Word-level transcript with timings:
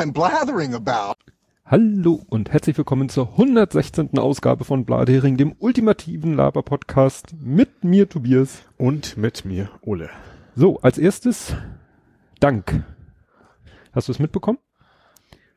I'm 0.00 0.14
blathering 0.14 0.72
about. 0.72 1.16
Hallo 1.66 2.22
und 2.30 2.50
herzlich 2.50 2.78
willkommen 2.78 3.10
zur 3.10 3.32
116. 3.32 4.16
Ausgabe 4.16 4.64
von 4.64 4.86
Bladhering, 4.86 5.36
dem 5.36 5.54
ultimativen 5.58 6.32
Laber-Podcast 6.32 7.34
mit 7.38 7.84
mir 7.84 8.08
Tobias. 8.08 8.62
Und 8.78 9.18
mit 9.18 9.44
mir 9.44 9.68
Ole. 9.82 10.08
So, 10.56 10.80
als 10.80 10.96
erstes 10.96 11.54
Dank. 12.38 12.82
Hast 13.92 14.08
du 14.08 14.12
es 14.12 14.18
mitbekommen? 14.18 14.56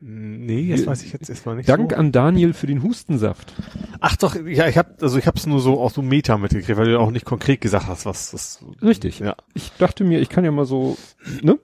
Nee, 0.00 0.72
das 0.72 0.86
weiß 0.86 1.04
ich 1.04 1.14
jetzt 1.14 1.30
erstmal 1.30 1.56
nicht. 1.56 1.70
Dank 1.70 1.92
so. 1.92 1.96
an 1.96 2.12
Daniel 2.12 2.52
für 2.52 2.66
den 2.66 2.82
Hustensaft. 2.82 3.54
Ach 4.00 4.16
doch, 4.16 4.36
ja, 4.36 4.68
ich 4.68 4.76
habe 4.76 4.96
also 5.00 5.16
ich 5.16 5.26
habe 5.26 5.38
es 5.38 5.46
nur 5.46 5.60
so 5.60 5.80
aus 5.80 5.94
so 5.94 6.02
Meta 6.02 6.36
mitgekriegt, 6.36 6.76
weil 6.76 6.90
du 6.90 7.00
auch 7.00 7.12
nicht 7.12 7.24
konkret 7.24 7.62
gesagt 7.62 7.86
hast, 7.86 8.04
was 8.04 8.32
das 8.32 8.62
Richtig. 8.82 9.20
Ja. 9.20 9.36
Ich 9.54 9.72
dachte 9.78 10.04
mir, 10.04 10.20
ich 10.20 10.28
kann 10.28 10.44
ja 10.44 10.50
mal 10.50 10.66
so, 10.66 10.98
ne? 11.40 11.58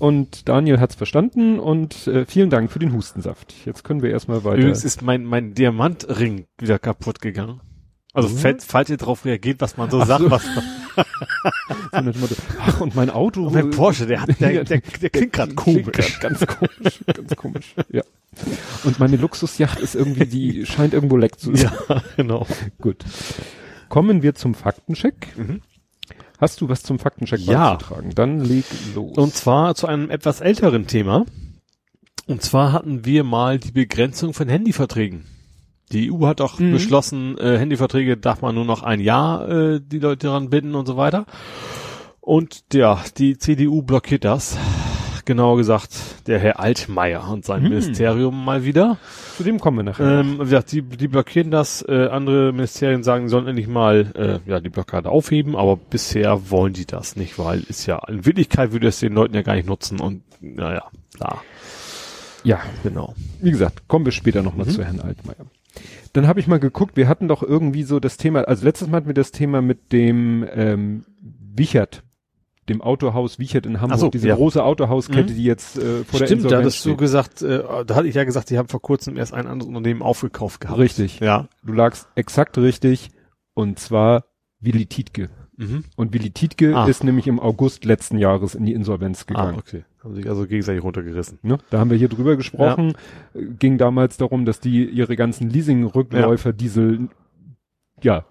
Und 0.00 0.48
Daniel 0.48 0.80
hat's 0.80 0.94
verstanden 0.94 1.60
und 1.60 2.06
äh, 2.06 2.24
vielen 2.24 2.48
Dank 2.50 2.72
für 2.72 2.78
den 2.78 2.92
Hustensaft. 2.94 3.54
Jetzt 3.66 3.84
können 3.84 4.02
wir 4.02 4.10
erstmal 4.10 4.42
weiter. 4.44 4.56
Übrigens 4.56 4.82
ist 4.82 5.02
mein 5.02 5.24
mein 5.24 5.52
Diamantring 5.54 6.46
wieder 6.58 6.78
kaputt 6.78 7.20
gegangen. 7.20 7.60
Also 8.14 8.28
Mhm. 8.30 8.38
falls, 8.38 8.64
falls 8.64 8.88
ihr 8.90 8.96
drauf 8.96 9.24
reagiert, 9.26 9.60
was 9.60 9.76
man 9.76 9.90
so 9.90 10.00
Ach 10.00 10.06
sagt, 10.06 10.22
so. 10.24 10.30
was 10.30 10.42
So 11.92 12.00
dem 12.00 12.20
Motto, 12.20 12.34
Ach, 12.60 12.80
und 12.80 12.94
mein 12.96 13.10
Auto. 13.10 13.50
mein 13.50 13.70
Porsche, 13.70 14.06
der 14.06 14.22
hat 14.22 14.40
der, 14.40 14.64
der, 14.64 14.80
der 14.80 15.10
klingt 15.10 15.32
gerade 15.34 15.54
Klingt 15.54 15.84
komisch. 15.92 16.18
grad 16.18 16.20
Ganz 16.20 16.46
komisch, 16.46 17.00
ganz 17.14 17.36
komisch. 17.36 17.74
Ja. 17.90 18.02
Und 18.84 18.98
meine 18.98 19.16
Luxusjacht 19.16 19.78
ist 19.80 19.94
irgendwie, 19.94 20.26
die 20.26 20.64
scheint 20.66 20.94
irgendwo 20.94 21.16
leck 21.18 21.38
zu 21.38 21.54
sein. 21.54 21.70
Ja, 21.88 22.02
genau. 22.16 22.46
Gut. 22.80 23.04
Kommen 23.90 24.22
wir 24.22 24.34
zum 24.34 24.54
Faktencheck. 24.54 25.28
Mhm. 25.36 25.60
Hast 26.40 26.60
du 26.60 26.68
was 26.68 26.82
zum 26.82 26.98
Faktencheck 26.98 27.40
Ja. 27.40 27.74
beizutragen? 27.74 28.12
Dann 28.14 28.40
leg 28.40 28.64
los. 28.94 29.16
Und 29.16 29.34
zwar 29.34 29.74
zu 29.74 29.86
einem 29.86 30.10
etwas 30.10 30.40
älteren 30.40 30.86
Thema. 30.86 31.26
Und 32.26 32.42
zwar 32.42 32.72
hatten 32.72 33.04
wir 33.04 33.24
mal 33.24 33.58
die 33.58 33.72
Begrenzung 33.72 34.32
von 34.34 34.48
Handyverträgen. 34.48 35.24
Die 35.92 36.10
EU 36.12 36.26
hat 36.26 36.40
auch 36.40 36.58
Mhm. 36.58 36.72
beschlossen, 36.72 37.36
äh, 37.38 37.58
Handyverträge 37.58 38.16
darf 38.16 38.42
man 38.42 38.54
nur 38.54 38.64
noch 38.64 38.82
ein 38.82 39.00
Jahr 39.00 39.48
äh, 39.48 39.80
die 39.84 39.98
Leute 39.98 40.28
daran 40.28 40.48
binden 40.48 40.74
und 40.76 40.86
so 40.86 40.96
weiter. 40.96 41.26
Und 42.20 42.62
ja, 42.72 43.02
die 43.18 43.36
CDU 43.38 43.82
blockiert 43.82 44.24
das. 44.24 44.56
Genauer 45.24 45.56
gesagt, 45.56 45.90
der 46.26 46.38
Herr 46.38 46.60
Altmaier 46.60 47.28
und 47.28 47.44
sein 47.44 47.62
Mhm. 47.62 47.68
Ministerium 47.70 48.44
mal 48.44 48.64
wieder. 48.64 48.98
zu 49.36 49.42
dem 49.44 49.58
kommen 49.60 49.78
wir 49.78 49.82
nachher. 49.84 50.20
Ähm, 50.20 50.34
wie 50.38 50.44
gesagt, 50.44 50.72
die, 50.72 50.82
die 50.82 51.08
blockieren 51.08 51.50
das. 51.50 51.82
Äh, 51.88 52.08
andere 52.10 52.52
Ministerien 52.52 53.02
sagen, 53.02 53.28
sollen 53.28 53.46
endlich 53.46 53.68
mal 53.68 54.40
äh, 54.46 54.50
ja, 54.50 54.60
die 54.60 54.68
Blockade 54.68 55.08
aufheben, 55.08 55.56
aber 55.56 55.76
bisher 55.76 56.50
wollen 56.50 56.72
die 56.72 56.86
das 56.86 57.16
nicht, 57.16 57.38
weil 57.38 57.60
ist 57.60 57.86
ja 57.86 58.00
in 58.08 58.26
Wirklichkeit 58.26 58.72
würde 58.72 58.88
es 58.88 59.00
den 59.00 59.12
Leuten 59.12 59.34
ja 59.34 59.42
gar 59.42 59.54
nicht 59.54 59.66
nutzen 59.68 60.00
und 60.00 60.22
naja, 60.40 60.84
klar, 61.16 61.42
ja, 62.44 62.60
genau. 62.82 63.14
wie 63.40 63.50
gesagt, 63.50 63.86
kommen 63.88 64.04
wir 64.04 64.12
später 64.12 64.42
nochmal 64.42 64.66
Mhm. 64.66 64.70
zu 64.70 64.84
Herrn 64.84 65.00
Altmaier. 65.00 65.46
Dann 66.12 66.26
habe 66.26 66.40
ich 66.40 66.46
mal 66.48 66.58
geguckt, 66.58 66.96
wir 66.96 67.06
hatten 67.06 67.28
doch 67.28 67.42
irgendwie 67.42 67.84
so 67.84 68.00
das 68.00 68.16
Thema, 68.16 68.40
also 68.42 68.64
letztes 68.64 68.88
Mal 68.88 68.96
hatten 68.98 69.06
wir 69.06 69.14
das 69.14 69.30
Thema 69.30 69.62
mit 69.62 69.92
dem 69.92 70.44
ähm, 70.52 71.04
Wichert, 71.54 72.02
dem 72.70 72.80
Autohaus 72.80 73.38
Wichert 73.38 73.66
in 73.66 73.80
Hamburg, 73.80 73.98
so, 74.00 74.08
diese 74.08 74.28
ja. 74.28 74.34
große 74.36 74.62
Autohauskette, 74.64 75.32
Mhm. 75.32 75.36
die 75.36 75.44
jetzt 75.44 75.76
äh, 75.78 76.04
vor 76.04 76.18
der 76.20 76.26
Stimmt, 76.26 76.50
da 76.50 76.58
hattest 76.58 76.84
du 76.86 76.96
gesagt, 76.96 77.42
äh, 77.42 77.62
da 77.86 77.94
hatte 77.94 78.08
ich 78.08 78.14
ja 78.14 78.24
gesagt, 78.24 78.48
die 78.50 78.56
haben 78.58 78.68
vor 78.68 78.80
kurzem 78.80 79.16
erst 79.18 79.34
ein 79.34 79.46
anderes 79.46 79.68
Unternehmen 79.68 80.00
aufgekauft 80.02 80.60
gehabt. 80.60 80.78
Richtig. 80.78 81.20
Ja. 81.20 81.48
Du 81.62 81.72
lagst 81.74 82.08
exakt 82.14 82.56
richtig 82.56 83.10
und 83.54 83.78
zwar 83.78 84.24
Willi 84.60 84.86
Tietke. 84.86 85.28
Mhm. 85.56 85.84
Und 85.96 86.14
Willi 86.14 86.30
Tietke 86.30 86.74
Ah. 86.74 86.86
ist 86.86 87.04
nämlich 87.04 87.26
im 87.26 87.38
August 87.38 87.84
letzten 87.84 88.16
Jahres 88.16 88.54
in 88.54 88.64
die 88.64 88.72
Insolvenz 88.72 89.22
Ah, 89.22 89.26
gegangen. 89.26 89.58
okay. 89.58 89.84
Haben 90.02 90.14
sich 90.14 90.26
also 90.26 90.46
gegenseitig 90.46 90.82
runtergerissen. 90.82 91.38
Ne? 91.42 91.58
Da 91.68 91.78
haben 91.78 91.90
wir 91.90 91.98
hier 91.98 92.08
drüber 92.08 92.36
gesprochen. 92.36 92.94
Äh, 93.34 93.44
Ging 93.58 93.76
damals 93.76 94.16
darum, 94.16 94.46
dass 94.46 94.58
die 94.60 94.86
ihre 94.86 95.16
ganzen 95.16 95.50
Leasing-Rückläufer 95.50 96.54
Diesel, 96.54 97.08
ja, 98.02 98.24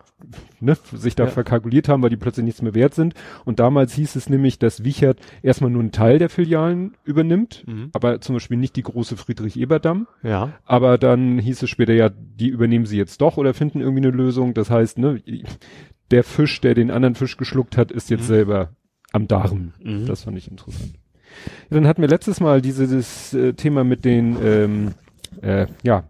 ne, 0.60 0.78
sich 0.94 1.16
da 1.16 1.26
Ja. 1.26 1.30
verkalkuliert 1.30 1.88
haben, 1.90 2.02
weil 2.04 2.10
die 2.10 2.18
plötzlich 2.18 2.46
nichts 2.46 2.62
mehr 2.62 2.74
wert 2.76 2.94
sind. 2.94 3.14
Und 3.46 3.60
damals 3.60 3.94
hieß 3.94 4.16
es 4.16 4.30
nämlich, 4.30 4.60
dass 4.60 4.84
Wichert 4.84 5.20
erstmal 5.42 5.70
nur 5.72 5.82
einen 5.82 5.92
Teil 5.92 6.20
der 6.20 6.30
Filialen 6.30 6.96
übernimmt, 7.04 7.64
Mhm. 7.68 7.90
aber 7.94 8.22
zum 8.22 8.36
Beispiel 8.36 8.58
nicht 8.58 8.76
die 8.76 8.84
große 8.84 9.18
Friedrich-Eberdamm. 9.18 10.08
Ja. 10.24 10.54
Aber 10.66 10.98
dann 10.98 11.40
hieß 11.40 11.64
es 11.64 11.70
später, 11.70 11.94
ja, 11.94 12.10
die 12.10 12.50
übernehmen 12.50 12.86
sie 12.86 12.98
jetzt 12.98 13.22
doch 13.22 13.38
oder 13.38 13.54
finden 13.54 13.82
irgendwie 13.82 14.06
eine 14.06 14.16
Lösung. 14.16 14.54
Das 14.54 14.70
heißt, 14.70 14.98
ne, 14.98 15.22
der 16.12 16.24
Fisch, 16.24 16.60
der 16.62 16.74
den 16.74 16.92
anderen 16.92 17.16
Fisch 17.16 17.38
geschluckt 17.38 17.78
hat, 17.78 17.92
ist 17.92 18.10
jetzt 18.10 18.22
Mhm. 18.24 18.26
selber 18.34 18.70
am 19.12 19.28
Darm. 19.28 19.74
Mhm. 19.84 20.06
Das 20.06 20.24
fand 20.24 20.38
ich 20.38 20.50
interessant. 20.50 20.94
Ja, 21.70 21.76
dann 21.76 21.88
hatten 21.88 22.02
wir 22.02 22.10
letztes 22.10 22.40
Mal 22.40 22.62
dieses 22.62 23.34
äh, 23.34 23.54
Thema 23.54 23.84
mit 23.84 24.04
den 24.06 24.36
ähm, 24.44 24.92
äh, 25.42 25.68
ja, 25.84 26.10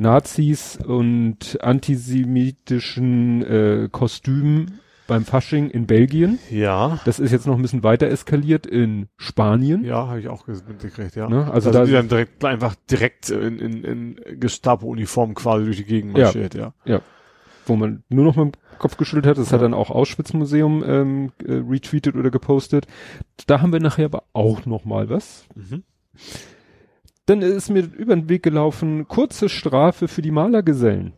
Nazis 0.00 0.78
und 0.84 1.58
antisemitischen 1.62 3.42
äh, 3.42 3.88
Kostümen 3.90 4.80
beim 5.06 5.24
Fasching 5.24 5.70
in 5.70 5.86
Belgien. 5.86 6.38
Ja. 6.50 7.00
Das 7.04 7.18
ist 7.18 7.32
jetzt 7.32 7.46
noch 7.46 7.56
ein 7.56 7.62
bisschen 7.62 7.82
weiter 7.82 8.06
eskaliert 8.06 8.64
in 8.64 9.08
Spanien. 9.16 9.84
Ja, 9.84 10.06
habe 10.06 10.20
ich 10.20 10.28
auch 10.28 10.46
mitgekriegt, 10.46 11.16
ja. 11.16 11.28
Ne? 11.28 11.50
Also 11.50 11.68
Also 11.68 11.72
da 11.72 11.84
die 11.84 11.92
dann 11.92 12.08
direkt 12.08 12.44
einfach 12.44 12.76
direkt 12.88 13.28
in, 13.30 13.58
in, 13.58 13.84
in 13.84 14.20
Gestapo-Uniform 14.38 15.34
quasi 15.34 15.64
durch 15.64 15.78
die 15.78 15.84
Gegend 15.84 16.16
Ja. 16.16 16.24
marschiert, 16.26 16.54
ja. 16.54 16.72
wo 17.66 17.74
man 17.74 18.04
nur 18.08 18.24
noch 18.24 18.36
mit 18.36 18.54
dem 18.54 18.78
Kopf 18.78 18.96
geschüttelt 18.96 19.26
hat. 19.26 19.38
Das 19.38 19.52
hat 19.52 19.62
dann 19.62 19.74
auch 19.74 19.90
Auschwitz-Museum 19.90 20.84
ähm, 20.86 21.32
äh, 21.44 21.54
retweetet 21.54 22.14
oder 22.14 22.30
gepostet. 22.30 22.86
Da 23.48 23.60
haben 23.60 23.72
wir 23.72 23.80
nachher 23.80 24.04
aber 24.06 24.22
auch 24.32 24.64
noch 24.64 24.84
mal 24.84 25.10
was. 25.10 25.44
Mhm. 25.56 25.82
Dann 27.26 27.42
ist 27.42 27.70
mir 27.70 27.82
über 27.96 28.14
den 28.16 28.28
Weg 28.28 28.42
gelaufen, 28.42 29.06
kurze 29.06 29.48
Strafe 29.48 30.08
für 30.08 30.22
die 30.22 30.30
Malergesellen. 30.30 31.12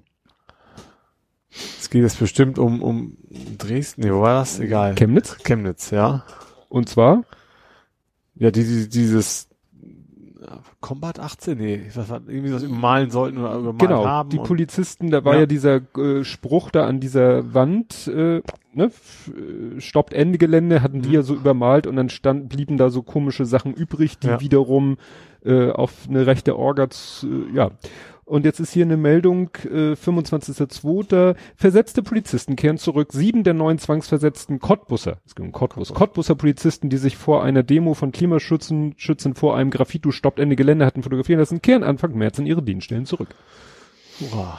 Es 1.50 1.90
geht 1.90 2.02
jetzt 2.02 2.18
bestimmt 2.18 2.58
um, 2.58 2.82
um 2.82 3.16
Dresden, 3.58 4.02
nee, 4.02 4.12
wo 4.12 4.20
war 4.22 4.34
das? 4.40 4.58
Egal. 4.58 4.94
Chemnitz. 4.94 5.36
Chemnitz, 5.44 5.90
ja. 5.90 6.24
Und 6.68 6.88
zwar, 6.88 7.24
Ja, 8.34 8.50
die, 8.50 8.64
die, 8.64 8.88
dieses 8.88 9.48
Combat 10.80 11.20
18, 11.20 11.56
nee, 11.58 11.82
was 11.94 12.08
war, 12.08 12.20
irgendwie 12.26 12.52
was 12.52 12.62
übermalen 12.64 13.10
sollten 13.10 13.38
oder 13.38 13.54
übermalt 13.54 13.78
genau, 13.78 14.04
haben. 14.06 14.30
die 14.30 14.38
und- 14.38 14.46
Polizisten, 14.46 15.10
da 15.10 15.24
war 15.24 15.34
Ja. 15.34 15.40
ja, 15.40 15.46
dieser 15.46 15.80
äh, 15.96 16.24
Spruch 16.24 16.70
da 16.70 16.86
an 16.86 16.98
dieser 16.98 17.54
Wand, 17.54 18.08
äh, 18.08 18.42
ne, 18.72 18.84
äh, 19.76 19.80
stoppt 19.80 20.12
Ende 20.14 20.38
Gelände, 20.38 20.82
hatten 20.82 21.02
die 21.02 21.10
Mhm. 21.10 21.14
ja 21.14 21.22
so 21.22 21.34
übermalt 21.34 21.86
und 21.86 21.96
dann 21.96 22.08
stand, 22.08 22.48
blieben 22.48 22.76
da 22.78 22.90
so 22.90 23.02
komische 23.02 23.44
Sachen 23.44 23.72
übrig, 23.74 24.18
die 24.18 24.26
Ja. 24.28 24.40
wiederum 24.40 24.96
äh, 25.44 25.70
auf 25.70 25.92
eine 26.08 26.26
rechte 26.26 26.56
Orga, 26.56 26.88
z- 26.90 27.24
äh, 27.30 27.56
ja. 27.56 27.70
Und 28.24 28.44
jetzt 28.46 28.60
ist 28.60 28.72
hier 28.72 28.84
eine 28.84 28.96
Meldung, 28.96 29.50
äh, 29.64 29.94
25.02. 29.96 31.34
Versetzte 31.56 32.02
Polizisten 32.02 32.56
kehren 32.56 32.78
zurück. 32.78 33.12
Sieben 33.12 33.42
der 33.44 33.52
neun 33.52 33.78
zwangsversetzten 33.78 34.58
Cottbusser, 34.60 35.18
es 35.26 35.34
geht 35.34 35.44
um 35.44 35.52
Cottbus, 35.52 35.92
Cottbusser 35.92 36.34
Polizisten, 36.34 36.88
die 36.88 36.96
sich 36.96 37.16
vor 37.16 37.42
einer 37.44 37.62
Demo 37.62 37.94
von 37.94 38.12
Klimaschützen 38.12 38.94
Schützen 38.96 39.34
vor 39.34 39.56
einem 39.56 39.70
Graffito 39.70 40.12
stoppt 40.12 40.38
Ende 40.38 40.56
Gelände 40.56 40.86
hatten 40.86 41.02
fotografieren 41.02 41.40
lassen, 41.40 41.60
kehren 41.62 41.82
Anfang 41.82 42.14
März 42.16 42.38
in 42.38 42.46
ihre 42.46 42.62
Dienststellen 42.62 43.06
zurück. 43.06 43.28
Hurra. 44.20 44.58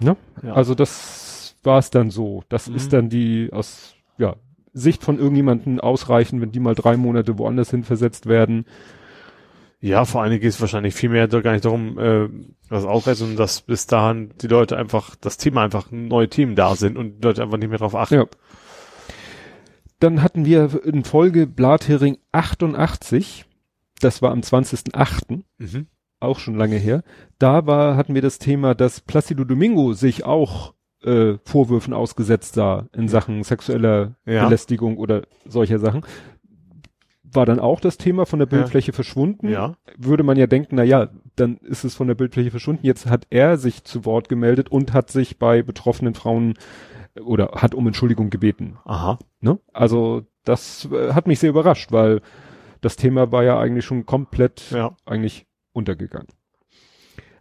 Ne? 0.00 0.16
Ja. 0.42 0.52
Also 0.54 0.74
das 0.74 1.54
war 1.62 1.78
es 1.78 1.90
dann 1.90 2.10
so. 2.10 2.42
Das 2.48 2.68
Mhm. 2.68 2.76
ist 2.76 2.92
dann 2.92 3.08
die 3.08 3.48
aus 3.52 3.94
ja, 4.18 4.34
Sicht 4.74 5.02
von 5.02 5.18
irgendjemanden 5.18 5.80
ausreichen, 5.80 6.40
wenn 6.40 6.52
die 6.52 6.60
mal 6.60 6.74
drei 6.74 6.96
Monate 6.96 7.38
woanders 7.38 7.70
hin 7.70 7.82
versetzt 7.84 8.26
werden. 8.26 8.66
Ja, 9.86 10.04
vor 10.04 10.20
allen 10.22 10.30
Dingen 10.30 10.42
geht 10.42 10.50
es 10.50 10.60
wahrscheinlich 10.60 10.94
viel 10.94 11.10
mehr 11.10 11.28
gar 11.28 11.52
nicht 11.52 11.64
darum, 11.64 11.96
äh, 11.98 12.28
was 12.68 12.84
ausreicht, 12.84 13.18
sondern 13.18 13.36
dass 13.36 13.60
bis 13.60 13.86
dahin 13.86 14.32
die 14.40 14.48
Leute 14.48 14.76
einfach, 14.76 15.14
das 15.14 15.36
Thema 15.36 15.62
einfach 15.62 15.92
neue 15.92 16.28
Themen 16.28 16.56
da 16.56 16.74
sind 16.74 16.96
und 16.96 17.18
die 17.18 17.22
Leute 17.22 17.42
einfach 17.42 17.58
nicht 17.58 17.68
mehr 17.68 17.78
drauf 17.78 17.94
achten. 17.94 18.14
Ja. 18.16 18.26
Dann 20.00 20.22
hatten 20.22 20.44
wir 20.44 20.84
in 20.84 21.04
Folge 21.04 21.46
Blathering 21.46 22.18
88. 22.32 23.44
Das 24.00 24.22
war 24.22 24.32
am 24.32 24.40
20.08. 24.40 25.44
Mhm. 25.58 25.86
auch 26.18 26.40
schon 26.40 26.56
lange 26.56 26.76
her. 26.76 27.04
Da 27.38 27.66
war, 27.66 27.96
hatten 27.96 28.14
wir 28.14 28.22
das 28.22 28.38
Thema, 28.38 28.74
dass 28.74 29.00
Placido 29.00 29.44
Domingo 29.44 29.92
sich 29.92 30.24
auch 30.24 30.74
äh, 31.04 31.34
Vorwürfen 31.44 31.94
ausgesetzt 31.94 32.54
sah 32.54 32.88
in 32.92 33.06
Sachen 33.06 33.44
sexueller 33.44 34.16
Ja. 34.24 34.44
Belästigung 34.44 34.96
oder 34.96 35.22
solcher 35.44 35.78
Sachen. 35.78 36.02
War 37.32 37.46
dann 37.46 37.58
auch 37.60 37.80
das 37.80 37.98
Thema 37.98 38.24
von 38.26 38.38
der 38.38 38.48
Ja. 38.48 38.56
Bildfläche 38.56 38.92
verschwunden. 38.92 39.48
Ja. 39.48 39.74
Würde 39.98 40.22
man 40.22 40.36
ja 40.36 40.46
denken, 40.46 40.76
na 40.76 40.84
ja, 40.84 41.08
dann 41.34 41.56
ist 41.58 41.84
es 41.84 41.94
von 41.94 42.06
der 42.08 42.14
Bildfläche 42.14 42.50
verschwunden. 42.50 42.86
Jetzt 42.86 43.06
hat 43.06 43.26
er 43.30 43.56
sich 43.56 43.84
zu 43.84 44.04
Wort 44.04 44.28
gemeldet 44.28 44.70
und 44.70 44.92
hat 44.92 45.10
sich 45.10 45.38
bei 45.38 45.62
betroffenen 45.62 46.14
Frauen 46.14 46.54
äh, 47.14 47.20
oder 47.20 47.52
hat 47.56 47.74
um 47.74 47.86
Entschuldigung 47.86 48.30
gebeten. 48.30 48.78
Aha. 48.84 49.18
Ne? 49.40 49.58
Also 49.72 50.22
das 50.44 50.88
äh, 50.92 51.12
hat 51.12 51.26
mich 51.26 51.38
sehr 51.40 51.50
überrascht, 51.50 51.92
weil 51.92 52.20
das 52.80 52.96
Thema 52.96 53.32
war 53.32 53.42
ja 53.44 53.58
eigentlich 53.58 53.84
schon 53.84 54.06
komplett 54.06 54.70
Ja. 54.70 54.94
eigentlich 55.04 55.46
untergegangen. 55.72 56.28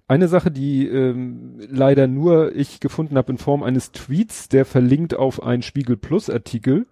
Eine 0.07 0.27
Sache, 0.27 0.51
die 0.51 0.88
ähm, 0.88 1.59
leider 1.67 2.05
nur 2.07 2.55
ich 2.55 2.79
gefunden 2.79 3.17
habe 3.17 3.31
in 3.31 3.38
Form 3.39 3.63
eines 3.63 3.91
Tweets, 3.91 4.49
der 4.49 4.65
verlinkt 4.65 5.15
auf 5.15 5.41
einen 5.41 5.63
Spiegel 5.63 5.97
Plus 5.97 6.29
Artikel 6.29 6.85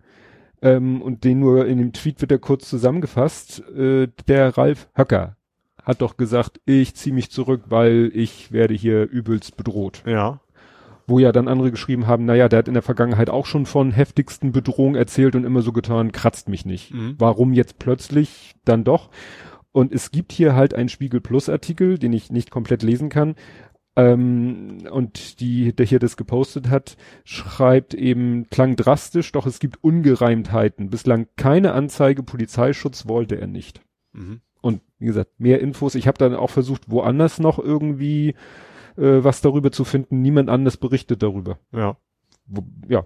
ähm, 0.64 1.02
und 1.02 1.26
den 1.26 1.40
nur 1.40 1.68
in 1.68 1.78
dem 1.78 1.94
Tweet 1.94 2.22
wird 2.22 2.32
er 2.32 2.40
kurz 2.40 2.70
zusammengefasst. 2.70 3.62
Äh, 3.70 4.08
der 4.28 4.58
Ralf 4.58 4.88
Höcker 4.96 5.36
hat 5.84 6.02
doch 6.02 6.16
gesagt, 6.16 6.62
ich 6.66 6.96
ziehe 6.96 7.14
mich 7.14 7.30
zurück, 7.30 7.64
weil 7.68 8.10
ich 8.14 8.54
werde 8.54 8.74
hier 8.74 9.04
übelst 9.04 9.58
bedroht. 9.58 10.04
Ja. 10.08 10.40
Wo 11.06 11.20
ja 11.20 11.34
dann 11.34 11.50
andere 11.50 11.70
geschrieben 11.70 12.08
haben, 12.08 12.24
naja, 12.24 12.48
der 12.48 12.60
hat 12.60 12.70
in 12.70 12.74
der 12.74 12.82
Vergangenheit 12.82 13.30
auch 13.30 13.46
schon 13.46 13.66
von 13.66 13.92
heftigsten 13.92 14.54
Bedrohungen 14.54 14.96
erzählt 14.96 15.36
und 15.36 15.44
immer 15.44 15.62
so 15.62 15.74
getan, 15.74 16.14
kratzt 16.14 16.48
mich 16.48 16.66
nicht. 16.66 16.94
Mhm. 16.94 17.16
Warum 17.18 17.52
jetzt 17.52 17.78
plötzlich 17.78 18.56
dann 18.64 18.86
doch? 18.86 19.10
Und 19.74 19.92
es 19.92 20.12
gibt 20.12 20.32
hier 20.32 20.56
halt 20.56 20.74
einen 20.74 20.88
Spiegel 20.88 21.20
Plus 21.20 21.50
Artikel, 21.50 21.98
den 21.98 22.14
ich 22.14 22.32
nicht 22.32 22.52
komplett 22.52 22.84
lesen 22.84 23.10
kann. 23.10 23.36
Ähm, 23.96 24.88
und 24.92 25.40
die, 25.40 25.74
der 25.74 25.86
hier 25.86 26.00
das 26.00 26.18
gepostet 26.18 26.70
hat, 26.70 26.98
schreibt 27.24 27.94
eben, 27.94 28.50
klang 28.50 28.76
drastisch, 28.76 29.32
doch 29.32 29.46
es 29.46 29.60
gibt 29.60 29.84
Ungereimtheiten. 29.84 30.90
Bislang 30.90 31.28
keine 31.36 31.74
Anzeige, 31.74 32.24
Polizeischutz 32.24 33.08
wollte 33.08 33.40
er 33.40 33.48
nicht. 33.48 33.82
Mhm. 34.14 34.42
Und 34.62 34.82
wie 34.98 35.06
gesagt, 35.06 35.40
mehr 35.40 35.60
Infos. 35.60 35.96
Ich 35.96 36.08
habe 36.08 36.18
dann 36.18 36.34
auch 36.34 36.50
versucht, 36.50 36.90
woanders 36.90 37.40
noch 37.40 37.60
irgendwie 37.60 38.36
äh, 38.98 39.24
was 39.24 39.42
darüber 39.42 39.72
zu 39.72 39.84
finden. 39.84 40.22
Niemand 40.22 40.50
anders 40.50 40.78
berichtet 40.78 41.22
darüber. 41.22 41.60
Ja. 41.72 41.98
Wo, 42.46 42.64
ja, 42.88 43.04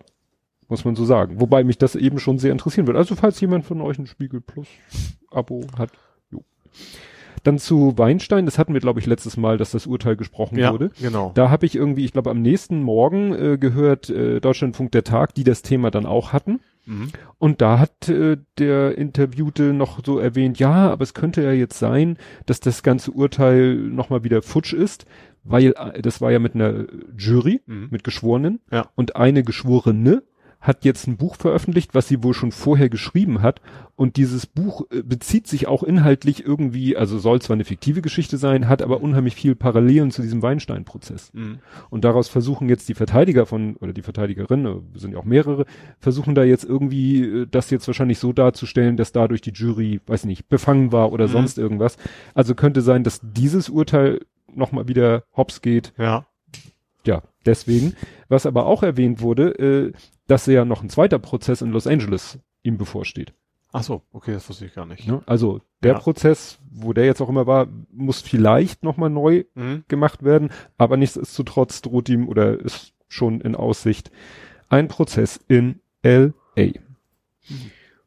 muss 0.67 0.85
man 0.85 0.95
so 0.95 1.05
sagen. 1.05 1.39
Wobei 1.39 1.63
mich 1.63 1.77
das 1.77 1.95
eben 1.95 2.19
schon 2.19 2.39
sehr 2.39 2.51
interessieren 2.51 2.87
wird. 2.87 2.97
Also 2.97 3.15
falls 3.15 3.39
jemand 3.41 3.65
von 3.65 3.81
euch 3.81 3.97
ein 3.97 4.07
Spiegel 4.07 4.41
Plus 4.41 4.67
Abo 5.31 5.65
hat. 5.77 5.91
Jo. 6.29 6.43
Dann 7.47 7.59
zu 7.59 7.97
Weinstein, 7.97 8.45
das 8.45 8.59
hatten 8.59 8.73
wir, 8.73 8.81
glaube 8.81 8.99
ich, 8.99 9.05
letztes 9.05 9.37
Mal, 9.37 9.57
dass 9.57 9.71
das 9.71 9.87
Urteil 9.87 10.17
gesprochen 10.17 10.57
Ja, 10.57 10.73
wurde. 10.73 10.91
genau. 11.01 11.31
Da 11.33 11.49
habe 11.49 11.65
ich 11.65 11.75
irgendwie, 11.77 12.03
ich 12.03 12.11
glaube, 12.11 12.29
am 12.29 12.41
nächsten 12.41 12.83
Morgen 12.83 13.33
äh, 13.33 13.57
gehört 13.57 14.09
äh, 14.09 14.41
Deutschlandfunk 14.41 14.91
der 14.91 15.05
Tag, 15.05 15.33
die 15.33 15.45
das 15.45 15.61
Thema 15.61 15.89
dann 15.89 16.05
auch 16.05 16.33
hatten. 16.33 16.59
Mhm. 16.85 17.07
Und 17.37 17.61
da 17.61 17.79
hat 17.79 18.09
äh, 18.09 18.35
der 18.57 18.97
Interviewte 18.97 19.71
noch 19.71 20.03
so 20.05 20.19
erwähnt, 20.19 20.59
ja, 20.59 20.89
aber 20.91 21.03
es 21.03 21.13
könnte 21.13 21.41
ja 21.41 21.53
jetzt 21.53 21.79
sein, 21.79 22.17
dass 22.45 22.59
das 22.59 22.83
ganze 22.83 23.11
Urteil 23.11 23.75
nochmal 23.75 24.25
wieder 24.25 24.41
futsch 24.41 24.73
ist, 24.73 25.05
weil 25.45 25.73
äh, 25.77 26.01
das 26.01 26.19
war 26.19 26.31
ja 26.31 26.39
mit 26.39 26.53
einer 26.53 26.85
Jury, 27.17 27.61
Mhm. 27.65 27.87
mit 27.91 28.03
Geschworenen. 28.03 28.59
Ja. 28.71 28.89
Und 28.95 29.15
eine 29.15 29.43
Geschworene 29.43 30.21
hat 30.67 30.85
jetzt 30.85 31.07
ein 31.07 31.17
Buch 31.17 31.35
veröffentlicht, 31.37 31.95
was 31.95 32.07
sie 32.07 32.21
wohl 32.23 32.33
schon 32.33 32.51
vorher 32.51 32.89
geschrieben 32.89 33.41
hat. 33.41 33.61
Und 33.95 34.17
dieses 34.17 34.45
Buch 34.45 34.83
äh, 34.91 35.01
bezieht 35.01 35.47
sich 35.47 35.67
auch 35.67 35.81
inhaltlich 35.81 36.45
irgendwie, 36.45 36.95
also 36.97 37.17
soll 37.17 37.41
zwar 37.41 37.55
eine 37.55 37.63
fiktive 37.63 38.01
Geschichte 38.01 38.37
sein, 38.37 38.67
hat 38.67 38.81
aber 38.81 39.01
unheimlich 39.01 39.33
viel 39.35 39.55
Parallelen 39.55 40.11
zu 40.11 40.21
diesem 40.21 40.41
Weinstein-Prozess. 40.43 41.31
Mhm. 41.33 41.59
Und 41.89 42.03
daraus 42.03 42.27
versuchen 42.27 42.69
jetzt 42.69 42.89
die 42.89 42.93
Verteidiger 42.93 43.45
von, 43.45 43.75
oder 43.77 43.93
die 43.93 44.03
Verteidigerinnen, 44.03 44.65
äh, 44.93 44.99
sind 44.99 45.13
ja 45.13 45.17
auch 45.19 45.25
mehrere, 45.25 45.65
versuchen 45.99 46.35
da 46.35 46.43
jetzt 46.43 46.65
irgendwie 46.65 47.23
äh, 47.23 47.47
das 47.49 47.69
jetzt 47.71 47.87
wahrscheinlich 47.87 48.19
so 48.19 48.33
darzustellen, 48.33 48.97
dass 48.97 49.11
dadurch 49.13 49.41
die 49.41 49.53
Jury, 49.53 50.01
weiß 50.05 50.25
nicht, 50.25 50.49
befangen 50.49 50.91
war 50.91 51.11
oder 51.11 51.27
Mhm. 51.27 51.31
sonst 51.31 51.57
irgendwas. 51.57 51.97
Also 52.35 52.53
könnte 52.53 52.81
sein, 52.81 53.03
dass 53.03 53.21
dieses 53.23 53.69
Urteil 53.69 54.19
nochmal 54.53 54.87
wieder 54.87 55.23
hops 55.35 55.61
geht. 55.61 55.93
Ja. 55.97 56.27
Ja, 57.05 57.23
deswegen. 57.45 57.93
Was 58.27 58.45
aber 58.45 58.65
auch 58.65 58.83
erwähnt 58.83 59.21
wurde, 59.21 59.51
äh, 59.59 59.93
dass 60.27 60.45
ja 60.45 60.65
noch 60.65 60.83
ein 60.83 60.89
zweiter 60.89 61.19
Prozess 61.19 61.61
in 61.61 61.71
Los 61.71 61.87
Angeles 61.87 62.39
ihm 62.63 62.77
bevorsteht. 62.77 63.33
Ach 63.73 63.83
so, 63.83 64.01
okay, 64.11 64.31
das 64.33 64.47
wusste 64.49 64.65
ich 64.65 64.73
gar 64.73 64.85
nicht. 64.85 65.07
Ne? 65.07 65.21
Also 65.25 65.61
der 65.83 65.93
Ja. 65.93 65.99
Prozess, 65.99 66.57
wo 66.71 66.93
der 66.93 67.05
jetzt 67.05 67.21
auch 67.21 67.29
immer 67.29 67.47
war, 67.47 67.67
muss 67.91 68.21
vielleicht 68.21 68.83
nochmal 68.83 69.09
neu 69.09 69.43
Mhm. 69.55 69.83
gemacht 69.87 70.23
werden, 70.23 70.49
aber 70.77 70.97
nichtsdestotrotz 70.97 71.81
droht 71.81 72.09
ihm 72.09 72.27
oder 72.27 72.59
ist 72.59 72.93
schon 73.09 73.41
in 73.41 73.55
Aussicht 73.55 74.11
ein 74.69 74.87
Prozess 74.87 75.39
in 75.47 75.79
L.A. 76.01 76.67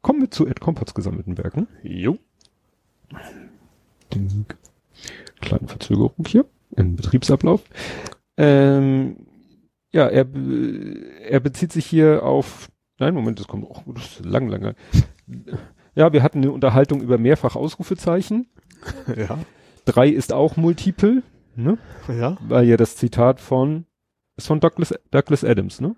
Kommen 0.01 0.21
wir 0.21 0.31
zu 0.31 0.47
Ed 0.47 0.59
Kompotz 0.59 0.93
gesammelten 0.93 1.37
Werken. 1.37 1.67
Jo. 1.83 2.17
Ding. 4.13 4.45
Kleine 5.41 5.67
Verzögerung 5.67 6.25
hier 6.27 6.45
im 6.75 6.95
Betriebsablauf. 6.95 7.61
Ähm, 8.37 9.15
ja, 9.93 10.07
er, 10.07 10.23
be- 10.25 11.05
er 11.27 11.39
bezieht 11.39 11.71
sich 11.71 11.85
hier 11.85 12.23
auf, 12.23 12.69
nein, 12.99 13.13
Moment, 13.13 13.39
das 13.39 13.47
kommt 13.47 13.65
auch, 13.69 13.83
das 13.93 14.19
ist 14.19 14.25
lang, 14.25 14.47
lange. 14.47 14.75
Ja, 15.95 16.13
wir 16.13 16.23
hatten 16.23 16.39
eine 16.39 16.51
Unterhaltung 16.51 17.01
über 17.01 17.17
mehrfach 17.17 17.55
Ausrufezeichen. 17.55 18.47
Ja. 19.15 19.37
Drei 19.85 20.07
ist 20.09 20.31
auch 20.33 20.57
Multiple, 20.57 21.23
ne? 21.55 21.77
Ja. 22.07 22.37
Weil 22.41 22.65
ja 22.65 22.77
das 22.77 22.95
Zitat 22.95 23.39
von, 23.39 23.85
ist 24.37 24.47
von 24.47 24.59
Douglas, 24.59 24.93
Douglas 25.11 25.43
Adams, 25.43 25.81
ne? 25.81 25.95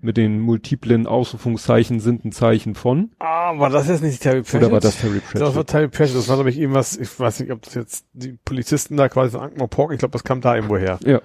Mit 0.00 0.16
den 0.16 0.38
multiplen 0.38 1.08
Ausrufungszeichen 1.08 1.98
sind 1.98 2.24
ein 2.24 2.30
Zeichen 2.30 2.76
von, 2.76 3.10
Ah, 3.18 3.58
war 3.58 3.68
das 3.68 3.88
jetzt 3.88 4.00
nicht 4.02 4.22
Terry 4.22 4.42
Pratchett? 4.42 4.62
oder 4.62 4.72
war 4.72 4.80
das 4.80 5.00
Terry 5.00 5.20
Das 5.32 5.40
war 5.40 5.50
Pratchett? 5.50 5.66
Terry 5.66 5.88
Pratchett. 5.88 6.16
Das 6.16 6.28
war 6.28 6.36
nämlich 6.36 6.56
irgendwas, 6.58 6.96
ich 6.96 7.18
weiß 7.18 7.40
nicht, 7.40 7.50
ob 7.50 7.62
das 7.62 7.74
jetzt 7.74 8.06
die 8.12 8.38
Polizisten 8.44 8.96
da 8.96 9.08
quasi 9.08 9.32
von 9.32 9.40
Ankh-Morpork, 9.40 9.92
ich 9.92 9.98
glaube, 9.98 10.12
das 10.12 10.22
kam 10.22 10.40
da 10.40 10.54
irgendwo 10.54 10.76
her. 10.76 11.00
Ja. 11.04 11.20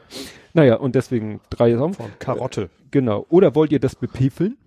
Naja, 0.55 0.75
und 0.77 0.95
deswegen 0.95 1.39
drei 1.51 1.77
auch. 1.77 1.93
Von 1.93 2.09
Karotte. 2.17 2.69
Genau. 2.89 3.25
Oder 3.29 3.53
wollt 3.53 3.71
ihr 3.71 3.79
das 3.79 3.95
bepefeln? 3.95 4.57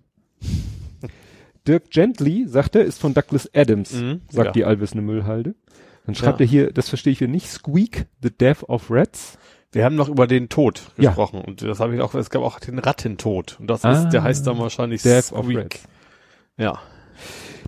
Dirk 1.67 1.89
Gently, 1.91 2.45
sagt 2.47 2.75
er, 2.77 2.85
ist 2.85 2.99
von 3.01 3.13
Douglas 3.13 3.49
Adams, 3.53 3.93
Mhm, 3.93 4.21
sagt 4.29 4.45
ja. 4.47 4.51
die 4.53 4.63
allwissende 4.65 5.03
Müllhalde. 5.03 5.55
Dann 6.05 6.15
schreibt 6.15 6.39
Ja. 6.39 6.45
er 6.45 6.49
hier, 6.49 6.71
das 6.71 6.87
verstehe 6.87 7.11
ich 7.11 7.19
hier 7.19 7.27
nicht, 7.27 7.49
Squeak, 7.49 8.05
The 8.23 8.29
Death 8.31 8.63
of 8.69 8.85
Rats. 8.89 9.37
Wir 9.73 9.83
haben 9.85 9.95
noch 9.95 10.09
über 10.09 10.27
den 10.27 10.49
Tod 10.49 10.81
Ja. 10.97 11.09
gesprochen 11.09 11.41
und 11.41 11.61
das 11.61 11.79
habe 11.79 11.93
ich 11.95 12.01
auch, 12.01 12.13
es 12.15 12.29
gab 12.29 12.41
auch 12.41 12.59
den 12.59 12.79
Rattentod 12.79 13.57
und 13.59 13.67
das 13.69 13.83
Ah, 13.83 13.91
ist, 13.91 14.09
der 14.09 14.23
heißt 14.23 14.47
dann 14.47 14.57
wahrscheinlich 14.59 15.01
Death 15.03 15.25
Squeak. 15.25 15.79
Ja. 16.57 16.79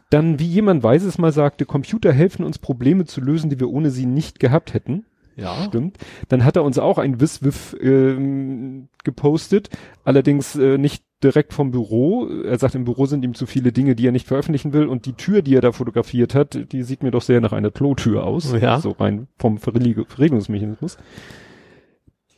Dann, 0.10 0.40
wie 0.40 0.46
jemand 0.48 0.82
Weises 0.82 1.18
mal 1.18 1.32
sagte, 1.32 1.66
Computer 1.66 2.12
helfen 2.12 2.44
uns 2.44 2.58
Probleme 2.58 3.06
zu 3.06 3.22
lösen, 3.22 3.50
die 3.50 3.60
wir 3.60 3.70
ohne 3.70 3.92
sie 3.92 4.06
nicht 4.06 4.40
gehabt 4.40 4.74
hätten. 4.74 5.06
Ja. 5.36 5.64
Stimmt. 5.66 5.98
Dann 6.30 6.44
hat 6.44 6.56
er 6.58 6.64
uns 6.64 6.78
auch 6.80 6.98
ein 6.98 7.22
Wiswiff 7.22 7.76
ähm, 7.80 8.90
gepostet, 9.04 9.70
allerdings 10.04 10.56
äh, 10.56 10.78
nicht 10.78 11.04
direkt 11.24 11.54
vom 11.54 11.72
Büro. 11.72 12.28
Er 12.28 12.58
sagt, 12.58 12.76
im 12.76 12.86
Büro 12.86 13.06
sind 13.06 13.24
ihm 13.24 13.34
zu 13.36 13.46
viele 13.46 13.72
Dinge, 13.72 13.96
die 13.96 14.08
er 14.08 14.12
nicht 14.12 14.28
veröffentlichen 14.28 14.74
will 14.74 14.88
und 14.88 15.06
die 15.06 15.14
Tür, 15.14 15.42
die 15.42 15.56
er 15.56 15.62
da 15.62 15.72
fotografiert 15.72 16.34
hat, 16.34 16.72
die 16.72 16.84
sieht 16.84 17.04
mir 17.04 17.12
doch 17.12 17.22
sehr 17.22 17.40
nach 17.42 17.54
einer 17.54 17.72
Klotür 17.72 18.24
aus. 18.26 18.54
Ja. 18.60 18.80
So 18.80 18.92
rein 18.92 19.28
vom 19.38 19.58
Verreg- 19.60 20.06
Verriegelungsmechanismus. 20.10 20.98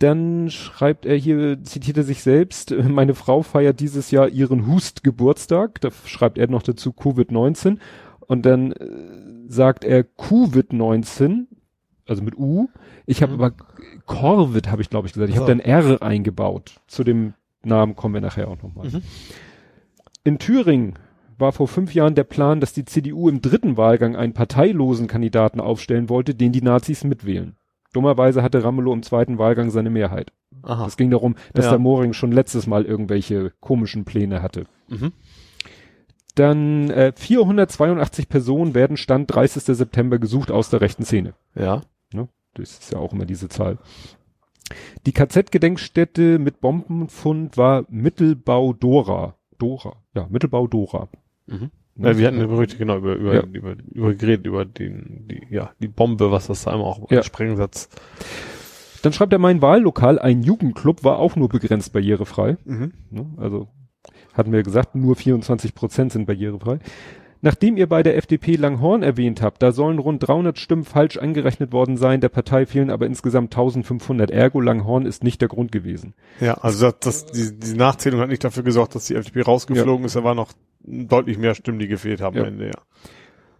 Dann 0.02 0.50
schreibt 0.50 1.06
er 1.06 1.16
hier, 1.16 1.64
zitiert 1.64 1.98
er 1.98 2.04
sich 2.04 2.24
selbst, 2.24 2.72
meine 2.90 3.14
Frau 3.14 3.44
feiert 3.44 3.80
dieses 3.80 4.10
Jahr 4.10 4.30
ihren 4.30 4.66
Hust-Geburtstag. 4.66 5.80
Da 5.82 5.90
schreibt 6.06 6.40
er 6.40 6.48
noch 6.50 6.64
dazu 6.64 6.92
Covid-19. 6.92 7.78
Und 8.22 8.46
dann 8.46 8.72
äh, 8.72 8.88
sagt 9.48 9.84
er 9.84 10.04
Covid-19, 10.04 11.46
also 12.08 12.24
mit 12.24 12.36
U. 12.36 12.70
Ich 13.06 13.22
habe 13.22 13.34
Mhm. 13.34 13.42
aber 13.42 13.54
Corvid, 14.08 14.72
habe 14.72 14.82
ich 14.82 14.90
glaube 14.90 15.08
ich 15.08 15.14
gesagt. 15.14 15.30
Ich 15.30 15.38
habe 15.38 15.48
dann 15.48 15.60
R 15.60 16.02
eingebaut. 16.02 16.80
Zu 16.88 17.04
dem 17.04 17.34
Namen 17.64 17.96
kommen 17.96 18.16
wir 18.16 18.22
nachher 18.22 18.48
auch 18.48 18.62
nochmal. 18.64 18.90
Mhm. 18.90 19.02
In 20.24 20.40
Thüringen 20.40 20.96
war 21.38 21.52
vor 21.52 21.68
fünf 21.68 21.94
Jahren 21.94 22.16
der 22.16 22.24
Plan, 22.24 22.60
dass 22.60 22.74
die 22.74 22.86
CDU 22.86 23.30
im 23.30 23.42
dritten 23.42 23.78
Wahlgang 23.78 24.16
einen 24.16 24.34
parteilosen 24.34 25.08
Kandidaten 25.08 25.60
aufstellen 25.60 26.10
wollte, 26.10 26.34
den 26.34 26.52
die 26.52 26.62
Nazis 26.62 27.04
mitwählen. 27.04 27.56
Dummerweise 27.94 28.42
hatte 28.44 28.64
Ramelow 28.64 28.94
im 28.94 29.04
zweiten 29.04 29.38
Wahlgang 29.38 29.70
seine 29.70 29.90
Mehrheit. 29.90 30.32
Aha. 30.64 30.86
Es 30.86 30.98
ging 30.98 31.10
darum, 31.12 31.36
dass 31.54 31.66
Ja. 31.66 31.72
der 31.72 31.80
Moring 31.80 32.14
schon 32.14 32.32
letztes 32.32 32.68
Mal 32.68 32.86
irgendwelche 32.86 33.52
komischen 33.60 34.06
Pläne 34.06 34.42
hatte. 34.42 34.66
Mhm. 34.88 35.12
Dann 36.36 36.90
äh, 36.90 37.12
482 37.16 38.30
Personen 38.30 38.74
werden 38.74 38.96
Stand 38.98 39.34
30. 39.34 39.64
September 39.64 40.18
gesucht 40.20 40.50
aus 40.52 40.70
der 40.70 40.80
rechten 40.82 41.04
Szene. 41.04 41.34
Ja. 41.56 41.82
Ne? 42.14 42.30
Das 42.54 42.72
ist 42.80 42.92
ja 42.94 43.00
auch 43.00 43.12
immer 43.14 43.26
diese 43.26 43.50
Zahl. 43.50 43.78
Die 45.06 45.12
KZ-Gedenkstätte 45.12 46.40
mit 46.40 46.62
Bombenfund 46.62 47.58
war 47.58 47.84
Mittelbau 47.90 48.72
Dora. 48.72 49.36
Dora. 49.58 49.98
Ja, 50.16 50.28
Mittelbau 50.30 50.68
Dora. 50.68 51.10
Mhm. 51.48 51.72
Ja, 51.98 52.18
wir 52.18 52.28
hatten 52.28 52.40
ja 52.40 52.48
Berichte 52.48 52.78
genau 52.78 52.98
über, 52.98 53.16
über, 53.16 53.34
Ja. 53.36 53.44
über, 53.44 53.76
über 53.92 54.14
geredet, 54.14 54.46
über 54.48 54.66
den, 54.66 55.28
die, 55.30 55.42
ja, 55.50 55.72
die 55.80 55.88
Bombe, 55.88 56.32
was 56.32 56.48
das 56.48 56.64
da 56.64 56.72
einmal 56.72 56.88
auch 56.88 57.10
Ja. 57.12 57.18
ja. 57.18 57.24
Sprengsatz. 57.24 57.90
Dann 59.02 59.14
schreibt 59.14 59.34
er, 59.34 59.40
mein 59.40 59.62
Wahllokal, 59.62 60.20
ein 60.20 60.44
Jugendclub, 60.44 61.04
war 61.04 61.20
auch 61.20 61.36
nur 61.36 61.50
begrenzt 61.50 61.92
barrierefrei. 61.94 62.58
Mhm. 62.66 62.94
Ne? 63.10 63.26
Also 63.38 63.68
hatten 64.34 64.52
wir 64.52 64.64
gesagt, 64.64 64.96
nur 64.96 65.16
24 65.16 65.76
Prozent 65.76 66.12
sind 66.14 66.26
barrierefrei. 66.28 66.80
Nachdem 67.44 67.76
ihr 67.76 67.90
bei 67.90 68.04
der 68.04 68.18
FDP 68.18 68.56
Langhorn 68.56 69.02
erwähnt 69.02 69.42
habt, 69.42 69.64
da 69.64 69.72
sollen 69.72 69.98
rund 69.98 70.26
300 70.28 70.60
Stimmen 70.60 70.84
falsch 70.84 71.18
angerechnet 71.18 71.72
worden 71.74 71.98
sein, 71.98 72.22
der 72.22 72.30
Partei 72.30 72.68
fehlen 72.68 72.92
aber 72.92 73.08
insgesamt 73.08 73.52
1500. 73.54 74.30
Ergo 74.30 74.62
Langhorn 74.62 75.08
ist 75.08 75.24
nicht 75.24 75.42
der 75.42 75.48
Grund 75.48 75.72
gewesen. 75.72 76.14
Ja, 76.40 76.54
also 76.56 76.92
das, 76.92 77.00
das, 77.00 77.26
die, 77.32 77.60
die 77.60 77.74
Nachzählung 77.74 78.20
hat 78.22 78.30
nicht 78.30 78.44
dafür 78.44 78.62
gesorgt, 78.62 78.94
dass 78.94 79.06
die 79.08 79.16
FDP 79.16 79.42
rausgeflogen 79.42 80.06
ist, 80.06 80.16
da 80.16 80.24
waren 80.24 80.38
noch 80.38 80.54
deutlich 80.84 81.38
mehr 81.38 81.56
Stimmen, 81.56 81.80
die 81.80 81.88
gefehlt 81.88 82.22
haben 82.22 82.36
Ja. 82.36 82.44
am 82.44 82.48
Ende, 82.50 82.68
ja. 82.68 82.82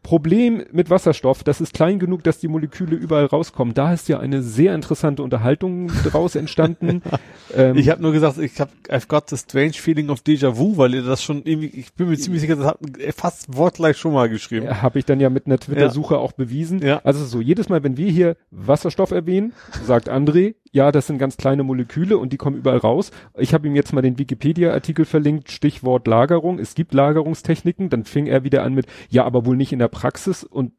Problem 0.04 0.64
mit 0.72 0.90
Wasserstoff, 0.90 1.44
das 1.44 1.62
ist 1.62 1.76
klein 1.76 2.00
genug, 2.00 2.24
dass 2.24 2.40
die 2.40 2.48
Moleküle 2.48 2.96
überall 2.96 3.26
rauskommen. 3.26 3.76
Da 3.76 3.94
ist 3.94 4.10
ja 4.10 4.20
eine 4.20 4.42
sehr 4.42 4.74
interessante 4.74 5.22
Unterhaltung 5.22 5.92
draus 6.06 6.36
entstanden. 6.36 7.04
ähm, 7.56 7.78
ich 7.78 7.90
habe 7.90 8.02
nur 8.02 8.12
gesagt, 8.12 8.40
ich 8.40 8.60
habe 8.60 8.72
I've 8.90 9.08
got 9.08 9.30
the 9.30 9.38
strange 9.38 9.74
feeling 9.74 10.10
of 10.10 10.22
déjà 10.22 10.58
vu, 10.58 10.78
weil 10.78 10.96
ihr 10.96 11.04
das 11.04 11.24
schon 11.24 11.44
irgendwie, 11.44 11.68
ich 11.68 11.94
bin 11.94 12.10
mir 12.10 12.18
ziemlich 12.18 12.42
sicher, 12.42 12.56
das 12.56 12.66
hat 12.66 12.80
fast 13.16 13.56
wortgleich 13.56 13.98
schon 13.98 14.14
mal 14.14 14.28
geschrieben. 14.28 14.82
Habe 14.82 14.98
ich 14.98 15.06
dann 15.06 15.20
ja 15.20 15.30
mit 15.30 15.46
einer 15.46 15.60
Twitter-Suche 15.60 16.16
ja. 16.16 16.20
auch 16.20 16.32
bewiesen. 16.32 16.82
Ja. 16.82 17.02
Also 17.04 17.24
so, 17.24 17.40
jedes 17.40 17.70
Mal, 17.70 17.84
wenn 17.84 17.96
wir 17.96 18.10
hier 18.10 18.38
Wasserstoff 18.50 19.12
erwähnen, 19.12 19.54
sagt 19.86 20.10
André, 20.10 20.56
ja, 20.72 20.92
das 20.92 21.08
sind 21.08 21.18
ganz 21.18 21.38
kleine 21.38 21.64
Moleküle 21.64 22.18
und 22.18 22.32
die 22.32 22.38
kommen 22.38 22.58
überall 22.58 22.78
raus. 22.78 23.12
Ich 23.38 23.54
habe 23.54 23.68
ihm 23.68 23.76
jetzt 23.76 23.92
mal 23.92 24.02
den 24.02 24.18
Wikipedia-Artikel 24.18 25.04
verlinkt, 25.06 25.52
Stichwort 25.52 26.08
Lagerung. 26.08 26.60
Es 26.60 26.76
gibt 26.76 26.94
Lagerungstechniken. 26.94 27.90
Dann 27.90 28.06
fing 28.06 28.26
er 28.26 28.44
wieder 28.44 28.64
an 28.64 28.74
mit, 28.74 28.88
ja, 29.10 29.26
aber 29.26 29.46
wohl 29.46 29.58
nicht 29.58 29.74
in 29.74 29.80
der 29.80 29.90
Praxis. 29.90 30.46
Und 30.46 30.72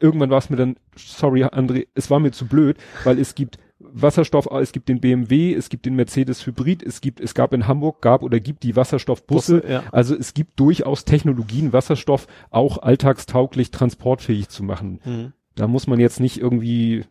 irgendwann 0.00 0.30
war 0.30 0.38
es 0.38 0.50
mir 0.50 0.56
dann, 0.56 0.76
sorry, 0.96 1.44
André, 1.44 1.86
es 1.94 2.10
war 2.10 2.18
mir 2.18 2.32
zu 2.32 2.46
blöd, 2.46 2.78
weil 3.04 3.18
es 3.20 3.36
gibt 3.36 3.58
Wasserstoff, 3.78 4.48
es 4.50 4.72
gibt 4.72 4.88
den 4.88 5.00
BMW, 5.00 5.54
es 5.54 5.68
gibt 5.68 5.86
den 5.86 5.94
Mercedes 5.94 6.44
Hybrid, 6.44 6.82
es 6.82 7.00
gibt, 7.00 7.20
es 7.20 7.32
gab 7.32 7.52
in 7.52 7.68
Hamburg, 7.68 8.02
gab 8.02 8.24
oder 8.24 8.40
gibt 8.40 8.64
die 8.64 8.74
Wasserstoffbusse. 8.74 9.60
Busse, 9.60 9.72
ja. 9.72 9.84
Also 9.92 10.16
es 10.16 10.34
gibt 10.34 10.58
durchaus 10.58 11.04
Technologien, 11.04 11.72
Wasserstoff 11.72 12.26
auch 12.50 12.78
alltagstauglich 12.78 13.70
transportfähig 13.70 14.48
zu 14.48 14.64
machen. 14.64 15.00
Mhm. 15.04 15.32
Da 15.54 15.68
muss 15.68 15.86
man 15.86 16.00
jetzt 16.00 16.18
nicht 16.18 16.38
irgendwie, 16.38 17.04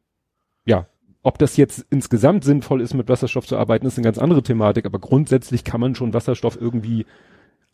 ja, 0.66 0.88
ob 1.28 1.38
das 1.38 1.58
jetzt 1.58 1.86
insgesamt 1.90 2.46
sinnvoll 2.46 2.80
ist, 2.80 2.94
mit 2.94 3.10
Wasserstoff 3.10 3.46
zu 3.46 3.58
arbeiten, 3.58 3.86
ist 3.86 3.98
eine 3.98 4.06
ganz 4.06 4.18
andere 4.18 4.44
Thematik, 4.44 4.86
aber 4.86 4.98
grundsätzlich 4.98 5.66
kann 5.66 5.82
man 5.82 5.94
schon 5.94 6.14
Wasserstoff 6.14 6.58
irgendwie 6.60 7.06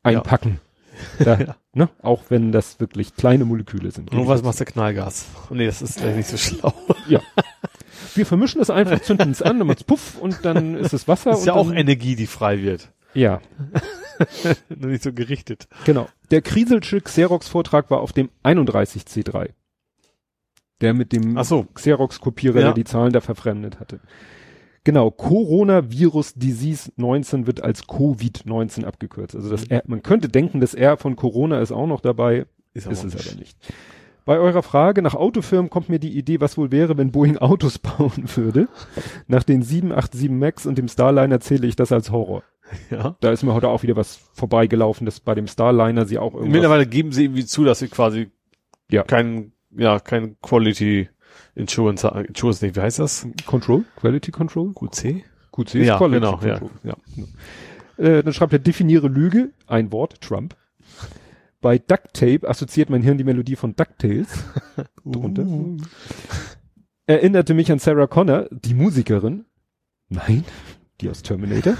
einpacken. 0.01 0.59
Ja. 1.17 1.37
Da, 1.37 1.55
ne? 1.73 1.89
Auch 2.03 2.25
wenn 2.29 2.51
das 2.51 2.79
wirklich 2.79 3.15
kleine 3.15 3.45
Moleküle 3.45 3.89
sind. 3.89 4.11
Und 4.11 4.27
was 4.27 4.43
machst 4.43 4.59
du 4.59 4.65
Knallgas? 4.65 5.25
Oh, 5.49 5.55
nee, 5.55 5.65
das 5.65 5.81
ist 5.81 5.97
gleich 5.97 6.15
nicht 6.15 6.29
so 6.29 6.37
schlau. 6.37 6.71
Ja. 7.07 7.19
Wir 8.13 8.27
vermischen 8.27 8.61
es 8.61 8.69
einfach, 8.69 9.01
zünden 9.01 9.31
es 9.31 9.41
an, 9.41 9.57
dann 9.57 9.65
macht's 9.67 9.83
puff 9.83 10.19
und 10.21 10.45
dann 10.45 10.75
ist 10.75 10.93
es 10.93 11.07
Wasser. 11.07 11.31
Das 11.31 11.39
ist 11.39 11.45
ja 11.47 11.53
auch 11.53 11.71
Energie, 11.71 12.15
die 12.15 12.27
frei 12.27 12.61
wird. 12.61 12.91
Ja. 13.15 13.41
Nur 14.69 14.91
nicht 14.91 15.01
so 15.01 15.13
gerichtet. 15.13 15.67
Genau. 15.83 16.09
Der 16.29 16.43
Krieselsche 16.43 17.01
Xerox-Vortrag 17.01 17.89
war 17.89 18.01
auf 18.01 18.13
dem 18.13 18.29
31C3 18.43 19.49
der 20.83 20.93
mit 20.93 21.11
dem 21.11 21.41
so. 21.43 21.65
Xerox-Kopierer, 21.73 22.59
ja. 22.59 22.65
der 22.67 22.73
die 22.73 22.83
Zahlen 22.83 23.13
da 23.13 23.21
verfremdet 23.21 23.79
hatte. 23.79 23.99
Genau, 24.83 25.11
Coronavirus 25.11 26.33
Disease 26.33 26.91
19 26.97 27.47
wird 27.47 27.63
als 27.63 27.87
Covid-19 27.87 28.83
abgekürzt. 28.83 29.35
Also 29.35 29.49
das 29.49 29.61
mhm. 29.61 29.71
R, 29.71 29.83
man 29.87 30.03
könnte 30.03 30.27
denken, 30.27 30.59
das 30.59 30.73
R 30.73 30.97
von 30.97 31.15
Corona 31.15 31.61
ist 31.61 31.71
auch 31.71 31.87
noch 31.87 32.01
dabei, 32.01 32.45
ist, 32.73 32.87
ist 32.87 33.03
es 33.03 33.15
aber 33.15 33.39
nicht. 33.39 33.57
Bei 34.25 34.39
eurer 34.39 34.63
Frage 34.63 35.01
nach 35.01 35.15
Autofirmen 35.15 35.69
kommt 35.69 35.89
mir 35.89 35.99
die 35.99 36.17
Idee, 36.17 36.39
was 36.41 36.57
wohl 36.57 36.71
wäre, 36.71 36.97
wenn 36.97 37.11
Boeing 37.11 37.37
Autos 37.37 37.79
bauen 37.79 38.29
würde. 38.35 38.67
Nach 39.27 39.43
den 39.43 39.61
787 39.61 40.29
Max 40.29 40.65
und 40.65 40.77
dem 40.77 40.89
Starliner 40.89 41.39
zähle 41.39 41.67
ich 41.67 41.75
das 41.77 41.91
als 41.91 42.11
Horror. 42.11 42.43
Ja. 42.89 43.15
Da 43.19 43.31
ist 43.31 43.43
mir 43.43 43.53
heute 43.53 43.69
auch 43.69 43.83
wieder 43.83 43.95
was 43.95 44.15
vorbeigelaufen, 44.33 45.05
dass 45.05 45.19
bei 45.19 45.35
dem 45.35 45.47
Starliner 45.47 46.05
sie 46.05 46.17
auch 46.17 46.33
irgendwie. 46.33 46.53
Mittlerweile 46.53 46.87
geben 46.87 47.11
sie 47.11 47.25
irgendwie 47.25 47.45
zu, 47.45 47.63
dass 47.63 47.79
sie 47.79 47.87
quasi 47.87 48.31
ja. 48.89 49.03
keinen 49.03 49.52
ja, 49.77 49.99
kein 49.99 50.37
Quality 50.41 51.09
Insurance, 51.55 52.07
Insurance 52.27 52.65
nicht, 52.65 52.75
wie 52.75 52.81
heißt 52.81 52.99
das? 52.99 53.27
Control? 53.45 53.85
Quality 53.97 54.31
Control? 54.31 54.73
QC? 54.73 55.23
QC 55.51 55.75
ist 55.75 55.87
ja, 55.87 55.97
Quality 55.97 56.19
genau, 56.19 56.37
Control. 56.37 56.69
Ja, 56.83 56.95
ja. 57.15 57.25
Äh, 58.03 58.23
dann 58.23 58.33
schreibt 58.33 58.53
er, 58.53 58.59
definiere 58.59 59.07
Lüge, 59.07 59.51
ein 59.67 59.91
Wort, 59.91 60.19
Trump. 60.21 60.55
Bei 61.61 61.77
Duct 61.77 62.13
Tape 62.13 62.49
assoziiert 62.49 62.89
mein 62.89 63.03
Hirn 63.03 63.17
die 63.17 63.23
Melodie 63.23 63.55
von 63.55 63.75
DuckTales. 63.75 64.27
drunter. 65.05 65.43
Uh. 65.43 65.77
Erinnerte 67.05 67.53
mich 67.53 67.71
an 67.71 67.79
Sarah 67.79 68.07
Connor, 68.07 68.47
die 68.51 68.73
Musikerin. 68.73 69.45
Nein, 70.09 70.43
die 71.01 71.09
aus 71.09 71.21
Terminator. 71.21 71.75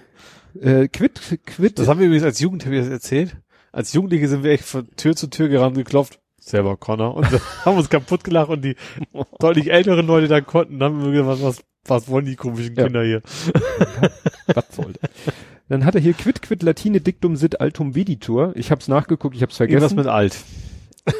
äh, 0.60 0.88
quit, 0.88 1.20
quit. 1.46 1.78
Das 1.78 1.88
haben 1.88 2.00
wir 2.00 2.06
übrigens 2.06 2.24
als 2.24 2.40
Jugendliche 2.40 2.90
erzählt. 2.90 3.36
Als 3.72 3.92
Jugendliche 3.92 4.28
sind 4.28 4.44
wir 4.44 4.52
echt 4.52 4.64
von 4.64 4.88
Tür 4.96 5.16
zu 5.16 5.28
Tür 5.28 5.48
gerannt 5.48 5.76
geklopft 5.76 6.20
selber 6.46 6.76
Connor 6.76 7.14
und 7.14 7.26
haben 7.64 7.76
uns 7.76 7.90
kaputt 7.90 8.24
gelacht 8.24 8.50
und 8.50 8.62
die 8.62 8.76
deutlich 9.38 9.70
älteren 9.70 10.06
Leute 10.06 10.28
da 10.28 10.40
konnten, 10.40 10.82
haben 10.82 11.04
wir 11.04 11.12
gesagt, 11.12 11.42
was, 11.42 11.64
was, 11.86 12.08
wollen 12.08 12.24
die 12.24 12.36
komischen 12.36 12.74
Kinder 12.74 13.02
ja. 13.02 13.20
hier? 13.20 13.22
was 14.54 14.64
soll 14.70 14.92
das? 15.00 15.10
Dann 15.68 15.84
hat 15.84 15.96
er 15.96 16.00
hier 16.00 16.14
Quid 16.14 16.42
Quid 16.42 16.62
Latine 16.62 17.00
Dictum 17.00 17.36
sit 17.36 17.60
altum 17.60 17.96
veditur. 17.96 18.52
Ich 18.54 18.70
hab's 18.70 18.86
nachgeguckt, 18.86 19.34
ich 19.34 19.42
hab's 19.42 19.56
vergessen. 19.56 19.82
Irgendwas 19.82 19.96
mit 19.96 20.06
alt. 20.06 20.36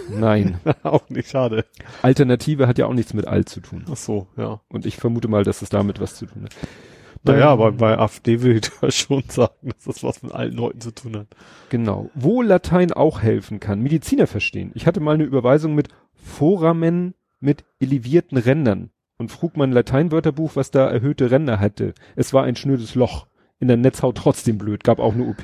Nein. 0.08 0.60
auch 0.84 1.08
nicht, 1.10 1.30
schade. 1.30 1.64
Alternative 2.02 2.68
hat 2.68 2.78
ja 2.78 2.86
auch 2.86 2.94
nichts 2.94 3.12
mit 3.12 3.26
alt 3.26 3.48
zu 3.48 3.60
tun. 3.60 3.84
Ach 3.90 3.96
so, 3.96 4.28
ja. 4.36 4.60
Und 4.68 4.86
ich 4.86 4.96
vermute 4.96 5.28
mal, 5.28 5.42
dass 5.42 5.62
es 5.62 5.68
damit 5.68 6.00
was 6.00 6.14
zu 6.14 6.26
tun 6.26 6.44
hat. 6.44 6.54
Naja, 7.32 7.48
aber 7.48 7.72
bei 7.72 7.98
AfD 7.98 8.42
will 8.42 8.56
ich 8.56 8.70
da 8.80 8.90
schon 8.90 9.24
sagen, 9.28 9.70
dass 9.70 9.84
das 9.84 10.02
was 10.02 10.22
mit 10.22 10.32
alten 10.32 10.56
Leuten 10.56 10.80
zu 10.80 10.92
tun 10.92 11.16
hat. 11.16 11.28
Genau. 11.70 12.10
Wo 12.14 12.42
Latein 12.42 12.92
auch 12.92 13.22
helfen 13.22 13.60
kann, 13.60 13.80
Mediziner 13.82 14.26
verstehen. 14.26 14.70
Ich 14.74 14.86
hatte 14.86 15.00
mal 15.00 15.14
eine 15.14 15.24
Überweisung 15.24 15.74
mit 15.74 15.88
Foramen 16.14 17.14
mit 17.40 17.64
elevierten 17.80 18.38
Rändern 18.38 18.90
und 19.18 19.30
frug 19.30 19.56
mein 19.56 19.72
Lateinwörterbuch, 19.72 20.56
was 20.56 20.70
da 20.70 20.88
erhöhte 20.88 21.30
Ränder 21.30 21.60
hatte. 21.60 21.94
Es 22.16 22.32
war 22.32 22.44
ein 22.44 22.56
schnödes 22.56 22.94
Loch. 22.94 23.26
In 23.58 23.68
der 23.68 23.76
Netzhaut 23.78 24.16
trotzdem 24.16 24.58
blöd, 24.58 24.84
gab 24.84 24.98
auch 24.98 25.14
eine 25.14 25.24
OP. 25.24 25.42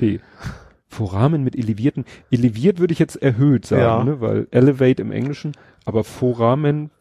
Foramen 0.87 1.43
mit 1.43 1.55
elevierten, 1.55 2.05
eleviert 2.29 2.79
würde 2.79 2.93
ich 2.93 2.99
jetzt 2.99 3.15
erhöht 3.15 3.65
sagen, 3.65 3.81
ja. 3.81 4.03
ne, 4.03 4.21
weil 4.21 4.47
elevate 4.51 5.01
im 5.01 5.11
Englischen, 5.11 5.53
aber 5.85 6.03
Foramen 6.03 6.91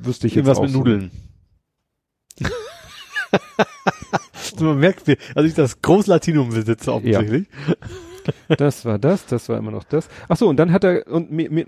wüsste 0.00 0.26
ich 0.26 0.34
jetzt 0.34 0.46
Irgendwas 0.46 0.58
auch 0.58 0.62
mit 0.62 0.72
Nudeln. 0.72 1.10
Man 4.60 4.78
merkt, 4.78 5.06
wie, 5.06 5.16
also 5.34 5.48
ich 5.48 5.54
das 5.54 5.80
Großlatinum 5.82 6.50
besitze 6.50 6.92
offensichtlich. 6.92 7.46
Ja. 7.68 8.56
Das 8.56 8.84
war 8.84 8.98
das, 8.98 9.26
das 9.26 9.48
war 9.48 9.56
immer 9.58 9.70
noch 9.70 9.84
das. 9.84 10.08
Ach 10.28 10.36
so, 10.36 10.48
und 10.48 10.56
dann 10.58 10.72
hat 10.72 10.84
er, 10.84 11.06
und 11.06 11.30
mir, 11.30 11.50
mir 11.50 11.66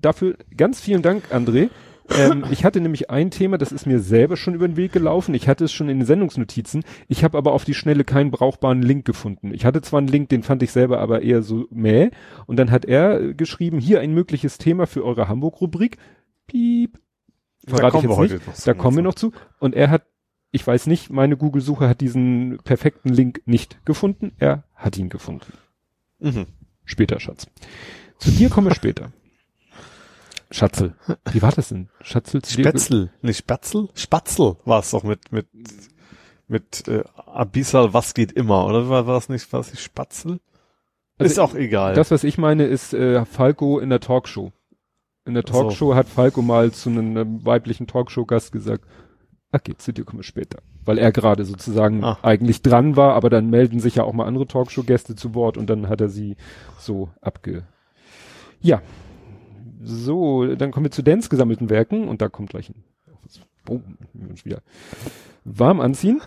dafür 0.00 0.36
ganz 0.56 0.80
vielen 0.80 1.02
Dank, 1.02 1.32
André. 1.32 1.70
Ähm, 2.10 2.44
ich 2.50 2.64
hatte 2.64 2.80
nämlich 2.80 3.10
ein 3.10 3.30
Thema, 3.30 3.58
das 3.58 3.72
ist 3.72 3.86
mir 3.86 4.00
selber 4.00 4.36
schon 4.36 4.54
über 4.54 4.66
den 4.68 4.76
Weg 4.76 4.92
gelaufen. 4.92 5.34
Ich 5.34 5.48
hatte 5.48 5.64
es 5.64 5.72
schon 5.72 5.88
in 5.88 6.00
den 6.00 6.06
Sendungsnotizen. 6.06 6.84
Ich 7.08 7.24
habe 7.24 7.38
aber 7.38 7.52
auf 7.52 7.64
die 7.64 7.74
Schnelle 7.74 8.04
keinen 8.04 8.30
brauchbaren 8.30 8.82
Link 8.82 9.04
gefunden. 9.04 9.52
Ich 9.54 9.64
hatte 9.64 9.80
zwar 9.82 9.98
einen 9.98 10.08
Link, 10.08 10.28
den 10.28 10.42
fand 10.42 10.62
ich 10.62 10.72
selber 10.72 10.98
aber 10.98 11.22
eher 11.22 11.42
so 11.42 11.66
mäh. 11.70 12.10
Und 12.46 12.56
dann 12.56 12.70
hat 12.70 12.84
er 12.84 13.34
geschrieben, 13.34 13.78
hier 13.78 14.00
ein 14.00 14.12
mögliches 14.12 14.58
Thema 14.58 14.86
für 14.86 15.04
eure 15.04 15.28
Hamburg-Rubrik. 15.28 15.96
Piep. 16.46 16.98
Verrate 17.66 17.82
da 17.82 17.90
kommen 17.90 18.24
ich 18.24 18.32
jetzt 18.32 18.46
nicht. 18.46 18.66
Da 18.66 18.74
kommen 18.74 18.96
wir 18.96 19.04
noch 19.04 19.14
zu. 19.14 19.32
Und 19.60 19.74
er 19.74 19.90
hat 19.90 20.02
ich 20.52 20.66
weiß 20.66 20.86
nicht, 20.86 21.10
meine 21.10 21.36
Google-Suche 21.36 21.88
hat 21.88 22.00
diesen 22.02 22.58
perfekten 22.62 23.08
Link 23.08 23.42
nicht 23.46 23.84
gefunden. 23.86 24.32
Er 24.38 24.64
hat 24.74 24.98
ihn 24.98 25.08
gefunden. 25.08 25.52
Mhm. 26.20 26.46
Später, 26.84 27.18
Schatz. 27.18 27.46
Zu 28.18 28.30
dir 28.30 28.50
komme 28.50 28.70
ich 28.70 28.76
später. 28.76 29.10
Schatzel. 30.50 30.94
Wie 31.32 31.40
war 31.40 31.52
das 31.52 31.70
denn? 31.70 31.88
Schatzel 32.02 32.42
zu 32.42 32.52
Spätzl. 32.52 33.10
Nicht 33.22 33.38
Spatzel? 33.38 33.88
Spatzel 33.94 34.56
war 34.66 34.80
es 34.80 34.90
doch 34.90 35.02
mit, 35.02 35.32
mit, 35.32 35.46
mit 36.46 36.86
äh, 36.86 37.02
Abyssal, 37.16 37.94
was 37.94 38.12
geht 38.12 38.32
immer, 38.32 38.66
oder 38.66 38.90
war, 38.90 39.06
war 39.06 39.14
das 39.14 39.30
nicht, 39.30 39.50
war 39.54 39.60
das 39.60 39.70
nicht 39.70 39.82
Spatzel? 39.82 40.40
Also 41.16 41.32
ist 41.32 41.38
auch 41.38 41.54
egal. 41.54 41.94
Das, 41.94 42.10
was 42.10 42.24
ich 42.24 42.36
meine, 42.36 42.64
ist 42.64 42.92
äh, 42.92 43.24
Falco 43.24 43.78
in 43.78 43.88
der 43.88 44.00
Talkshow. 44.00 44.52
In 45.24 45.32
der 45.32 45.44
Talkshow 45.44 45.92
so. 45.92 45.94
hat 45.94 46.08
Falco 46.08 46.42
mal 46.42 46.72
zu 46.72 46.90
einem, 46.90 47.16
einem 47.16 47.44
weiblichen 47.46 47.86
Talkshow-Gast 47.86 48.52
gesagt, 48.52 48.84
Okay, 49.52 49.74
zu 49.76 49.92
dir 49.92 50.04
komme 50.04 50.22
ich 50.22 50.26
später. 50.26 50.58
Weil 50.84 50.98
er 50.98 51.12
gerade 51.12 51.44
sozusagen 51.44 52.02
Ach. 52.02 52.22
eigentlich 52.22 52.62
dran 52.62 52.96
war, 52.96 53.14
aber 53.14 53.28
dann 53.30 53.50
melden 53.50 53.80
sich 53.80 53.96
ja 53.96 54.04
auch 54.04 54.14
mal 54.14 54.26
andere 54.26 54.46
Talkshow-Gäste 54.46 55.14
zu 55.14 55.34
Wort 55.34 55.56
und 55.56 55.68
dann 55.68 55.88
hat 55.88 56.00
er 56.00 56.08
sie 56.08 56.36
so 56.78 57.10
abge... 57.20 57.64
Ja. 58.60 58.80
So, 59.82 60.54
dann 60.54 60.70
kommen 60.70 60.86
wir 60.86 60.90
zu 60.92 61.02
Dance 61.02 61.28
gesammelten 61.28 61.68
Werken 61.68 62.08
und 62.08 62.22
da 62.22 62.28
kommt 62.28 62.50
gleich 62.50 62.70
ein... 62.70 62.84
Oh, 63.68 63.80
wieder 64.44 64.62
warm 65.44 65.80
anziehen. 65.80 66.20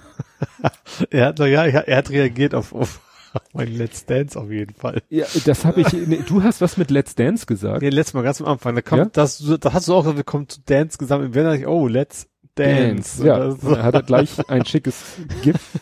er 1.10 1.28
hat, 1.28 1.40
ja, 1.40 1.66
er 1.66 1.98
hat 1.98 2.10
reagiert 2.10 2.56
auf, 2.56 2.74
auf 2.74 3.02
mein 3.54 3.74
Let's 3.74 4.06
Dance 4.06 4.40
auf 4.40 4.52
jeden 4.52 4.74
Fall. 4.76 5.02
Ja, 5.10 5.26
das 5.46 5.66
habe 5.66 5.82
ich. 5.82 5.92
Nee, 5.94 6.24
du 6.28 6.44
hast 6.44 6.62
was 6.62 6.78
mit 6.78 6.92
Let's 6.92 7.16
Dance 7.16 7.46
gesagt. 7.46 7.82
Nee, 7.82 7.90
letztes 7.90 8.14
Mal 8.14 8.24
ganz 8.24 8.42
am 8.42 8.48
Anfang. 8.48 8.76
Da 8.76 8.82
kommt 8.82 9.00
ja? 9.00 9.10
das, 9.12 9.44
da 9.60 9.74
hast 9.74 9.88
du 9.88 9.94
auch 9.94 10.02
gesagt, 10.02 10.18
wir 10.18 10.24
kommen 10.24 10.48
zu 10.48 10.62
Dance 10.66 10.98
gesammelt. 10.98 11.34
Wenn 11.34 11.52
ich, 11.54 11.68
oh, 11.68 11.88
Let's 11.88 12.28
Dance. 12.56 13.26
Ja, 13.26 13.52
so. 13.52 13.78
hat 13.78 13.94
er 13.94 14.04
gleich 14.04 14.50
ein 14.50 14.66
schickes 14.66 15.18
GIF. 15.42 15.80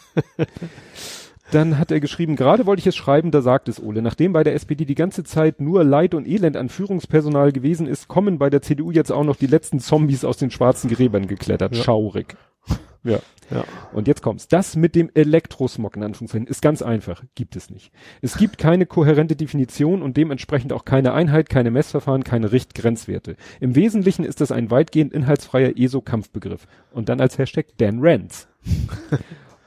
Dann 1.52 1.78
hat 1.78 1.92
er 1.92 2.00
geschrieben, 2.00 2.36
gerade 2.36 2.66
wollte 2.66 2.80
ich 2.80 2.88
es 2.88 2.96
schreiben, 2.96 3.30
da 3.30 3.42
sagt 3.42 3.70
es 3.70 3.82
Ole, 3.82 4.02
nachdem 4.02 4.34
bei 4.34 4.44
der 4.44 4.56
SPD 4.56 4.86
die 4.86 4.96
ganze 4.96 5.24
Zeit 5.24 5.62
nur 5.62 5.84
Leid 5.84 6.16
und 6.16 6.28
Elend 6.28 6.58
an 6.58 6.68
Führungspersonal 6.68 7.52
gewesen 7.52 7.86
ist, 7.86 8.08
kommen 8.08 8.40
bei 8.40 8.50
der 8.50 8.64
CDU 8.64 8.90
jetzt 8.90 9.12
auch 9.12 9.24
noch 9.24 9.36
die 9.36 9.46
letzten 9.46 9.80
Zombies 9.80 10.26
aus 10.26 10.38
den 10.38 10.50
schwarzen 10.50 10.90
Gräbern 10.90 11.28
geklettert. 11.28 11.76
Ja. 11.76 11.84
Schaurig. 11.84 12.36
Ja. 13.04 13.20
Ja. 13.52 13.66
Und 13.92 14.08
jetzt 14.08 14.22
kommt's. 14.22 14.48
Das 14.48 14.76
mit 14.76 14.96
dem 14.96 15.12
Elektrosmog 15.14 15.96
in 15.98 16.04
Anführungszeichen 16.04 16.48
ist 16.48 16.62
ganz 16.62 16.82
einfach. 16.82 17.24
Gibt 17.36 17.56
es 17.56 17.70
nicht. 17.70 17.92
Es 18.22 18.38
gibt 18.38 18.58
keine 18.58 18.86
kohärente 18.86 19.36
Definition 19.36 20.02
und 20.02 20.16
dementsprechend 20.18 20.72
auch 20.74 20.86
keine 20.86 21.14
Einheit, 21.14 21.50
keine 21.50 21.70
Messverfahren, 21.70 22.24
keine 22.24 22.52
Richtgrenzwerte. 22.52 23.36
Im 23.60 23.76
Wesentlichen 23.76 24.24
ist 24.24 24.40
das 24.42 24.52
ein 24.52 24.72
weitgehend 24.72 25.14
inhaltsfreier 25.14 25.78
ESO-Kampfbegriff. 25.78 26.66
Und 26.92 27.10
dann 27.10 27.20
als 27.20 27.38
Hashtag 27.38 27.66
Dan 27.78 28.00
Rants. 28.02 28.48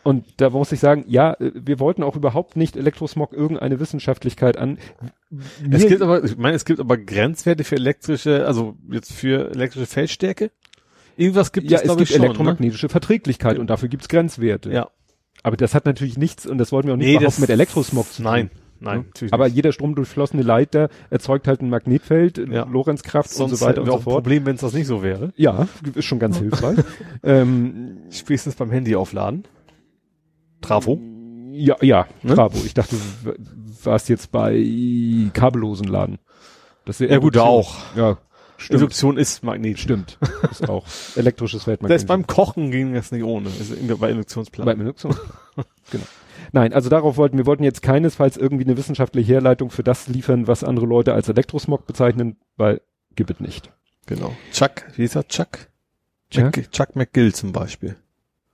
Und 0.02 0.25
da 0.37 0.50
muss 0.50 0.71
ich 0.71 0.78
sagen, 0.78 1.05
ja, 1.09 1.33
äh, 1.35 1.50
wir 1.52 1.81
wollten 1.81 2.05
auch 2.05 2.14
überhaupt 2.14 2.55
nicht 2.57 2.76
Elektrosmog 2.76 3.33
irgendeine 3.33 3.81
Wissenschaftlichkeit 3.81 4.57
an. 4.57 4.78
Es 5.69 5.83
Mir- 5.83 5.88
gibt 5.88 6.00
aber, 6.00 6.23
ich 6.23 6.37
meine, 6.37 6.55
es 6.55 6.64
gibt 6.64 6.78
aber 6.78 6.97
Grenzwerte 6.97 7.64
für 7.64 7.75
elektrische, 7.75 8.47
also 8.47 8.76
jetzt 8.88 9.12
für 9.12 9.50
elektrische 9.50 9.87
Feldstärke. 9.87 10.52
Irgendwas 11.16 11.52
gibt 11.52 11.70
ja, 11.70 11.78
es, 11.78 11.88
es 11.90 11.96
gibt 11.96 12.11
schon. 12.11 12.20
Ne? 12.20 12.26
elektromagnetische 12.26 12.88
Verträglichkeit 12.88 13.58
und 13.58 13.68
dafür 13.70 13.88
gibt's 13.88 14.08
Grenzwerte. 14.08 14.70
Ja. 14.70 14.88
Aber 15.42 15.56
das 15.56 15.75
hat 15.75 15.87
natürlich 15.87 16.16
nichts, 16.18 16.46
und 16.46 16.58
das 16.58 16.73
wollten 16.73 16.88
wir 16.88 16.94
auch 16.94 16.99
nicht 16.99 17.06
Nee, 17.06 17.12
überhaupt 17.14 17.26
das- 17.35 17.38
mit 17.38 17.50
Elektrosmog 17.50 18.06
zu 18.12 18.23
tun. 18.23 18.25
Nein, 18.32 18.50
nein, 18.80 18.99
Ne? 19.00 19.04
natürlich 19.06 19.32
Aber 19.32 19.44
nicht. 19.46 19.54
jeder 19.56 19.73
stromdurchflossene 19.73 20.42
Leiter 20.42 20.88
erzeugt 21.11 21.46
halt 21.49 21.61
ein 21.62 21.70
Magnetfeld, 21.70 22.38
Ja. 22.50 22.64
Lorenzkraft 22.64 23.30
Sonst 23.30 23.52
und 23.52 23.58
so 23.58 23.64
weiter 23.64 23.80
und 23.82 23.87
so 23.87 23.92
auch 23.92 23.99
ein 23.99 24.02
fort. 24.02 24.14
Problem, 24.25 24.44
wenn 24.46 24.56
es 24.56 24.61
das 24.62 24.73
nicht 24.75 24.87
so 24.87 25.02
wäre. 25.02 25.32
Ja, 25.37 25.68
ist 25.94 26.04
schon 26.04 26.18
ganz 26.18 26.37
hilfreich. 26.38 26.78
ähm, 27.23 27.99
Spätestens 28.11 28.54
beim 28.56 28.70
Handy 28.70 28.96
aufladen. 28.96 29.44
Trafo. 30.61 31.00
ja, 31.52 31.76
ja, 31.80 32.06
Ne? 32.23 32.35
Bravo. 32.35 32.58
Ich 32.64 32.75
dachte, 32.75 32.96
du 33.25 33.32
warst 33.85 34.08
jetzt 34.08 34.32
bei 34.32 34.62
kabellosen 35.32 35.87
Laden. 35.87 36.18
Das 36.85 36.99
Ja, 36.99 37.18
gut, 37.18 37.37
da 37.37 37.42
auch. 37.42 37.76
Ja, 37.96 38.18
stimmt. 38.59 38.81
Induktion 38.81 39.17
ist 39.17 39.43
magnetisch. 39.43 39.83
Stimmt. 39.83 40.19
Ist 40.51 40.69
auch 40.69 40.85
elektrisches 41.17 41.65
Feld. 41.65 41.81
Selbst 41.83 42.07
beim 42.07 42.27
Kochen 42.27 42.71
ging 42.71 42.95
das 42.95 43.13
nicht 43.13 43.25
ohne. 43.25 43.49
Also 43.49 43.75
bei 43.97 44.11
Induktionsplatten. 44.11 44.65
Bei 44.65 44.81
Induktion. 44.81 45.15
genau. 45.91 46.05
Nein, 46.53 46.73
also 46.73 46.89
darauf 46.89 47.17
wollten 47.17 47.39
wir 47.39 47.47
wollten 47.47 47.65
jetzt 47.65 47.83
keinesfalls 47.83 48.37
irgendwie 48.37 48.65
eine 48.65 48.77
wissenschaftliche 48.77 49.33
Herleitung 49.35 49.71
für 49.71 49.83
das 49.83 50.09
liefern, 50.09 50.47
was 50.47 50.65
andere 50.65 50.87
Leute 50.87 51.13
als 51.13 51.29
Elektrosmog 51.29 51.87
bezeichnen, 51.87 52.37
weil 52.57 52.81
gibt 53.15 53.31
es 53.31 53.41
nicht. 53.41 53.73
Genau. 54.07 54.37
Chuck, 54.53 54.85
wie 54.97 55.05
ist 55.05 55.17
er? 55.17 55.27
Chuck? 55.27 55.69
Ja? 56.33 56.51
Chuck, 56.51 56.71
Chuck 56.71 56.97
McGill 56.97 57.35
zum 57.35 57.53
Beispiel. 57.53 57.97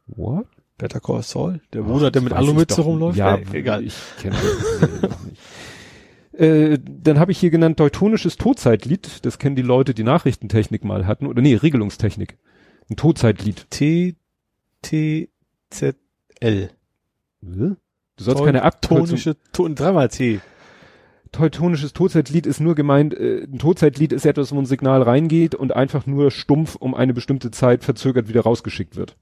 What? 0.06 0.46
Better 0.78 1.00
Call 1.00 1.22
Saul? 1.22 1.60
Der 1.72 1.82
Bruder, 1.82 2.10
der 2.10 2.22
mit 2.22 2.32
Alumütze 2.32 2.80
rumläuft? 2.80 3.16
Ja, 3.18 3.36
Äh, 3.36 3.44
egal. 3.52 3.84
Ich 3.84 3.94
kenne 4.20 4.36
doch 5.02 5.20
nicht. 5.24 5.38
Äh, 6.42 6.80
dann 6.84 7.20
habe 7.20 7.30
ich 7.30 7.38
hier 7.38 7.50
genannt 7.50 7.76
teutonisches 7.76 8.36
Todzeitlied. 8.36 9.24
Das 9.24 9.38
kennen 9.38 9.54
die 9.54 9.62
Leute, 9.62 9.94
die 9.94 10.02
Nachrichtentechnik 10.02 10.82
mal 10.82 11.06
hatten. 11.06 11.28
Oder 11.28 11.40
nee, 11.40 11.54
Regelungstechnik. 11.54 12.36
Ein 12.90 12.96
Todzeitlied. 12.96 13.70
T, 13.70 14.16
T, 14.82 15.28
Z, 15.70 15.96
L. 16.40 16.70
Du 17.42 17.76
sollst 18.18 18.44
keine 18.44 18.62
Abkürzung. 18.62 19.06
Tonische, 19.06 19.36
Ton, 19.52 19.76
dreimal 19.76 20.08
T. 20.08 20.40
Teutonisches 21.30 21.92
Todzeitlied 21.92 22.46
ist 22.46 22.58
nur 22.58 22.74
gemeint, 22.74 23.14
äh, 23.14 23.44
ein 23.44 23.60
Todzeitlied 23.60 24.12
ist 24.12 24.26
etwas, 24.26 24.52
wo 24.52 24.58
ein 24.58 24.66
Signal 24.66 25.02
reingeht 25.02 25.54
und 25.54 25.74
einfach 25.76 26.06
nur 26.06 26.32
stumpf 26.32 26.74
um 26.74 26.94
eine 26.94 27.14
bestimmte 27.14 27.52
Zeit 27.52 27.84
verzögert 27.84 28.28
wieder 28.28 28.42
rausgeschickt 28.42 28.96
wird. 28.96 29.16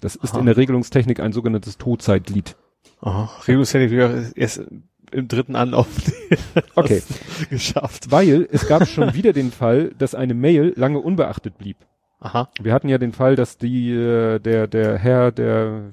Das 0.00 0.16
ist 0.16 0.32
Aha. 0.32 0.40
in 0.40 0.46
der 0.46 0.56
Regelungstechnik 0.56 1.20
ein 1.20 1.32
sogenanntes 1.32 1.76
Todzeitlied. 1.76 2.56
Aha. 3.00 3.30
Regelungstechnik 3.46 4.34
erst 4.34 4.62
im 5.14 5.28
dritten 5.28 5.56
Anlauf 5.56 5.86
Okay. 6.74 7.02
geschafft. 7.50 8.10
Weil 8.10 8.48
es 8.50 8.66
gab 8.66 8.86
schon 8.88 9.14
wieder 9.14 9.32
den 9.32 9.50
Fall, 9.52 9.92
dass 9.98 10.14
eine 10.14 10.34
Mail 10.34 10.72
lange 10.76 10.98
unbeachtet 10.98 11.58
blieb. 11.58 11.76
Aha. 12.20 12.48
Wir 12.60 12.72
hatten 12.72 12.88
ja 12.88 12.98
den 12.98 13.12
Fall, 13.12 13.36
dass 13.36 13.58
die, 13.58 13.90
äh, 13.92 14.38
der, 14.38 14.66
der 14.66 14.98
Herr, 14.98 15.30
der, 15.32 15.92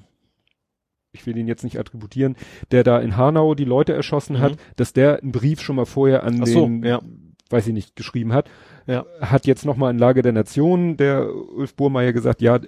ich 1.12 1.26
will 1.26 1.38
ihn 1.38 1.48
jetzt 1.48 1.64
nicht 1.64 1.78
attributieren, 1.80 2.36
der 2.72 2.84
da 2.84 3.00
in 3.00 3.18
Hanau 3.18 3.54
die 3.56 3.66
Leute 3.66 3.94
erschossen 3.94 4.40
hat, 4.40 4.54
Mhm. 4.54 4.58
dass 4.78 4.94
der 4.94 5.22
einen 5.22 5.32
Brief 5.34 5.62
schon 5.62 5.76
mal 5.76 5.86
vorher 5.86 6.24
an 6.24 6.40
Ach 6.42 6.48
so, 6.48 6.66
den, 6.66 6.84
ja. 6.84 7.02
weiß 7.50 7.68
ich 7.68 7.74
nicht, 7.74 7.96
geschrieben 7.98 8.32
hat. 8.34 8.50
Ja. 8.88 9.06
Hat 9.20 9.46
jetzt 9.46 9.66
nochmal 9.66 9.92
in 9.92 10.00
Lage 10.00 10.22
der 10.24 10.32
Nation, 10.32 10.98
der 10.98 11.28
Ulf 11.36 11.76
Burmeier 11.76 12.14
gesagt, 12.14 12.42
ja, 12.42 12.60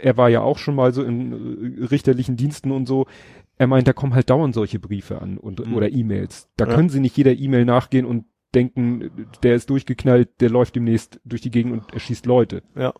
er 0.00 0.16
war 0.16 0.28
ja 0.30 0.40
auch 0.40 0.56
schon 0.58 0.74
mal 0.74 0.94
so 0.94 1.02
in 1.02 1.80
äh, 1.82 1.84
richterlichen 1.86 2.36
Diensten 2.36 2.70
und 2.70 2.86
so. 2.86 3.06
Er 3.60 3.66
meint, 3.66 3.86
da 3.86 3.92
kommen 3.92 4.14
halt 4.14 4.30
dauernd 4.30 4.54
solche 4.54 4.78
Briefe 4.78 5.20
an 5.20 5.36
und, 5.36 5.64
Mhm. 5.66 5.74
oder 5.74 5.92
E-Mails. 5.92 6.48
Da 6.56 6.66
Ja. 6.66 6.74
können 6.74 6.88
sie 6.88 6.98
nicht 7.00 7.14
jeder 7.18 7.34
E-Mail 7.34 7.66
nachgehen 7.66 8.06
und 8.06 8.24
denken, 8.54 9.10
der 9.42 9.54
ist 9.54 9.68
durchgeknallt, 9.68 10.40
der 10.40 10.48
läuft 10.48 10.76
demnächst 10.76 11.20
durch 11.26 11.42
die 11.42 11.50
Gegend 11.50 11.74
und 11.74 11.92
erschießt 11.92 12.24
Leute 12.24 12.62
Ja. 12.74 12.94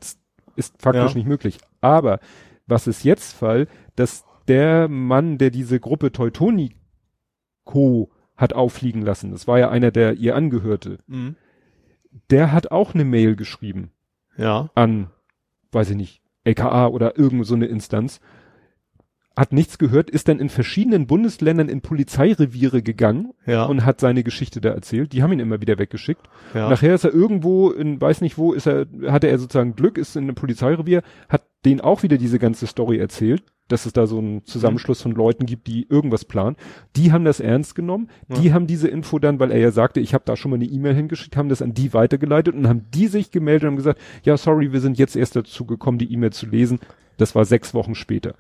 ist 0.57 0.75
faktisch 0.81 1.13
Ja. 1.13 1.17
nicht 1.17 1.27
möglich. 1.27 1.59
Aber 1.81 2.21
was 2.67 2.87
ist 2.87 3.05
jetzt 3.05 3.33
Fall, 3.33 3.69
dass 3.97 4.27
der 4.49 4.87
Mann, 4.89 5.39
der 5.39 5.49
diese 5.51 5.81
Gruppe 5.81 6.13
Teutonico 6.13 8.11
hat 8.37 8.53
auffliegen 8.53 9.01
lassen, 9.03 9.31
das 9.31 9.49
war 9.49 9.59
ja 9.59 9.71
einer, 9.71 9.91
der 9.91 10.15
ihr 10.15 10.37
angehörte, 10.37 10.99
Mhm. 11.07 11.37
der 12.31 12.53
hat 12.53 12.71
auch 12.71 12.95
eine 12.95 13.05
Mail 13.07 13.35
geschrieben 13.35 13.93
Ja. 14.37 14.71
an, 14.75 15.11
weiß 15.73 15.91
ich 15.91 15.97
nicht, 15.97 16.23
LKA 16.45 16.87
oder 16.89 17.19
irgend 17.19 17.47
so 17.47 17.55
eine 17.55 17.67
Instanz, 17.67 18.21
hat 19.41 19.53
nichts 19.53 19.79
gehört, 19.79 20.11
ist 20.11 20.29
dann 20.29 20.39
in 20.39 20.49
verschiedenen 20.49 21.07
Bundesländern 21.07 21.69
in 21.69 21.81
Polizeireviere 21.81 22.83
gegangen 22.83 23.33
Ja. 23.47 23.65
und 23.65 23.85
hat 23.85 23.99
seine 24.01 24.23
Geschichte 24.23 24.61
da 24.61 24.69
erzählt. 24.71 25.13
Die 25.13 25.23
haben 25.23 25.33
ihn 25.33 25.41
immer 25.41 25.61
wieder 25.61 25.79
weggeschickt. 25.79 26.29
ja. 26.55 26.69
Nachher 26.69 26.95
ist 26.95 27.05
er 27.05 27.13
irgendwo 27.13 27.71
in, 27.71 28.01
weiß 28.01 28.21
nicht 28.21 28.39
wo, 28.39 28.53
ist 28.53 28.67
er, 28.67 28.87
hatte 29.09 29.27
er 29.29 29.39
sozusagen 29.39 29.75
Glück, 29.75 29.99
ist 29.99 30.15
in 30.17 30.25
einem 30.25 30.35
Polizeirevier, 30.37 31.03
hat 31.29 31.43
denen 31.65 31.81
auch 31.81 32.03
wieder 32.03 32.19
diese 32.19 32.39
ganze 32.39 32.67
Story 32.67 32.99
erzählt, 32.99 33.43
dass 33.69 33.87
es 33.87 33.93
da 33.93 34.07
so 34.07 34.19
einen 34.19 34.45
Zusammenschluss 34.47 35.01
von 35.01 35.13
Leuten 35.13 35.47
gibt, 35.47 35.67
die 35.69 35.87
irgendwas 35.89 36.25
planen. 36.25 36.57
Die 36.97 37.13
haben 37.13 37.25
das 37.25 37.39
ernst 37.39 37.75
genommen. 37.77 38.09
Die 38.29 38.53
haben 38.53 38.67
diese 38.67 38.89
Info 38.89 39.19
dann, 39.21 39.39
weil 39.39 39.53
er 39.53 39.59
ja 39.59 39.71
sagte, 39.71 40.01
ich 40.01 40.13
habe 40.13 40.25
da 40.27 40.37
schon 40.37 40.51
mal 40.51 40.57
eine 40.57 40.65
E-Mail 40.65 40.95
hingeschickt, 40.95 41.37
haben 41.37 41.49
das 41.49 41.63
an 41.63 41.73
die 41.73 41.95
weitergeleitet 41.95 42.55
und 42.55 42.67
haben 42.67 42.87
die 42.93 43.07
sich 43.07 43.31
gemeldet 43.31 43.63
und 43.65 43.69
haben 43.69 43.77
gesagt, 43.77 44.01
ja, 44.25 44.37
sorry, 44.37 44.73
wir 44.73 44.81
sind 44.81 44.99
jetzt 44.99 45.15
erst 45.15 45.37
dazu 45.37 45.65
gekommen, 45.67 45.99
die 45.99 46.13
E-Mail 46.13 46.33
zu 46.33 46.47
lesen. 46.47 46.81
Das 47.17 47.35
war 47.37 47.45
sechs 47.45 47.73
Wochen 47.73 47.95
später. 47.95 48.35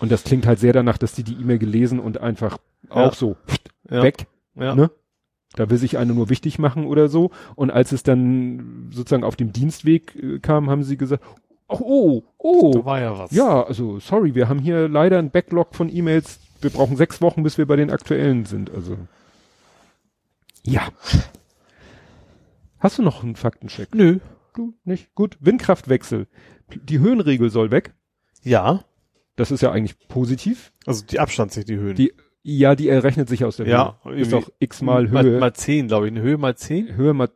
Und 0.00 0.10
das 0.10 0.24
klingt 0.24 0.46
halt 0.46 0.58
sehr 0.58 0.72
danach, 0.72 0.98
dass 0.98 1.12
die 1.12 1.22
die 1.24 1.34
E-Mail 1.34 1.58
gelesen 1.58 2.00
und 2.00 2.20
einfach 2.20 2.58
Ja. 2.88 3.06
auch 3.06 3.14
so 3.14 3.36
ja. 3.90 4.02
weg 4.02 4.26
Ja. 4.54 4.74
ne? 4.74 4.90
Da 5.56 5.68
will 5.68 5.78
sich 5.78 5.98
einer 5.98 6.14
nur 6.14 6.28
wichtig 6.30 6.58
machen 6.58 6.86
oder 6.86 7.08
so. 7.08 7.30
Und 7.56 7.70
als 7.70 7.92
es 7.92 8.02
dann 8.02 8.88
sozusagen 8.92 9.24
auf 9.24 9.34
dem 9.36 9.52
Dienstweg 9.52 10.14
äh, 10.16 10.38
kam, 10.38 10.70
haben 10.70 10.84
sie 10.84 10.96
gesagt, 10.96 11.24
oh, 11.68 12.22
oh, 12.38 12.72
Da 12.72 12.78
oh, 12.80 12.84
war 12.84 13.00
ja 13.00 13.18
was. 13.18 13.30
ja, 13.32 13.62
also 13.64 13.98
sorry, 13.98 14.34
wir 14.34 14.48
haben 14.48 14.60
hier 14.60 14.88
leider 14.88 15.18
einen 15.18 15.30
Backlog 15.30 15.74
von 15.74 15.88
E-Mails. 15.94 16.38
Wir 16.60 16.70
brauchen 16.70 16.96
sechs 16.96 17.20
Wochen, 17.20 17.42
bis 17.42 17.58
wir 17.58 17.66
bei 17.66 17.76
den 17.76 17.90
aktuellen 17.90 18.44
sind. 18.44 18.70
Also 18.70 18.96
ja. 20.62 20.88
Hast 22.78 22.98
du 22.98 23.02
noch 23.02 23.22
einen 23.22 23.36
Faktencheck? 23.36 23.94
Nö. 23.94 24.18
Du 24.54 24.74
nicht? 24.84 25.14
Gut. 25.14 25.36
Windkraftwechsel. 25.40 26.26
Die 26.74 26.98
Höhenregel 26.98 27.50
soll 27.50 27.70
weg. 27.70 27.94
Ja. 28.42 28.84
Das 29.40 29.50
ist 29.50 29.62
ja 29.62 29.72
eigentlich 29.72 29.96
positiv. 30.08 30.70
Also 30.86 31.02
die 31.06 31.18
Abstand 31.18 31.50
sich 31.52 31.64
die 31.64 31.76
Höhen. 31.76 31.96
Die 31.96 32.12
ja, 32.42 32.74
die 32.74 32.88
errechnet 32.88 33.28
sich 33.28 33.44
aus 33.44 33.56
der 33.56 33.66
Ja, 33.66 33.98
Höhe. 34.02 34.16
Ist 34.20 34.32
irgendwie- 34.32 34.46
doch 34.48 34.52
x-mal 34.60 35.08
mal, 35.08 35.24
Höhe. 35.24 35.40
mal 35.40 35.52
zehn, 35.54 35.88
glaube 35.88 36.06
ich. 36.06 36.12
Eine 36.12 36.20
Höhe 36.22 36.36
mal 36.38 36.54
zehn? 36.56 36.94
Höhe 36.94 37.12
mal, 37.14 37.28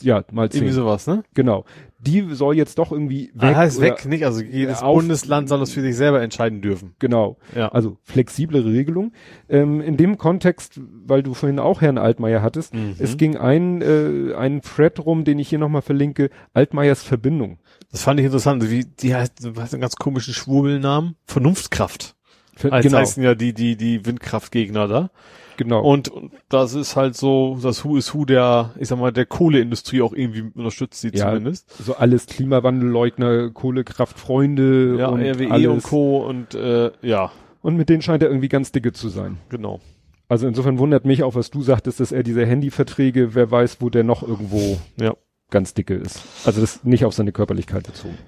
ja, 0.00 0.24
mal 0.32 0.44
Irgendwie 0.46 0.58
zehn. 0.58 0.72
sowas, 0.72 1.06
ne? 1.06 1.22
Genau. 1.34 1.64
Die 1.98 2.26
soll 2.34 2.56
jetzt 2.56 2.78
doch 2.78 2.90
irgendwie 2.90 3.30
weg. 3.34 3.54
Ah, 3.54 3.56
heißt 3.56 3.80
weg, 3.80 4.06
nicht? 4.06 4.24
Also 4.24 4.42
jedes 4.42 4.82
auf- 4.82 4.96
Bundesland 4.96 5.48
soll 5.48 5.60
das 5.60 5.72
für 5.72 5.82
sich 5.82 5.94
selber 5.96 6.20
entscheiden 6.20 6.60
dürfen. 6.60 6.94
Genau. 6.98 7.38
Ja. 7.56 7.68
Also 7.68 7.96
flexiblere 8.02 8.72
Regelung. 8.72 9.12
Ähm, 9.48 9.80
in 9.80 9.96
dem 9.96 10.18
Kontext, 10.18 10.80
weil 11.06 11.22
du 11.22 11.32
vorhin 11.34 11.60
auch 11.60 11.80
Herrn 11.80 11.98
Altmaier 11.98 12.42
hattest, 12.42 12.74
Mhm. 12.74 12.94
es 12.98 13.16
ging 13.16 13.36
ein, 13.36 13.82
äh, 13.82 14.34
ein 14.34 14.62
Thread 14.62 14.98
rum, 15.04 15.22
den 15.24 15.38
ich 15.38 15.48
hier 15.48 15.58
nochmal 15.60 15.82
verlinke, 15.82 16.30
Altmaiers 16.54 17.02
Verbindung. 17.04 17.58
Das 17.92 18.02
fand 18.02 18.18
ich 18.18 18.26
interessant. 18.26 18.68
Wie, 18.70 18.84
die 18.84 19.14
heißt, 19.14 19.44
hat 19.56 19.72
einen 19.72 19.80
ganz 19.80 19.96
komischen 19.96 20.34
Schwurbelnamen. 20.34 21.14
Vernunftkraft. 21.26 22.16
Ver 22.56 22.72
Als 22.72 22.84
genau, 22.84 22.98
heißen 22.98 23.22
ja 23.22 23.34
die, 23.34 23.52
die, 23.54 23.76
die 23.76 24.04
Windkraftgegner 24.04 24.86
da. 24.88 25.10
genau. 25.56 25.80
Und, 25.82 26.08
und 26.08 26.32
das 26.50 26.74
ist 26.74 26.96
halt 26.96 27.16
so, 27.16 27.58
das 27.62 27.84
Who 27.84 27.96
is 27.96 28.12
Who 28.14 28.24
der, 28.26 28.70
ich 28.78 28.88
sag 28.88 28.98
mal, 28.98 29.12
der 29.12 29.24
Kohleindustrie 29.26 30.02
auch 30.02 30.12
irgendwie 30.12 30.50
unterstützt 30.54 31.00
sie 31.00 31.10
Ja, 31.14 31.28
zumindest. 31.28 31.70
so 31.82 31.94
alles 31.96 32.26
Klimawandelleugner, 32.26 33.50
Kohlekraftfreunde 33.50 34.96
Ja, 34.98 35.08
und 35.08 35.20
RWE 35.22 35.50
alles. 35.50 35.66
und 35.68 35.82
Co. 35.82 36.26
und 36.26 36.54
äh, 36.54 36.90
ja, 37.02 37.30
Und 37.62 37.76
mit 37.76 37.88
denen 37.88 38.02
scheint 38.02 38.22
er 38.22 38.28
irgendwie 38.28 38.48
ganz 38.48 38.72
dicke 38.72 38.92
zu 38.92 39.08
sein. 39.08 39.38
genau. 39.48 39.80
Also 40.28 40.46
insofern 40.46 40.78
wundert 40.78 41.04
mich 41.04 41.22
auch, 41.24 41.34
was 41.34 41.50
du 41.50 41.60
sagtest, 41.62 42.00
dass 42.00 42.10
er 42.10 42.22
diese 42.22 42.46
Handyverträge, 42.46 43.34
wer 43.34 43.50
weiß, 43.50 43.78
wo 43.80 43.90
der 43.90 44.02
noch 44.02 44.22
irgendwo 44.22 44.78
Ja. 44.98 45.14
Ganz 45.52 45.72
dicke 45.74 45.94
ist. 45.94 46.20
Also 46.44 46.60
das 46.60 46.82
nicht 46.82 47.04
auf 47.04 47.14
seine 47.14 47.30
Körperlichkeit 47.30 47.86
bezogen. 47.86 48.18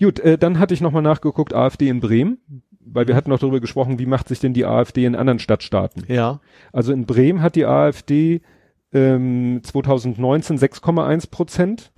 Gut, 0.00 0.20
äh, 0.20 0.38
dann 0.38 0.58
hatte 0.58 0.72
ich 0.74 0.80
nochmal 0.80 1.02
nachgeguckt, 1.02 1.52
AfD 1.54 1.88
in 1.88 2.00
Bremen, 2.00 2.38
weil 2.80 3.06
wir 3.08 3.14
hatten 3.16 3.28
noch 3.30 3.38
darüber 3.40 3.60
gesprochen, 3.60 3.98
wie 3.98 4.06
macht 4.06 4.28
sich 4.28 4.40
denn 4.40 4.54
die 4.54 4.64
AfD 4.64 5.04
in 5.04 5.14
anderen 5.14 5.38
Stadtstaaten. 5.38 6.04
Ja. 6.08 6.40
Also 6.72 6.92
in 6.92 7.04
Bremen 7.04 7.42
hat 7.42 7.54
die 7.56 7.66
AfD 7.66 8.40
ähm, 8.92 9.60
2019 9.62 10.58
6,1 10.58 11.30
Prozent, 11.30 11.92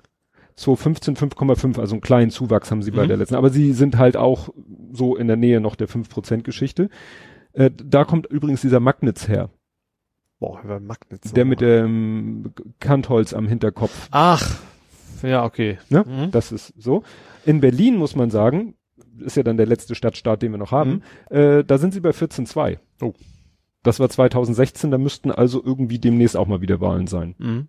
2015 0.57 1.17
5,5, 1.17 1.79
also 1.81 1.95
einen 1.95 2.01
kleinen 2.03 2.31
Zuwachs 2.31 2.71
haben 2.71 2.83
sie 2.83 2.91
bei 2.91 3.05
Mhm. 3.05 3.09
der 3.09 3.17
letzten. 3.19 3.37
Aber 3.37 3.51
sie 3.51 3.73
sind 3.73 3.99
halt 3.99 4.17
auch 4.17 4.49
so 4.93 5.17
in 5.17 5.29
der 5.29 5.37
Nähe 5.37 5.61
noch 5.61 5.77
der 5.77 5.89
5% 5.89 6.43
Geschichte. 6.43 6.91
Äh, 7.53 7.71
da 7.83 8.05
kommt 8.05 8.27
übrigens 8.27 8.61
dieser 8.63 8.81
Magnitz 8.81 9.29
her, 9.29 9.49
Boah, 10.43 10.59
wer 10.65 10.81
Magnets. 10.81 11.33
der 11.33 11.45
mit 11.45 11.61
dem 11.61 12.53
Kantholz 12.81 13.33
am 13.33 13.47
Hinterkopf. 13.47 14.09
Ach, 14.11 14.59
ja, 15.23 15.45
okay. 15.45 15.79
Ne? 15.89 16.05
Mhm. 16.05 16.31
Das 16.33 16.51
ist 16.51 16.75
so. 16.77 17.05
In 17.47 17.61
Berlin 17.61 17.97
muss 17.97 18.17
man 18.17 18.29
sagen, 18.29 18.75
ist 19.21 19.37
ja 19.37 19.45
dann 19.45 19.57
der 19.57 19.67
letzte 19.67 19.95
Stadtstaat, 19.95 20.43
den 20.43 20.51
wir 20.51 20.59
noch 20.59 20.73
haben, 20.73 21.03
äh, 21.31 21.63
da 21.63 21.79
sind 21.79 21.95
sie 21.95 22.01
bei 22.01 22.11
14,2. 22.11 22.79
Oh. 23.01 23.13
Das 23.85 24.01
war 24.01 24.09
2016, 24.09 24.91
da 24.91 24.99
müssten 24.99 25.31
also 25.31 25.63
irgendwie 25.65 26.01
demnächst 26.01 26.37
auch 26.37 26.49
mal 26.49 26.61
wieder 26.61 26.81
Wahlen 26.81 27.07
sein. 27.07 27.37
Mhm. 27.39 27.69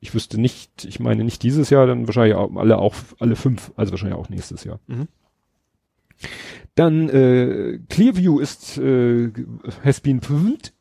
Ich 0.00 0.12
wüsste 0.12 0.38
nicht, 0.38 0.84
ich 0.84 1.00
meine 1.00 1.24
nicht 1.24 1.42
dieses 1.42 1.70
Jahr, 1.70 1.86
dann 1.86 2.06
wahrscheinlich 2.06 2.36
auch 2.36 2.54
alle 2.54 2.76
auch 2.76 2.94
alle 3.18 3.34
fünf, 3.34 3.72
also 3.76 3.92
wahrscheinlich 3.92 4.18
auch 4.18 4.28
nächstes 4.28 4.64
Jahr. 4.64 4.78
Mhm. 4.88 5.08
Dann 6.74 7.08
äh, 7.08 7.78
Clearview 7.88 8.40
ist 8.40 8.76
äh, 8.76 9.32
has 9.82 10.02
been 10.02 10.20
proved. 10.20 10.74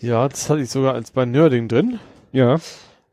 Ja, 0.00 0.28
das 0.28 0.48
hatte 0.50 0.60
ich 0.62 0.70
sogar 0.70 0.94
als 0.94 1.10
bei 1.10 1.24
Nerding 1.24 1.68
drin. 1.68 1.98
Ja, 2.32 2.58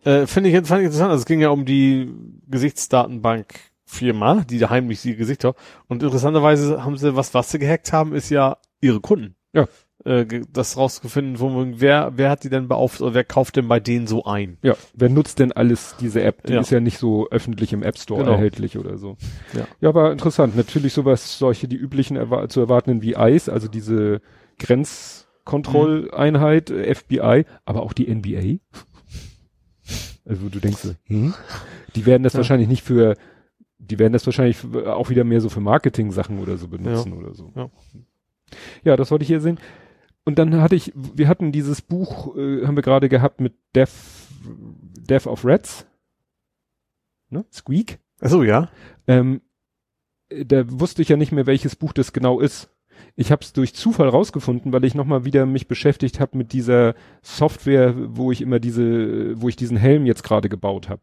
Äh, 0.06 0.26
Finde 0.26 0.50
ich, 0.50 0.56
fand 0.68 0.82
ich 0.82 0.86
interessant. 0.86 1.12
Also 1.12 1.22
es 1.22 1.26
ging 1.26 1.42
ja 1.42 1.50
um 1.50 1.66
die 1.66 2.10
Gesichtsdatenbank 2.48 3.56
Firma, 3.86 4.44
die 4.50 4.58
da 4.60 4.70
heimlich 4.70 5.02
die 5.02 5.16
Gesichter. 5.16 5.56
Und 5.88 6.04
interessanterweise 6.04 6.84
haben 6.84 6.98
sie, 6.98 7.16
was, 7.16 7.34
was 7.34 7.52
sie 7.52 7.60
gehackt 7.60 7.92
haben, 7.94 8.14
ist 8.14 8.30
ja 8.30 8.58
ihre 8.82 9.00
Kunden. 9.02 9.36
Ja. 9.54 9.66
Äh, 10.06 10.26
das 10.54 10.78
rausgefunden, 10.78 11.40
wo 11.40 11.50
man, 11.50 11.82
wer, 11.82 12.12
wer 12.16 12.30
hat 12.30 12.44
die 12.44 12.50
denn 12.50 12.68
beauftragt, 12.68 13.02
oder 13.02 13.14
wer 13.16 13.24
kauft 13.24 13.56
denn 13.56 13.68
bei 13.68 13.80
denen 13.80 14.08
so 14.08 14.24
ein? 14.26 14.58
ja. 14.62 14.76
Wer 14.94 15.10
nutzt 15.10 15.40
denn 15.40 15.52
alles 15.52 15.96
diese 16.00 16.22
App? 16.22 16.44
Die 16.46 16.54
Ja. 16.54 16.62
ist 16.62 16.70
ja 16.70 16.80
nicht 16.80 17.00
so 17.00 17.28
öffentlich 17.30 17.74
im 17.74 17.82
App 17.84 17.98
Store 17.98 18.20
Genau. 18.22 18.34
erhältlich 18.34 18.78
oder 18.78 18.98
so. 18.98 19.18
Ja. 19.54 19.68
Ja, 19.82 19.94
war 19.96 20.12
interessant. 20.12 20.56
Natürlich 20.56 20.94
sowas, 20.94 21.38
solche 21.40 21.68
die 21.68 21.78
üblichen 21.78 22.16
erwa 22.18 22.48
zu 22.50 22.60
erwartenden 22.62 23.02
wie 23.02 23.16
ICE, 23.18 23.52
also 23.52 23.68
diese 23.68 24.22
Grenzkontrolleinheit, 25.48 26.70
äh, 26.70 26.94
FBI, 26.94 27.46
aber 27.66 27.84
auch 27.84 27.94
die 27.94 28.08
NBA. 28.14 28.60
Also 30.26 30.50
du 30.50 30.60
denkst, 30.60 30.90
hm? 31.06 31.34
die 31.96 32.06
werden 32.06 32.24
das 32.24 32.34
Ja. 32.34 32.38
wahrscheinlich 32.38 32.68
nicht 32.68 32.84
für, 32.84 33.16
die 33.80 33.98
werden 33.98 34.14
das 34.14 34.26
wahrscheinlich 34.26 34.58
auch 34.86 35.10
wieder 35.10 35.24
mehr 35.24 35.40
so 35.42 35.50
für 35.50 35.62
Marketing-Sachen 35.62 36.40
oder 36.40 36.58
so 36.58 36.68
benutzen 36.68 37.14
oder 37.14 37.34
so. 37.34 37.52
Ja. 37.56 37.70
ja, 38.84 38.96
das 38.98 39.10
wollte 39.12 39.24
ich 39.24 39.30
hier 39.30 39.42
sehen. 39.42 39.60
Und 40.26 40.38
dann 40.38 40.62
hatte 40.62 40.76
ich, 40.76 40.92
wir 40.96 41.30
hatten 41.30 41.54
dieses 41.54 41.82
Buch, 41.82 42.36
äh, 42.36 42.66
haben 42.66 42.76
wir 42.76 42.84
gerade 42.84 43.08
gehabt 43.08 43.40
mit 43.40 43.54
Death, 43.74 43.90
Death 45.10 45.26
of 45.26 45.46
Rats. 45.46 45.86
Ne? 47.30 47.46
Squeak. 47.52 48.00
Ach 48.20 48.30
so, 48.30 48.44
ja. 48.44 48.70
Ähm, 49.08 49.40
äh, 50.28 50.46
da 50.46 50.64
wusste 50.70 51.02
ich 51.02 51.08
ja 51.10 51.16
nicht 51.16 51.32
mehr, 51.32 51.46
welches 51.46 51.78
Buch 51.78 51.94
das 51.94 52.12
genau 52.12 52.42
ist. 52.42 52.70
Ich 53.16 53.32
habe 53.32 53.44
es 53.44 53.54
durch 53.54 53.74
Zufall 53.74 54.10
rausgefunden, 54.10 54.72
weil 54.74 54.86
ich 54.86 54.96
nochmal 54.96 55.26
wieder 55.26 55.46
mich 55.46 55.68
beschäftigt 55.68 56.20
habe 56.20 56.38
mit 56.38 56.54
dieser 56.54 56.96
Software, 57.22 57.94
wo 57.98 58.32
ich 58.32 58.42
immer 58.42 58.60
diese, 58.60 59.42
wo 59.42 59.50
ich 59.50 59.56
diesen 59.56 59.78
Helm 59.78 60.06
jetzt 60.06 60.24
gerade 60.24 60.50
gebaut 60.50 60.90
habe. 60.90 61.02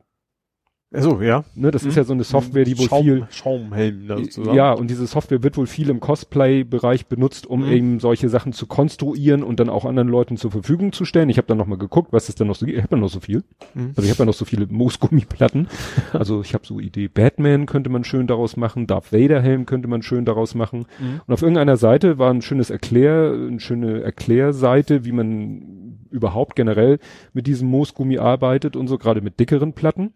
Ach 0.97 1.03
so, 1.03 1.21
ja. 1.21 1.45
Ne, 1.55 1.71
das 1.71 1.83
ist 1.85 1.93
Mhm. 1.93 1.97
ja 1.97 2.05
so 2.05 2.13
eine 2.13 2.25
Software, 2.25 2.65
die 2.65 2.79
wohl 2.79 2.87
Schaum, 2.89 3.03
viel, 3.03 3.27
Schaumhelm 3.31 4.07
da 4.07 4.17
sozusagen. 4.19 4.57
ja, 4.57 4.73
und 4.73 4.89
diese 4.91 5.07
Software 5.07 5.43
wird 5.43 5.57
wohl 5.57 5.67
viel 5.67 5.91
im 5.91 5.99
Cosplay-Bereich 6.01 7.07
benutzt, 7.07 7.47
um 7.47 7.67
Mhm. 7.67 7.73
eben 7.73 8.01
solche 8.01 8.29
Sachen 8.29 8.53
zu 8.53 8.67
konstruieren 8.67 9.43
und 9.43 9.59
dann 9.61 9.69
auch 9.69 9.85
anderen 9.85 10.09
Leuten 10.09 10.37
zur 10.37 10.51
Verfügung 10.53 10.93
zu 10.93 11.05
stellen. 11.05 11.29
Ich 11.31 11.37
habe 11.39 11.47
dann 11.49 11.59
nochmal 11.59 11.79
geguckt, 11.79 12.13
was 12.13 12.29
es 12.29 12.37
dann 12.37 12.47
noch 12.47 12.55
so 12.55 12.67
gibt. 12.67 12.79
Ich 12.79 12.85
habe 12.85 12.95
ja 12.97 13.01
noch 13.01 13.09
so 13.09 13.21
viel. 13.21 13.43
Mhm. 13.75 13.89
Also 13.97 14.03
ich 14.03 14.11
habe 14.11 14.19
ja 14.21 14.25
noch 14.27 14.35
so 14.35 14.45
viele 14.45 14.67
Moosgummiplatten. 14.67 15.69
Also 16.13 16.41
ich 16.43 16.55
habe 16.55 16.65
so 16.67 16.79
Idee, 16.81 17.09
Batman 17.09 17.67
könnte 17.67 17.91
man 17.91 18.05
schön 18.05 18.27
daraus 18.27 18.57
machen, 18.57 18.87
Darth 18.87 19.13
Vader 19.13 19.43
Helm 19.43 19.67
könnte 19.67 19.89
man 19.89 20.03
schön 20.03 20.25
daraus 20.25 20.55
machen. 20.55 20.87
Mhm. 21.01 21.21
Und 21.27 21.35
auf 21.35 21.43
irgendeiner 21.43 21.77
Seite 21.77 22.19
war 22.19 22.31
ein 22.33 22.41
schönes 22.41 22.71
Erklär, 22.71 23.33
eine 23.35 23.59
schöne 23.61 24.01
Erklärseite, 24.03 25.05
wie 25.05 25.13
man 25.13 25.99
überhaupt 26.11 26.55
generell 26.57 26.99
mit 27.33 27.47
diesem 27.47 27.69
Moosgummi 27.69 28.19
arbeitet 28.19 28.77
und 28.77 28.87
so, 28.89 28.97
gerade 28.99 29.21
mit 29.21 29.41
dickeren 29.41 29.73
Platten. 29.73 30.13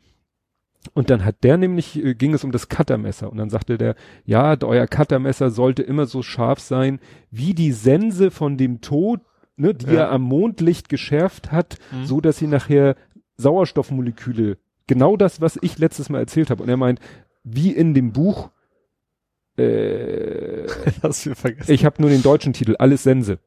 Und 0.94 1.10
dann 1.10 1.24
hat 1.24 1.42
der 1.44 1.56
nämlich, 1.56 2.02
äh, 2.02 2.14
ging 2.14 2.34
es 2.34 2.44
um 2.44 2.52
das 2.52 2.68
Cuttermesser. 2.68 3.30
Und 3.30 3.38
dann 3.38 3.50
sagte 3.50 3.78
der, 3.78 3.94
ja, 4.24 4.56
euer 4.62 4.86
Cuttermesser 4.86 5.50
sollte 5.50 5.82
immer 5.82 6.06
so 6.06 6.22
scharf 6.22 6.60
sein, 6.60 7.00
wie 7.30 7.52
die 7.54 7.72
Sense 7.72 8.30
von 8.30 8.56
dem 8.56 8.80
Tod, 8.80 9.20
ne, 9.56 9.74
die 9.74 9.86
Ja. 9.86 10.02
er 10.04 10.10
am 10.12 10.22
Mondlicht 10.22 10.88
geschärft 10.88 11.50
hat, 11.52 11.78
Mhm. 11.92 12.04
so 12.06 12.20
dass 12.20 12.38
sie 12.38 12.46
nachher 12.46 12.96
Sauerstoffmoleküle, 13.36 14.58
genau 14.86 15.16
das, 15.16 15.40
was 15.40 15.58
ich 15.62 15.78
letztes 15.78 16.08
Mal 16.10 16.20
erzählt 16.20 16.50
habe. 16.50 16.62
Und 16.62 16.68
er 16.68 16.76
meint, 16.76 17.00
wie 17.44 17.70
in 17.72 17.94
dem 17.94 18.12
Buch, 18.12 18.50
äh, 19.56 20.64
ich 21.68 21.84
habe 21.84 22.00
nur 22.00 22.10
den 22.10 22.22
deutschen 22.22 22.52
Titel, 22.52 22.76
alles 22.78 23.02
Sense. 23.02 23.38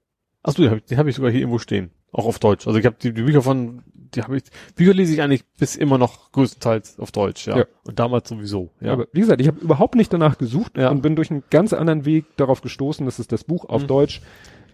Ach 0.44 0.54
so, 0.54 0.62
den 0.64 0.72
habe 0.72 0.82
ich, 0.86 0.98
hab 0.98 1.08
ich 1.08 1.16
sogar 1.16 1.32
hier 1.32 1.42
irgendwo 1.42 1.60
stehen. 1.60 1.92
Auch 2.12 2.26
auf 2.26 2.40
Deutsch. 2.40 2.68
Also 2.68 2.78
ich 2.80 2.86
habe 2.86 2.96
die, 3.02 3.14
die 3.14 3.22
Bücher 3.22 3.42
von, 3.42 3.84
die 3.94 4.22
habe 4.22 4.38
ich, 4.38 4.44
Bücher 4.76 4.94
lese 4.94 5.14
ich 5.14 5.22
eigentlich 5.22 5.46
bis 5.58 5.76
immer 5.78 5.98
noch 5.98 6.32
größtenteils 6.34 7.00
auf 7.00 7.12
Deutsch, 7.12 7.48
ja. 7.48 7.60
Ja. 7.60 7.66
Und 7.86 8.00
damals 8.00 8.28
sowieso, 8.28 8.72
ja. 8.82 8.92
Aber 8.92 9.08
wie 9.14 9.22
gesagt, 9.22 9.40
ich 9.40 9.48
habe 9.48 9.60
überhaupt 9.62 9.96
nicht 9.96 10.12
danach 10.12 10.38
gesucht 10.38 10.78
Ja. 10.78 10.90
und 10.90 11.02
bin 11.02 11.16
durch 11.16 11.32
einen 11.32 11.44
ganz 11.50 11.72
anderen 11.74 12.04
Weg 12.06 12.26
darauf 12.38 12.62
gestoßen, 12.62 13.06
dass 13.06 13.20
es 13.20 13.28
das 13.28 13.44
Buch 13.46 13.66
auf 13.66 13.84
Mhm. 13.84 13.88
Deutsch 13.88 14.22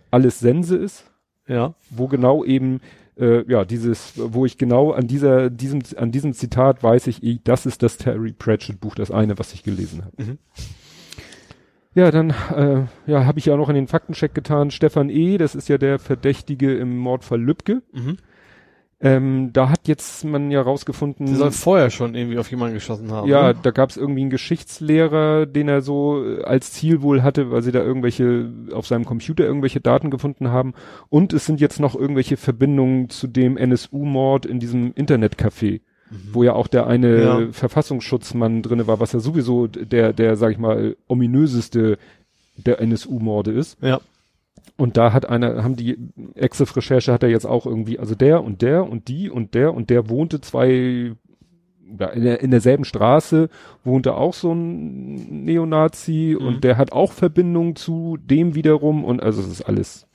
alles 0.09 0.39
Sense 0.39 0.75
ist, 0.75 1.03
ja. 1.47 1.75
wo 1.91 2.07
genau 2.07 2.43
eben 2.43 2.81
äh, 3.19 3.43
ja 3.51 3.65
dieses, 3.65 4.13
wo 4.15 4.45
ich 4.45 4.57
genau 4.57 4.91
an 4.91 5.07
dieser 5.07 5.49
diesem 5.49 5.81
an 5.97 6.11
diesem 6.11 6.33
Zitat 6.33 6.81
weiß 6.83 7.07
ich, 7.07 7.21
das 7.43 7.65
ist 7.65 7.83
das 7.83 7.97
Terry 7.97 8.31
Pratchett 8.31 8.79
Buch, 8.79 8.95
das 8.95 9.11
eine, 9.11 9.37
was 9.37 9.53
ich 9.53 9.63
gelesen 9.63 10.05
habe. 10.05 10.23
Mhm. 10.23 10.37
Ja, 11.97 12.11
dann 12.11 12.29
äh, 12.29 12.83
ja, 13.11 13.25
habe 13.25 13.39
ich 13.39 13.45
ja 13.45 13.55
auch 13.55 13.57
noch 13.57 13.69
in 13.69 13.75
den 13.75 13.87
Faktencheck 13.87 14.35
getan. 14.35 14.69
Stefan 14.69 15.09
E., 15.09 15.39
das 15.39 15.55
ist 15.55 15.67
ja 15.67 15.79
der 15.79 15.97
Verdächtige 15.97 16.77
im 16.77 16.95
Mordfall 16.95 17.41
Lübcke. 17.41 17.81
Mhm. 17.91 18.17
Ähm, 18.99 19.49
da 19.51 19.69
hat 19.69 19.87
jetzt 19.87 20.23
man 20.23 20.51
ja 20.51 20.61
rausgefunden, 20.61 21.25
Die 21.25 21.33
soll 21.33 21.49
vorher 21.49 21.89
schon 21.89 22.13
irgendwie 22.13 22.37
auf 22.37 22.51
jemanden 22.51 22.75
geschossen 22.75 23.11
haben. 23.11 23.27
ja, 23.27 23.47
ne? 23.53 23.59
da 23.63 23.71
gab 23.71 23.89
es 23.89 23.97
irgendwie 23.97 24.21
einen 24.21 24.29
Geschichtslehrer, 24.29 25.47
den 25.47 25.69
er 25.69 25.81
so 25.81 26.23
äh, 26.23 26.43
als 26.43 26.71
Ziel 26.71 27.01
wohl 27.01 27.23
hatte, 27.23 27.49
weil 27.49 27.63
sie 27.63 27.71
da 27.71 27.81
irgendwelche 27.81 28.47
auf 28.73 28.85
seinem 28.85 29.05
Computer 29.05 29.43
irgendwelche 29.43 29.81
Daten 29.81 30.11
gefunden 30.11 30.49
haben. 30.49 30.75
Und 31.09 31.33
es 31.33 31.47
sind 31.47 31.59
jetzt 31.59 31.79
noch 31.79 31.95
irgendwelche 31.95 32.37
Verbindungen 32.37 33.09
zu 33.09 33.25
dem 33.25 33.57
NSU-Mord 33.57 34.45
in 34.45 34.59
diesem 34.59 34.93
Internetcafé, 34.93 35.81
wo 36.31 36.43
ja 36.43 36.53
auch 36.53 36.67
der 36.67 36.87
eine 36.87 37.21
Ja. 37.23 37.47
Verfassungsschutzmann 37.51 38.61
drinne 38.61 38.87
war, 38.87 38.99
was 38.99 39.11
ja 39.13 39.19
sowieso 39.19 39.67
der, 39.67 40.13
der, 40.13 40.35
sag 40.37 40.51
ich 40.51 40.57
mal, 40.57 40.95
ominöseste 41.07 41.97
der 42.57 42.79
NSU-Morde 42.81 43.51
ist. 43.51 43.77
Ja. 43.81 43.99
Und 44.77 44.95
da 44.97 45.11
hat 45.13 45.27
einer, 45.27 45.63
haben 45.63 45.75
die 45.75 45.97
Exif-Recherche 46.35 47.11
hat 47.11 47.23
er 47.23 47.29
jetzt 47.29 47.45
auch 47.45 47.65
irgendwie, 47.65 47.99
also 47.99 48.15
der 48.15 48.43
und 48.43 48.61
der 48.61 48.87
und 48.89 49.07
die 49.07 49.29
und 49.29 49.53
der 49.53 49.73
und 49.73 49.89
der 49.89 50.07
wohnte 50.09 50.39
zwei, 50.41 51.13
ja, 51.99 52.07
in, 52.07 52.23
der, 52.23 52.41
in 52.41 52.51
derselben 52.51 52.85
Straße 52.85 53.49
wohnte 53.83 54.15
auch 54.15 54.33
so 54.33 54.53
ein 54.53 55.43
Neonazi 55.45 56.35
Mhm. 56.39 56.45
und 56.45 56.63
der 56.63 56.77
hat 56.77 56.91
auch 56.91 57.11
Verbindung 57.11 57.75
zu 57.75 58.17
dem 58.19 58.55
wiederum 58.55 59.03
und 59.03 59.21
also 59.23 59.41
es 59.41 59.47
ist 59.47 59.61
alles 59.61 60.05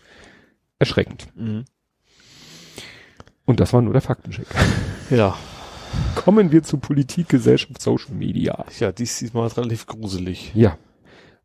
erschreckend. 0.79 1.27
Mhm. 1.35 1.65
Und 3.45 3.59
das 3.61 3.73
war 3.73 3.83
nur 3.83 3.93
der 3.93 4.03
Faktencheck. 4.03 4.47
Ja. 5.11 5.37
Kommen 6.15 6.53
wir 6.53 6.63
zu 6.63 6.79
Politik, 6.79 7.29
Gesellschaft, 7.29 7.81
Social 7.81 8.15
Media. 8.15 8.65
Ja, 8.79 8.93
dies 8.93 9.19
diesmal 9.19 9.47
ist 9.47 9.57
relativ 9.57 9.87
gruselig. 9.87 10.53
Ja. 10.55 10.79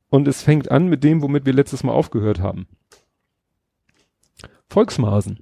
Und 0.10 0.28
es 0.28 0.42
fängt 0.44 0.70
an 0.72 0.88
mit 0.88 1.04
dem, 1.04 1.22
womit 1.22 1.46
wir 1.46 1.54
letztes 1.54 1.84
Mal 1.84 1.94
aufgehört 1.94 2.40
haben. 2.40 2.68
Volksmaßen. 4.70 5.40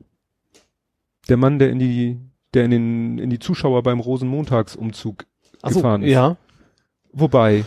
Der 1.30 1.38
Mann, 1.38 1.60
der 1.60 1.70
in 1.70 1.80
die, 1.80 2.20
der 2.54 2.66
in 2.66 2.72
den, 2.72 3.18
in 3.20 3.30
die 3.30 3.40
Zuschauer 3.40 3.84
beim 3.84 4.00
Rosenmontagsumzug 4.00 5.26
Ach 5.62 5.72
so, 5.72 5.80
gefahren 5.80 6.04
ist. 6.04 6.12
Ja. 6.12 6.38
Wobei, 7.12 7.66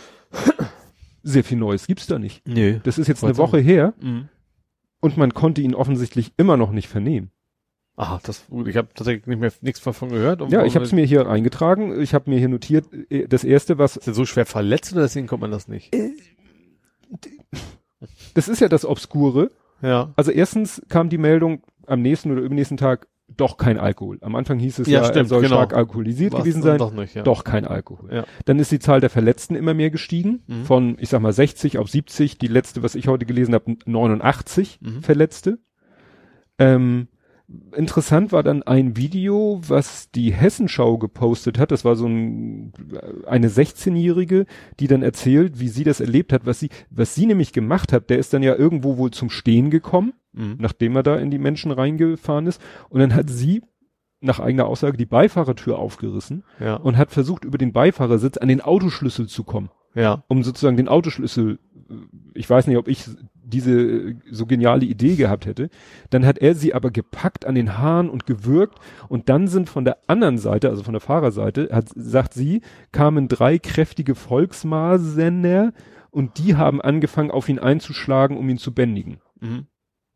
sehr 1.23 1.45
viel 1.45 1.59
Neues 1.59 1.87
gibt's 1.87 2.07
da 2.07 2.19
nicht. 2.19 2.47
Nö. 2.47 2.79
Das 2.85 2.99
ist 2.99 3.09
jetzt 3.09 3.25
eine 3.25 3.37
Woche 3.37 3.59
her 3.59 3.95
Mhm. 4.01 4.29
und 5.01 5.17
man 5.17 5.35
konnte 5.35 5.61
ihn 5.61 5.75
offensichtlich 5.75 6.33
immer 6.37 6.57
noch 6.57 6.71
nicht 6.71 6.89
vernehmen. 6.89 7.31
Aha, 7.99 8.21
das 8.23 8.47
gut. 8.49 8.69
Ich 8.69 8.77
habe 8.77 8.89
tatsächlich 8.95 9.27
nicht 9.27 9.41
mehr 9.41 9.53
nichts 9.61 9.83
davon 9.83 10.11
gehört. 10.11 10.41
Ja, 10.53 10.65
ich 10.65 10.77
habe 10.77 10.85
es 10.85 10.93
mir 10.93 11.05
hier 11.05 11.29
eingetragen. 11.29 12.01
Ich 12.01 12.15
habe 12.15 12.31
mir 12.31 12.39
hier 12.39 12.49
notiert, 12.49 12.87
äh, 13.11 13.27
das 13.27 13.43
erste, 13.43 13.77
was 13.77 13.97
Ist 13.97 14.07
er 14.07 14.15
so 14.15 14.25
schwer 14.25 14.47
verletzt 14.47 14.93
oder 14.93 15.03
deswegen 15.03 15.27
kommt 15.27 15.41
man 15.43 15.51
das 15.51 15.67
nicht? 15.67 15.93
das 18.35 18.49
ist 18.49 18.61
ja 18.61 18.69
das 18.69 18.85
Obskure. 18.85 19.51
Ja. 19.83 20.13
Also 20.17 20.31
erstens 20.31 20.81
kam 20.89 21.09
die 21.09 21.19
Meldung 21.19 21.63
am 21.87 22.01
nächsten 22.03 22.31
oder 22.31 22.41
übernächsten 22.41 22.77
Tag 22.77 23.09
doch 23.37 23.57
kein 23.57 23.79
Alkohol. 23.79 24.19
Am 24.23 24.37
Anfang 24.37 24.59
hieß 24.59 24.79
es 24.79 24.87
ja, 24.87 25.01
Ja, 25.01 25.07
er 25.07 25.11
stimmt, 25.13 25.29
soll 25.29 25.43
genau. 25.43 25.57
stark 25.57 25.75
alkoholisiert 25.75 26.33
War's 26.33 26.45
gewesen 26.45 26.63
sein. 26.63 26.79
Doch 26.79 26.93
nicht, 26.93 27.15
ja. 27.15 27.23
Doch 27.25 27.45
kein 27.45 27.67
Alkohol. 27.67 28.15
Ja. 28.15 28.25
Dann 28.47 28.59
ist 28.59 28.71
die 28.73 28.79
Zahl 28.79 29.01
der 29.01 29.11
Verletzten 29.11 29.55
immer 29.55 29.75
mehr 29.75 29.91
gestiegen. 29.91 30.45
Mhm. 30.47 30.65
Von, 30.65 30.97
ich 30.99 31.09
sag 31.11 31.21
mal, 31.21 31.33
60 31.33 31.79
auf 31.79 31.91
70. 31.91 32.39
Die 32.39 32.47
letzte, 32.47 32.83
was 32.83 32.95
ich 32.95 33.07
heute 33.09 33.27
gelesen 33.27 33.55
habe, 33.55 33.77
89 33.85 34.79
Mhm. 34.81 35.03
Verletzte. 35.03 35.59
Ähm, 36.59 37.09
Interessant 37.75 38.31
war 38.31 38.43
dann 38.43 38.63
ein 38.63 38.97
Video, 38.99 39.61
was 39.67 40.11
die 40.11 40.33
Hessenschau 40.35 40.99
gepostet 40.99 41.59
hat. 41.59 41.71
Das 41.71 41.83
war 41.85 41.97
so 41.97 42.07
ein, 42.07 42.73
eine 43.27 43.49
16-Jährige, 43.49 44.45
die 44.81 44.87
dann 44.87 45.03
erzählt, 45.03 45.59
wie 45.59 45.69
sie 45.69 45.85
das 45.85 46.01
erlebt 46.01 46.33
hat, 46.35 46.45
was 46.45 46.61
sie, 46.61 46.69
was 46.91 47.15
sie 47.15 47.25
nämlich 47.25 47.55
gemacht 47.55 47.93
hat. 47.93 48.11
Der 48.11 48.19
ist 48.19 48.35
dann 48.35 48.43
ja 48.43 48.55
irgendwo 48.55 48.99
wohl 48.99 49.11
zum 49.13 49.31
Stehen 49.31 49.71
gekommen, 49.71 50.13
Mhm. 50.35 50.57
nachdem 50.59 50.95
er 50.95 51.03
da 51.03 51.17
in 51.17 51.31
die 51.31 51.39
Menschen 51.39 51.71
reingefahren 51.73 52.47
ist. 52.47 52.61
Und 52.91 53.01
dann 53.01 53.15
hat 53.15 53.31
sie 53.31 53.63
nach 54.21 54.41
eigener 54.41 54.67
Aussage 54.67 54.99
die 54.99 55.07
Beifahrertür 55.07 55.79
aufgerissen 55.79 56.45
Ja. 56.61 56.75
und 56.77 56.99
hat 56.99 57.11
versucht, 57.11 57.45
über 57.47 57.57
den 57.57 57.73
Beifahrersitz 57.73 58.37
an 58.37 58.49
den 58.49 58.61
Autoschlüssel 58.61 59.27
zu 59.27 59.43
kommen 59.45 59.71
ja. 59.95 60.23
um 60.29 60.43
sozusagen 60.43 60.77
den 60.77 60.89
Autoschlüssel, 60.89 61.59
ich 62.35 62.49
weiß 62.49 62.67
nicht, 62.67 62.77
ob 62.77 62.89
ich 62.89 63.07
diese 63.49 63.73
äh, 63.73 64.15
so 64.31 64.47
geniale 64.47 64.85
Idee 64.87 65.17
gehabt 65.17 65.47
hätte, 65.47 65.71
dann 66.11 66.25
hat 66.27 66.39
er 66.39 66.55
sie 66.55 66.75
aber 66.75 66.91
gepackt 66.91 67.47
an 67.47 67.55
den 67.55 67.79
Haaren 67.79 68.11
und 68.11 68.27
gewürgt 68.27 68.79
und 69.09 69.29
dann 69.29 69.49
sind 69.49 69.69
von 69.69 69.85
der 69.85 69.99
anderen 70.07 70.39
Seite, 70.39 70.69
also 70.69 70.83
von 70.83 70.95
der 70.95 71.01
Fahrerseite, 71.01 71.69
hat, 71.73 71.87
sagt 71.95 72.35
sie, 72.35 72.63
kamen 72.93 73.29
drei 73.29 73.59
kräftige 73.59 74.15
Volksmasener 74.15 75.73
und 76.11 76.39
die 76.39 76.57
haben 76.57 76.81
angefangen, 76.81 77.31
auf 77.31 77.49
ihn 77.49 77.59
einzuschlagen, 77.59 78.37
um 78.37 78.49
ihn 78.49 78.59
zu 78.59 78.73
bändigen. 78.73 79.19
Mhm. 79.41 79.67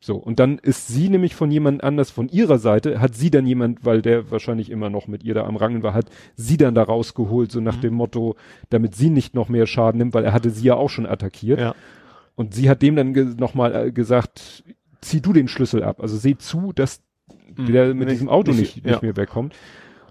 So, 0.04 0.16
und 0.16 0.40
dann 0.40 0.58
ist 0.58 0.88
sie 0.88 1.08
nämlich 1.08 1.36
von 1.36 1.52
jemand 1.52 1.84
anders 1.84 2.10
von 2.10 2.28
ihrer 2.28 2.58
Seite, 2.58 3.00
hat 3.00 3.14
sie 3.14 3.30
dann 3.30 3.46
jemand, 3.46 3.84
weil 3.84 4.02
der 4.02 4.32
wahrscheinlich 4.32 4.68
immer 4.68 4.90
noch 4.90 5.06
mit 5.06 5.22
ihr 5.22 5.32
da 5.34 5.44
am 5.44 5.54
Rangen 5.56 5.84
war, 5.84 5.94
hat 5.94 6.06
sie 6.34 6.56
dann 6.56 6.74
da 6.74 6.82
rausgeholt, 6.82 7.52
so 7.52 7.60
nach 7.60 7.76
Mhm. 7.76 7.80
dem 7.82 7.94
Motto, 7.94 8.34
damit 8.68 8.96
sie 8.96 9.10
nicht 9.10 9.34
noch 9.36 9.48
mehr 9.48 9.66
Schaden 9.66 9.98
nimmt, 9.98 10.12
weil 10.14 10.24
er 10.24 10.32
hatte 10.32 10.50
sie 10.50 10.66
ja 10.66 10.74
auch 10.74 10.90
schon 10.90 11.06
attackiert. 11.06 11.60
Ja. 11.60 11.74
Und 12.34 12.54
sie 12.54 12.68
hat 12.70 12.82
dem 12.82 12.96
dann 12.96 13.12
ge 13.14 13.24
nochmal 13.38 13.74
äh, 13.88 13.92
gesagt, 13.92 14.64
zieh 15.00 15.20
du 15.20 15.32
den 15.32 15.48
Schlüssel 15.48 15.82
ab. 15.82 16.00
Also 16.00 16.16
seh 16.16 16.36
zu, 16.36 16.72
dass 16.72 17.00
Mhm. 17.56 17.66
der 17.66 17.88
mit 17.88 17.98
Nicht- 18.08 18.12
diesem 18.12 18.28
Auto 18.28 18.50
nicht, 18.52 18.76
nicht- 18.76 18.84
nicht, 18.86 18.94
ja. 18.94 18.98
mehr 19.02 19.16
wegkommt. 19.16 19.54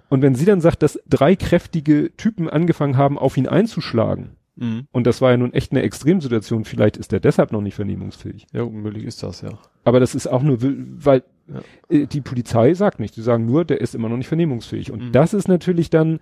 Und 0.09 0.21
wenn 0.21 0.35
sie 0.35 0.45
dann 0.45 0.61
sagt, 0.61 0.83
dass 0.83 0.99
drei 1.09 1.35
kräftige 1.35 2.11
Typen 2.17 2.49
angefangen 2.49 2.97
haben, 2.97 3.17
auf 3.17 3.35
ihn 3.37 3.47
einzuschlagen, 3.47 4.31
Mhm. 4.57 4.87
und 4.91 5.07
das 5.07 5.21
war 5.21 5.31
ja 5.31 5.37
nun 5.37 5.53
echt 5.53 5.71
eine 5.71 5.81
Extremsituation, 5.81 6.65
vielleicht 6.65 6.97
ist 6.97 7.11
er 7.13 7.19
deshalb 7.19 7.51
noch 7.51 7.61
nicht 7.61 7.75
vernehmungsfähig. 7.75 8.45
Ja, 8.53 8.65
möglich 8.65 9.05
ist 9.05 9.23
das, 9.23 9.41
ja. 9.41 9.57
Aber 9.85 9.99
das 9.99 10.13
ist 10.13 10.27
auch 10.27 10.43
nur, 10.43 10.57
weil 10.61 11.23
Ja. 11.47 11.61
äh, 11.97 12.05
die 12.05 12.21
Polizei 12.21 12.73
sagt 12.75 12.99
nicht, 12.99 13.15
die 13.15 13.21
sagen 13.21 13.45
nur, 13.45 13.65
der 13.65 13.81
ist 13.81 13.95
immer 13.95 14.09
noch 14.09 14.17
nicht 14.17 14.27
vernehmungsfähig. 14.27 14.91
Und 14.91 15.05
Mhm. 15.07 15.11
das 15.13 15.33
ist 15.33 15.47
natürlich 15.47 15.89
dann 15.89 16.19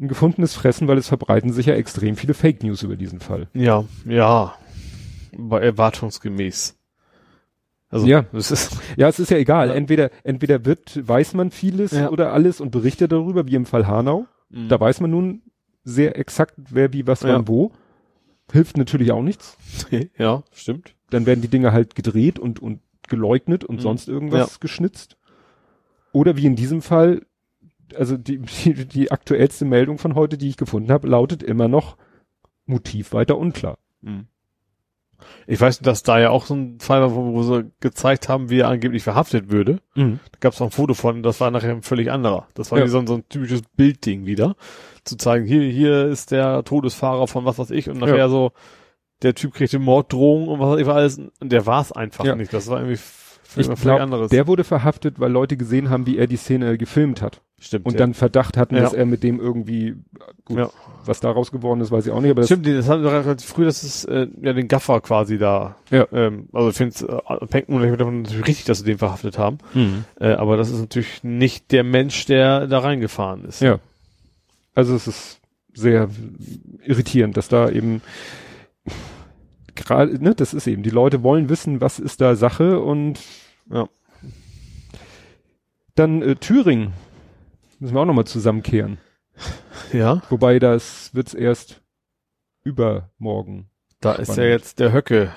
ein 0.00 0.08
gefundenes 0.08 0.54
Fressen, 0.54 0.88
weil 0.88 0.98
es 0.98 1.08
verbreiten 1.08 1.52
sich 1.52 1.66
ja 1.66 1.74
extrem 1.74 2.16
viele 2.16 2.34
Fake 2.34 2.62
News 2.62 2.82
über 2.82 2.96
diesen 2.96 3.20
Fall. 3.20 3.48
Ja, 3.54 3.84
ja. 4.06 4.54
War 5.36 5.62
erwartungsgemäß. 5.62 6.76
Also, 7.90 8.06
Ja. 8.06 8.24
das 8.32 8.50
ist, 8.50 8.76
Ja, 8.96 9.08
es 9.08 9.18
ist 9.18 9.30
ja 9.30 9.36
egal. 9.36 9.68
Ja. 9.68 9.74
Entweder, 9.74 10.10
entweder 10.24 10.64
wird, 10.64 11.06
weiß 11.06 11.34
man 11.34 11.50
vieles 11.50 11.92
Ja. 11.92 12.10
oder 12.10 12.32
alles 12.32 12.60
und 12.60 12.70
berichtet 12.70 13.12
darüber, 13.12 13.46
wie 13.46 13.54
im 13.56 13.66
Fall 13.66 13.86
Hanau. 13.86 14.26
Da 14.68 14.80
weiß 14.80 15.00
man 15.00 15.10
nun 15.12 15.42
sehr 15.84 16.18
exakt, 16.18 16.54
wer 16.70 16.92
wie 16.92 17.06
was 17.06 17.22
Ja. 17.22 17.34
wann 17.34 17.46
wo. 17.46 17.70
Hilft 18.52 18.76
natürlich 18.76 19.12
auch 19.12 19.22
nichts. 19.22 19.56
ja, 20.18 20.42
stimmt. 20.52 20.94
Dann 21.10 21.24
werden 21.26 21.40
die 21.40 21.48
Dinge 21.48 21.72
halt 21.72 21.94
gedreht 21.94 22.38
und, 22.38 22.60
und 22.60 22.80
geleugnet 23.08 23.64
und 23.64 23.76
Mhm. 23.76 23.80
sonst 23.80 24.08
irgendwas 24.08 24.58
geschnitzt. 24.60 25.16
Oder 26.12 26.36
wie 26.36 26.46
in 26.46 26.56
diesem 26.56 26.82
Fall, 26.82 27.22
also 27.96 28.16
die, 28.16 28.38
die, 28.38 28.86
die 28.86 29.10
aktuellste 29.12 29.64
Meldung 29.64 29.98
von 29.98 30.14
heute, 30.14 30.38
die 30.38 30.48
ich 30.48 30.56
gefunden 30.56 30.90
habe, 30.92 31.08
lautet 31.08 31.42
immer 31.42 31.68
noch 31.68 31.96
Motiv 32.66 33.12
weiter 33.12 33.36
unklar. 33.38 33.78
Mhm. 34.02 34.26
Ich 35.46 35.60
weiß, 35.60 35.80
dass 35.80 36.02
da 36.02 36.18
ja 36.18 36.30
auch 36.30 36.46
so 36.46 36.54
ein 36.54 36.78
Fall 36.80 37.02
war, 37.02 37.14
wo, 37.14 37.34
wo 37.34 37.42
sie 37.42 37.70
gezeigt 37.80 38.28
haben, 38.30 38.48
wie 38.48 38.60
er 38.60 38.68
angeblich 38.68 39.02
verhaftet 39.02 39.50
würde. 39.50 39.80
Da 39.94 40.08
gab 40.40 40.54
es 40.54 40.60
auch 40.62 40.66
ein 40.66 40.70
Foto 40.70 40.94
von, 40.94 41.22
das 41.22 41.40
war 41.40 41.50
nachher 41.50 41.72
ein 41.72 41.82
völlig 41.82 42.10
anderer. 42.10 42.46
Das 42.54 42.70
war 42.70 42.78
Ja. 42.78 42.84
wie 42.86 42.88
so 42.88 42.98
ein, 43.00 43.06
so 43.06 43.14
ein 43.16 43.28
typisches 43.28 43.60
Bildding 43.76 44.24
wieder. 44.24 44.56
Zu 45.04 45.16
zeigen, 45.16 45.44
hier, 45.44 45.62
hier 45.62 46.06
ist 46.06 46.30
der 46.30 46.64
Todesfahrer 46.64 47.26
von 47.26 47.44
was 47.44 47.58
weiß 47.58 47.70
ich 47.70 47.90
und 47.90 47.98
nachher 47.98 48.16
Ja. 48.16 48.28
so, 48.30 48.52
der 49.22 49.34
Typ 49.34 49.52
kriegte 49.52 49.78
Morddrohungen 49.78 50.48
und 50.48 50.58
was 50.60 50.70
weiß 50.70 50.80
ich 50.80 50.86
was 50.86 50.94
alles. 50.96 51.18
Und 51.18 51.52
der 51.52 51.66
war 51.66 51.82
es 51.82 51.92
einfach 51.92 52.24
Ja. 52.24 52.34
nicht. 52.34 52.54
Das 52.54 52.68
war 52.68 52.78
irgendwie 52.78 52.94
Ich 52.94 53.00
völlig 53.66 53.78
glaube, 53.80 54.02
anderes. 54.02 54.30
der 54.30 54.46
wurde 54.46 54.64
verhaftet, 54.64 55.20
weil 55.20 55.30
Leute 55.30 55.58
gesehen 55.58 55.90
haben, 55.90 56.06
wie 56.06 56.16
er 56.16 56.28
die 56.28 56.36
Szene 56.36 56.78
gefilmt 56.78 57.20
hat. 57.20 57.42
Stimmt. 57.62 57.84
Und 57.84 57.92
ja. 57.92 57.98
dann 57.98 58.14
Verdacht 58.14 58.56
hatten, 58.56 58.74
Ja. 58.74 58.80
dass 58.82 58.94
er 58.94 59.04
mit 59.04 59.22
dem 59.22 59.38
irgendwie, 59.38 59.94
gut, 60.46 60.56
Ja. 60.58 60.70
was 61.04 61.20
daraus 61.20 61.52
geworden 61.52 61.82
ist, 61.82 61.90
weiß 61.90 62.06
ich 62.06 62.12
auch 62.12 62.22
nicht, 62.22 62.30
aber 62.30 62.40
das, 62.40 62.48
Stimmt, 62.48 62.66
das 62.66 62.88
haben 62.88 63.02
wir 63.02 63.12
relativ 63.12 63.46
früh, 63.46 63.66
dass 63.66 63.82
es 63.82 64.06
äh, 64.06 64.28
ja 64.40 64.54
den 64.54 64.66
Gaffer 64.66 65.00
quasi 65.02 65.36
da. 65.36 65.76
Ja. 65.90 66.06
Ähm, 66.10 66.48
also 66.54 66.70
ich 66.70 66.76
finde 66.76 66.94
es 66.94 67.02
äh, 67.02 67.46
Penken 67.46 67.78
davon 67.98 68.22
natürlich 68.22 68.46
richtig, 68.48 68.64
dass 68.64 68.78
sie 68.78 68.84
den 68.86 68.96
verhaftet 68.96 69.36
haben. 69.38 69.58
Mhm. 69.74 70.04
Äh, 70.18 70.32
aber 70.32 70.56
das 70.56 70.70
ist 70.70 70.80
natürlich 70.80 71.22
nicht 71.22 71.70
der 71.70 71.84
Mensch, 71.84 72.24
der 72.24 72.66
da 72.66 72.78
reingefahren 72.78 73.44
ist. 73.44 73.60
Ja. 73.60 73.78
Also 74.74 74.94
es 74.94 75.06
ist 75.06 75.40
sehr 75.74 76.08
irritierend, 76.82 77.36
dass 77.36 77.48
da 77.48 77.68
eben 77.68 78.00
gerade, 79.74 80.22
ne, 80.22 80.34
das 80.34 80.54
ist 80.54 80.66
eben, 80.66 80.82
die 80.82 80.90
Leute 80.90 81.22
wollen 81.22 81.50
wissen, 81.50 81.82
was 81.82 81.98
ist 81.98 82.22
da 82.22 82.36
Sache 82.36 82.80
und 82.80 83.20
Ja. 83.70 83.86
dann 85.94 86.22
äh, 86.22 86.36
Thüringen 86.36 86.92
müssen 87.80 87.94
wir 87.94 88.00
auch 88.00 88.06
nochmal 88.06 88.26
zusammenkehren. 88.26 88.98
Ja. 89.92 90.22
Wobei 90.30 90.58
das 90.58 91.14
wird's 91.14 91.34
erst 91.34 91.82
übermorgen. 92.62 93.68
Da 94.00 94.12
ist 94.12 94.28
ja 94.28 94.34
Spannend. 94.34 94.50
jetzt 94.52 94.78
der 94.80 94.92
Höcke. 94.92 95.32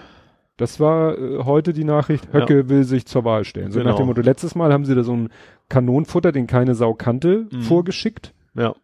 Das 0.58 0.79
war 0.79 1.17
äh, 1.17 1.43
heute 1.43 1.73
die 1.73 1.84
Nachricht, 1.84 2.32
Höcke 2.32 2.69
will 2.69 2.84
sich 2.84 3.06
zur 3.08 3.25
Wahl 3.25 3.43
stellen. 3.43 3.71
So 3.71 3.79
Genau. 3.79 3.91
nach 3.91 3.97
dem 3.97 4.06
Motto, 4.06 4.21
letztes 4.21 4.56
Mal 4.56 4.71
haben 4.71 4.86
sie 4.86 4.93
da 4.95 5.03
so 5.03 5.13
ein 5.15 5.29
Kanonenfutter, 5.69 6.32
den 6.32 6.45
keine 6.47 6.75
Sau 6.75 6.93
kannte, 6.93 7.47
Mhm. 7.51 7.62
vorgeschickt. 7.63 8.34
Ja. 8.53 8.75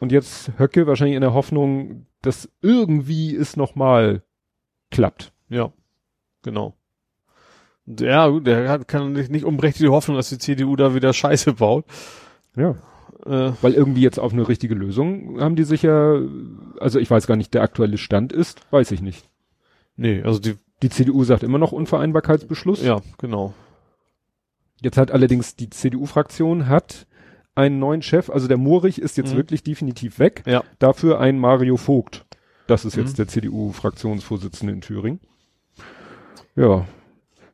Und 0.00 0.12
jetzt 0.12 0.50
Höcke 0.58 0.86
wahrscheinlich 0.86 1.14
in 1.16 1.20
der 1.20 1.34
Hoffnung, 1.34 2.06
dass 2.22 2.50
irgendwie 2.62 3.36
es 3.36 3.56
nochmal 3.56 4.22
klappt. 4.90 5.32
Ja. 5.48 5.72
Genau. 6.42 6.74
Ja, 7.86 8.30
der 8.40 8.68
hat, 8.68 8.88
kann 8.88 9.12
nicht, 9.12 9.30
nicht 9.30 9.44
unberechtigte 9.44 9.92
Hoffnung, 9.92 10.16
dass 10.16 10.28
die 10.30 10.38
CDU 10.38 10.74
da 10.76 10.94
wieder 10.94 11.12
Scheiße 11.12 11.54
baut. 11.54 11.84
Ja. 12.60 12.74
Äh, 13.26 13.52
Weil 13.60 13.74
irgendwie 13.74 14.00
jetzt 14.02 14.18
auf 14.18 14.32
eine 14.32 14.48
richtige 14.48 14.74
Lösung 14.74 15.40
haben 15.40 15.56
die 15.56 15.64
sich 15.64 15.82
ja, 15.82 16.18
also 16.78 16.98
ich 16.98 17.10
weiß 17.10 17.26
gar 17.26 17.36
nicht, 17.36 17.52
der 17.54 17.62
aktuelle 17.62 17.98
Stand 17.98 18.32
ist, 18.32 18.60
weiß 18.70 18.90
ich 18.92 19.02
nicht. 19.02 19.28
nee, 19.96 20.22
also 20.22 20.38
die, 20.38 20.54
Die 20.82 20.88
CDU 20.88 21.24
sagt 21.24 21.42
immer 21.42 21.58
noch 21.58 21.72
Unvereinbarkeitsbeschluss. 21.72 22.82
ja, 22.82 23.00
genau. 23.18 23.52
Jetzt 24.80 24.96
hat 24.96 25.10
allerdings 25.10 25.56
die 25.56 25.68
CDU-Fraktion 25.68 26.66
hat 26.68 27.06
einen 27.54 27.78
neuen 27.78 28.00
Chef, 28.00 28.30
also 28.30 28.48
der 28.48 28.56
Moorich 28.56 28.98
ist 28.98 29.18
jetzt 29.18 29.34
Mhm. 29.34 29.36
wirklich 29.38 29.62
definitiv 29.62 30.18
weg. 30.18 30.42
Ja. 30.46 30.64
Dafür 30.78 31.20
ein 31.20 31.38
Mario 31.38 31.76
Vogt. 31.76 32.24
Das 32.66 32.86
ist 32.86 32.96
Mhm. 32.96 33.02
jetzt 33.02 33.18
der 33.18 33.28
CDU-Fraktionsvorsitzende 33.28 34.72
in 34.72 34.80
Thüringen. 34.80 35.20
Ja. 36.56 36.86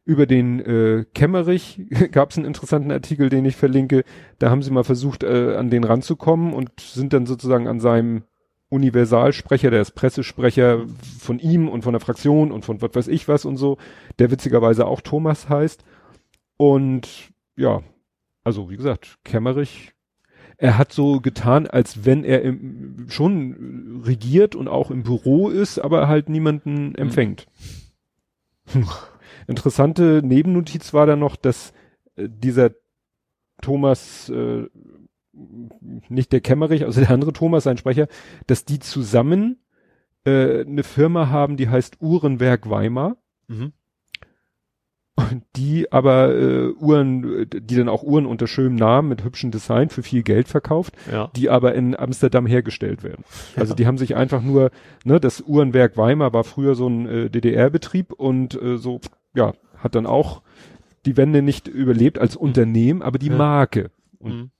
Über 0.06 0.26
den 0.26 0.60
äh, 0.60 1.04
Kemmerich 1.14 1.80
gab 2.12 2.30
es 2.30 2.38
einen 2.38 2.46
interessanten 2.46 2.92
Artikel, 2.92 3.28
den 3.28 3.44
ich 3.44 3.56
verlinke. 3.56 4.04
Da 4.38 4.50
haben 4.50 4.62
sie 4.62 4.70
mal 4.70 4.84
versucht, 4.84 5.24
äh, 5.24 5.56
an 5.56 5.68
den 5.68 5.84
ranzukommen 5.84 6.54
und 6.54 6.70
sind 6.80 7.12
dann 7.12 7.26
sozusagen 7.26 7.66
an 7.66 7.80
seinem 7.80 8.22
Universalsprecher, 8.68 9.70
der 9.70 9.82
ist 9.82 9.96
Pressesprecher 9.96 10.86
von 11.20 11.40
ihm 11.40 11.68
und 11.68 11.82
von 11.82 11.92
der 11.92 12.00
Fraktion 12.00 12.52
und 12.52 12.64
von 12.64 12.80
was 12.80 12.94
weiß 12.94 13.08
ich 13.08 13.28
was 13.28 13.44
und 13.44 13.56
so, 13.56 13.78
der 14.18 14.30
witzigerweise 14.30 14.86
auch 14.86 15.00
Thomas 15.00 15.48
heißt. 15.48 15.84
Und 16.56 17.32
ja, 17.56 17.82
also 18.44 18.70
wie 18.70 18.76
gesagt, 18.76 19.18
Kemmerich, 19.24 19.92
er 20.56 20.78
hat 20.78 20.92
so 20.92 21.20
getan, 21.20 21.66
als 21.66 22.04
wenn 22.04 22.24
er 22.24 22.42
im, 22.42 23.06
schon 23.08 24.02
regiert 24.04 24.54
und 24.54 24.68
auch 24.68 24.90
im 24.90 25.02
Büro 25.02 25.48
ist, 25.48 25.80
aber 25.80 26.08
halt 26.08 26.28
niemanden 26.28 26.94
empfängt. 26.94 27.46
Interessante 29.46 30.22
Nebennotiz 30.24 30.92
war 30.94 31.06
dann 31.06 31.18
noch, 31.20 31.36
dass 31.36 31.72
äh, 32.16 32.28
dieser 32.28 32.70
Thomas, 33.62 34.28
äh, 34.28 34.66
nicht 36.08 36.32
der 36.32 36.40
Kemmerich, 36.40 36.84
also 36.84 37.00
der 37.00 37.10
andere 37.10 37.32
Thomas, 37.32 37.64
sein 37.64 37.76
Sprecher, 37.78 38.08
dass 38.46 38.64
die 38.64 38.78
zusammen 38.78 39.58
äh, 40.24 40.60
eine 40.62 40.82
Firma 40.82 41.28
haben, 41.28 41.56
die 41.56 41.68
heißt 41.68 41.98
Uhrenwerk 42.00 42.68
Weimar 42.70 43.16
Mhm. 43.48 43.72
die 45.56 45.90
aber 45.92 46.34
äh, 46.34 46.68
Uhren, 46.72 47.46
die 47.50 47.76
dann 47.76 47.88
auch 47.88 48.02
Uhren 48.02 48.26
unter 48.26 48.46
schönem 48.46 48.74
Namen 48.76 49.08
mit 49.08 49.24
hübschem 49.24 49.50
Design 49.50 49.88
für 49.88 50.02
viel 50.02 50.22
Geld 50.22 50.46
verkauft, 50.46 50.94
Ja. 51.10 51.30
die 51.34 51.48
aber 51.48 51.74
in 51.74 51.96
Amsterdam 51.98 52.44
hergestellt 52.46 53.02
werden. 53.02 53.24
Also 53.56 53.72
Ja. 53.72 53.76
die 53.76 53.86
haben 53.86 53.96
sich 53.96 54.14
einfach 54.14 54.42
nur, 54.42 54.70
ne, 55.04 55.18
das 55.18 55.40
Uhrenwerk 55.40 55.96
Weimar 55.96 56.34
war 56.34 56.44
früher 56.44 56.74
so 56.74 56.86
ein 56.88 57.06
äh, 57.08 57.30
DDR-Betrieb 57.30 58.12
und 58.12 58.60
äh, 58.60 58.76
so, 58.76 59.00
ja, 59.36 59.52
hat 59.76 59.94
dann 59.94 60.06
auch 60.06 60.42
die 61.04 61.16
Wende 61.16 61.40
nicht 61.42 61.68
überlebt 61.68 62.18
als 62.18 62.34
Unternehmen, 62.34 63.02
aber 63.02 63.18
die 63.20 63.28
Ja. 63.28 63.36
Marke. 63.36 63.90
Und 64.18 64.32
Mhm. 64.36 64.50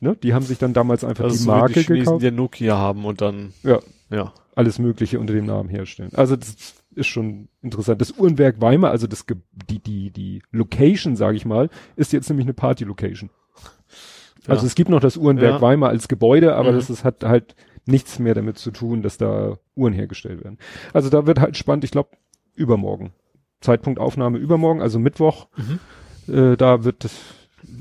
ne, 0.00 0.16
die 0.22 0.34
haben 0.34 0.44
sich 0.44 0.58
dann 0.58 0.72
damals 0.72 1.02
einfach 1.02 1.24
Also 1.24 1.36
die 1.36 1.42
so 1.42 1.50
Marke 1.50 1.72
die 1.72 1.80
Chinesen, 1.80 2.04
gekauft, 2.04 2.22
die 2.22 2.30
Nokia 2.30 2.76
haben 2.78 3.04
und 3.04 3.20
dann, 3.20 3.52
Ja. 3.64 3.80
ja. 4.10 4.32
alles 4.54 4.78
Mögliche 4.78 5.18
unter 5.18 5.34
dem 5.34 5.46
Namen 5.46 5.68
herstellen. 5.68 6.10
Also 6.14 6.36
das 6.36 6.74
ist 6.94 7.06
schon 7.08 7.48
interessant. 7.60 8.00
Das 8.00 8.12
Uhrenwerk 8.12 8.60
Weimar, 8.60 8.90
also 8.90 9.06
das 9.06 9.26
die 9.68 9.80
die 9.80 10.10
die 10.10 10.42
Location, 10.52 11.16
sage 11.16 11.36
ich 11.36 11.44
mal, 11.44 11.68
ist 11.96 12.12
jetzt 12.12 12.28
nämlich 12.30 12.46
eine 12.46 12.54
Party 12.54 12.84
Location. 12.84 13.28
Also 14.46 14.62
Ja. 14.62 14.66
es 14.68 14.74
gibt 14.76 14.90
noch 14.90 15.00
das 15.00 15.16
Uhrenwerk 15.16 15.54
Ja. 15.56 15.60
Weimar 15.60 15.88
als 15.90 16.08
Gebäude, 16.08 16.54
aber 16.54 16.70
Mhm. 16.72 16.76
das 16.76 16.88
ist, 16.90 17.04
hat 17.04 17.24
halt 17.24 17.54
nichts 17.84 18.18
mehr 18.18 18.34
damit 18.34 18.58
zu 18.58 18.70
tun, 18.70 19.02
dass 19.02 19.18
da 19.18 19.58
Uhren 19.74 19.92
hergestellt 19.92 20.42
werden. 20.44 20.58
Also 20.92 21.10
da 21.10 21.26
wird 21.26 21.40
halt 21.40 21.56
spannend, 21.56 21.84
ich 21.84 21.90
glaube, 21.90 22.10
übermorgen. 22.54 23.12
Zeitpunkt 23.60 23.98
Aufnahme 24.00 24.38
übermorgen, 24.38 24.80
also 24.82 24.98
Mittwoch. 24.98 25.48
Äh, 26.28 26.56
da 26.56 26.84
wird 26.84 27.04
das 27.04 27.12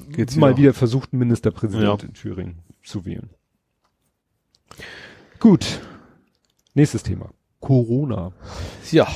Geht's 0.09 0.35
mal 0.35 0.51
wieder. 0.51 0.57
wieder 0.57 0.73
versucht, 0.73 1.13
ein 1.13 1.19
Ministerpräsident 1.19 2.01
Ja. 2.01 2.07
in 2.07 2.13
Thüringen 2.13 2.59
zu 2.83 3.05
wählen. 3.05 3.29
Gut. 5.39 5.81
Nächstes 6.73 7.03
Thema. 7.03 7.29
Corona. 7.59 8.31
Ja. 8.91 9.07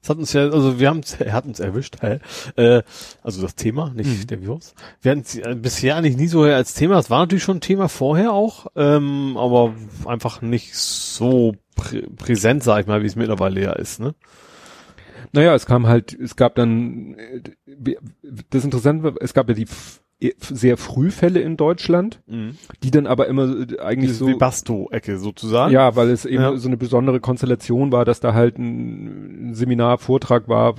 Das 0.00 0.10
hat 0.10 0.18
uns 0.18 0.32
ja, 0.34 0.42
also 0.50 0.78
wir 0.78 0.88
haben 0.90 1.00
er 1.18 1.32
hat 1.32 1.46
uns 1.46 1.60
erwischt? 1.60 1.96
Äh, 2.02 2.82
also 3.22 3.40
das 3.40 3.54
Thema, 3.54 3.90
nicht 3.94 4.10
Mhm. 4.10 4.26
der 4.26 4.42
Virus. 4.42 4.74
Wir 5.00 5.12
hatten 5.12 5.22
es 5.22 5.36
äh, 5.38 5.54
bisher 5.58 5.96
eigentlich 5.96 6.18
nie 6.18 6.26
so 6.26 6.42
als 6.42 6.74
Thema. 6.74 6.98
Es 6.98 7.08
war 7.08 7.20
natürlich 7.20 7.42
schon 7.42 7.56
ein 7.58 7.62
Thema 7.62 7.88
vorher 7.88 8.32
auch, 8.32 8.66
ähm, 8.76 9.36
aber 9.38 9.74
einfach 10.04 10.42
nicht 10.42 10.74
so 10.76 11.54
prä 11.74 12.02
präsent, 12.16 12.62
sag 12.62 12.82
ich 12.82 12.86
mal, 12.86 13.02
wie 13.02 13.06
es 13.06 13.16
mittlerweile 13.16 13.62
ja 13.62 13.72
ist, 13.72 13.98
ne? 13.98 14.14
Naja, 15.34 15.54
es 15.54 15.66
kam 15.66 15.86
halt, 15.86 16.12
es 16.18 16.36
gab 16.36 16.54
dann, 16.54 17.14
äh, 17.14 17.94
das 18.50 18.64
Interessante 18.64 19.02
war, 19.04 19.12
es 19.20 19.34
gab 19.34 19.48
ja 19.48 19.54
die 19.54 19.64
f- 19.64 20.00
sehr 20.38 20.76
Frühfälle 20.78 21.40
in 21.40 21.56
Deutschland, 21.58 22.22
die 22.82 22.90
dann 22.90 23.06
aber 23.06 23.26
immer 23.26 23.44
äh, 23.44 23.78
eigentlich 23.80 24.10
Diese 24.12 24.20
so, 24.20 24.26
Webasto-Ecke 24.28 25.18
sozusagen. 25.18 25.72
ja, 25.72 25.96
weil 25.96 26.08
es 26.10 26.24
eben 26.24 26.42
Ja. 26.42 26.56
so 26.56 26.68
eine 26.68 26.76
besondere 26.78 27.20
Konstellation 27.20 27.92
war, 27.92 28.04
dass 28.04 28.20
da 28.20 28.32
halt 28.32 28.56
ein 28.58 29.54
Seminar, 29.54 29.98
Vortrag 29.98 30.48
war, 30.48 30.76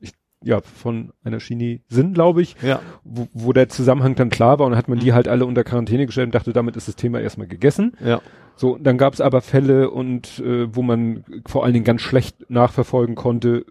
ich, 0.00 0.12
ja, 0.42 0.60
von 0.62 1.12
einer 1.24 1.40
Chinesin, 1.40 2.14
glaube 2.14 2.40
ich, 2.42 2.56
Ja. 2.62 2.80
wo, 3.04 3.28
wo 3.34 3.52
der 3.52 3.68
Zusammenhang 3.68 4.14
dann 4.14 4.30
klar 4.30 4.58
war 4.60 4.66
und 4.66 4.76
hat 4.76 4.88
man 4.88 4.98
die 5.00 5.12
halt 5.12 5.28
alle 5.28 5.44
unter 5.44 5.64
Quarantäne 5.64 6.06
gestellt 6.06 6.26
und 6.28 6.34
dachte, 6.34 6.52
damit 6.54 6.76
ist 6.76 6.88
das 6.88 6.96
Thema 6.96 7.20
erstmal 7.20 7.48
gegessen. 7.48 7.92
Ja. 8.02 8.22
So, 8.56 8.78
dann 8.78 8.96
gab 8.98 9.12
es 9.14 9.20
aber 9.20 9.40
Fälle 9.42 9.90
und 9.90 10.38
äh, 10.38 10.74
wo 10.74 10.80
man 10.82 11.24
vor 11.46 11.64
allen 11.64 11.72
Dingen 11.74 11.84
ganz 11.84 12.00
schlecht 12.02 12.48
nachverfolgen 12.50 13.14
konnte, 13.14 13.66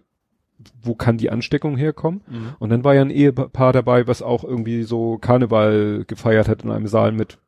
wo 0.82 0.94
kann 0.94 1.16
die 1.18 1.30
Ansteckung 1.30 1.76
herkommen. 1.76 2.22
Mhm. 2.28 2.48
Und 2.58 2.70
dann 2.70 2.84
war 2.84 2.94
ja 2.94 3.00
ein 3.02 3.10
Ehepaar 3.10 3.72
dabei, 3.72 4.06
was 4.06 4.22
auch 4.22 4.44
irgendwie 4.44 4.82
so 4.82 5.18
Karneval 5.18 6.04
gefeiert 6.06 6.48
hat 6.48 6.62
in 6.64 6.70
einem 6.70 6.86
Saal 6.86 7.12
mit, 7.12 7.38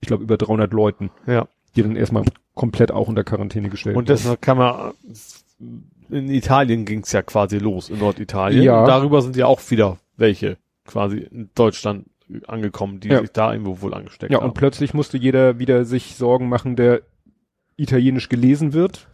ich 0.00 0.08
glaube, 0.08 0.22
über 0.24 0.36
300 0.36 0.72
Leuten, 0.72 1.10
Ja. 1.26 1.48
die 1.74 1.82
dann 1.82 1.96
erstmal 1.96 2.24
komplett 2.54 2.90
auch 2.92 3.08
unter 3.08 3.24
Quarantäne 3.24 3.68
gestellt 3.68 3.96
Und 3.96 4.08
deshalb 4.08 4.40
kann 4.40 4.56
man, 4.58 4.92
in 6.08 6.30
Italien 6.30 6.84
ging's 6.84 7.12
ja 7.12 7.22
quasi 7.22 7.58
los, 7.58 7.90
in 7.90 7.98
Norditalien. 7.98 8.62
Ja. 8.62 8.80
Und 8.80 8.88
darüber 8.88 9.20
sind 9.22 9.36
ja 9.36 9.46
auch 9.46 9.60
wieder 9.70 9.98
welche 10.16 10.56
quasi 10.86 11.18
in 11.18 11.50
Deutschland 11.54 12.06
angekommen, 12.46 13.00
die 13.00 13.08
Ja. 13.08 13.20
sich 13.20 13.30
da 13.32 13.52
irgendwo 13.52 13.80
wohl 13.82 13.94
angesteckt 13.94 14.32
Ja, 14.32 14.38
haben. 14.40 14.48
und 14.48 14.54
plötzlich 14.54 14.94
musste 14.94 15.16
jeder 15.18 15.58
wieder 15.58 15.84
sich 15.84 16.16
Sorgen 16.16 16.48
machen, 16.48 16.74
der 16.76 17.02
italienisch 17.76 18.28
gelesen 18.28 18.72
wird, 18.72 19.06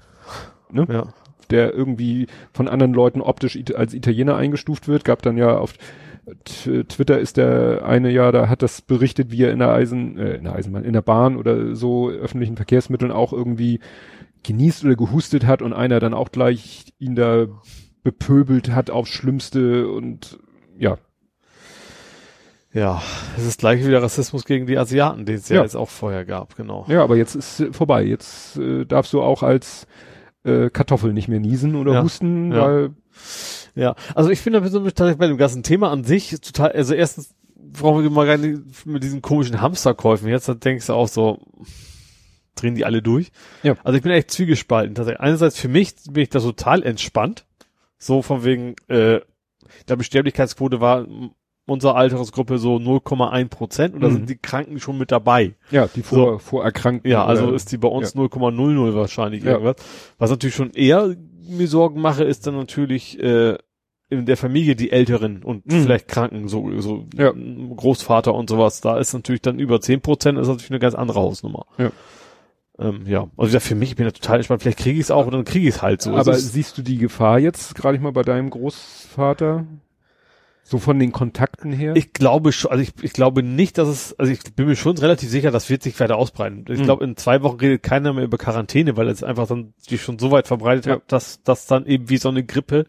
ne? 0.70 0.86
ja. 0.88 1.04
Der 1.52 1.72
irgendwie 1.72 2.26
von 2.52 2.66
anderen 2.66 2.92
Leuten 2.94 3.20
optisch 3.20 3.58
als 3.74 3.94
Italiener 3.94 4.36
eingestuft 4.36 4.88
wird. 4.88 5.04
Gab 5.04 5.22
dann 5.22 5.36
ja 5.36 5.56
auf 5.56 5.74
Twitter 6.44 7.18
ist 7.18 7.36
der 7.36 7.84
eine 7.84 8.10
ja, 8.10 8.30
da 8.30 8.48
hat 8.48 8.62
das 8.62 8.80
berichtet, 8.80 9.32
wie 9.32 9.42
er 9.42 9.52
in 9.52 9.58
der 9.58 9.70
Eisen, 9.70 10.16
äh, 10.18 10.34
in 10.36 10.44
der 10.44 10.54
Eisenbahn, 10.54 10.84
in 10.84 10.92
der 10.92 11.02
Bahn 11.02 11.36
oder 11.36 11.74
so 11.74 12.10
öffentlichen 12.10 12.56
Verkehrsmitteln 12.56 13.10
auch 13.10 13.32
irgendwie 13.32 13.80
genießt 14.44 14.84
oder 14.84 14.94
gehustet 14.94 15.46
hat 15.46 15.62
und 15.62 15.72
einer 15.72 15.98
dann 16.00 16.14
auch 16.14 16.30
gleich 16.30 16.92
ihn 16.98 17.16
da 17.16 17.46
bepöbelt 18.04 18.70
hat 18.70 18.90
aufs 18.90 19.10
Schlimmste 19.10 19.88
und 19.88 20.38
ja, 20.78 20.98
Ja, 22.72 23.02
es 23.36 23.44
ist 23.44 23.60
gleich 23.60 23.84
wieder 23.84 24.02
Rassismus 24.02 24.44
gegen 24.44 24.66
die 24.66 24.78
Asiaten, 24.78 25.26
den 25.26 25.36
es 25.36 25.48
ja, 25.48 25.56
Ja. 25.56 25.62
jetzt 25.62 25.76
auch 25.76 25.90
vorher 25.90 26.24
gab, 26.24 26.56
genau. 26.56 26.86
ja, 26.88 27.02
aber 27.02 27.16
jetzt 27.16 27.34
ist 27.34 27.64
vorbei. 27.72 28.02
Jetzt 28.04 28.56
äh, 28.58 28.86
darfst 28.86 29.12
du 29.12 29.20
auch 29.22 29.42
als 29.42 29.86
äh, 30.44 30.70
Kartoffel 30.70 31.12
nicht 31.12 31.28
mehr 31.28 31.40
niesen 31.40 31.74
oder 31.76 31.94
Ja. 31.94 32.02
husten, 32.02 32.52
Ja. 32.52 32.62
weil 32.66 32.90
Ja, 33.74 33.94
also 34.14 34.30
ich 34.30 34.40
finde 34.40 34.60
persönlich 34.60 34.94
tatsächlich 34.94 35.18
bei 35.18 35.26
dem 35.28 35.36
ganzen 35.38 35.62
Thema 35.62 35.90
an 35.90 36.04
sich 36.04 36.30
total, 36.40 36.72
also 36.72 36.94
erstens 36.94 37.34
brauchen 37.56 38.02
wir 38.02 38.10
mal 38.10 38.26
gar 38.26 38.36
nicht 38.36 38.84
mit 38.84 39.02
diesen 39.02 39.22
komischen 39.22 39.60
Hamsterkäufen. 39.62 40.28
Jetzt 40.28 40.48
dann 40.48 40.60
denkst 40.60 40.86
du 40.88 40.92
auch 40.92 41.08
so, 41.08 41.38
drehen 42.54 42.74
die 42.74 42.84
alle 42.84 43.00
durch. 43.00 43.30
Ja. 43.62 43.76
Also 43.82 43.96
ich 43.96 44.02
bin 44.02 44.12
echt 44.12 44.30
zwiegespalten. 44.30 44.94
Tatsächlich. 44.94 45.20
Einerseits 45.20 45.58
für 45.58 45.68
mich 45.68 45.94
bin 46.10 46.22
ich 46.22 46.28
da 46.28 46.38
total 46.40 46.82
entspannt. 46.82 47.46
So 47.96 48.20
von 48.20 48.44
wegen, 48.44 48.74
äh, 48.88 49.20
der 49.88 49.96
Besterblichkeitsquote 49.96 50.80
war 50.80 51.06
unserer 51.66 51.94
Altersgruppe 51.96 52.58
so 52.58 52.76
0,1 52.78 53.48
Prozent 53.48 53.94
und 53.94 54.00
da 54.00 54.08
Mhm. 54.08 54.12
sind 54.14 54.30
die 54.30 54.36
Kranken 54.38 54.80
schon 54.80 54.98
mit 54.98 55.12
dabei. 55.12 55.54
ja, 55.70 55.86
die 55.86 56.02
vor, 56.02 56.38
vorerkrankten. 56.40 57.10
Ja, 57.10 57.24
also 57.24 57.46
oder- 57.46 57.54
ist 57.56 57.70
die 57.72 57.78
bei 57.78 57.88
uns 57.88 58.14
0,00 58.14 58.94
wahrscheinlich 58.94 59.44
Ja. 59.44 59.52
irgendwas. 59.52 59.76
Was 60.18 60.30
natürlich 60.30 60.54
schon 60.56 60.70
eher 60.72 61.14
mir 61.48 61.68
Sorgen 61.68 62.00
mache, 62.00 62.24
ist 62.24 62.46
dann 62.46 62.56
natürlich 62.56 63.18
äh, 63.22 63.56
in 64.10 64.26
der 64.26 64.36
Familie 64.36 64.76
die 64.76 64.92
Älteren 64.92 65.42
und 65.42 65.64
Mhm. 65.66 65.82
vielleicht 65.82 66.06
Kranken, 66.08 66.46
so, 66.48 66.68
so 66.80 67.06
Ja. 67.16 67.32
Großvater 67.32 68.34
und 68.34 68.50
sowas. 68.50 68.80
Da 68.82 68.98
ist 68.98 69.14
natürlich 69.14 69.40
dann 69.42 69.58
über 69.58 69.80
10 69.80 70.00
Prozent, 70.02 70.38
ist 70.38 70.48
natürlich 70.48 70.70
eine 70.70 70.80
ganz 70.80 70.94
andere 70.94 71.20
Hausnummer. 71.20 71.64
Ja. 71.78 71.90
Ähm, 72.78 73.02
ja, 73.06 73.28
also 73.36 73.52
ja, 73.54 73.60
für 73.60 73.74
mich, 73.74 73.90
ich 73.90 73.96
bin 73.96 74.06
da 74.06 74.10
total 74.12 74.36
entspannt. 74.36 74.62
Vielleicht 74.62 74.78
kriege 74.78 74.98
ich 74.98 75.04
es 75.06 75.10
auch 75.10 75.26
und 75.26 75.32
dann 75.32 75.44
kriege 75.44 75.68
ich 75.68 75.76
es 75.76 75.82
halt 75.82 76.02
so. 76.02 76.10
Aber 76.14 76.34
siehst 76.34 76.76
du 76.76 76.82
die 76.82 76.98
Gefahr 76.98 77.38
jetzt 77.38 77.74
gerade 77.74 77.98
mal 78.00 78.12
bei 78.12 78.22
deinem 78.22 78.50
Großvater? 78.50 79.64
So 80.72 80.78
von 80.78 80.98
den 80.98 81.12
Kontakten 81.12 81.70
her? 81.70 81.94
ich 81.96 82.14
glaube 82.14 82.50
schon, 82.50 82.70
also 82.70 82.82
ich, 82.82 82.92
ich 83.02 83.12
glaube 83.12 83.42
nicht, 83.42 83.76
dass 83.76 83.88
es, 83.88 84.18
also 84.18 84.32
ich 84.32 84.42
bin 84.54 84.64
mir 84.66 84.74
schon 84.74 84.96
relativ 84.96 85.28
sicher, 85.28 85.50
das 85.50 85.68
wird 85.68 85.82
sich 85.82 86.00
weiter 86.00 86.16
ausbreiten. 86.16 86.64
Ich 86.70 86.78
Mhm. 86.80 86.84
glaube, 86.84 87.04
in 87.04 87.14
zwei 87.18 87.42
Wochen 87.42 87.58
redet 87.60 87.82
keiner 87.82 88.14
mehr 88.14 88.24
über 88.24 88.38
Quarantäne, 88.38 88.96
weil 88.96 89.08
es 89.08 89.22
einfach 89.22 89.46
dann 89.46 89.74
sich 89.76 90.00
schon 90.00 90.18
so 90.18 90.30
weit 90.30 90.46
verbreitet 90.46 90.86
Ja. 90.86 90.92
hat, 90.94 91.02
dass 91.12 91.42
das 91.42 91.66
dann 91.66 91.84
eben 91.84 92.08
wie 92.08 92.16
so 92.16 92.30
eine 92.30 92.42
Grippe, 92.42 92.86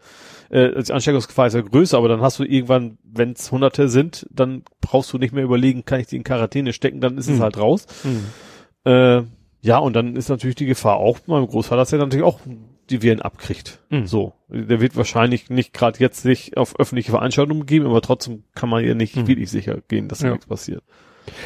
äh, 0.50 0.82
die 0.82 0.94
Ansteckungsgefahr 0.94 1.48
ist 1.48 1.56
ja 1.56 1.62
größer, 1.62 1.98
aber 1.98 2.08
dann 2.08 2.22
hast 2.22 2.40
du 2.40 2.46
irgendwann, 2.46 2.98
wenn 3.04 3.34
es 3.34 3.52
Hunderte 3.52 3.90
sind, 3.90 4.28
dann 4.32 4.64
brauchst 4.80 5.12
du 5.12 5.18
nicht 5.18 5.34
mehr 5.34 5.44
überlegen, 5.44 5.84
kann 5.84 6.00
ich 6.00 6.08
die 6.08 6.16
in 6.16 6.24
Quarantäne 6.24 6.72
stecken, 6.72 7.02
dann 7.02 7.18
ist 7.18 7.28
es 7.28 7.38
Mhm. 7.40 7.42
halt 7.44 7.58
raus. 7.58 7.86
Hm. 8.04 8.24
Äh, 8.86 9.24
ja, 9.62 9.78
und 9.78 9.94
dann 9.94 10.16
ist 10.16 10.30
natürlich 10.30 10.56
die 10.56 10.68
Gefahr 10.68 10.96
auch 10.98 11.20
meinem 11.28 11.48
Großvater, 11.48 11.76
dass 11.82 11.92
er 11.92 12.00
natürlich 12.00 12.26
auch 12.26 12.40
die 12.90 13.02
Viren 13.02 13.22
abkriegt. 13.22 13.80
Mhm. 13.90 14.06
So. 14.08 14.34
Der 14.50 14.82
wird 14.82 14.96
wahrscheinlich 14.96 15.50
nicht 15.50 15.74
gerade 15.74 16.00
jetzt 16.00 16.22
sich 16.22 16.58
auf 16.58 16.80
öffentliche 16.80 17.12
Veranstaltungen 17.12 17.66
geben, 17.66 17.86
aber 17.86 18.02
trotzdem 18.02 18.44
kann 18.56 18.70
man 18.70 18.84
ja 18.86 18.94
nicht 18.94 19.16
Mhm. 19.16 19.28
wirklich 19.28 19.50
sicher 19.52 19.78
gehen, 19.88 20.08
dass 20.08 20.20
da 20.20 20.28
Ja. 20.28 20.32
nichts 20.34 20.48
passiert. 20.48 20.84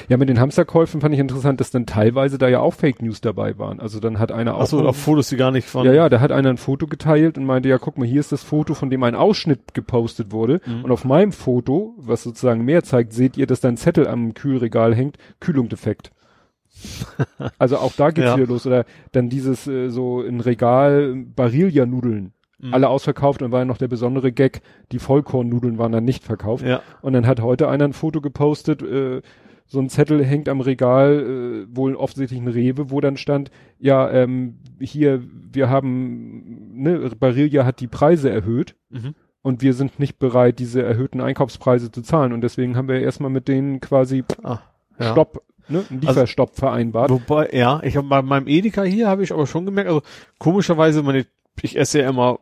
Ja, 0.10 0.18
mit 0.18 0.28
den 0.28 0.40
Hamsterkäufen 0.40 1.02
fand 1.02 1.14
ich 1.14 1.20
interessant, 1.20 1.60
dass 1.62 1.70
dann 1.70 1.86
teilweise 1.86 2.40
da 2.40 2.48
ja 2.48 2.62
auch 2.62 2.74
Fake 2.74 3.00
News 3.04 3.22
dabei 3.22 3.60
waren. 3.60 3.80
Also 3.80 4.00
dann 4.00 4.18
hat 4.18 4.32
einer 4.32 4.56
auch. 4.56 4.62
Achso, 4.62 4.84
auf 4.84 4.98
Fotos, 4.98 5.30
die 5.30 5.38
gar 5.38 5.52
nicht 5.52 5.68
von. 5.68 5.86
ja, 5.86 5.94
ja, 5.94 6.10
da 6.10 6.20
hat 6.20 6.32
einer 6.32 6.50
ein 6.50 6.58
Foto 6.58 6.88
geteilt 6.88 7.38
und 7.38 7.46
meinte, 7.46 7.70
ja, 7.70 7.78
guck 7.78 7.96
mal, 8.00 8.08
hier 8.08 8.20
ist 8.20 8.32
das 8.32 8.42
Foto, 8.42 8.74
von 8.74 8.90
dem 8.90 9.04
ein 9.04 9.14
Ausschnitt 9.14 9.76
gepostet 9.76 10.32
wurde. 10.32 10.62
Mhm. 10.66 10.84
Und 10.86 10.90
auf 10.92 11.06
meinem 11.06 11.32
Foto, 11.32 11.94
was 12.00 12.24
sozusagen 12.24 12.66
mehr 12.66 12.84
zeigt, 12.84 13.14
seht 13.14 13.38
ihr, 13.38 13.46
dass 13.46 13.60
da 13.62 13.68
ein 13.68 13.78
Zettel 13.78 14.08
am 14.08 14.34
Kühlregal 14.34 14.96
hängt, 14.96 15.20
Kühlung 15.40 15.70
defekt. 15.70 16.12
also 17.58 17.78
auch 17.78 17.94
da 17.94 18.12
geht's 18.12 18.28
Ja. 18.28 18.38
wieder 18.38 18.48
los. 18.48 18.66
Oder 18.66 18.86
dann 19.12 19.30
dieses 19.30 19.68
äh, 19.68 19.90
so 19.90 20.22
in 20.22 20.40
Regal 20.40 21.16
Barilla-Nudeln. 21.36 22.34
Mhm. 22.60 22.74
Alle 22.74 22.90
ausverkauft 22.90 23.42
und 23.42 23.52
war 23.52 23.60
ja 23.60 23.66
noch 23.66 23.78
der 23.78 23.88
besondere 23.88 24.32
Gag, 24.32 24.62
die 24.92 25.00
Vollkornnudeln 25.00 25.78
waren 25.78 25.92
dann 25.92 26.06
nicht 26.06 26.24
verkauft. 26.24 26.66
Ja. 26.66 26.82
Und 27.02 27.14
dann 27.14 27.28
hat 27.28 27.40
heute 27.42 27.68
einer 27.70 27.86
ein 27.86 27.94
Foto 27.94 28.20
gepostet, 28.22 28.82
äh, 28.82 29.22
so 29.70 29.80
ein 29.80 29.90
Zettel 29.90 30.24
hängt 30.24 30.48
am 30.50 30.62
Regal, 30.62 31.66
äh, 31.70 31.76
wohl 31.76 31.96
offensichtlich 31.96 32.40
ein 32.40 32.48
Rewe, 32.48 32.90
wo 32.90 33.02
dann 33.02 33.18
stand, 33.18 33.52
ja, 33.80 34.10
ähm, 34.10 34.56
hier, 34.80 35.22
wir 35.52 35.70
haben, 35.70 36.72
ne, 36.82 37.12
Barilla 37.20 37.66
hat 37.66 37.80
die 37.82 37.88
Preise 37.88 38.30
erhöht 38.30 38.76
Mhm. 38.90 39.14
und 39.44 39.62
wir 39.62 39.74
sind 39.74 40.00
nicht 40.00 40.18
bereit, 40.20 40.58
diese 40.60 40.82
erhöhten 40.82 41.20
Einkaufspreise 41.22 41.92
zu 41.92 42.02
zahlen. 42.02 42.32
Und 42.34 42.42
deswegen 42.42 42.76
haben 42.78 42.88
wir 42.88 43.02
erstmal 43.02 43.30
mit 43.30 43.48
denen 43.50 43.82
quasi 43.82 44.24
Ah, 44.42 44.60
ja. 45.00 45.12
Stopp, 45.12 45.44
ne, 45.70 45.86
einen 45.90 46.02
Lieferstopp 46.02 46.56
vereinbart. 46.56 47.10
Wobei, 47.10 47.50
ja, 47.52 47.82
ich 47.84 47.98
habe 47.98 48.08
bei 48.08 48.22
meinem 48.22 48.48
Edeka 48.48 48.84
hier 48.84 49.08
habe 49.08 49.24
ich 49.24 49.32
aber 49.32 49.48
schon 49.48 49.66
gemerkt, 49.66 49.90
also 49.90 50.02
komischerweise, 50.40 51.04
meine, 51.04 51.26
ich 51.62 51.78
esse 51.78 52.02
ja 52.02 52.10
immer, 52.10 52.40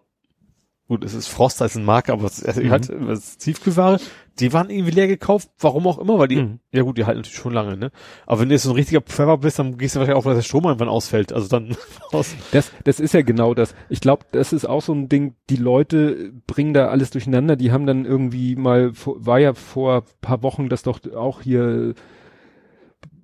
gut, 0.87 1.03
es 1.03 1.13
ist 1.13 1.27
Frost 1.27 1.61
als 1.61 1.75
eine 1.75 1.85
Marke, 1.85 2.13
aber 2.13 2.25
es 2.25 2.39
ist 2.39 2.57
Mhm. 2.57 3.07
das 3.07 3.19
ist 3.19 3.37
Tiefkühlware, 3.39 3.99
die 4.39 4.51
waren 4.51 4.69
irgendwie 4.69 4.91
leer 4.91 5.07
gekauft, 5.07 5.49
warum 5.59 5.87
auch 5.87 5.97
immer, 5.97 6.19
weil 6.19 6.27
die, 6.27 6.35
Mhm. 6.35 6.59
ja 6.73 6.81
gut, 6.83 6.97
die 6.97 7.05
halten 7.05 7.19
natürlich 7.19 7.37
schon 7.39 7.53
lange, 7.53 7.77
ne? 7.77 7.91
Aber 8.27 8.41
wenn 8.41 8.49
du 8.49 8.55
jetzt 8.55 8.63
so 8.63 8.71
ein 8.71 8.75
richtiger 8.75 8.99
Pfeffer 9.01 9.37
bist, 9.37 9.57
dann 9.57 9.77
gehst 9.77 9.95
du 9.95 9.99
wahrscheinlich 9.99 10.21
auch, 10.21 10.27
dass 10.27 10.35
der 10.37 10.43
Strom 10.43 10.65
irgendwann 10.65 10.89
ausfällt, 10.89 11.31
also 11.31 11.47
dann 11.47 11.75
aus. 12.11 12.35
Das, 12.51 12.69
das 12.83 12.99
ist 12.99 13.13
ja 13.13 13.21
genau 13.21 13.53
das. 13.53 13.73
Ich 13.89 14.01
glaube, 14.01 14.25
das 14.33 14.51
ist 14.51 14.65
auch 14.65 14.81
so 14.81 14.93
ein 14.93 15.07
Ding, 15.07 15.35
die 15.49 15.55
Leute 15.55 16.33
bringen 16.47 16.73
da 16.73 16.89
alles 16.89 17.09
durcheinander. 17.11 17.55
Die 17.55 17.71
haben 17.71 17.85
dann 17.87 18.03
irgendwie 18.05 18.55
mal, 18.57 18.91
war 19.05 19.39
ja 19.39 19.53
vor 19.53 20.03
paar 20.21 20.43
Wochen, 20.43 20.67
dass 20.67 20.83
doch 20.83 20.99
auch 21.15 21.41
hier 21.41 21.93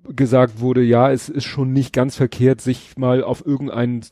gesagt 0.08 0.60
wurde, 0.60 0.82
ja, 0.82 1.10
es 1.10 1.28
ist 1.28 1.44
schon 1.44 1.72
nicht 1.72 1.92
ganz 1.92 2.16
verkehrt, 2.16 2.60
sich 2.60 2.96
mal 2.96 3.22
auf 3.22 3.44
irgendeinen 3.46 4.02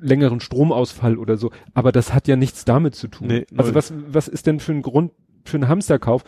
längeren 0.00 0.40
Stromausfall 0.40 1.16
oder 1.18 1.36
so. 1.36 1.50
Aber 1.74 1.92
das 1.92 2.12
hat 2.14 2.28
ja 2.28 2.36
nichts 2.36 2.64
damit 2.64 2.94
zu 2.94 3.08
tun. 3.08 3.28
Nee, 3.28 3.46
also 3.56 3.74
was, 3.74 3.92
was 4.08 4.28
ist 4.28 4.46
denn 4.46 4.60
für 4.60 4.72
ein 4.72 4.82
Grund 4.82 5.12
für 5.44 5.56
einen 5.56 5.68
Hamsterkauf? 5.68 6.24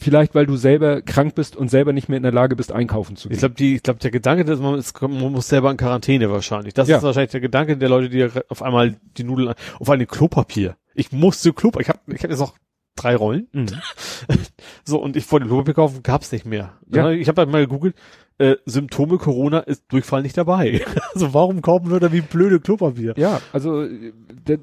Vielleicht, 0.00 0.36
weil 0.36 0.46
du 0.46 0.54
selber 0.56 1.02
krank 1.02 1.34
bist 1.34 1.56
und 1.56 1.68
selber 1.70 1.92
nicht 1.92 2.08
mehr 2.08 2.18
in 2.18 2.22
der 2.22 2.30
Lage 2.32 2.54
bist, 2.54 2.70
einkaufen 2.70 3.16
zu 3.16 3.28
gehen. 3.28 3.34
Ich 3.34 3.40
glaube, 3.40 3.54
ich 3.64 3.82
glaube, 3.82 3.98
der 3.98 4.12
Gedanke, 4.12 4.44
dass 4.44 4.60
man, 4.60 4.78
ist, 4.78 5.00
man 5.02 5.32
muss 5.32 5.48
selber 5.48 5.72
in 5.72 5.76
Quarantäne 5.76 6.30
wahrscheinlich. 6.30 6.72
Das 6.74 6.86
Ja. 6.88 6.98
ist 6.98 7.02
wahrscheinlich 7.02 7.32
der 7.32 7.40
Gedanke 7.40 7.76
der 7.76 7.88
Leute, 7.88 8.08
die 8.08 8.28
auf 8.48 8.62
einmal 8.62 8.94
die 9.16 9.24
Nudeln, 9.24 9.54
auf 9.80 9.90
allem 9.90 10.06
Klopapier. 10.06 10.76
Ich 10.94 11.10
musste 11.10 11.52
Klopapier, 11.52 11.82
ich 11.82 11.88
habe 11.88 12.14
ich 12.14 12.22
hab 12.22 12.30
jetzt 12.30 12.38
noch 12.38 12.54
drei 12.94 13.16
Rollen. 13.16 13.48
Mhm. 13.52 13.66
So, 14.84 15.02
und 15.02 15.16
ich 15.16 15.30
wollte 15.32 15.46
Klopapier 15.46 15.74
kaufen, 15.74 16.02
gab's 16.02 16.30
nicht 16.32 16.46
mehr. 16.46 16.74
Ja. 16.92 17.10
Ich 17.10 17.28
habe 17.28 17.40
halt 17.42 17.50
mal 17.50 17.60
gegoogelt, 17.66 17.94
äh, 18.38 18.56
Symptome 18.66 19.18
Corona 19.18 19.58
ist 19.60 19.84
Durchfall 19.88 20.22
nicht 20.22 20.36
dabei. 20.36 20.82
also 21.14 21.34
warum 21.34 21.60
kaufen 21.62 21.90
wir 21.90 22.00
da 22.00 22.12
wie 22.12 22.20
blöde 22.20 22.60
Klopapier? 22.60 23.14
Ja, 23.16 23.40
also 23.52 23.82
äh, 23.82 24.12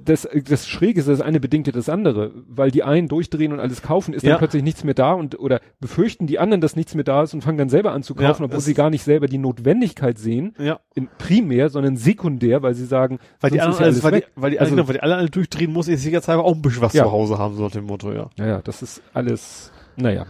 das, 0.04 0.28
das 0.48 0.68
Schräge 0.68 1.00
ist, 1.02 1.10
das 1.10 1.22
eine 1.22 1.40
bedingte 1.40 1.72
das 1.72 1.90
andere, 1.90 2.32
weil 2.48 2.72
die 2.72 2.84
einen 2.84 3.08
durchdrehen 3.08 3.52
und 3.54 3.60
alles 3.60 3.82
kaufen, 3.82 4.14
ist 4.14 4.24
Ja. 4.24 4.32
dann 4.32 4.40
plötzlich 4.40 4.64
nichts 4.64 4.84
mehr 4.84 4.94
da 4.94 5.14
und 5.14 5.38
oder 5.40 5.60
befürchten 5.80 6.26
die 6.28 6.40
anderen, 6.40 6.62
dass 6.62 6.76
nichts 6.76 6.96
mehr 6.96 7.04
da 7.04 7.24
ist 7.24 7.34
und 7.34 7.42
fangen 7.44 7.58
dann 7.58 7.70
selber 7.70 7.92
an 7.92 8.02
zu 8.04 8.16
kaufen, 8.16 8.42
Ja, 8.44 8.46
obwohl 8.46 8.60
sie 8.62 8.74
gar 8.74 8.90
nicht 8.90 9.04
selber 9.04 9.28
die 9.28 9.38
Notwendigkeit 9.38 10.18
sehen, 10.18 10.54
Ja, 10.58 10.80
in 10.96 11.08
primär, 11.18 11.70
sondern 11.70 11.98
sekundär, 11.98 12.64
weil 12.64 12.74
sie 12.76 12.86
sagen, 12.86 13.20
weil 13.42 13.52
die 13.52 13.62
anderen, 13.62 13.80
ja 13.82 13.86
alles, 13.88 14.04
weil, 14.04 14.12
die, 14.12 14.18
weg. 14.18 14.32
weil 14.36 14.52
die, 14.52 14.60
Also- 14.60 14.76
genau, 14.76 14.88
weil 14.88 14.94
die 14.96 15.02
alle, 15.02 15.16
alle 15.18 15.30
durchdrehen, 15.30 15.72
muss 15.74 15.88
ich 15.88 16.00
sicherheitshalber 16.00 16.44
auch 16.46 16.56
ein 16.56 16.62
bisschen 16.62 16.82
was 16.82 16.94
Ja. 16.94 17.04
zu 17.04 17.12
Hause 17.12 17.38
haben, 17.38 17.56
so 17.56 17.64
nach 17.64 17.72
dem 17.72 17.86
Motto, 17.86 18.12
ja. 18.14 18.30
Ja, 18.38 18.46
ja, 18.48 18.62
das 18.62 18.82
ist 18.82 19.02
alles, 19.14 19.72
naja. 19.98 20.26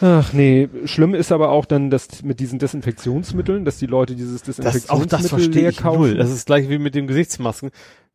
Ach 0.00 0.32
nee, 0.32 0.68
schlimm 0.86 1.14
ist 1.14 1.32
aber 1.32 1.50
auch 1.50 1.64
dann, 1.64 1.90
dass 1.90 2.22
mit 2.22 2.40
diesen 2.40 2.58
Desinfektionsmitteln, 2.58 3.64
dass 3.64 3.78
die 3.78 3.86
Leute 3.86 4.14
dieses 4.14 4.42
Das, 4.42 4.58
auch 4.58 4.64
Desinfektionsmittel 4.64 5.18
das 5.18 5.28
verstehe 5.28 5.68
ich 5.70 5.76
kaufen. 5.78 5.98
null. 6.00 6.14
Das 6.16 6.30
ist 6.30 6.46
gleich 6.46 6.68
wie 6.68 6.78
mit 6.78 6.94
den 6.94 7.06
Gesichtsmasken. 7.06 7.70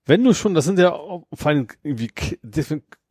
Wenn 0.06 0.24
du 0.24 0.34
schon, 0.34 0.54
das 0.54 0.66
sind 0.66 0.80
ja 0.80 0.94
auch 0.94 1.26
vor 1.34 1.52
allem 1.52 1.68
irgendwie 1.84 2.10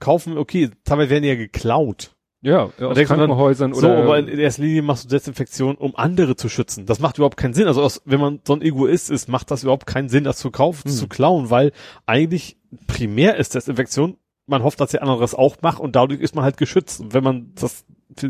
kaufen, 0.01 0.37
okay, 0.37 0.71
teilweise 0.85 1.11
werden 1.11 1.23
die 1.23 1.29
ja 1.29 1.35
geklaut. 1.37 2.16
ja, 2.43 2.64
aus 2.64 2.73
du 2.79 2.87
dann, 2.95 3.07
Krankenhäusern 3.07 3.73
so, 3.75 3.87
oder 3.87 4.03
aber 4.03 4.19
in 4.19 4.29
erster 4.39 4.62
Linie 4.62 4.83
machst 4.83 5.05
du 5.05 5.09
Desinfektion, 5.09 5.77
um 5.77 5.95
andere 5.97 6.37
zu 6.37 6.49
schützen. 6.49 6.87
Das 6.87 6.99
macht 6.99 7.16
überhaupt 7.19 7.37
keinen 7.37 7.55
Sinn. 7.55 7.66
Also 7.69 7.83
aus, 7.83 8.03
wenn 8.05 8.21
man 8.21 8.41
so 8.47 8.55
ein 8.55 8.62
Egoist 8.62 9.11
ist, 9.11 9.29
macht 9.29 9.51
das 9.51 9.62
überhaupt 9.62 9.87
keinen 9.87 10.09
Sinn, 10.09 10.25
das 10.25 10.39
zu 10.39 10.51
kaufen, 10.51 10.89
Hm. 10.89 10.97
zu 10.97 11.09
klauen, 11.09 11.51
weil 11.51 11.73
eigentlich 12.07 12.57
primär 12.87 13.37
ist 13.37 13.55
Desinfektion, 13.55 14.16
man 14.47 14.62
hofft, 14.62 14.81
dass 14.81 14.91
der 14.91 15.03
andere 15.03 15.25
es 15.25 15.35
auch 15.35 15.57
macht 15.62 15.81
und 15.81 15.95
dadurch 15.95 16.21
ist 16.21 16.35
man 16.35 16.45
halt 16.45 16.57
geschützt. 16.57 17.01
Und 17.01 17.14
wenn 17.14 17.23
man 17.23 17.53
das, 17.55 17.85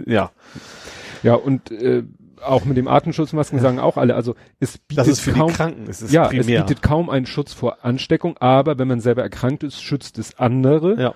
ja, 0.07 0.31
Ja, 1.23 1.35
und 1.35 1.71
äh, 1.71 2.05
auch 2.43 2.65
mit 2.65 2.77
dem 2.77 2.89
Atemschutzmasken 2.89 3.59
sagen 3.59 3.79
auch 3.79 3.97
alle, 3.97 4.15
also 4.15 4.35
es 4.61 4.79
bietet 4.79 4.99
das 4.99 5.09
ist 5.09 5.21
für 5.21 5.33
kaum, 5.33 5.49
die 5.49 5.55
Kranken, 5.55 5.87
es 5.89 6.03
ist 6.03 6.13
ja, 6.13 6.29
primär. 6.29 6.61
es 6.61 6.67
bietet 6.67 6.83
kaum 6.83 7.11
einen 7.11 7.27
Schutz 7.27 7.53
vor 7.53 7.85
Ansteckung, 7.85 8.37
aber 8.39 8.79
wenn 8.79 8.89
man 8.89 9.01
selber 9.01 9.23
erkrankt 9.23 9.63
ist, 9.65 9.83
schützt 9.83 10.19
es 10.19 10.39
andere. 10.39 11.01
ja. 11.01 11.15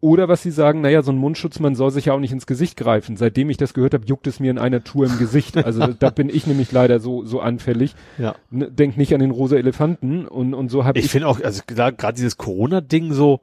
Oder 0.00 0.28
was 0.28 0.42
sie 0.42 0.50
sagen, 0.50 0.82
naja, 0.82 1.02
so 1.02 1.10
ein 1.10 1.16
Mundschutz, 1.16 1.58
man 1.58 1.74
soll 1.74 1.90
sich 1.90 2.04
ja 2.04 2.12
auch 2.12 2.20
nicht 2.20 2.30
ins 2.30 2.46
Gesicht 2.46 2.76
greifen. 2.76 3.16
Seitdem 3.16 3.48
ich 3.48 3.56
das 3.56 3.72
gehört 3.72 3.94
habe, 3.94 4.04
juckt 4.04 4.26
es 4.26 4.40
mir 4.40 4.50
in 4.50 4.58
einer 4.58 4.84
Tour 4.84 5.06
im 5.06 5.18
Gesicht. 5.18 5.56
Also 5.56 5.86
da 5.98 6.10
bin 6.10 6.28
ich 6.28 6.46
nämlich 6.46 6.70
leider 6.70 7.00
so 7.00 7.24
so 7.24 7.40
anfällig. 7.40 7.94
Ja. 8.18 8.34
Ne, 8.50 8.70
denk 8.70 8.98
nicht 8.98 9.14
an 9.14 9.20
den 9.20 9.30
rosa 9.30 9.56
Elefanten 9.56 10.26
und 10.26 10.52
und 10.52 10.68
so 10.68 10.84
habe 10.84 10.98
Ich 10.98 11.06
ich, 11.06 11.10
finde 11.10 11.28
auch, 11.28 11.40
also 11.40 11.62
gerade 11.66 12.14
dieses 12.14 12.36
Corona-Ding 12.36 13.14
so, 13.14 13.40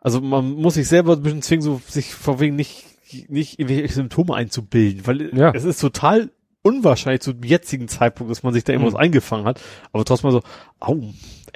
also 0.00 0.20
man 0.20 0.50
muss 0.52 0.74
sich 0.74 0.88
selber 0.88 1.12
ein 1.12 1.22
bisschen 1.22 1.42
zwingen, 1.42 1.62
so 1.62 1.80
sich 1.86 2.14
vor 2.14 2.40
wegen 2.40 2.56
nicht, 2.56 2.89
nicht 3.28 3.58
irgendwelche 3.58 3.92
Symptome 3.94 4.34
einzubilden, 4.34 5.06
weil 5.06 5.36
Ja. 5.36 5.52
es 5.54 5.64
ist 5.64 5.80
total 5.80 6.30
unwahrscheinlich 6.62 7.22
zum 7.22 7.42
jetzigen 7.42 7.88
Zeitpunkt, 7.88 8.30
dass 8.30 8.42
man 8.42 8.52
sich 8.52 8.64
da 8.64 8.72
irgendwas 8.72 8.94
Mhm. 8.94 9.00
eingefangen 9.00 9.46
hat, 9.46 9.60
aber 9.92 10.04
trotzdem 10.04 10.30
so, 10.30 10.42
au, 10.78 11.00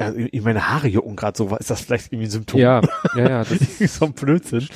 ja, 0.01 0.09
in 0.09 0.43
meine 0.45 0.69
Haare 0.69 0.89
jucken 0.89 1.15
gerade 1.17 1.37
so, 1.37 1.55
ist 1.57 1.71
das 1.71 1.83
vielleicht 1.83 2.07
irgendwie 2.13 2.29
ein 2.29 2.31
Symptom? 2.31 2.61
ja, 2.61 2.81
ja, 3.17 3.29
ja, 3.29 3.39
das 3.45 3.81
ist 3.81 3.97
so 3.97 4.07
ein 4.07 4.13
Blödsinn. 4.15 4.67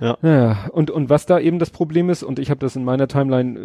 Ja, 0.00 0.68
und, 0.72 0.90
und 0.90 1.10
was 1.10 1.26
da 1.26 1.38
eben 1.38 1.60
das 1.60 1.70
Problem 1.70 2.10
ist, 2.10 2.24
und 2.24 2.40
ich 2.40 2.50
habe 2.50 2.58
das 2.58 2.74
in 2.74 2.82
meiner 2.82 3.06
Timeline, 3.06 3.56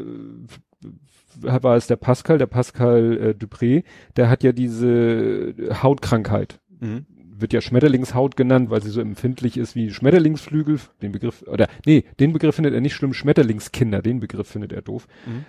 äh, 1.43 1.63
war 1.63 1.75
es 1.75 1.87
der 1.87 1.95
Pascal, 1.95 2.37
der 2.37 2.45
Pascal 2.45 3.17
äh, 3.17 3.29
Dupré, 3.43 3.83
der 4.17 4.29
hat 4.29 4.43
ja 4.43 4.51
diese 4.51 5.55
Hautkrankheit. 5.81 6.59
Mhm. 6.79 7.05
Wird 7.39 7.53
ja 7.53 7.61
Schmetterlingshaut 7.61 8.35
genannt, 8.35 8.69
weil 8.69 8.81
sie 8.81 8.89
so 8.89 8.99
empfindlich 8.99 9.57
ist 9.57 9.75
wie 9.75 9.91
Schmetterlingsflügel. 9.91 10.79
Den 11.01 11.11
Begriff, 11.11 11.43
oder 11.47 11.67
nee, 11.85 12.03
den 12.19 12.33
Begriff 12.33 12.55
findet 12.55 12.73
er 12.73 12.81
nicht 12.81 12.95
schlimm, 12.95 13.13
Schmetterlingskinder, 13.13 14.01
den 14.01 14.19
Begriff 14.19 14.47
findet 14.47 14.73
er 14.73 14.81
doof. 14.81 15.07
Mhm. 15.25 15.45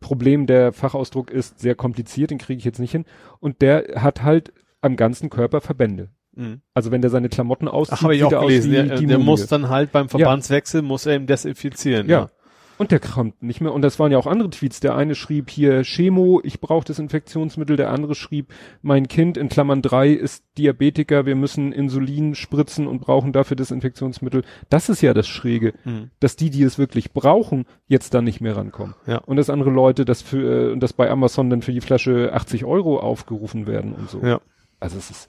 Problem, 0.00 0.46
der 0.46 0.72
Fachausdruck 0.72 1.30
ist 1.30 1.60
sehr 1.60 1.74
kompliziert, 1.74 2.30
den 2.30 2.38
kriege 2.38 2.58
ich 2.58 2.64
jetzt 2.64 2.80
nicht 2.80 2.92
hin. 2.92 3.04
Und 3.40 3.62
der 3.62 4.02
hat 4.02 4.22
halt 4.22 4.52
am 4.80 4.96
ganzen 4.96 5.30
Körper 5.30 5.60
Verbände. 5.60 6.08
Mhm. 6.34 6.60
Also 6.72 6.90
wenn 6.90 7.02
der 7.02 7.10
seine 7.10 7.28
Klamotten 7.28 7.68
auszieht, 7.68 7.98
Ach, 8.00 8.10
ich 8.10 8.18
sieht 8.18 8.26
auch 8.26 8.32
er 8.32 8.40
aus 8.40 8.46
gelesen. 8.46 8.70
wie 8.70 8.88
Der, 8.88 8.98
der 8.98 9.18
muss 9.18 9.46
dann 9.46 9.68
halt 9.68 9.92
beim 9.92 10.08
Verbandswechsel, 10.08 10.82
muss 10.82 11.06
er 11.06 11.16
ihm 11.16 11.26
desinfizieren. 11.26 12.08
Ja. 12.08 12.30
Und 12.78 12.92
der 12.92 13.00
kommt 13.00 13.42
nicht 13.42 13.60
mehr. 13.60 13.74
Und 13.74 13.82
das 13.82 13.98
waren 13.98 14.12
ja 14.12 14.18
auch 14.18 14.26
andere 14.28 14.50
Tweets. 14.50 14.78
Der 14.78 14.94
eine 14.94 15.16
schrieb 15.16 15.50
hier 15.50 15.82
Chemo, 15.82 16.40
ich 16.44 16.60
brauche 16.60 16.84
Desinfektionsmittel. 16.84 17.76
Der 17.76 17.90
andere 17.90 18.14
schrieb, 18.14 18.52
mein 18.82 19.08
Kind 19.08 19.36
in 19.36 19.48
Klammern 19.48 19.82
drei 19.82 20.10
ist 20.10 20.44
Diabetiker, 20.56 21.26
wir 21.26 21.34
müssen 21.34 21.72
Insulin 21.72 22.36
spritzen 22.36 22.86
und 22.86 23.00
brauchen 23.00 23.32
dafür 23.32 23.56
Desinfektionsmittel. 23.56 24.44
Das 24.70 24.88
ist 24.88 25.02
ja 25.02 25.12
das 25.12 25.26
Schräge, 25.26 25.74
Mhm. 25.84 26.10
dass 26.20 26.36
die, 26.36 26.50
die 26.50 26.62
es 26.62 26.78
wirklich 26.78 27.12
brauchen, 27.12 27.66
jetzt 27.88 28.14
dann 28.14 28.24
nicht 28.24 28.40
mehr 28.40 28.56
rankommen. 28.56 28.94
Ja. 29.06 29.18
Und 29.18 29.36
dass 29.36 29.50
andere 29.50 29.70
Leute 29.70 30.04
das 30.04 30.22
für, 30.22 30.68
äh, 30.68 30.72
und 30.72 30.80
dass 30.80 30.92
bei 30.92 31.10
Amazon 31.10 31.50
dann 31.50 31.62
für 31.62 31.72
die 31.72 31.80
Flasche 31.80 32.30
80 32.32 32.64
Euro 32.64 33.00
aufgerufen 33.00 33.66
werden 33.66 33.92
und 33.92 34.08
so. 34.08 34.20
Ja. 34.22 34.40
Also 34.78 34.98
es 34.98 35.10
ist, 35.10 35.28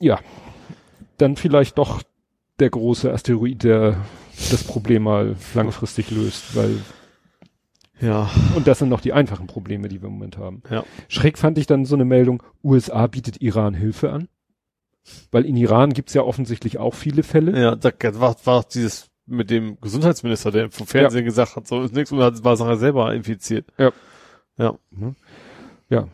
ja, 0.00 0.18
dann 1.18 1.36
vielleicht 1.36 1.78
doch 1.78 2.02
der 2.58 2.70
große 2.70 3.12
Asteroid, 3.12 3.62
der 3.64 3.96
das 4.50 4.64
Problem 4.64 5.02
mal 5.04 5.36
langfristig 5.54 6.10
löst, 6.10 6.54
weil, 6.56 6.78
Ja. 8.00 8.30
und 8.54 8.66
das 8.66 8.78
sind 8.78 8.88
noch 8.88 9.00
die 9.00 9.12
einfachen 9.12 9.46
Probleme, 9.46 9.88
die 9.88 10.02
wir 10.02 10.08
im 10.08 10.14
Moment 10.14 10.38
haben. 10.38 10.62
Ja. 10.70 10.84
Schräg 11.08 11.38
fand 11.38 11.58
ich 11.58 11.66
dann 11.66 11.84
so 11.84 11.94
eine 11.94 12.04
Meldung, 12.04 12.42
USA 12.62 13.06
bietet 13.06 13.40
Iran 13.40 13.74
Hilfe 13.74 14.12
an, 14.12 14.28
weil 15.30 15.44
in 15.44 15.56
Iran 15.56 15.92
gibt's 15.92 16.14
ja 16.14 16.22
offensichtlich 16.22 16.78
auch 16.78 16.94
viele 16.94 17.22
Fälle. 17.22 17.58
Ja, 17.60 17.74
da 17.76 17.90
war, 18.20 18.36
war 18.44 18.64
dieses 18.64 19.08
mit 19.26 19.50
dem 19.50 19.80
Gesundheitsminister, 19.80 20.52
der 20.52 20.70
vom 20.70 20.86
Fernsehen 20.86 21.24
gesagt 21.24 21.56
hat, 21.56 21.66
so 21.66 21.82
ist 21.82 21.94
nichts 21.94 22.12
und 22.12 22.22
hat, 22.22 22.44
war 22.44 22.56
Sache 22.56 22.76
selber 22.76 23.12
infiziert. 23.12 23.66
Ja. 23.78 23.90
Ja. 24.58 24.74
Ja. 25.88 26.08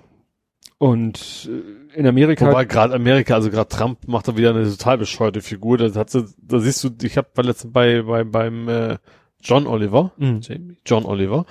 Und 0.83 1.49
äh, 1.49 1.97
in 1.97 2.09
Amerika, 2.09 2.49
Wobei 2.49 2.65
gerade 2.65 2.93
Amerika, 2.93 3.37
also 3.37 3.51
gerade 3.51 3.69
Trump 3.69 4.09
macht 4.09 4.27
da 4.27 4.37
wieder 4.37 4.51
eine 4.51 4.69
total 4.69 4.99
bescheuerte 4.99 5.41
Figur. 5.41 5.79
Da 5.79 5.95
hat 5.95 6.11
sie, 6.11 6.25
da 6.39 6.59
siehst 6.59 6.83
du, 6.83 6.91
ich 7.05 7.17
habe 7.17 7.29
bei 7.33 7.43
letzten 7.43 7.71
bei, 7.71 8.03
bei 8.03 8.25
beim 8.25 8.69
äh, 8.69 8.99
John 9.41 9.69
Oliver, 9.69 10.11
Mhm. 10.17 10.41
Jamie, 10.43 10.77
John 10.85 11.05
Oliver, 11.05 11.47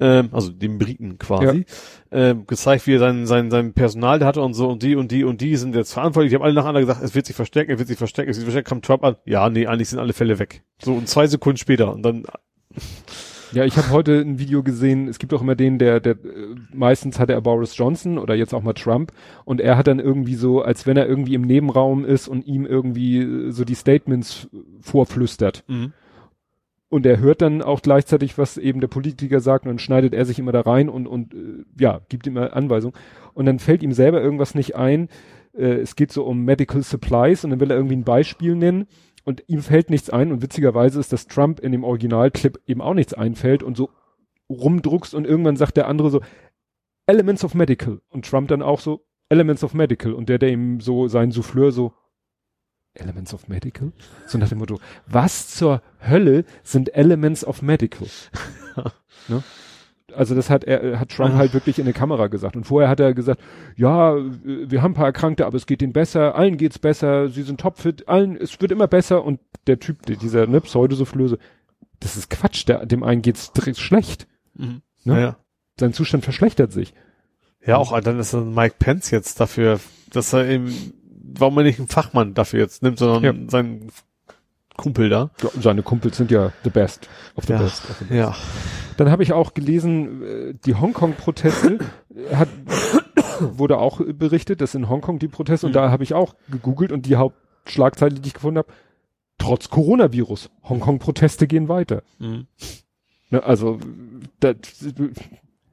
ähm, 0.00 0.30
also 0.32 0.50
dem 0.50 0.78
Briten 0.78 1.18
quasi, 1.18 1.66
ähm, 2.10 2.48
gezeigt, 2.48 2.88
wie 2.88 2.94
er 2.94 2.98
sein, 2.98 3.28
sein, 3.28 3.48
sein 3.52 3.74
Personal 3.74 4.18
der 4.18 4.26
hatte 4.26 4.42
und 4.42 4.54
so. 4.54 4.68
Und 4.68 4.82
die 4.82 4.96
und 4.96 5.12
die 5.12 5.22
und 5.22 5.40
die 5.40 5.54
sind 5.54 5.76
jetzt 5.76 5.92
verantwortlich. 5.92 6.30
Die 6.30 6.34
haben 6.34 6.42
alle 6.42 6.54
nacheinander 6.54 6.80
gesagt, 6.80 7.00
es 7.00 7.14
wird 7.14 7.26
sich 7.26 7.36
verstecken, 7.36 7.70
es 7.70 7.78
wird 7.78 7.86
sich 7.86 7.98
verstecken, 7.98 8.30
es 8.30 8.38
wird 8.38 8.46
sich 8.46 8.52
verstecken, 8.54 8.68
kam 8.70 8.82
Trump 8.82 9.04
an, 9.04 9.14
ja, 9.24 9.48
nee, 9.50 9.68
eigentlich 9.68 9.90
sind 9.90 10.00
alle 10.00 10.14
Fälle 10.14 10.40
weg. 10.40 10.64
So 10.82 10.94
und 10.94 11.08
zwei 11.08 11.28
Sekunden 11.28 11.58
später. 11.58 11.92
Und 11.94 12.02
dann, 12.02 12.24
Ja, 13.54 13.64
ich 13.64 13.76
habe 13.76 13.90
heute 13.90 14.20
ein 14.20 14.40
Video 14.40 14.64
gesehen, 14.64 15.06
es 15.06 15.20
gibt 15.20 15.32
auch 15.32 15.40
immer 15.40 15.54
den, 15.54 15.78
der, 15.78 16.00
der 16.00 16.14
äh, 16.14 16.56
meistens 16.72 17.20
hatte 17.20 17.34
er 17.34 17.40
Boris 17.40 17.76
Johnson 17.76 18.18
oder 18.18 18.34
jetzt 18.34 18.52
auch 18.52 18.62
mal 18.62 18.72
Trump 18.72 19.12
und 19.44 19.60
er 19.60 19.76
hat 19.76 19.86
dann 19.86 20.00
irgendwie 20.00 20.34
so, 20.34 20.62
als 20.62 20.88
wenn 20.88 20.96
er 20.96 21.06
irgendwie 21.06 21.34
im 21.34 21.42
Nebenraum 21.42 22.04
ist 22.04 22.26
und 22.26 22.46
ihm 22.46 22.66
irgendwie 22.66 23.20
äh, 23.20 23.50
so 23.52 23.64
die 23.64 23.76
Statements 23.76 24.48
vorflüstert. 24.80 25.62
Und 26.88 27.06
er 27.06 27.20
hört 27.20 27.42
dann 27.42 27.62
auch 27.62 27.80
gleichzeitig, 27.80 28.38
was 28.38 28.56
eben 28.56 28.80
der 28.80 28.88
Politiker 28.88 29.38
sagt 29.38 29.66
und 29.66 29.70
dann 29.70 29.78
schneidet 29.78 30.14
er 30.14 30.24
sich 30.24 30.40
immer 30.40 30.52
da 30.52 30.62
rein 30.62 30.88
und, 30.88 31.06
und 31.06 31.32
äh, 31.34 31.64
ja, 31.78 32.00
gibt 32.08 32.26
ihm 32.26 32.36
immer 32.36 32.56
Anweisungen. 32.56 32.96
Und 33.34 33.46
dann 33.46 33.60
fällt 33.60 33.84
ihm 33.84 33.92
selber 33.92 34.20
irgendwas 34.20 34.54
nicht 34.54 34.76
ein. 34.76 35.08
Es 35.56 35.94
geht 35.94 36.10
so 36.10 36.24
um 36.24 36.44
Medical 36.44 36.82
Supplies 36.82 37.44
und 37.44 37.50
dann 37.50 37.60
will 37.60 37.70
er 37.70 37.76
irgendwie 37.76 37.94
ein 37.94 38.02
Beispiel 38.02 38.56
nennen 38.56 38.88
und 39.24 39.42
ihm 39.46 39.62
fällt 39.62 39.90
nichts 39.90 40.10
ein 40.10 40.32
und 40.32 40.42
witzigerweise 40.42 41.00
ist, 41.00 41.12
dass 41.12 41.26
Trump 41.26 41.60
in 41.60 41.72
dem 41.72 41.84
Originalclip 41.84 42.60
eben 42.66 42.80
auch 42.80 42.94
nichts 42.94 43.14
einfällt 43.14 43.62
und 43.62 43.76
so 43.76 43.90
rumdruckst 44.48 45.14
und 45.14 45.26
irgendwann 45.26 45.56
sagt 45.56 45.76
der 45.76 45.88
andere 45.88 46.10
so 46.10 46.20
Elements 47.06 47.44
of 47.44 47.54
Medical 47.54 48.00
und 48.08 48.26
Trump 48.26 48.48
dann 48.48 48.62
auch 48.62 48.80
so 48.80 49.06
Elements 49.28 49.64
of 49.64 49.74
Medical 49.74 50.12
und 50.12 50.28
der, 50.28 50.38
der 50.38 50.50
ihm 50.50 50.80
so 50.80 51.08
sein 51.08 51.32
Souffleur 51.32 51.72
so 51.72 51.92
Elements 52.94 53.34
of 53.34 53.48
Medical? 53.48 53.92
So 54.26 54.38
nach 54.38 54.48
dem 54.48 54.58
Motto, 54.58 54.78
was 55.06 55.48
zur 55.48 55.82
Hölle 56.06 56.44
sind 56.62 56.94
Elements 56.94 57.44
of 57.44 57.62
Medical? 57.62 58.06
ne? 59.28 59.42
Also 60.12 60.34
das 60.34 60.50
hat 60.50 60.64
er, 60.64 61.00
hat 61.00 61.08
Trump 61.10 61.34
Ah. 61.34 61.38
halt 61.38 61.54
wirklich 61.54 61.78
in 61.78 61.84
eine 61.86 61.94
Kamera 61.94 62.26
gesagt. 62.26 62.56
Und 62.56 62.64
vorher 62.64 62.88
hat 62.90 63.00
er 63.00 63.14
gesagt, 63.14 63.40
ja, 63.76 64.14
wir 64.44 64.82
haben 64.82 64.92
ein 64.92 64.94
paar 64.94 65.06
Erkrankte, 65.06 65.46
aber 65.46 65.56
es 65.56 65.66
geht 65.66 65.80
ihnen 65.82 65.92
besser, 65.94 66.34
allen 66.34 66.56
geht's 66.58 66.78
besser, 66.78 67.28
sie 67.30 67.42
sind 67.42 67.60
topfit, 67.60 68.06
allen, 68.08 68.36
es 68.36 68.60
wird 68.60 68.70
immer 68.70 68.86
besser. 68.86 69.24
Und 69.24 69.40
der 69.66 69.78
Typ, 69.80 70.04
der- 70.06 70.16
dieser 70.16 70.46
ne, 70.46 70.60
Pseudosoufflöse, 70.60 71.38
das 72.00 72.16
ist 72.16 72.28
Quatsch, 72.28 72.68
der, 72.68 72.84
dem 72.86 73.02
einen 73.02 73.22
geht's 73.22 73.50
schlecht. 73.78 74.26
mhm. 74.54 74.82
Ne? 75.04 75.20
ja. 75.20 75.36
Sein 75.80 75.92
Zustand 75.92 76.22
verschlechtert 76.24 76.70
sich. 76.72 76.94
Ja, 77.66 77.78
auch 77.78 77.98
dann 78.00 78.18
ist 78.20 78.32
dann 78.34 78.54
Mike 78.54 78.76
Pence 78.78 79.10
jetzt 79.10 79.40
dafür, 79.40 79.80
dass 80.12 80.32
er 80.32 80.46
eben, 80.48 80.72
warum 81.34 81.56
er 81.58 81.64
nicht 81.64 81.78
einen 81.78 81.88
Fachmann 81.88 82.34
dafür 82.34 82.60
jetzt 82.60 82.82
nimmt, 82.82 82.98
sondern 82.98 83.22
Ja. 83.24 83.50
seinen 83.50 83.90
Kumpel 84.76 85.08
da. 85.08 85.30
Ja, 85.42 85.50
seine 85.60 85.82
Kumpels 85.82 86.16
sind 86.16 86.30
ja 86.30 86.52
the 86.64 86.70
best 86.70 87.08
of 87.36 87.44
the 87.44 87.52
Ja. 87.52 87.58
best. 87.60 87.88
Of 87.90 87.96
the 87.98 88.04
best. 88.04 88.16
Ja. 88.16 88.34
Dann 88.96 89.10
habe 89.10 89.22
ich 89.22 89.32
auch 89.32 89.54
gelesen, 89.54 90.22
äh, 90.22 90.54
die 90.64 90.74
Hongkong-Proteste 90.74 91.78
hat 92.32 92.48
wurde 93.40 93.78
auch 93.78 94.00
äh, 94.00 94.12
berichtet, 94.12 94.60
dass 94.60 94.74
in 94.74 94.88
Hongkong 94.88 95.18
die 95.18 95.28
Proteste 95.28 95.66
und 95.66 95.72
Mhm. 95.72 95.74
da 95.74 95.90
habe 95.90 96.02
ich 96.04 96.14
auch 96.14 96.34
gegoogelt 96.50 96.92
und 96.92 97.06
die 97.06 97.16
Hauptschlagzeile, 97.16 98.14
die 98.14 98.28
ich 98.28 98.34
gefunden 98.34 98.58
habe, 98.58 98.68
trotz 99.38 99.68
Coronavirus, 99.70 100.50
Hongkong-Proteste 100.68 101.46
gehen 101.46 101.68
weiter. 101.68 102.02
Mhm. 102.18 102.46
Ne, 103.30 103.42
also 103.42 103.78
das 104.40 104.54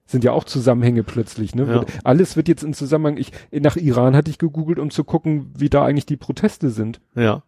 sind 0.06 0.24
ja 0.24 0.32
auch 0.32 0.44
Zusammenhänge 0.44 1.04
plötzlich. 1.04 1.54
Ne? 1.56 1.66
Ja. 1.68 1.86
Alles 2.04 2.36
wird 2.36 2.48
jetzt 2.48 2.64
in 2.64 2.74
Zusammenhang. 2.74 3.18
Ich 3.18 3.32
nach 3.52 3.78
Iran 3.78 4.16
hatte 4.16 4.32
ich 4.32 4.38
gegoogelt, 4.40 4.80
um 4.80 4.90
zu 4.90 5.04
gucken, 5.04 5.54
wie 5.58 5.70
da 5.70 5.86
eigentlich 5.86 6.06
die 6.08 6.18
Proteste 6.18 6.70
sind. 6.70 7.00
Ja. 7.16 7.44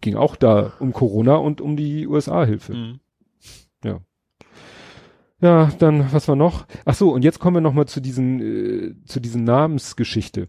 Ging 0.00 0.16
auch 0.16 0.36
da 0.36 0.74
um 0.78 0.92
Corona 0.92 1.36
und 1.36 1.60
um 1.60 1.76
die 1.76 2.06
USA-Hilfe. 2.06 2.74
Mhm. 2.74 3.00
Ja, 5.40 5.70
dann 5.78 6.12
was 6.12 6.28
war 6.28 6.36
noch? 6.36 6.66
Ach 6.86 6.94
so, 6.94 7.12
und 7.12 7.22
jetzt 7.22 7.40
kommen 7.40 7.56
wir 7.56 7.60
noch 7.60 7.74
mal 7.74 7.86
zu 7.86 8.00
diesen 8.00 8.40
äh, 8.40 8.94
zu 9.04 9.20
diesen 9.20 9.44
Namensgeschichte, 9.44 10.48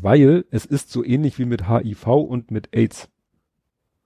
weil 0.00 0.46
es 0.50 0.64
ist 0.64 0.90
so 0.90 1.04
ähnlich 1.04 1.38
wie 1.38 1.44
mit 1.44 1.68
HIV 1.68 2.06
und 2.06 2.50
mit 2.50 2.74
AIDS. 2.74 3.10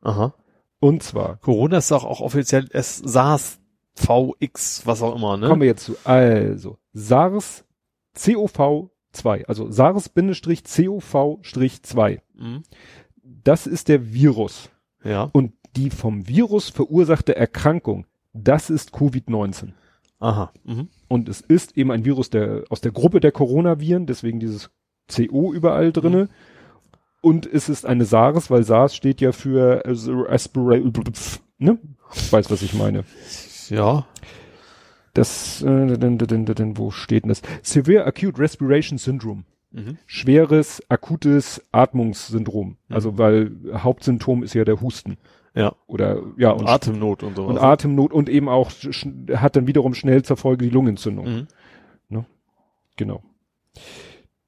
Aha. 0.00 0.34
Und 0.80 1.04
zwar 1.04 1.36
Corona 1.36 1.78
ist 1.78 1.92
auch, 1.92 2.04
auch 2.04 2.20
offiziell 2.20 2.66
S 2.72 2.98
SARS 2.98 3.60
VX, 3.94 4.86
was 4.86 5.02
auch 5.02 5.14
immer, 5.14 5.36
ne? 5.36 5.46
kommen 5.46 5.60
wir 5.60 5.68
jetzt 5.68 5.84
zu 5.84 5.94
also 6.04 6.78
SARS 6.92 7.64
CoV2, 8.16 9.44
also 9.44 9.68
SARS-CoV-2. 9.68 12.20
Mhm. 12.34 12.64
Das 13.44 13.66
ist 13.66 13.88
der 13.88 14.12
Virus 14.12 14.70
Ja. 15.04 15.30
und 15.32 15.52
die 15.76 15.90
vom 15.90 16.26
Virus 16.26 16.68
verursachte 16.68 17.36
Erkrankung, 17.36 18.06
das 18.32 18.70
ist 18.70 18.92
Covid-19. 18.92 19.72
Aha. 20.18 20.52
Mhm. 20.64 20.88
Und 21.08 21.28
es 21.28 21.40
ist 21.40 21.76
eben 21.76 21.90
ein 21.90 22.04
Virus 22.04 22.28
der, 22.30 22.64
aus 22.68 22.80
der 22.80 22.92
Gruppe 22.92 23.20
der 23.20 23.32
Coronaviren, 23.32 24.06
deswegen 24.06 24.40
dieses 24.40 24.70
CO 25.08 25.52
überall 25.52 25.92
drinne. 25.92 26.28
Und 27.22 27.46
es 27.46 27.68
ist 27.68 27.86
eine 27.86 28.04
SARS, 28.04 28.50
weil 28.50 28.62
SARS 28.64 28.94
steht 28.94 29.20
ja 29.20 29.32
für 29.32 29.82
Aspirate, 30.28 30.92
ne? 31.58 31.78
Weiß, 32.30 32.50
was 32.50 32.62
ich 32.62 32.74
meine. 32.74 33.04
Ja. 33.68 34.06
Das, 35.14 35.62
äh, 35.62 35.96
denn, 35.96 36.18
denn, 36.18 36.28
denn, 36.28 36.44
denn, 36.46 36.76
wo 36.78 36.90
steht 36.90 37.24
denn 37.24 37.28
das? 37.30 37.42
Severe 37.62 38.04
Acute 38.06 38.38
Respiration 38.38 38.98
Syndrome. 38.98 39.44
Mhm. 39.72 39.98
Schweres, 40.06 40.82
akutes 40.88 41.62
Atmungssyndrom. 41.72 42.76
Also, 42.88 43.18
weil 43.18 43.52
Hauptsymptom 43.72 44.42
ist 44.42 44.54
ja 44.54 44.64
der 44.64 44.80
Husten. 44.80 45.16
Ja. 45.54 45.74
Oder, 45.86 46.22
ja, 46.36 46.50
Und 46.52 46.60
und, 46.60 46.68
Atemnot 46.68 47.22
und 47.22 47.36
sowas. 47.36 47.50
und 47.50 47.58
Atemnot 47.58 48.12
und 48.12 48.28
eben 48.28 48.48
auch, 48.48 48.70
hat 49.34 49.56
dann 49.56 49.66
wiederum 49.66 49.94
schnell 49.94 50.22
zur 50.22 50.36
Folge 50.36 50.64
die 50.64 50.70
Lungenentzündung. 50.70 51.26
Mhm. 51.26 51.46
Genau. 52.96 53.22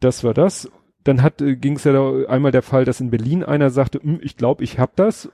Das 0.00 0.24
war 0.24 0.34
das. 0.34 0.70
Dann 1.04 1.22
hat 1.22 1.40
äh, 1.40 1.56
ging 1.56 1.76
es 1.76 1.84
ja 1.84 1.92
da 1.92 2.26
einmal 2.28 2.52
der 2.52 2.60
Fall, 2.60 2.84
dass 2.84 3.00
in 3.00 3.10
Berlin 3.10 3.42
einer 3.44 3.70
sagte, 3.70 3.98
"Hm, 4.02 4.20
ich 4.22 4.36
glaube, 4.36 4.62
ich 4.62 4.78
hab 4.78 4.94
das, 4.94 5.30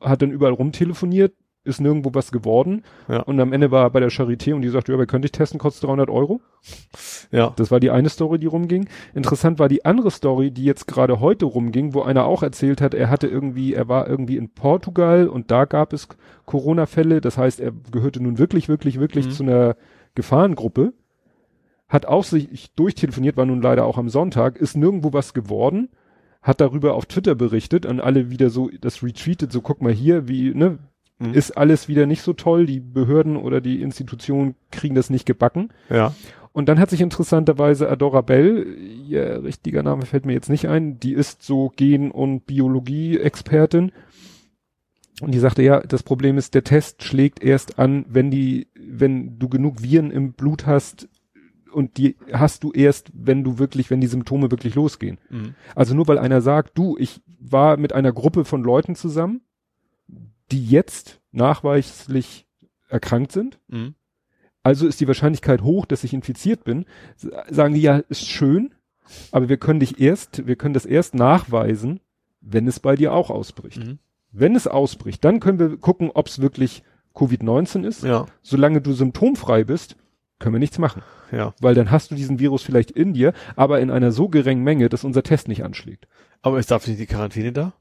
hat 0.00 0.22
dann 0.22 0.30
überall 0.30 0.52
rumtelefoniert, 0.52 1.34
ist 1.62 1.80
nirgendwo 1.80 2.10
was 2.14 2.32
geworden 2.32 2.82
Ja. 3.08 3.20
und 3.20 3.38
am 3.38 3.52
Ende 3.52 3.70
war 3.70 3.84
er 3.84 3.90
bei 3.90 4.00
der 4.00 4.10
Charité 4.10 4.54
und 4.54 4.62
die 4.62 4.68
sagte, 4.70 4.92
ja, 4.92 4.98
wer 4.98 5.06
könnte 5.06 5.26
ich 5.26 5.32
testen, 5.32 5.58
kostet 5.60 5.84
300 5.88 6.08
Euro. 6.08 6.40
Ja. 7.30 7.52
Das 7.56 7.70
war 7.70 7.80
die 7.80 7.90
eine 7.90 8.08
Story, 8.08 8.38
die 8.38 8.46
rumging. 8.46 8.88
Interessant 9.14 9.58
war 9.58 9.68
die 9.68 9.84
andere 9.84 10.10
Story, 10.10 10.50
die 10.50 10.64
jetzt 10.64 10.86
gerade 10.86 11.20
heute 11.20 11.44
rumging, 11.44 11.92
wo 11.94 12.02
einer 12.02 12.24
auch 12.24 12.42
erzählt 12.42 12.80
hat, 12.80 12.94
er 12.94 13.10
hatte 13.10 13.26
irgendwie, 13.26 13.74
er 13.74 13.88
war 13.88 14.08
irgendwie 14.08 14.36
in 14.36 14.48
Portugal 14.50 15.28
und 15.28 15.50
da 15.50 15.64
gab 15.66 15.92
es 15.92 16.08
Corona-Fälle. 16.46 17.20
Das 17.20 17.36
heißt, 17.38 17.60
er 17.60 17.72
gehörte 17.92 18.22
nun 18.22 18.38
wirklich, 18.38 18.68
wirklich, 18.68 18.98
wirklich 18.98 19.26
Mhm. 19.26 19.30
zu 19.30 19.42
einer 19.42 19.76
Gefahrengruppe. 20.14 20.92
Hat 21.88 22.06
auch 22.06 22.24
sich 22.24 22.72
durchtelefoniert, 22.74 23.36
war 23.36 23.46
nun 23.46 23.60
leider 23.62 23.84
auch 23.84 23.98
am 23.98 24.08
Sonntag, 24.08 24.56
ist 24.56 24.76
nirgendwo 24.76 25.12
was 25.12 25.34
geworden, 25.34 25.88
hat 26.40 26.60
darüber 26.60 26.94
auf 26.94 27.06
Twitter 27.06 27.34
berichtet 27.34 27.84
und 27.84 28.00
alle 28.00 28.30
wieder 28.30 28.48
so 28.48 28.70
das 28.80 29.02
retweetet, 29.02 29.50
so 29.52 29.60
guck 29.60 29.82
mal 29.82 29.92
hier, 29.92 30.28
wie, 30.28 30.54
ne, 30.54 30.78
Mhm. 31.20 31.34
ist 31.34 31.52
alles 31.52 31.86
wieder 31.86 32.06
nicht 32.06 32.22
so 32.22 32.32
toll, 32.32 32.66
die 32.66 32.80
Behörden 32.80 33.36
oder 33.36 33.60
die 33.60 33.82
Institutionen 33.82 34.54
kriegen 34.70 34.94
das 34.94 35.10
nicht 35.10 35.26
gebacken. 35.26 35.68
Ja. 35.90 36.14
Und 36.52 36.68
dann 36.68 36.80
hat 36.80 36.90
sich 36.90 37.00
interessanterweise 37.00 37.88
Adora 37.88 38.22
Bell, 38.22 38.66
ihr 39.06 39.44
richtiger 39.44 39.82
Name 39.82 40.06
fällt 40.06 40.26
mir 40.26 40.32
jetzt 40.32 40.48
nicht 40.48 40.66
ein, 40.68 40.98
die 40.98 41.12
ist 41.12 41.42
so 41.42 41.72
Gen- 41.76 42.10
und 42.10 42.46
Biologie-Expertin. 42.46 43.92
Und 45.20 45.32
die 45.32 45.38
sagte, 45.38 45.62
ja, 45.62 45.80
das 45.80 46.02
Problem 46.02 46.38
ist, 46.38 46.54
der 46.54 46.64
Test 46.64 47.04
schlägt 47.04 47.42
erst 47.42 47.78
an, 47.78 48.06
wenn 48.08 48.30
die, 48.30 48.68
wenn 48.74 49.38
du 49.38 49.48
genug 49.48 49.82
Viren 49.82 50.10
im 50.10 50.32
Blut 50.32 50.66
hast 50.66 51.08
und 51.70 51.98
die 51.98 52.16
hast 52.32 52.64
du 52.64 52.72
erst, 52.72 53.12
wenn 53.14 53.44
du 53.44 53.58
wirklich, 53.58 53.90
wenn 53.90 54.00
die 54.00 54.06
Symptome 54.06 54.50
wirklich 54.50 54.74
losgehen. 54.74 55.18
Mhm. 55.28 55.54
Also 55.76 55.94
nur 55.94 56.08
weil 56.08 56.18
einer 56.18 56.40
sagt, 56.40 56.76
du, 56.76 56.96
ich 56.98 57.20
war 57.38 57.76
mit 57.76 57.92
einer 57.92 58.12
Gruppe 58.12 58.44
von 58.44 58.64
Leuten 58.64 58.96
zusammen, 58.96 59.42
die 60.52 60.66
jetzt 60.66 61.20
nachweislich 61.32 62.46
erkrankt 62.88 63.32
sind, 63.32 63.58
Mhm. 63.68 63.94
also 64.62 64.86
ist 64.86 65.00
die 65.00 65.06
Wahrscheinlichkeit 65.06 65.62
hoch, 65.62 65.86
dass 65.86 66.04
ich 66.04 66.12
infiziert 66.12 66.64
bin. 66.64 66.84
Sagen 67.48 67.74
die 67.74 67.82
ja, 67.82 67.98
ist 68.08 68.28
schön, 68.28 68.74
aber 69.30 69.48
wir 69.48 69.56
können 69.56 69.80
dich 69.80 70.00
erst, 70.00 70.46
wir 70.46 70.56
können 70.56 70.74
das 70.74 70.86
erst 70.86 71.14
nachweisen, 71.14 72.00
wenn 72.40 72.66
es 72.66 72.80
bei 72.80 72.96
dir 72.96 73.12
auch 73.12 73.30
ausbricht. 73.30 73.84
Mhm. 73.84 73.98
Wenn 74.32 74.54
es 74.54 74.66
ausbricht, 74.66 75.24
dann 75.24 75.40
können 75.40 75.58
wir 75.58 75.76
gucken, 75.76 76.10
ob 76.14 76.26
es 76.28 76.40
wirklich 76.40 76.82
Covid-19 77.14 77.84
ist. 77.84 78.04
Ja. 78.04 78.26
Solange 78.42 78.80
du 78.80 78.92
symptomfrei 78.92 79.64
bist, 79.64 79.96
können 80.38 80.54
wir 80.54 80.60
nichts 80.60 80.78
machen. 80.78 81.02
Ja. 81.32 81.54
Weil 81.60 81.74
dann 81.74 81.90
hast 81.90 82.10
du 82.10 82.14
diesen 82.14 82.38
Virus 82.38 82.62
vielleicht 82.62 82.90
in 82.92 83.12
dir, 83.12 83.32
aber 83.56 83.80
in 83.80 83.90
einer 83.90 84.10
so 84.12 84.28
geringen 84.28 84.62
Menge, 84.64 84.88
dass 84.88 85.04
unser 85.04 85.22
Test 85.22 85.48
nicht 85.48 85.64
anschlägt. 85.64 86.06
Aber 86.42 86.58
ist 86.58 86.70
dafür 86.70 86.92
nicht 86.92 87.00
die 87.02 87.06
Quarantäne 87.06 87.52
da? 87.52 87.72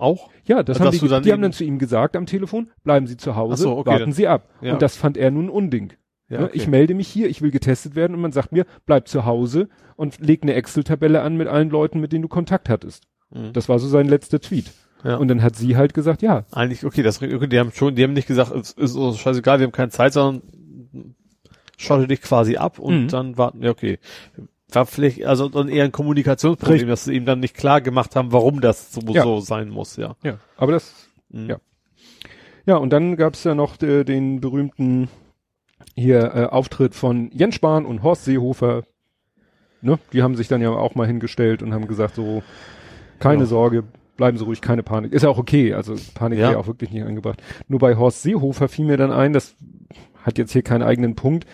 Auch? 0.00 0.30
Ja, 0.44 0.62
das 0.62 0.80
Also, 0.80 0.86
haben 0.92 0.98
die, 0.98 1.08
dann 1.08 1.22
die 1.22 1.32
haben 1.32 1.42
dann 1.42 1.52
zu 1.52 1.62
ihm 1.64 1.78
gesagt 1.78 2.16
am 2.16 2.26
Telefon, 2.26 2.70
bleiben 2.84 3.06
Sie 3.06 3.16
zu 3.16 3.36
Hause, 3.36 3.62
so, 3.64 3.76
okay, 3.76 3.90
warten 3.90 4.00
dann- 4.04 4.12
Sie 4.12 4.26
ab. 4.28 4.48
Ja. 4.62 4.72
Und 4.72 4.82
das 4.82 4.96
fand 4.96 5.16
er 5.16 5.30
nun 5.30 5.48
unding. 5.50 5.92
Ja. 6.28 6.38
Ne? 6.40 6.44
okay. 6.46 6.56
Ich 6.56 6.66
melde 6.68 6.94
mich 6.94 7.08
hier, 7.08 7.28
ich 7.28 7.42
will 7.42 7.50
getestet 7.50 7.94
werden 7.96 8.14
und 8.14 8.20
man 8.20 8.32
sagt 8.32 8.52
mir, 8.52 8.64
bleib 8.86 9.08
zu 9.08 9.24
Hause 9.26 9.68
und 9.96 10.18
leg 10.20 10.42
eine 10.42 10.54
Excel-Tabelle 10.54 11.22
an 11.22 11.36
mit 11.36 11.48
allen 11.48 11.70
Leuten, 11.70 12.00
mit 12.00 12.12
denen 12.12 12.22
du 12.22 12.28
Kontakt 12.28 12.68
hattest. 12.68 13.04
Mhm. 13.30 13.52
Das 13.52 13.68
war 13.68 13.78
so 13.78 13.88
sein 13.88 14.06
letzter 14.08 14.40
Tweet. 14.40 14.66
Ja. 15.04 15.16
Und 15.16 15.28
dann 15.28 15.42
hat 15.42 15.56
sie 15.56 15.76
halt 15.76 15.92
gesagt, 15.94 16.20
ja, 16.22 16.44
Eigentlich, 16.52 16.84
okay, 16.84 17.02
das, 17.02 17.22
okay, 17.22 17.46
die 17.46 17.58
haben 17.58 17.72
schon, 17.72 17.94
die 17.94 18.02
haben 18.04 18.12
nicht 18.12 18.28
gesagt, 18.28 18.52
es 18.54 18.72
ist 18.72 18.94
uns 18.96 19.18
scheißegal, 19.18 19.58
wir 19.58 19.64
haben 19.66 19.72
keine 19.72 19.90
Zeit, 19.90 20.12
sondern 20.12 20.42
schotte 21.78 22.06
dich 22.06 22.20
quasi 22.20 22.56
ab 22.56 22.78
und 22.78 23.04
Mhm. 23.04 23.08
dann 23.08 23.38
warten, 23.38 23.62
ja, 23.62 23.70
okay. 23.70 23.98
War 24.74 24.86
vielleicht, 24.86 25.24
also 25.24 25.50
eher 25.68 25.84
ein 25.84 25.92
Kommunikationsproblem, 25.92 26.72
Richtig. 26.74 26.88
dass 26.88 27.04
sie 27.04 27.14
ihm 27.14 27.24
dann 27.24 27.40
nicht 27.40 27.56
klar 27.56 27.80
gemacht 27.80 28.16
haben, 28.16 28.32
warum 28.32 28.60
das 28.60 28.92
so, 28.92 29.00
Ja. 29.12 29.22
so 29.22 29.40
sein 29.40 29.68
muss, 29.68 29.96
ja. 29.96 30.16
ja, 30.22 30.38
aber 30.56 30.72
das, 30.72 30.94
Mhm. 31.32 31.48
Ja. 31.50 31.56
ja, 32.66 32.76
und 32.76 32.90
dann 32.92 33.16
gab's 33.16 33.44
ja 33.44 33.54
noch 33.54 33.80
äh, 33.82 34.02
den 34.04 34.40
berühmten 34.40 35.08
hier 35.94 36.34
äh, 36.34 36.44
Auftritt 36.46 36.94
von 36.94 37.30
Jens 37.32 37.54
Spahn 37.54 37.86
und 37.86 38.02
Horst 38.02 38.24
Seehofer. 38.24 38.82
Ne? 39.82 39.98
Die 40.12 40.22
haben 40.22 40.36
sich 40.36 40.48
dann 40.48 40.60
ja 40.60 40.70
auch 40.70 40.94
mal 40.94 41.06
hingestellt 41.06 41.62
und 41.62 41.72
haben 41.72 41.86
gesagt 41.86 42.16
so, 42.16 42.42
keine 43.18 43.42
Ja. 43.42 43.46
Sorge, 43.46 43.84
bleiben 44.16 44.36
Sie 44.38 44.44
ruhig, 44.44 44.60
keine 44.60 44.82
Panik. 44.82 45.12
Ist 45.12 45.22
ja 45.22 45.28
auch 45.30 45.38
okay, 45.38 45.72
also 45.72 45.94
Panik 46.14 46.38
ja 46.40 46.58
auch 46.58 46.66
wirklich 46.66 46.90
nicht 46.90 47.04
angebracht. 47.04 47.42
Nur 47.68 47.78
bei 47.78 47.96
Horst 47.96 48.22
Seehofer 48.22 48.68
fiel 48.68 48.84
mir 48.86 48.96
dann 48.96 49.12
ein, 49.12 49.32
das 49.32 49.54
hat 50.22 50.36
jetzt 50.36 50.52
hier 50.52 50.62
keinen 50.62 50.82
eigenen 50.82 51.14
Punkt. 51.14 51.46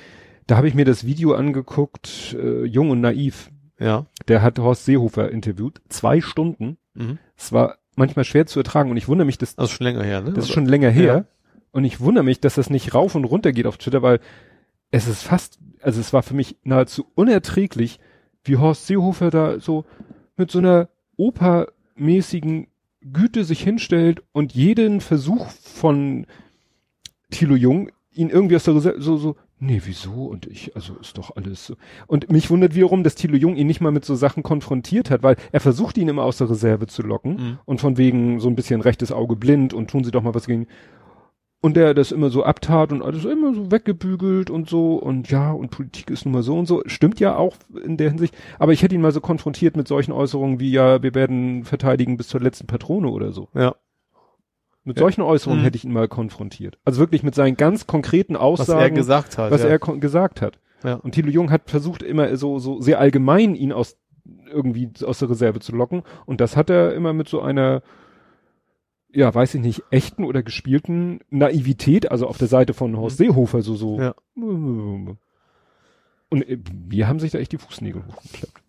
Da 0.47 0.57
habe 0.57 0.69
ich 0.69 0.75
mir 0.75 0.85
das 0.85 1.05
Video 1.05 1.35
angeguckt, 1.35 2.37
äh, 2.39 2.65
Jung 2.65 2.91
und 2.91 3.01
Naiv. 3.01 3.51
Ja. 3.79 4.07
Der 4.29 4.43
hat 4.43 4.59
Horst 4.59 4.85
Seehofer 4.85 5.31
interviewt, 5.31 5.81
zwei 5.89 6.21
Stunden. 6.21 6.79
Mhm. 6.95 7.19
Es 7.37 7.53
war 7.53 7.79
manchmal 7.95 8.25
schwer 8.25 8.47
zu 8.47 8.61
ertragen 8.61 8.91
und 8.91 8.97
ich 8.97 9.09
wundere 9.09 9.27
mich, 9.27 9.39
dass 9.39 9.59
Also 9.59 9.73
schon 9.73 9.85
länger 9.85 10.05
her, 10.05 10.21
ne? 10.21 10.33
das 10.33 10.45
ist 10.45 10.53
schon 10.53 10.67
länger 10.67 10.91
her. 10.91 11.15
Ja. 11.15 11.25
Und 11.73 11.85
ich 11.85 12.01
wundere 12.01 12.25
mich, 12.25 12.41
dass 12.41 12.55
das 12.55 12.71
nicht 12.71 12.95
rauf 12.95 13.15
und 13.15 13.25
runter 13.25 13.53
geht 13.53 13.67
auf 13.67 13.77
Twitter, 13.77 14.03
weil 14.03 14.21
es 14.91 15.09
ist 15.09 15.23
fast, 15.23 15.59
also 15.83 16.01
es 16.01 16.13
war 16.13 16.23
für 16.23 16.35
mich 16.35 16.57
nahezu 16.63 17.07
unerträglich, 17.15 18.01
wie 18.45 18.57
Horst 18.57 18.87
Seehofer 18.87 19.31
da 19.31 19.61
so 19.61 19.85
mit 20.37 20.51
so 20.51 20.59
einer 20.59 20.89
opermäßigen 21.17 22.69
Güte 23.13 23.45
sich 23.45 23.63
hinstellt 23.63 24.23
und 24.33 24.55
jeden 24.55 25.01
Versuch 25.01 25.49
von 25.51 26.27
Thilo 27.31 27.57
Jung, 27.57 27.91
ihn 28.13 28.31
irgendwie 28.31 28.57
aus 28.57 28.65
der 28.65 28.75
Reserve, 28.75 29.03
so, 29.03 29.17
so, 29.17 29.37
nee, 29.59 29.81
wieso? 29.85 30.27
Und 30.27 30.47
ich, 30.47 30.75
also 30.77 30.95
ist 31.01 31.17
doch 31.19 31.35
alles 31.37 31.67
so. 31.67 31.77
Und 32.07 32.31
mich 32.31 32.51
wundert 32.51 32.75
wiederum, 32.75 33.03
dass 33.05 33.15
Thilo 33.15 33.37
Jung 33.37 33.57
ihn 33.57 33.67
nicht 33.67 33.81
mal 33.81 33.93
mit 33.93 34.05
so 34.05 34.15
Sachen 34.15 34.43
konfrontiert 34.43 35.11
hat, 35.11 35.23
weil 35.23 35.37
er 35.53 35.61
versucht 35.61 35.99
ihn 35.99 36.09
immer 36.09 36.25
aus 36.25 36.39
der 36.39 36.51
Reserve 36.51 36.87
zu 36.87 37.03
locken 37.03 37.33
Mhm. 37.37 37.59
und 37.65 37.81
von 37.81 37.97
wegen 37.99 38.41
so 38.41 38.49
ein 38.49 38.57
bisschen 38.57 38.81
rechtes 38.81 39.13
Auge 39.13 39.37
blind 39.37 39.73
und 39.75 39.91
tun 39.91 40.05
sie 40.05 40.11
doch 40.11 40.23
mal 40.23 40.35
was 40.35 40.47
gegen. 40.47 40.67
Und 41.63 41.75
der 41.77 41.95
das 41.95 42.13
immer 42.13 42.31
so 42.31 42.45
abtat 42.45 42.93
und 42.93 43.03
alles 43.03 43.25
immer 43.25 43.53
so 43.55 43.73
weggebügelt 43.73 44.51
und 44.51 44.69
so 44.69 44.97
und 44.97 45.31
ja, 45.31 45.51
und 45.53 45.71
Politik 45.71 46.11
ist 46.11 46.25
nun 46.25 46.35
mal 46.35 46.43
so 46.43 46.57
und 46.57 46.67
so. 46.67 46.83
Stimmt 46.87 47.19
ja 47.19 47.37
auch 47.37 47.57
in 47.83 47.97
der 47.97 48.11
Hinsicht. 48.11 48.37
Aber 48.59 48.73
ich 48.73 48.83
hätte 48.83 48.95
ihn 48.95 49.01
mal 49.01 49.11
so 49.11 49.21
konfrontiert 49.21 49.77
mit 49.77 49.89
solchen 49.89 50.13
Äußerungen 50.13 50.61
wie, 50.61 50.71
ja, 50.71 51.03
wir 51.03 51.15
werden 51.15 51.65
verteidigen 51.65 52.19
bis 52.19 52.29
zur 52.29 52.41
letzten 52.41 52.67
Patrone 52.67 53.09
oder 53.09 53.33
so. 53.33 53.49
Ja. 53.55 53.75
Mit 54.87 54.97
Ja. 54.99 55.01
solchen 55.03 55.21
Äußerungen 55.23 55.61
Mhm. 55.61 55.65
hätte 55.65 55.77
ich 55.77 55.85
ihn 55.85 55.93
mal 55.93 56.07
konfrontiert. 56.09 56.79
Also 56.85 57.01
wirklich 57.01 57.23
mit 57.25 57.35
seinen 57.35 57.57
ganz 57.57 57.87
konkreten 57.89 58.35
Was 58.35 58.41
Aussagen, 58.41 58.81
er 58.81 58.91
gesagt 58.91 59.37
hat. 59.37 59.51
was 59.51 59.63
ja. 59.63 59.69
er 59.69 59.79
gesagt 59.79 60.41
hat. 60.41 60.61
Ja. 60.85 60.95
Und 60.95 61.13
Thilo 61.13 61.29
Jung 61.29 61.51
hat 61.51 61.69
versucht 61.69 62.03
immer 62.05 62.37
so, 62.37 62.59
so 62.61 62.81
sehr 62.81 63.01
allgemein 63.01 63.57
ihn 63.57 63.73
aus, 63.73 63.99
irgendwie 64.49 64.91
aus 65.05 65.19
der 65.19 65.29
Reserve 65.29 65.59
zu 65.59 65.75
locken. 65.75 66.03
Und 66.25 66.41
das 66.41 66.57
hat 66.57 66.71
er 66.71 66.95
immer 66.95 67.13
mit 67.13 67.29
so 67.29 67.41
einer, 67.41 67.83
ja, 69.13 69.35
weiß 69.35 69.57
ich 69.57 69.61
nicht, 69.61 69.83
echten 69.91 70.23
oder 70.23 70.45
gespielten 70.45 71.19
Naivität, 71.31 72.11
also 72.13 72.29
auf 72.29 72.39
der 72.39 72.49
Seite 72.49 72.73
von 72.73 72.97
Horst 72.97 73.17
Seehofer, 73.17 73.63
so, 73.63 73.75
so. 73.75 73.99
Mhm. 74.37 75.07
Ja. 75.09 75.15
Und 76.29 76.49
äh, 76.49 76.59
wir 76.89 77.09
haben 77.09 77.19
sich 77.19 77.33
da 77.33 77.39
echt 77.39 77.51
die 77.51 77.59
Fußnägel 77.59 78.05
hochgeklappt. 78.07 78.63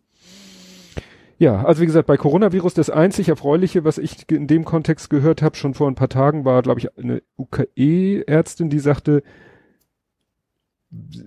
Ja, 1.39 1.63
also 1.63 1.81
wie 1.81 1.85
gesagt, 1.85 2.07
bei 2.07 2.17
Coronavirus 2.17 2.73
das 2.73 2.89
einzig 2.89 3.29
Erfreuliche, 3.29 3.83
was 3.83 3.97
ich 3.99 4.29
in 4.31 4.47
dem 4.47 4.65
Kontext 4.65 5.09
gehört 5.09 5.41
habe, 5.43 5.55
schon 5.55 5.75
vor 5.75 5.87
ein 5.87 5.95
paar 5.95 6.09
Tagen, 6.09 6.45
war, 6.45 6.61
glaube 6.63 6.79
ich, 6.79 6.97
eine 6.97 7.21
UKE-Ärztin, 7.37 8.69
die 8.69 8.79
sagte, 8.79 9.21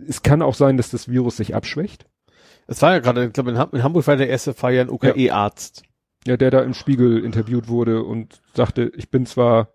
es 0.09 0.23
kann 0.23 0.43
auch 0.43 0.55
sein, 0.55 0.77
dass 0.77 0.91
das 0.91 1.09
Virus 1.09 1.37
sich 1.37 1.55
abschwächt. 1.55 2.07
Es 2.67 2.83
war 2.83 2.93
ja 2.93 2.99
gerade, 2.99 3.27
ich 3.27 3.33
glaube, 3.33 3.51
in, 3.51 3.59
Ham 3.59 3.71
in 3.73 3.83
Hamburg 3.83 4.07
war 4.07 4.17
der 4.17 4.29
erste 4.29 4.55
Fall 4.55 4.75
ja 4.75 4.83
ein 4.83 4.91
UKE-Arzt. 4.91 5.83
Ja, 6.27 6.37
der 6.37 6.51
da 6.51 6.61
im 6.63 6.75
Spiegel 6.75 7.25
interviewt 7.25 7.69
wurde 7.69 8.03
und 8.03 8.43
sagte, 8.55 8.93
ich 8.97 9.11
bin 9.11 9.27
zwar 9.27 9.69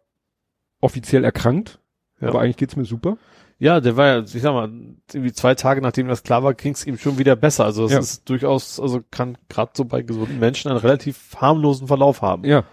offiziell 0.79 1.23
erkrankt, 1.23 1.79
Ja. 2.19 2.27
aber 2.29 2.41
eigentlich 2.41 2.57
geht's 2.57 2.75
mir 2.75 2.86
super. 2.86 3.17
Ja, 3.58 3.80
der 3.80 3.95
war 3.95 4.08
ja, 4.08 4.20
ich 4.20 4.41
sag 4.41 4.53
mal, 4.53 4.70
irgendwie 5.14 5.32
zwei 5.34 5.56
Tage 5.56 5.82
nachdem 5.82 6.08
das 6.10 6.24
klar 6.24 6.43
war, 6.43 6.53
ging's 6.53 6.86
ihm 6.86 6.97
schon 6.97 7.18
wieder 7.18 7.36
besser. 7.38 7.64
Also 7.66 7.86
es 7.86 7.91
Ja. 7.93 7.99
ist 7.99 8.30
durchaus, 8.30 8.80
also 8.80 9.01
kann 9.12 9.38
gerade 9.49 9.72
so 9.76 9.86
bei 9.86 10.01
gesunden 10.01 10.39
Menschen 10.39 10.70
einen 10.72 10.80
relativ 10.80 11.36
harmlosen 11.38 11.88
Verlauf 11.88 12.22
haben. 12.22 12.43
Ja. 12.43 12.64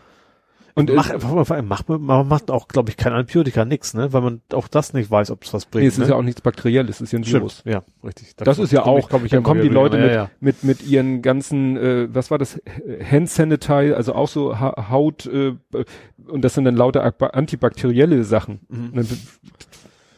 Und 0.75 0.91
Und 0.91 0.95
äh, 0.95 1.19
macht, 1.19 1.51
allem 1.51 1.69
macht 1.69 1.89
man, 1.91 2.27
macht 2.27 2.51
auch, 2.51 2.67
glaube 2.67 2.89
ich, 2.89 2.97
kein 2.97 3.13
Antibiotika, 3.13 3.67
nix, 3.67 3.93
ne? 3.93 4.13
Weil 4.15 4.23
man 4.23 4.41
auch 4.55 4.69
das 4.69 4.95
nicht 4.95 5.11
weiß, 5.11 5.31
ob 5.31 5.45
es 5.45 5.53
was 5.53 5.67
bringt. 5.67 5.83
nee, 5.83 5.89
es 5.89 5.99
ne? 5.99 6.05
ist 6.05 6.11
ja 6.11 6.17
auch 6.17 6.23
nichts 6.23 6.41
Bakterielles, 6.41 6.97
es 6.97 7.01
ist 7.03 7.13
ja 7.13 7.19
ein 7.19 7.25
Stimmt. 7.25 7.43
Virus. 7.43 7.63
Ja, 7.67 7.83
richtig. 8.03 8.35
Da 8.37 8.47
Das 8.47 8.59
ist 8.59 8.73
ja 8.73 8.85
auch, 8.87 9.11
komm 9.11 9.27
ich 9.27 9.31
dann 9.33 9.43
kommen 9.43 9.61
die 9.61 9.69
Leute 9.69 9.99
mit, 9.99 10.07
ja, 10.09 10.15
ja. 10.15 10.31
mit, 10.41 10.65
mit 10.65 10.83
ihren 10.83 11.21
ganzen, 11.21 11.77
äh, 11.77 12.09
was 12.15 12.31
war 12.31 12.39
das, 12.39 12.59
Hand 13.09 13.29
Sanitizer, 13.29 13.95
also 13.97 14.15
auch 14.15 14.29
so 14.29 14.59
ha 14.59 14.89
Haut, 14.89 15.27
äh, 15.27 15.55
und 16.27 16.43
das 16.43 16.55
sind 16.55 16.65
dann 16.65 16.77
lauter 16.77 17.05
antibakterielle 17.35 18.25
Sachen. 18.25 18.61
Mhm. 18.71 19.07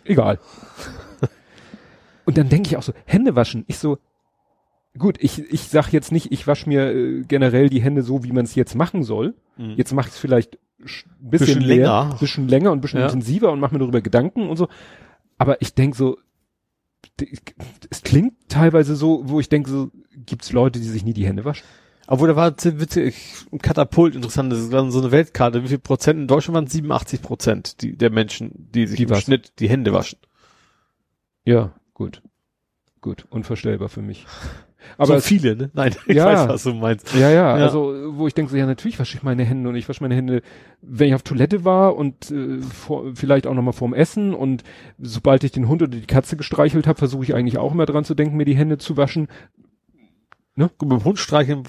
Egal. 0.05 0.39
und 2.25 2.39
dann 2.39 2.49
denke 2.49 2.69
ich 2.69 2.77
auch 2.77 2.83
so, 2.83 2.93
Hände 3.05 3.37
waschen. 3.37 3.65
Ich 3.67 3.79
so, 3.79 3.99
gut, 4.99 5.17
ich, 5.21 5.39
ich 5.53 5.63
sag 5.69 5.93
jetzt 5.93 6.13
nicht, 6.13 6.33
ich 6.33 6.47
wasche 6.47 6.69
mir 6.69 6.91
äh, 6.95 7.23
generell 7.23 7.69
die 7.69 7.83
Hände 7.83 8.03
so, 8.03 8.25
wie 8.25 8.33
man 8.33 8.45
es 8.45 8.55
jetzt 8.55 8.75
machen 8.75 9.03
soll. 9.03 9.35
Mhm. 9.57 9.75
Jetzt 9.77 9.93
mache 9.93 10.09
ich 10.09 10.15
es 10.15 10.19
vielleicht 10.19 10.55
ein 10.81 10.85
bisschen, 10.85 11.11
Bisschen 11.21 11.59
mehr, 11.61 11.77
länger. 11.77 12.17
bisschen 12.21 12.49
länger 12.49 12.73
und 12.73 12.79
ein 12.79 12.81
bisschen 12.81 13.01
Ja. 13.01 13.07
intensiver 13.07 13.51
und 13.53 13.61
mache 13.61 13.73
mir 13.75 13.79
darüber 13.81 14.01
Gedanken 14.01 14.49
und 14.49 14.57
so. 14.57 14.69
Aber 15.39 15.61
ich 15.63 15.75
denke 15.75 15.97
so, 15.97 16.19
es 17.91 18.03
klingt 18.03 18.35
teilweise 18.49 18.97
so, 18.97 19.23
wo 19.29 19.41
ich 19.41 19.49
denke 19.49 19.71
so, 19.71 19.91
gibt's 20.27 20.53
Leute, 20.53 20.79
die 20.81 20.87
sich 20.89 21.05
nie 21.05 21.13
die 21.13 21.27
Hände 21.27 21.45
waschen? 21.45 21.65
Obwohl, 22.07 22.29
da 22.29 22.37
war 22.37 22.55
witzig, 22.57 23.15
ein 23.53 23.59
Katapult 23.59 24.15
interessant, 24.15 24.53
das 24.53 24.71
war 24.71 24.91
so 24.91 25.01
eine 25.01 25.11
Weltkarte. 25.11 25.63
Wie 25.63 25.69
viel 25.69 25.79
Prozent? 25.79 26.21
In 26.21 26.27
Deutschland 26.29 26.55
waren 26.55 26.65
es 26.65 26.73
87 26.73 27.23
Prozent 27.23 27.83
die, 27.83 27.97
der 27.97 28.11
Menschen, 28.11 28.51
die 28.55 28.87
sich 28.87 28.97
Die 28.99 29.05
im 29.05 29.11
was? 29.11 29.23
Schnitt 29.23 29.59
die 29.59 29.69
Hände 29.69 29.93
waschen. 29.93 30.19
Ja, 31.45 31.73
gut. 31.95 32.23
Gut, 33.01 33.27
unvorstellbar 33.31 33.89
für 33.89 34.03
mich. 34.03 34.27
Aber 34.99 35.15
so 35.15 35.21
viele, 35.21 35.57
ne? 35.57 35.71
Nein, 35.73 35.95
ich 36.07 36.17
Ja. 36.17 36.27
weiß, 36.27 36.49
was 36.49 36.63
du 36.65 36.75
meinst. 36.75 37.11
Ja, 37.15 37.31
ja, 37.31 37.57
Ja. 37.59 37.65
also 37.65 37.95
wo 38.19 38.27
ich 38.27 38.35
denke 38.35 38.51
so, 38.51 38.57
ja 38.59 38.67
natürlich 38.67 38.99
wasche 38.99 39.17
ich 39.17 39.23
meine 39.23 39.43
Hände 39.45 39.67
und 39.71 39.77
ich 39.77 39.89
wasche 39.89 40.03
meine 40.03 40.15
Hände, 40.15 40.43
wenn 40.83 41.09
ich 41.09 41.15
auf 41.15 41.23
Toilette 41.23 41.65
war 41.65 41.97
und 41.97 42.31
äh, 42.31 42.61
vor, 42.61 43.13
vielleicht 43.15 43.47
auch 43.47 43.55
nochmal 43.55 43.73
vorm 43.73 43.95
Essen 43.95 44.35
und 44.35 44.63
sobald 44.99 45.43
ich 45.43 45.53
den 45.53 45.69
Hund 45.69 45.81
oder 45.83 45.91
die 45.97 46.07
Katze 46.07 46.37
gestreichelt 46.37 46.87
habe, 46.87 46.99
versuche 46.99 47.25
ich 47.25 47.35
eigentlich 47.35 47.57
auch 47.57 47.73
immer 47.73 47.87
dran 47.87 48.05
zu 48.05 48.15
denken, 48.15 48.37
mir 48.37 48.45
die 48.45 48.57
Hände 48.57 48.77
zu 48.77 48.99
waschen. 48.99 49.29
Gut, 50.57 50.73
beim 50.79 51.03
Hund 51.03 51.19
streicheln 51.19 51.65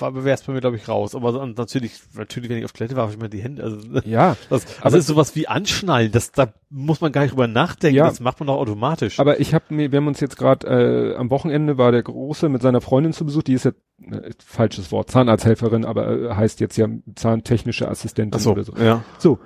wäre 0.00 0.30
es 0.30 0.42
bei 0.42 0.52
mir, 0.52 0.60
glaube 0.60 0.76
ich, 0.76 0.88
raus. 0.88 1.14
Aber 1.14 1.44
natürlich, 1.46 1.92
natürlich, 2.14 2.48
wenn 2.50 2.58
ich 2.58 2.64
auf 2.64 2.72
Toilette 2.72 2.96
war, 2.96 3.04
habe 3.04 3.12
ich 3.12 3.18
mir 3.20 3.28
die 3.28 3.42
Hände, 3.42 3.62
also, 3.62 3.78
Ja, 4.04 4.36
das, 4.50 4.64
also 4.66 4.80
Aber- 4.82 4.96
ist 4.98 5.06
sowas 5.06 5.36
wie 5.36 5.48
anschnallen, 5.48 6.12
das, 6.12 6.32
da 6.32 6.52
muss 6.70 7.00
man 7.00 7.12
gar 7.12 7.22
nicht 7.22 7.32
drüber 7.32 7.46
nachdenken, 7.48 7.96
Ja. 7.96 8.06
das 8.06 8.20
macht 8.20 8.40
man 8.40 8.46
doch 8.48 8.56
automatisch. 8.56 9.18
aber 9.20 9.40
ich 9.40 9.54
habe 9.54 9.64
mir, 9.74 9.90
wir 9.92 9.96
haben 9.98 10.06
uns 10.06 10.20
jetzt 10.20 10.36
gerade 10.36 10.66
äh, 10.66 11.16
am 11.16 11.30
Wochenende 11.30 11.78
war 11.78 11.92
der 11.92 12.02
Große 12.02 12.48
mit 12.48 12.62
seiner 12.62 12.80
Freundin 12.80 13.12
zu 13.12 13.24
Besuch, 13.24 13.42
die 13.42 13.54
ist 13.54 13.64
jetzt 13.64 13.80
äh, 14.10 14.30
falsches 14.44 14.92
Wort, 14.92 15.10
Zahnarzthelferin, 15.10 15.84
aber 15.84 16.08
äh, 16.10 16.34
heißt 16.34 16.60
jetzt 16.60 16.76
ja 16.76 16.88
zahntechnische 17.14 17.88
Assistentin 17.88 18.38
so, 18.40 18.52
oder 18.52 18.64
so. 18.64 18.72
ja. 18.76 19.02
So, 19.18 19.38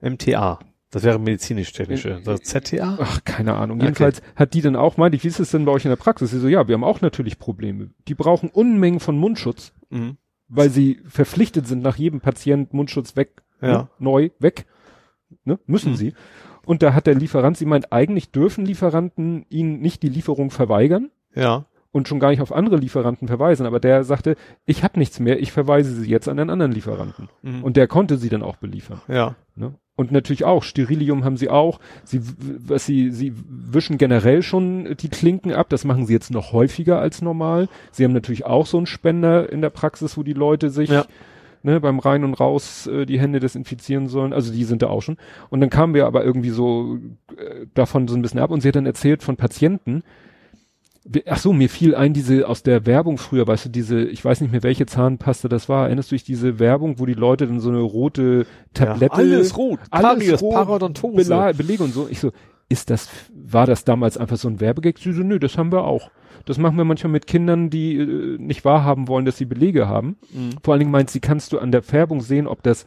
MTA. 0.00 0.60
Das 0.90 1.02
wäre 1.02 1.18
medizinisch-technische. 1.18 2.20
Das 2.24 2.40
ZTA? 2.42 2.96
Ach, 3.00 3.22
keine 3.24 3.54
Ahnung. 3.54 3.76
Okay. 3.78 3.86
Jedenfalls 3.86 4.22
hat 4.36 4.54
die 4.54 4.62
dann 4.62 4.74
auch, 4.76 4.96
meinte 4.96 5.16
ich, 5.16 5.24
wie 5.24 5.28
ist 5.28 5.38
es 5.40 5.50
denn 5.50 5.64
bei 5.66 5.72
euch 5.72 5.84
in 5.84 5.90
der 5.90 5.96
Praxis? 5.96 6.30
Sie 6.30 6.38
so, 6.38 6.48
ja, 6.48 6.66
wir 6.66 6.74
haben 6.74 6.84
auch 6.84 7.00
natürlich 7.02 7.38
Probleme. 7.38 7.90
Die 8.08 8.14
brauchen 8.14 8.48
Unmengen 8.48 9.00
von 9.00 9.18
Mundschutz, 9.18 9.72
Mhm. 9.90 10.16
weil 10.48 10.70
sie 10.70 11.00
verpflichtet 11.06 11.66
sind, 11.66 11.82
nach 11.82 11.96
jedem 11.96 12.20
Patient 12.20 12.72
Mundschutz 12.72 13.16
weg, 13.16 13.42
Ja. 13.60 13.68
ne, 13.68 13.88
neu, 13.98 14.30
weg, 14.38 14.64
ne, 15.44 15.58
müssen 15.66 15.92
Mhm. 15.92 15.96
sie. 15.96 16.14
Und 16.64 16.82
da 16.82 16.94
hat 16.94 17.06
der 17.06 17.14
Lieferant, 17.14 17.56
sie 17.58 17.66
meint, 17.66 17.92
eigentlich 17.92 18.30
dürfen 18.30 18.64
Lieferanten 18.64 19.44
ihnen 19.50 19.80
nicht 19.80 20.02
die 20.02 20.08
Lieferung 20.08 20.50
verweigern 20.50 21.10
Ja. 21.34 21.66
und 21.92 22.08
schon 22.08 22.18
gar 22.20 22.30
nicht 22.30 22.40
auf 22.40 22.52
andere 22.52 22.76
Lieferanten 22.76 23.28
verweisen. 23.28 23.66
Aber 23.66 23.80
der 23.80 24.04
sagte, 24.04 24.36
ich 24.64 24.84
habe 24.84 24.98
nichts 24.98 25.20
mehr, 25.20 25.38
ich 25.40 25.52
verweise 25.52 25.94
sie 25.94 26.08
jetzt 26.08 26.28
an 26.28 26.38
einen 26.38 26.48
anderen 26.50 26.72
Lieferanten. 26.72 27.28
Mhm. 27.42 27.62
Und 27.62 27.76
der 27.76 27.88
konnte 27.88 28.16
sie 28.16 28.28
dann 28.30 28.42
auch 28.42 28.56
beliefern. 28.56 29.02
ja. 29.08 29.36
Ne? 29.54 29.74
Und 29.98 30.12
natürlich 30.12 30.44
auch, 30.44 30.62
Sterilium 30.62 31.24
haben 31.24 31.36
sie 31.36 31.50
auch. 31.50 31.80
Sie, 32.04 32.20
was 32.38 32.86
sie, 32.86 33.10
sie 33.10 33.32
wischen 33.48 33.98
generell 33.98 34.44
schon 34.44 34.94
die 35.00 35.08
Klinken 35.08 35.52
ab. 35.52 35.68
Das 35.70 35.84
machen 35.84 36.06
sie 36.06 36.12
jetzt 36.12 36.30
noch 36.30 36.52
häufiger 36.52 37.00
als 37.00 37.20
normal. 37.20 37.68
Sie 37.90 38.04
haben 38.04 38.12
natürlich 38.12 38.46
auch 38.46 38.64
so 38.66 38.76
einen 38.76 38.86
Spender 38.86 39.50
in 39.52 39.60
der 39.60 39.70
Praxis, 39.70 40.16
wo 40.16 40.22
die 40.22 40.34
Leute 40.34 40.70
sich 40.70 40.88
Ja. 40.88 41.04
ne, 41.64 41.80
beim 41.80 41.98
Rein 41.98 42.22
und 42.22 42.34
Raus 42.34 42.86
äh, 42.86 43.06
die 43.06 43.18
Hände 43.18 43.40
desinfizieren 43.40 44.06
sollen. 44.06 44.32
Also 44.32 44.52
die 44.52 44.62
sind 44.62 44.82
da 44.82 44.86
auch 44.86 45.02
schon. 45.02 45.16
Und 45.50 45.60
dann 45.60 45.68
kamen 45.68 45.94
wir 45.94 46.06
aber 46.06 46.24
irgendwie 46.24 46.50
so 46.50 46.98
äh, 47.36 47.66
davon 47.74 48.06
so 48.06 48.14
ein 48.14 48.22
bisschen 48.22 48.38
ab 48.38 48.52
und 48.52 48.60
sie 48.60 48.68
hat 48.68 48.76
dann 48.76 48.86
erzählt 48.86 49.24
von 49.24 49.36
Patienten. 49.36 50.04
Ach 51.26 51.38
so, 51.38 51.52
mir 51.52 51.68
fiel 51.68 51.94
ein, 51.94 52.12
diese 52.12 52.46
aus 52.48 52.62
der 52.62 52.84
Werbung 52.84 53.18
früher, 53.18 53.46
weißt 53.46 53.66
du, 53.66 53.68
diese, 53.70 54.02
ich 54.02 54.24
weiß 54.24 54.40
nicht 54.40 54.50
mehr, 54.50 54.62
welche 54.62 54.86
Zahnpaste 54.86 55.48
das 55.48 55.68
war. 55.68 55.86
Erinnerst 55.86 56.10
du 56.10 56.14
dich 56.14 56.24
diese 56.24 56.58
Werbung, 56.58 56.98
wo 56.98 57.06
die 57.06 57.14
Leute 57.14 57.46
dann 57.46 57.60
so 57.60 57.70
eine 57.70 57.80
rote 57.80 58.46
Tablette 58.74 59.22
Ja, 59.22 59.34
alles 59.36 59.56
rot. 59.56 59.80
alles 59.90 60.02
Karies, 60.02 60.42
rot, 60.42 60.54
Parodontose. 60.54 61.16
Bela 61.16 61.52
Belege 61.52 61.84
und 61.84 61.94
so. 61.94 62.08
Ich 62.10 62.20
so, 62.20 62.32
ist 62.68 62.90
das, 62.90 63.08
war 63.32 63.66
das 63.66 63.84
damals 63.84 64.18
einfach 64.18 64.36
so 64.36 64.48
ein 64.48 64.60
Werbegag? 64.60 64.98
Sie 64.98 65.12
so, 65.12 65.22
nö, 65.22 65.38
das 65.38 65.56
haben 65.56 65.72
wir 65.72 65.84
auch. 65.84 66.10
Das 66.44 66.58
machen 66.58 66.76
wir 66.76 66.84
manchmal 66.84 67.12
mit 67.12 67.26
Kindern, 67.26 67.70
die 67.70 67.96
äh, 67.96 68.38
nicht 68.38 68.64
wahrhaben 68.64 69.08
wollen, 69.08 69.24
dass 69.24 69.38
sie 69.38 69.46
Belege 69.46 69.88
haben. 69.88 70.18
Mhm. 70.32 70.50
Vor 70.62 70.74
allen 70.74 70.80
Dingen 70.80 70.90
meint 70.90 71.10
sie, 71.10 71.20
kannst 71.20 71.52
du 71.52 71.58
an 71.58 71.72
der 71.72 71.82
Färbung 71.82 72.20
sehen, 72.20 72.46
ob 72.46 72.62
das 72.62 72.86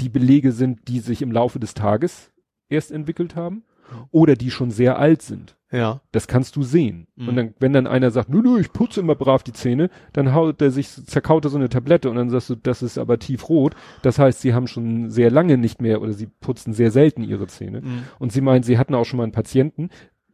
die 0.00 0.08
Belege 0.08 0.52
sind, 0.52 0.88
die 0.88 0.98
sich 0.98 1.22
im 1.22 1.30
Laufe 1.30 1.60
des 1.60 1.74
Tages 1.74 2.32
erst 2.68 2.90
entwickelt 2.90 3.36
haben 3.36 3.62
oder 4.10 4.36
die 4.36 4.50
schon 4.50 4.70
sehr 4.70 4.98
alt 4.98 5.22
sind. 5.22 5.56
Ja. 5.70 6.00
Das 6.12 6.28
kannst 6.28 6.54
du 6.54 6.62
sehen. 6.62 7.08
Mhm. 7.16 7.28
Und 7.28 7.36
dann, 7.36 7.54
wenn 7.58 7.72
dann 7.72 7.86
einer 7.88 8.10
sagt, 8.12 8.28
nö, 8.28 8.40
nö, 8.42 8.60
ich 8.60 8.72
putze 8.72 9.00
immer 9.00 9.16
brav 9.16 9.42
die 9.42 9.52
Zähne, 9.52 9.90
dann 10.12 10.32
haut 10.32 10.62
er 10.62 10.70
sich, 10.70 10.88
zerkaut 10.88 11.44
er 11.44 11.50
so 11.50 11.58
eine 11.58 11.68
Tablette 11.68 12.08
und 12.08 12.16
dann 12.16 12.30
sagst 12.30 12.50
du, 12.50 12.54
das 12.54 12.80
ist 12.82 12.96
aber 12.96 13.18
tiefrot. 13.18 13.74
Das 14.02 14.18
heißt, 14.20 14.40
sie 14.40 14.54
haben 14.54 14.68
schon 14.68 15.10
sehr 15.10 15.32
lange 15.32 15.58
nicht 15.58 15.82
mehr 15.82 16.00
oder 16.00 16.12
sie 16.12 16.26
putzen 16.26 16.72
sehr 16.74 16.92
selten 16.92 17.24
ihre 17.24 17.48
Zähne. 17.48 17.80
Mhm. 17.80 18.02
Und 18.20 18.32
sie 18.32 18.40
meint, 18.40 18.64
sie 18.64 18.78
hatten 18.78 18.94
auch 18.94 19.04
schon 19.04 19.16
mal 19.16 19.24
einen 19.24 19.32
Patienten, 19.32 19.88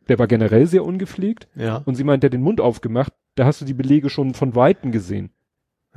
der 0.08 0.18
war 0.18 0.26
generell 0.26 0.66
sehr 0.66 0.84
ungepflegt 0.84 1.48
Ja. 1.54 1.82
und 1.86 1.94
sie 1.94 2.04
meint, 2.04 2.22
der 2.22 2.28
hat 2.28 2.34
den 2.34 2.42
Mund 2.42 2.60
aufgemacht, 2.60 3.12
da 3.36 3.46
hast 3.46 3.60
du 3.62 3.64
die 3.64 3.74
Belege 3.74 4.10
schon 4.10 4.34
von 4.34 4.54
Weitem 4.54 4.92
gesehen. 4.92 5.30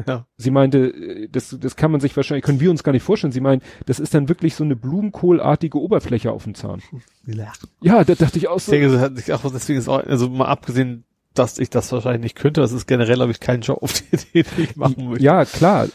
Ja. 0.08 0.26
Sie 0.38 0.50
meinte, 0.52 0.88
äh, 0.88 1.28
das, 1.30 1.56
das 1.60 1.76
kann 1.76 1.92
man 1.92 2.02
sich 2.02 2.16
wahrscheinlich, 2.16 2.44
können 2.44 2.60
wir 2.60 2.72
uns 2.72 2.84
gar 2.84 2.92
nicht 2.94 3.04
vorstellen. 3.04 3.32
Sie 3.34 3.42
meint, 3.42 3.64
das 3.86 4.00
ist 4.00 4.14
dann 4.14 4.28
wirklich 4.30 4.56
so 4.56 4.64
eine 4.64 4.76
blumenkohlartige 4.76 5.80
Oberfläche 5.80 6.32
auf 6.32 6.44
dem 6.44 6.56
Zahn. 6.56 6.82
Ja, 7.82 8.04
da 8.04 8.16
dachte 8.16 8.38
ich 8.38 8.48
auch 8.48 8.58
Ich 8.58 8.64
so. 8.64 9.00
hat 9.00 9.18
sich 9.18 9.34
auch, 9.34 9.42
deswegen 9.52 9.80
ist 9.80 9.88
auch, 9.88 10.04
also 10.06 10.30
mal 10.30 10.46
abgesehen, 10.46 11.04
dass 11.34 11.58
ich 11.58 11.70
das 11.72 11.92
wahrscheinlich 11.92 12.22
nicht 12.22 12.36
könnte, 12.36 12.62
das 12.62 12.72
ist 12.74 12.86
generell, 12.88 13.16
glaube 13.16 13.32
ich, 13.32 13.40
kein 13.40 13.62
Job, 13.62 13.82
auf 13.82 13.94
den 14.12 14.20
den 14.34 14.46
ich 14.58 14.76
machen 14.76 15.10
möchte. 15.10 15.24
Ja, 15.24 15.46
klar. 15.46 15.88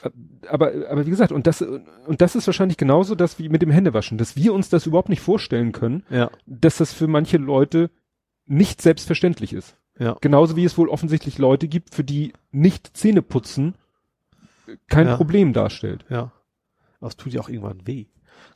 Aber, 0.49 0.73
aber 0.91 1.07
wie 1.07 1.11
gesagt, 1.11 1.31
und 1.33 1.47
das, 1.47 1.63
und 1.63 2.21
das 2.21 2.35
ist 2.35 2.47
wahrscheinlich 2.47 2.77
genauso 2.77 3.15
das 3.15 3.39
wie 3.39 3.49
mit 3.49 3.63
dem 3.63 3.71
Händewaschen, 3.71 4.19
dass 4.19 4.35
wir 4.37 4.53
uns 4.55 4.69
das 4.69 4.87
überhaupt 4.87 5.09
nicht 5.11 5.21
vorstellen 5.21 5.73
können, 5.73 6.03
Ja. 6.11 6.31
dass 6.47 6.79
das 6.79 6.93
für 6.93 7.07
manche 7.07 7.37
Leute 7.37 7.91
nicht 8.47 8.81
selbstverständlich 8.81 9.53
ist. 9.53 9.77
Ja. 9.99 10.17
Genauso 10.21 10.57
wie 10.57 10.65
es 10.65 10.79
wohl 10.79 10.89
offensichtlich 10.89 11.39
Leute 11.39 11.69
gibt, 11.69 11.95
für 11.95 12.05
die 12.05 12.33
nicht 12.51 12.97
Zähneputzen 12.97 13.75
kein 14.89 15.07
Ja. 15.07 15.17
Problem 15.17 15.53
darstellt. 15.53 16.05
Ja. 16.09 16.33
Aber 17.01 17.09
es 17.09 17.17
tut 17.17 17.33
ja 17.33 17.41
auch 17.41 17.49
irgendwann 17.49 17.87
weh. 17.87 18.07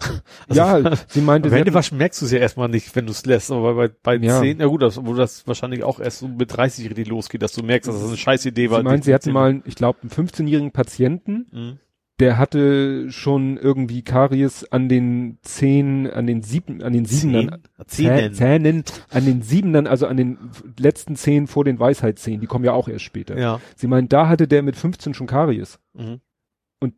ja, 0.52 0.96
sie 1.08 1.20
meinte, 1.20 1.48
hatten, 1.48 1.56
Händewaschen 1.56 1.98
merkst 1.98 2.20
du 2.20 2.26
es 2.26 2.32
ja 2.32 2.38
erstmal 2.38 2.68
nicht, 2.68 2.94
wenn 2.96 3.06
du 3.06 3.12
es 3.12 3.24
lässt, 3.26 3.50
aber 3.50 3.74
bei, 3.74 3.88
bei 3.88 4.16
Ja. 4.16 4.40
10, 4.40 4.58
na 4.58 4.66
gut, 4.66 4.82
das, 4.82 5.04
wo 5.04 5.14
das 5.14 5.46
wahrscheinlich 5.46 5.82
auch 5.84 6.00
erst 6.00 6.20
so 6.20 6.28
mit 6.28 6.56
30 6.56 6.88
richtig 6.88 7.08
losgeht, 7.08 7.42
dass 7.42 7.52
du 7.52 7.62
merkst, 7.62 7.88
dass 7.88 7.98
das 7.98 8.08
eine 8.08 8.16
scheiß 8.16 8.44
Idee 8.46 8.70
war. 8.70 8.78
sie 8.78 8.84
meint, 8.84 9.04
sie 9.04 9.14
hatten 9.14 9.32
mal, 9.32 9.60
ich 9.64 9.74
glaube, 9.76 9.98
einen 10.02 10.10
15-jährigen 10.10 10.72
Patienten, 10.72 11.46
Mhm. 11.52 11.78
Der 12.20 12.38
hatte 12.38 13.10
schon 13.10 13.56
irgendwie 13.56 14.02
Karies 14.02 14.64
an 14.70 14.88
den 14.88 15.38
Zähnen, 15.42 16.08
an 16.10 16.26
den 16.26 16.42
sieben, 16.42 16.82
an 16.82 16.92
den 16.92 17.04
Siebenern, 17.04 17.62
Zähnen. 17.86 18.34
Zähnen. 18.34 18.34
Zähnen, 18.34 18.84
an 19.10 19.24
den 19.24 19.42
Siebenern, 19.42 19.86
also 19.86 20.06
an 20.06 20.16
den 20.16 20.38
letzten 20.78 21.16
Zähnen 21.16 21.46
vor 21.46 21.64
den 21.64 21.80
Weisheitszähnen, 21.80 22.40
die 22.40 22.46
kommen 22.46 22.64
ja 22.64 22.72
auch 22.74 22.88
erst 22.88 23.04
später. 23.04 23.38
Ja. 23.38 23.60
Sie 23.76 23.86
meint, 23.88 24.12
da 24.12 24.28
hatte 24.28 24.46
der 24.46 24.62
mit 24.62 24.76
15 24.76 25.14
schon 25.14 25.26
Karies. 25.26 25.78
Mhm. 25.94 26.20
Und 26.78 26.94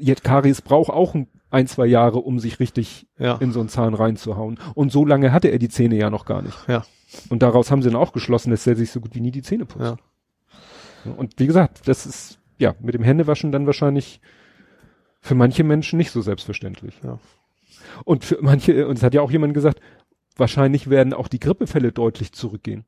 jetzt 0.00 0.24
Karies 0.24 0.62
braucht 0.62 0.90
auch 0.90 1.14
ein, 1.14 1.28
ein, 1.50 1.66
zwei 1.66 1.86
Jahre, 1.86 2.18
um 2.18 2.38
sich 2.40 2.58
richtig 2.60 3.06
Ja. 3.18 3.36
in 3.36 3.52
so 3.52 3.60
einen 3.60 3.68
Zahn 3.68 3.94
reinzuhauen. 3.94 4.58
Und 4.74 4.90
so 4.90 5.04
lange 5.04 5.32
hatte 5.32 5.48
er 5.48 5.58
die 5.58 5.68
Zähne 5.68 5.96
ja 5.96 6.10
noch 6.10 6.24
gar 6.24 6.42
nicht. 6.42 6.56
Ja. 6.66 6.84
Und 7.28 7.42
daraus 7.42 7.70
haben 7.70 7.82
sie 7.82 7.90
dann 7.90 8.00
auch 8.00 8.12
geschlossen, 8.12 8.50
dass 8.50 8.66
er 8.66 8.74
sich 8.76 8.90
so 8.90 9.00
gut 9.00 9.14
wie 9.14 9.20
nie 9.20 9.32
die 9.32 9.42
Zähne 9.42 9.64
putzt. 9.66 9.96
Ja. 11.04 11.12
Und 11.16 11.34
wie 11.38 11.46
gesagt, 11.46 11.82
das 11.86 12.04
ist 12.06 12.39
ja 12.60 12.74
mit 12.80 12.94
dem 12.94 13.02
Händewaschen 13.02 13.50
dann 13.50 13.66
wahrscheinlich 13.66 14.20
für 15.20 15.34
manche 15.34 15.64
Menschen 15.64 15.96
nicht 15.96 16.12
so 16.12 16.20
selbstverständlich. 16.20 16.94
Ja. 17.02 17.18
Und 18.04 18.24
für 18.24 18.38
manche, 18.40 18.86
und 18.86 18.98
es 18.98 19.02
hat 19.02 19.14
ja 19.14 19.20
auch 19.22 19.30
jemand 19.30 19.54
gesagt, 19.54 19.80
wahrscheinlich 20.36 20.88
werden 20.88 21.12
auch 21.12 21.28
die 21.28 21.40
Grippefälle 21.40 21.92
deutlich 21.92 22.32
zurückgehen. 22.32 22.84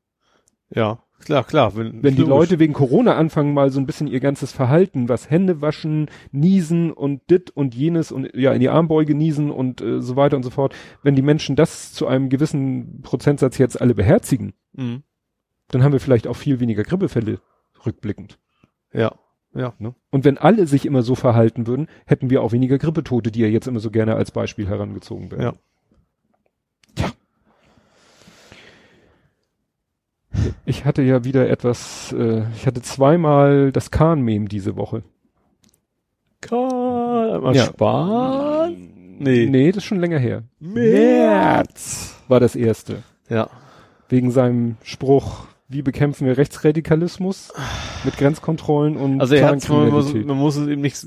Ja. 0.69 1.03
Klar, 1.19 1.45
klar. 1.45 1.75
Wenn, 1.77 2.03
Wenn 2.03 2.15
die 2.15 2.21
logisch. 2.21 2.27
Leute 2.49 2.59
wegen 2.59 2.73
Corona 2.73 3.15
anfangen, 3.15 3.53
mal 3.53 3.69
so 3.69 3.79
ein 3.79 3.85
bisschen 3.85 4.07
ihr 4.07 4.19
ganzes 4.19 4.51
Verhalten, 4.51 5.07
was 5.07 5.29
Hände 5.29 5.61
waschen, 5.61 6.09
niesen 6.31 6.91
und 6.91 7.29
dit 7.29 7.49
und 7.51 7.75
jenes 7.75 8.11
und 8.11 8.35
ja 8.35 8.51
in 8.51 8.59
die 8.59 8.67
Armbeuge 8.69 9.15
niesen 9.15 9.49
und 9.49 9.79
äh, 9.79 10.01
so 10.01 10.17
weiter 10.17 10.35
und 10.35 10.43
so 10.43 10.49
fort, 10.49 10.75
wenn 11.01 11.15
die 11.15 11.21
Menschen 11.21 11.55
das 11.55 11.93
zu 11.93 12.07
einem 12.07 12.27
gewissen 12.29 13.01
Prozentsatz 13.03 13.57
jetzt 13.57 13.79
alle 13.79 13.95
beherzigen, 13.95 14.53
Mhm. 14.73 15.03
dann 15.69 15.83
haben 15.83 15.93
wir 15.93 15.99
vielleicht 16.01 16.27
auch 16.27 16.35
viel 16.35 16.59
weniger 16.59 16.83
Grippefälle 16.83 17.39
rückblickend. 17.85 18.37
Ja. 18.91 19.13
Ja. 19.55 19.73
Ne? 19.79 19.93
Und 20.11 20.25
wenn 20.25 20.37
alle 20.37 20.65
sich 20.67 20.85
immer 20.85 21.03
so 21.03 21.15
verhalten 21.15 21.67
würden, 21.67 21.87
hätten 22.05 22.29
wir 22.29 22.41
auch 22.41 22.51
weniger 22.51 22.77
Grippetote, 22.77 23.31
die 23.31 23.41
ja 23.41 23.47
jetzt 23.47 23.67
immer 23.67 23.79
so 23.79 23.91
gerne 23.91 24.15
als 24.15 24.31
Beispiel 24.31 24.67
herangezogen 24.67 25.31
werden. 25.31 25.43
Ja. 25.43 25.53
Ich 30.65 30.85
hatte 30.85 31.01
ja 31.03 31.23
wieder 31.23 31.49
etwas, 31.49 32.11
äh, 32.17 32.43
ich 32.55 32.65
hatte 32.65 32.81
zweimal 32.81 33.71
das 33.71 33.91
Kahn-Meme 33.91 34.45
diese 34.47 34.75
Woche. 34.75 35.03
Mal 36.51 37.55
Ja. 37.55 37.65
sparen? 37.65 39.17
Nee. 39.19 39.45
Nee, 39.45 39.69
das 39.71 39.77
ist 39.77 39.85
schon 39.85 39.99
länger 39.99 40.19
her. 40.19 40.43
März. 40.59 42.15
War 42.27 42.39
das 42.39 42.55
erste. 42.55 43.03
Ja. 43.29 43.49
Wegen 44.09 44.31
seinem 44.31 44.75
Spruch, 44.83 45.45
wie 45.67 45.81
bekämpfen 45.81 46.27
wir 46.27 46.37
Rechtsradikalismus 46.37 47.51
mit 48.03 48.17
Grenzkontrollen 48.17 48.97
und 48.97 49.21
Also 49.21 49.35
er 49.35 49.47
hat, 49.47 49.69
man 49.69 49.89
muss, 49.89 50.13
man 50.13 50.37
muss 50.37 50.55
es 50.55 50.67
eben 50.67 50.81
nicht 50.81 50.97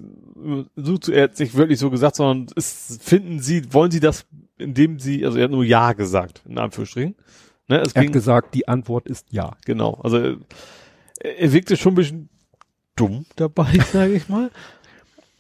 so 0.77 0.99
zu, 0.99 1.13
er 1.13 1.25
hat 1.25 1.39
nicht 1.39 1.55
wirklich 1.55 1.79
so 1.79 1.91
gesagt, 1.91 2.17
sondern 2.17 2.47
es 2.57 2.99
finden 3.03 3.41
Sie, 3.41 3.73
wollen 3.73 3.91
Sie 3.91 4.01
das, 4.01 4.27
indem 4.59 4.99
Sie, 4.99 5.25
also 5.25 5.39
er 5.39 5.45
hat 5.45 5.51
nur 5.51 5.65
Ja 5.65 5.93
gesagt, 5.93 6.43
in 6.49 6.59
Anführungsstrichen. 6.59 7.15
Ne, 7.69 7.81
es 7.81 7.93
Er 7.93 8.03
ging, 8.03 8.11
hat 8.11 8.15
gesagt, 8.15 8.55
die 8.55 8.69
Antwort 8.69 9.09
ist 9.09 9.27
ja. 9.31 9.57
genau, 9.65 9.95
also 10.03 10.19
er, 10.19 10.37
er 11.21 11.53
wirkte 11.53 11.77
schon 11.77 11.93
ein 11.93 11.97
bisschen 11.97 12.29
dumm 12.95 13.27
dabei, 13.37 13.79
sage 13.93 14.15
ich 14.15 14.29
mal. 14.29 14.51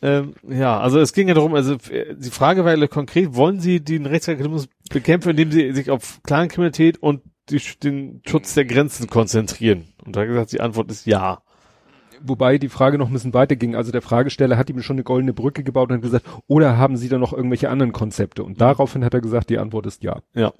Ähm, 0.03 0.35
ja, 0.47 0.79
also 0.79 1.01
es 1.01 1.13
ging 1.13 1.29
ja 1.29 1.35
darum, 1.35 1.55
also 1.55 1.75
äh, 1.91 2.15
die 2.15 2.31
Frage 2.31 2.65
war 2.65 2.77
ja 2.77 2.87
konkret, 2.87 3.35
wollen 3.35 3.61
Sie 3.61 3.81
den 3.81 4.07
Rechtsradikalismus 4.07 4.69
bekämpfen, 4.91 5.31
indem 5.31 5.51
Sie 5.51 5.73
sich 5.73 5.91
auf 5.91 6.21
Clankriminalität 6.23 6.99
und 6.99 7.23
die, 7.51 7.61
den 7.83 8.21
Schutz 8.27 8.55
der 8.55 8.65
Grenzen 8.65 9.09
konzentrieren? 9.09 9.85
Und 10.05 10.17
da 10.17 10.21
hat 10.21 10.29
gesagt, 10.29 10.53
die 10.53 10.61
Antwort 10.61 10.91
ist 10.91 11.07
ja. 11.07 11.43
Wobei 12.23 12.57
die 12.59 12.71
Frage 12.71 12.97
noch 12.97 13.09
ein 13.09 13.13
bisschen 13.13 13.35
weiter 13.35 13.57
ging. 13.57 13.77
Also 13.77 13.93
der 13.93 14.01
Fragesteller 14.03 14.57
hat 14.57 14.71
ihm 14.71 14.81
schon 14.81 14.97
eine 14.97 15.05
goldene 15.05 15.35
Brücke 15.35 15.63
gebaut 15.63 15.91
und 15.91 15.97
hat 15.97 16.03
gesagt, 16.03 16.27
oder 16.47 16.79
haben 16.79 16.97
Sie 16.97 17.09
da 17.11 17.19
noch 17.19 17.33
irgendwelche 17.35 17.69
anderen 17.69 17.93
Konzepte? 17.93 18.43
Und 18.43 18.61
daraufhin 18.61 19.05
hat 19.05 19.13
er 19.15 19.21
gesagt, 19.21 19.51
die 19.51 19.59
Antwort 19.59 19.85
ist 19.87 20.03
ja. 20.03 20.21
Ja. 20.35 20.53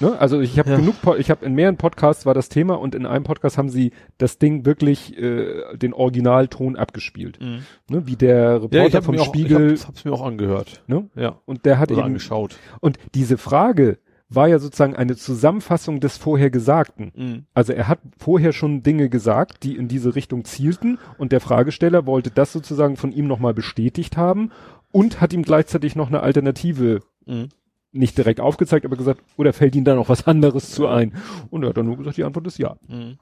Ne? 0.00 0.18
Also 0.18 0.40
ich 0.40 0.58
habe 0.58 0.70
Ja. 0.70 0.76
genug, 0.76 1.00
Po- 1.00 1.14
ich 1.14 1.30
habe 1.30 1.44
in 1.46 1.54
mehreren 1.54 1.76
Podcasts 1.76 2.26
war 2.26 2.34
das 2.34 2.48
Thema 2.48 2.74
und 2.74 2.94
in 2.94 3.06
einem 3.06 3.24
Podcast 3.24 3.56
haben 3.56 3.68
sie 3.68 3.92
das 4.18 4.38
Ding 4.38 4.66
wirklich 4.66 5.16
äh, 5.16 5.76
den 5.76 5.92
Originalton 5.94 6.76
abgespielt. 6.76 7.38
Mhm. 7.40 7.62
Ne? 7.88 8.06
Wie 8.06 8.16
der 8.16 8.56
Reporter 8.64 8.88
Ja, 8.88 9.00
vom 9.02 9.14
mir 9.14 9.22
auch, 9.22 9.26
Spiegel. 9.26 9.72
ich 9.74 9.80
hab, 9.82 9.88
hab's 9.88 10.04
mir 10.04 10.12
auch 10.12 10.22
angehört. 10.26 10.82
ne? 10.88 11.08
Ja. 11.14 11.38
Und 11.46 11.64
der 11.64 11.78
hat 11.78 11.90
Oder 11.90 12.00
eben 12.00 12.06
angeschaut. 12.08 12.56
und 12.80 12.98
diese 13.14 13.38
Frage 13.38 13.98
war 14.34 14.48
ja 14.48 14.58
sozusagen 14.58 14.96
eine 14.96 15.16
Zusammenfassung 15.16 16.00
des 16.00 16.16
vorher 16.16 16.50
Gesagten. 16.50 17.12
Mhm. 17.14 17.46
Also 17.54 17.72
er 17.72 17.88
hat 17.88 18.00
vorher 18.18 18.52
schon 18.52 18.82
Dinge 18.82 19.08
gesagt, 19.08 19.62
die 19.62 19.76
in 19.76 19.88
diese 19.88 20.14
Richtung 20.14 20.44
zielten 20.44 20.98
und 21.18 21.32
der 21.32 21.40
Fragesteller 21.40 22.06
wollte 22.06 22.30
das 22.30 22.52
sozusagen 22.52 22.96
von 22.96 23.12
ihm 23.12 23.26
nochmal 23.26 23.54
bestätigt 23.54 24.16
haben 24.16 24.50
und 24.90 25.20
hat 25.20 25.32
ihm 25.32 25.42
gleichzeitig 25.42 25.96
noch 25.96 26.08
eine 26.08 26.20
Alternative 26.20 27.00
Mhm. 27.24 27.50
nicht 27.92 28.18
direkt 28.18 28.40
aufgezeigt, 28.40 28.84
aber 28.84 28.96
gesagt, 28.96 29.22
oder 29.36 29.52
fällt 29.52 29.76
ihm 29.76 29.84
da 29.84 29.94
noch 29.94 30.08
was 30.08 30.26
anderes 30.26 30.72
zu 30.72 30.88
ein? 30.88 31.14
Und 31.50 31.62
er 31.62 31.68
hat 31.68 31.76
dann 31.76 31.86
nur 31.86 31.98
gesagt, 31.98 32.16
die 32.16 32.24
Antwort 32.24 32.46
ist 32.46 32.58
ja. 32.58 32.76
Mhm. 32.88 33.18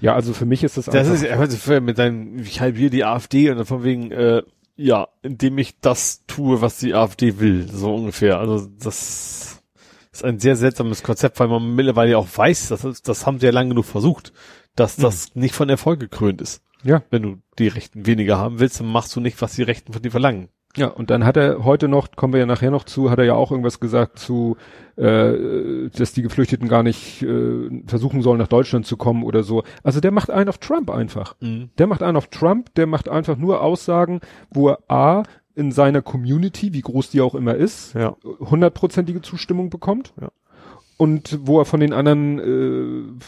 Ja, 0.00 0.14
also 0.14 0.32
für 0.32 0.46
mich 0.46 0.64
ist 0.64 0.76
das, 0.76 0.86
Das 0.86 1.08
ist, 1.08 1.24
also 1.24 1.80
mit 1.80 1.98
deinem, 1.98 2.40
ich 2.40 2.60
halbiere 2.60 2.90
die 2.90 3.04
AfD 3.04 3.50
und 3.50 3.56
dann 3.58 3.66
von 3.66 3.84
wegen, 3.84 4.10
äh, 4.10 4.42
ja, 4.74 5.08
indem 5.22 5.58
ich 5.58 5.78
das 5.80 6.24
tue, 6.26 6.60
was 6.60 6.78
die 6.78 6.94
AfD 6.94 7.38
will, 7.38 7.68
so 7.70 7.94
ungefähr. 7.94 8.38
Also 8.38 8.66
das 8.82 9.61
ist 10.12 10.24
ein 10.24 10.38
sehr 10.38 10.56
seltsames 10.56 11.02
Konzept, 11.02 11.40
weil 11.40 11.48
man 11.48 11.74
mittlerweile 11.74 12.12
ja 12.12 12.18
auch 12.18 12.28
weiß, 12.34 12.68
das, 12.68 12.84
ist, 12.84 13.08
das 13.08 13.26
haben 13.26 13.38
sie 13.38 13.46
ja 13.46 13.52
lange 13.52 13.70
genug 13.70 13.86
versucht, 13.86 14.32
dass 14.76 14.96
das 14.96 15.34
nicht 15.34 15.54
von 15.54 15.68
Erfolg 15.68 16.00
gekrönt 16.00 16.40
ist. 16.40 16.62
ja, 16.84 17.02
Wenn 17.10 17.22
du 17.22 17.36
die 17.58 17.68
Rechten 17.68 18.06
weniger 18.06 18.38
haben 18.38 18.58
willst, 18.58 18.80
dann 18.80 18.86
machst 18.88 19.14
du 19.16 19.20
nicht, 19.20 19.40
was 19.42 19.54
die 19.54 19.62
Rechten 19.62 19.92
von 19.92 20.02
dir 20.02 20.10
verlangen. 20.10 20.48
ja. 20.76 20.86
Und 20.88 21.10
dann 21.10 21.24
hat 21.24 21.36
er 21.36 21.64
heute 21.64 21.88
noch, 21.88 22.12
kommen 22.12 22.32
wir 22.32 22.40
ja 22.40 22.46
nachher 22.46 22.70
noch 22.70 22.84
zu, 22.84 23.10
hat 23.10 23.18
er 23.18 23.24
ja 23.24 23.34
auch 23.34 23.50
irgendwas 23.50 23.80
gesagt 23.80 24.18
zu, 24.18 24.56
äh, 24.96 25.88
dass 25.90 26.12
die 26.12 26.22
Geflüchteten 26.22 26.68
gar 26.68 26.82
nicht 26.82 27.22
äh, 27.22 27.82
versuchen 27.86 28.22
sollen, 28.22 28.38
nach 28.38 28.48
Deutschland 28.48 28.86
zu 28.86 28.96
kommen 28.96 29.22
oder 29.22 29.42
so. 29.42 29.62
Also 29.82 30.00
der 30.00 30.10
macht 30.10 30.30
einen 30.30 30.48
auf 30.48 30.58
Trump 30.58 30.90
einfach. 30.90 31.36
Mhm. 31.40 31.70
Der 31.78 31.86
macht 31.86 32.02
einen 32.02 32.16
auf 32.16 32.28
Trump, 32.28 32.74
der 32.74 32.86
macht 32.86 33.08
einfach 33.08 33.36
nur 33.36 33.62
Aussagen, 33.62 34.20
wo 34.50 34.68
er 34.70 34.78
A, 34.88 35.22
in 35.54 35.72
seiner 35.72 36.02
Community, 36.02 36.72
wie 36.72 36.80
groß 36.80 37.10
die 37.10 37.20
auch 37.20 37.34
immer 37.34 37.54
ist, 37.54 37.94
Ja. 37.94 38.16
hundertprozentige 38.24 39.22
Zustimmung 39.22 39.70
bekommt. 39.70 40.12
Ja. 40.20 40.30
Und 40.96 41.38
wo 41.42 41.58
er 41.58 41.64
von 41.64 41.80
den 41.80 41.92
anderen 41.92 42.38
äh, 42.38 43.18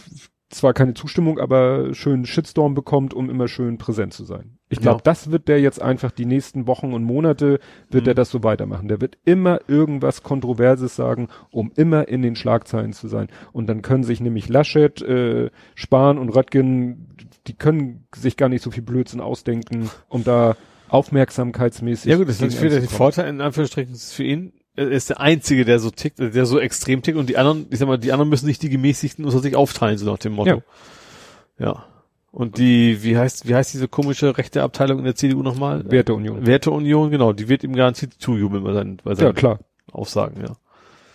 zwar 0.51 0.73
keine 0.73 0.95
Zustimmung, 0.95 1.41
aber 1.41 1.95
schön 1.95 2.27
Shitstorm 2.27 2.75
bekommt, 2.75 3.13
um 3.13 3.29
immer 3.29 3.49
schön 3.49 3.77
präsent 3.77 4.13
zu 4.13 4.25
sein. 4.25 4.59
Ich 4.69 4.79
glaube, 4.79 4.99
Ja. 4.99 5.03
das 5.03 5.33
wird 5.33 5.49
der 5.49 5.61
jetzt 5.61 5.83
einfach 5.83 6.13
die 6.13 6.27
nächsten 6.27 6.69
Wochen 6.69 6.93
und 6.93 7.03
Monate, 7.03 7.59
wird 7.91 8.05
Mhm. 8.05 8.09
er 8.11 8.15
das 8.15 8.31
so 8.31 8.45
weitermachen. 8.45 8.87
Der 8.87 9.01
wird 9.01 9.19
immer 9.25 9.59
irgendwas 9.67 10.23
Kontroverses 10.23 10.95
sagen, 10.95 11.29
um 11.51 11.73
immer 11.75 12.07
in 12.07 12.23
den 12.23 12.37
Schlagzeilen 12.37 12.93
zu 12.93 13.09
sein. 13.09 13.29
Und 13.53 13.67
dann 13.69 13.83
können 13.83 14.05
sich 14.05 14.21
nämlich 14.21 14.49
Laschet, 14.49 15.03
äh, 15.03 15.51
Spahn 15.75 16.19
und 16.19 16.29
Röttgen, 16.29 17.09
die 17.49 17.55
können 17.55 18.07
sich 18.15 18.37
gar 18.37 18.49
nicht 18.49 18.63
so 18.63 18.71
viel 18.71 18.85
Blödsinn 18.85 19.21
ausdenken, 19.21 19.91
um 20.09 20.23
da 20.23 20.57
aufmerksamkeitsmäßig. 20.95 22.11
Ja 22.11 22.17
gut, 22.17 22.29
das 22.29 22.37
ist 22.41 22.43
natürlich 22.43 22.81
der. 22.81 22.89
Vorteil 22.89 23.29
in 23.29 23.41
Anführungsstrichen 23.41 23.95
für 23.97 24.25
ihn. 24.25 24.53
Er 24.77 24.91
ist 24.91 25.11
der 25.11 25.21
Einzige, 25.21 25.65
der 25.65 25.79
so 25.79 25.91
tickt, 25.91 26.19
äh, 26.21 26.31
der 26.31 26.47
so 26.47 26.59
extrem 26.59 27.03
tickt 27.03 27.17
und 27.19 27.29
die 27.29 27.37
anderen, 27.37 27.67
ich 27.71 27.79
sag 27.79 27.87
mal, 27.87 27.99
die 27.99 28.13
anderen 28.13 28.29
müssen 28.29 28.47
nicht 28.47 28.63
die 28.63 28.69
Gemäßigten 28.71 29.25
unter 29.25 29.39
sich 29.39 29.55
aufteilen, 29.57 29.99
so 29.99 30.11
nach 30.11 30.19
dem 30.19 30.33
Motto. 30.33 30.63
Ja. 31.59 31.85
Und 32.33 32.59
die, 32.59 33.05
wie 33.05 33.17
heißt, 33.17 33.47
wie 33.49 33.55
heißt 33.55 33.73
diese 33.75 33.87
komische 33.87 34.37
rechte 34.37 34.63
Abteilung 34.65 34.99
in 34.99 35.05
der 35.05 35.15
CDU 35.15 35.43
nochmal? 35.45 35.89
Werteunion. 35.89 36.45
Werteunion, 36.47 37.11
genau, 37.13 37.33
die 37.33 37.49
wird 37.49 37.63
ihm 37.63 37.75
garantiert 37.77 38.15
zujubeln 38.19 38.65
bei 38.65 38.73
seinen, 38.73 38.97
bei 39.05 39.11
Ja, 39.13 39.17
seinen 39.17 39.35
klar. 39.35 39.61
Aussagen, 39.93 40.41
ja. 40.41 40.57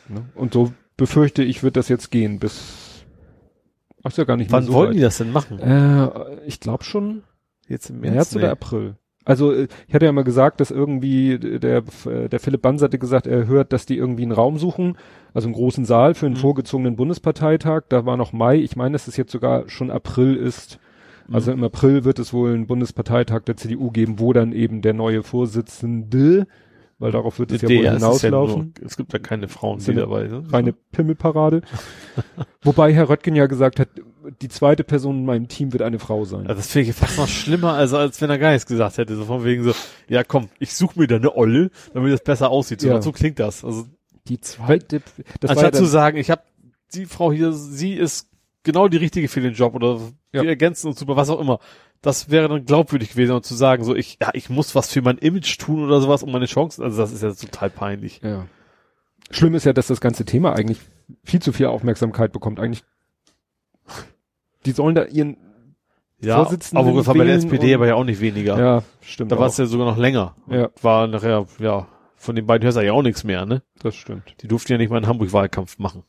Ne? 0.07 0.23
Und 0.35 0.53
so 0.53 0.71
befürchte 0.95 1.43
ich, 1.43 1.61
wird 1.61 1.75
das 1.75 1.89
jetzt 1.89 2.11
gehen 2.11 2.39
bis. 2.39 3.03
Ach, 4.03 4.15
ja 4.15 4.23
gar 4.23 4.37
nicht 4.37 4.49
Wann 4.51 4.63
mehr 4.63 4.67
so 4.67 4.73
wollen 4.73 4.89
weit. 4.91 4.95
die 4.95 5.01
das 5.01 5.17
denn 5.17 5.31
machen? 5.33 5.59
Äh, 5.59 6.45
ich 6.45 6.61
glaube 6.61 6.85
schon 6.85 7.23
Jetzt 7.67 7.89
im 7.89 7.99
März, 7.99 8.13
März? 8.13 8.35
oder 8.37 8.51
April. 8.51 8.95
Also 9.29 9.53
äh, 9.53 9.67
ich 9.87 9.93
hatte 9.93 10.05
ja 10.05 10.11
mal 10.11 10.23
gesagt, 10.23 10.59
dass 10.59 10.71
irgendwie 10.71 11.37
der 11.39 11.83
der 12.05 12.39
Philipp 12.39 12.61
Banz 12.61 12.81
hatte 12.81 12.97
gesagt, 12.99 13.27
er 13.27 13.47
hört, 13.47 13.71
dass 13.73 13.85
die 13.85 13.97
irgendwie 13.97 14.23
einen 14.23 14.31
Raum 14.31 14.57
suchen, 14.57 14.97
also 15.33 15.47
einen 15.47 15.55
großen 15.55 15.85
Saal 15.85 16.15
für 16.15 16.25
einen 16.25 16.35
Mhm. 16.35 16.39
vorgezogenen 16.39 16.95
Bundesparteitag. 16.95 17.83
Da 17.89 18.05
war 18.05 18.17
noch 18.17 18.33
Mai. 18.33 18.57
Ich 18.57 18.75
meine, 18.75 18.93
dass 18.93 19.07
es 19.07 19.17
jetzt 19.17 19.31
sogar 19.31 19.69
schon 19.69 19.91
April 19.91 20.35
ist. 20.35 20.79
Also 21.31 21.51
im 21.51 21.63
April 21.63 22.05
wird 22.05 22.17
es 22.17 22.33
wohl 22.33 22.53
einen 22.53 22.65
Bundesparteitag 22.65 23.41
der 23.43 23.55
CDU 23.55 23.91
geben, 23.91 24.19
wo 24.19 24.33
dann 24.33 24.51
eben 24.51 24.81
der 24.81 24.93
neue 24.95 25.21
Vorsitzende 25.21 26.47
weil 27.01 27.13
darauf 27.13 27.39
wird 27.39 27.53
es 27.53 27.61
ja 27.61 27.69
wohl 27.69 27.75
ist 27.77 27.83
ja 27.85 27.93
hinauslaufen. 27.93 28.73
nur, 28.77 28.85
es 28.85 28.97
gibt 28.97 29.13
ja 29.13 29.19
keine 29.19 29.47
Frauen, 29.47 29.79
die 29.79 29.93
dabei 29.93 30.27
sind. 30.27 30.51
Reine 30.51 30.73
Pimmelparade. 30.91 31.61
Wobei 32.63 32.93
Herr 32.93 33.07
Röttgen 33.09 33.35
ja 33.35 33.45
gesagt 33.47 33.79
hat, 33.79 33.87
die 34.41 34.49
zweite 34.49 34.83
Person 34.83 35.17
in 35.19 35.25
meinem 35.25 35.47
Team 35.47 35.71
wird 35.73 35.81
eine 35.81 35.99
Frau 35.99 36.25
sein. 36.25 36.41
Also 36.47 36.55
das 36.55 36.71
finde 36.71 36.89
ich 36.89 36.95
fast 36.95 37.17
noch 37.17 37.27
schlimmer, 37.27 37.73
als, 37.73 37.93
als 37.93 38.19
wenn 38.21 38.29
er 38.29 38.37
gar 38.37 38.51
nichts 38.51 38.65
gesagt 38.65 38.97
hätte. 38.97 39.15
So 39.15 39.25
von 39.25 39.43
wegen 39.43 39.63
so, 39.63 39.73
ja 40.07 40.23
komm, 40.23 40.49
ich 40.59 40.73
suche 40.73 40.99
mir 40.99 41.07
da 41.07 41.15
eine 41.17 41.35
Olle, 41.35 41.71
damit 41.93 42.11
das 42.13 42.21
besser 42.23 42.49
aussieht. 42.49 42.81
So, 42.81 42.87
Ja. 42.89 43.01
so 43.01 43.11
klingt 43.11 43.39
das. 43.39 43.63
Also 43.63 43.87
Die 44.27 44.39
zweite, 44.41 45.01
das 45.39 45.49
war 45.49 45.55
ja 45.57 45.61
anstatt 45.63 45.75
zu 45.75 45.85
sagen, 45.85 46.17
ich 46.17 46.29
habe 46.29 46.41
die 46.93 47.05
Frau 47.05 47.31
hier, 47.31 47.51
sie 47.53 47.93
ist 47.93 48.27
genau 48.63 48.87
die 48.87 48.97
richtige 48.97 49.27
für 49.27 49.41
den 49.41 49.53
Job 49.53 49.73
oder 49.75 49.99
Ja. 50.33 50.41
wir 50.43 50.49
ergänzen 50.49 50.87
uns 50.87 50.99
super, 50.99 51.15
was 51.15 51.29
auch 51.29 51.39
immer. 51.39 51.59
Das 52.01 52.29
wäre 52.29 52.47
dann 52.47 52.65
glaubwürdig 52.65 53.11
gewesen, 53.11 53.33
und 53.33 53.45
zu 53.45 53.55
sagen, 53.55 53.83
so 53.83 53.93
ich, 53.95 54.17
ja, 54.21 54.29
ich 54.33 54.49
muss 54.49 54.73
was 54.75 54.89
für 54.91 55.01
mein 55.01 55.17
Image 55.17 55.57
tun 55.59 55.83
oder 55.83 55.99
sowas, 56.01 56.23
um 56.23 56.31
meine 56.31 56.45
Chancen. 56.45 56.83
Also 56.83 56.97
das 56.97 57.11
ist 57.11 57.23
ja 57.23 57.31
total 57.33 57.69
peinlich. 57.69 58.21
ja. 58.23 58.45
Schlimm 59.31 59.53
ist 59.53 59.65
ja, 59.65 59.73
dass 59.73 59.87
das 59.87 60.01
ganze 60.01 60.25
Thema 60.25 60.53
eigentlich 60.53 60.79
viel 61.23 61.39
zu 61.41 61.51
viel 61.53 61.67
Aufmerksamkeit 61.67 62.31
bekommt. 62.31 62.59
Eigentlich, 62.59 62.83
die 64.65 64.71
sollen 64.71 64.95
da 64.95 65.05
ihren, 65.05 65.37
Ja, 66.21 66.35
Vorsitzenden 66.43 66.85
aber 66.87 66.97
das 66.97 67.07
war 67.07 67.15
bei 67.15 67.23
der 67.25 67.35
SPD 67.35 67.73
aber 67.73 67.87
ja 67.87 67.95
auch 67.95 68.03
nicht 68.03 68.19
weniger. 68.21 68.59
ja, 68.59 68.83
stimmt. 69.01 69.31
da 69.31 69.39
war 69.39 69.47
es 69.47 69.57
ja 69.57 69.65
sogar 69.65 69.85
noch 69.87 69.97
länger. 69.97 70.35
Ja. 70.49 70.69
War 70.81 71.07
nachher, 71.07 71.45
ja, 71.59 71.87
von 72.15 72.35
den 72.35 72.45
beiden 72.45 72.63
hörst 72.65 72.77
du 72.77 72.81
ja 72.85 72.91
auch 72.93 73.01
nichts 73.03 73.23
mehr, 73.23 73.45
ne? 73.45 73.61
das 73.81 73.95
stimmt. 73.95 74.35
Die 74.41 74.47
durften 74.47 74.71
ja 74.73 74.77
nicht 74.77 74.89
mal 74.89 74.97
in 74.97 75.07
Hamburg 75.07 75.31
Wahlkampf 75.33 75.79
machen. 75.79 76.03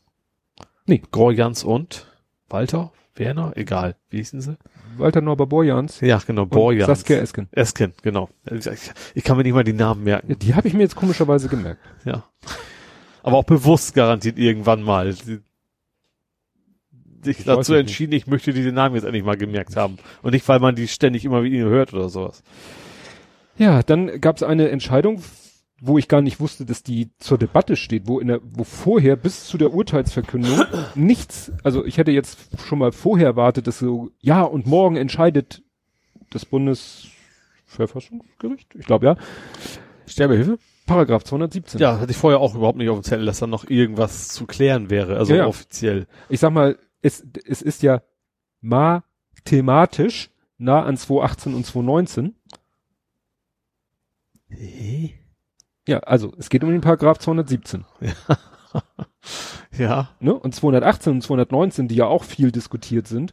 Nee. 0.86 1.03
Gorjans 1.12 1.62
und 1.62 2.07
Walter? 2.48 2.92
Werner? 3.14 3.53
Egal. 3.57 3.96
Wie 4.09 4.16
hießen 4.18 4.40
sie? 4.40 4.57
Walter 4.96 5.20
Norbert 5.20 5.48
Borjans 5.51 6.01
Ja, 6.01 6.18
genau, 6.26 6.46
Borjans. 6.46 6.86
Saskia 6.86 7.18
Esken. 7.18 7.48
Esken, 7.53 7.92
genau. 8.03 8.28
Ich, 8.51 8.66
ich 9.14 9.24
kann 9.24 9.36
mir 9.36 9.42
nicht 9.44 9.53
mal 9.53 9.62
die 9.64 9.72
Namen 9.72 10.03
merken. 10.05 10.30
Ja, 10.30 10.36
die 10.36 10.55
habe 10.55 10.66
ich 10.68 10.74
mir 10.74 10.80
jetzt 10.82 10.96
komischerweise 10.96 11.48
gemerkt. 11.48 11.80
Ja. 12.05 12.24
Aber 13.22 13.36
auch 13.36 13.44
bewusst 13.44 13.94
garantiert 13.94 14.38
irgendwann 14.38 14.82
mal. 14.82 15.12
Sie- 15.12 15.40
Sich 17.22 17.44
dazu 17.44 17.74
entschieden, 17.74 18.12
ich 18.12 18.26
möchte 18.26 18.52
diese 18.52 18.72
Namen 18.72 18.94
jetzt 18.94 19.04
endlich 19.04 19.24
mal 19.24 19.36
gemerkt 19.36 19.76
haben. 19.76 19.98
Und 20.22 20.32
nicht, 20.32 20.48
weil 20.48 20.58
man 20.58 20.74
die 20.74 20.88
ständig 20.88 21.24
immer 21.24 21.42
wieder 21.42 21.68
hört 21.68 21.92
oder 21.92 22.08
sowas. 22.08 22.42
Ja, 23.58 23.82
dann 23.82 24.20
gab 24.20 24.36
es 24.36 24.42
eine 24.42 24.70
Entscheidung, 24.70 25.22
wo 25.80 25.98
ich 25.98 26.08
gar 26.08 26.22
nicht 26.22 26.40
wusste, 26.40 26.64
dass 26.66 26.82
die 26.82 27.10
zur 27.18 27.38
Debatte 27.38 27.76
steht, 27.76 28.06
wo 28.06 28.20
in 28.20 28.28
der, 28.28 28.40
wo 28.42 28.64
vorher 28.64 29.16
bis 29.16 29.46
zu 29.46 29.58
der 29.58 29.72
Urteilsverkündung 29.72 30.64
nichts, 30.94 31.52
also 31.62 31.84
ich 31.84 31.98
hätte 31.98 32.10
jetzt 32.10 32.38
schon 32.66 32.78
mal 32.78 32.92
vorher 32.92 33.26
erwartet, 33.28 33.66
dass 33.66 33.78
so, 33.78 34.10
ja, 34.20 34.42
und 34.42 34.66
morgen 34.66 34.96
entscheidet 34.96 35.62
das 36.30 36.44
Bundesverfassungsgericht, 36.44 38.74
ich 38.78 38.86
glaube 38.86 39.06
ja, 39.06 39.16
Sterbehilfe? 40.06 40.58
Paragraph 40.86 41.24
217. 41.24 41.80
Ja, 41.80 42.00
hatte 42.00 42.10
ich 42.10 42.16
vorher 42.16 42.40
auch 42.40 42.54
überhaupt 42.54 42.78
nicht 42.78 42.88
auf 42.88 42.98
dem 42.98 43.04
Zettel, 43.04 43.24
dass 43.24 43.38
da 43.38 43.46
noch 43.46 43.68
irgendwas 43.68 44.28
zu 44.28 44.46
klären 44.46 44.90
wäre, 44.90 45.16
also 45.16 45.32
Ja, 45.32 45.40
ja. 45.40 45.46
offiziell. 45.46 46.06
Ich 46.28 46.40
sag 46.40 46.52
mal, 46.52 46.76
es, 47.03 47.24
es 47.46 47.62
ist 47.62 47.82
ja 47.82 48.03
mathematisch 48.61 50.30
nah 50.59 50.82
an 50.82 50.96
218 50.96 51.55
und 51.55 51.64
219. 51.64 52.34
Ja, 55.86 55.98
also 56.01 56.32
es 56.38 56.51
geht 56.51 56.64
um 56.64 56.70
den 56.70 56.80
Paragraph 56.80 57.18
217. 57.18 57.84
Ja. 59.76 60.11
Ne? 60.20 60.34
Und 60.34 60.55
218 60.55 61.12
und 61.14 61.22
219, 61.22 61.88
die 61.88 61.94
ja 61.94 62.07
auch 62.07 62.24
viel 62.24 62.53
diskutiert 62.53 63.07
sind, 63.07 63.32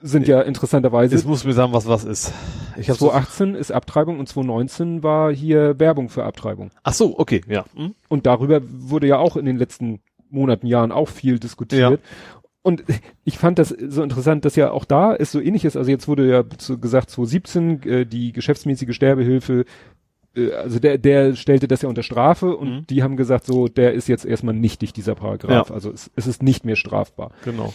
sind 0.00 0.28
ja 0.28 0.40
interessanterweise. 0.42 1.14
Jetzt 1.14 1.26
muss 1.26 1.44
mir 1.44 1.52
sagen, 1.52 1.72
was 1.72 1.88
was 1.88 2.04
ist. 2.04 2.32
Ich 2.76 2.88
habe 2.88 2.98
so, 2.98 3.08
218 3.08 3.54
ist 3.54 3.70
Abtreibung 3.70 4.18
und 4.18 4.28
219 4.28 5.02
war 5.02 5.32
hier 5.32 5.78
Werbung 5.78 6.10
für 6.10 6.24
Abtreibung. 6.24 6.70
Ach 6.82 6.92
so, 6.92 7.18
okay, 7.18 7.40
ja. 7.48 7.64
Hm? 7.74 7.94
Und 8.08 8.26
darüber 8.26 8.60
wurde 8.62 9.06
ja 9.06 9.18
auch 9.18 9.36
in 9.36 9.46
den 9.46 9.56
letzten 9.56 10.00
Monaten, 10.28 10.66
Jahren 10.66 10.92
auch 10.92 11.08
viel 11.08 11.38
diskutiert. 11.38 12.00
Und 12.64 12.82
ich 13.24 13.38
fand 13.38 13.60
das 13.60 13.68
so 13.68 14.02
interessant, 14.02 14.44
dass 14.44 14.56
ja 14.56 14.72
auch 14.72 14.84
da 14.84 15.14
es 15.14 15.30
so 15.30 15.40
ähnlich 15.40 15.64
ist. 15.64 15.76
Also 15.76 15.90
jetzt 15.90 16.08
wurde 16.08 16.28
ja 16.28 16.42
gesagt, 16.80 17.10
2017 17.10 17.82
äh, 17.84 18.06
die 18.06 18.32
geschäftsmäßige 18.32 18.94
Sterbehilfe, 18.96 19.64
äh, 20.34 20.50
also 20.52 20.80
der, 20.80 20.98
der 20.98 21.36
stellte 21.36 21.68
das 21.68 21.82
ja 21.82 21.88
unter 21.88 22.02
Strafe 22.02 22.56
und 22.56 22.68
Mhm. 22.70 22.86
die 22.88 23.02
haben 23.02 23.16
gesagt, 23.16 23.44
so 23.44 23.68
der 23.68 23.92
ist 23.92 24.08
jetzt 24.08 24.24
erstmal 24.24 24.54
nichtig, 24.54 24.92
dieser 24.92 25.14
Paragraph. 25.14 25.68
Ja. 25.68 25.74
Also 25.74 25.92
es, 25.92 26.10
es 26.16 26.26
ist 26.26 26.42
nicht 26.42 26.64
mehr 26.64 26.76
strafbar. 26.76 27.30
Genau. 27.44 27.72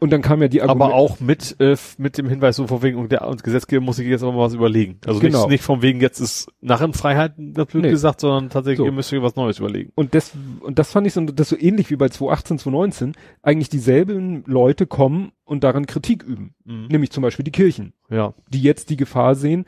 Und 0.00 0.10
dann 0.12 0.22
kam 0.22 0.40
ja 0.40 0.46
die 0.46 0.62
Aber 0.62 0.70
Argument- 0.86 0.92
auch 0.94 1.18
mit 1.20 1.56
äh, 1.60 1.76
mit 1.98 2.18
dem 2.18 2.28
Hinweis 2.28 2.54
so 2.54 2.68
von 2.68 2.82
wegen 2.82 2.98
und 2.98 3.10
der 3.10 3.26
und 3.26 3.42
Gesetzgeber 3.42 3.84
muss 3.84 3.96
sich 3.96 4.06
jetzt 4.06 4.22
aber 4.22 4.30
mal 4.32 4.42
was 4.46 4.54
überlegen. 4.54 4.98
Also 5.04 5.18
Genau. 5.18 5.40
nicht, 5.40 5.48
nicht 5.50 5.64
von 5.64 5.82
wegen 5.82 6.00
jetzt 6.00 6.20
ist 6.20 6.48
Narrenfreiheit 6.60 7.32
das 7.36 7.66
blöd 7.66 7.82
Nee. 7.82 7.90
gesagt, 7.90 8.20
sondern 8.20 8.48
tatsächlich 8.48 8.78
So. 8.78 8.84
ihr 8.84 8.92
müsst 8.92 9.12
euch 9.12 9.20
was 9.22 9.34
Neues 9.34 9.58
überlegen. 9.58 9.90
Und 9.96 10.14
das, 10.14 10.30
und 10.60 10.78
das 10.78 10.92
fand 10.92 11.08
ich 11.08 11.14
so, 11.14 11.20
das 11.22 11.48
so 11.48 11.56
ähnlich 11.58 11.90
wie 11.90 11.96
bei 11.96 12.08
2018, 12.08 12.58
2019, 12.58 13.12
eigentlich 13.42 13.70
dieselben 13.70 14.44
Leute 14.46 14.86
kommen 14.86 15.32
und 15.44 15.64
daran 15.64 15.86
Kritik 15.86 16.22
üben. 16.22 16.54
Mhm. 16.64 16.86
Nämlich 16.86 17.10
zum 17.10 17.22
Beispiel 17.22 17.44
die 17.44 17.50
Kirchen, 17.52 17.92
Ja. 18.08 18.34
die 18.52 18.62
jetzt 18.62 18.90
die 18.90 18.96
Gefahr 18.96 19.34
sehen, 19.34 19.64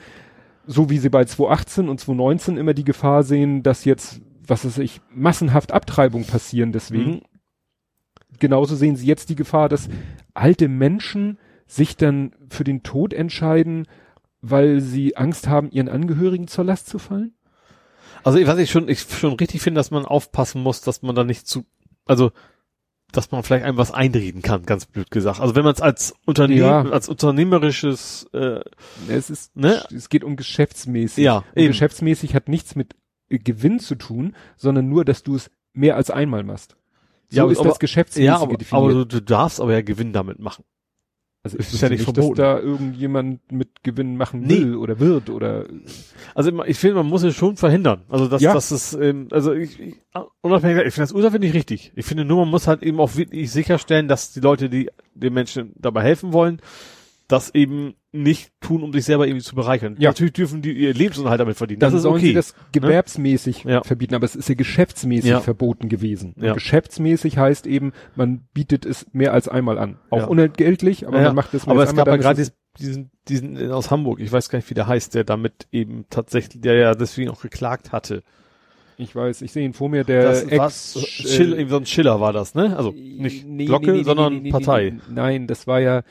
so 0.64 0.91
wie 0.91 0.99
sie 0.99 1.09
bei 1.09 1.24
2018 1.24 1.89
und 1.89 1.99
2019 1.99 2.57
immer 2.57 2.74
die 2.74 2.85
Gefahr 2.85 3.24
sehen, 3.24 3.64
dass 3.64 3.85
jetzt, 3.85 4.20
was 4.47 4.64
weiß 4.64 4.78
ich, 4.78 5.01
massenhaft 5.12 5.72
Abtreibung 5.72 6.24
passieren 6.24 6.70
deswegen. 6.70 7.11
Mhm. 7.11 7.20
Genauso 8.41 8.74
sehen 8.74 8.97
sie 8.97 9.07
jetzt 9.07 9.28
die 9.28 9.36
Gefahr, 9.36 9.68
dass 9.68 9.88
alte 10.34 10.66
Menschen 10.68 11.38
sich 11.66 11.97
dann 11.97 12.32
für 12.49 12.64
den 12.64 12.82
Tod 12.82 13.12
entscheiden, 13.14 13.86
weil 14.41 14.80
sie 14.80 15.16
Angst 15.16 15.47
haben, 15.49 15.70
ihren 15.70 15.88
Angehörigen 15.88 16.49
zur 16.49 16.64
Last 16.64 16.88
zu 16.88 16.99
fallen. 16.99 17.34
Also 18.24 18.45
was 18.47 18.59
ich 18.59 18.70
schon 18.70 18.88
ich 18.88 19.01
schon 19.03 19.34
richtig 19.34 19.62
finde, 19.62 19.78
dass 19.78 19.91
man 19.91 20.05
aufpassen 20.05 20.62
muss, 20.62 20.80
dass 20.80 21.03
man 21.03 21.14
da 21.14 21.24
nicht 21.24 21.47
zu 21.47 21.64
also 22.07 22.32
dass 23.12 23.30
man 23.32 23.43
vielleicht 23.43 23.64
einem 23.64 23.76
was 23.76 23.91
einreden 23.93 24.41
kann, 24.41 24.64
ganz 24.66 24.86
blöd 24.86 25.11
gesagt. 25.11 25.41
Also 25.41 25.57
wenn 25.57 25.64
man 25.64 25.74
es 25.74 25.80
als 25.80 26.14
Unternehmen, 26.26 26.61
Ja. 26.61 26.82
als 26.82 27.09
unternehmerisches 27.09 28.28
äh, 28.32 28.61
Es 29.09 29.30
ist, 29.30 29.57
Ne? 29.57 29.82
es 29.95 30.09
geht 30.09 30.22
um 30.24 30.36
geschäftsmäßig. 30.36 31.24
Ja, 31.24 31.38
Und 31.38 31.45
eben. 31.57 31.68
geschäftsmäßig 31.68 32.34
hat 32.34 32.49
nichts 32.49 32.76
mit 32.76 32.95
äh, 33.28 33.38
Gewinn 33.38 33.80
zu 33.80 33.97
tun, 33.97 34.34
sondern 34.57 34.88
nur, 34.88 35.05
dass 35.05 35.22
du 35.24 35.34
es 35.34 35.51
mehr 35.72 35.97
als 35.97 36.11
einmal 36.11 36.45
machst. 36.45 36.76
So 37.31 37.37
Ja, 37.37 37.51
ist 37.51 37.59
aber- 37.61 37.68
das 37.70 37.78
geschäftsmäßige 37.78 38.26
ja, 38.26 38.37
aber, 38.39 38.57
definiert. 38.57 38.85
aber 38.85 38.93
du, 38.93 39.07
du 39.07 39.22
darfst 39.22 39.61
aber 39.61 39.72
ja 39.72 39.81
Gewinn 39.83 40.12
damit 40.12 40.39
machen. 40.41 40.64
also 41.43 41.57
es 41.59 41.68
ich 41.68 41.74
ist 41.74 41.81
ja 41.81 41.89
nicht 41.89 42.01
nicht, 42.01 42.05
verboten. 42.05 42.35
dass 42.37 42.61
da 42.61 42.61
irgendjemand 42.61 43.51
mit 43.53 43.83
Gewinn 43.83 44.16
machen 44.18 44.43
Nee. 44.43 44.59
will 44.59 44.76
oder 44.76 44.99
wird 45.01 45.31
oder 45.31 45.64
Also 46.35 46.51
ich 46.64 46.76
finde, 46.78 46.97
man 46.97 47.07
muss 47.07 47.22
es 47.22 47.35
schon 47.35 47.57
verhindern. 47.57 48.03
Also 48.11 48.28
dass 48.28 48.43
Ja. 48.43 48.53
das 48.53 48.70
ist, 48.72 48.93
ähm, 48.95 49.28
also 49.31 49.53
ich, 49.55 49.78
ich 49.81 49.95
unabhängig, 50.43 50.78
ich 50.87 50.93
finde 50.93 51.05
das 51.05 51.12
Ursache 51.12 51.39
nicht 51.39 51.55
richtig. 51.55 51.93
Ich 51.97 52.05
finde 52.05 52.24
nur, 52.26 52.41
man 52.41 52.51
muss 52.51 52.66
halt 52.66 52.83
eben 52.83 53.01
auch 53.01 53.16
wirklich 53.16 53.51
sicherstellen, 53.53 54.07
dass 54.09 54.33
die 54.33 54.41
Leute, 54.41 54.68
die 54.68 54.91
den 55.14 55.33
Menschen 55.33 55.72
dabei 55.76 56.03
helfen 56.03 56.33
wollen, 56.35 56.61
das 57.28 57.55
eben 57.55 57.95
nicht 58.12 58.52
tun, 58.61 58.82
um 58.82 58.92
sich 58.92 59.04
selber 59.04 59.26
irgendwie 59.26 59.44
zu 59.44 59.54
bereichern. 59.54 59.96
Ja. 59.98 60.11
Natürlich 60.11 60.32
dürfen 60.32 60.62
die 60.62 60.72
ihr 60.72 60.92
Lebensunterhalt 60.92 61.40
damit 61.40 61.56
verdienen. 61.56 61.78
dann 61.80 61.90
das 61.92 61.98
ist 61.98 62.02
sollen 62.02 62.16
okay. 62.16 62.26
sie 62.26 62.34
das 62.34 62.54
gewerbsmäßig 62.72 63.64
Ja. 63.64 63.82
verbieten, 63.84 64.14
aber 64.14 64.24
es 64.24 64.34
ist 64.34 64.48
ja 64.48 64.54
geschäftsmäßig 64.56 65.30
Ja. 65.30 65.40
verboten 65.40 65.88
gewesen. 65.88 66.34
Ja. 66.40 66.54
geschäftsmäßig 66.54 67.38
heißt 67.38 67.66
eben, 67.66 67.92
man 68.16 68.48
bietet 68.52 68.84
es 68.84 69.06
mehr 69.12 69.32
als 69.32 69.48
einmal 69.48 69.78
an. 69.78 69.98
Auch 70.11 70.26
unentgeltlich, 70.26 71.06
aber 71.06 71.20
man 71.20 71.34
macht 71.36 71.54
es 71.54 71.66
mehr 71.66 71.72
aber 71.72 71.82
als 71.82 71.90
es 71.90 71.96
gab 71.96 72.08
ja 72.08 72.14
einmal. 72.14 72.34
gerade 72.34 72.50
diesen, 72.78 73.11
diesen 73.28 73.56
äh, 73.56 73.68
aus 73.70 73.90
Hamburg, 73.90 74.20
ich 74.20 74.32
weiß 74.32 74.48
gar 74.48 74.58
nicht, 74.58 74.70
wie 74.70 74.74
der 74.74 74.86
heißt, 74.88 75.14
der 75.14 75.24
damit 75.24 75.68
eben 75.70 76.06
tatsächlich, 76.11 76.61
der 76.62 76.74
ja 76.74 76.94
deswegen 76.94 77.30
auch 77.30 77.42
geklagt 77.42 77.92
hatte. 77.92 78.22
ich 78.96 79.14
weiß, 79.16 79.40
ich 79.42 79.52
sehe 79.52 79.64
ihn 79.64 79.72
vor 79.72 79.88
mir, 79.88 80.04
der 80.04 80.24
das 80.24 80.42
Ex, 80.42 80.58
was, 80.58 80.96
äh, 80.96 81.00
Schill, 81.06 81.52
irgendwie 81.52 81.70
so 81.70 81.76
ein 81.78 81.86
Schiller 81.86 82.20
war 82.20 82.32
das, 82.32 82.54
ne? 82.54 82.76
Also 82.76 82.90
nicht 82.92 83.46
Nee, 83.46 83.64
Glocke, 83.66 83.92
nee, 83.92 83.98
nee, 83.98 84.02
sondern 84.04 84.48
Partei. 84.50 84.98
Nein, 85.08 85.46
das 85.46 85.66
war 85.66 85.80
ja, 85.80 86.02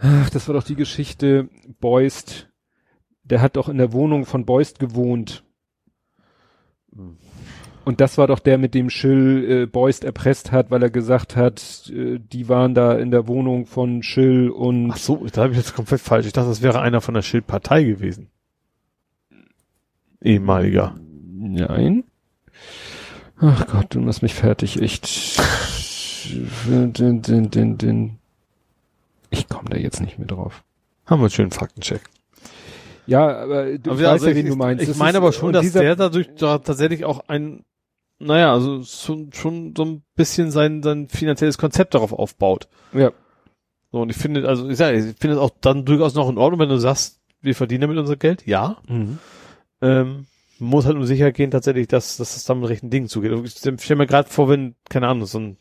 ach, 0.00 0.30
das 0.30 0.48
war 0.48 0.54
doch 0.54 0.64
die 0.64 0.76
Geschichte 0.76 1.48
Beust. 1.80 2.48
Der 3.22 3.40
hat 3.40 3.56
doch 3.56 3.68
in 3.68 3.78
der 3.78 3.92
Wohnung 3.92 4.26
von 4.26 4.44
Beust 4.44 4.78
gewohnt. 4.78 5.44
Und 7.84 8.00
das 8.00 8.18
war 8.18 8.26
doch 8.26 8.40
der, 8.40 8.58
mit 8.58 8.74
dem 8.74 8.90
Schill 8.90 9.46
äh, 9.48 9.66
Beust 9.66 10.04
erpresst 10.04 10.52
hat, 10.52 10.70
weil 10.70 10.82
er 10.82 10.90
gesagt 10.90 11.36
hat, 11.36 11.90
äh, 11.94 12.18
die 12.18 12.48
waren 12.48 12.74
da 12.74 12.94
in 12.94 13.10
der 13.10 13.26
Wohnung 13.26 13.66
von 13.66 14.02
Schill 14.02 14.50
und 14.50 14.90
Ach 14.92 14.96
so, 14.96 15.26
da 15.32 15.42
habe 15.42 15.52
ich 15.52 15.58
jetzt 15.58 15.74
komplett 15.74 16.00
falsch. 16.00 16.26
Ich 16.26 16.32
dachte, 16.32 16.48
das 16.48 16.62
wäre 16.62 16.80
einer 16.80 17.00
von 17.00 17.14
der 17.14 17.22
Schildpartei 17.22 17.84
gewesen. 17.84 18.30
Ehemaliger. 20.20 20.94
Nein. 21.32 22.04
Ach 23.38 23.66
Gott, 23.66 23.94
du 23.94 24.00
machst 24.00 24.22
mich 24.22 24.34
fertig, 24.34 24.80
echt. 24.80 25.40
Den, 26.68 27.22
den, 27.22 27.50
den, 27.50 27.78
den. 27.78 28.19
Ich 29.30 29.48
komme 29.48 29.68
da 29.70 29.76
jetzt 29.76 30.00
nicht 30.00 30.18
mehr 30.18 30.26
drauf. 30.28 30.64
Haben 31.06 31.20
wir 31.20 31.24
einen 31.24 31.30
schönen 31.30 31.50
Faktencheck. 31.50 32.02
Ja, 33.06 33.26
aber 33.42 33.78
du 33.78 33.90
Aber 33.90 34.00
ich 34.00 34.04
ja, 34.04 34.08
weiß 34.08 34.22
also 34.22 34.26
ja, 34.26 34.30
ich, 34.32 34.36
wen 34.36 34.46
du 34.46 34.56
meinst. 34.56 34.88
Ich 34.88 34.96
meine 34.96 35.18
aber 35.18 35.32
schon, 35.32 35.52
dass 35.52 35.72
der 35.72 35.96
dadurch 35.96 36.28
da 36.36 36.58
tatsächlich 36.58 37.04
auch 37.04 37.28
ein, 37.28 37.64
naja, 38.18 38.52
also 38.52 38.82
schon, 38.84 39.32
schon 39.32 39.74
so 39.76 39.84
ein 39.84 40.02
bisschen 40.14 40.50
sein, 40.50 40.82
sein 40.82 41.08
finanzielles 41.08 41.58
Konzept 41.58 41.94
darauf 41.94 42.12
aufbaut. 42.12 42.68
Ja, 42.92 43.10
So, 43.90 44.02
und 44.02 44.10
ich 44.10 44.16
finde, 44.16 44.46
also 44.48 44.68
ich, 44.68 44.76
sag, 44.76 44.94
ich 44.94 45.16
finde 45.18 45.36
es 45.36 45.38
auch 45.38 45.50
dann 45.60 45.84
durchaus 45.84 46.14
noch 46.14 46.28
in 46.28 46.38
Ordnung, 46.38 46.60
wenn 46.60 46.68
du 46.68 46.78
sagst, 46.78 47.18
wir 47.40 47.54
verdienen 47.54 47.82
damit 47.82 47.98
unser 47.98 48.16
Geld. 48.16 48.46
Ja. 48.46 48.76
Ähm, 48.88 49.18
Man 49.80 50.26
muss 50.70 50.84
halt 50.84 50.96
nur 50.96 51.06
sicher 51.06 51.32
gehen 51.32 51.50
tatsächlich, 51.50 51.88
dass, 51.88 52.18
dass 52.18 52.36
es 52.36 52.44
dann 52.44 52.60
mit 52.60 52.68
rechten 52.68 52.90
Dingen 52.90 53.08
zugeht. 53.08 53.32
Ich 53.44 53.54
stell 53.82 53.96
mir 53.96 54.06
gerade 54.06 54.28
vor, 54.28 54.48
wenn, 54.48 54.74
keine 54.88 55.08
Ahnung, 55.08 55.26
so 55.26 55.38
ein 55.38 55.56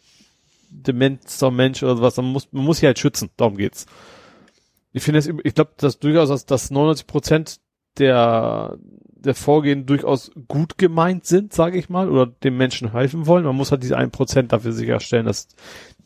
dementer 0.69 1.51
Mensch 1.51 1.83
oder 1.83 1.97
sowas, 1.97 2.15
dann 2.15 2.25
muss, 2.25 2.51
man 2.51 2.63
muss 2.63 2.77
sich 2.77 2.85
halt 2.85 2.99
schützen. 2.99 3.29
Darum 3.37 3.57
geht's. 3.57 3.85
Ich 4.91 5.03
finde 5.03 5.19
es, 5.19 5.27
ich 5.43 5.53
glaube, 5.53 5.71
dass 5.77 5.99
durchaus, 5.99 6.29
dass, 6.29 6.45
dass 6.45 6.71
99 6.71 7.07
Prozent 7.07 7.59
der, 7.97 8.77
der 9.15 9.35
Vorgehen 9.35 9.85
durchaus 9.85 10.31
gut 10.47 10.77
gemeint 10.77 11.25
sind, 11.25 11.53
sage 11.53 11.77
ich 11.77 11.89
mal, 11.89 12.09
oder 12.09 12.25
dem 12.25 12.57
Menschen 12.57 12.91
helfen 12.91 13.27
wollen. 13.27 13.45
Man 13.45 13.55
muss 13.55 13.71
halt 13.71 13.83
diese 13.83 13.97
1 13.97 14.11
Prozent 14.11 14.51
dafür 14.51 14.71
sicherstellen, 14.71 15.25
dass 15.25 15.47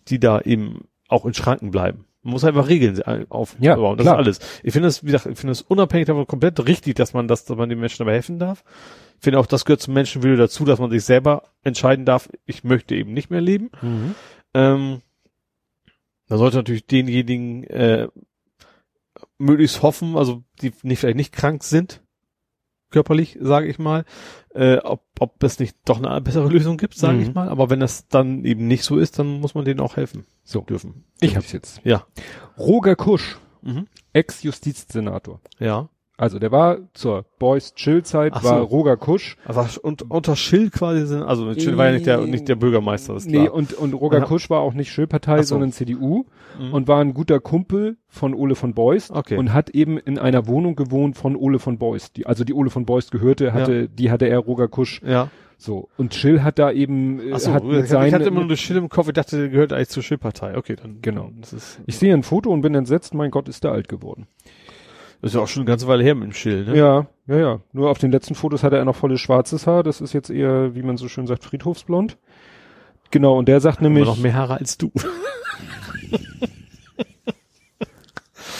die 0.08 0.20
da 0.20 0.42
eben 0.42 0.86
auch 1.08 1.26
in 1.26 1.34
Schranken 1.34 1.72
bleiben. 1.72 2.06
Man 2.24 2.32
muss 2.32 2.46
einfach 2.46 2.70
Regeln 2.70 3.02
aufbauen. 3.30 3.62
Ja, 3.62 3.76
das 3.76 4.06
klar. 4.06 4.16
ist 4.16 4.26
alles. 4.26 4.40
Ich 4.64 4.72
finde 4.72 4.88
es, 4.88 5.04
wie 5.04 5.08
gesagt, 5.08 5.26
ich 5.26 5.38
finde 5.38 5.52
es 5.52 5.62
unabhängig 5.62 6.08
davon 6.08 6.26
komplett 6.26 6.66
richtig, 6.66 6.96
dass 6.96 7.14
man 7.14 7.28
das, 7.28 7.44
dass 7.44 7.58
man 7.58 7.68
den 7.68 7.80
Menschen 7.80 8.00
dabei 8.00 8.14
helfen 8.14 8.40
darf. 8.40 8.64
Ich 9.18 9.24
finde 9.24 9.40
auch, 9.40 9.46
das 9.46 9.66
gehört 9.66 9.82
zum 9.82 9.94
Menschenwille 9.94 10.38
dazu, 10.38 10.64
dass 10.64 10.80
man 10.80 10.90
sich 10.90 11.04
selber 11.04 11.44
entscheiden 11.64 12.06
darf, 12.06 12.30
ich 12.46 12.64
möchte 12.64 12.96
eben 12.96 13.14
nicht 13.14 13.30
mehr 13.30 13.42
leben. 13.42 13.72
Mhm. 13.82 14.16
Ähm, 14.54 15.02
da 16.28 16.38
sollte 16.38 16.58
natürlich 16.58 16.86
denjenigen 16.86 17.64
äh, 17.66 18.08
möglichst 19.38 19.82
hoffen, 19.82 20.16
also 20.16 20.44
die 20.62 20.72
nicht, 20.84 21.00
vielleicht 21.00 21.18
nicht 21.18 21.34
krank 21.34 21.64
sind, 21.64 22.02
körperlich, 22.92 23.38
sage 23.42 23.68
ich 23.68 23.80
mal, 23.80 24.06
äh, 24.54 24.78
ob, 24.78 25.04
ob 25.20 25.42
es 25.44 25.60
nicht 25.60 25.76
doch 25.86 26.02
eine 26.02 26.22
bessere 26.22 26.48
Lösung 26.50 26.78
gibt, 26.78 26.96
sage 26.96 27.18
Mhm. 27.18 27.24
ich 27.24 27.34
mal. 27.34 27.50
Aber 27.50 27.70
wenn 27.70 27.80
das 27.80 28.08
dann 28.08 28.46
eben 28.46 28.68
nicht 28.68 28.84
so 28.84 28.98
ist, 28.98 29.18
dann 29.20 29.40
muss 29.40 29.56
man 29.56 29.66
denen 29.66 29.80
auch 29.80 29.98
helfen 29.98 30.26
So, 30.44 30.62
dürfen. 30.62 31.04
ich 31.20 31.36
hab's 31.36 31.52
jetzt. 31.52 31.82
Ja. 31.84 32.06
Roger 32.58 32.96
Kusch, 32.96 33.38
Mhm. 33.62 33.88
Ex-Justizsenator. 34.12 35.40
Ja. 35.60 35.90
Also 36.16 36.38
der 36.38 36.52
war 36.52 36.78
zur 36.94 37.26
Boys 37.40 37.74
Chill-Zeit, 37.74 38.34
Ach 38.36 38.44
war 38.44 38.60
so. 38.60 38.64
Roger 38.66 38.98
Kusch. 38.98 39.36
Also 39.46 39.82
und, 39.82 40.04
unter 40.12 40.36
Schill 40.36 40.70
quasi 40.70 41.08
sind, 41.08 41.24
also 41.24 41.44
mit 41.46 41.62
Schill 41.62 41.76
war 41.76 41.88
ja 41.88 41.94
nicht 41.94 42.06
der, 42.06 42.20
nicht 42.22 42.48
der 42.48 42.56
Bürgermeister, 42.56 43.16
ist 43.16 43.26
Nee, 43.28 43.46
klar. 43.46 43.54
und, 43.54 43.74
und 43.74 43.94
Roger 43.94 44.20
Aha. 44.20 44.26
Kusch 44.26 44.50
war 44.52 44.60
auch 44.62 44.74
nicht 44.76 44.92
Schill-Partei, 44.92 45.38
Ach 45.40 45.44
so. 45.44 45.56
sondern 45.56 45.72
CDU 45.72 46.26
Mhm. 46.60 46.72
und 46.72 46.88
war 46.88 47.00
ein 47.02 47.16
guter 47.16 47.40
Kumpel 47.40 47.98
von 48.08 48.36
Ole 48.36 48.54
von 48.54 48.76
Beust 48.76 49.10
Okay. 49.10 49.38
und 49.38 49.54
hat 49.54 49.72
eben 49.72 49.98
in 49.98 50.20
einer 50.20 50.46
Wohnung 50.46 50.76
gewohnt 50.76 51.18
von 51.18 51.36
Ole 51.36 51.58
von 51.58 51.80
Beust. 51.80 52.16
Die, 52.16 52.28
also 52.28 52.44
die 52.44 52.54
Ole 52.54 52.70
von 52.70 52.86
Beust 52.86 53.10
gehörte, 53.12 53.54
hatte, 53.54 53.90
die 53.90 54.12
hatte 54.12 54.28
er 54.28 54.38
Roger 54.38 54.68
Kusch 54.68 55.02
ja. 55.04 55.32
so. 55.58 55.90
Und 55.98 56.14
Schill 56.14 56.44
hat 56.44 56.60
da 56.60 56.72
eben, 56.72 57.20
äh, 57.20 57.32
Ach 57.34 57.40
so, 57.40 57.54
hat 57.54 57.64
ich, 57.64 57.70
mit 57.72 57.84
ich 57.86 57.90
seinen, 57.90 58.14
hatte 58.14 58.26
immer 58.26 58.46
nur 58.46 58.56
Schill 58.56 58.78
im 58.78 58.88
Kopf, 58.88 59.08
ich 59.08 59.14
dachte, 59.14 59.38
der 59.38 59.50
gehört 59.50 59.74
eigentlich 59.74 59.90
zur 59.90 60.04
Schill-Partei. 60.04 60.56
Okay, 60.56 60.76
dann. 60.76 61.00
Genau. 61.02 61.32
Das 61.42 61.54
ist, 61.54 61.80
ich 61.88 61.98
sehe 61.98 62.14
ein 62.14 62.22
Foto 62.22 62.52
und 62.52 62.62
bin 62.62 62.76
entsetzt, 62.76 63.16
mein 63.16 63.32
Gott, 63.32 63.50
ist 63.50 63.64
der 63.64 63.72
alt 63.72 63.88
geworden. 63.88 64.28
Das 65.24 65.32
ist 65.32 65.36
ja 65.36 65.42
auch 65.42 65.48
schon 65.48 65.62
eine 65.62 65.68
ganze 65.70 65.88
Weile 65.88 66.04
her 66.04 66.16
mit 66.16 66.26
dem 66.26 66.34
Schill, 66.34 66.66
ne? 66.66 66.78
Ja, 66.78 67.08
ja, 67.28 67.38
ja. 67.38 67.62
Nur 67.72 67.90
auf 67.90 67.98
den 67.98 68.12
letzten 68.12 68.36
Fotos 68.36 68.62
hatte 68.62 68.76
er 68.76 68.84
noch 68.84 68.98
volles 68.98 69.22
schwarzes 69.22 69.66
Haar. 69.66 69.82
Das 69.82 70.02
ist 70.02 70.12
jetzt 70.12 70.30
eher, 70.30 70.76
wie 70.76 70.82
man 70.84 70.98
so 70.98 71.08
schön 71.08 71.28
sagt, 71.28 71.46
Friedhofsblond. 71.46 72.18
Genau, 73.10 73.38
und 73.38 73.48
der 73.48 73.62
sagt 73.62 73.80
Immer 73.80 73.88
nämlich, 73.88 74.06
noch 74.06 74.18
mehr 74.18 74.34
Haare 74.34 74.56
als 74.56 74.78
du. 74.78 74.92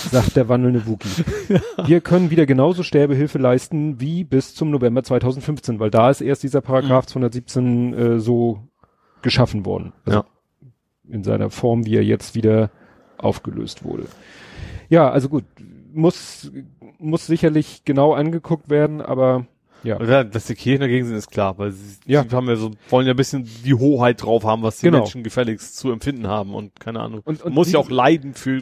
sagt 0.10 0.38
der 0.38 0.48
wandelnde 0.48 0.88
Wookie. 0.88 1.10
Wir 1.86 2.00
können 2.00 2.30
wieder 2.30 2.46
genauso 2.46 2.82
Sterbehilfe 2.82 3.40
leisten 3.40 4.00
wie 4.00 4.24
bis 4.24 4.56
zum 4.56 4.72
November 4.72 5.04
2015, 5.04 5.82
weil 5.82 5.92
da 5.92 6.10
ist 6.10 6.22
erst 6.22 6.44
dieser 6.44 6.62
Paragraph 6.62 7.08
217 7.08 7.94
äh, 7.94 8.20
so 8.22 8.62
geschaffen 9.22 9.66
worden. 9.66 9.92
Also 10.06 10.20
Ja. 10.20 10.26
In 11.10 11.26
seiner 11.26 11.50
Form, 11.50 11.86
wie 11.86 11.98
er 11.98 12.06
jetzt 12.06 12.36
wieder 12.36 12.70
aufgelöst 13.18 13.84
wurde. 13.84 14.06
Ja, 14.90 15.10
also 15.10 15.28
gut, 15.28 15.44
muss, 15.94 16.52
muss 17.00 17.26
sicherlich 17.28 17.84
genau 17.86 18.14
angeguckt 18.14 18.70
werden, 18.70 19.02
aber 19.02 19.46
ja. 19.84 20.02
Ja, 20.02 20.24
dass 20.24 20.46
die 20.46 20.56
Kirchen 20.56 20.80
dagegen 20.82 21.06
sind, 21.06 21.18
ist 21.18 21.30
klar, 21.30 21.58
weil 21.58 21.72
sie, 21.72 21.98
Ja. 22.06 22.24
sie 22.24 22.34
haben 22.36 22.48
ja 22.48 22.56
so, 22.56 22.72
wollen 22.90 23.06
ja 23.06 23.14
ein 23.14 23.18
bisschen 23.18 23.48
die 23.66 23.74
Hoheit 23.74 24.24
drauf 24.24 24.46
haben, 24.46 24.64
was 24.64 24.78
die 24.80 24.86
Genau. 24.86 25.00
Menschen 25.00 25.24
gefälligst 25.24 25.76
zu 25.78 25.92
empfinden 25.92 26.28
haben 26.28 26.56
und 26.56 26.80
keine 26.80 27.02
Ahnung. 27.02 27.22
Und- 27.26 27.42
und 27.42 27.54
muss 27.54 27.72
ja 27.72 27.80
auch 27.80 27.90
leiden 27.90 28.34
für 28.34 28.62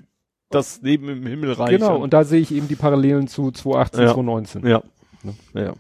das 0.50 0.82
Leben 0.82 1.08
im 1.10 1.26
Himmelreich. 1.26 1.70
Genau, 1.70 1.98
und 1.98 2.12
da 2.14 2.24
sehe 2.24 2.42
ich 2.42 2.52
eben 2.52 2.68
die 2.68 2.76
Parallelen 2.76 3.28
zu 3.28 3.52
2018, 3.52 4.02
Ja. 4.02 4.14
2019. 4.14 4.66
ja. 4.68 4.82
Ne? 5.24 5.34
Ja. 5.54 5.74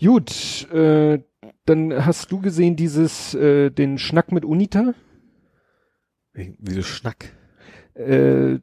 Gut, 0.00 0.70
äh, 0.70 1.20
dann 1.64 2.06
hast 2.06 2.30
du 2.30 2.40
gesehen 2.40 2.76
dieses, 2.76 3.34
äh, 3.34 3.70
den 3.70 3.98
Schnack 3.98 4.32
mit 4.32 4.44
Unita? 4.44 4.94
Wieso 6.34 6.82
Schnack? 6.82 7.32
Äh, 7.94 8.58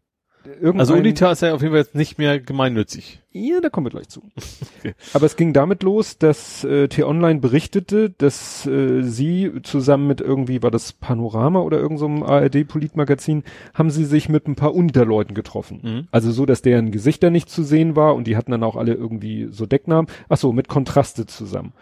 irgendein, 0.45 0.79
Also 0.79 0.93
Unita 0.93 1.31
ist 1.31 1.41
ja 1.41 1.53
auf 1.53 1.61
jeden 1.61 1.73
Fall 1.73 1.81
jetzt 1.81 1.95
nicht 1.95 2.17
mehr 2.17 2.39
gemeinnützig. 2.39 3.21
Ja, 3.31 3.59
da 3.59 3.69
kommen 3.69 3.85
wir 3.85 3.91
gleich 3.91 4.09
zu. 4.09 4.21
Okay. 4.79 4.93
Aber 5.13 5.25
es 5.25 5.35
ging 5.35 5.51
damit 5.51 5.81
los, 5.81 6.19
dass 6.19 6.63
äh, 6.63 6.87
T-Online 6.87 7.39
berichtete, 7.39 8.11
dass 8.11 8.67
äh, 8.67 9.01
sie 9.01 9.51
zusammen 9.63 10.05
mit 10.05 10.21
irgendwie, 10.21 10.61
war 10.61 10.69
das 10.69 10.93
Panorama 10.93 11.61
oder 11.61 11.79
irgendeinem 11.79 11.97
so 11.97 12.05
einem 12.05 12.23
ARD-Politmagazin, 12.23 13.43
haben 13.73 13.89
sie 13.89 14.05
sich 14.05 14.29
mit 14.29 14.47
ein 14.47 14.55
paar 14.55 14.75
Unita-Leuten 14.75 15.33
getroffen. 15.33 15.79
Mhm. 15.81 16.07
Also 16.11 16.31
so, 16.31 16.45
dass 16.45 16.61
deren 16.61 16.91
Gesichter 16.91 17.31
nicht 17.31 17.49
zu 17.49 17.63
sehen 17.63 17.95
war 17.95 18.13
und 18.13 18.27
die 18.27 18.37
hatten 18.37 18.51
dann 18.51 18.63
auch 18.63 18.75
alle 18.75 18.93
irgendwie 18.93 19.47
so 19.49 19.65
Decknamen. 19.65 20.07
Ach 20.29 20.37
so, 20.37 20.53
mit 20.53 20.67
Kontraste 20.67 21.25
zusammen. 21.25 21.73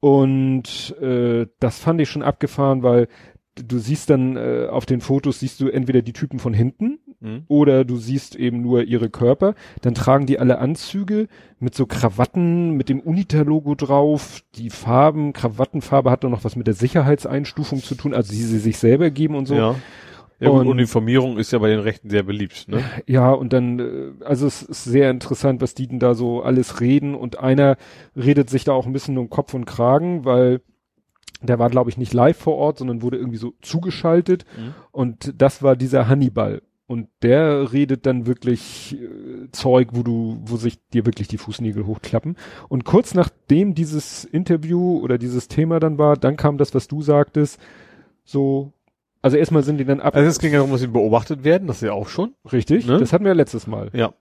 Und 0.00 0.94
äh, 1.00 1.46
das 1.60 1.78
fand 1.78 1.98
ich 2.02 2.10
schon 2.10 2.22
abgefahren, 2.22 2.82
weil 2.82 3.08
du 3.54 3.78
siehst 3.78 4.10
dann 4.10 4.36
äh, 4.36 4.66
auf 4.70 4.86
den 4.86 5.00
Fotos 5.00 5.40
siehst 5.40 5.60
du 5.60 5.68
entweder 5.68 6.02
die 6.02 6.12
Typen 6.12 6.38
von 6.38 6.52
hinten 6.52 6.98
Mhm. 7.20 7.44
oder 7.48 7.84
du 7.84 7.96
siehst 7.96 8.36
eben 8.36 8.60
nur 8.62 8.82
ihre 8.82 9.10
Körper. 9.10 9.54
Dann 9.82 9.94
tragen 9.94 10.26
die 10.26 10.38
alle 10.38 10.58
Anzüge 10.58 11.28
mit 11.58 11.74
so 11.74 11.86
Krawatten, 11.86 12.72
mit 12.72 12.88
dem 12.88 13.00
Unita-Logo 13.00 13.74
drauf. 13.74 14.42
Die 14.56 14.70
Farben, 14.70 15.32
Krawattenfarbe 15.32 16.10
hat 16.10 16.24
doch 16.24 16.30
noch 16.30 16.44
was 16.44 16.56
mit 16.56 16.66
der 16.66 16.74
Sicherheitseinstufung 16.74 17.82
zu 17.82 17.94
tun, 17.94 18.14
also 18.14 18.32
die 18.32 18.42
sie 18.42 18.58
sich 18.58 18.78
selber 18.78 19.10
geben 19.10 19.36
und 19.36 19.46
so. 19.46 19.54
Ja. 19.54 19.74
Ja, 20.40 20.50
gut, 20.50 20.62
Und- 20.62 20.66
Uniformierung 20.68 21.38
ist 21.38 21.52
ja 21.52 21.58
bei 21.60 21.68
den 21.68 21.78
Rechten 21.78 22.10
sehr 22.10 22.24
beliebt, 22.24 22.66
ne? 22.68 22.82
Ja, 23.06 23.30
und 23.30 23.52
dann, 23.52 23.78
äh, 23.78 24.24
also 24.24 24.46
es 24.48 24.62
ist 24.62 24.82
sehr 24.84 25.08
interessant, 25.10 25.62
was 25.62 25.74
die 25.74 25.86
denn 25.86 26.00
da 26.00 26.14
so 26.14 26.42
alles 26.42 26.80
reden. 26.80 27.14
Und 27.14 27.38
einer 27.38 27.76
redet 28.16 28.50
sich 28.50 28.64
da 28.64 28.72
auch 28.72 28.84
ein 28.84 28.92
bisschen 28.92 29.16
um 29.16 29.30
Kopf 29.30 29.54
und 29.54 29.64
Kragen, 29.64 30.24
weil 30.24 30.60
der 31.40 31.58
war, 31.60 31.70
glaube 31.70 31.88
ich, 31.88 31.98
nicht 31.98 32.12
live 32.12 32.36
vor 32.36 32.56
Ort, 32.56 32.78
sondern 32.78 33.00
wurde 33.00 33.16
irgendwie 33.16 33.38
so 33.38 33.54
zugeschaltet. 33.62 34.44
Mhm. 34.58 34.74
Und 34.90 35.34
das 35.40 35.62
war 35.62 35.76
dieser 35.76 36.08
Hannibal. 36.08 36.62
Und 36.86 37.08
der 37.22 37.72
redet 37.72 38.04
dann 38.04 38.26
wirklich 38.26 38.94
äh, 39.00 39.50
Zeug, 39.52 39.88
wo 39.92 40.02
du, 40.02 40.42
wo 40.44 40.56
sich 40.56 40.78
dir 40.92 41.06
wirklich 41.06 41.28
die 41.28 41.38
Fußnägel 41.38 41.86
hochklappen. 41.86 42.36
Und 42.68 42.84
kurz 42.84 43.14
nachdem 43.14 43.74
dieses 43.74 44.24
Interview 44.24 44.98
oder 44.98 45.16
dieses 45.16 45.48
Thema 45.48 45.80
dann 45.80 45.96
war, 45.96 46.16
dann 46.16 46.36
kam 46.36 46.58
das, 46.58 46.74
was 46.74 46.86
du 46.86 47.00
sagtest, 47.00 47.58
so, 48.24 48.72
also 49.22 49.38
erstmal 49.38 49.62
sind 49.62 49.78
die 49.78 49.86
dann 49.86 50.00
ab. 50.00 50.14
Also 50.14 50.28
es 50.28 50.38
ging 50.38 50.52
ja 50.52 50.58
darum, 50.58 50.72
dass 50.72 50.82
sie 50.82 50.86
beobachtet 50.86 51.42
werden, 51.42 51.66
das 51.68 51.76
ist 51.76 51.82
ja 51.86 51.92
auch 51.94 52.08
schon. 52.08 52.34
richtig, 52.52 52.86
ne? 52.86 52.98
das 52.98 53.14
hatten 53.14 53.24
wir 53.24 53.30
ja 53.30 53.36
letztes 53.36 53.66
Mal. 53.66 53.90
Ja. 53.94 54.12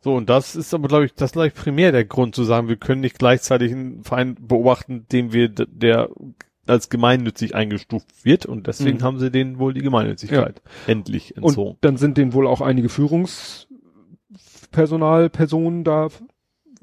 So, 0.00 0.14
und 0.14 0.28
das 0.28 0.56
ist 0.56 0.74
aber, 0.74 0.88
glaube 0.88 1.06
ich, 1.06 1.14
das 1.14 1.30
ist, 1.30 1.32
glaube 1.32 1.48
ich, 1.48 1.54
primär 1.54 1.92
der 1.92 2.04
Grund 2.04 2.34
zu 2.34 2.42
sagen, 2.42 2.68
wir 2.68 2.76
können 2.76 3.00
nicht 3.00 3.18
gleichzeitig 3.18 3.72
einen 3.72 4.02
Verein 4.02 4.36
beobachten, 4.38 5.06
dem 5.12 5.32
wir, 5.32 5.48
der 5.48 6.10
als 6.66 6.88
gemeinnützig 6.90 7.54
eingestuft 7.54 8.24
wird 8.24 8.44
und 8.46 8.66
deswegen 8.66 8.98
Mhm. 8.98 9.02
haben 9.02 9.18
sie 9.18 9.30
denen 9.30 9.58
wohl 9.58 9.72
die 9.74 9.80
Gemeinnützigkeit 9.82 10.62
endlich 10.86 11.36
entzogen. 11.36 11.72
Und 11.72 11.78
dann 11.84 11.96
sind 11.96 12.16
denen 12.18 12.32
wohl 12.34 12.46
auch 12.46 12.60
einige 12.60 12.88
Führungspersonalpersonen 12.88 15.84
da 15.84 16.08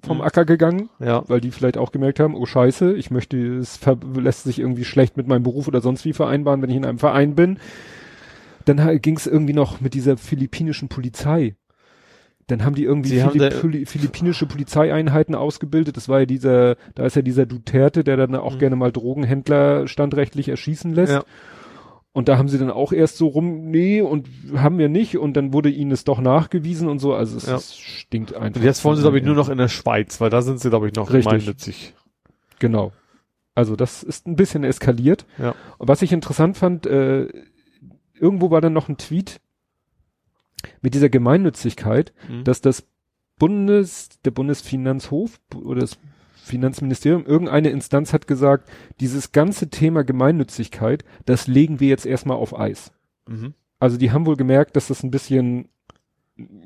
vom 0.01 0.17
Mhm. 0.17 0.23
Acker 0.23 0.45
gegangen, 0.45 0.89
ja. 0.99 1.23
weil 1.27 1.41
die 1.41 1.51
vielleicht 1.51 1.77
auch 1.77 1.91
gemerkt 1.91 2.19
haben, 2.19 2.35
oh 2.35 2.45
scheiße, 2.45 2.93
ich 2.95 3.11
möchte, 3.11 3.37
es 3.57 3.79
lässt 4.15 4.43
sich 4.45 4.59
irgendwie 4.59 4.85
schlecht 4.85 5.17
mit 5.17 5.27
meinem 5.27 5.43
Beruf 5.43 5.67
oder 5.67 5.81
sonst 5.81 6.05
wie 6.05 6.13
vereinbaren, 6.13 6.61
wenn 6.61 6.69
ich 6.69 6.77
in 6.77 6.85
einem 6.85 6.99
Verein 6.99 7.35
bin. 7.35 7.59
Dann 8.65 9.01
ging 9.01 9.17
es 9.17 9.27
irgendwie 9.27 9.53
noch 9.53 9.81
mit 9.81 9.93
dieser 9.93 10.15
philippinischen 10.17 10.87
Polizei. 10.89 11.55
Dann 12.49 12.65
haben 12.65 12.75
die 12.75 12.83
irgendwie 12.83 13.21
haben 13.23 13.31
Philipp, 13.31 13.53
Phili- 13.53 13.85
philippinische 13.87 14.45
Polizeieinheiten 14.45 15.35
ausgebildet. 15.35 15.97
Das 15.97 16.09
war 16.09 16.19
ja 16.21 16.25
dieser, 16.25 16.75
da 16.95 17.05
ist 17.05 17.15
ja 17.15 17.21
dieser 17.21 17.45
Duterte, 17.45 18.03
der 18.03 18.17
dann 18.17 18.35
auch 18.35 18.55
Mhm. 18.55 18.59
gerne 18.59 18.75
mal 18.75 18.91
Drogenhändler 18.91 19.87
standrechtlich 19.87 20.49
erschießen 20.49 20.93
lässt. 20.93 21.13
Ja. 21.13 21.23
Und 22.11 22.27
da 22.27 22.37
haben 22.39 22.49
sie 22.49 22.57
dann 22.57 22.71
auch 22.71 22.91
erst 22.91 23.17
so 23.17 23.27
rum, 23.27 23.69
nee, 23.69 24.01
und 24.01 24.27
haben 24.55 24.79
wir 24.79 24.89
nicht. 24.89 25.17
Und 25.17 25.33
dann 25.37 25.53
wurde 25.53 25.69
ihnen 25.69 25.91
es 25.91 26.03
doch 26.03 26.19
nachgewiesen 26.19 26.89
und 26.89 26.97
so. 26.99 27.13
Also 27.13 27.37
es, 27.37 27.45
Ja. 27.45 27.59
stinkt 27.59 28.33
einfach. 28.35 28.59
Und 28.59 28.65
jetzt 28.65 28.83
wollen 28.83 28.95
sie, 28.95 29.03
glaube 29.03 29.19
ich, 29.19 29.23
nur 29.23 29.35
noch 29.35 29.47
in 29.49 29.59
der 29.59 29.67
Schweiz, 29.67 30.19
weil 30.19 30.31
da 30.31 30.41
sind 30.41 30.59
sie, 30.59 30.69
glaube 30.69 30.87
ich, 30.87 30.95
noch 30.95 31.13
Richtig. 31.13 31.31
gemeinnützig. 31.31 31.93
Genau. 32.57 32.91
Also 33.53 33.75
das 33.75 34.01
ist 34.03 34.25
ein 34.27 34.35
bisschen 34.35 34.63
eskaliert. 34.63 35.25
Ja. 35.37 35.53
Und 35.77 35.87
was 35.87 36.01
ich 36.01 36.11
interessant 36.11 36.57
fand, 36.57 36.87
äh, 36.87 37.27
irgendwo 38.19 38.49
war 38.49 38.61
dann 38.61 38.73
noch 38.73 38.89
ein 38.89 38.97
Tweet 38.97 39.39
mit 40.81 40.93
dieser 40.93 41.09
Gemeinnützigkeit, 41.09 42.13
Mhm. 42.29 42.43
dass 42.43 42.61
das 42.61 42.85
Bundes, 43.37 44.09
der 44.25 44.31
Bundesfinanzhof 44.31 45.39
oder 45.55 45.81
das 45.81 45.97
Finanzministerium, 46.35 47.25
irgendeine 47.25 47.69
Instanz 47.69 48.11
hat 48.11 48.27
gesagt, 48.27 48.69
dieses 48.99 49.31
ganze 49.31 49.69
Thema 49.69 50.03
Gemeinnützigkeit, 50.03 51.05
das 51.25 51.47
legen 51.47 51.79
wir 51.79 51.87
jetzt 51.89 52.05
erstmal 52.05 52.37
auf 52.37 52.57
Eis. 52.57 52.91
Mhm. 53.27 53.53
Also 53.79 53.97
die 53.97 54.11
haben 54.11 54.25
wohl 54.25 54.35
gemerkt, 54.35 54.75
dass 54.75 54.87
das 54.87 55.03
ein 55.03 55.11
bisschen 55.11 55.69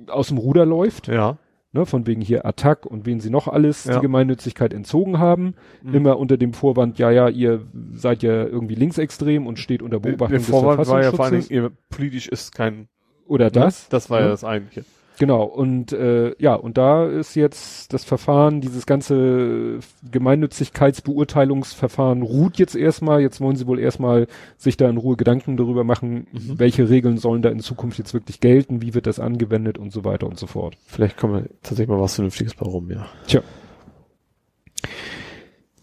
aus 0.07 0.27
dem 0.29 0.37
Ruder 0.37 0.65
läuft. 0.65 1.07
Ja. 1.07 1.37
ne, 1.75 1.87
von 1.87 2.05
wegen 2.05 2.21
hier 2.21 2.45
Attack 2.45 2.85
und 2.85 3.07
wen 3.07 3.19
sie 3.19 3.31
noch 3.31 3.47
alles 3.47 3.85
Ja. 3.85 3.95
die 3.95 4.01
Gemeinnützigkeit 4.01 4.75
entzogen 4.75 5.17
haben, 5.17 5.55
Mhm. 5.81 5.95
immer 5.95 6.19
unter 6.19 6.37
dem 6.37 6.53
Vorwand, 6.53 6.99
ja, 6.99 7.09
ja, 7.09 7.29
ihr 7.29 7.65
seid 7.95 8.21
ja 8.21 8.45
irgendwie 8.45 8.75
linksextrem 8.75 9.47
und 9.47 9.57
steht 9.57 9.81
unter 9.81 9.99
Der, 9.99 10.11
Beobachtung 10.11 10.29
der 10.33 10.37
des 10.37 10.49
Vorwand 10.49 10.87
war 10.87 11.01
ja 11.01 11.09
vor 11.09 11.15
Verfassungsschutzes. 11.15 11.47
Dingen, 11.49 11.63
ihr, 11.63 11.71
politisch 11.89 12.27
ist 12.27 12.53
kein, 12.53 12.89
oder 13.33 13.49
das. 13.49 13.83
Ne? 13.83 13.87
Das 13.89 14.09
war 14.09 14.19
ja 14.19 14.25
Ja. 14.25 14.31
das 14.31 14.43
eigentliche. 14.43 14.83
Genau, 15.19 15.43
und 15.43 15.91
äh, 15.93 16.33
ja, 16.39 16.55
und 16.55 16.75
da 16.79 17.05
ist 17.07 17.35
jetzt 17.35 17.93
das 17.93 18.03
Verfahren, 18.03 18.61
dieses 18.61 18.87
ganze 18.87 19.77
Gemeinnützigkeitsbeurteilungsverfahren 20.11 22.23
ruht 22.23 22.57
jetzt 22.57 22.75
erstmal. 22.75 23.21
Jetzt 23.21 23.39
wollen 23.39 23.55
sie 23.55 23.67
wohl 23.67 23.77
erstmal 23.79 24.25
sich 24.57 24.75
da 24.75 24.89
in 24.89 24.97
Ruhe 24.97 25.15
Gedanken 25.15 25.55
darüber 25.55 25.83
machen, 25.83 26.25
Mhm. 26.31 26.57
welche 26.57 26.89
Regeln 26.89 27.17
sollen 27.17 27.43
da 27.43 27.49
in 27.49 27.59
Zukunft 27.59 27.99
jetzt 27.99 28.15
wirklich 28.15 28.39
gelten, 28.39 28.81
wie 28.81 28.95
wird 28.95 29.05
das 29.05 29.19
angewendet 29.19 29.77
und 29.77 29.91
so 29.93 30.03
weiter 30.03 30.25
und 30.25 30.39
so 30.39 30.47
fort. 30.47 30.77
Vielleicht 30.87 31.15
kommen 31.17 31.33
wir 31.35 31.43
tatsächlich 31.61 31.89
mal 31.89 32.01
was 32.01 32.15
Vernünftiges 32.15 32.55
bei 32.55 32.65
rum, 32.65 32.89
ja. 32.89 33.05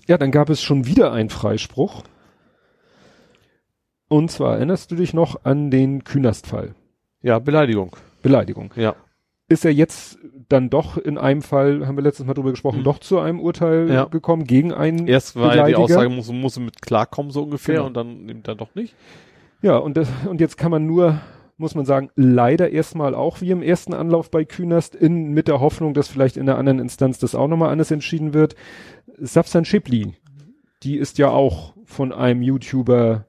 Ja, 0.08 0.18
dann 0.18 0.32
gab 0.32 0.50
es 0.50 0.60
schon 0.60 0.86
wieder 0.86 1.12
einen 1.12 1.30
Freispruch. 1.30 2.02
Und 4.08 4.32
zwar 4.32 4.56
erinnerst 4.56 4.90
du 4.90 4.96
dich 4.96 5.14
noch 5.14 5.44
an 5.44 5.70
den 5.70 6.02
Künast-Fall? 6.02 6.74
Ja, 7.22 7.38
Beleidigung. 7.38 7.96
Beleidigung. 8.22 8.72
Ja. 8.76 8.94
Ist 9.48 9.64
er 9.64 9.72
jetzt 9.72 10.18
dann 10.48 10.70
doch 10.70 10.96
in 10.96 11.18
einem 11.18 11.42
Fall, 11.42 11.86
haben 11.86 11.96
wir 11.96 12.02
letztes 12.02 12.24
Mal 12.26 12.34
drüber 12.34 12.50
gesprochen, 12.50 12.80
Mhm. 12.80 12.84
doch 12.84 12.98
zu 12.98 13.18
einem 13.18 13.40
Urteil 13.40 13.90
Ja. 13.90 14.04
gekommen 14.04 14.44
gegen 14.44 14.72
einen 14.72 15.06
Erst 15.08 15.36
war 15.36 15.66
die? 15.66 15.74
Aussage, 15.74 16.08
muss, 16.08 16.30
muss 16.30 16.58
mit 16.58 16.82
klarkommen, 16.82 17.30
so 17.32 17.42
ungefähr, 17.42 17.76
Genau. 17.76 17.86
und 17.86 17.94
dann 17.96 18.24
nimmt 18.24 18.46
er 18.48 18.54
doch 18.54 18.74
nicht. 18.74 18.94
Ja, 19.62 19.76
und, 19.76 19.96
das, 19.96 20.08
und 20.28 20.40
jetzt 20.40 20.56
kann 20.56 20.70
man 20.70 20.86
nur, 20.86 21.20
muss 21.56 21.74
man 21.74 21.84
sagen, 21.84 22.10
leider 22.16 22.70
erstmal 22.70 23.14
auch 23.14 23.40
wie 23.40 23.50
im 23.50 23.62
ersten 23.62 23.92
Anlauf 23.92 24.30
bei 24.30 24.44
Künast, 24.44 24.94
in, 24.94 25.32
mit 25.32 25.48
der 25.48 25.60
Hoffnung, 25.60 25.94
dass 25.94 26.08
vielleicht 26.08 26.36
in 26.36 26.46
der 26.46 26.56
anderen 26.56 26.78
Instanz 26.78 27.18
das 27.18 27.34
auch 27.34 27.48
nochmal 27.48 27.70
anders 27.70 27.90
entschieden 27.90 28.32
wird. 28.32 28.54
Safsan 29.18 29.64
Schipli, 29.64 30.14
die 30.82 30.96
ist 30.96 31.18
ja 31.18 31.28
auch 31.28 31.74
von 31.84 32.12
einem 32.12 32.40
YouTuber, 32.42 33.26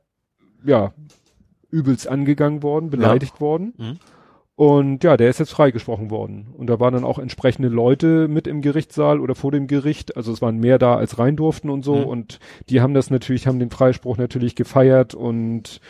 ja, 0.63 0.93
übelst 1.71 2.07
angegangen 2.07 2.63
worden, 2.63 2.89
beleidigt 2.89 3.41
worden. 3.41 3.73
Mhm. 3.77 3.99
Und 4.55 5.03
ja, 5.03 5.17
der 5.17 5.29
ist 5.29 5.39
jetzt 5.39 5.53
freigesprochen 5.53 6.11
worden. 6.11 6.53
Und 6.55 6.67
da 6.67 6.79
waren 6.79 6.93
dann 6.93 7.03
auch 7.03 7.17
entsprechende 7.17 7.69
Leute 7.69 8.27
mit 8.27 8.45
im 8.45 8.61
Gerichtssaal 8.61 9.19
oder 9.19 9.33
vor 9.33 9.51
dem 9.51 9.65
Gericht. 9.65 10.15
Also 10.15 10.31
es 10.31 10.41
waren 10.41 10.57
mehr 10.57 10.77
da, 10.77 10.97
als 10.97 11.17
rein 11.17 11.35
durften 11.35 11.69
und 11.71 11.83
so. 11.83 11.95
Mhm. 11.95 12.03
Und 12.03 12.39
die 12.69 12.79
haben 12.79 12.93
das 12.93 13.09
natürlich, 13.09 13.47
haben 13.47 13.57
den 13.57 13.71
Freispruch 13.71 14.17
natürlich 14.17 14.55
gefeiert. 14.55 15.15
Und 15.15 15.81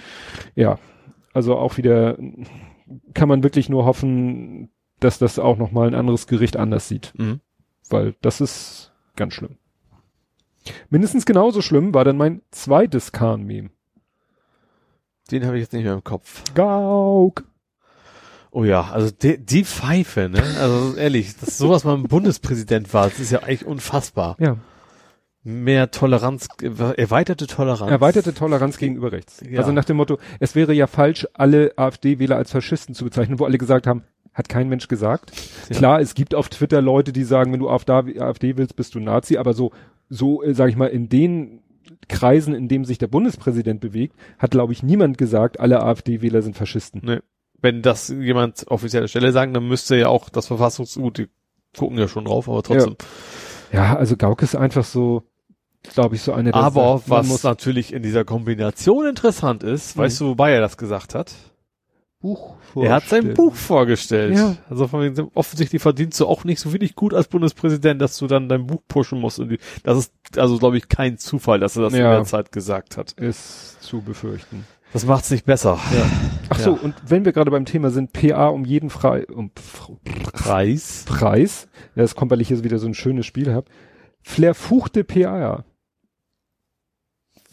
ja, 0.56 0.80
also 1.34 1.58
auch 1.58 1.76
wieder 1.76 2.18
kann 3.14 3.28
man 3.28 3.44
wirklich 3.44 3.68
nur 3.68 3.84
hoffen, 3.84 4.70
dass 5.02 5.20
das 5.20 5.38
auch 5.38 5.58
nochmal 5.58 5.88
ein 5.88 5.96
anderes 5.96 6.28
Gericht 6.28 6.56
anders 6.56 6.88
sieht. 6.88 7.14
Mhm. 7.18 7.42
Weil 7.90 8.16
das 8.22 8.40
ist 8.40 8.94
ganz 9.18 9.34
schlimm. 9.34 9.58
Mindestens 10.90 11.26
genauso 11.26 11.62
schlimm 11.62 11.94
war 11.94 12.06
dann 12.06 12.18
mein 12.18 12.42
zweites 12.52 13.12
Kahn-Meme. 13.12 13.72
Den 15.32 15.46
habe 15.46 15.58
ich 15.58 15.62
jetzt 15.62 15.74
nicht 15.74 15.84
mehr 15.84 15.94
im 15.94 16.04
Kopf. 16.04 16.44
Gauk. 16.54 17.44
Oh 18.52 18.66
ja, 18.66 18.90
also 18.92 19.10
die, 19.12 19.38
die 19.38 19.64
Pfeife, 19.64 20.28
ne? 20.28 20.44
Also 20.60 20.96
ehrlich, 20.98 21.38
dass 21.38 21.58
sowas 21.58 21.86
mal 21.86 21.96
ein 21.96 22.04
Bundespräsident 22.04 22.94
war, 22.94 23.08
das 23.08 23.20
ist 23.20 23.32
ja 23.32 23.40
eigentlich 23.40 23.66
unfassbar. 23.66 24.36
Ja. 24.40 24.58
Mehr 25.44 25.90
Toleranz, 25.90 26.50
erweiterte 26.62 27.48
Toleranz. 27.48 27.90
Erweiterte 27.90 28.34
Toleranz 28.34 28.78
gegenüber 28.78 29.12
rechts. 29.14 29.42
Ja. 29.50 29.60
Also 29.60 29.72
nach 29.72 29.86
dem 29.86 29.98
Motto, 29.98 30.20
es 30.40 30.54
wäre 30.54 30.74
ja 30.74 30.86
falsch, 30.86 31.28
alle 31.34 31.74
AfD-Wähler 31.78 32.36
als 32.36 32.52
Faschisten 32.52 32.94
zu 32.94 33.06
bezeichnen, 33.06 33.40
wo 33.40 33.46
alle 33.46 33.58
gesagt 33.58 33.88
haben, 33.88 34.04
hat 34.34 34.50
kein 34.50 34.68
Mensch 34.68 34.88
gesagt. 34.88 35.32
Ja. 35.70 35.78
Klar, 35.78 36.02
es 36.02 36.14
gibt 36.14 36.36
auf 36.36 36.50
Twitter 36.50 36.82
Leute, 36.82 37.14
die 37.14 37.24
sagen, 37.24 37.54
wenn 37.54 37.60
du 37.60 37.70
AfD, 37.70 38.20
AfD 38.20 38.58
willst, 38.58 38.76
bist 38.76 38.96
du 38.96 39.00
Nazi, 39.00 39.38
aber 39.38 39.54
so, 39.54 39.72
so, 40.10 40.44
äh, 40.44 40.54
sag 40.54 40.70
ich 40.70 40.76
mal, 40.76 40.88
in 40.88 41.10
den 41.10 41.62
Kreisen, 42.08 42.54
in 42.54 42.68
dem 42.68 42.86
sich 42.86 42.98
der 42.98 43.08
Bundespräsident 43.08 43.80
bewegt, 43.80 44.16
hat, 44.38 44.52
glaube 44.52 44.74
ich, 44.74 44.84
niemand 44.84 45.18
gesagt, 45.18 45.60
alle 45.60 45.82
AfD-Wähler 45.84 46.42
sind 46.42 46.56
Faschisten. 46.58 47.02
Ne. 47.04 47.24
Wenn 47.62 47.82
das 47.82 48.10
jemand 48.10 48.66
offizielle 48.68 49.08
Stelle 49.08 49.32
sagen, 49.32 49.54
dann 49.54 49.68
müsste 49.68 49.96
ja 49.96 50.08
auch 50.08 50.30
das 50.30 50.48
Verfassungsgut, 50.48 51.18
die 51.20 51.28
gucken 51.78 51.98
ja 51.98 52.08
schon 52.08 52.26
drauf, 52.26 52.50
aber 52.50 52.64
trotzdem. 52.64 52.96
Ja, 53.72 53.96
also 53.96 54.18
Gauck 54.18 54.42
ist 54.42 54.56
einfach 54.56 54.84
so, 54.84 55.24
glaube 55.94 56.16
ich, 56.16 56.22
so 56.22 56.34
eine 56.34 56.52
der 56.52 56.62
Aber 56.62 56.98
sagt, 56.98 57.10
was 57.10 57.28
muss 57.28 57.44
natürlich 57.44 57.94
in 57.94 58.04
dieser 58.04 58.26
Kombination 58.26 59.06
interessant 59.08 59.64
ist, 59.64 59.96
Mhm. 59.96 60.02
weißt 60.02 60.22
du, 60.22 60.26
wobei 60.28 60.52
er 60.52 60.62
das 60.62 60.78
gesagt 60.78 61.16
hat? 61.16 61.34
Buch 62.22 62.56
Er 62.76 62.94
hat 62.94 63.04
sein. 63.06 63.34
Buch 63.34 63.56
vorgestellt. 63.56 64.38
Ja. 64.38 64.56
Also 64.70 64.88
von 64.88 65.02
wegen, 65.02 65.30
offensichtlich 65.34 65.82
verdienst 65.82 66.20
du 66.20 66.28
auch 66.28 66.44
nicht 66.44 66.60
so 66.60 66.72
wenig 66.74 66.96
gut 66.96 67.14
als 67.14 67.28
Bundespräsident, 67.28 68.02
dass 68.02 68.18
du 68.18 68.28
dann 68.28 68.48
dein 68.48 68.68
Buch 68.68 68.82
pushen 68.88 69.20
musst. 69.20 69.40
Und 69.40 69.50
die, 69.50 69.60
das 69.84 69.98
ist 69.98 70.14
also, 70.38 70.58
glaube 70.58 70.78
ich, 70.78 70.88
kein 70.88 71.18
Zufall, 71.18 71.60
dass 71.60 71.76
er 71.76 71.84
das 71.84 71.94
in 71.94 72.00
Ja. 72.02 72.16
der 72.16 72.24
Zeit 72.26 72.52
gesagt 72.52 72.98
hat. 72.98 73.12
Ist 73.14 73.82
zu 73.82 74.02
befürchten. 74.02 74.66
Das 74.94 75.06
macht's 75.06 75.32
nicht 75.32 75.46
besser. 75.46 75.80
Ach 76.50 76.58
Ja. 76.58 76.64
so, 76.64 76.74
und 76.74 76.94
wenn 77.08 77.24
wir 77.26 77.32
gerade 77.32 77.50
beim 77.50 77.66
Thema 77.66 77.90
sind, 77.92 78.14
PA 78.14 78.48
um 78.50 78.66
jeden 78.66 78.90
frei, 78.90 79.26
um 79.28 79.52
Preis. 80.34 81.06
Preis. 81.08 81.68
Ja, 81.96 82.04
das 82.04 82.14
kommt, 82.16 82.30
weil 82.32 82.42
ich 82.42 82.50
hier 82.50 82.64
wieder 82.64 82.78
so 82.78 82.88
ein 82.88 82.94
schönes 82.94 83.26
Spiel 83.26 83.54
habe. 83.54 83.68
Flair 84.22 84.54
Fuchte 84.54 85.04
PA. 85.04 85.64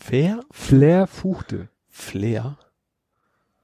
Wer? 0.09 0.41
Flair 0.51 1.07
Fuchte. 1.07 1.69
Flair? 1.89 2.59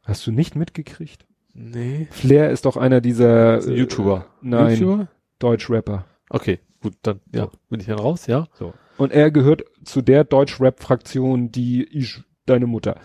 Hast 0.05 0.26
du 0.26 0.32
nicht 0.32 0.55
mitgekriegt? 0.57 1.26
Nee. 1.55 2.09
Flair 2.11 2.50
ist 2.50 2.64
doch 2.66 2.76
einer 2.76 3.00
dieser 3.00 3.59
ein 3.62 3.72
YouTuber. 3.76 4.26
Nein, 4.42 4.76
YouTuber? 4.78 5.09
Deutsch-Rapper. 5.38 6.05
Okay, 6.30 6.59
gut, 6.82 6.94
dann, 7.02 7.20
ja, 7.32 7.48
bin 7.70 7.80
ich 7.80 7.86
dann 7.86 7.98
raus, 7.98 8.26
ja? 8.26 8.48
Und 8.96 9.12
er 9.12 9.30
gehört 9.30 9.62
zu 9.84 10.02
der 10.02 10.24
Deutsch-Rap-Fraktion, 10.24 11.50
die 11.52 11.84
ich, 11.84 12.22
deine 12.46 12.66
Mutter. 12.66 12.96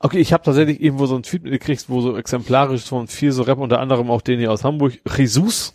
Okay, 0.00 0.18
ich 0.18 0.32
habe 0.32 0.42
tatsächlich 0.42 0.80
irgendwo 0.80 1.06
so 1.06 1.14
ein 1.16 1.22
Tweet 1.22 1.42
mitgekriegt, 1.42 1.88
wo 1.88 2.00
so 2.00 2.16
exemplarisch 2.16 2.84
von 2.86 3.06
vier 3.06 3.32
so 3.32 3.42
Rap, 3.42 3.58
unter 3.58 3.80
anderem 3.80 4.10
auch 4.10 4.22
den 4.22 4.38
hier 4.38 4.50
aus 4.50 4.64
Hamburg, 4.64 4.94
Jesus, 5.16 5.74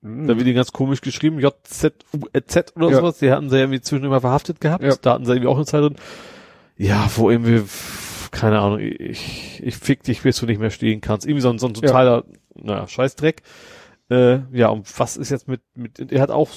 da 0.00 0.08
wird 0.36 0.46
die 0.46 0.54
ganz 0.54 0.72
komisch 0.72 1.00
geschrieben, 1.00 1.40
J-Z-U-Z 1.40 2.76
oder 2.76 2.90
Ja. 2.90 2.96
sowas, 2.96 3.18
die 3.18 3.32
hatten 3.32 3.50
sie 3.50 3.56
ja 3.56 3.62
irgendwie 3.62 3.80
zwischendurch 3.80 4.12
mal 4.12 4.20
verhaftet 4.20 4.60
gehabt, 4.60 4.84
Ja. 4.84 4.94
da 5.02 5.14
hatten 5.14 5.24
sie 5.24 5.32
irgendwie 5.32 5.48
auch 5.48 5.56
eine 5.56 5.66
Zeit 5.66 5.82
drin. 5.82 5.96
Ja, 6.76 7.10
wo 7.16 7.28
irgendwie, 7.30 7.64
keine 8.38 8.60
Ahnung, 8.60 8.78
ich, 8.78 9.60
ich 9.64 9.76
fick 9.76 10.02
dich, 10.02 10.22
bis 10.22 10.38
du 10.38 10.46
nicht 10.46 10.60
mehr 10.60 10.70
stehen 10.70 11.00
kannst. 11.00 11.26
Irgendwie 11.26 11.42
so 11.42 11.50
ein, 11.50 11.58
so 11.58 11.66
ein 11.66 11.74
totaler, 11.74 12.24
naja, 12.54 12.86
Scheißdreck. 12.86 13.42
Äh, 14.10 14.38
ja, 14.52 14.68
und 14.68 14.86
was 14.98 15.16
ist 15.16 15.30
jetzt 15.30 15.48
mit, 15.48 15.60
mit, 15.74 16.12
er 16.12 16.22
hat 16.22 16.30
auch, 16.30 16.48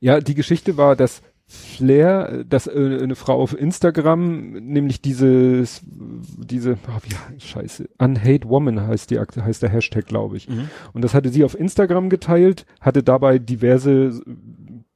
Ja, 0.00 0.20
die 0.20 0.34
Geschichte 0.34 0.76
war, 0.76 0.96
dass 0.96 1.22
Flair, 1.46 2.44
dass 2.46 2.66
äh, 2.66 2.98
eine 3.02 3.14
Frau 3.14 3.40
auf 3.40 3.58
Instagram, 3.58 4.50
nämlich 4.52 5.00
dieses, 5.00 5.82
diese, 5.86 6.76
oh, 6.88 7.00
wie, 7.02 7.40
scheiße, 7.40 7.88
Unhate 7.98 8.48
Woman 8.48 8.86
heißt 8.86 9.10
die, 9.10 9.18
heißt 9.18 9.62
der 9.62 9.70
Hashtag, 9.70 10.06
glaube 10.06 10.36
ich. 10.36 10.48
Und 10.92 11.02
das 11.02 11.14
hatte 11.14 11.30
sie 11.30 11.44
auf 11.44 11.58
Instagram 11.58 12.10
geteilt, 12.10 12.66
hatte 12.80 13.02
dabei 13.02 13.38
diverse 13.38 14.20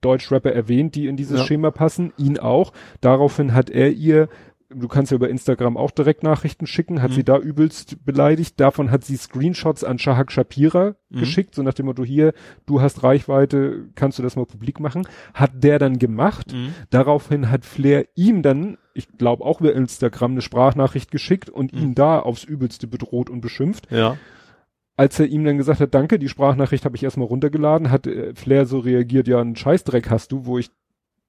Deutschrapper 0.02 0.52
erwähnt, 0.52 0.94
die 0.94 1.06
in 1.06 1.16
dieses 1.16 1.40
Ja. 1.40 1.46
Schema 1.46 1.70
passen, 1.70 2.12
ihn 2.18 2.38
auch. 2.38 2.72
Daraufhin 3.00 3.54
hat 3.54 3.70
er 3.70 3.90
ihr, 3.92 4.28
du 4.74 4.88
kannst 4.88 5.10
ja 5.12 5.16
über 5.16 5.28
Instagram 5.28 5.76
auch 5.76 5.90
direkt 5.90 6.22
Nachrichten 6.22 6.66
schicken, 6.66 7.00
hat 7.02 7.10
Mhm. 7.10 7.14
sie 7.14 7.24
da 7.24 7.38
übelst 7.38 8.04
beleidigt. 8.04 8.58
Davon 8.60 8.90
hat 8.90 9.04
sie 9.04 9.16
Screenshots 9.16 9.84
an 9.84 9.98
Shahak 9.98 10.32
Shapira 10.32 10.94
Mhm. 11.10 11.18
geschickt, 11.18 11.54
so 11.54 11.62
nach 11.62 11.74
dem 11.74 11.86
Motto, 11.86 12.04
hier, 12.04 12.32
du 12.66 12.80
hast 12.80 13.02
Reichweite, 13.02 13.86
kannst 13.94 14.18
du 14.18 14.22
das 14.22 14.36
mal 14.36 14.46
publik 14.46 14.80
machen? 14.80 15.06
Hat 15.34 15.52
der 15.62 15.78
dann 15.78 15.98
gemacht. 15.98 16.54
Daraufhin 16.90 17.50
hat 17.50 17.64
Flair 17.64 18.06
ihm 18.14 18.42
dann, 18.42 18.78
ich 18.94 19.08
glaube 19.18 19.44
auch 19.44 19.60
über 19.60 19.72
Instagram, 19.74 20.32
eine 20.32 20.42
Sprachnachricht 20.42 21.10
geschickt 21.10 21.48
und 21.50 21.72
Mhm. 21.72 21.78
ihn 21.80 21.94
da 21.94 22.18
aufs 22.20 22.44
Übelste 22.44 22.86
bedroht 22.86 23.30
und 23.30 23.40
beschimpft. 23.40 23.90
ja, 23.90 24.16
Als 24.94 25.18
er 25.18 25.26
ihm 25.26 25.42
dann 25.44 25.56
gesagt 25.56 25.80
hat, 25.80 25.94
danke, 25.94 26.18
die 26.18 26.28
Sprachnachricht 26.28 26.84
habe 26.84 26.96
ich 26.96 27.02
erstmal 27.02 27.26
runtergeladen, 27.26 27.90
hat 27.90 28.06
äh, 28.06 28.34
Flair 28.34 28.66
so 28.66 28.78
reagiert, 28.78 29.26
ja, 29.26 29.40
einen 29.40 29.56
Scheißdreck 29.56 30.10
hast 30.10 30.32
du, 30.32 30.44
wo 30.44 30.58
ich 30.58 30.70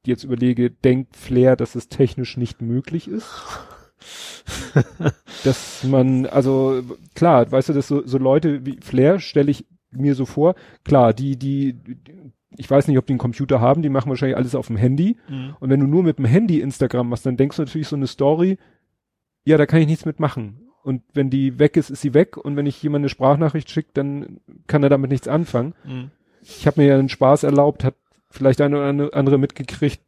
jetzt 0.07 0.23
überlege, 0.23 0.69
denkt 0.69 1.15
Flair, 1.15 1.55
dass 1.55 1.75
es 1.75 1.89
technisch 1.89 2.37
nicht 2.37 2.61
möglich 2.61 3.07
ist? 3.07 3.27
dass 5.43 5.83
man, 5.83 6.25
also 6.25 6.83
klar, 7.15 7.51
weißt 7.51 7.69
du, 7.69 7.73
dass 7.73 7.87
so, 7.87 8.05
so 8.05 8.17
Leute 8.17 8.65
wie 8.65 8.79
Flair 8.81 9.19
stelle 9.19 9.51
ich 9.51 9.65
mir 9.91 10.15
so 10.15 10.25
vor, 10.25 10.55
klar, 10.83 11.13
die, 11.13 11.37
die, 11.37 11.77
ich 12.57 12.69
weiß 12.69 12.87
nicht, 12.87 12.97
ob 12.97 13.05
die 13.05 13.13
einen 13.13 13.19
Computer 13.19 13.61
haben, 13.61 13.81
die 13.81 13.89
machen 13.89 14.09
wahrscheinlich 14.09 14.37
alles 14.37 14.55
auf 14.55 14.67
dem 14.67 14.77
Handy. 14.77 15.17
Und 15.59 15.69
wenn 15.69 15.79
du 15.79 15.87
nur 15.87 16.03
mit 16.03 16.17
dem 16.17 16.25
Handy 16.25 16.59
Instagram 16.59 17.09
machst, 17.09 17.25
dann 17.25 17.37
denkst 17.37 17.57
du 17.57 17.63
natürlich 17.63 17.87
so 17.87 17.95
eine 17.95 18.07
Story, 18.07 18.57
ja, 19.45 19.57
da 19.57 19.65
kann 19.65 19.81
ich 19.81 19.87
nichts 19.87 20.05
mitmachen. 20.05 20.59
Und 20.83 21.01
wenn 21.13 21.29
die 21.29 21.59
weg 21.59 21.77
ist, 21.77 21.89
ist 21.89 22.01
sie 22.01 22.13
weg. 22.13 22.37
Und 22.37 22.55
wenn 22.55 22.65
ich 22.65 22.81
jemand 22.83 23.01
eine 23.01 23.09
Sprachnachricht 23.09 23.69
schicke, 23.69 23.91
dann 23.93 24.41
kann 24.67 24.83
er 24.83 24.89
damit 24.89 25.11
nichts 25.11 25.27
anfangen. 25.27 25.73
Mhm. 25.85 26.11
Ich 26.41 26.67
habe 26.67 26.81
mir 26.81 26.87
ja 26.87 26.99
einen 26.99 27.09
Spaß 27.09 27.43
erlaubt, 27.43 27.85
hat 27.85 27.95
vielleicht 28.33 28.61
eine 28.61 28.77
oder 28.77 29.15
andere 29.15 29.37
mitgekriegt, 29.37 30.01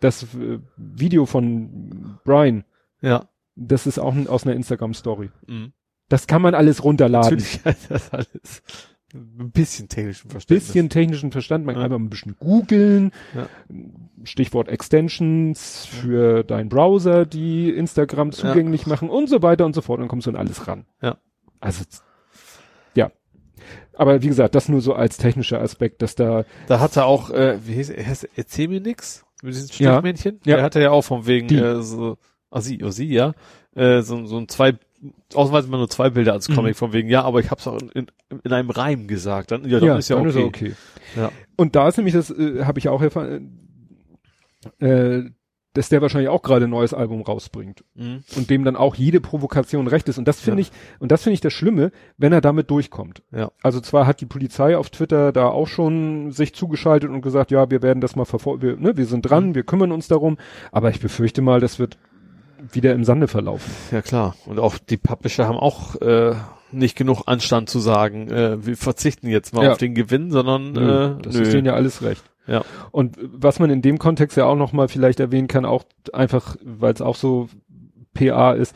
das 0.00 0.22
äh, 0.22 0.60
Video 0.76 1.26
von 1.26 2.18
Brian, 2.24 2.64
ja, 3.02 3.28
das 3.56 3.86
ist 3.86 3.98
auch 3.98 4.14
aus 4.28 4.44
einer 4.44 4.54
Instagram-Story. 4.54 5.30
mhm. 5.46 5.72
Das 6.08 6.28
kann 6.28 6.40
man 6.40 6.54
alles 6.54 6.84
runterladen. 6.84 7.30
natürlich 7.30 7.60
heißt 7.64 7.90
das 7.90 8.12
alles. 8.12 8.62
Ein 9.12 9.50
bisschen 9.50 9.88
technischen 9.88 10.30
Verständnis. 10.30 10.68
Bisschen 10.68 10.88
technischen 10.88 11.32
Verstand, 11.32 11.66
man 11.66 11.74
ja. 11.74 11.80
kann 11.80 11.92
einfach 11.92 12.04
ein 12.04 12.10
bisschen 12.10 12.36
googeln. 12.38 13.10
Ja. 13.34 13.48
Stichwort 14.22 14.68
Extensions 14.68 15.84
für 15.84 16.44
deinen 16.44 16.68
Browser, 16.68 17.26
die 17.26 17.70
Instagram 17.70 18.30
zugänglich 18.30 18.82
ja. 18.82 18.88
machen 18.88 19.10
und 19.10 19.28
so 19.28 19.42
weiter 19.42 19.64
und 19.64 19.74
so 19.74 19.80
fort. 19.80 20.00
Dann 20.00 20.06
kommst 20.08 20.26
du 20.26 20.30
an 20.30 20.36
alles 20.36 20.68
ran. 20.68 20.86
Ja. 21.02 21.18
Also, 21.58 21.82
ja. 21.82 21.98
Aber 23.96 24.22
wie 24.22 24.28
gesagt, 24.28 24.54
das 24.54 24.68
nur 24.68 24.80
so 24.80 24.94
als 24.94 25.16
technischer 25.16 25.60
Aspekt, 25.60 26.02
dass 26.02 26.14
da. 26.14 26.44
Da 26.68 26.80
hat 26.80 26.96
er 26.96 27.06
auch, 27.06 27.30
äh, 27.30 27.58
wie 27.66 27.74
hieß 27.74 27.90
er, 27.90 28.04
erzähl 28.36 28.68
mir 28.68 28.80
nix? 28.80 29.24
Mit 29.42 29.54
diesem 29.54 29.68
Stiefmännchen? 29.68 30.40
Ja. 30.44 30.56
Der 30.56 30.64
hatte 30.64 30.80
ja 30.80 30.90
auch 30.90 31.02
von 31.02 31.26
wegen, 31.26 31.48
die. 31.48 31.56
äh, 31.56 31.82
so, 31.82 32.16
ah, 32.50 32.60
sie, 32.60 32.82
oh, 32.84 32.90
sie, 32.90 33.12
ja, 33.12 33.34
äh, 33.74 34.02
so, 34.02 34.26
so 34.26 34.38
ein 34.38 34.48
zwei 34.48 34.74
ausnahmsweise 35.34 35.68
mal 35.68 35.78
nur 35.78 35.90
zwei 35.90 36.10
Bilder 36.10 36.32
als 36.32 36.48
Comic 36.48 36.74
mhm. 36.74 36.78
von 36.78 36.92
wegen, 36.92 37.08
ja, 37.08 37.22
aber 37.22 37.40
ich 37.40 37.50
hab's 37.50 37.66
auch 37.66 37.80
in, 37.80 37.90
in, 37.90 38.38
in 38.42 38.52
einem 38.52 38.70
Reim 38.70 39.06
gesagt. 39.06 39.50
Dann, 39.50 39.68
ja, 39.68 39.78
dann 39.78 39.88
ja, 39.88 39.96
ist 39.98 40.08
ja 40.08 40.16
dann 40.16 40.28
okay. 40.28 40.38
Ist 40.38 40.46
okay. 40.46 40.72
Ja. 41.16 41.30
Und 41.56 41.76
da 41.76 41.88
ist 41.88 41.96
nämlich 41.96 42.14
das, 42.14 42.30
äh, 42.30 42.64
habe 42.64 42.78
ich 42.78 42.88
auch 42.88 43.02
erfahren, 43.02 43.58
äh, 44.80 45.22
dass 45.76 45.90
der 45.90 46.00
wahrscheinlich 46.00 46.30
auch 46.30 46.42
gerade 46.42 46.64
ein 46.64 46.70
neues 46.70 46.94
Album 46.94 47.20
rausbringt 47.22 47.84
mhm. 47.94 48.24
und 48.34 48.48
dem 48.48 48.64
dann 48.64 48.76
auch 48.76 48.94
jede 48.94 49.20
Provokation 49.20 49.86
recht 49.88 50.08
ist 50.08 50.16
und 50.16 50.26
das 50.26 50.40
finde 50.40 50.62
ja. 50.62 50.68
ich 50.68 51.00
und 51.00 51.12
das 51.12 51.22
finde 51.22 51.34
ich 51.34 51.40
das 51.40 51.52
Schlimme, 51.52 51.92
wenn 52.16 52.32
er 52.32 52.40
damit 52.40 52.70
durchkommt. 52.70 53.22
Ja. 53.30 53.50
Also 53.62 53.80
zwar 53.80 54.06
hat 54.06 54.20
die 54.20 54.26
Polizei 54.26 54.76
auf 54.76 54.88
Twitter 54.88 55.32
da 55.32 55.48
auch 55.48 55.68
schon 55.68 56.32
sich 56.32 56.54
zugeschaltet 56.54 57.10
und 57.10 57.20
gesagt, 57.20 57.50
ja, 57.50 57.70
wir 57.70 57.82
werden 57.82 58.00
das 58.00 58.16
mal 58.16 58.24
verfolgen, 58.24 58.62
wir, 58.62 58.76
ne, 58.76 58.96
wir 58.96 59.06
sind 59.06 59.22
dran, 59.22 59.48
mhm. 59.48 59.54
wir 59.54 59.64
kümmern 59.64 59.92
uns 59.92 60.08
darum, 60.08 60.38
aber 60.72 60.90
ich 60.90 61.00
befürchte 61.00 61.42
mal, 61.42 61.60
das 61.60 61.78
wird 61.78 61.98
wieder 62.72 62.94
im 62.94 63.04
Sande 63.04 63.28
verlaufen. 63.28 63.70
Ja 63.92 64.00
klar. 64.00 64.34
Und 64.46 64.58
auch 64.58 64.78
die 64.78 64.96
Publisher 64.96 65.46
haben 65.46 65.58
auch 65.58 65.94
äh, 66.00 66.34
nicht 66.72 66.96
genug 66.96 67.24
Anstand 67.26 67.68
zu 67.68 67.80
sagen, 67.80 68.30
äh, 68.30 68.64
wir 68.64 68.76
verzichten 68.76 69.28
jetzt 69.28 69.54
mal 69.54 69.64
ja. 69.64 69.72
auf 69.72 69.78
den 69.78 69.94
Gewinn, 69.94 70.30
sondern 70.30 70.72
nö, 70.72 71.04
äh, 71.04 71.22
das 71.22 71.34
nö. 71.34 71.42
ist 71.42 71.52
denen 71.52 71.66
ja 71.66 71.74
alles 71.74 72.02
recht. 72.02 72.24
Ja. 72.46 72.64
Und 72.90 73.18
was 73.20 73.58
man 73.58 73.70
in 73.70 73.82
dem 73.82 73.98
Kontext 73.98 74.36
ja 74.36 74.44
auch 74.44 74.56
nochmal 74.56 74.88
vielleicht 74.88 75.20
erwähnen 75.20 75.48
kann, 75.48 75.64
auch 75.64 75.84
einfach, 76.12 76.56
weil 76.62 76.92
es 76.92 77.00
auch 77.00 77.16
so 77.16 77.48
PA 78.14 78.52
ist, 78.52 78.74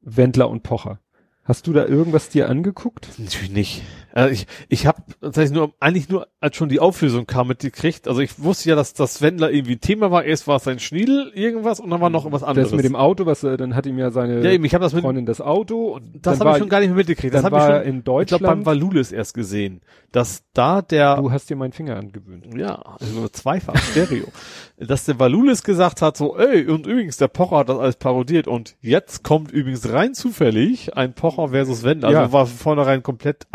Wendler 0.00 0.48
und 0.48 0.62
Pocher. 0.62 1.00
Hast 1.44 1.66
du 1.66 1.72
da 1.72 1.84
irgendwas 1.84 2.30
dir 2.30 2.48
angeguckt? 2.48 3.08
Natürlich 3.18 3.50
nicht. 3.50 3.82
Also 4.14 4.30
ich 4.30 4.46
ich 4.68 4.86
habe 4.86 5.02
tatsächlich 5.20 5.56
nur 5.56 5.74
eigentlich 5.80 6.08
nur 6.08 6.28
als 6.40 6.54
schon 6.54 6.68
die 6.68 6.78
Auflösung 6.78 7.26
kam 7.26 7.48
mitgekriegt. 7.48 8.06
Also 8.06 8.20
ich 8.20 8.40
wusste 8.42 8.68
ja, 8.68 8.76
dass 8.76 8.94
das 8.94 9.22
Wendler 9.22 9.50
irgendwie 9.50 9.76
Thema 9.76 10.12
war. 10.12 10.24
Erst 10.24 10.46
war 10.46 10.56
es 10.56 10.64
sein 10.64 10.78
Schniedel 10.78 11.32
irgendwas 11.34 11.80
und 11.80 11.90
dann 11.90 12.00
war 12.00 12.10
noch 12.10 12.30
was 12.30 12.44
anderes. 12.44 12.70
Das 12.70 12.76
mit 12.76 12.84
dem 12.84 12.94
Auto, 12.94 13.26
was 13.26 13.42
äh, 13.42 13.56
dann 13.56 13.74
hat 13.74 13.86
ihm 13.86 13.98
ja 13.98 14.12
seine 14.12 14.40
ja, 14.40 14.52
eben, 14.52 14.64
ich 14.64 14.72
hab 14.72 14.82
das 14.82 14.92
mit, 14.92 15.02
Freundin 15.02 15.26
das 15.26 15.40
Auto 15.40 15.94
und 15.94 16.24
das 16.24 16.38
habe 16.38 16.52
ich 16.52 16.58
schon 16.58 16.68
gar 16.68 16.78
nicht 16.78 16.90
mehr 16.90 16.98
mitgekriegt. 16.98 17.34
Das 17.34 17.42
habe 17.42 17.56
ich 17.56 17.64
schon 17.64 17.82
in 17.82 18.04
Deutschland. 18.04 18.42
Ich 18.42 18.46
glaube 18.46 18.56
beim 18.56 18.66
Valulis 18.66 19.10
erst 19.10 19.34
gesehen, 19.34 19.80
dass 20.12 20.44
da 20.52 20.80
der 20.80 21.16
Du 21.16 21.32
hast 21.32 21.50
dir 21.50 21.56
meinen 21.56 21.72
Finger 21.72 21.96
angewöhnt. 21.96 22.46
Ja, 22.56 22.76
also 23.00 23.28
zweifach 23.28 23.76
Stereo. 23.76 24.26
dass 24.76 25.04
der 25.04 25.18
Valulis 25.18 25.62
gesagt 25.62 26.02
hat 26.02 26.16
so, 26.16 26.36
ey, 26.36 26.66
und 26.66 26.86
übrigens 26.86 27.16
der 27.16 27.28
Pocher 27.28 27.58
hat 27.58 27.68
das 27.68 27.78
alles 27.78 27.96
parodiert 27.96 28.48
und 28.48 28.76
jetzt 28.80 29.22
kommt 29.22 29.52
übrigens 29.52 29.90
rein 29.92 30.14
zufällig 30.14 30.96
ein 30.96 31.14
Pocher 31.14 31.48
versus 31.48 31.84
Wendler. 31.84 32.08
Also 32.08 32.20
ja. 32.20 32.32
war 32.32 32.46
vornherein 32.46 33.02
komplett 33.02 33.46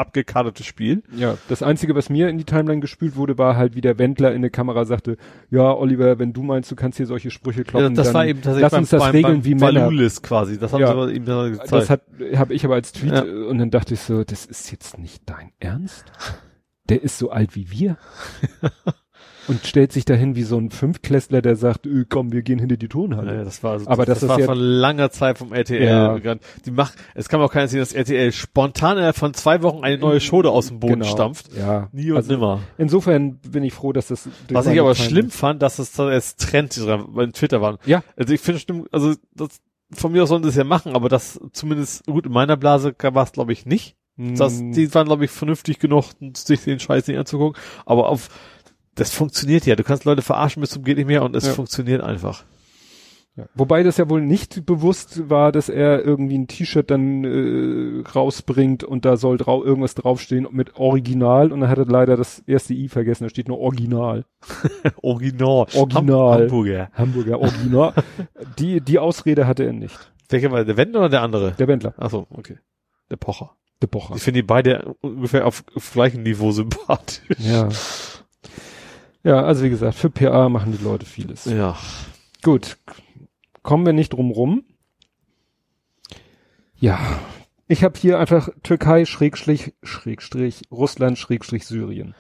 abgekartetes 0.50 0.66
Spiel. 0.66 1.04
Ja, 1.16 1.38
das 1.48 1.64
einzige, 1.64 1.96
was 1.96 2.10
mir 2.10 2.30
in 2.30 2.38
die 2.38 2.44
Timeline 2.44 2.82
gespült 2.82 3.16
wurde, 3.16 3.38
war 3.38 3.56
halt, 3.56 3.76
wie 3.76 3.82
der 3.82 3.98
Wendler 3.98 4.34
in 4.34 4.42
der 4.42 4.52
Kamera 4.52 4.86
sagte, 4.86 5.18
ja, 5.50 5.74
Oliver, 5.74 6.20
wenn 6.20 6.34
du 6.34 6.44
meinst, 6.44 6.72
du 6.72 6.76
kannst 6.76 6.98
hier 6.98 7.06
solche 7.06 7.32
Sprüche 7.32 7.64
kloppen, 7.64 7.92
ja, 7.92 7.96
das 7.96 8.08
dann 8.08 8.14
war 8.16 8.26
eben 8.26 8.42
tatsächlich 8.42 8.72
lass 8.72 8.80
uns 8.80 8.90
das 8.90 9.02
beim, 9.02 9.12
regeln 9.12 9.34
beim 9.36 9.46
wie 9.46 9.56
Männer. 9.56 9.82
Valulis 9.82 10.22
quasi, 10.22 10.60
das 10.60 10.74
haben 10.74 10.82
ja, 10.82 11.08
sie 11.08 11.14
ihm 11.14 11.26
da 11.26 11.48
gezeigt. 11.48 11.72
Das 11.72 11.90
hat, 11.90 12.02
habe 12.36 12.54
ich 12.54 12.66
aber 12.66 12.76
als 12.76 12.92
Tweet 12.92 13.14
ja. 13.14 13.22
und 13.22 13.58
dann 13.58 13.72
dachte 13.72 13.94
ich 13.94 14.02
so, 14.02 14.24
das 14.24 14.46
ist 14.46 14.72
jetzt 14.72 14.98
nicht 14.98 15.24
dein 15.26 15.52
Ernst? 15.60 16.06
Der 16.90 17.04
ist 17.04 17.20
so 17.20 17.30
alt 17.30 17.56
wie 17.56 17.70
wir. 17.72 17.98
und 19.50 19.66
stellt 19.66 19.92
sich 19.92 20.06
dahin 20.06 20.36
wie 20.36 20.44
so 20.44 20.58
ein 20.58 20.70
Fünftklässler, 20.70 21.42
der 21.42 21.56
sagt, 21.56 21.86
öh, 21.88 22.06
komm, 22.08 22.32
wir 22.32 22.44
gehen 22.44 22.60
hinter 22.60 22.78
die 22.78 22.88
Tonhalle. 22.88 23.36
Ja, 23.36 23.44
das 23.44 23.64
war, 23.64 23.82
aber 23.86 24.06
das, 24.06 24.20
das, 24.20 24.22
das 24.22 24.30
war 24.30 24.40
ja, 24.40 24.46
von 24.46 24.58
langer 24.58 25.10
Zeit 25.10 25.40
vom 25.40 25.52
RTL. 25.52 25.84
Ja. 25.84 26.36
Die 26.66 26.72
macht, 26.72 26.94
es 27.16 27.30
kann 27.30 27.42
auch 27.42 27.52
keiner 27.52 27.68
sehen, 27.68 27.80
dass 27.80 27.94
RTL 27.94 28.32
spontan 28.32 29.12
von 29.14 29.34
zwei 29.34 29.64
Wochen 29.64 29.84
eine 29.84 29.98
neue 29.98 30.22
Show 30.22 30.42
da 30.42 30.50
aus 30.50 30.68
dem 30.68 30.80
Boden 30.80 31.02
genau. 31.02 31.06
stampft. 31.06 31.50
Ja. 31.58 31.90
Nie 31.92 32.12
und 32.12 32.18
also, 32.18 32.32
nimmer. 32.32 32.60
Insofern 32.78 33.38
bin 33.40 33.64
ich 33.64 33.74
froh, 33.74 33.92
dass 33.92 34.08
das. 34.08 34.30
Was 34.50 34.68
ich 34.68 34.80
aber 34.80 34.96
schlimm 34.96 35.32
fand, 35.32 35.62
dass 35.62 35.80
es 35.80 35.94
das 35.94 36.36
Trend 36.36 36.80
bei 37.14 37.26
Twitter 37.28 37.62
war. 37.62 37.80
Ja. 37.86 38.04
Also 38.16 38.34
ich 38.34 38.42
finde 38.42 38.60
stimmt, 38.60 38.88
also 38.94 39.16
das, 39.34 39.60
von 39.92 40.12
mir 40.12 40.24
aus 40.24 40.30
sollen 40.30 40.44
sie 40.44 40.50
es 40.50 40.56
ja 40.56 40.64
machen, 40.64 40.96
aber 40.96 41.10
das 41.10 41.40
zumindest 41.54 42.06
gut 42.06 42.28
in 42.28 42.32
meiner 42.32 42.58
Blase 42.58 42.94
war 43.02 43.24
es 43.24 43.32
glaube 43.32 43.54
ich 43.54 43.66
nicht. 43.66 43.96
Das, 44.22 44.60
hm. 44.60 44.74
die 44.74 44.94
waren 44.94 45.08
glaube 45.08 45.24
ich 45.24 45.32
vernünftig 45.32 45.80
genug, 45.80 46.08
sich 46.36 46.62
den 46.66 46.80
Scheiß 46.80 47.08
nicht 47.08 47.18
anzugucken, 47.18 47.60
aber 47.86 48.10
auf 48.10 48.28
das 49.00 49.12
funktioniert 49.12 49.66
ja. 49.66 49.76
Du 49.76 49.84
kannst 49.84 50.06
Leute 50.06 50.22
verarschen 50.22 50.62
bis 50.62 50.72
zum 50.72 50.84
geht 50.84 50.98
nicht 50.98 51.08
mehr 51.08 51.24
und 51.24 51.36
es 51.36 51.46
ja. 51.46 51.54
funktioniert 51.54 52.02
einfach. 52.02 52.44
Ja. 53.36 53.46
Wobei 53.56 53.84
das 53.84 53.98
ja 53.98 54.10
wohl 54.10 54.22
nicht 54.22 54.66
bewusst 54.66 55.30
war, 55.30 55.52
dass 55.52 55.70
er 55.70 56.04
irgendwie 56.04 56.38
ein 56.38 56.48
T-Shirt 56.48 56.92
dann 56.92 57.24
äh, 57.24 58.04
rausbringt 58.10 58.84
und 58.84 59.06
da 59.06 59.16
soll 59.16 59.38
drau 59.38 59.64
irgendwas 59.64 59.96
draufstehen 59.96 60.48
mit 60.52 60.76
Original 60.76 61.52
und 61.52 61.62
dann 61.62 61.70
hat 61.70 61.78
er 61.78 61.86
leider 61.86 62.18
das 62.18 62.40
erste 62.48 62.74
I 62.74 62.90
vergessen, 62.90 63.24
da 63.24 63.30
steht 63.30 63.48
nur 63.48 63.60
Original. 63.60 64.26
Original. 65.02 65.68
Original. 65.74 66.42
Hamburger. 66.42 66.90
Hamburger, 66.94 67.40
Original. 67.40 67.94
die, 68.60 68.82
die 68.82 69.00
Ausrede 69.00 69.48
hatte 69.48 69.64
er 69.64 69.74
nicht. 69.74 70.12
Welcher 70.28 70.52
war 70.52 70.66
der 70.66 70.78
Wendler 70.78 71.00
oder 71.02 71.10
der 71.10 71.22
andere? 71.22 71.52
Der 71.54 71.68
Wendler. 71.68 71.94
Ach 71.98 72.10
so, 72.10 72.28
okay. 72.32 72.58
Der 73.10 73.18
Pocher. 73.18 73.52
Der 73.82 73.88
Pocher. 73.88 74.16
Ich 74.16 74.22
finde 74.22 74.42
die 74.42 74.48
beide 74.48 74.96
ungefähr 75.02 75.48
auf, 75.48 75.64
auf 75.76 75.94
gleichem 75.94 76.24
Niveau 76.24 76.52
sympathisch. 76.52 77.38
Ja. 77.40 77.70
Ja, 79.30 79.44
also 79.44 79.64
wie 79.64 79.70
gesagt, 79.70 79.94
für 79.94 80.10
PA 80.10 80.50
machen 80.50 80.72
die 80.76 80.84
Leute 80.84 81.06
vieles. 81.06 81.46
Ja. 81.46 81.78
Gut. 82.42 82.80
Kommen 83.62 83.86
wir 83.86 83.94
nicht 83.94 84.14
drum 84.14 84.32
rum. 84.32 84.64
Ja. 86.80 87.00
Ich 87.68 87.84
habe 87.84 88.00
hier 88.00 88.18
einfach 88.18 88.50
Türkei 88.64 89.06
Schrägstrich 89.06 89.76
Schrägstrich 89.84 90.64
Russland 90.72 91.20
Schrägstrich 91.20 91.68
Syrien. 91.68 92.16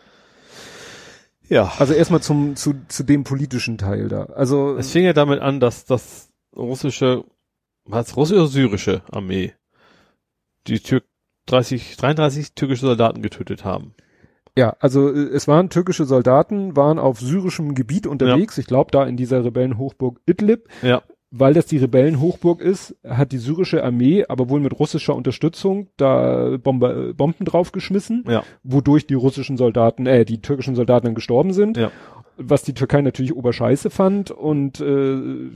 Ja. 1.47 1.73
Also 1.79 1.95
erstmal 1.95 2.21
zum 2.21 2.55
zu, 2.55 2.75
zu 2.87 3.01
dem 3.01 3.23
politischen 3.23 3.79
Teil 3.79 4.07
da. 4.07 4.25
Also 4.25 4.77
es 4.77 4.91
fing 4.91 5.03
ja 5.03 5.13
damit 5.13 5.39
an, 5.39 5.59
dass 5.59 5.85
das 5.85 6.29
russische 6.55 7.23
was 7.85 8.17
russische 8.17 8.45
syrische 8.45 9.01
Armee 9.09 9.55
die 10.67 10.79
Tür 10.79 11.01
30 11.47 11.97
33 11.97 12.53
türkische 12.53 12.85
Soldaten 12.85 13.23
getötet 13.23 13.65
haben. 13.65 13.95
Ja, 14.57 14.75
also 14.79 15.13
äh, 15.13 15.29
es 15.33 15.47
waren 15.47 15.69
türkische 15.69 16.05
Soldaten, 16.05 16.75
waren 16.75 16.99
auf 16.99 17.19
syrischem 17.19 17.75
Gebiet 17.75 18.07
unterwegs, 18.07 18.57
ja. 18.57 18.61
ich 18.61 18.67
glaube 18.67 18.91
da 18.91 19.05
in 19.05 19.17
dieser 19.17 19.43
Rebellenhochburg 19.43 20.19
Idlib. 20.25 20.67
Ja. 20.81 21.01
Weil 21.31 21.53
das 21.53 21.67
die 21.67 21.77
Rebellenhochburg 21.77 22.59
ist, 22.59 22.95
hat 23.07 23.31
die 23.31 23.37
syrische 23.37 23.83
Armee, 23.83 24.25
aber 24.27 24.49
wohl 24.49 24.59
mit 24.59 24.79
russischer 24.79 25.15
Unterstützung, 25.15 25.89
da 25.95 26.57
Bombe, 26.57 27.13
Bomben 27.15 27.45
draufgeschmissen, 27.45 28.25
ja. 28.27 28.43
wodurch 28.63 29.05
die 29.05 29.13
russischen 29.13 29.55
Soldaten, 29.55 30.07
äh, 30.07 30.25
die 30.25 30.41
türkischen 30.41 30.73
Soldaten 30.73 31.05
dann 31.05 31.15
gestorben 31.15 31.53
sind. 31.53 31.77
Ja. 31.77 31.91
Was 32.37 32.63
die 32.63 32.73
Türkei 32.73 33.01
natürlich 33.01 33.35
oberscheiße 33.35 33.91
fand 33.91 34.31
und 34.31 34.79
äh, 34.79 35.51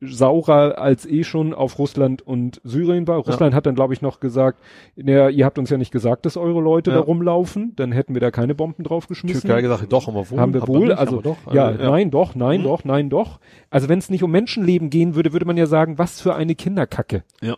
saurer 0.00 0.78
als 0.78 1.04
eh 1.04 1.24
schon 1.24 1.52
auf 1.52 1.78
Russland 1.78 2.22
und 2.22 2.60
Syrien 2.64 3.06
war. 3.06 3.18
Russland 3.18 3.52
ja. 3.52 3.56
hat 3.56 3.66
dann, 3.66 3.74
glaube 3.74 3.92
ich, 3.92 4.00
noch 4.00 4.18
gesagt, 4.18 4.58
naja, 4.96 5.28
ihr 5.28 5.44
habt 5.44 5.58
uns 5.58 5.68
ja 5.68 5.76
nicht 5.76 5.92
gesagt, 5.92 6.24
dass 6.24 6.36
eure 6.36 6.60
Leute 6.60 6.90
ja. 6.90 6.96
da 6.96 7.02
rumlaufen, 7.02 7.74
dann 7.76 7.92
hätten 7.92 8.14
wir 8.14 8.20
da 8.20 8.30
keine 8.30 8.54
Bomben 8.54 8.82
draufgeschmissen. 8.82 9.42
Türkei 9.42 9.60
gesagt, 9.60 9.92
doch, 9.92 10.06
haben 10.06 10.14
wir 10.14 10.30
wohl. 10.30 10.40
Haben 10.40 10.54
wir 10.54 10.66
wohl, 10.66 10.88
nicht, 10.88 10.98
also, 10.98 11.20
doch, 11.20 11.36
ja, 11.52 11.66
also, 11.66 11.82
ja, 11.82 11.90
nein, 11.90 12.10
doch, 12.10 12.34
nein, 12.34 12.60
mhm. 12.60 12.64
doch, 12.64 12.84
nein, 12.84 13.10
doch. 13.10 13.40
Also 13.68 13.88
wenn 13.88 13.98
es 13.98 14.08
nicht 14.08 14.22
um 14.22 14.30
Menschenleben 14.30 14.88
gehen 14.88 15.14
würde, 15.14 15.32
würde 15.32 15.44
man 15.44 15.56
ja 15.56 15.66
sagen, 15.66 15.98
was 15.98 16.20
für 16.20 16.34
eine 16.34 16.54
Kinderkacke. 16.54 17.22
Ja. 17.42 17.56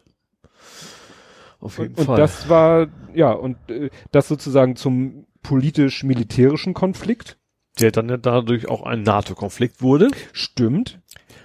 Auf 1.61 1.79
jeden 1.79 1.95
und, 1.95 2.05
Fall. 2.05 2.15
Und 2.15 2.19
das 2.19 2.49
war, 2.49 2.89
ja, 3.15 3.33
und 3.33 3.57
äh, 3.71 3.91
das 4.11 4.27
sozusagen 4.27 4.75
zum 4.75 5.27
politisch-militärischen 5.45 6.75
Konflikt. 6.75 7.39
Der 7.81 7.93
dann 7.93 8.09
ja 8.09 8.17
dadurch 8.17 8.69
auch 8.69 8.83
ein 8.83 9.03
NATO-Konflikt 9.03 9.81
wurde. 9.81 10.09
Stimmt. 10.33 11.01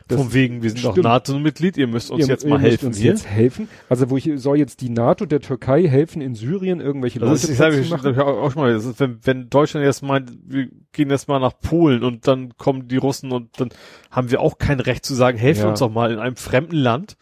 Das 0.07 0.21
Von 0.21 0.33
wegen, 0.33 0.63
wir 0.63 0.69
sind 0.69 0.85
doch 0.85 0.95
NATO-Mitglied, 0.95 1.75
ihr 1.75 1.87
müsst 1.87 2.11
uns 2.11 2.21
ihr, 2.21 2.27
jetzt 2.27 2.47
mal 2.47 2.61
helfen. 2.61 2.87
Uns 2.87 2.97
hier. 2.97 3.11
jetzt 3.11 3.27
helfen. 3.27 3.67
Also 3.89 4.09
wo 4.09 4.15
ich 4.15 4.31
soll 4.35 4.57
jetzt 4.57 4.79
die 4.79 4.89
NATO 4.89 5.25
der 5.25 5.41
Türkei 5.41 5.85
helfen, 5.85 6.21
in 6.21 6.33
Syrien 6.33 6.79
irgendwelche 6.79 7.19
das 7.19 7.27
Leute 7.27 7.41
ist, 7.43 7.49
ich 7.49 7.57
sage, 7.57 7.77
ich, 7.77 7.89
machen? 7.89 8.17
auch 8.17 8.51
schon 8.51 8.61
mal, 8.61 8.71
das 8.71 8.85
ist, 8.85 9.01
wenn, 9.01 9.19
wenn 9.23 9.49
Deutschland 9.49 9.85
jetzt 9.85 10.03
meint, 10.03 10.31
wir 10.45 10.69
gehen 10.93 11.09
jetzt 11.09 11.27
mal 11.27 11.39
nach 11.39 11.59
Polen 11.59 12.03
und 12.03 12.25
dann 12.25 12.55
kommen 12.57 12.87
die 12.87 12.95
Russen 12.95 13.33
und 13.33 13.59
dann 13.59 13.69
haben 14.09 14.31
wir 14.31 14.39
auch 14.39 14.57
kein 14.57 14.79
Recht 14.79 15.03
zu 15.03 15.13
sagen, 15.13 15.37
helfen 15.37 15.63
ja. 15.63 15.69
uns 15.71 15.79
doch 15.79 15.91
mal 15.91 16.11
in 16.13 16.19
einem 16.19 16.37
fremden 16.37 16.77
Land. 16.77 17.17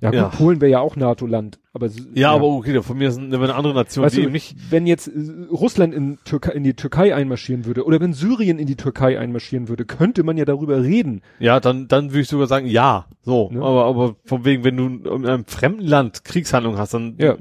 Ja, 0.00 0.10
gut, 0.10 0.18
ja. 0.18 0.28
Polen 0.30 0.60
wäre 0.60 0.72
ja 0.72 0.80
auch 0.80 0.96
NATO-Land, 0.96 1.60
aber 1.78 1.86
ja, 1.86 2.02
ja, 2.14 2.30
aber 2.32 2.46
okay, 2.46 2.82
von 2.82 2.98
mir 2.98 3.08
ist 3.08 3.18
eine 3.18 3.54
andere 3.54 3.74
Nation, 3.74 4.04
weißt 4.04 4.16
die 4.16 4.22
du, 4.22 4.30
nicht. 4.30 4.56
Wenn 4.70 4.86
jetzt 4.86 5.08
äh, 5.08 5.46
Russland 5.50 5.94
in, 5.94 6.18
Türkei, 6.24 6.52
in 6.52 6.64
die 6.64 6.74
Türkei 6.74 7.14
einmarschieren 7.14 7.64
würde 7.64 7.84
oder 7.84 8.00
wenn 8.00 8.12
Syrien 8.12 8.58
in 8.58 8.66
die 8.66 8.76
Türkei 8.76 9.18
einmarschieren 9.18 9.68
würde, 9.68 9.84
könnte 9.84 10.22
man 10.22 10.36
ja 10.36 10.44
darüber 10.44 10.82
reden. 10.82 11.22
Ja, 11.38 11.60
dann 11.60 11.88
dann 11.88 12.10
würde 12.10 12.20
ich 12.20 12.28
sogar 12.28 12.46
sagen, 12.46 12.66
ja, 12.66 13.06
so. 13.22 13.50
Ne? 13.50 13.62
Aber 13.62 13.84
aber 13.86 14.16
von 14.24 14.44
wegen, 14.44 14.64
wenn 14.64 14.76
du 14.76 14.86
in 15.14 15.26
einem 15.26 15.44
fremden 15.44 15.86
Land 15.86 16.24
Kriegshandlungen 16.24 16.78
hast, 16.78 16.94
dann 16.94 17.16
ja. 17.18 17.36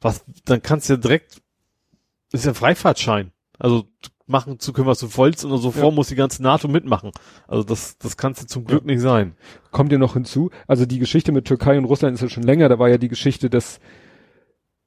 was, 0.00 0.24
dann 0.44 0.62
kannst 0.62 0.88
du 0.88 0.94
ja 0.94 0.96
direkt 0.98 1.42
ist 2.32 2.44
ja 2.44 2.52
ein 2.52 2.54
Freifahrtschein. 2.54 3.32
Also 3.58 3.84
machen 4.30 4.58
zu 4.58 4.72
können, 4.72 4.86
was 4.86 5.00
du 5.00 5.14
wolltest 5.16 5.44
und 5.44 5.56
sofort 5.58 5.84
Ja. 5.84 5.90
muss 5.94 6.08
die 6.08 6.14
ganze 6.14 6.42
NATO 6.42 6.68
mitmachen. 6.68 7.10
Also 7.48 7.64
das, 7.64 7.98
das 7.98 8.16
kannst 8.16 8.42
du 8.42 8.46
zum 8.46 8.64
Glück 8.64 8.84
nicht 8.86 9.00
sein. 9.00 9.34
Kommt 9.70 9.92
ja 9.92 9.98
noch 9.98 10.14
hinzu, 10.14 10.50
also 10.66 10.86
die 10.86 10.98
Geschichte 10.98 11.32
mit 11.32 11.44
Türkei 11.46 11.76
und 11.76 11.84
Russland 11.84 12.14
ist 12.14 12.20
ja 12.22 12.28
schon 12.28 12.42
länger, 12.44 12.68
da 12.68 12.78
war 12.78 12.88
ja 12.88 12.96
die 12.98 13.08
Geschichte, 13.08 13.50
dass 13.50 13.80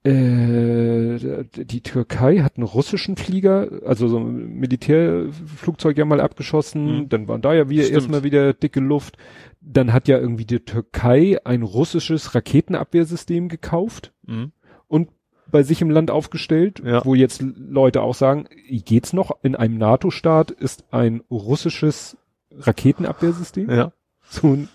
äh, 0.05 1.45
die 1.55 1.81
Türkei 1.81 2.39
hat 2.39 2.57
einen 2.57 2.65
russischen 2.67 3.15
Flieger, 3.15 3.69
also 3.85 4.07
so 4.09 4.17
ein 4.19 4.59
Militärflugzeug 4.59 5.97
ja 5.97 6.03
mal 6.05 6.19
abgeschossen, 6.19 6.85
Mhm. 7.03 7.09
dann 7.09 7.27
waren 7.27 7.41
da 7.41 7.53
ja 7.53 7.69
wieder 7.69 7.83
Stimmt. 7.83 7.95
erstmal 7.95 8.23
wieder 8.23 8.53
dicke 8.53 8.79
Luft. 8.81 9.17
Dann 9.61 9.93
hat 9.93 10.09
ja 10.09 10.17
irgendwie 10.19 10.45
die 10.45 10.59
Türkei 10.59 11.37
ein 11.45 11.61
russisches 11.63 12.35
Raketenabwehrsystem 12.35 13.47
gekauft 13.47 14.13
Mhm. 14.25 14.51
und 14.87 15.09
bei 15.53 15.63
sich 15.63 15.81
im 15.81 15.89
Land 15.89 16.11
aufgestellt, 16.11 16.81
Ja. 16.85 17.05
wo 17.05 17.15
jetzt 17.15 17.41
Leute 17.41 18.01
auch 18.01 18.15
sagen, 18.15 18.49
geht's 18.69 19.13
noch? 19.13 19.31
In 19.43 19.55
einem 19.55 19.77
NATO-Staat 19.77 20.51
ist 20.51 20.83
ein 20.91 21.21
russisches 21.31 22.17
Raketenabwehrsystem. 22.51 23.69
Ja. 23.69 23.93
So 24.27 24.47
ein, 24.47 24.69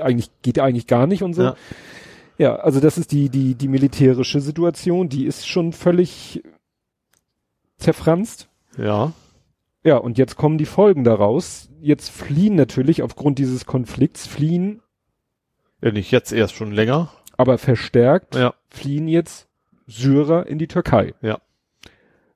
eigentlich 0.00 0.30
geht 0.42 0.58
eigentlich 0.60 0.86
gar 0.86 1.06
nicht 1.08 1.22
und 1.24 1.34
so. 1.34 1.42
Ja. 1.42 1.56
Ja. 2.38 2.56
also 2.56 2.78
das 2.80 2.98
ist 2.98 3.10
die 3.12 3.28
die 3.28 3.54
die 3.54 3.68
militärische 3.68 4.40
Situation, 4.40 5.08
die 5.08 5.24
ist 5.26 5.46
schon 5.48 5.72
völlig 5.72 6.42
zerfranst. 7.78 8.48
Ja. 8.78 9.12
Ja, 9.82 9.96
und 9.98 10.16
jetzt 10.18 10.36
kommen 10.36 10.56
die 10.58 10.64
Folgen 10.66 11.04
daraus. 11.04 11.68
Jetzt 11.80 12.10
fliehen 12.10 12.54
natürlich 12.54 13.02
aufgrund 13.02 13.38
dieses 13.38 13.66
Konflikts 13.66 14.26
fliehen, 14.26 14.80
Ja, 15.82 15.90
nicht 15.92 16.10
jetzt 16.10 16.32
erst 16.32 16.54
schon 16.54 16.72
länger. 16.72 17.10
aber 17.36 17.58
verstärkt 17.58 18.34
Ja. 18.34 18.54
fliehen 18.70 19.08
jetzt 19.08 19.46
Syrer 19.86 20.46
in 20.46 20.58
die 20.58 20.68
Türkei. 20.68 21.14
Ja. 21.20 21.40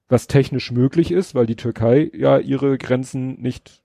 Was 0.08 0.26
technisch 0.26 0.70
möglich 0.70 1.10
ist, 1.10 1.34
weil 1.34 1.46
die 1.46 1.56
Türkei 1.56 2.10
ja 2.14 2.38
ihre 2.38 2.78
Grenzen 2.78 3.40
nicht 3.40 3.82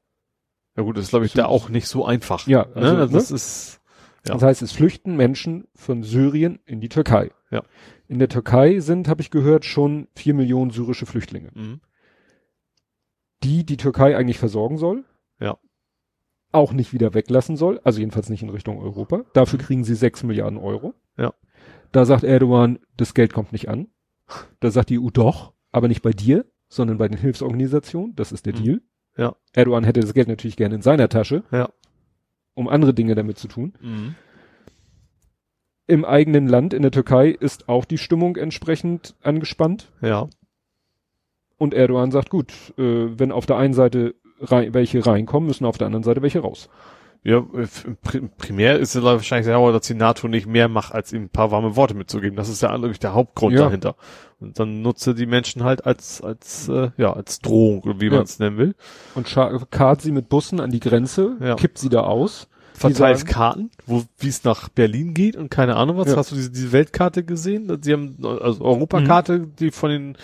Ja 0.77 0.84
gut, 0.84 0.98
das 0.98 1.06
ist 1.06 1.10
glaube 1.10 1.26
ich 1.26 1.34
da 1.34 1.45
auch 1.45 1.69
nicht 1.69 1.88
so 1.88 2.06
einfach. 2.06 2.48
Ja, 2.48 2.64
also, 2.64 2.80
also, 2.80 2.94
ne? 2.94 3.06
ne? 3.06 3.10
das 3.10 3.31
ist 3.31 3.81
Ja. 4.26 4.35
Das 4.35 4.44
heißt, 4.44 4.61
es 4.61 4.72
flüchten 4.72 5.18
Menschen 5.18 5.68
von 5.76 6.03
Syrien 6.03 6.60
in 6.65 6.80
die 6.80 6.90
Türkei. 6.90 7.31
Ja. 7.52 7.64
In 8.07 8.19
der 8.19 8.30
Türkei 8.30 8.80
sind, 8.80 9.07
habe 9.07 9.22
ich 9.22 9.31
gehört, 9.31 9.65
schon 9.65 10.07
vier 10.15 10.34
Millionen 10.34 10.72
syrische 10.72 11.06
Flüchtlinge, 11.06 11.52
mhm. 11.53 11.81
die 13.44 13.65
die 13.65 13.77
Türkei 13.77 14.15
eigentlich 14.15 14.40
versorgen 14.40 14.77
soll. 14.77 15.03
Ja. 15.40 15.57
Auch 16.52 16.72
nicht 16.72 16.94
wieder 16.94 17.14
weglassen 17.14 17.57
soll, 17.57 17.81
also 17.84 17.99
jedenfalls 17.99 18.30
nicht 18.30 18.44
in 18.44 18.49
Richtung 18.49 18.80
Europa. 18.80 19.26
Dafür 19.34 19.60
kriegen 19.60 19.84
sie 19.84 19.95
sechs 19.95 20.23
Milliarden 20.23 20.60
Euro. 20.60 20.94
Da 21.94 22.06
sagt 22.06 22.24
Erdogan, 22.26 22.80
das 22.98 23.14
Geld 23.14 23.32
kommt 23.34 23.53
nicht 23.53 23.70
an. 23.70 23.88
Da 24.60 24.72
sagt 24.72 24.90
die 24.90 24.99
EU 24.99 25.10
doch, 25.11 25.53
aber 25.72 25.88
nicht 25.88 26.02
bei 26.02 26.11
dir, 26.11 26.45
sondern 26.68 26.98
bei 26.98 27.07
den 27.07 27.18
Hilfsorganisationen. 27.20 28.15
Das 28.15 28.32
ist 28.32 28.45
der 28.45 28.53
Mhm. 28.53 28.64
Deal. 28.64 28.82
Ja. 29.15 29.36
Erdogan 29.53 29.84
hätte 29.84 29.99
das 30.02 30.14
Geld 30.14 30.28
natürlich 30.28 30.57
gerne 30.57 30.76
in 30.76 30.82
seiner 30.82 31.07
Tasche, 31.07 31.44
Ja. 31.52 31.70
um 32.56 32.68
andere 32.68 32.94
Dinge 32.94 33.14
damit 33.15 33.38
zu 33.38 33.48
tun. 33.48 33.74
Mhm. 33.80 34.15
Im 35.86 36.06
eigenen 36.06 36.48
Land, 36.48 36.74
in 36.74 36.82
der 36.82 36.91
Türkei, 36.91 37.30
ist 37.30 37.68
auch 37.70 37.86
die 37.86 37.98
Stimmung 37.98 38.38
entsprechend 38.38 39.15
angespannt. 39.22 39.91
Ja. 40.02 40.30
Und 41.57 41.74
Erdogan 41.74 42.10
sagt, 42.11 42.30
gut, 42.30 42.52
äh, 42.78 43.20
wenn 43.20 43.32
auf 43.32 43.45
der 43.45 43.57
einen 43.57 43.74
Seite 43.74 44.15
rein, 44.40 44.74
welche 44.74 45.06
reinkommen, 45.06 45.48
müssen 45.48 45.65
auf 45.65 45.78
der 45.78 45.88
anderen 45.88 46.03
Seite 46.03 46.22
welche 46.22 46.40
raus. 46.40 46.70
Ja, 47.26 47.38
pri- 47.38 48.28
primär 48.38 48.80
ist 48.80 48.95
er 48.95 49.04
wahrscheinlich 49.04 49.45
sauer, 49.48 49.72
dass 49.72 49.88
die 49.88 49.94
NATO 49.94 50.28
nicht 50.28 50.45
mehr 50.45 50.68
macht, 50.68 50.94
als 50.94 51.14
ihm 51.14 51.24
ein 51.24 51.30
paar 51.30 51.52
warme 51.52 51.76
Worte 51.78 51.94
mitzugeben. 51.94 52.36
Das 52.36 52.50
ist 52.50 52.62
ja 52.62 52.70
eigentlich 52.70 53.00
der 53.00 53.14
Hauptgrund 53.14 53.56
Ja. 53.56 53.64
dahinter. 53.66 53.95
Und 54.41 54.60
dann 54.60 54.82
nutze 54.82 55.16
die 55.16 55.26
Menschen 55.26 55.64
halt 55.64 55.86
als, 55.86 56.22
als, 56.22 56.68
äh, 56.68 56.90
ja, 56.98 57.14
als 57.14 57.40
Drohung, 57.40 57.82
wie 58.00 58.08
Ja. 58.08 58.12
man 58.12 58.24
es 58.24 58.40
nennen 58.40 58.58
will. 58.58 58.76
Und 59.16 59.34
karrt 59.72 60.02
sie 60.02 60.12
mit 60.12 60.28
Bussen 60.28 60.60
an 60.60 60.70
die 60.72 60.82
Grenze, 60.82 61.38
Ja. 61.40 61.56
kippt 61.56 61.78
sie 61.78 61.88
da 61.90 62.02
aus. 62.02 62.50
Verteilt 62.74 63.20
sagen- 63.20 63.32
Karten, 63.32 63.72
wo, 63.86 64.04
wie 64.18 64.28
es 64.28 64.44
nach 64.44 64.68
Berlin 64.68 65.14
geht 65.14 65.38
und 65.38 65.50
keine 65.50 65.76
Ahnung 65.78 65.95
was. 65.98 66.08
Ja. 66.10 66.18
Hast 66.18 66.32
du 66.32 66.36
diese, 66.36 66.52
diese 66.52 66.72
Weltkarte 66.74 67.24
gesehen? 67.24 67.72
Sie 67.82 67.94
haben, 67.94 68.18
also 68.41 68.66
Europakarte, 68.66 69.48
die 69.60 69.72
von 69.72 69.90
den, 69.91 70.18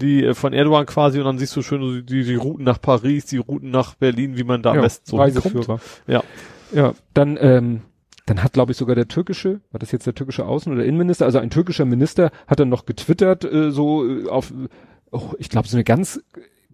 die 0.00 0.24
äh, 0.24 0.34
von 0.34 0.52
Erdogan 0.52 0.86
quasi 0.86 1.18
und 1.18 1.24
dann 1.24 1.38
siehst 1.38 1.54
du 1.56 1.62
schön 1.62 2.06
die, 2.06 2.24
die 2.24 2.34
Routen 2.34 2.64
nach 2.64 2.80
Paris, 2.80 3.26
die 3.26 3.38
Routen 3.38 3.70
nach 3.70 3.94
Berlin, 3.94 4.36
wie 4.36 4.44
man 4.44 4.62
da 4.62 4.70
am 4.70 4.76
Ja, 4.76 4.82
besten 4.82 5.06
so. 5.06 5.16
Reiseführer. 5.16 5.80
Ja. 6.06 6.22
Ja, 6.72 6.94
dann, 7.14 7.38
ähm, 7.40 7.80
dann 8.26 8.42
hat, 8.42 8.52
glaube 8.52 8.72
ich, 8.72 8.78
sogar 8.78 8.94
der 8.94 9.08
türkische, 9.08 9.60
war 9.70 9.78
das 9.78 9.90
jetzt 9.90 10.06
der 10.06 10.14
türkische 10.14 10.44
Außen- 10.44 10.70
oder 10.70 10.84
Innenminister, 10.84 11.24
also 11.24 11.38
ein 11.38 11.50
türkischer 11.50 11.86
Minister 11.86 12.30
hat 12.46 12.60
dann 12.60 12.68
noch 12.68 12.84
getwittert, 12.84 13.44
äh, 13.44 13.70
so 13.70 14.06
äh, 14.06 14.28
auf, 14.28 14.52
oh, 15.10 15.32
ich 15.38 15.48
glaube, 15.48 15.66
so 15.66 15.76
eine 15.76 15.84
ganz 15.84 16.20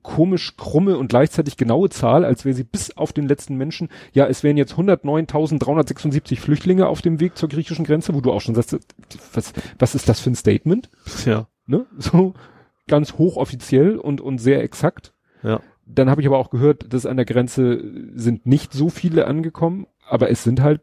komisch 0.02 0.56
krumme 0.56 0.98
und 0.98 1.08
gleichzeitig 1.08 1.56
genaue 1.56 1.88
Zahl, 1.88 2.24
als 2.24 2.44
wäre 2.44 2.54
sie 2.54 2.64
bis 2.64 2.96
auf 2.96 3.12
den 3.12 3.26
letzten 3.26 3.56
Menschen, 3.56 3.88
ja, 4.12 4.26
es 4.26 4.42
wären 4.42 4.56
jetzt 4.56 4.74
109.376 4.74 6.38
Flüchtlinge 6.38 6.88
auf 6.88 7.00
dem 7.00 7.20
Weg 7.20 7.38
zur 7.38 7.48
griechischen 7.48 7.86
Grenze, 7.86 8.14
wo 8.14 8.20
du 8.20 8.30
auch 8.30 8.40
schon 8.40 8.54
sagst, 8.54 8.76
was, 9.32 9.52
was 9.78 9.94
ist 9.94 10.08
das 10.08 10.20
für 10.20 10.30
ein 10.30 10.34
Statement? 10.34 10.90
Ja. 11.24 11.46
Ne? 11.66 11.86
So 11.98 12.34
ganz 12.88 13.14
hochoffiziell 13.14 13.96
und, 13.96 14.20
und 14.20 14.38
sehr 14.38 14.62
exakt. 14.62 15.12
Ja. 15.42 15.60
Dann 15.86 16.08
habe 16.10 16.20
ich 16.20 16.26
aber 16.26 16.38
auch 16.38 16.50
gehört, 16.50 16.92
dass 16.92 17.04
an 17.06 17.16
der 17.16 17.26
Grenze 17.26 17.82
sind 18.14 18.46
nicht 18.46 18.72
so 18.72 18.88
viele 18.88 19.26
angekommen, 19.26 19.86
aber 20.08 20.30
es 20.30 20.42
sind 20.42 20.62
halt, 20.62 20.80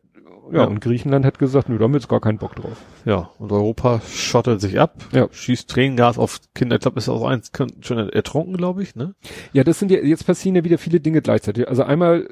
ja, 0.52 0.60
Ja. 0.62 0.66
und 0.66 0.80
Griechenland 0.82 1.26
hat 1.26 1.40
gesagt, 1.40 1.70
nö, 1.70 1.78
da 1.78 1.86
haben 1.86 1.94
wir 1.94 2.00
jetzt 2.00 2.10
gar 2.10 2.20
keinen 2.20 2.38
Bock 2.38 2.56
drauf. 2.56 2.78
Ja, 3.06 3.30
und 3.40 3.52
Europa 3.52 4.02
schottet 4.08 4.62
sich 4.62 4.80
ab, 4.80 5.04
Ja. 5.12 5.28
schießt 5.32 5.70
Tränengas 5.70 6.18
auf 6.20 6.40
Kinder. 6.54 6.76
Ich 6.76 6.82
glaube, 6.82 7.00
ist 7.00 7.10
auch 7.10 7.26
eins 7.26 7.52
schon 7.82 7.98
ertrunken, 8.10 8.58
glaube 8.58 8.84
ich, 8.84 8.96
ne? 8.96 9.16
Ja, 9.54 9.64
das 9.64 9.80
sind 9.80 9.90
ja, 9.92 10.00
jetzt 10.00 10.26
passieren 10.28 10.56
ja 10.56 10.64
wieder 10.64 10.78
viele 10.78 11.00
Dinge 11.00 11.22
gleichzeitig. 11.22 11.68
Also 11.68 11.84
einmal 11.84 12.28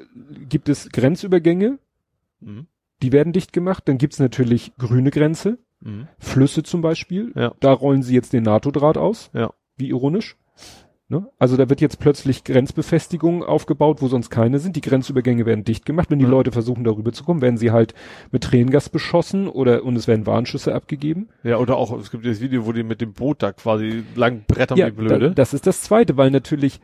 gibt 0.48 0.68
es 0.68 0.90
Grenzübergänge, 0.90 1.78
Mhm. 2.40 2.66
die 3.02 3.12
werden 3.12 3.32
dicht 3.32 3.52
gemacht, 3.52 3.84
dann 3.88 3.98
gibt's 3.98 4.18
natürlich 4.18 4.72
grüne 4.78 5.10
Grenze, 5.10 5.58
Mhm. 5.80 6.08
Flüsse 6.18 6.62
zum 6.62 6.82
Beispiel, 6.82 7.32
Ja. 7.34 7.52
da 7.60 7.72
rollen 7.72 8.02
sie 8.02 8.14
jetzt 8.14 8.32
den 8.34 8.44
NATO-Draht 8.44 8.98
aus. 8.98 9.30
Ja. 9.32 9.50
Wie 9.80 9.88
ironisch. 9.88 10.36
Ne? 11.08 11.26
Also 11.40 11.56
da 11.56 11.68
wird 11.68 11.80
jetzt 11.80 11.98
plötzlich 11.98 12.44
Grenzbefestigungen 12.44 13.42
aufgebaut, 13.42 14.00
wo 14.00 14.06
sonst 14.06 14.30
keine 14.30 14.60
sind. 14.60 14.76
Die 14.76 14.80
Grenzübergänge 14.80 15.44
werden 15.44 15.64
dicht 15.64 15.84
gemacht. 15.84 16.08
Wenn 16.08 16.20
die 16.20 16.24
Ja. 16.24 16.30
Leute 16.30 16.52
versuchen, 16.52 16.84
darüber 16.84 17.12
zu 17.12 17.24
kommen, 17.24 17.42
werden 17.42 17.56
sie 17.56 17.72
halt 17.72 17.94
mit 18.30 18.44
Tränengas 18.44 18.90
beschossen 18.90 19.48
oder 19.48 19.82
und 19.82 19.96
es 19.96 20.06
werden 20.06 20.24
Warnschüsse 20.26 20.72
abgegeben. 20.72 21.28
Ja, 21.42 21.56
oder 21.56 21.76
auch, 21.78 21.98
es 21.98 22.12
gibt 22.12 22.24
das 22.24 22.40
Video, 22.40 22.64
wo 22.64 22.70
die 22.72 22.84
mit 22.84 23.00
dem 23.00 23.12
Boot 23.12 23.42
da 23.42 23.50
quasi 23.50 24.04
lang 24.14 24.44
brettern 24.46 24.78
ja, 24.78 24.86
wie 24.86 24.92
blöde. 24.92 25.28
Da, 25.30 25.34
das 25.34 25.52
ist 25.52 25.66
das 25.66 25.82
Zweite, 25.82 26.16
weil 26.16 26.30
natürlich 26.30 26.80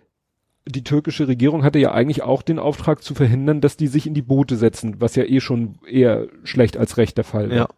die 0.68 0.82
türkische 0.82 1.28
Regierung 1.28 1.62
hatte 1.62 1.78
ja 1.78 1.92
eigentlich 1.92 2.24
auch 2.24 2.42
den 2.42 2.58
Auftrag 2.58 3.04
zu 3.04 3.14
verhindern, 3.14 3.60
dass 3.60 3.76
die 3.76 3.86
sich 3.86 4.08
in 4.08 4.14
die 4.14 4.22
Boote 4.22 4.56
setzen, 4.56 4.96
was 5.00 5.14
ja 5.14 5.22
eh 5.22 5.38
schon 5.38 5.78
eher 5.88 6.26
schlecht 6.42 6.76
als 6.76 6.96
recht 6.96 7.16
der 7.16 7.22
Fall 7.24 7.50
war. 7.50 7.56
ja. 7.56 7.68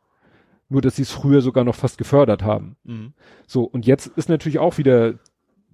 Nur, 0.69 0.82
dass 0.82 0.97
sie 0.97 1.03
es 1.03 1.11
früher 1.11 1.40
sogar 1.40 1.65
noch 1.65 1.74
fast 1.74 1.97
gefördert 1.99 2.43
haben. 2.43 2.77
Mhm. 2.85 3.12
So, 3.47 3.62
und 3.65 3.86
jetzt 3.86 4.07
ist 4.16 4.28
natürlich 4.28 4.59
auch 4.59 4.77
wieder, 4.78 5.15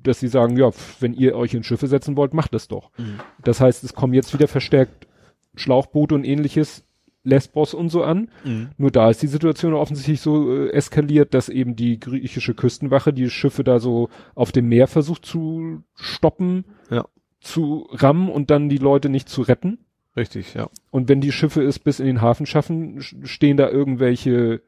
dass 0.03 0.21
sie 0.21 0.29
sagen, 0.29 0.57
ja, 0.57 0.71
wenn 1.01 1.15
ihr 1.15 1.35
euch 1.37 1.55
in 1.55 1.65
Schiffe 1.65 1.87
setzen 1.89 2.17
wollt, 2.17 2.33
macht 2.35 2.55
das 2.55 2.69
doch. 2.69 2.91
Mhm. 2.99 3.19
Das 3.43 3.61
heißt, 3.61 3.83
es 3.85 3.95
kommen 3.95 4.15
jetzt 4.15 4.33
wieder 4.35 4.47
verstärkt 4.49 5.09
Schlauchboote 5.57 6.15
und 6.15 6.25
ähnliches, 6.25 6.85
Lesbos 7.27 7.73
und 7.73 7.89
so 7.89 8.05
an. 8.05 8.29
Mhm. 8.45 8.69
Nur 8.77 8.91
da 8.91 9.09
ist 9.09 9.23
die 9.23 9.29
Situation 9.29 9.73
offensichtlich 9.73 10.21
so 10.21 10.53
äh, 10.55 10.71
eskaliert, 10.71 11.33
dass 11.33 11.49
eben 11.49 11.75
die 11.75 11.99
griechische 11.99 12.53
Küstenwache 12.55 13.13
die 13.15 13.31
Schiffe 13.31 13.65
da 13.65 13.79
so 13.81 14.11
auf 14.35 14.53
dem 14.53 14.69
Meer 14.69 14.87
versucht 14.89 15.25
zu 15.25 15.83
stoppen, 15.95 16.67
Ja. 16.91 17.07
zu 17.41 17.89
rammen 17.93 18.29
und 18.29 18.51
dann 18.51 18.69
die 18.69 18.77
Leute 18.79 19.09
nicht 19.09 19.29
zu 19.31 19.41
retten. 19.43 19.79
Richtig, 20.17 20.53
ja. 20.55 20.69
Und 20.91 21.09
wenn 21.09 21.21
die 21.23 21.33
Schiffe 21.33 21.63
es 21.63 21.79
bis 21.79 21.99
in 21.99 22.07
den 22.07 22.21
Hafen 22.21 22.45
schaffen, 22.47 23.01
sch- 23.01 23.27
stehen 23.27 23.57
da 23.57 23.71
irgendwelche 23.71 24.61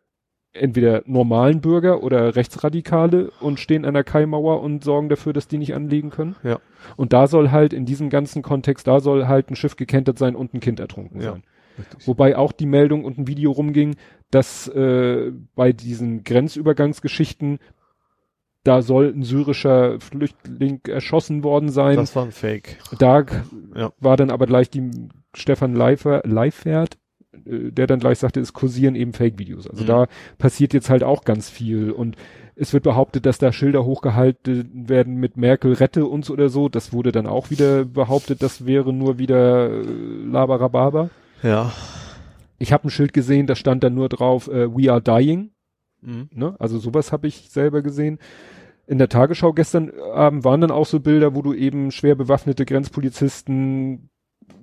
entweder 0.60 1.02
normalen 1.06 1.60
Bürger 1.60 2.02
oder 2.02 2.34
Rechtsradikale 2.36 3.30
und 3.40 3.60
stehen 3.60 3.84
an 3.84 3.94
der 3.94 4.04
Kaimauer 4.04 4.60
und 4.62 4.82
sorgen 4.84 5.08
dafür, 5.08 5.32
dass 5.32 5.48
die 5.48 5.58
nicht 5.58 5.74
anlegen 5.74 6.10
können. 6.10 6.36
Ja. 6.42 6.58
Und 6.96 7.12
da 7.12 7.26
soll 7.26 7.50
halt 7.50 7.72
in 7.72 7.84
diesem 7.86 8.10
ganzen 8.10 8.42
Kontext, 8.42 8.86
da 8.86 9.00
soll 9.00 9.26
halt 9.26 9.50
ein 9.50 9.56
Schiff 9.56 9.76
gekentert 9.76 10.18
sein 10.18 10.36
und 10.36 10.54
ein 10.54 10.60
Kind 10.60 10.80
ertrunken 10.80 11.20
Ja. 11.20 11.32
sein. 11.32 11.42
Richtig. 11.78 12.06
Wobei 12.08 12.36
auch 12.36 12.52
die 12.52 12.66
Meldung 12.66 13.04
und 13.04 13.18
ein 13.18 13.26
Video 13.26 13.50
rumging, 13.52 13.96
dass 14.30 14.66
äh, 14.68 15.30
bei 15.54 15.72
diesen 15.72 16.24
Grenzübergangsgeschichten 16.24 17.58
da 18.64 18.82
soll 18.82 19.12
ein 19.14 19.22
syrischer 19.22 20.00
Flüchtling 20.00 20.80
erschossen 20.88 21.44
worden 21.44 21.68
sein. 21.68 21.94
Das 21.96 22.16
war 22.16 22.24
ein 22.24 22.32
Fake. 22.32 22.78
Da 22.98 23.24
Ja. 23.76 23.92
war 24.00 24.16
dann 24.16 24.30
aber 24.30 24.46
gleich 24.46 24.70
die 24.70 24.90
Stefan 25.34 25.74
Leifer, 25.74 26.22
Leifert, 26.24 26.94
äh, 26.94 26.98
der 27.44 27.86
dann 27.86 27.98
gleich 27.98 28.18
sagte, 28.18 28.40
es 28.40 28.52
kursieren 28.52 28.94
eben 28.94 29.12
Fake-Videos. 29.12 29.68
Also 29.68 29.82
Mhm. 29.82 29.86
da 29.88 30.06
passiert 30.38 30.72
jetzt 30.74 30.90
halt 30.90 31.02
auch 31.04 31.24
ganz 31.24 31.50
viel 31.50 31.90
und 31.90 32.16
es 32.58 32.72
wird 32.72 32.84
behauptet, 32.84 33.26
dass 33.26 33.36
da 33.38 33.52
Schilder 33.52 33.84
hochgehalten 33.84 34.88
werden 34.88 35.16
mit 35.16 35.36
Merkel 35.36 35.74
rette 35.74 36.06
uns 36.06 36.30
oder 36.30 36.48
so. 36.48 36.68
Das 36.70 36.92
wurde 36.92 37.12
dann 37.12 37.26
auch 37.26 37.50
wieder 37.50 37.84
behauptet, 37.84 38.42
das 38.42 38.64
wäre 38.66 38.92
nur 38.94 39.18
wieder 39.18 39.68
äh, 39.70 39.82
Labarababa. 40.30 41.10
Ja. 41.42 41.72
Ich 42.58 42.72
habe 42.72 42.88
ein 42.88 42.90
Schild 42.90 43.12
gesehen, 43.12 43.46
da 43.46 43.54
stand 43.54 43.84
dann 43.84 43.94
nur 43.94 44.08
drauf, 44.08 44.48
äh, 44.48 44.74
we 44.74 44.90
are 44.90 45.02
dying. 45.02 45.50
Mhm. 46.00 46.30
Ne? 46.32 46.56
Also 46.58 46.78
sowas 46.78 47.12
habe 47.12 47.26
ich 47.26 47.50
selber 47.50 47.82
gesehen. 47.82 48.18
in 48.88 48.98
der 48.98 49.08
Tagesschau 49.08 49.52
gestern 49.52 49.90
Abend 50.14 50.44
waren 50.44 50.60
dann 50.60 50.70
auch 50.70 50.86
so 50.86 51.00
Bilder, 51.00 51.34
wo 51.34 51.42
du 51.42 51.52
eben 51.52 51.90
schwer 51.90 52.14
bewaffnete 52.14 52.64
Grenzpolizisten 52.64 54.08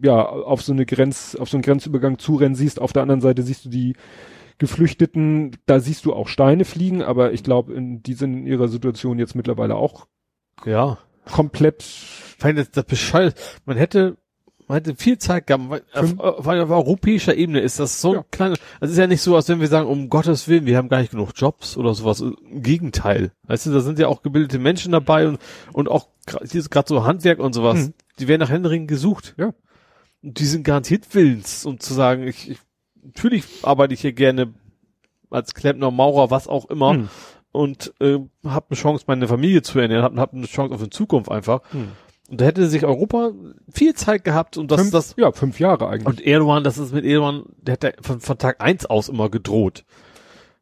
ja 0.02 0.26
auf 0.26 0.62
so 0.62 0.74
eine 0.74 0.86
Grenz, 0.86 1.36
auf 1.36 1.50
so 1.50 1.58
einen 1.58 1.62
Grenzübergang 1.64 2.20
zurennen 2.20 2.56
siehst. 2.56 2.80
Auf 2.82 2.94
der 2.94 3.02
anderen 3.02 3.22
Seite 3.22 3.44
siehst 3.44 3.66
du 3.66 3.70
die 3.70 3.96
Geflüchteten, 4.60 5.58
da 5.66 5.80
siehst 5.80 6.06
du 6.06 6.14
auch 6.14 6.28
Steine 6.28 6.66
fliegen, 6.66 7.02
aber 7.02 7.34
ich 7.34 7.44
glaube, 7.44 7.74
die 7.78 8.14
sind 8.14 8.34
in 8.34 8.48
ihrer 8.48 8.68
Situation 8.68 9.20
jetzt 9.20 9.36
mittlerweile 9.36 9.76
auch 9.76 10.08
Ja. 10.66 10.98
komplett. 11.32 11.84
Weil 12.40 12.54
das, 12.56 12.72
das 12.72 12.86
bescheuert. 12.86 13.36
Man 13.66 13.78
hätte, 13.78 14.18
man 14.68 14.76
hätte 14.76 14.96
viel 14.96 15.18
Zeit 15.18 15.48
gehabt, 15.48 15.70
weil 15.70 15.82
auf, 15.94 16.20
auf, 16.20 16.48
auf 16.48 16.70
europäischer 16.70 17.36
Ebene 17.36 17.62
ist 17.62 17.80
das 17.80 18.00
so 18.02 18.14
Ja. 18.16 18.26
klein. 18.32 18.52
Also 18.52 18.60
es 18.82 18.92
ist 18.92 18.98
ja 18.98 19.08
nicht 19.08 19.22
so, 19.22 19.36
als 19.36 19.50
wenn 19.50 19.60
wir 19.60 19.68
sagen, 19.68 19.88
um 19.88 20.10
Gottes 20.10 20.48
Willen, 20.48 20.66
wir 20.66 20.78
haben 20.78 20.90
gar 20.90 21.00
nicht 21.00 21.12
genug 21.12 21.32
Jobs 21.36 21.76
oder 21.78 21.94
sowas. 21.94 22.22
Im 22.22 22.62
Gegenteil. 22.62 23.32
Weißt 23.48 23.66
du, 23.66 23.72
da 23.72 23.80
sind 23.80 23.98
ja 24.00 24.08
auch 24.08 24.22
gebildete 24.22 24.60
Menschen 24.60 24.92
dabei 24.92 25.28
und, 25.28 25.40
und 25.74 25.90
auch 25.90 26.08
hier 26.50 26.60
ist 26.60 26.70
gerade 26.70 26.88
so 26.90 27.04
Handwerk 27.06 27.40
und 27.40 27.54
sowas. 27.54 27.88
Mhm. 27.88 27.94
Die 28.20 28.28
werden 28.28 28.42
nach 28.42 28.50
Händeringen 28.50 28.88
gesucht. 28.88 29.34
Ja. 29.38 29.54
Und 30.24 30.40
die 30.40 30.46
sind 30.46 30.64
garantiert 30.64 31.06
willens, 31.14 31.66
um 31.66 31.80
zu 31.80 31.94
sagen, 31.94 32.28
ich, 32.28 32.50
ich 32.50 32.58
natürlich 33.04 33.44
arbeite 33.64 33.94
ich 33.94 34.02
hier 34.02 34.14
gerne 34.14 34.54
als 35.30 35.54
Klempner, 35.54 35.92
Maurer, 35.92 36.32
was 36.32 36.48
auch 36.48 36.70
immer 36.70 36.94
Hm. 36.94 37.10
und 37.52 37.94
äh, 38.00 38.20
habe 38.46 38.66
eine 38.70 38.78
Chance, 38.78 39.04
meine 39.08 39.28
Familie 39.28 39.62
zu 39.62 39.80
ernähren, 39.80 40.04
habe 40.04 40.20
hab 40.22 40.34
eine 40.34 40.46
Chance 40.48 40.74
auf 40.74 40.80
eine 40.82 40.90
Zukunft 40.90 41.30
einfach. 41.32 41.62
Hm. 41.72 41.90
Und 42.30 42.40
da 42.40 42.46
hätte 42.46 42.68
sich 42.68 42.86
Europa 42.86 43.32
viel 43.70 43.94
Zeit 43.96 44.24
gehabt 44.24 44.58
und 44.58 44.72
das, 44.72 44.80
fünf, 44.80 44.92
das 44.92 45.16
ja, 45.18 45.32
fünf 45.34 45.60
Jahre 45.60 45.88
eigentlich. 45.90 46.06
und 46.08 46.22
Erdogan, 46.26 46.64
das 46.64 46.78
ist 46.78 46.94
mit 46.94 47.04
Erdogan, 47.04 47.44
der 47.58 47.74
hat 47.74 47.84
ja 47.84 47.92
von, 48.02 48.22
von 48.22 48.38
Tag 48.38 48.62
eins 48.62 48.86
aus 48.86 49.10
immer 49.10 49.30
gedroht. 49.30 49.84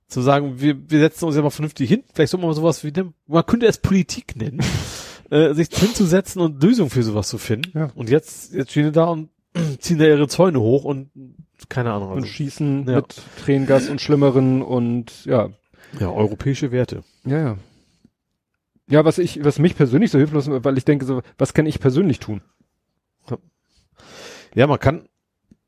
Zu 0.07 0.21
sagen, 0.21 0.59
wir, 0.59 0.89
wir 0.89 0.99
setzen 0.99 1.25
uns 1.25 1.35
ja 1.35 1.41
mal 1.41 1.51
vernünftig 1.51 1.87
hin, 1.87 2.03
vielleicht 2.13 2.31
soll 2.31 2.41
man 2.41 2.51
sowas 2.53 2.83
wie, 2.83 2.91
dem- 2.91 3.13
man 3.27 3.45
könnte 3.45 3.67
es 3.67 3.77
Politik 3.77 4.35
nennen, 4.35 4.59
äh, 5.29 5.53
sich 5.53 5.69
hinzusetzen 5.71 6.41
und 6.41 6.61
Lösungen 6.63 6.89
für 6.89 7.03
sowas 7.03 7.29
zu 7.29 7.37
finden. 7.37 7.77
Ja. 7.77 7.89
Und 7.95 8.09
jetzt, 8.09 8.53
jetzt 8.53 8.71
stehen 8.71 8.85
die 8.87 8.91
da 8.91 9.05
und 9.05 9.29
ziehen 9.81 9.97
da 9.99 10.05
ihre 10.05 10.27
Zäune 10.27 10.59
hoch 10.59 10.83
und 10.83 11.09
keine 11.69 11.91
Ahnung. 11.93 12.09
und 12.09 12.15
Also, 12.17 12.27
schießen 12.27 12.87
ja. 12.87 12.95
mit 12.97 13.21
Tränengas 13.43 13.89
und 13.89 14.01
Schlimmeren 14.01 14.61
und 14.61 15.25
ja, 15.25 15.49
ja, 15.99 16.09
europäische 16.11 16.71
Werte. 16.71 17.03
ja, 17.25 17.37
ja. 17.39 17.57
Ja, 18.89 19.05
was 19.05 19.19
ich, 19.19 19.41
was 19.45 19.57
mich 19.57 19.77
persönlich 19.77 20.11
so 20.11 20.17
hilflos, 20.17 20.49
weil 20.49 20.77
ich 20.77 20.83
denke 20.83 21.05
so, 21.05 21.21
was 21.37 21.53
kann 21.53 21.65
ich 21.65 21.79
persönlich 21.79 22.19
tun? 22.19 22.41
Ja, 24.53 24.67
man 24.67 24.79
kann, 24.79 25.07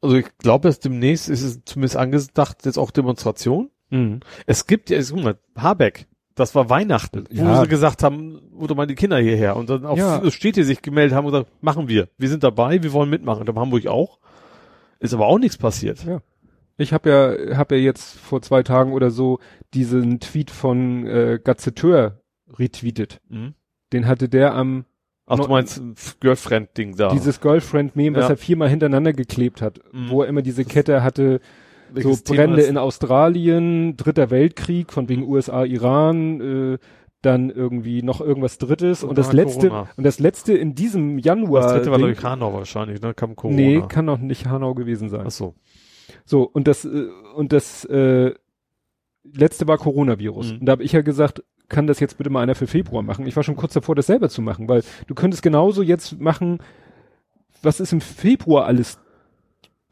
also 0.02 0.18
ich 0.18 0.26
glaube, 0.40 0.68
jetzt 0.68 0.84
demnächst 0.84 1.30
ist 1.30 1.42
es 1.42 1.62
zumindest 1.64 1.96
angedacht, 1.96 2.66
jetzt 2.66 2.78
auch 2.78 2.92
Demonstration. 2.92 3.70
Mhm. 3.92 4.20
Es 4.46 4.68
gibt 4.68 4.90
ja, 4.90 5.00
guck 5.02 5.24
mal, 5.24 5.38
Habeck, 5.56 6.08
das 6.36 6.56
war 6.56 6.70
Weihnachten, 6.70 7.26
wo 7.32 7.36
Ja. 7.44 7.62
sie 7.62 7.68
gesagt 7.68 8.04
haben, 8.04 8.40
oder 8.58 8.76
mal 8.76 8.88
die 8.88 8.96
Kinder 8.96 9.18
hierher 9.20 9.56
und 9.56 9.70
dann 9.70 9.86
auch 9.86 9.98
Ja. 9.98 10.30
Städte 10.32 10.64
sich 10.64 10.82
gemeldet 10.82 11.16
haben 11.16 11.26
und 11.26 11.32
gesagt, 11.32 11.52
machen 11.64 11.88
wir, 11.88 12.08
wir 12.18 12.30
sind 12.30 12.44
dabei, 12.44 12.82
wir 12.82 12.94
wollen 12.94 13.10
mitmachen. 13.10 13.46
Da 13.46 13.54
Hamburg 13.56 13.88
auch. 13.88 14.20
Ist 15.00 15.14
aber 15.14 15.28
auch 15.28 15.38
nichts 15.40 15.58
passiert. 15.58 16.04
Ja. 16.06 16.22
Ich 16.78 16.92
habe 16.94 17.10
ja, 17.50 17.58
hab 17.58 17.72
ja 17.72 17.78
jetzt 17.78 18.18
vor 18.20 18.42
zwei 18.42 18.64
Tagen 18.64 18.94
oder 18.94 19.12
so 19.12 19.40
diesen 19.74 20.20
Tweet 20.20 20.50
von 20.50 21.06
äh, 21.06 21.40
Gazetteur 21.44 22.22
retweetet. 22.58 23.20
Mhm. 23.30 23.54
Den 23.92 24.08
hatte 24.08 24.28
der 24.30 24.56
am 24.56 24.86
Ach, 25.26 25.40
du 25.40 25.48
meinst 25.48 25.78
ein 25.80 25.96
Girlfriend-Ding 26.20 26.96
da. 26.98 27.10
dieses 27.14 27.40
Girlfriend-Meme, 27.42 28.18
was 28.18 28.26
Ja. 28.26 28.32
er 28.32 28.38
viermal 28.38 28.70
hintereinander 28.70 29.14
geklebt 29.14 29.62
hat, 29.62 29.80
Mhm. 29.94 30.10
wo 30.10 30.22
er 30.24 30.28
immer 30.28 30.42
diese 30.42 30.66
Kette 30.66 31.04
hatte, 31.04 31.40
Welches 31.94 32.24
so 32.26 32.34
Brände 32.34 32.62
in 32.64 32.78
Australien, 32.78 33.98
Dritter 33.98 34.30
Weltkrieg, 34.30 34.92
von 34.92 35.10
wegen 35.10 35.24
USA, 35.24 35.64
Iran, 35.64 36.42
äh, 36.74 36.78
dann 37.22 37.50
irgendwie 37.50 38.04
noch 38.04 38.20
irgendwas 38.20 38.58
Drittes 38.58 39.04
und, 39.04 39.12
Und 39.12 39.18
das 39.18 39.28
dann 39.28 39.38
letzte 39.38 39.70
Corona. 39.70 39.90
und 39.96 40.04
das 40.04 40.20
letzte 40.20 40.54
in 40.54 40.76
diesem 40.76 41.20
Januar. 41.20 41.62
Das 41.64 41.74
dritte 41.74 41.92
war, 41.92 42.00
ich, 42.10 42.24
Hanau 42.24 42.54
wahrscheinlich, 42.54 43.02
ne? 43.02 43.14
Kam 43.14 43.36
Corona. 43.36 43.56
nee, 43.56 43.82
kann 43.88 44.08
doch 44.08 44.18
nicht 44.18 44.46
Hanau 44.46 44.74
gewesen 44.74 45.10
sein. 45.10 45.24
Ach 45.28 45.32
so. 45.32 45.56
So, 46.26 46.44
und 46.44 46.68
das, 46.68 46.84
äh, 46.84 47.08
und 47.36 47.54
das 47.54 47.86
äh, 47.86 48.34
letzte 49.24 49.68
war 49.68 49.78
Coronavirus. 49.78 50.54
Mhm. 50.54 50.60
Und 50.60 50.66
da 50.66 50.72
habe 50.74 50.84
ich 50.84 50.92
ja 50.92 51.02
gesagt, 51.02 51.44
kann 51.70 51.88
das 51.88 52.00
jetzt 52.00 52.18
bitte 52.18 52.30
mal 52.30 52.42
einer 52.42 52.56
für 52.56 52.68
Februar 52.68 53.04
machen? 53.04 53.26
Ich 53.26 53.36
war 53.36 53.44
schon 53.44 53.56
kurz 53.56 53.74
davor, 53.74 53.96
das 53.96 54.08
selber 54.08 54.30
zu 54.30 54.42
machen, 54.42 54.68
weil 54.68 54.84
du 55.08 55.16
könntest 55.16 55.44
genauso 55.44 55.82
jetzt 55.82 56.20
machen, 56.20 56.60
was 57.62 57.80
ist 57.80 57.94
im 57.94 58.02
Februar 58.02 58.66
alles 58.66 59.00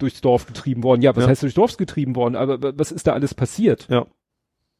durchs 0.01 0.21
Dorf 0.21 0.45
getrieben 0.45 0.83
worden? 0.83 1.01
Ja, 1.01 1.15
was 1.15 1.23
Ja. 1.23 1.29
heißt 1.29 1.43
durchs 1.43 1.55
Dorf 1.55 1.77
getrieben 1.77 2.15
worden? 2.15 2.35
Aber 2.35 2.61
wa- 2.61 2.73
was 2.75 2.91
ist 2.91 3.07
da 3.07 3.13
alles 3.13 3.33
passiert? 3.33 3.87
Ja. 3.89 4.05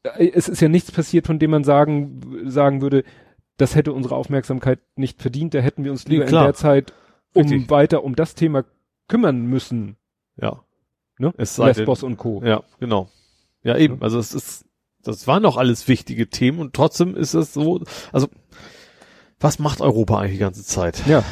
Äh, 0.04 0.32
Es 0.34 0.48
ist 0.50 0.62
ja 0.62 0.68
nichts 0.70 0.92
passiert, 0.92 1.28
von 1.28 1.40
dem 1.40 1.52
man 1.52 1.64
sagen, 1.64 2.22
sagen 2.50 2.82
würde, 2.82 3.04
das 3.58 3.76
hätte 3.76 3.94
unsere 3.94 4.16
Aufmerksamkeit 4.16 4.80
nicht 4.96 5.22
verdient, 5.22 5.54
da 5.54 5.60
hätten 5.60 5.84
wir 5.84 5.92
uns 5.92 6.08
lieber 6.08 6.24
in 6.24 6.30
klar. 6.30 6.46
der 6.46 6.54
Zeit 6.56 6.94
um 7.34 7.44
Richtig. 7.44 7.70
weiter 7.70 8.04
um 8.04 8.16
das 8.16 8.34
Thema 8.36 8.66
kümmern 9.08 9.46
müssen. 9.46 9.98
Ja. 10.42 10.64
Ne? 11.20 11.34
Es 11.38 11.56
sei 11.56 11.66
denn, 11.72 11.76
Lesbos 11.82 12.02
und 12.04 12.18
Co. 12.18 12.42
Ja, 12.44 12.64
genau. 12.80 13.10
Ja, 13.64 13.78
eben. 13.78 14.02
Also 14.02 14.18
es 14.18 14.34
ist, 14.34 14.66
das 15.04 15.28
waren 15.28 15.44
doch 15.44 15.58
alles 15.58 15.88
wichtige 15.88 16.28
Themen 16.30 16.60
und 16.60 16.74
trotzdem 16.74 17.16
ist 17.16 17.36
es 17.36 17.54
so, 17.54 17.82
also 18.12 18.28
was 19.40 19.60
macht 19.60 19.82
Europa 19.82 20.18
eigentlich 20.20 20.34
die 20.34 20.38
ganze 20.40 20.64
Zeit? 20.64 21.06
Ja. 21.08 21.24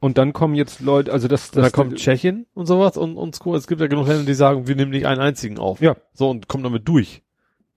Und 0.00 0.16
dann 0.16 0.32
kommen 0.32 0.54
jetzt 0.54 0.80
Leute, 0.80 1.12
also 1.12 1.26
das, 1.26 1.50
das 1.50 1.72
kommt 1.72 1.96
Tschechien 1.96 2.46
und 2.54 2.66
sowas 2.66 2.96
und, 2.96 3.16
und 3.16 3.38
Co. 3.40 3.56
es 3.56 3.66
gibt 3.66 3.80
ja 3.80 3.88
genug 3.88 4.06
Länder, 4.06 4.24
die 4.24 4.34
sagen, 4.34 4.68
wir 4.68 4.76
nehmen 4.76 4.92
nicht 4.92 5.06
einen 5.06 5.20
einzigen 5.20 5.58
auf. 5.58 5.80
Ja. 5.80 5.96
So 6.12 6.30
und 6.30 6.46
kommen 6.46 6.62
damit 6.62 6.86
durch. 6.86 7.22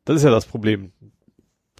Das 0.05 0.17
ist 0.17 0.23
ja 0.23 0.29
das 0.29 0.45
Problem. 0.45 0.91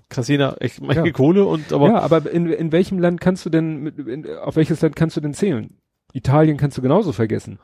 Kassiner, 0.09 0.57
echt 0.59 0.81
manche 0.81 1.05
Ja. 1.05 1.11
Kohle 1.11 1.45
und 1.45 1.71
aber 1.71 1.87
ja, 1.89 1.99
aber 1.99 2.29
in, 2.31 2.47
in 2.47 2.71
welchem 2.71 2.99
Land 2.99 3.21
kannst 3.21 3.45
du 3.45 3.49
denn, 3.49 3.77
mit, 3.77 3.97
in, 3.99 4.27
auf 4.37 4.55
welches 4.55 4.81
Land 4.81 4.95
kannst 4.95 5.15
du 5.15 5.21
denn 5.21 5.33
zählen? 5.33 5.77
Italien 6.11 6.57
kannst 6.57 6.77
du 6.77 6.81
genauso 6.81 7.13
vergessen. 7.13 7.59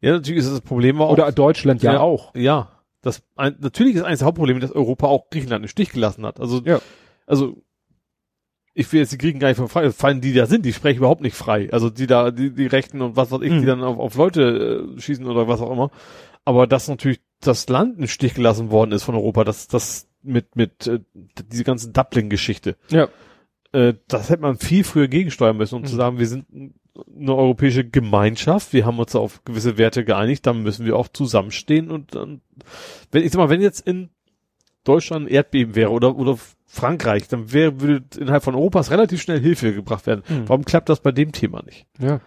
ja, 0.00 0.12
natürlich 0.12 0.40
ist 0.44 0.52
das 0.52 0.60
Problem 0.60 1.00
auch. 1.00 1.10
Oder 1.10 1.32
Deutschland 1.32 1.82
ja, 1.82 1.94
Ja. 1.94 2.00
auch. 2.00 2.34
Ja, 2.36 2.68
das 3.02 3.22
ein, 3.34 3.56
natürlich 3.60 3.96
ist 3.96 4.02
eines 4.04 4.20
der 4.20 4.26
Hauptprobleme, 4.26 4.60
dass 4.60 4.70
Europa 4.72 5.06
auch 5.08 5.30
Griechenland 5.30 5.64
im 5.64 5.68
Stich 5.68 5.90
gelassen 5.90 6.24
hat. 6.24 6.38
Also, 6.38 6.60
Ja. 6.64 6.80
also 7.26 7.56
ich 8.74 8.92
will 8.92 9.00
jetzt 9.00 9.12
die 9.12 9.18
Griechen 9.18 9.38
gar 9.40 9.48
nicht 9.48 9.56
von 9.58 9.68
frei, 9.68 9.90
fallen 9.92 10.20
die 10.20 10.32
da 10.32 10.46
sind, 10.46 10.64
die 10.66 10.72
sprechen 10.72 10.98
überhaupt 10.98 11.20
nicht 11.22 11.36
frei. 11.36 11.68
Also 11.72 11.90
die 11.90 12.06
da, 12.06 12.30
die, 12.30 12.50
die 12.52 12.66
Rechten 12.66 13.00
und 13.02 13.16
was 13.16 13.30
weiß 13.30 13.40
ich, 13.42 13.52
Mhm. 13.52 13.60
die 13.60 13.66
dann 13.66 13.82
auf, 13.84 13.98
auf 13.98 14.14
Leute 14.16 14.94
äh, 14.96 15.00
schießen 15.00 15.26
oder 15.26 15.46
was 15.48 15.60
auch 15.60 15.70
immer. 15.70 15.90
Aber 16.44 16.66
dass 16.66 16.88
natürlich 16.88 17.20
das 17.40 17.68
Land 17.68 17.98
im 17.98 18.06
Stich 18.08 18.34
gelassen 18.34 18.70
worden 18.70 18.92
ist 18.92 19.04
von 19.04 19.14
Europa, 19.14 19.44
das, 19.44 19.68
das 19.68 20.08
mit, 20.22 20.56
mit 20.56 20.86
äh, 20.86 21.00
diese 21.52 21.64
ganzen 21.64 21.92
Dublin-Geschichte, 21.92 22.76
Ja. 22.90 23.08
äh, 23.72 23.94
das 24.08 24.28
hätte 24.30 24.42
man 24.42 24.58
viel 24.58 24.82
früher 24.84 25.08
gegensteuern 25.08 25.56
müssen, 25.56 25.76
um 25.76 25.82
Mhm. 25.82 25.86
zu 25.86 25.96
sagen, 25.96 26.18
wir 26.18 26.26
sind 26.26 26.46
eine 27.16 27.34
europäische 27.34 27.84
Gemeinschaft, 27.88 28.72
wir 28.72 28.86
haben 28.86 28.98
uns 28.98 29.14
auf 29.16 29.44
gewisse 29.44 29.78
Werte 29.78 30.04
geeinigt, 30.04 30.46
dann 30.46 30.62
müssen 30.62 30.86
wir 30.86 30.96
auch 30.96 31.08
zusammenstehen 31.08 31.90
und 31.90 32.14
dann, 32.14 32.40
wenn 33.12 33.24
ich 33.24 33.32
sag 33.32 33.38
mal, 33.38 33.50
wenn 33.50 33.60
jetzt 33.60 33.86
in 33.86 34.10
Deutschland 34.84 35.26
ein 35.26 35.28
Erdbeben 35.28 35.74
wäre 35.74 35.90
oder 35.90 36.16
oder 36.16 36.38
Frankreich, 36.66 37.28
dann 37.28 37.52
wäre 37.52 37.80
würde 37.80 38.04
innerhalb 38.18 38.42
von 38.42 38.54
Europas 38.54 38.90
relativ 38.90 39.22
schnell 39.22 39.40
Hilfe 39.40 39.72
gebracht 39.72 40.06
werden. 40.06 40.22
Mhm. 40.28 40.48
Warum 40.48 40.64
klappt 40.64 40.88
das 40.88 41.00
bei 41.00 41.12
dem 41.12 41.32
Thema 41.32 41.62
nicht? 41.64 41.86
Ja. 41.98 42.20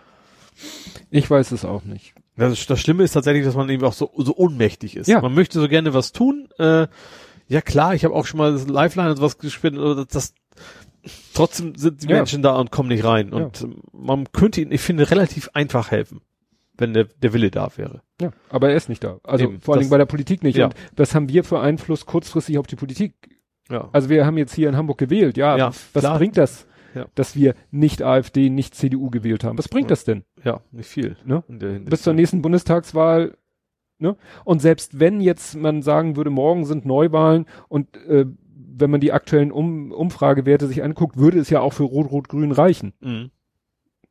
Ich 1.10 1.30
weiß 1.30 1.52
es 1.52 1.66
auch 1.66 1.84
nicht. 1.84 2.14
Das, 2.36 2.66
das 2.66 2.80
Schlimme 2.80 3.04
ist 3.04 3.12
tatsächlich, 3.12 3.46
dass 3.46 3.56
man 3.56 3.70
eben 3.70 3.84
auch 3.84 3.94
so 3.94 4.12
so 4.18 4.36
ohnmächtig 4.36 4.96
ist. 4.96 5.08
Ja. 5.08 5.22
Man 5.22 5.34
möchte 5.34 5.60
so 5.60 5.68
gerne 5.68 5.94
was 5.94 6.12
tun. 6.12 6.48
Äh, 6.60 6.88
ja 7.48 7.62
klar, 7.62 7.96
ich 7.96 8.06
habe 8.06 8.14
auch 8.14 8.26
schon 8.26 8.38
mal 8.40 8.52
das 8.54 8.68
Lifeline 8.68 9.10
und 9.12 9.18
sowas 9.18 9.38
gespielt, 9.38 9.76
aber 9.76 9.96
das, 9.96 10.08
das 10.08 10.34
trotzdem 11.34 11.76
sind 11.76 12.04
die 12.04 12.08
Ja. 12.08 12.18
Menschen 12.18 12.42
da 12.42 12.56
und 12.58 12.72
kommen 12.72 12.90
nicht 12.90 13.04
rein. 13.04 13.30
Ja. 13.30 13.38
Und 13.38 13.62
ähm, 13.62 13.82
man 13.92 14.32
könnte 14.32 14.62
ihnen, 14.62 14.72
ich 14.72 14.82
finde, 14.82 15.10
relativ 15.10 15.50
einfach 15.54 15.92
helfen, 15.92 16.22
wenn 16.78 16.94
der, 16.94 17.06
der 17.06 17.34
Wille 17.34 17.52
da 17.52 17.70
wäre. 17.76 18.02
Ja. 18.22 18.32
Aber 18.50 18.70
er 18.70 18.76
ist 18.76 18.90
nicht 18.90 19.04
da. 19.04 19.20
Also 19.24 19.46
Eben, 19.46 19.60
vor 19.62 19.74
allen 19.74 19.82
Dingen 19.82 19.92
bei 19.92 19.98
der 19.98 20.06
Politik 20.06 20.44
nicht. 20.44 20.58
Ja. 20.58 20.66
Und 20.68 20.76
was 20.96 21.14
haben 21.16 21.30
wir 21.30 21.44
für 21.44 21.60
Einfluss 21.60 22.06
kurzfristig 22.06 22.58
auf 22.58 22.68
die 22.68 22.76
Politik? 22.76 23.14
Ja. 23.70 23.90
Also 23.92 24.10
wir 24.10 24.26
haben 24.26 24.38
jetzt 24.38 24.54
hier 24.56 24.70
in 24.70 24.78
Hamburg 24.78 24.98
gewählt. 24.98 25.38
Ja, 25.38 25.58
Ja, 25.58 25.68
was 25.68 25.92
klar. 25.94 26.18
bringt 26.18 26.38
das, 26.38 26.68
Ja. 26.96 27.06
dass 27.16 27.36
wir 27.36 27.54
nicht 27.72 28.02
AfD, 28.02 28.50
nicht 28.50 28.76
CDU 28.76 29.10
gewählt 29.10 29.44
haben? 29.44 29.58
Was 29.58 29.68
bringt 29.68 29.86
Ja. 29.88 29.90
das 29.90 30.04
denn? 30.06 30.24
Ja, 30.44 30.62
nicht 30.72 30.88
viel. 30.90 31.18
Ne? 31.26 31.44
In 31.48 31.60
der 31.60 31.70
Hinsicht. 31.72 31.90
bis 31.90 32.02
zur 32.04 32.14
nächsten 32.14 32.42
Bundestagswahl. 32.42 33.36
Ne? 34.00 34.16
Und 34.46 34.62
selbst 34.62 35.00
wenn 35.00 35.20
jetzt 35.22 35.56
man 35.56 35.82
sagen 35.82 36.16
würde, 36.16 36.30
morgen 36.30 36.66
sind 36.66 36.86
Neuwahlen 36.86 37.46
und 37.68 37.98
äh, 38.08 38.26
wenn 38.80 38.92
man 38.92 39.02
die 39.02 39.12
aktuellen 39.12 39.52
um 39.52 39.92
Umfragewerte 39.92 40.68
sich 40.68 40.84
anguckt, 40.84 41.18
würde 41.18 41.40
es 41.40 41.50
ja 41.50 41.62
auch 41.62 41.74
für 41.74 41.84
Rot-Rot-Grün 41.84 42.52
reichen. 42.52 42.94
Mhm. 43.00 43.32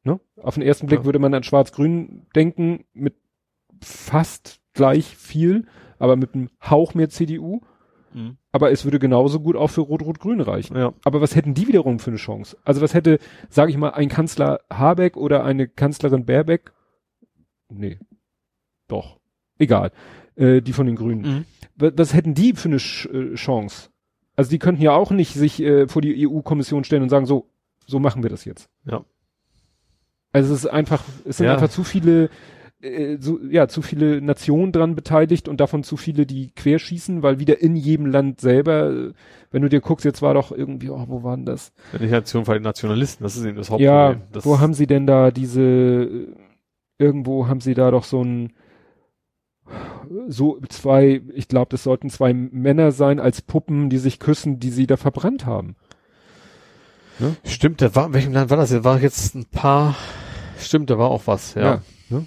Ne? 0.07 0.21
Auf 0.41 0.55
den 0.55 0.63
ersten 0.63 0.87
Blick 0.87 1.01
Ja. 1.01 1.05
würde 1.05 1.19
man 1.19 1.35
an 1.35 1.43
Schwarz-Grün 1.43 2.27
denken, 2.37 2.85
mit 2.95 3.17
fast 3.83 4.61
gleich 4.73 5.17
viel, 5.17 5.67
aber 5.99 6.15
mit 6.15 6.35
einem 6.35 6.49
Hauch 6.63 6.95
mehr 6.95 7.09
CDU. 7.09 7.61
Mhm. 8.15 8.37
Aber 8.53 8.71
es 8.71 8.85
würde 8.85 9.01
genauso 9.01 9.41
gut 9.41 9.57
auch 9.57 9.67
für 9.67 9.81
Rot-Rot-Grün 9.81 10.41
reichen. 10.41 10.77
Ja. 10.77 10.95
Aber 11.05 11.21
was 11.21 11.35
hätten 11.35 11.55
die 11.55 11.67
wiederum 11.67 11.99
für 11.99 12.11
eine 12.11 12.19
Chance? 12.19 12.57
Also 12.63 12.81
was 12.83 12.95
hätte, 12.95 13.19
sage 13.49 13.73
ich 13.73 13.77
mal, 13.77 13.91
ein 13.91 14.09
Kanzler 14.09 14.61
Habeck 14.73 15.17
oder 15.17 15.43
eine 15.43 15.67
Kanzlerin 15.67 16.25
Baerbeck? 16.25 16.73
Nee. 17.69 17.99
Doch. 18.87 19.19
Egal. 19.59 19.91
Äh, 20.37 20.63
die 20.63 20.73
von 20.73 20.87
den 20.87 20.95
Grünen. 20.95 21.23
Mhm. 21.79 21.93
Was, 21.97 22.15
hätten 22.15 22.35
die 22.35 22.53
für 22.53 22.69
eine 22.69 22.79
Sch 22.79 23.07
äh, 23.07 23.35
Chance? 23.35 23.91
Also 24.37 24.51
die 24.51 24.61
könnten 24.61 24.83
ja 24.83 24.93
auch 24.93 25.11
nicht 25.11 25.35
sich 25.35 25.61
äh, 25.61 25.89
vor 25.89 26.01
die 26.01 26.29
EU-Kommission 26.29 26.85
stellen 26.85 27.03
und 27.03 27.09
sagen, 27.09 27.27
so, 27.27 27.51
so 27.87 27.99
machen 27.99 28.23
wir 28.23 28.31
das 28.31 28.45
jetzt. 28.45 28.71
Ja. 28.85 29.05
Also 30.37 30.53
es 30.53 30.65
ist 30.65 30.71
einfach, 30.71 31.03
es 31.25 31.39
sind 31.39 31.47
Ja. 31.47 31.55
einfach 31.55 31.71
zu 31.71 31.83
viele, 31.83 32.29
äh, 32.83 33.17
so, 33.19 33.41
ja, 33.51 33.69
zu 33.69 33.81
viele 33.81 34.21
Nationen 34.21 34.71
dran 34.71 34.95
beteiligt 34.95 35.49
und 35.49 35.61
davon 35.63 35.83
zu 35.83 35.97
viele, 35.97 36.27
die 36.27 36.51
querschießen, 36.55 37.23
weil 37.23 37.39
wieder 37.39 37.63
in 37.63 37.75
jedem 37.75 38.05
Land 38.05 38.41
selber, 38.41 38.91
äh, 38.91 39.13
wenn 39.51 39.63
du 39.63 39.69
dir 39.71 39.81
guckst, 39.81 40.05
jetzt 40.05 40.21
war 40.21 40.35
doch 40.35 40.53
irgendwie, 40.53 40.91
oh, 40.91 41.05
wo 41.09 41.23
waren 41.23 41.47
das? 41.47 41.73
Wenn 41.93 42.03
nicht 42.03 42.11
Nation 42.11 42.45
von 42.45 42.53
den 42.55 42.63
Nationalisten, 42.65 43.25
das 43.25 43.37
ist 43.37 43.45
eben 43.47 43.57
das 43.57 43.69
Ja, 43.69 44.09
Hauptproblem. 44.09 44.23
das, 44.33 44.45
wo 44.45 44.61
haben 44.61 44.75
sie 44.75 44.87
denn 44.87 45.07
da 45.07 45.31
diese, 45.31 45.63
äh, 45.63 46.27
irgendwo 46.99 47.47
haben 47.49 47.61
sie 47.63 47.73
da 47.73 47.91
doch 47.91 48.05
so 48.05 48.23
ein, 48.23 48.53
so 50.29 50.61
zwei, 50.69 51.23
ich 51.35 51.49
glaube, 51.49 51.69
das 51.71 51.83
sollten 51.83 52.11
zwei 52.11 52.35
Männer 52.35 52.93
sein 52.93 53.21
als 53.21 53.41
Puppen, 53.43 53.89
die 53.91 53.99
sich 53.99 54.21
küssen, 54.21 54.61
die 54.61 54.71
sie 54.71 54.87
da 54.87 54.97
verbrannt 54.99 55.47
haben. 55.47 55.77
Stimmt, 57.45 57.81
da 57.81 57.95
war, 57.95 58.07
in 58.09 58.13
welchem 58.15 58.33
Land 58.35 58.51
war 58.51 58.59
das? 58.59 58.71
Da 58.71 58.85
war 58.85 59.01
jetzt 59.01 59.35
ein 59.35 59.47
paar, 59.47 59.95
stimmt, 60.61 60.91
da 60.91 60.99
war 60.99 61.11
auch 61.11 61.27
was, 61.27 61.55
ja. 61.55 61.63
Ja, 61.63 61.83
ne? 62.11 62.27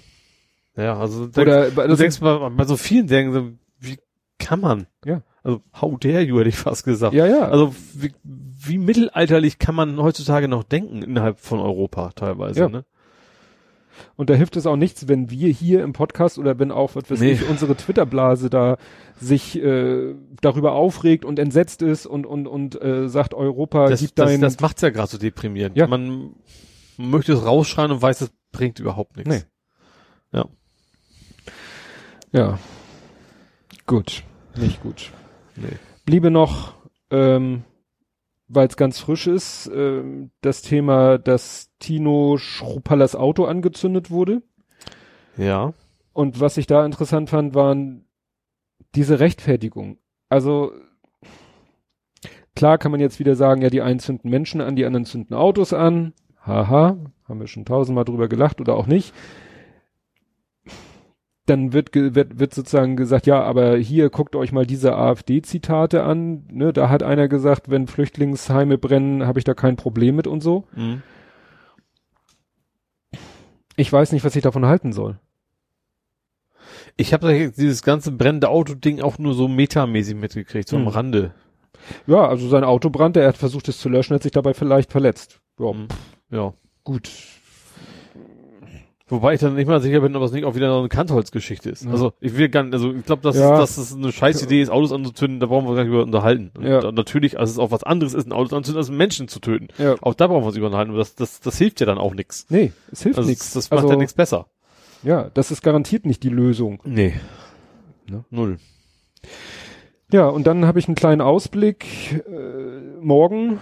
Ja, 0.76 0.98
also 0.98 1.26
du 1.26 1.40
Oder 1.40 1.60
denkst, 1.62 1.74
bei- 1.76 1.86
du 1.86 1.96
denkst 1.96 2.20
bei, 2.20 2.48
bei 2.50 2.64
so 2.64 2.76
vielen 2.76 3.06
Dingen, 3.06 3.32
so, 3.32 3.50
wie 3.80 3.98
kann 4.38 4.60
man? 4.60 4.86
Ja. 5.04 5.22
Also, 5.42 5.62
how 5.80 5.98
dare 5.98 6.20
you, 6.22 6.38
hätte 6.38 6.48
ich 6.50 6.56
fast 6.56 6.84
gesagt. 6.84 7.14
ja, 7.14 7.26
ja. 7.26 7.48
Also, 7.48 7.74
wie, 7.94 8.12
wie 8.22 8.78
mittelalterlich 8.78 9.58
kann 9.58 9.74
man 9.74 9.98
heutzutage 9.98 10.48
noch 10.48 10.62
denken 10.64 11.02
innerhalb 11.02 11.40
von 11.40 11.60
Europa 11.60 12.10
teilweise, 12.14 12.60
Ja. 12.60 12.68
ne? 12.68 12.84
Und 14.16 14.30
da 14.30 14.34
hilft 14.34 14.56
es 14.56 14.66
auch 14.66 14.76
nichts, 14.76 15.08
wenn 15.08 15.30
wir 15.30 15.48
hier 15.50 15.82
im 15.82 15.92
Podcast 15.92 16.38
oder 16.38 16.58
wenn 16.58 16.70
auch, 16.72 16.94
was 16.94 17.10
weiß 17.10 17.20
Nee. 17.20 17.32
ich, 17.32 17.48
unsere 17.48 17.74
Twitter-Blase 17.76 18.48
da 18.48 18.76
sich 19.18 19.62
äh, 19.62 20.14
darüber 20.40 20.72
aufregt 20.72 21.24
und 21.26 21.38
entsetzt 21.38 21.82
ist 21.82 22.06
und 22.06 22.24
und 22.26 22.46
und 22.46 22.80
äh, 22.82 23.08
sagt, 23.08 23.34
Europa 23.34 23.88
Das, 23.88 24.00
gibt 24.00 24.18
das, 24.18 24.30
dein... 24.30 24.40
das 24.40 24.58
macht's 24.60 24.80
ja 24.82 24.88
gerade 24.90 25.08
so 25.10 25.18
deprimierend. 25.18 25.76
Ja. 25.76 25.86
Man 25.86 26.30
möchte 27.00 27.32
es 27.32 27.44
rausschreien 27.44 27.90
und 27.90 28.02
weiß, 28.02 28.20
es 28.20 28.32
bringt 28.52 28.78
überhaupt 28.78 29.16
nichts. 29.16 29.30
Nee. 29.30 29.42
Ja. 30.32 30.46
ja. 32.32 32.58
Gut. 33.86 34.22
Nicht 34.56 34.82
gut. 34.82 35.10
Nee. 35.56 35.78
Bliebe 36.04 36.30
noch, 36.30 36.74
ähm, 37.10 37.64
weil 38.48 38.66
es 38.66 38.76
ganz 38.76 38.98
frisch 38.98 39.26
ist, 39.26 39.70
ähm, 39.72 40.30
das 40.40 40.62
Thema, 40.62 41.18
dass 41.18 41.70
Tino 41.78 42.36
Schrupallers 42.36 43.14
Auto 43.14 43.44
angezündet 43.44 44.10
wurde. 44.10 44.42
Ja. 45.36 45.72
Und 46.12 46.40
was 46.40 46.56
ich 46.56 46.66
da 46.66 46.84
interessant 46.84 47.30
fand, 47.30 47.54
waren 47.54 48.04
diese 48.94 49.20
Rechtfertigung. 49.20 49.98
Also 50.28 50.72
klar 52.54 52.78
kann 52.78 52.90
man 52.90 53.00
jetzt 53.00 53.18
wieder 53.20 53.36
sagen, 53.36 53.62
ja, 53.62 53.70
die 53.70 53.82
einen 53.82 54.00
zünden 54.00 54.30
Menschen 54.30 54.60
an, 54.60 54.76
die 54.76 54.84
anderen 54.84 55.06
zünden 55.06 55.36
Autos 55.36 55.72
an. 55.72 56.12
Haha, 56.42 56.96
haben 57.28 57.40
wir 57.40 57.46
schon 57.46 57.64
tausendmal 57.64 58.04
drüber 58.04 58.28
gelacht 58.28 58.60
oder 58.60 58.76
auch 58.76 58.86
nicht. 58.86 59.14
Dann 61.46 61.72
wird, 61.72 61.94
wird, 61.94 62.38
wird 62.38 62.54
sozusagen 62.54 62.96
gesagt, 62.96 63.26
ja, 63.26 63.42
aber 63.42 63.76
hier 63.76 64.08
guckt 64.08 64.36
euch 64.36 64.52
mal 64.52 64.66
diese 64.66 64.94
AfD-Zitate 64.94 66.04
an. 66.04 66.44
Ne, 66.50 66.72
da 66.72 66.88
hat 66.88 67.02
einer 67.02 67.26
gesagt, 67.28 67.70
wenn 67.70 67.88
Flüchtlingsheime 67.88 68.78
brennen, 68.78 69.26
habe 69.26 69.38
ich 69.40 69.44
da 69.44 69.54
kein 69.54 69.76
Problem 69.76 70.16
mit 70.16 70.26
und 70.28 70.42
so. 70.42 70.64
Mhm. 70.76 71.02
Ich 73.76 73.92
weiß 73.92 74.12
nicht, 74.12 74.24
was 74.24 74.36
ich 74.36 74.42
davon 74.42 74.66
halten 74.66 74.92
soll. 74.92 75.18
Ich 76.96 77.12
habe 77.12 77.50
dieses 77.56 77.82
ganze 77.82 78.12
brennende 78.12 78.48
Auto-Ding 78.48 79.00
auch 79.00 79.18
nur 79.18 79.34
so 79.34 79.48
metamäßig 79.48 80.14
mitgekriegt, 80.16 80.68
so 80.68 80.76
am 80.76 80.82
Hm. 80.86 80.88
Rande. 80.88 81.34
Ja, 82.06 82.28
also 82.28 82.48
sein 82.48 82.62
Auto 82.62 82.90
brannte, 82.90 83.20
er 83.22 83.28
hat 83.28 83.38
versucht 83.38 83.68
es 83.68 83.78
zu 83.78 83.88
löschen, 83.88 84.14
hat 84.14 84.22
sich 84.22 84.32
dabei 84.32 84.54
vielleicht 84.54 84.92
verletzt. 84.92 85.40
Ja, 85.58 85.72
Hm. 85.72 85.88
Ja. 86.30 86.54
gut. 86.84 87.10
Wobei 89.08 89.34
ich 89.34 89.40
dann 89.40 89.56
nicht 89.56 89.66
mal 89.66 89.80
sicher 89.80 90.00
bin, 90.02 90.14
ob 90.14 90.22
das 90.22 90.30
nicht 90.30 90.44
auch 90.44 90.54
wieder 90.54 90.72
eine 90.78 90.88
Kantholz-Geschichte 90.88 91.68
ist. 91.68 91.84
Ja. 91.84 91.90
Also 91.90 92.12
ich 92.20 92.36
will 92.36 92.48
gar 92.48 92.62
nicht, 92.62 92.74
also 92.74 92.92
ich 92.92 93.04
glaube, 93.04 93.22
dass, 93.22 93.36
Ja. 93.36 93.54
es- 93.54 93.74
dass 93.74 93.78
es 93.78 93.96
eine 93.96 94.12
scheiß 94.12 94.40
Idee 94.44 94.62
ist, 94.62 94.70
Autos 94.70 94.92
anzuzünden, 94.92 95.40
da 95.40 95.46
brauchen 95.46 95.64
wir 95.64 95.70
uns 95.70 95.76
gar 95.78 95.82
nicht 95.82 95.92
über 95.92 96.02
unterhalten. 96.04 96.52
Und, 96.56 96.64
Ja. 96.64 96.92
natürlich, 96.92 97.36
also 97.36 97.50
es 97.50 97.58
auch 97.58 97.72
was 97.72 97.82
anderes 97.82 98.14
ist, 98.14 98.28
ein 98.28 98.32
Auto 98.32 98.54
anzuzünden, 98.54 98.78
als 98.78 98.88
einen 98.88 98.98
Menschen 98.98 99.26
zu 99.26 99.40
töten. 99.40 99.66
Ja. 99.78 99.96
Auch 100.00 100.14
da 100.14 100.28
brauchen 100.28 100.42
wir 100.44 100.46
uns 100.46 100.56
über 100.56 100.66
unterhalten, 100.66 100.90
aber 100.92 101.00
das, 101.00 101.16
das, 101.16 101.40
das 101.40 101.58
hilft 101.58 101.80
ja 101.80 101.86
dann 101.86 101.98
auch 101.98 102.14
nichts. 102.14 102.46
Nee, 102.50 102.72
es 102.92 103.02
hilft 103.02 103.18
Also 103.18 103.28
nichts. 103.28 103.46
das, 103.46 103.64
das 103.64 103.70
macht 103.70 103.80
also, 103.82 103.94
ja 103.94 103.98
nichts 103.98 104.14
besser. 104.14 104.46
Ja, 105.02 105.28
das 105.34 105.50
ist 105.50 105.62
garantiert 105.62 106.06
nicht 106.06 106.22
die 106.22 106.28
Lösung. 106.28 106.80
Nee. 106.84 107.14
Ne? 108.08 108.24
Null. 108.30 108.58
Ja, 110.12 110.28
und 110.28 110.46
dann 110.46 110.66
habe 110.66 110.78
ich 110.78 110.86
einen 110.86 110.94
kleinen 110.94 111.20
Ausblick 111.20 112.22
äh, 112.28 113.00
morgen, 113.00 113.58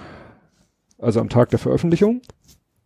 also 0.99 1.21
am 1.21 1.31
Tag 1.31 1.49
der 1.51 1.59
Veröffentlichung. 1.59 2.21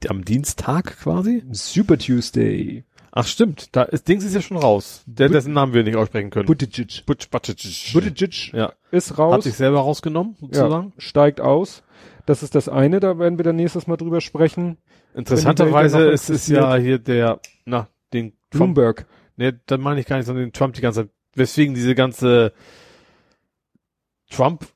Am 0.09 0.25
Dienstag 0.25 0.99
quasi? 0.99 1.43
Super 1.53 1.99
Tuesday. 1.99 2.85
Ach 3.15 3.27
stimmt, 3.27 3.77
da 3.77 3.83
ist 3.83 4.09
Dings 4.09 4.25
ist 4.25 4.35
ja 4.35 4.41
schon 4.41 4.57
raus. 4.57 5.03
Der, 5.07 5.27
But- 5.29 5.35
dessen 5.35 5.53
Namen 5.53 5.75
wir 5.75 5.83
nicht 5.85 5.97
aussprechen 5.97 6.31
können. 6.31 6.47
Buttigieg. 6.47 7.05
Butch 7.05 7.29
Buttigieg. 7.29 7.93
Buttigieg 7.93 8.53
Ja. 8.55 8.73
ist 8.91 9.11
Hat 9.13 9.19
raus. 9.19 9.45
sich 9.45 9.55
selber 9.55 9.81
rausgenommen, 9.81 10.37
ja, 10.41 10.47
sozusagen. 10.61 10.93
steigt 10.99 11.41
aus. 11.41 11.83
Das 12.25 12.43
ist 12.43 12.55
das 12.55 12.69
eine, 12.69 13.01
da 13.01 13.19
werden 13.19 13.39
wir 13.39 13.45
dann 13.45 13.57
nächstes 13.57 13.87
Mal 13.87 13.97
drüber 13.97 14.21
sprechen. 14.21 14.79
Interessanterweise 15.15 16.05
ist 16.11 16.31
es 16.31 16.47
ja 16.49 16.77
hier 16.77 16.99
der, 16.99 17.41
na, 17.67 17.89
den 18.15 18.33
Trump, 18.51 18.75
Bloomberg. 18.75 19.07
ne, 19.37 19.61
dann 19.67 19.81
meine 19.83 20.01
ich 20.01 20.07
gar 20.07 20.17
nicht, 20.17 20.27
sondern 20.27 20.47
den 20.47 20.53
Trump 20.53 20.75
die 20.75 20.81
ganze 20.81 21.03
Zeit, 21.03 21.11
weswegen 21.35 21.75
diese 21.75 21.95
ganze 21.95 22.53
Trump 24.31 24.67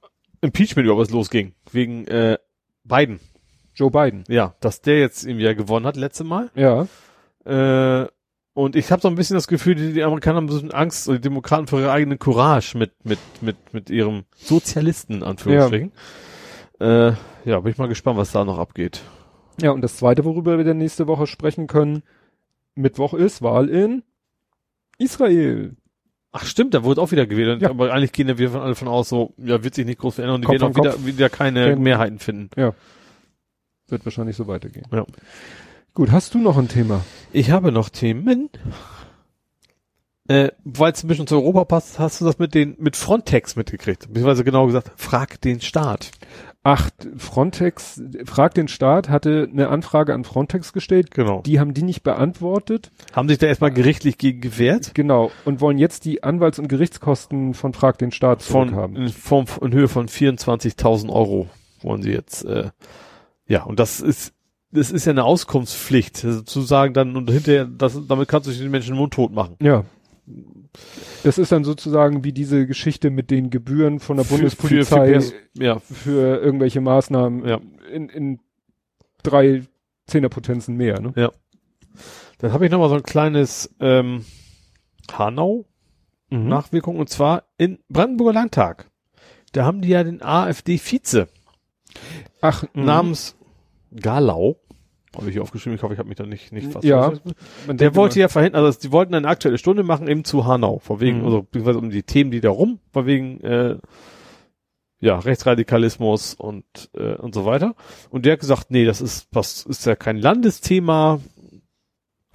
Impeachment 0.42 0.84
überhaupt 0.84 1.04
erst 1.06 1.12
losging. 1.12 1.54
Wegen, 1.72 2.06
äh, 2.08 2.36
Biden. 2.84 3.20
Joe 3.76 3.90
Biden. 3.90 4.24
Ja, 4.28 4.54
dass 4.60 4.80
der 4.80 4.98
jetzt 4.98 5.24
irgendwie 5.24 5.44
ja 5.44 5.52
gewonnen 5.52 5.86
hat, 5.86 5.96
letzte 5.96 6.24
Mal. 6.24 6.50
Ja. 6.54 6.86
Äh, 7.44 8.08
und 8.54 8.74
ich 8.74 8.90
habe 8.90 9.02
so 9.02 9.08
ein 9.08 9.14
bisschen 9.16 9.34
das 9.34 9.48
Gefühl, 9.48 9.74
die, 9.74 9.92
die 9.92 10.02
Amerikaner 10.02 10.38
haben 10.38 10.48
so 10.48 10.58
eine 10.60 10.72
Angst, 10.74 11.06
die 11.08 11.20
Demokraten 11.20 11.66
vor 11.66 11.78
ihrer 11.78 11.92
eigenen 11.92 12.18
Courage 12.18 12.76
mit, 12.78 12.92
mit, 13.04 13.18
mit, 13.42 13.56
mit 13.72 13.90
ihrem 13.90 14.24
Sozialisten, 14.34 15.22
Anführungsstrichen. 15.22 15.92
Ja. 16.80 17.08
Äh, 17.08 17.14
ja, 17.44 17.60
bin 17.60 17.70
ich 17.72 17.78
mal 17.78 17.86
gespannt, 17.88 18.16
was 18.16 18.32
da 18.32 18.44
noch 18.44 18.58
abgeht. 18.58 19.02
Ja, 19.60 19.70
und 19.72 19.82
das 19.82 19.96
zweite, 19.96 20.24
worüber 20.24 20.56
wir 20.56 20.64
dann 20.64 20.78
nächste 20.78 21.06
Woche 21.06 21.26
sprechen 21.26 21.66
können, 21.66 22.02
Mittwoch 22.74 23.14
ist 23.14 23.42
Wahl 23.42 23.68
in 23.68 24.02
Israel. 24.98 25.76
Ach 26.32 26.44
stimmt, 26.44 26.74
da 26.74 26.84
wurde 26.84 27.00
auch 27.00 27.10
wieder 27.12 27.26
gewählt. 27.26 27.62
Ja. 27.62 27.70
Aber 27.70 27.92
eigentlich 27.92 28.12
gehen 28.12 28.28
ja 28.28 28.36
wir 28.36 28.50
von 28.50 28.60
alle 28.60 28.74
von 28.74 28.88
aus, 28.88 29.08
so, 29.08 29.32
ja, 29.38 29.62
wird 29.64 29.74
sich 29.74 29.86
nicht 29.86 29.98
groß 29.98 30.16
verändern 30.16 30.36
und 30.36 30.40
die 30.42 30.46
Kopf 30.46 30.60
werden 30.60 30.72
auch 30.72 30.76
wieder, 30.76 30.90
Kopf. 30.92 31.06
wieder 31.06 31.28
keine 31.30 31.66
Kein- 31.70 31.82
Mehrheiten 31.82 32.18
finden. 32.18 32.50
Wird 33.88 34.04
wahrscheinlich 34.04 34.36
so 34.36 34.46
weitergehen. 34.46 34.86
Ja. 34.92 35.06
Gut, 35.94 36.10
hast 36.10 36.34
du 36.34 36.38
noch 36.38 36.58
ein 36.58 36.68
Thema? 36.68 37.04
Ich 37.32 37.50
habe 37.50 37.72
noch 37.72 37.88
Themen. 37.88 38.50
Äh, 40.28 40.50
weil 40.64 40.92
es 40.92 41.04
ein 41.04 41.08
bisschen 41.08 41.28
zu 41.28 41.36
Europa 41.36 41.64
passt, 41.64 41.98
hast 42.00 42.20
du 42.20 42.24
das 42.24 42.40
mit 42.40 42.52
den, 42.54 42.74
mit 42.78 42.96
Frontex 42.96 43.54
mitgekriegt? 43.54 44.08
Beziehungsweise 44.08 44.42
genau 44.42 44.66
gesagt, 44.66 44.90
frag 44.96 45.40
den 45.40 45.60
Staat. 45.60 46.10
Ach, 46.64 46.90
Frontex, 47.16 48.02
frag 48.24 48.54
den 48.54 48.66
Staat, 48.66 49.08
hatte 49.08 49.48
eine 49.48 49.68
Anfrage 49.68 50.12
an 50.14 50.24
Frontex 50.24 50.72
gestellt. 50.72 51.12
Genau. 51.12 51.42
Die 51.42 51.60
haben 51.60 51.74
die 51.74 51.84
nicht 51.84 52.02
beantwortet. 52.02 52.90
Haben 53.12 53.28
sich 53.28 53.38
da 53.38 53.46
erstmal 53.46 53.70
gerichtlich 53.70 54.18
gegen 54.18 54.40
gewehrt? 54.40 54.92
Genau. 54.92 55.30
Und 55.44 55.60
wollen 55.60 55.78
jetzt 55.78 56.04
die 56.04 56.24
Anwalts- 56.24 56.58
und 56.58 56.66
Gerichtskosten 56.66 57.54
von 57.54 57.72
Frag 57.72 57.98
den 57.98 58.10
Staat 58.10 58.42
Von, 58.42 58.70
zurückhaben. 58.70 58.96
in, 58.96 59.08
Form, 59.10 59.46
in 59.62 59.72
Höhe 59.72 59.86
von 59.86 60.08
24.000 60.08 61.08
Euro 61.08 61.48
wollen 61.82 62.02
sie 62.02 62.10
jetzt, 62.10 62.44
äh, 62.44 62.70
ja, 63.48 63.62
und 63.64 63.78
das 63.78 64.00
ist, 64.00 64.32
das 64.72 64.90
ist 64.90 65.04
ja 65.06 65.12
eine 65.12 65.24
Auskunftspflicht, 65.24 66.24
also 66.24 66.42
zu 66.42 66.60
sagen 66.62 66.92
dann, 66.94 67.16
und 67.16 67.30
hinterher, 67.30 67.64
das, 67.64 67.98
damit 68.08 68.28
kannst 68.28 68.48
du 68.48 68.52
den 68.52 68.70
Menschen 68.70 68.96
mundtot 68.96 69.32
machen. 69.32 69.56
Ja. 69.60 69.84
Das 71.22 71.38
ist 71.38 71.52
dann 71.52 71.62
sozusagen 71.64 72.24
wie 72.24 72.32
diese 72.32 72.66
Geschichte 72.66 73.10
mit 73.10 73.30
den 73.30 73.50
Gebühren 73.50 74.00
von 74.00 74.16
der 74.16 74.26
Für- 74.26 74.34
Bundespolizei 74.34 75.20
für- 75.20 75.20
für, 75.20 75.94
für- 75.94 76.20
ja, 76.30 76.36
irgendwelche 76.36 76.80
Maßnahmen 76.80 77.46
Ja. 77.48 77.60
in, 77.92 78.08
in 78.08 78.40
drei 79.22 79.62
Zehnerpotenzen 80.06 80.76
mehr. 80.76 81.00
Ne? 81.00 81.12
Dann 82.38 82.52
habe 82.52 82.64
ich 82.66 82.70
noch 82.72 82.78
mal 82.80 82.88
so 82.88 82.96
ein 82.96 83.02
kleines 83.02 83.74
ähm, 83.80 84.24
Hanau 85.12 85.66
Mhm. 86.28 86.48
Nachwirkung 86.48 86.98
und 86.98 87.08
zwar 87.08 87.44
in 87.56 87.78
Brandenburger 87.88 88.32
Landtag. 88.32 88.90
Da 89.52 89.64
haben 89.64 89.80
die 89.80 89.90
ja 89.90 90.02
den 90.02 90.22
AfD-Vize 90.22 91.28
Ach, 92.40 92.64
mhm. 92.74 92.84
namens 92.84 93.36
Galau. 93.94 94.56
Habe 95.16 95.28
ich 95.28 95.32
hier 95.32 95.42
aufgeschrieben, 95.42 95.76
ich 95.76 95.82
hoffe, 95.82 95.94
ich 95.94 95.98
habe 95.98 96.08
mich 96.08 96.18
da 96.18 96.26
nicht, 96.26 96.52
nicht 96.52 96.70
fast 96.70 96.84
Ja. 96.84 97.12
Der 97.68 97.94
wollte 97.94 98.20
ja 98.20 98.28
verhindern, 98.28 98.64
also 98.64 98.78
die 98.78 98.92
wollten 98.92 99.14
eine 99.14 99.28
aktuelle 99.28 99.56
Stunde 99.56 99.82
machen, 99.82 100.08
eben 100.08 100.24
zu 100.24 100.44
Hanau, 100.44 100.78
vor 100.80 101.00
wegen, 101.00 101.20
Mhm. 101.20 101.24
also 101.24 101.42
beziehungsweise 101.42 101.78
um 101.78 101.88
die 101.90 102.02
Themen, 102.02 102.30
die 102.30 102.40
da 102.40 102.50
rum, 102.50 102.80
vor 102.92 103.06
wegen 103.06 103.40
äh, 103.40 103.78
ja, 105.00 105.18
Rechtsradikalismus 105.18 106.34
und 106.34 106.64
äh, 106.94 107.14
und 107.16 107.34
so 107.34 107.44
weiter. 107.44 107.74
Und 108.10 108.24
der 108.26 108.32
hat 108.34 108.40
gesagt, 108.40 108.70
nee, 108.70 108.84
das 108.84 109.00
ist 109.00 109.28
was 109.32 109.62
ist 109.62 109.86
ja 109.86 109.94
kein 109.96 110.18
Landesthema, 110.18 111.20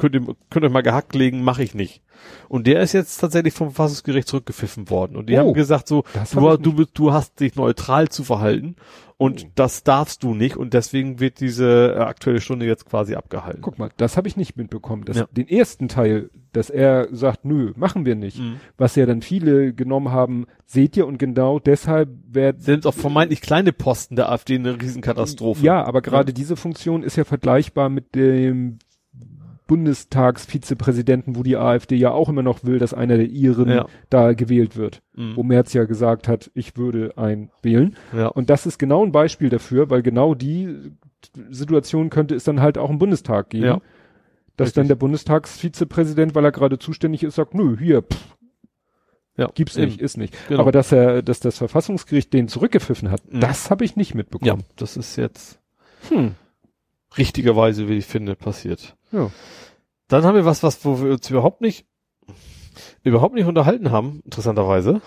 könnt 0.02 0.16
ihr, 0.16 0.36
könnt 0.50 0.66
ihr 0.66 0.70
mal 0.70 0.82
gehackt 0.82 1.14
legen, 1.16 1.44
mache 1.44 1.64
ich 1.64 1.76
nicht. 1.76 2.02
Und 2.50 2.68
der 2.68 2.82
ist 2.82 2.94
jetzt 2.94 3.18
tatsächlich 3.18 3.54
vom 3.54 3.68
Verfassungsgericht 3.70 4.28
zurückgepfiffen 4.28 4.90
worden. 4.90 5.16
Und 5.16 5.28
die 5.30 5.36
Oh, 5.36 5.40
haben 5.40 5.54
gesagt 5.54 5.88
so, 5.88 6.04
du, 6.34 6.58
du, 6.58 6.86
du 6.94 7.14
hast 7.14 7.40
dich 7.40 7.56
neutral 7.56 8.10
zu 8.10 8.24
verhalten 8.24 8.76
und 9.18 9.44
Oh. 9.46 9.52
das 9.56 9.84
darfst 9.84 10.24
du 10.24 10.34
nicht 10.34 10.58
und 10.58 10.74
deswegen 10.74 11.20
wird 11.20 11.40
diese 11.40 11.94
äh, 11.96 12.00
aktuelle 12.00 12.42
Stunde 12.42 12.66
jetzt 12.66 12.86
quasi 12.86 13.16
abgehalten. 13.16 13.62
Guck 13.62 13.78
mal, 13.80 13.90
das 13.98 14.18
habe 14.18 14.28
ich 14.28 14.36
nicht 14.38 14.56
mitbekommen. 14.58 15.04
Das, 15.06 15.18
Ja. 15.18 15.28
Den 15.32 15.48
ersten 15.48 15.88
Teil, 15.88 16.30
dass 16.54 16.70
er 16.70 17.08
sagt, 17.12 17.46
nö, 17.46 17.74
machen 17.76 18.06
wir 18.06 18.16
nicht. 18.16 18.40
Mhm. 18.40 18.58
Was 18.78 18.96
ja 18.96 19.06
dann 19.06 19.22
viele 19.22 19.74
genommen 19.74 20.12
haben, 20.12 20.46
seht 20.66 20.98
ihr 20.98 21.06
und 21.08 21.18
genau 21.18 21.60
deshalb 21.60 22.10
werden 22.28 22.62
Sind 22.62 22.86
auch 22.88 22.94
vermeintlich 22.96 23.42
kleine 23.42 23.74
Posten 23.74 24.16
der 24.16 24.32
AfD 24.32 24.56
eine 24.56 24.80
Riesenkatastrophe. 24.80 25.64
Ja, 25.64 25.84
aber 25.84 26.02
gerade 26.02 26.34
diese 26.34 26.56
Funktion 26.56 27.02
ist 27.04 27.16
ja 27.16 27.24
vergleichbar 27.24 27.90
mit 27.90 28.14
dem 28.16 28.78
Bundestagsvizepräsidenten, 29.72 31.36
wo 31.36 31.44
die 31.44 31.58
AfD 31.58 31.96
ja 31.96 32.12
auch 32.12 32.30
immer 32.30 32.44
noch 32.44 32.64
will, 32.64 32.80
dass 32.80 32.94
einer 32.94 33.18
der 33.18 33.28
Iren 33.28 33.70
Ja. 33.70 33.86
da 34.10 34.34
gewählt 34.34 34.76
wird. 34.76 35.02
Mhm. 35.16 35.36
Wo 35.36 35.44
Merz 35.44 35.74
ja 35.74 35.86
gesagt 35.86 36.28
hat, 36.28 36.52
ich 36.54 36.78
würde 36.78 37.18
einen 37.18 37.52
wählen. 37.62 37.96
ja. 38.14 38.28
Und 38.28 38.50
das 38.50 38.66
ist 38.66 38.78
genau 38.78 39.06
ein 39.06 39.12
Beispiel 39.12 39.50
dafür, 39.50 39.90
weil 39.90 40.02
genau 40.02 40.36
die 40.36 40.92
Situation 41.50 42.10
könnte 42.10 42.36
es 42.36 42.44
dann 42.44 42.62
halt 42.62 42.78
auch 42.78 42.90
im 42.90 43.00
Bundestag 43.00 43.50
geben. 43.50 43.66
Ja. 43.66 43.82
Dass 44.58 44.68
Richtig. 44.68 44.82
dann 44.82 44.88
der 44.90 44.96
Bundestagsvizepräsident, 44.96 46.36
weil 46.36 46.46
er 46.46 46.52
gerade 46.52 46.78
zuständig 46.78 47.24
ist, 47.24 47.36
sagt, 47.36 47.54
nö, 47.54 47.78
hier, 47.80 48.02
pff, 48.02 48.36
ja. 49.38 49.50
gibt's 49.56 49.78
Eben. 49.78 49.88
nicht, 49.88 50.02
ist 50.02 50.18
nicht. 50.18 50.36
Genau. 50.50 50.60
Aber 50.62 50.72
dass 50.72 50.92
er, 50.92 51.22
dass 51.22 51.40
das 51.40 51.58
Verfassungsgericht 51.58 52.34
den 52.34 52.48
zurückgepfiffen 52.48 53.10
hat, 53.10 53.22
Mhm. 53.32 53.40
das 53.40 53.72
habe 53.72 53.86
ich 53.86 53.96
nicht 53.96 54.12
Ja, 54.12 54.18
mitbekommen. 54.18 54.64
das 54.76 54.98
ist 54.98 55.16
jetzt 55.16 55.60
Hm. 56.10 56.32
Richtigerweise, 57.18 57.88
wie 57.90 57.98
ich 57.98 58.06
finde, 58.06 58.36
passiert. 58.36 58.96
Ja. 59.12 59.30
Dann 60.08 60.24
haben 60.24 60.36
wir 60.36 60.46
was, 60.46 60.64
was, 60.64 60.84
wo 60.86 61.02
wir 61.02 61.12
uns 61.12 61.30
überhaupt 61.30 61.62
nicht, 61.62 61.86
überhaupt 63.04 63.36
nicht 63.36 63.46
unterhalten 63.46 63.92
haben, 63.92 64.22
interessanterweise. 64.26 65.02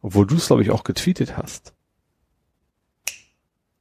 Obwohl 0.00 0.26
du 0.26 0.36
es, 0.36 0.46
glaube 0.46 0.62
ich, 0.62 0.70
auch 0.70 0.84
getweetet 0.84 1.36
hast. 1.36 1.74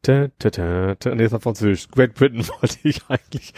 Ta, 0.01 0.29
ta, 0.39 0.49
ta, 0.49 0.95
ta. 0.95 1.15
Nee, 1.15 1.23
das 1.23 1.31
war 1.33 1.39
Französisch. 1.41 1.89
Great 1.89 2.13
Britain 2.15 2.47
wollte 2.61 2.77
ich 2.83 3.01
eigentlich. 3.09 3.53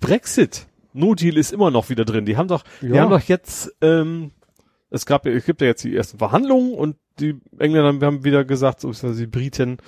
Brexit. 0.00 0.66
No 0.92 1.14
Deal 1.14 1.36
ist 1.38 1.52
immer 1.52 1.70
noch 1.70 1.88
wieder 1.88 2.04
drin. 2.04 2.24
Die 2.26 2.36
haben 2.36 2.48
doch, 2.48 2.64
die 2.80 2.88
Ja. 2.88 3.02
haben 3.02 3.10
doch 3.10 3.20
jetzt, 3.22 3.74
ähm, 3.80 4.30
es 4.90 5.06
gab, 5.06 5.24
ja- 5.26 5.32
es 5.32 5.44
gibt 5.46 5.60
ja 5.60 5.66
jetzt 5.68 5.84
die 5.84 5.96
ersten 5.96 6.18
Verhandlungen 6.18 6.74
und 6.74 6.96
die 7.18 7.36
Engländer 7.58 8.06
haben 8.06 8.24
wieder 8.24 8.44
gesagt, 8.44 8.80
so 8.80 8.92
die 8.92 9.26
Briten, 9.26 9.78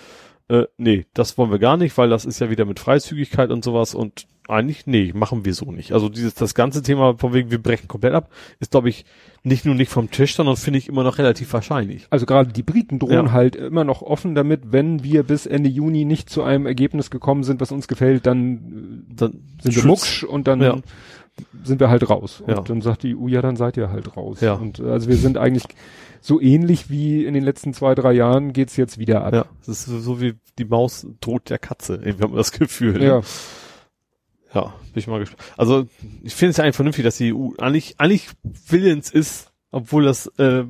äh, 0.48 0.64
nee, 0.76 1.06
das 1.14 1.38
wollen 1.38 1.50
wir 1.50 1.58
gar 1.58 1.76
nicht, 1.76 1.96
weil 1.96 2.10
das 2.10 2.24
ist 2.24 2.40
ja 2.40 2.50
wieder 2.50 2.64
mit 2.64 2.80
Freizügigkeit 2.80 3.50
und 3.50 3.64
sowas 3.64 3.94
und 3.94 4.26
eigentlich, 4.46 4.86
nee, 4.86 5.10
machen 5.14 5.46
wir 5.46 5.54
so 5.54 5.72
nicht. 5.72 5.92
Also 5.92 6.10
dieses, 6.10 6.34
das 6.34 6.54
ganze 6.54 6.82
Thema 6.82 7.16
von 7.16 7.32
wegen, 7.32 7.50
wir 7.50 7.62
brechen 7.62 7.88
komplett 7.88 8.12
ab, 8.12 8.28
ist, 8.60 8.72
glaube 8.72 8.90
ich, 8.90 9.06
nicht 9.42 9.64
nur 9.64 9.74
nicht 9.74 9.88
vom 9.90 10.10
Tisch, 10.10 10.34
sondern 10.34 10.56
finde 10.56 10.78
ich 10.78 10.88
immer 10.88 11.02
noch 11.02 11.16
relativ 11.16 11.50
wahrscheinlich. 11.54 12.06
Also 12.10 12.26
gerade 12.26 12.52
die 12.52 12.62
Briten 12.62 12.98
drohen 12.98 13.12
Ja. 13.26 13.32
halt 13.32 13.56
immer 13.56 13.84
noch 13.84 14.02
offen 14.02 14.34
damit, 14.34 14.70
wenn 14.70 15.02
wir 15.02 15.22
bis 15.22 15.46
Ende 15.46 15.70
Juni 15.70 16.04
nicht 16.04 16.28
zu 16.28 16.42
einem 16.42 16.66
Ergebnis 16.66 17.10
gekommen 17.10 17.42
sind, 17.42 17.62
was 17.62 17.72
uns 17.72 17.88
gefällt, 17.88 18.26
dann 18.26 19.06
Dann 19.16 19.32
äh, 19.32 19.62
sind 19.62 19.76
wir 19.76 19.86
mucksch 19.86 20.24
und 20.24 20.46
dann 20.46 20.60
Ja. 20.60 20.76
Sind 21.64 21.80
wir 21.80 21.88
halt 21.90 22.08
raus. 22.08 22.40
Und 22.40 22.50
Ja. 22.50 22.60
dann 22.60 22.80
sagt 22.80 23.02
die 23.02 23.16
EU, 23.16 23.26
ja, 23.28 23.42
dann 23.42 23.56
seid 23.56 23.76
ihr 23.76 23.90
halt 23.90 24.16
raus. 24.16 24.40
Ja. 24.40 24.54
Und 24.54 24.78
äh, 24.80 24.84
also 24.90 25.08
wir 25.08 25.16
sind 25.16 25.36
eigentlich 25.38 25.64
so 26.20 26.40
ähnlich 26.40 26.88
wie 26.90 27.24
in 27.24 27.34
den 27.34 27.42
letzten 27.44 27.74
zwei, 27.74 27.94
drei 27.94 28.12
Jahren 28.12 28.52
geht's 28.52 28.76
jetzt 28.76 28.98
wieder 28.98 29.24
ab. 29.24 29.34
Ja, 29.34 29.44
das 29.66 29.68
ist 29.68 29.86
so 29.86 30.20
wie 30.20 30.34
die 30.58 30.64
Maus 30.64 31.06
droht 31.20 31.50
der 31.50 31.58
Katze. 31.58 31.94
Irgendwie 31.96 32.22
haben 32.22 32.32
wir 32.32 32.38
das 32.38 32.52
Gefühl. 32.52 33.02
Ja. 33.02 33.20
Ja, 34.54 34.62
bin 34.92 35.00
ich 35.00 35.06
mal 35.08 35.18
gespannt. 35.18 35.42
Also 35.56 35.86
ich 36.22 36.34
finde 36.34 36.50
es 36.52 36.56
ja 36.58 36.64
eigentlich 36.64 36.76
vernünftig, 36.76 37.04
dass 37.04 37.16
die 37.16 37.34
EU 37.34 37.50
eigentlich, 37.58 37.96
eigentlich 37.98 38.28
willens 38.68 39.10
ist, 39.10 39.50
obwohl 39.72 40.04
das 40.04 40.28
äh, 40.38 40.64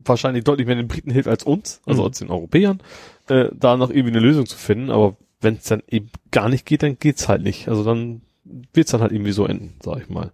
wahrscheinlich 0.00 0.44
deutlich 0.44 0.66
mehr 0.66 0.76
den 0.76 0.86
Briten 0.88 1.10
hilft 1.10 1.28
als 1.28 1.42
uns, 1.42 1.80
also 1.86 2.02
Mhm. 2.02 2.06
als 2.08 2.18
den 2.18 2.30
Europäern, 2.30 2.82
äh, 3.28 3.48
da 3.54 3.76
noch 3.78 3.88
irgendwie 3.90 4.10
eine 4.10 4.20
Lösung 4.20 4.44
zu 4.44 4.58
finden. 4.58 4.90
Aber 4.90 5.16
wenn 5.40 5.54
es 5.54 5.64
dann 5.64 5.82
eben 5.88 6.10
gar 6.30 6.48
nicht 6.50 6.66
geht, 6.66 6.82
dann 6.82 6.98
geht's 6.98 7.26
halt 7.28 7.42
nicht. 7.42 7.68
Also 7.68 7.82
dann 7.84 8.20
wird's 8.72 8.90
dann 8.90 9.00
halt 9.00 9.12
irgendwie 9.12 9.32
so 9.32 9.46
enden, 9.46 9.74
sag 9.82 9.98
ich 10.02 10.08
mal. 10.08 10.32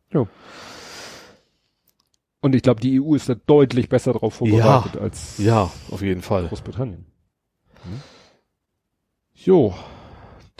Und 2.40 2.54
ich 2.54 2.62
glaube, 2.62 2.80
die 2.80 3.00
EU 3.00 3.14
ist 3.14 3.28
da 3.28 3.34
deutlich 3.34 3.88
besser 3.88 4.12
drauf 4.12 4.34
vorbereitet 4.34 5.00
als 5.00 5.38
Ja, 5.38 5.70
auf 5.90 6.02
jeden 6.02 6.22
Fall. 6.22 6.48
Großbritannien. 6.48 7.06
Jo, 9.34 9.74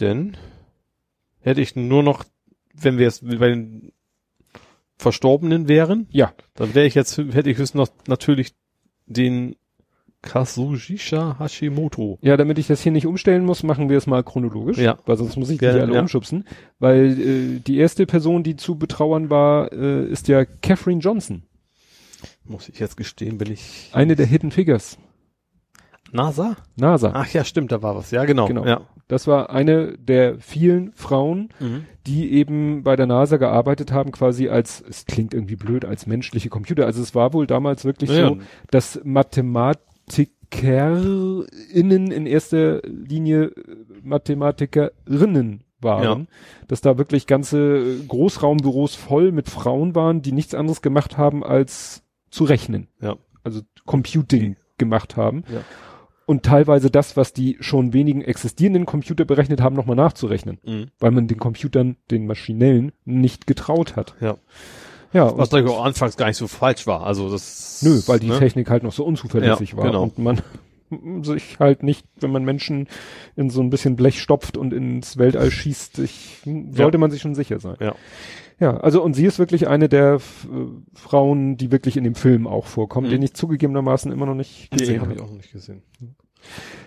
denn 0.01 0.37
hätte 1.41 1.61
ich 1.61 1.77
nur 1.77 2.03
noch, 2.03 2.25
wenn 2.75 2.99
wir 2.99 3.05
jetzt 3.05 3.27
bei 3.27 3.49
den 3.49 3.93
Verstorbenen 4.97 5.69
wären, 5.69 6.07
Ja, 6.11 6.33
dann 6.55 6.75
wäre 6.75 6.87
ich 6.87 6.95
jetzt, 6.95 7.19
hätte 7.19 7.51
ich 7.51 7.59
höchstens 7.59 7.75
noch 7.75 7.89
natürlich 8.07 8.55
den 9.07 9.57
Kazuhisha 10.23 11.37
Hashimoto. 11.39 12.19
Ja, 12.23 12.37
damit 12.37 12.59
ich 12.59 12.69
das 12.69 12.81
hier 12.81 12.93
nicht 12.93 13.07
umstellen 13.07 13.45
muss, 13.45 13.63
machen 13.63 13.89
wir 13.89 13.99
es 13.99 14.07
mal 14.07 14.23
chronologisch. 14.23 14.79
Ja. 14.79 14.99
Weil 15.05 15.17
sonst 15.17 15.37
muss 15.37 15.51
ich 15.51 15.59
die 15.59 15.67
alle 15.67 15.93
ja. 15.93 16.01
umschubsen. 16.01 16.47
Weil 16.79 17.19
äh, 17.21 17.61
die 17.61 17.77
erste 17.79 18.07
Person, 18.07 18.43
die 18.43 18.57
zu 18.57 18.77
betrauern 18.77 19.31
war, 19.31 19.73
äh, 19.73 20.05
ist 20.07 20.29
ja 20.29 20.45
Catherine 20.45 21.01
Johnson. 21.01 21.43
Muss 22.45 22.69
ich 22.69 22.79
jetzt 22.79 22.97
gestehen, 22.97 23.39
bin 23.39 23.51
ich 23.53 23.91
Eine 23.93 24.17
der 24.17 24.27
Hidden 24.27 24.53
Figures. 24.53 24.97
NASA? 26.13 26.57
NASA. 26.77 27.13
Ach 27.15 27.29
ja, 27.33 27.45
stimmt, 27.45 27.73
da 27.73 27.83
war 27.83 27.97
was. 27.97 28.11
Ja, 28.11 28.25
genau. 28.25 28.47
Genau. 28.47 28.67
Ja. 28.67 28.83
Das 29.09 29.27
war 29.27 29.51
eine 29.51 29.97
der 29.99 30.39
vielen 30.39 30.93
Frauen, 30.93 31.49
Mhm. 31.59 31.85
die 32.07 32.33
eben 32.33 32.83
bei 32.83 32.97
der 32.97 33.07
NASA 33.07 33.37
gearbeitet 33.39 33.93
haben, 33.93 34.13
quasi 34.13 34.49
als, 34.49 34.83
es 34.89 35.07
klingt 35.07 35.35
irgendwie 35.35 35.57
blöd, 35.57 35.85
als 35.85 36.07
menschliche 36.07 36.49
Computer. 36.49 36.87
Also 36.87 37.03
es 37.03 37.15
war 37.15 37.33
wohl 37.33 37.47
damals 37.47 37.85
wirklich 37.85 38.11
Ja, 38.11 38.29
so, 38.29 38.39
dass 38.71 39.01
MathematikerInnen 40.53 42.11
in 42.11 42.27
erster 42.27 42.83
Linie 42.83 43.45
äh, 43.45 43.77
Mathematikerinnen 44.03 45.65
waren. 45.81 46.29
Dass 46.69 46.81
da 46.81 46.99
wirklich 46.99 47.27
ganze 47.27 47.79
äh, 47.79 48.05
Großraumbüros 48.07 48.95
voll 48.95 49.33
mit 49.33 49.49
Frauen 49.49 49.95
waren, 49.95 50.23
die 50.23 50.33
nichts 50.33 50.55
anderes 50.55 50.83
gemacht 50.83 51.19
haben 51.19 51.43
als 51.45 52.03
zu 52.31 52.45
rechnen. 52.45 52.89
Ja. 53.01 53.17
Also 53.43 53.63
Computing 53.85 54.57
gemacht 54.79 55.17
haben. 55.17 55.45
Ja. 55.53 55.63
Und 56.25 56.45
teilweise 56.45 56.89
das, 56.91 57.17
was 57.17 57.33
die 57.33 57.57
schon 57.61 57.93
wenigen 57.93 58.23
existierenden 58.23 58.87
Computer 58.87 59.25
berechnet 59.25 59.61
haben, 59.61 59.75
nochmal 59.75 59.97
nachzurechnen. 59.97 60.59
Mhm. 60.65 60.87
Weil 61.01 61.11
man 61.11 61.27
den 61.27 61.39
Computern, 61.39 61.97
den 62.11 62.27
maschinellen, 62.27 62.93
nicht 63.05 63.47
getraut 63.49 63.97
hat. 63.97 64.15
Ja. 64.21 64.37
Ja, 65.13 65.37
Was 65.37 65.51
glaube 65.51 65.65
ich 65.69 65.71
auch 65.71 65.85
anfangs 65.85 66.17
gar 66.17 66.27
nicht 66.27 66.37
so 66.37 66.47
falsch 66.49 66.87
war. 66.87 67.05
Also 67.07 67.31
das. 67.31 67.83
nö, 67.83 68.01
weil 68.07 68.19
die 68.19 68.29
ne? 68.29 68.39
Technik 68.39 68.71
halt 68.71 68.83
noch 68.83 68.93
so 68.93 69.05
unzuverlässig 69.05 69.73
Ja, 69.73 69.77
war. 69.77 69.85
genau. 69.87 70.03
Und 70.05 70.19
man 70.19 70.41
sich 71.25 71.59
halt 71.59 71.83
nicht, 71.83 72.07
wenn 72.21 72.33
man 72.33 72.45
Menschen 72.45 72.89
in 73.37 73.51
so 73.51 73.61
ein 73.61 73.71
bisschen 73.71 73.97
Blech 73.97 74.21
stopft 74.21 74.57
und 74.57 74.73
ins 74.73 75.17
Weltall 75.19 75.51
schießt, 75.51 75.99
ich, 76.01 76.39
sollte 76.71 76.99
man 76.99 77.11
sich 77.11 77.21
schon 77.23 77.35
sicher 77.35 77.61
sein. 77.61 77.77
Ja. 77.81 77.95
Ja, 78.61 78.77
also 78.77 79.03
und 79.03 79.15
sie 79.15 79.25
ist 79.27 79.39
wirklich 79.41 79.67
eine 79.67 79.89
der 79.89 80.15
F- 80.15 80.47
äh, 80.53 80.67
Frauen, 80.97 81.57
die 81.57 81.73
wirklich 81.73 81.97
in 81.97 82.05
dem 82.05 82.15
Film 82.15 82.47
auch 82.47 82.67
vorkommt, 82.67 83.09
Mhm. 83.09 83.13
den 83.13 83.23
ich 83.23 83.35
zugegebenermaßen 83.35 84.13
immer 84.13 84.27
noch 84.27 84.35
nicht 84.37 84.69
Nee, 84.71 84.79
gesehen 84.79 85.01
habe 85.01 85.11
habe. 85.11 85.15
ich 85.17 85.21
auch 85.25 85.29
noch 85.31 85.37
nicht 85.37 85.51
gesehen. 85.53 85.83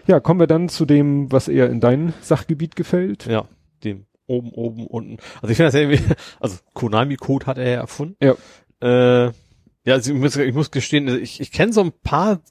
Ja, 0.08 0.20
kommen 0.20 0.40
wir 0.40 0.48
dann 0.48 0.70
zu 0.70 0.86
dem, 0.86 1.32
was 1.32 1.48
eher 1.48 1.70
in 1.70 1.80
dein 1.82 2.14
Sachgebiet 2.22 2.76
gefällt. 2.76 3.26
Ja, 3.26 3.46
dem 3.84 4.06
oben, 4.28 4.50
oben, 4.52 4.88
unten. 4.88 5.18
Also 5.42 5.50
ich 5.52 5.58
finde 5.58 5.72
das 5.72 5.76
irgendwie, 5.76 6.16
also 6.40 6.58
Konami-Code 6.74 7.46
hat 7.46 7.58
er 7.58 7.70
ja 7.70 7.80
erfunden. 7.80 8.16
Ja. 8.22 8.36
Äh, 8.82 9.32
ja, 9.86 9.94
also 9.94 10.14
ich 10.14 10.20
muss, 10.20 10.36
ich 10.36 10.54
muss 10.54 10.72
gestehen, 10.72 11.08
ich, 11.22 11.40
ich 11.40 11.52
kenne 11.52 11.74
so 11.74 11.82
ein 11.82 11.92
paar 11.92 12.42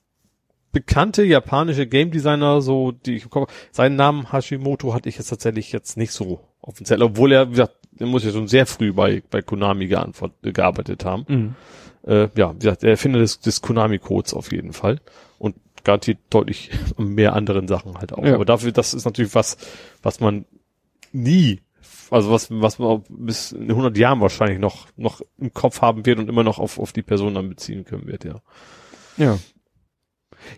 bekannte 0.72 1.24
japanische 1.24 1.86
Game 1.86 2.10
Designer, 2.10 2.60
so 2.60 2.92
die 2.92 3.16
ich 3.16 3.30
Kopf, 3.30 3.52
seinen 3.70 3.96
Namen 3.96 4.32
Hashimoto 4.32 4.92
hatte 4.92 5.09
ich 5.09 5.16
jetzt 5.18 5.28
tatsächlich 5.28 5.72
jetzt 5.72 5.96
nicht 5.96 6.12
so 6.12 6.40
offiziell, 6.60 7.02
obwohl 7.02 7.32
er, 7.32 7.48
wie 7.48 7.52
gesagt, 7.52 7.76
er 7.98 8.06
muss 8.06 8.24
ja 8.24 8.32
schon 8.32 8.48
sehr 8.48 8.66
früh 8.66 8.92
bei, 8.92 9.22
bei 9.30 9.40
Konami 9.40 9.86
geantwort, 9.86 10.32
gearbeitet 10.42 11.05
haben. 11.05 11.24
Mhm. 11.28 11.55
Äh, 12.06 12.28
ja, 12.36 12.55
wie 12.55 12.59
gesagt, 12.59 12.82
der 12.82 12.90
Erfinder 12.90 13.20
des, 13.20 13.40
des 13.40 13.62
Konami-Codes 13.62 14.34
auf 14.34 14.52
jeden 14.52 14.72
Fall. 14.72 15.01
Und 15.38 15.56
garantiert 15.84 16.18
deutlich 16.30 16.70
mehr 16.98 17.34
anderen 17.34 17.68
Sachen 17.68 17.96
halt 17.98 18.12
auch. 18.12 18.24
Ja. 18.24 18.34
Aber 18.34 18.44
dafür, 18.44 18.72
das 18.72 18.94
ist 18.94 19.05
natürlich 19.05 19.34
was, 19.34 19.56
was 20.02 20.20
man 20.20 20.44
nie, 21.12 21.60
also 22.10 22.31
was, 22.31 22.48
was 22.51 22.78
man 22.78 23.02
bis 23.09 23.52
in 23.52 23.70
100 23.70 23.97
Jahren 23.97 24.20
wahrscheinlich 24.20 24.59
noch, 24.59 24.86
noch 24.97 25.20
im 25.39 25.52
Kopf 25.52 25.81
haben 25.82 26.05
wird 26.06 26.18
und 26.18 26.28
immer 26.28 26.43
noch 26.44 26.59
auf, 26.59 26.78
auf 26.78 26.93
die 26.93 27.02
Person 27.02 27.35
dann 27.35 27.48
beziehen 27.48 27.85
können 27.85 28.06
wird, 28.06 28.24
ja. 28.24 28.40
Ja. 29.16 29.39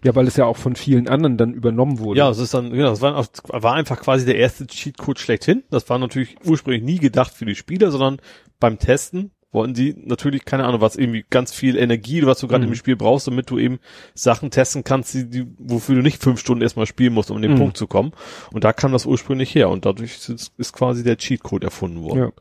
Ja, 0.03 0.15
weil 0.17 0.27
es 0.27 0.37
ja 0.37 0.47
auch 0.47 0.57
von 0.57 0.75
vielen 0.75 1.09
anderen 1.09 1.37
dann 1.37 1.53
übernommen 1.55 1.99
wurde. 2.01 2.19
Ja, 2.19 2.31
es 2.31 2.39
ist 2.39 2.55
dann, 2.55 2.75
ja, 2.75 2.85
das 2.87 3.01
war, 3.03 3.17
auch- 3.17 3.29
war 3.49 3.75
einfach 3.75 4.01
quasi 4.01 4.25
der 4.25 4.37
erste 4.37 4.67
Cheatcode 4.67 5.19
schlechthin. 5.21 5.63
Das 5.71 5.89
war 5.89 5.99
natürlich 5.99 6.37
ursprünglich 6.45 6.83
nie 6.83 6.99
gedacht 6.99 7.33
für 7.33 7.45
die 7.45 7.55
Spieler, 7.55 7.91
sondern 7.93 8.19
beim 8.59 8.79
Testen 8.79 9.31
wollten 9.57 9.75
sie 9.75 9.97
natürlich, 10.05 10.45
keine 10.45 10.65
Ahnung, 10.65 10.81
was 10.81 10.95
irgendwie 10.95 11.25
ganz 11.29 11.53
viel 11.53 11.77
Energie, 11.77 12.25
was 12.25 12.39
du 12.39 12.47
gerade 12.47 12.65
Mhm. 12.67 12.73
im 12.73 12.77
Spiel 12.77 12.95
brauchst, 12.95 13.27
damit 13.27 13.51
du 13.51 13.59
eben 13.59 13.81
Sachen 14.15 14.53
testen 14.53 14.85
kannst, 14.85 15.13
die, 15.15 15.29
die, 15.29 15.47
wofür 15.59 15.97
du 15.97 16.03
nicht 16.03 16.23
fünf 16.23 16.39
Stunden 16.39 16.63
erstmal 16.63 16.87
spielen 16.87 17.13
musst, 17.15 17.33
um 17.33 17.37
an 17.39 17.43
den 17.43 17.55
Mhm. 17.55 17.59
Punkt 17.59 17.77
zu 17.77 17.89
kommen. 17.89 18.13
Und 18.53 18.63
da 18.63 18.73
kam 18.73 18.93
das 18.93 19.05
ursprünglich 19.07 19.53
her 19.57 19.69
und 19.69 19.85
dadurch 19.85 20.29
ist, 20.29 20.53
ist 20.57 20.73
quasi 20.73 21.03
der 21.03 21.17
Cheatcode 21.17 21.65
erfunden 21.65 22.03
worden. 22.05 22.19
Ja. 22.21 22.33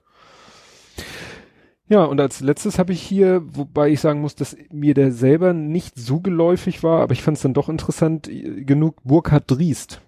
Ja, 1.87 2.03
und 2.05 2.19
als 2.19 2.39
letztes 2.41 2.79
habe 2.79 2.93
ich 2.93 3.01
hier, 3.01 3.43
wobei 3.45 3.89
ich 3.89 3.99
sagen 3.99 4.19
muss, 4.21 4.33
dass 4.33 4.57
mir 4.71 4.95
der 4.95 5.11
selber 5.11 5.53
nicht 5.53 5.99
so 5.99 6.19
geläufig 6.19 6.81
war, 6.81 7.01
aber 7.01 7.13
ich 7.13 7.21
fand 7.21 7.37
es 7.37 7.43
dann 7.43 7.53
doch 7.53 7.69
interessant 7.69 8.27
äh, 8.27 8.63
genug, 8.63 8.95
Burkhard 9.03 9.43
Driest. 9.51 10.01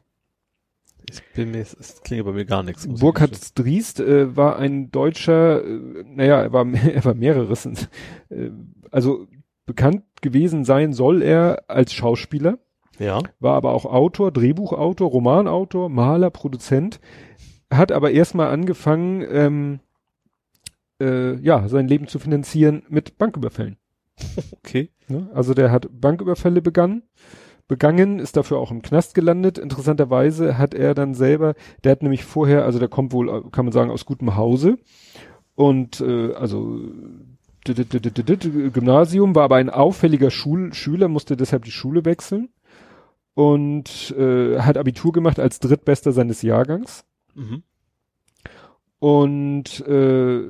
Ich 1.10 1.22
bin 1.36 1.52
mir, 1.52 1.62
es 1.62 2.02
klingt 2.04 2.26
bei 2.26 2.34
mir 2.34 2.46
gar 2.46 2.64
nichts. 2.64 2.88
Burkhard. 2.88 3.58
Driest 3.58 4.00
äh, 4.00 4.36
war 4.36 4.58
ein 4.58 4.92
deutscher, 4.92 5.64
äh, 5.64 6.04
naja, 6.06 6.42
er 6.42 6.54
war, 6.54 6.66
er 6.74 7.06
war 7.06 7.14
mehreres, 7.14 7.66
äh, 7.66 8.52
also 8.92 9.28
bekannt 9.66 10.04
gewesen 10.22 10.66
sein 10.66 10.94
soll 10.94 11.22
er 11.22 11.64
als 11.68 11.94
Schauspieler, 11.94 12.58
Ja. 13.00 13.22
war 13.40 13.56
aber 13.56 13.74
auch 13.74 13.86
Autor, 13.86 14.32
Drehbuchautor, 14.32 15.10
Romanautor, 15.10 15.90
Maler, 15.90 16.30
Produzent, 16.30 17.00
hat 17.72 17.92
aber 17.92 18.12
erstmal 18.12 18.48
angefangen, 18.50 19.26
ähm, 19.30 19.80
äh, 21.02 21.36
ja, 21.42 21.68
sein 21.68 21.88
Leben 21.88 22.08
zu 22.08 22.18
finanzieren 22.20 22.84
mit 22.90 23.18
Banküberfällen. 23.18 23.78
Okay. 24.52 24.90
Ne? 25.08 25.30
Also 25.34 25.54
der 25.54 25.72
hat 25.72 25.88
Banküberfälle 25.92 26.62
begangen, 26.62 27.04
begangen, 27.68 28.20
ist 28.20 28.38
dafür 28.38 28.58
auch 28.58 28.72
im 28.72 28.82
Knast 28.82 29.14
gelandet. 29.14 29.58
Interessanterweise 29.58 30.58
hat 30.58 30.74
er 30.74 30.94
dann 30.94 31.14
selber, 31.14 31.54
der 31.84 31.92
hat 31.92 32.02
nämlich 32.02 32.24
vorher, 32.24 32.64
also 32.66 32.80
der 32.80 32.88
kommt 32.88 33.12
wohl, 33.12 33.50
kann 33.52 33.66
man 33.66 33.72
sagen, 33.74 33.92
aus 33.92 34.06
gutem 34.06 34.36
Hause 34.36 34.78
und 35.56 36.00
äh, 36.02 36.34
also 36.34 36.80
Gymnasium, 37.66 39.36
war 39.36 39.44
aber 39.44 39.58
ein 39.58 39.70
auffälliger 39.70 40.32
Schul 40.32 40.74
Schüler, 40.74 41.10
musste 41.10 41.36
deshalb 41.36 41.66
die 41.66 41.72
Schule 41.72 42.06
wechseln 42.06 42.50
und 43.34 44.16
äh, 44.18 44.60
hat 44.60 44.78
Abitur 44.78 45.12
gemacht 45.12 45.40
als 45.40 45.60
drittbester 45.60 46.12
seines 46.12 46.42
Jahrgangs 46.42 47.04
Mhm. 47.36 47.62
und 49.00 49.86
äh, 49.88 50.42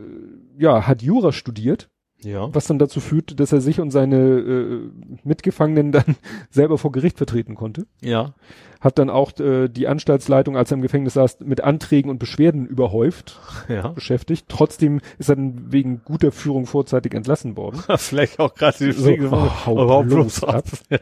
ja, 0.57 0.87
hat 0.87 1.01
Jura 1.01 1.31
studiert 1.33 1.89
Ja. 2.23 2.49
was 2.53 2.65
dann 2.65 2.79
dazu 2.79 2.99
führte, 2.99 3.35
dass 3.35 3.51
er 3.51 3.61
sich 3.61 3.79
und 3.79 3.91
seine 3.91 4.17
äh, 4.17 4.89
Mitgefangenen 5.23 5.91
dann 5.91 6.15
selber 6.49 6.77
vor 6.77 6.91
Gericht 6.91 7.17
vertreten 7.17 7.53
konnte. 7.55 7.85
Ja. 8.01 8.33
Hat 8.81 8.97
dann 8.99 9.09
auch 9.09 9.37
äh, 9.39 9.67
die 9.69 9.87
Anstaltsleitung, 9.87 10.57
als 10.57 10.71
er 10.71 10.75
im 10.75 10.81
Gefängnis 10.81 11.13
saß, 11.13 11.39
mit 11.41 11.63
Anträgen 11.63 12.09
und 12.09 12.17
Beschwerden 12.19 12.65
überhäuft 12.65 13.39
Ja. 13.69 13.89
beschäftigt. 13.89 14.45
Trotzdem 14.49 14.99
ist 15.19 15.29
er 15.29 15.35
dann 15.35 15.71
wegen 15.71 16.01
guter 16.05 16.31
Führung 16.31 16.65
vorzeitig 16.65 17.13
entlassen 17.13 17.55
worden. 17.57 17.81
Vielleicht 17.97 18.39
auch 18.39 18.53
gerade 18.55 18.77
die 18.79 18.91
So, 18.91 19.03
Pflege 19.03 19.25
oh, 19.31 19.71
überhaupt 19.71 20.09
bloß 20.09 20.41
bloß 20.41 20.43
ab. 20.43 20.65
Ja. 20.89 20.99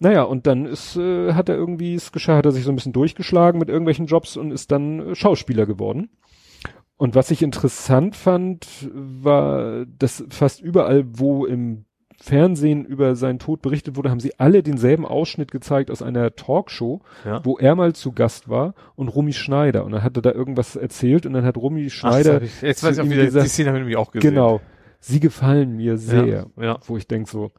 Naja, 0.00 0.22
und 0.24 0.46
dann 0.46 0.66
ist, 0.66 0.96
äh, 0.96 1.32
hat 1.34 1.48
er 1.48 1.54
irgendwie 1.54 1.94
es 1.94 2.12
geschah, 2.12 2.36
hat 2.36 2.46
er 2.46 2.52
sich 2.52 2.64
so 2.64 2.72
ein 2.72 2.76
bisschen 2.76 2.92
durchgeschlagen 2.92 3.58
mit 3.58 3.68
irgendwelchen 3.68 4.06
Jobs 4.06 4.36
und 4.36 4.50
ist 4.50 4.70
dann 4.72 5.00
äh, 5.10 5.14
Schauspieler 5.14 5.66
geworden. 5.66 6.10
Und 7.04 7.14
was 7.14 7.30
ich 7.30 7.42
interessant 7.42 8.16
fand, 8.16 8.66
war, 8.94 9.84
dass 9.84 10.24
fast 10.30 10.62
überall, 10.62 11.04
wo 11.06 11.44
im 11.44 11.84
Fernsehen 12.18 12.86
über 12.86 13.14
seinen 13.14 13.38
Tod 13.38 13.60
berichtet 13.60 13.94
wurde, 13.96 14.08
haben 14.08 14.20
sie 14.20 14.32
alle 14.40 14.62
denselben 14.62 15.04
Ausschnitt 15.04 15.50
gezeigt 15.50 15.90
aus 15.90 16.00
einer 16.00 16.34
Talkshow, 16.34 17.02
Ja. 17.26 17.44
wo 17.44 17.58
er 17.58 17.74
mal 17.74 17.92
zu 17.94 18.12
Gast 18.12 18.48
war 18.48 18.72
und 18.96 19.08
Romy 19.08 19.34
Schneider. 19.34 19.84
Und 19.84 19.92
dann 19.92 20.02
hat 20.02 20.16
er 20.16 20.22
da 20.22 20.32
irgendwas 20.32 20.76
erzählt 20.76 21.26
und 21.26 21.34
dann 21.34 21.44
hat 21.44 21.58
Romy 21.58 21.84
Ach, 21.88 21.92
Schneider, 21.92 22.40
ich, 22.40 22.62
jetzt 22.62 22.82
weiß 22.82 22.96
ich 22.96 23.02
auch 23.04 23.10
wieder, 23.10 23.26
gesagt- 23.26 23.44
die 23.44 23.50
Szene 23.50 23.68
habe 23.68 23.76
ich 23.78 23.82
nämlich 23.82 23.98
auch 23.98 24.10
gesehen. 24.10 24.30
genau, 24.30 24.62
sie 24.98 25.20
gefallen 25.20 25.76
mir 25.76 25.98
sehr. 25.98 26.26
Ja. 26.26 26.46
ja. 26.64 26.78
Wo 26.86 26.96
ich 26.96 27.06
denk 27.06 27.28
so, 27.28 27.50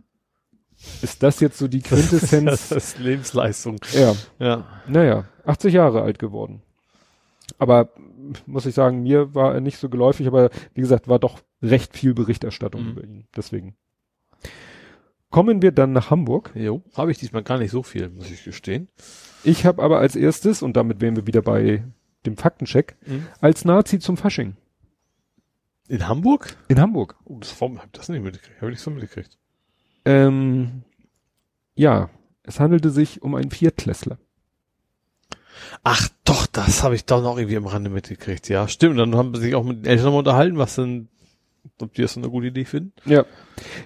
ist 1.04 1.22
das 1.22 1.40
jetzt 1.40 1.60
so 1.60 1.68
die 1.68 1.82
Quintessenz? 1.84 2.70
Das 2.70 2.72
ist 2.72 2.98
Lebensleistung. 3.00 3.76
ja. 3.94 4.16
Ja. 4.40 4.66
Naja, 4.88 5.26
80 5.46 5.72
Jahre 5.76 6.02
alt 6.02 6.18
geworden. 6.18 6.64
Aber 7.60 7.90
muss 8.46 8.66
ich 8.66 8.74
sagen, 8.76 9.04
mir 9.04 9.36
war 9.36 9.54
er 9.54 9.62
nicht 9.62 9.78
so 9.78 9.90
geläufig, 9.90 10.28
aber 10.28 10.50
wie 10.74 10.82
gesagt, 10.82 11.08
war 11.08 11.20
doch 11.20 11.42
recht 11.62 11.96
viel 11.96 12.14
Berichterstattung 12.14 12.84
Mhm. 12.84 12.90
über 12.92 13.04
ihn. 13.04 13.28
Deswegen. 13.36 13.76
Kommen 15.30 15.62
wir 15.62 15.72
dann 15.72 15.92
nach 15.92 16.12
Hamburg. 16.12 16.52
Jo. 16.56 16.82
Habe 16.96 17.12
ich 17.12 17.18
diesmal 17.18 17.44
gar 17.44 17.58
nicht 17.58 17.72
so 17.72 17.84
viel, 17.84 18.10
muss 18.10 18.32
ich 18.32 18.44
gestehen. 18.44 18.88
Ich 19.44 19.66
habe 19.66 19.84
aber 19.84 20.00
als 20.00 20.16
erstes, 20.16 20.62
und 20.64 20.78
damit 20.78 21.02
wären 21.02 21.16
wir 21.16 21.28
wieder 21.28 21.42
bei 21.42 21.84
dem 22.26 22.38
Faktencheck, 22.38 22.96
Mhm. 23.06 23.28
als 23.42 23.66
Nazi 23.66 24.00
zum 24.00 24.18
Fasching. 24.18 24.56
In 25.88 26.08
Hamburg? 26.08 26.56
In 26.68 26.80
Hamburg. 26.80 27.16
Oh, 27.26 27.38
das, 27.40 27.60
warum 27.62 27.78
hab 27.78 27.86
ich 27.86 27.92
das 27.92 28.10
nicht 28.10 28.24
mitgekriegt? 28.24 28.58
Habe 28.62 28.72
ich 28.72 28.78
nicht 28.78 28.84
so 28.84 28.90
mitgekriegt. 28.92 29.38
Ähm, 30.06 30.84
ja, 31.76 32.10
es 32.44 32.60
handelte 32.60 32.90
sich 32.90 33.22
um 33.22 33.36
einen 33.36 33.52
Viertklässler. 33.52 34.18
Ach 35.84 36.10
doch, 36.24 36.46
das 36.48 36.84
habe 36.84 36.96
ich 36.96 37.06
doch 37.06 37.22
noch 37.22 37.38
irgendwie 37.38 37.58
am 37.58 37.68
Rande 37.68 37.90
mitgekriegt. 37.90 38.50
Ja, 38.50 38.68
stimmt. 38.68 39.00
Dann 39.00 39.16
haben 39.16 39.34
sie 39.36 39.42
sich 39.42 39.56
auch 39.56 39.64
mit 39.64 39.80
den 39.80 39.86
Eltern 39.86 40.06
nochmal 40.06 40.20
unterhalten, 40.20 40.58
was 40.58 40.76
denn, 40.76 41.08
ob 41.82 41.94
die 41.94 42.02
das 42.02 42.14
so 42.14 42.20
eine 42.20 42.30
gute 42.30 42.48
Idee 42.48 42.66
finden. 42.66 42.94
Ja. 43.06 43.26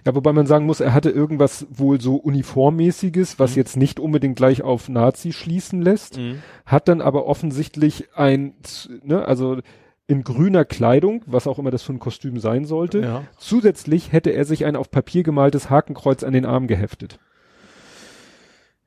Ja, 0.06 0.16
wobei 0.16 0.34
man 0.34 0.48
sagen 0.48 0.66
muss, 0.66 0.80
er 0.80 0.94
hatte 0.94 1.10
irgendwas 1.12 1.68
wohl 1.70 2.02
so 2.02 2.16
uniformmäßiges, 2.16 3.38
was 3.40 3.52
Mhm. 3.52 3.58
jetzt 3.58 3.78
nicht 3.78 4.00
unbedingt 4.00 4.36
gleich 4.36 4.62
auf 4.64 4.90
Nazi 4.90 5.32
schließen 5.32 5.82
lässt, 5.82 6.20
hat 6.66 6.88
dann 6.88 7.02
aber 7.02 7.26
offensichtlich 7.28 8.10
ein, 8.16 8.56
ne, 9.04 9.26
also 9.26 9.60
in 10.08 10.24
grüner 10.24 10.66
Kleidung, 10.66 11.22
was 11.28 11.46
auch 11.46 11.60
immer 11.60 11.70
das 11.70 11.84
für 11.84 11.94
ein 11.94 12.00
Kostüm 12.00 12.40
sein 12.40 12.66
sollte. 12.66 13.00
Ja. 13.02 13.24
Zusätzlich 13.38 14.12
hätte 14.12 14.32
er 14.32 14.44
sich 14.46 14.66
ein 14.66 14.76
auf 14.76 14.90
Papier 14.90 15.22
gemaltes 15.22 15.70
Hakenkreuz 15.70 16.24
an 16.24 16.34
den 16.34 16.46
Arm 16.48 16.66
geheftet. 16.66 17.20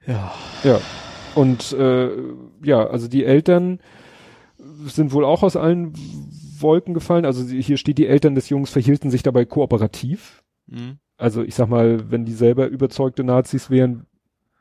Ja. 0.07 0.33
Ja. 0.65 0.81
Und 1.35 1.73
äh, 1.73 2.11
ja, 2.63 2.87
also 2.87 3.09
die 3.09 3.25
Eltern 3.25 3.81
sind 4.87 5.13
wohl 5.13 5.25
auch 5.25 5.43
aus 5.43 5.57
allen 5.57 5.93
Wolken 6.59 6.95
gefallen. 6.95 7.25
Also 7.25 7.45
hier 7.45 7.77
steht, 7.77 7.99
die 7.99 8.07
Eltern 8.07 8.35
des 8.35 8.49
Jungs 8.49 8.71
verhielten 8.71 9.11
sich 9.11 9.23
dabei 9.23 9.45
kooperativ. 9.45 10.43
Mhm. 10.67 10.99
Also 11.17 11.43
ich 11.43 11.55
sag 11.55 11.69
mal, 11.69 12.11
wenn 12.11 12.25
die 12.25 12.33
selber 12.33 12.67
überzeugte 12.67 13.25
Nazis 13.25 13.71
wären, 13.71 14.07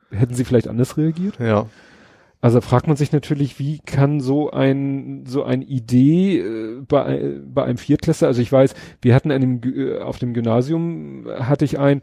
hätten 0.09 0.33
sie 0.33 0.43
vielleicht 0.43 0.67
anders 0.67 0.97
reagiert. 0.97 1.39
Ja. 1.39 1.67
Also 2.41 2.59
fragt 2.59 2.87
man 2.87 2.97
sich 2.97 3.11
natürlich, 3.11 3.59
wie 3.59 3.79
kann 3.79 4.19
so 4.19 4.49
ein 4.49 5.25
so 5.27 5.43
eine 5.43 5.63
Idee 5.63 6.39
äh, 6.39 6.81
bei, 6.87 7.39
bei 7.45 7.63
einem 7.63 7.77
Viertklässler, 7.77 8.27
also 8.27 8.41
ich 8.41 8.51
weiß, 8.51 8.73
wir 9.01 9.13
hatten 9.13 9.31
an 9.31 9.41
dem, 9.41 9.61
äh, 9.63 9.99
auf 9.99 10.17
dem 10.17 10.33
Gymnasium 10.33 11.27
hatte 11.39 11.65
ich 11.65 11.77
einen, 11.77 12.01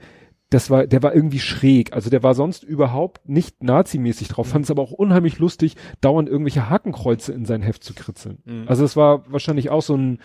das 0.51 0.71
war, 0.71 0.87
der 0.87 1.03
war 1.03 1.15
irgendwie 1.15 1.41
schräg, 1.41 1.93
also 1.93 2.09
der 2.09 2.23
war 2.23 2.35
sonst 2.35 2.63
überhaupt 2.65 3.29
nicht 3.29 3.63
nazimäßig 3.63 4.29
drauf, 4.29 4.49
fand 4.49 4.65
es 4.65 4.71
aber 4.71 4.83
auch 4.83 4.93
unheimlich 4.93 5.39
lustig, 5.39 5.77
dauernd 6.01 6.29
irgendwelche 6.29 6.71
Hakenkreuze 6.71 7.33
in 7.33 7.45
sein 7.45 7.61
Heft 7.63 7.85
zu 7.85 7.93
kritzeln. 7.95 8.39
Mhm. 8.45 8.65
Also 8.67 8.85
es 8.85 8.97
war 8.97 9.31
wahrscheinlich 9.31 9.69
auch 9.71 9.83
so 9.83 9.95
ein 9.97 10.21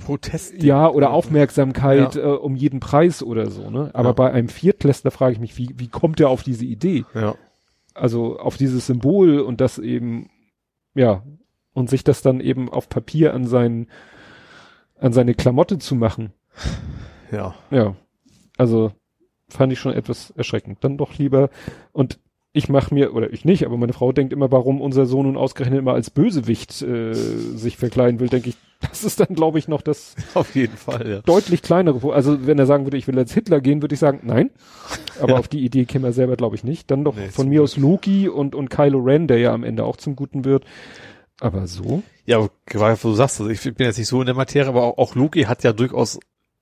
Protest. 0.00 0.62
ja, 0.62 0.88
oder 0.88 1.10
Aufmerksamkeit 1.10 2.14
Ja. 2.14 2.22
äh, 2.22 2.36
um 2.36 2.56
jeden 2.56 2.80
Preis 2.80 3.22
oder 3.22 3.50
so, 3.50 3.68
ne? 3.70 3.90
Aber 3.92 4.10
Ja. 4.10 4.12
bei 4.14 4.32
einem 4.32 4.48
Viertklässler 4.48 5.10
frage 5.10 5.32
ich 5.34 5.40
mich, 5.40 5.58
wie, 5.58 5.74
wie 5.76 5.88
kommt 5.88 6.20
der 6.20 6.30
auf 6.30 6.42
diese 6.42 6.64
Idee? 6.64 7.04
Ja. 7.14 7.34
Also 7.94 8.38
auf 8.38 8.56
dieses 8.56 8.86
Symbol 8.86 9.40
und 9.40 9.60
das 9.60 9.78
eben, 9.78 10.30
ja, 10.94 11.22
und 11.74 11.90
sich 11.90 12.02
das 12.02 12.22
dann 12.22 12.40
eben 12.40 12.70
auf 12.70 12.88
Papier 12.88 13.34
an 13.34 13.44
sein, 13.46 13.88
an 14.98 15.12
seine 15.12 15.34
Klamotte 15.34 15.78
zu 15.78 15.94
machen. 15.96 16.32
Ja. 17.30 17.54
Ja. 17.70 17.94
Also 18.58 18.92
fand 19.48 19.72
ich 19.72 19.78
schon 19.78 19.94
etwas 19.94 20.30
erschreckend. 20.32 20.78
Dann 20.82 20.98
doch 20.98 21.16
lieber, 21.16 21.48
und 21.92 22.18
ich 22.52 22.68
mache 22.68 22.92
mir, 22.92 23.14
oder 23.14 23.32
ich 23.32 23.44
nicht, 23.44 23.64
aber 23.64 23.76
meine 23.76 23.92
Frau 23.92 24.12
denkt 24.12 24.32
immer, 24.32 24.50
warum 24.50 24.80
unser 24.80 25.06
Sohn 25.06 25.26
nun 25.26 25.36
ausgerechnet 25.36 25.78
immer 25.78 25.92
als 25.92 26.10
Bösewicht 26.10 26.82
äh, 26.82 27.14
sich 27.14 27.76
verkleiden 27.76 28.20
will, 28.20 28.28
denke 28.28 28.50
ich, 28.50 28.56
das 28.80 29.04
ist 29.04 29.20
dann, 29.20 29.34
glaube 29.34 29.58
ich, 29.58 29.68
noch 29.68 29.82
das 29.82 30.14
Auf 30.34 30.54
jeden 30.54 30.76
Fall, 30.76 31.08
ja. 31.08 31.20
deutlich 31.20 31.62
kleinere. 31.62 32.12
Also 32.12 32.46
wenn 32.46 32.58
er 32.58 32.66
sagen 32.66 32.84
würde, 32.84 32.96
ich 32.96 33.06
will 33.06 33.18
als 33.18 33.32
Hitler 33.32 33.60
gehen, 33.60 33.82
würde 33.82 33.94
ich 33.94 34.00
sagen, 34.00 34.20
nein. 34.24 34.50
Aber 35.20 35.34
auf 35.38 35.48
die 35.48 35.64
Idee 35.64 35.84
käme 35.84 36.08
er 36.08 36.12
selber, 36.12 36.36
glaube 36.36 36.56
ich, 36.56 36.64
nicht. 36.64 36.90
Dann 36.90 37.04
doch 37.04 37.16
Nee, 37.16 37.28
von 37.28 37.48
mir 37.48 37.62
aus 37.62 37.76
Loki 37.76 38.28
und, 38.28 38.54
und 38.54 38.70
Kylo 38.70 38.98
Ren, 38.98 39.28
der 39.28 39.38
ja 39.38 39.52
am 39.52 39.64
Ende 39.64 39.84
auch 39.84 39.96
zum 39.96 40.16
Guten 40.16 40.44
wird. 40.44 40.64
Aber 41.40 41.66
so? 41.66 42.02
Ja, 42.26 42.48
gerade 42.66 42.98
wo 43.02 43.08
du 43.10 43.14
sagst, 43.14 43.40
also 43.40 43.50
ich 43.50 43.62
bin 43.62 43.86
jetzt 43.86 43.98
nicht 43.98 44.08
so 44.08 44.20
in 44.20 44.26
der 44.26 44.34
Materie, 44.34 44.68
aber 44.68 44.82
auch, 44.82 44.98
auch 44.98 45.14
Loki 45.14 45.44
hat 45.44 45.62
ja 45.62 45.72
durchaus, 45.72 46.18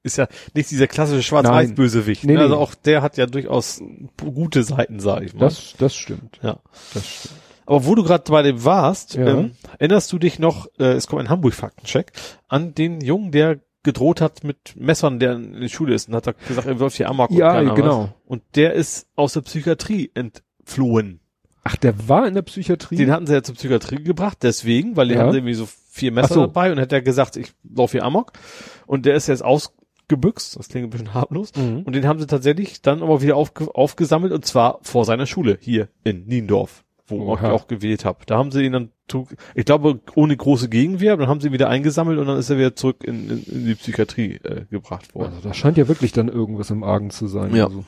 ist 0.07 0.17
ja 0.17 0.29
nicht 0.55 0.71
dieser 0.71 0.87
klassische 0.87 1.23
Schwarz-Weiß-Bösewicht. 1.23 2.25
Nee, 2.25 2.35
ne? 2.35 2.41
Also 2.41 2.55
nee. 2.55 2.61
auch 2.63 2.75
der 2.75 3.03
hat 3.03 3.17
ja 3.19 3.27
durchaus 3.27 3.83
gute 4.23 4.63
Seiten, 4.63 5.01
sag 5.01 5.23
ich 5.23 5.35
mal. 5.35 5.41
Das, 5.41 5.75
das 5.79 5.95
stimmt. 5.95 6.39
ja. 6.43 6.59
Das 6.95 7.07
stimmt. 7.07 7.35
Aber 7.67 7.85
wo 7.85 7.95
du 7.97 8.05
gerade 8.05 8.31
bei 8.31 8.43
dem 8.43 8.65
warst, 8.65 9.15
Ja. 9.15 9.27
ähm, 9.27 9.53
erinnerst 9.79 10.13
du 10.13 10.19
dich 10.19 10.39
noch, 10.39 10.69
äh, 10.79 10.93
es 10.93 11.09
kommt 11.09 11.23
ein 11.23 11.29
Hamburg-Faktencheck, 11.29 12.13
an 12.49 12.75
den 12.75 13.01
Jungen, 13.01 13.33
der 13.33 13.59
gedroht 13.83 14.21
hat 14.21 14.45
mit 14.45 14.75
Messern, 14.77 15.19
der 15.21 15.35
in 15.35 15.61
der 15.61 15.69
Schule 15.69 15.95
ist 15.95 16.09
und 16.09 16.15
hat 16.15 16.33
gesagt, 16.47 16.67
er 16.67 16.79
wirft 16.81 16.97
hier 16.97 17.09
Amok 17.09 17.31
und 17.31 17.37
Ja, 17.39 17.51
Ahnung 17.51 17.75
genau. 17.75 18.03
was. 18.03 18.09
Und 18.27 18.43
der 18.55 18.75
ist 18.75 19.07
aus 19.17 19.33
der 19.35 19.41
Psychiatrie 19.43 20.11
entflohen. 20.15 21.21
Ach, 21.65 21.75
der 21.77 22.09
war 22.09 22.29
in 22.29 22.35
der 22.35 22.43
Psychiatrie? 22.43 22.97
Den 22.97 23.11
hatten 23.11 23.27
sie 23.27 23.33
ja 23.33 23.43
zur 23.43 23.57
Psychiatrie 23.57 24.03
gebracht, 24.03 24.39
deswegen, 24.43 24.97
weil 24.97 25.09
die 25.09 25.15
Ja. 25.15 25.21
haben 25.23 25.35
irgendwie 25.35 25.55
so 25.55 25.67
vier 25.91 26.13
Messer 26.13 26.35
so. 26.35 26.41
dabei 26.43 26.71
und 26.71 26.79
hat 26.79 26.93
er 26.93 27.03
gesagt, 27.03 27.37
ich 27.37 27.53
laufe 27.75 27.93
hier 27.93 28.05
Amok. 28.05 28.33
Und 28.87 29.07
der 29.07 29.15
ist 29.17 29.27
jetzt 29.27 29.43
ausgebüxt, 30.07 30.59
das 30.59 30.69
klingt 30.69 30.87
ein 30.87 30.91
bisschen 30.91 31.15
harmlos. 31.15 31.53
Mhm. 31.57 31.83
Und 31.83 31.95
den 31.95 32.07
haben 32.07 32.19
sie 32.19 32.27
tatsächlich 32.27 32.83
dann 32.83 33.03
aber 33.03 33.23
wieder 33.23 33.37
aufge 33.37 33.75
aufgesammelt 33.75 34.33
und 34.33 34.45
zwar 34.45 34.79
vor 34.83 35.05
seiner 35.05 35.27
Schule 35.27 35.59
hier 35.61 35.89
in 36.05 36.27
Niendorf. 36.27 36.85
wo 37.09 37.21
Oha. 37.21 37.47
ich 37.47 37.53
auch 37.53 37.69
gewählt 37.69 38.05
habe. 38.05 38.21
Da 38.27 38.37
haben 38.37 38.51
sie 38.51 38.65
ihn 38.65 38.73
dann, 38.73 38.91
ich 39.55 39.65
glaube, 39.65 40.01
ohne 40.17 40.37
große 40.37 40.69
Gegenwehr, 40.69 41.17
dann 41.17 41.29
haben 41.29 41.41
sie 41.41 41.49
ihn 41.49 41.53
wieder 41.53 41.69
eingesammelt 41.69 42.19
und 42.19 42.27
dann 42.27 42.37
ist 42.37 42.51
er 42.51 42.59
wieder 42.59 42.75
zurück 42.75 43.05
in, 43.05 43.31
in, 43.31 43.45
in 43.45 43.67
die 43.67 43.75
Psychiatrie 43.77 44.41
äh, 44.43 44.65
gebracht 44.71 45.15
worden. 45.15 45.35
Also 45.35 45.49
da 45.49 45.55
scheint 45.55 45.77
ja 45.77 45.87
wirklich 45.87 46.13
dann 46.13 46.29
irgendwas 46.29 46.71
im 46.71 46.83
Argen 46.83 47.11
zu 47.11 47.29
sein. 47.29 47.55
Ja. 47.55 47.67
Also. 47.67 47.85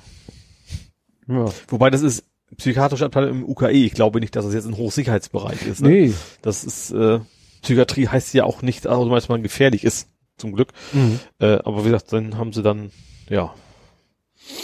Ja. 1.26 1.46
Wobei 1.66 1.90
das 1.90 2.02
ist 2.02 2.24
psychiatrische 2.56 3.04
Abteilung 3.04 3.42
im 3.42 3.44
UKE. 3.48 3.70
Ich 3.72 3.92
glaube 3.92 4.20
nicht, 4.20 4.34
dass 4.36 4.44
das 4.44 4.54
jetzt 4.54 4.66
ein 4.66 4.76
Hochsicherheitsbereich 4.76 5.66
ist. 5.66 5.82
Ne? 5.82 5.88
Nee. 5.88 6.14
Das 6.40 6.62
ist, 6.64 6.92
äh, 6.92 7.18
Psychiatrie 7.62 8.06
heißt 8.08 8.32
ja 8.34 8.44
auch 8.44 8.62
nicht 8.62 8.86
automatisch, 8.86 9.24
dass 9.24 9.28
man 9.28 9.42
gefährlich 9.42 9.84
ist, 9.84 10.08
zum 10.38 10.52
Glück. 10.52 10.72
Mhm. 10.92 11.18
Äh, 11.40 11.58
aber 11.64 11.80
wie 11.84 11.90
gesagt, 11.90 12.12
dann 12.12 12.36
haben 12.38 12.52
sie 12.52 12.62
dann, 12.62 12.90
ja, 13.28 13.54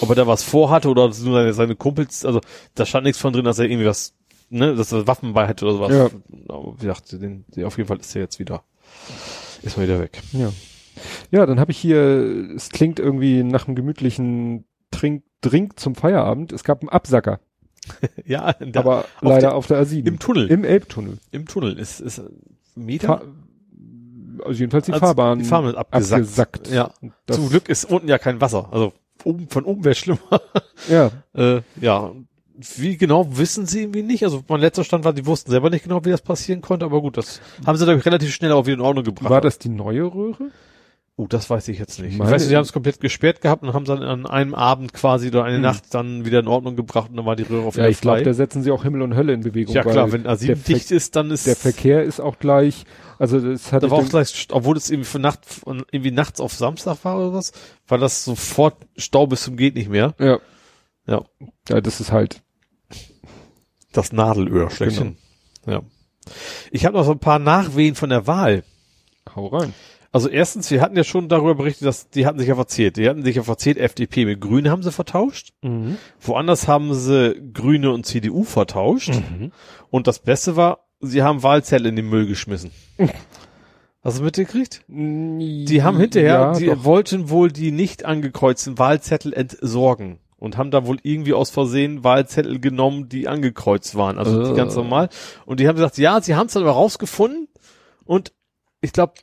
ob 0.01 0.09
er 0.09 0.15
da 0.15 0.27
was 0.27 0.43
vorhatte 0.43 0.89
oder 0.89 1.03
nur 1.05 1.13
seine, 1.13 1.53
seine 1.53 1.77
Kumpels, 1.77 2.25
also 2.25 2.41
da 2.75 2.87
stand 2.87 3.05
nichts 3.05 3.21
von 3.21 3.33
drin, 3.33 3.45
dass 3.45 3.59
er 3.59 3.67
irgendwie 3.67 3.87
was, 3.87 4.15
ne, 4.49 4.75
dass 4.75 4.93
er 4.93 5.07
Waffen 5.07 5.33
bei 5.35 5.47
hätte 5.47 5.65
oder 5.67 5.75
sowas. 5.75 5.93
Ja. 5.93 6.11
Aber 6.49 6.75
wie 6.79 6.87
gesagt, 6.87 7.13
den, 7.13 7.45
den, 7.49 7.65
auf 7.65 7.77
jeden 7.77 7.89
Fall 7.89 7.99
ist 7.99 8.15
er 8.15 8.23
jetzt 8.23 8.39
wieder, 8.39 8.63
ist 9.63 9.77
mal 9.77 9.83
wieder 9.85 10.01
weg. 10.01 10.21
Ja. 10.33 10.51
Ja, 11.33 11.45
dann 11.45 11.59
habe 11.59 11.73
ich 11.73 11.79
hier, 11.79 12.53
es 12.55 12.69
klingt 12.71 13.01
irgendwie 13.01 13.43
nach 13.43 13.67
einem 13.67 13.75
gemütlichen 13.75 14.65
Trink, 14.93 15.25
Drink 15.41 15.79
zum 15.81 15.97
Feierabend. 15.97 16.53
Es 16.53 16.63
gab 16.65 16.81
einen 16.81 16.89
Absacker, 16.89 17.41
Ja, 18.27 18.53
der, 18.55 18.81
aber 18.81 19.01
auf 19.01 19.07
leider 19.23 19.41
der- 19.41 19.55
auf 19.57 19.67
der 19.67 19.85
A7. 19.85 20.07
im 20.07 20.19
Tunnel, 20.21 20.47
Im 20.51 20.65
Elbtunnel. 20.65 21.19
im 21.33 21.47
Tunnel 21.47 21.79
ist, 21.79 22.01
ist 22.01 22.23
Meter. 22.77 23.07
Fa 23.19 23.23
also 24.45 24.59
jedenfalls 24.59 24.87
die 24.87 24.93
Fahrbahn. 24.93 25.39
Die 25.39 25.45
Fahrbahn 25.45 25.71
ist 25.71 25.77
abgesackt. 25.77 26.23
abgesackt. 26.23 26.71
Ja. 26.71 26.91
Zum 27.31 27.49
Glück 27.49 27.69
ist 27.69 27.85
unten 27.85 28.09
ja 28.09 28.19
kein 28.19 28.41
Wasser. 28.41 28.69
Also 28.71 28.93
oben, 29.25 29.49
von 29.49 29.65
oben 29.65 29.85
wäre 29.85 29.95
schlimmer. 29.95 30.41
Ja. 30.89 31.11
Äh, 31.37 31.63
ja, 31.81 32.13
wie 32.77 32.97
genau 32.97 33.37
wissen 33.37 33.67
sie 33.67 33.83
irgendwie 33.83 34.03
nicht. 34.03 34.23
Also 34.23 34.45
mein 34.47 34.61
letzter 34.61 34.85
Stand 34.85 35.05
war, 35.05 35.13
die 35.13 35.27
wussten 35.27 35.51
selber 35.51 35.69
nicht 35.71 35.83
genau, 35.83 36.05
wie 36.05 36.11
das 36.11 36.23
passieren 36.23 36.61
konnte, 36.61 36.85
aber 36.85 37.01
gut, 37.01 37.17
das 37.17 37.41
haben 37.67 37.77
sie 37.77 37.87
dann 37.87 37.99
relativ 37.99 38.33
schnell 38.33 38.53
auch 38.53 38.67
wieder 38.67 38.77
in 38.77 38.81
Ordnung 38.81 39.05
gebracht. 39.05 39.31
War 39.31 39.41
das 39.41 39.59
die 39.59 39.69
neue 39.69 40.05
Röhre? 40.05 40.51
Oh, 41.17 41.29
das 41.29 41.49
weiß 41.49 41.69
ich 41.69 41.79
jetzt 41.79 42.01
nicht. 42.01 42.19
Meine- 42.19 42.29
ich 42.29 42.35
weiß 42.35 42.43
nicht, 42.43 42.49
sie 42.49 42.57
haben 42.57 42.65
es 42.65 42.73
komplett 42.73 42.99
gesperrt 43.01 43.41
gehabt 43.41 43.63
und 43.63 43.73
haben 43.73 43.85
dann 43.85 44.03
an 44.03 44.27
einem 44.27 44.53
Abend 44.53 44.93
quasi 44.93 45.29
oder 45.29 45.45
eine 45.45 45.57
Hm. 45.57 45.63
Nacht 45.63 45.95
dann 45.95 46.25
wieder 46.25 46.41
in 46.41 46.49
Ordnung 46.49 46.75
gebracht 46.75 47.09
und 47.11 47.17
dann 47.17 47.25
war 47.25 47.37
die 47.37 47.45
Röhre 47.45 47.67
auf 47.67 47.77
Ja, 47.77 47.87
ich 47.87 48.01
glaube, 48.01 48.25
da 48.25 48.35
setzen 48.35 48.65
sie 48.65 48.73
auch 48.73 48.83
Himmel 48.83 49.01
und 49.03 49.15
Hölle 49.15 49.33
in 49.33 49.43
Bewegung. 49.43 49.75
ja 49.77 49.83
klar, 49.83 50.11
wenn 50.11 50.27
A7 50.27 50.47
der, 50.47 50.57
dicht 50.57 50.91
ist, 50.91 51.15
dann 51.15 51.31
ist 51.31 51.47
der 51.47 51.55
Verkehr 51.55 52.03
ist 52.03 52.19
auch 52.19 52.41
gleich, 52.41 52.85
also 53.21 53.39
das 53.39 53.71
hat 53.71 53.85
da 53.85 53.91
war 53.93 53.99
auch 53.99 54.09
gleich, 54.09 54.49
obwohl 54.51 54.77
es 54.77 54.91
irgendwie 54.91 55.09
von 55.09 55.21
Nacht, 55.21 55.39
irgendwie 55.65 56.11
nachts 56.11 56.41
auf 56.41 56.53
Samstag 56.53 56.97
war 57.05 57.17
oder 57.19 57.33
was, 57.33 57.53
war 57.87 57.99
das 57.99 58.25
sofort 58.25 58.77
Stau 58.97 59.29
bis 59.29 59.43
zum 59.45 59.57
geht 59.57 59.77
nicht 59.77 59.89
mehr. 59.89 60.15
ja. 60.19 60.39
Ja. 61.07 61.23
Ja, 61.69 61.81
das 61.81 62.01
ist 62.01 62.11
halt, 62.11 62.43
Das 63.93 64.11
Nadelöhr 64.13 64.71
schlechthin. 64.71 65.17
Ja. 65.67 65.83
Ich 66.73 66.87
habe 66.87 66.97
noch 66.97 67.05
so 67.05 67.13
ein 67.13 67.19
paar 67.21 67.39
Nachwehen 67.39 67.95
von 67.95 68.09
der 68.11 68.27
Wahl. 68.27 68.65
hau 69.37 69.47
rein. 69.49 69.75
Also 70.15 70.29
erstens, 70.29 70.71
wir 70.71 70.81
hatten 70.81 70.97
ja 70.97 71.03
schon 71.03 71.29
darüber 71.29 71.57
berichtet, 71.57 71.89
dass 71.89 72.09
die 72.09 72.25
hatten 72.25 72.39
sich 72.39 72.47
ja 72.47 72.55
verzählt. 72.55 72.97
Die 72.97 73.09
hatten 73.09 73.25
sich 73.25 73.35
ja 73.35 73.43
verzählt, 73.43 73.79
FDP 73.79 74.25
mit 74.25 74.41
Grüne 74.41 74.71
haben 74.71 74.85
sie 74.85 74.93
vertauscht. 74.93 75.53
Mhm. 75.63 75.99
Woanders 76.21 76.69
haben 76.69 76.95
sie 76.95 77.35
Grüne 77.53 77.91
und 77.91 78.07
CDU 78.07 78.45
vertauscht. 78.45 79.13
Mhm. 79.13 79.51
Und 79.91 80.07
das 80.07 80.21
Beste 80.21 80.55
war, 80.55 80.87
sie 81.01 81.25
haben 81.25 81.43
Wahlzettel 81.43 81.87
in 81.87 81.97
den 81.97 82.09
Müll 82.09 82.27
geschmissen. 82.27 82.71
Hast 84.05 84.21
du 84.21 84.23
mitgekriegt? 84.23 84.85
Die 84.87 85.83
haben 85.83 85.99
hinterher, 85.99 86.29
ja, 86.31 86.53
die 86.53 86.67
doch. 86.67 86.85
wollten 86.85 87.29
wohl 87.29 87.51
die 87.51 87.73
nicht 87.73 88.05
angekreuzten 88.05 88.79
Wahlzettel 88.79 89.33
entsorgen 89.33 90.21
und 90.37 90.57
haben 90.57 90.71
da 90.71 90.87
wohl 90.87 90.99
irgendwie 91.03 91.33
aus 91.33 91.51
Versehen 91.51 92.05
Wahlzettel 92.05 92.61
genommen, 92.61 93.09
die 93.09 93.27
angekreuzt 93.27 93.97
waren, 93.97 94.19
also 94.19 94.45
die 94.45 94.53
Äh. 94.53 94.55
ganz 94.55 94.77
normal. 94.77 95.09
Und 95.45 95.59
die 95.59 95.67
haben 95.67 95.75
gesagt, 95.75 95.99
ja, 95.99 96.21
sie 96.21 96.37
haben 96.37 96.47
es 96.47 96.53
dann 96.53 96.63
aber 96.63 96.73
rausgefunden 96.73 97.49
und 98.05 98.33
ich 98.81 98.93
glaube 98.93 99.15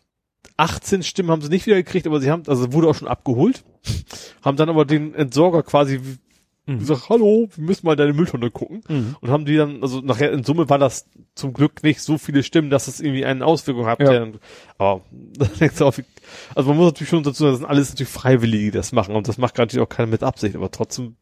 18 0.58 1.04
Stimmen 1.04 1.32
haben 1.32 1.42
sie 1.42 1.50
nicht 1.50 1.66
wieder 1.66 1.76
gekriegt, 1.78 2.08
aber 2.08 2.20
sie 2.20 2.32
haben, 2.32 2.44
also 2.48 2.74
wurde 2.74 2.88
auch 2.90 2.96
schon 2.96 3.08
abgeholt, 3.08 3.64
haben 4.44 4.58
dann 4.58 4.70
aber 4.70 4.86
den 4.86 5.14
Entsorger 5.16 5.64
quasi 5.64 6.00
Mhm. 6.68 6.78
gesagt, 6.80 7.10
hallo, 7.10 7.50
wir 7.56 7.64
müssen 7.64 7.88
mal 7.88 7.96
deine 7.96 8.14
Mülltonne 8.14 8.52
gucken 8.52 8.84
Mhm. 8.88 9.16
und 9.20 9.30
haben 9.32 9.46
die 9.46 9.56
dann, 9.58 9.82
also 9.82 10.00
nachher 10.02 10.32
in 10.32 10.44
Summe 10.44 10.70
war 10.70 10.78
das 10.78 11.08
zum 11.34 11.54
Glück 11.54 11.82
nicht 11.82 12.02
so 12.02 12.20
viele 12.20 12.44
Stimmen, 12.44 12.70
dass 12.70 12.88
es 12.88 13.00
irgendwie 13.00 13.26
eine 13.26 13.44
Auswirkung 13.46 13.88
hat. 13.88 14.00
Ja. 14.00 14.28
Aber 14.78 15.02
also 15.60 16.70
man 16.70 16.78
muss 16.78 16.86
natürlich 16.86 17.10
schon 17.10 17.24
dazu 17.24 17.44
sagen, 17.44 17.52
das 17.54 17.60
sind 17.60 17.68
alles 17.68 17.90
natürlich 17.90 18.12
Freiwillige, 18.12 18.66
die 18.66 18.72
das 18.78 18.92
machen 18.92 19.16
und 19.16 19.28
das 19.28 19.40
macht 19.40 19.56
gerade 19.56 19.82
auch 19.82 19.90
keiner 19.90 20.08
mit 20.08 20.22
Absicht, 20.22 20.56
aber 20.56 20.70
trotzdem, 20.70 21.16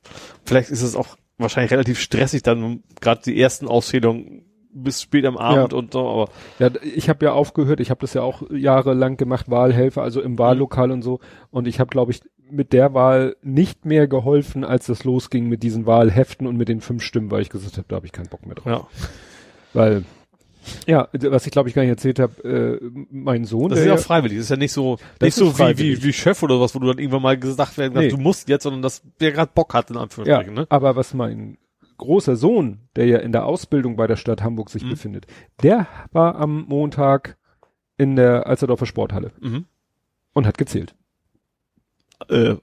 vielleicht 0.46 0.72
ist 0.72 0.82
es 0.82 0.96
auch 0.96 1.16
wahrscheinlich 1.38 1.72
relativ 1.72 2.02
stressig 2.02 2.44
dann 2.44 2.84
gerade 3.00 3.22
die 3.24 3.40
ersten 3.40 3.66
Auszählungen 3.68 4.44
bis 4.72 5.02
spät 5.02 5.26
am 5.26 5.38
Abend 5.38 5.72
Ja. 5.74 5.78
und 5.78 5.94
so, 5.94 6.08
aber 6.08 6.30
Ja, 6.60 6.70
ich 6.96 7.10
habe 7.10 7.26
ja 7.26 7.32
aufgehört, 7.34 7.80
ich 7.80 7.90
habe 7.90 8.02
das 8.02 8.14
ja 8.14 8.22
auch 8.22 8.44
jahrelang 8.52 9.18
gemacht, 9.18 9.50
Wahlhelfer, 9.50 10.02
also 10.04 10.22
im 10.22 10.38
Wahllokal 10.38 10.92
und 10.92 11.02
so. 11.02 11.20
Und 11.52 11.68
ich 11.68 11.80
habe, 11.80 11.90
glaube 11.90 12.12
ich, 12.12 12.22
mit 12.52 12.74
der 12.74 12.94
Wahl 12.94 13.36
nicht 13.44 13.86
mehr 13.86 14.08
geholfen, 14.08 14.64
als 14.64 14.88
das 14.88 15.04
losging 15.04 15.48
mit 15.50 15.62
diesen 15.64 15.86
Wahlheften 15.86 16.48
und 16.48 16.58
mit 16.58 16.68
den 16.70 16.82
fünf 16.82 17.04
Stimmen, 17.04 17.30
weil 17.32 17.42
ich 17.42 17.50
gesagt 17.50 17.78
habe, 17.78 17.86
da 17.88 17.96
habe 17.98 18.06
ich 18.06 18.12
keinen 18.12 18.28
Bock 18.30 18.46
mehr 18.46 18.56
drauf. 18.56 18.66
ja. 18.66 18.88
Weil, 19.74 20.04
ja, 20.88 21.08
was 21.14 21.46
ich 21.46 21.52
glaube 21.52 21.70
ich 21.70 21.76
gar 21.76 21.82
nicht 21.84 21.92
erzählt 21.92 22.20
habe, 22.20 22.80
äh, 22.82 22.90
mein 23.12 23.46
Sohn, 23.46 23.70
Das 23.70 23.80
ist 23.80 23.86
ja 23.86 23.94
ja, 23.94 24.00
auch 24.00 24.04
freiwillig. 24.04 24.38
Das 24.38 24.46
ist 24.46 24.50
ja 24.52 24.58
nicht 24.58 24.72
so, 24.72 24.98
nicht 25.22 25.34
so 25.36 25.58
wie, 25.58 25.78
wie, 25.78 26.04
wie 26.04 26.14
Chef 26.14 26.42
oder 26.44 26.60
was, 26.60 26.74
wo 26.76 26.80
du 26.80 26.88
dann 26.88 26.98
irgendwann 27.00 27.22
mal 27.22 27.38
gesagt 27.38 27.78
werden 27.78 27.94
kannst, 27.94 28.12
Nee. 28.12 28.16
du 28.18 28.22
musst 28.22 28.50
jetzt, 28.50 28.64
sondern 28.64 28.82
dass 28.82 29.02
der 29.20 29.32
gerade 29.32 29.52
Bock 29.54 29.74
hat, 29.74 29.90
in 29.90 29.96
ja, 29.96 30.02
Anführungsstrichen, 30.02 30.54
ne? 30.54 30.66
aber 30.70 30.96
was 30.96 31.14
mein 31.14 31.58
großer 32.00 32.36
Sohn, 32.36 32.80
der 32.96 33.06
ja 33.06 33.20
in 33.20 33.32
der 33.32 33.46
Ausbildung 33.46 33.96
bei 33.96 34.08
der 34.08 34.16
Stadt 34.16 34.42
Hamburg 34.42 34.72
sich 34.72 34.84
Mhm. 34.84 34.90
befindet, 34.90 35.28
der 35.62 35.88
war 36.12 36.36
am 36.36 36.66
Montag 36.68 37.38
in 37.98 38.16
der 38.16 38.48
Alsterdorfer 38.48 38.88
Sporthalle 38.88 39.32
Mhm. 39.40 39.66
und 40.34 40.48
hat 40.48 40.58
gezählt. 40.58 40.96
Äh, 42.30 42.56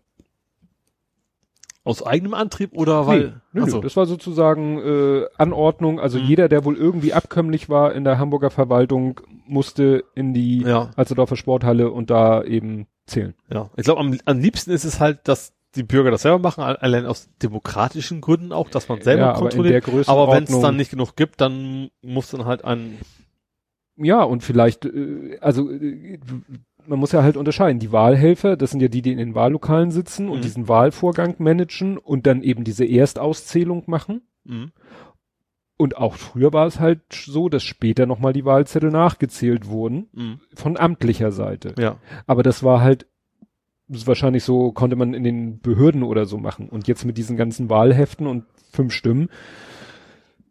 aus 1.85 2.05
eigenem 2.05 2.35
Antrieb 2.35 2.73
oder 2.73 3.07
weil, 3.07 3.41
nee, 3.53 3.61
nö, 3.61 3.71
so. 3.71 3.81
das 3.81 3.97
war 3.97 4.07
sozusagen 4.07 4.79
äh, 4.81 5.27
Anordnung. 5.39 6.01
Also 6.01 6.19
Mhm. 6.19 6.25
jeder, 6.25 6.49
der 6.49 6.65
wohl 6.65 6.77
irgendwie 6.77 7.13
abkömmlich 7.13 7.69
war 7.69 7.93
in 7.95 8.03
der 8.03 8.19
Hamburger 8.19 8.51
Verwaltung, 8.51 9.21
musste 9.47 10.03
in 10.17 10.35
die 10.35 10.63
ja, 10.63 10.91
Alsterdorfer 10.97 11.37
Sporthalle 11.37 11.93
und 11.93 12.11
da 12.11 12.43
eben 12.43 12.89
zählen. 13.07 13.35
ja. 13.53 13.71
Ich 13.77 13.85
glaube, 13.85 14.01
am, 14.01 14.19
am 14.25 14.39
liebsten 14.41 14.73
ist 14.73 14.83
es 14.85 14.99
halt, 14.99 15.29
dass 15.29 15.53
die 15.77 15.83
Bürger 15.83 16.11
das 16.11 16.23
selber 16.23 16.39
machen, 16.39 16.63
al- 16.65 16.77
allein 16.77 17.07
aus 17.07 17.29
demokratischen 17.43 18.21
Gründen 18.21 18.53
auch, 18.53 18.69
dass 18.71 18.89
man 18.89 19.01
selber 19.03 19.23
ja, 19.23 19.31
aber 19.33 19.49
kontrolliert. 19.49 19.85
Größenordnung. 19.85 20.29
Aber 20.29 20.37
wenn 20.37 20.45
es 20.45 20.61
dann 20.61 20.77
nicht 20.77 20.91
genug 20.91 21.17
gibt, 21.17 21.41
dann 21.41 21.91
muss 22.03 22.31
dann 22.31 22.45
halt 22.45 22.65
ein, 22.65 22.99
Ja, 23.97 24.23
und 24.23 24.43
vielleicht, 24.43 24.85
äh, 24.87 25.39
also 25.41 25.71
äh, 25.71 26.19
man 26.87 26.99
muss 26.99 27.13
ja 27.13 27.23
halt 27.23 27.37
unterscheiden. 27.37 27.79
Die 27.81 27.93
Wahlhelfer, 27.93 28.57
das 28.57 28.71
sind 28.71 28.81
ja 28.81 28.89
die, 28.89 29.03
die 29.03 29.11
in 29.13 29.19
den 29.19 29.35
Wahllokalen 29.35 29.91
sitzen 29.91 30.29
und 30.29 30.39
Mhm. 30.39 30.43
diesen 30.43 30.69
Wahlvorgang 30.69 31.35
managen 31.39 31.99
und 31.99 32.27
dann 32.27 32.43
eben 32.43 32.63
diese 32.65 32.85
Erstauszählung 32.85 33.85
machen. 33.87 34.23
mh, 34.45 34.69
Und 35.79 35.97
auch 35.99 36.15
früher 36.15 36.53
war 36.53 36.67
es 36.67 36.81
halt 36.81 37.01
so, 37.13 37.49
dass 37.49 37.63
später 37.63 38.07
nochmal 38.07 38.33
die 38.33 38.45
Wahlzettel 38.45 38.91
nachgezählt 38.91 39.67
wurden 39.69 40.09
mh, 40.13 40.39
von 40.55 40.77
amtlicher 40.79 41.33
Seite. 41.33 41.75
ja, 41.79 41.97
Aber 42.27 42.43
das 42.43 42.63
war 42.63 42.81
halt 42.81 43.07
wahrscheinlich 43.89 44.45
so, 44.45 44.73
konnte 44.73 44.97
man 44.97 45.15
in 45.15 45.25
den 45.25 45.61
Behörden 45.61 46.03
oder 46.03 46.27
so 46.27 46.39
machen. 46.39 46.69
Und 46.69 46.89
jetzt 46.89 47.05
mit 47.05 47.17
diesen 47.19 47.37
ganzen 47.37 47.71
Wahlheften 47.71 48.27
und 48.27 48.45
fünf 48.73 49.01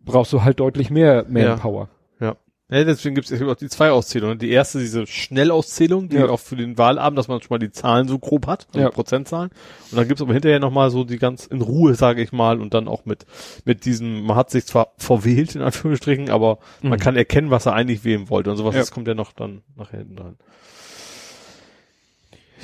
brauchst 0.04 0.34
du 0.34 0.44
halt 0.44 0.60
deutlich 0.60 0.90
mehr 0.90 1.26
Manpower. 1.28 1.90
ja. 2.20 2.36
Ja, 2.68 2.84
deswegen 2.84 3.14
gibt 3.14 3.30
es 3.30 3.42
auch 3.44 3.54
die 3.56 3.70
zwei 3.70 3.92
Auszählungen. 3.92 4.40
Die 4.40 4.50
erste, 4.50 4.80
diese 4.80 5.06
Schnellauszählung, 5.06 6.10
die 6.10 6.16
Ja. 6.16 6.30
auch 6.30 6.40
für 6.40 6.56
den 6.56 6.80
Wahlabend, 6.80 7.20
dass 7.20 7.28
man 7.28 7.40
schon 7.40 7.50
mal 7.52 7.60
die 7.60 7.70
Zahlen 7.70 8.08
so 8.08 8.18
grob 8.18 8.48
hat, 8.48 8.66
also 8.70 8.80
Ja. 8.80 8.90
Prozentzahlen. 8.90 9.52
Und 9.92 9.98
dann 9.98 10.08
gibt's 10.08 10.24
aber 10.24 10.34
hinterher 10.34 10.60
nochmal 10.60 10.90
so 10.90 11.04
die 11.04 11.20
ganz 11.20 11.46
in 11.46 11.62
Ruhe, 11.62 11.94
sage 11.94 12.24
ich 12.24 12.32
mal, 12.32 12.60
und 12.60 12.74
dann 12.74 12.88
auch 12.88 13.06
mit, 13.06 13.28
mit 13.66 13.86
diesem, 13.86 14.24
man 14.24 14.36
hat 14.36 14.50
sich 14.50 14.66
zwar 14.66 14.94
verwählt, 14.98 15.54
in 15.54 15.62
Anführungsstrichen, 15.62 16.32
aber 16.32 16.58
man 16.82 16.94
Mhm. 16.94 16.98
kann 17.04 17.16
erkennen, 17.16 17.52
was 17.52 17.68
er 17.68 17.74
eigentlich 17.74 18.04
wählen 18.04 18.32
wollte 18.32 18.50
und 18.50 18.58
sowas. 18.58 18.74
Ja. 18.74 18.82
Das 18.82 18.90
kommt 18.90 19.08
ja 19.08 19.14
noch 19.14 19.32
dann 19.34 19.62
nachher 19.76 20.00
hinten 20.00 20.16
dran. 20.16 20.38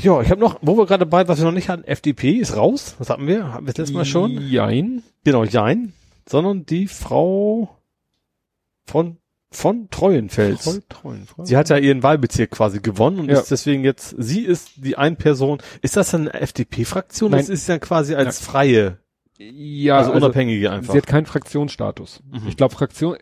Ja, 0.02 0.22
ich 0.22 0.30
habe 0.32 0.42
noch, 0.42 0.60
wo 0.62 0.78
wir 0.78 0.86
gerade 0.86 1.06
bei, 1.06 1.28
was 1.28 1.40
wir 1.40 1.46
noch 1.46 1.52
nicht 1.52 1.70
hatten, 1.70 1.84
FDP 1.84 2.32
ist 2.32 2.56
raus. 2.56 2.96
Was 3.00 3.10
hatten 3.10 3.28
wir? 3.28 3.54
Hatten 3.54 3.66
wir 3.66 3.74
das 3.74 3.78
letzte 3.78 3.94
Mal 3.94 4.06
schon? 4.06 4.32
Jein. 4.50 5.04
Genau, 5.24 5.44
Jein. 5.44 5.94
Sondern 6.28 6.66
die 6.66 6.88
Frau 6.88 7.78
von, 8.86 9.18
von 9.52 9.90
Treuenfels. 9.90 10.64
Voll 10.64 10.84
treuen. 10.88 11.26
Voll 11.26 11.46
Sie 11.46 11.58
hat 11.58 11.70
ja 11.70 11.78
ihren 11.78 12.04
Wahlbezirk 12.04 12.52
quasi 12.52 12.80
gewonnen 12.80 13.20
und 13.20 13.30
Ja. 13.30 13.40
ist 13.40 13.52
deswegen 13.52 13.84
jetzt, 13.84 14.16
sie 14.18 14.42
ist 14.42 14.72
die 14.78 14.98
ein 14.98 15.18
Person. 15.18 15.62
Ist 15.82 15.98
das 15.98 16.14
eine 16.14 16.34
FDP-Fraktion? 16.34 17.32
Nein. 17.32 17.40
Das 17.42 17.50
ist 17.50 17.68
ja 17.68 17.80
quasi 17.80 18.16
als 18.16 18.40
freie, 18.40 19.00
ja, 19.38 19.98
also, 19.98 20.12
unabhängige 20.14 20.72
einfach. 20.72 20.94
Sie 20.94 20.98
hat 20.98 21.08
keinen 21.08 21.26
Fraktionsstatus. 21.26 22.22
Mhm. 22.32 22.48
Ich 22.48 22.58
glaube, 22.58 22.76
Fraktion, 22.76 23.18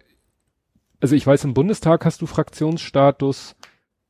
also 0.99 1.15
ich 1.15 1.25
weiß, 1.25 1.45
im 1.45 1.53
Bundestag 1.53 2.05
hast 2.05 2.21
du 2.21 2.25
Fraktionsstatus, 2.25 3.55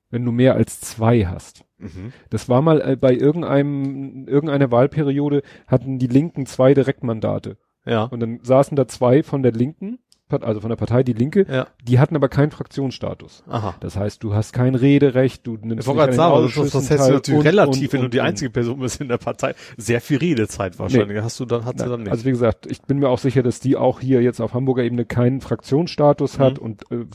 wenn 0.09 0.25
du 0.25 0.31
mehr 0.31 0.55
als 0.55 0.81
zwei 0.81 1.25
hast. 1.25 1.65
Mhm. 1.77 2.13
Das 2.29 2.49
war 2.49 2.61
mal 2.61 2.81
äh, 2.81 2.95
bei 2.95 3.13
irgendeinem, 3.13 4.27
irgendeiner 4.27 4.71
Wahlperiode 4.71 5.41
hatten 5.67 5.99
die 5.99 6.07
Linken 6.07 6.45
zwei 6.45 6.73
Direktmandate. 6.73 7.57
Ja. 7.85 8.03
Und 8.03 8.19
dann 8.19 8.39
saßen 8.43 8.75
da 8.75 8.87
zwei 8.87 9.23
von 9.23 9.43
der 9.43 9.51
Linken 9.51 9.99
also 10.31 10.61
von 10.61 10.69
der 10.69 10.75
Partei 10.77 11.03
Die 11.03 11.13
Linke, 11.13 11.45
Ja. 11.49 11.67
die 11.83 11.99
hatten 11.99 12.15
aber 12.15 12.29
keinen 12.29 12.51
Fraktionsstatus. 12.51 13.43
Aha. 13.47 13.75
Das 13.79 13.95
heißt, 13.95 14.23
du 14.23 14.33
hast 14.33 14.53
kein 14.53 14.75
Rederecht, 14.75 15.45
du 15.47 15.57
nimmst 15.57 15.81
Ich 15.81 15.87
wollte 15.87 15.97
gerade 15.99 16.11
nicht 16.11 16.17
sagen, 16.17 16.33
an 16.33 16.39
den 16.41 16.45
also 16.47 16.61
das, 16.63 16.71
das 16.71 16.75
Ausschüssen 16.83 16.97
teil 16.97 17.13
natürlich 17.13 17.39
und- 17.39 17.45
relativ, 17.47 17.81
und- 17.87 17.93
wenn 17.93 18.01
du 18.03 18.09
die 18.09 18.21
einzige 18.21 18.49
Person 18.51 18.79
bist 18.79 19.01
in 19.01 19.07
der 19.07 19.17
Partei. 19.17 19.55
Sehr 19.77 20.01
viel 20.01 20.17
Redezeit 20.19 20.77
wahrscheinlich. 20.79 21.21
Hast 21.21 21.39
du 21.39 21.45
dann, 21.45 21.65
hat 21.65 21.79
sie 21.79 21.85
dann 21.89 22.01
nicht. 22.03 22.11
Also 22.11 22.25
wie 22.25 22.29
gesagt, 22.31 22.65
ich 22.67 22.81
bin 22.83 22.99
mir 22.99 23.09
auch 23.09 23.19
sicher, 23.19 23.41
dass 23.43 23.59
die 23.59 23.75
auch 23.75 23.99
hier 23.99 24.21
jetzt 24.21 24.39
auf 24.39 24.53
Hamburger 24.53 24.83
Ebene 24.83 25.05
keinen 25.05 25.41
Fraktionsstatus 25.41 26.37
hat 26.39 26.59
Mhm. 26.59 26.63
und 26.65 26.91
äh, 26.91 27.05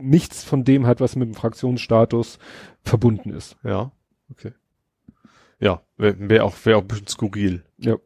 nichts 0.00 0.44
von 0.44 0.64
dem 0.64 0.86
hat, 0.86 1.00
was 1.00 1.16
mit 1.16 1.28
dem 1.28 1.34
Fraktionsstatus 1.34 2.38
verbunden 2.82 3.30
ist. 3.30 3.56
ja. 3.64 3.90
Okay. 4.30 4.52
Ja, 5.60 5.82
wäre 5.96 6.16
wär 6.18 6.44
auch, 6.44 6.54
wär 6.64 6.76
auch 6.78 6.82
ein 6.82 6.88
bisschen 6.88 7.06
skurril. 7.06 7.62
Ja. 7.78 7.96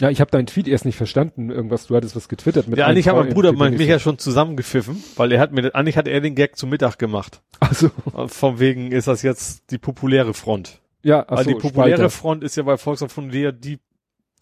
Ja, 0.00 0.10
ich 0.10 0.20
habe 0.20 0.30
deinen 0.30 0.46
Tweet 0.46 0.68
erst 0.68 0.84
nicht 0.84 0.96
verstanden. 0.96 1.50
Irgendwas, 1.50 1.86
du 1.86 1.96
hattest 1.96 2.14
was 2.16 2.28
getwittert 2.28 2.68
mit 2.68 2.78
Ja, 2.78 2.86
eigentlich 2.86 3.08
hat 3.08 3.16
mein 3.16 3.30
Bruder 3.30 3.52
mein, 3.52 3.72
ich 3.72 3.78
mich 3.78 3.88
ja 3.88 3.98
schon 3.98 4.18
zusammengepfiffen, 4.18 5.02
weil 5.16 5.32
er 5.32 5.40
hat 5.40 5.52
mir, 5.52 5.74
eigentlich 5.74 5.96
hat 5.96 6.06
er 6.06 6.20
den 6.20 6.34
Gag 6.34 6.56
zum 6.56 6.68
Mittag 6.70 6.98
gemacht. 6.98 7.40
Also, 7.60 7.90
Von 8.26 8.58
wegen 8.60 8.92
ist 8.92 9.08
das 9.08 9.22
jetzt 9.22 9.70
die 9.70 9.78
populäre 9.78 10.34
Front. 10.34 10.80
ja, 11.02 11.24
Weil 11.28 11.38
also 11.38 11.50
die 11.50 11.56
populäre 11.56 12.10
Front 12.10 12.44
ist 12.44 12.56
ja 12.56 12.62
bei 12.64 12.76
Volkswagen 12.76 13.10
von 13.10 13.30
der, 13.30 13.52
die, 13.52 13.78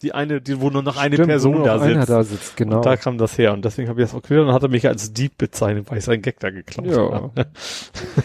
die 0.03 0.13
eine, 0.13 0.41
die, 0.41 0.61
wo 0.61 0.71
nur 0.71 0.83
noch 0.83 0.97
eine 0.97 1.17
Person 1.17 1.63
da 1.63 1.79
sitzt. 1.79 2.11
da 2.11 2.25
sitzt, 2.25 2.57
genau. 2.57 2.79
Und 2.79 2.87
da 2.87 2.97
kam 2.97 3.17
das 3.17 3.39
her. 3.39 3.53
Und 3.53 3.65
deswegen 3.65 3.89
habe 3.89 4.03
ich 4.03 4.09
das 4.09 4.15
auch 4.17 4.23
gehört 4.23 4.41
und 4.43 4.47
dann 4.49 4.55
hat 4.57 4.65
er 4.65 4.69
mich 4.69 4.89
als 4.89 5.13
Dieb 5.13 5.39
bezeichnet, 5.39 5.89
weil 5.89 5.99
ich 5.99 6.05
seinen 6.05 6.23
Gag 6.23 6.41
da 6.41 6.51
geklaut 6.51 6.87
Ja. 6.89 7.13
habe. 7.13 7.33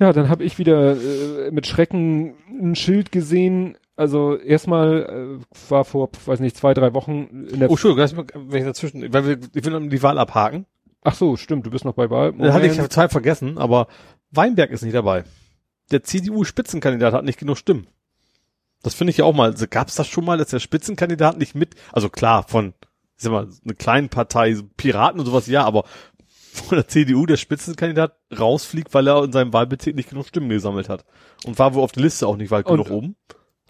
Ja, 0.00 0.14
dann 0.14 0.30
habe 0.30 0.44
ich 0.44 0.58
wieder 0.58 0.92
äh, 0.96 1.50
mit 1.50 1.66
Schrecken 1.66 2.34
ein 2.48 2.74
Schild 2.74 3.12
gesehen. 3.12 3.76
Also 4.00 4.38
erstmal 4.38 5.38
äh, 5.42 5.70
war 5.70 5.84
vor, 5.84 6.08
weiß 6.24 6.40
nicht, 6.40 6.56
zwei, 6.56 6.72
drei 6.72 6.94
Wochen 6.94 7.46
in 7.52 7.60
der. 7.60 7.68
Oh, 7.68 7.74
Entschuldigung, 7.74 8.26
wenn 8.48 8.60
ich 8.62 8.64
dazwischen, 8.66 9.12
weil 9.12 9.26
wir, 9.26 9.38
ich 9.52 9.62
will 9.62 9.88
die 9.90 10.02
Wahl 10.02 10.16
abhaken. 10.18 10.64
Ach 11.02 11.14
so, 11.14 11.36
stimmt, 11.36 11.66
du 11.66 11.70
bist 11.70 11.84
noch 11.84 11.92
bei 11.92 12.08
Wahl. 12.08 12.32
Da 12.32 12.54
hatte 12.54 12.66
ich 12.66 12.78
total 12.78 13.10
vergessen, 13.10 13.58
aber 13.58 13.88
Weinberg 14.30 14.70
ist 14.70 14.80
nicht 14.80 14.94
dabei. 14.94 15.24
Der 15.90 16.02
CDU-Spitzenkandidat 16.02 17.12
hat 17.12 17.26
nicht 17.26 17.38
genug 17.38 17.58
Stimmen. 17.58 17.88
Das 18.82 18.94
finde 18.94 19.10
ich 19.10 19.18
ja 19.18 19.26
auch 19.26 19.34
mal. 19.34 19.50
Also 19.50 19.66
Gab 19.68 19.88
es 19.88 19.96
das 19.96 20.08
schon 20.08 20.24
mal, 20.24 20.38
dass 20.38 20.48
der 20.48 20.60
Spitzenkandidat 20.60 21.36
nicht 21.36 21.54
mit, 21.54 21.74
also 21.92 22.08
klar, 22.08 22.44
von, 22.48 22.72
ich 23.18 23.24
sag 23.24 23.32
mal, 23.32 23.48
eine 23.64 23.74
kleinen 23.74 24.08
Partei, 24.08 24.56
Piraten 24.78 25.20
und 25.20 25.26
sowas, 25.26 25.46
ja, 25.46 25.64
aber 25.64 25.84
von 26.54 26.76
der 26.78 26.88
CDU 26.88 27.26
der 27.26 27.36
Spitzenkandidat 27.36 28.16
rausfliegt, 28.38 28.94
weil 28.94 29.06
er 29.08 29.24
in 29.24 29.32
seinem 29.32 29.52
Wahlbezirk 29.52 29.94
nicht 29.94 30.08
genug 30.08 30.26
Stimmen 30.26 30.48
gesammelt 30.48 30.88
hat. 30.88 31.04
Und 31.44 31.58
war 31.58 31.74
wohl 31.74 31.82
auf 31.82 31.92
der 31.92 32.02
Liste 32.02 32.26
auch 32.26 32.38
nicht 32.38 32.50
weit 32.50 32.64
Und- 32.64 32.78
genug 32.78 32.90
oben. 32.90 33.16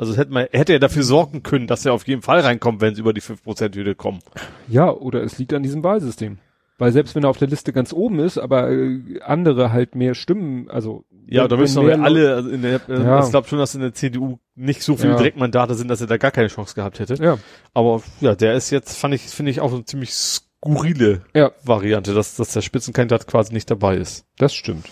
Also 0.01 0.17
hätte 0.17 0.33
man, 0.33 0.47
hätte 0.51 0.73
er 0.73 0.79
dafür 0.79 1.03
sorgen 1.03 1.43
können, 1.43 1.67
dass 1.67 1.85
er 1.85 1.93
auf 1.93 2.07
jeden 2.09 2.23
Fall 2.23 2.41
reinkommt, 2.41 2.81
wenn 2.81 2.95
sie 2.95 3.03
über 3.03 3.13
die 3.13 3.21
5%-Hürde 3.21 3.95
kommen. 3.95 4.21
Ja, 4.67 4.91
oder 4.91 5.23
es 5.23 5.39
liegt 5.39 5.53
an 5.53 5.63
diesem 5.63 5.85
Wahlsystem. 5.85 6.39
Weil 6.79 6.93
selbst 6.93 7.15
wenn 7.15 7.23
er 7.25 7.29
auf 7.29 7.37
der 7.37 7.49
Liste 7.49 7.75
ganz 7.75 7.93
oben 7.93 8.19
ist, 8.21 8.39
aber 8.39 8.71
äh, 8.71 9.21
andere 9.23 9.71
halt 9.73 9.95
mehr 9.95 10.15
Stimmen, 10.15 10.71
also 10.71 11.05
Ja, 11.27 11.47
da 11.47 11.59
müssen 11.59 11.87
wir 11.87 12.01
alle, 12.03 12.35
also 12.35 12.49
in 12.49 12.63
der, 12.63 12.81
äh, 12.89 13.03
Ja. 13.03 13.23
ich 13.23 13.29
glaube 13.29 13.47
schon, 13.47 13.59
dass 13.59 13.75
in 13.75 13.83
der 13.83 13.93
CDU 13.93 14.39
nicht 14.55 14.83
so 14.83 14.97
viele 14.97 15.11
Ja. 15.11 15.17
Direktmandate 15.19 15.75
sind, 15.75 15.89
dass 15.89 16.01
er 16.01 16.07
da 16.07 16.17
gar 16.17 16.31
keine 16.31 16.49
Chance 16.49 16.75
gehabt 16.75 16.99
hätte. 16.99 17.23
Ja, 17.23 17.37
Aber 17.75 18.03
ja, 18.23 18.35
der 18.35 18.55
ist 18.55 18.71
jetzt, 18.71 18.97
fand 18.97 19.13
ich, 19.13 19.21
finde 19.21 19.51
ich 19.51 19.61
auch 19.61 19.71
eine 19.75 19.85
ziemlich 19.85 20.15
skurrile 20.15 21.21
ja, 21.35 21.51
Variante, 21.63 22.15
dass, 22.15 22.37
dass 22.37 22.55
der 22.55 22.63
Spitzenkandidat 22.63 23.27
quasi 23.27 23.53
nicht 23.53 23.71
dabei 23.71 23.97
ist. 23.99 24.25
das 24.39 24.55
stimmt. 24.55 24.87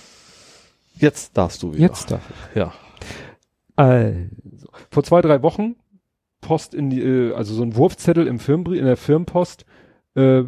Jetzt 0.96 1.38
darfst 1.38 1.62
du 1.62 1.72
wieder. 1.72 1.80
Jetzt 1.86 2.10
darf 2.10 2.20
ich. 2.28 2.56
Ja. 2.56 2.74
Also, 3.76 4.18
vor 4.90 5.02
zwei, 5.04 5.20
drei 5.20 5.42
Wochen 5.42 5.76
Post 6.40 6.74
in 6.74 6.90
die, 6.90 7.02
äh, 7.02 7.32
also 7.34 7.52
so 7.54 7.62
ein 7.62 7.74
Wurfzettel 7.76 8.26
im 8.26 8.38
Firmenbrief, 8.38 8.78
in 8.78 8.86
der 8.86 8.96
Firmenpost, 8.96 9.64
äh, 10.14 10.44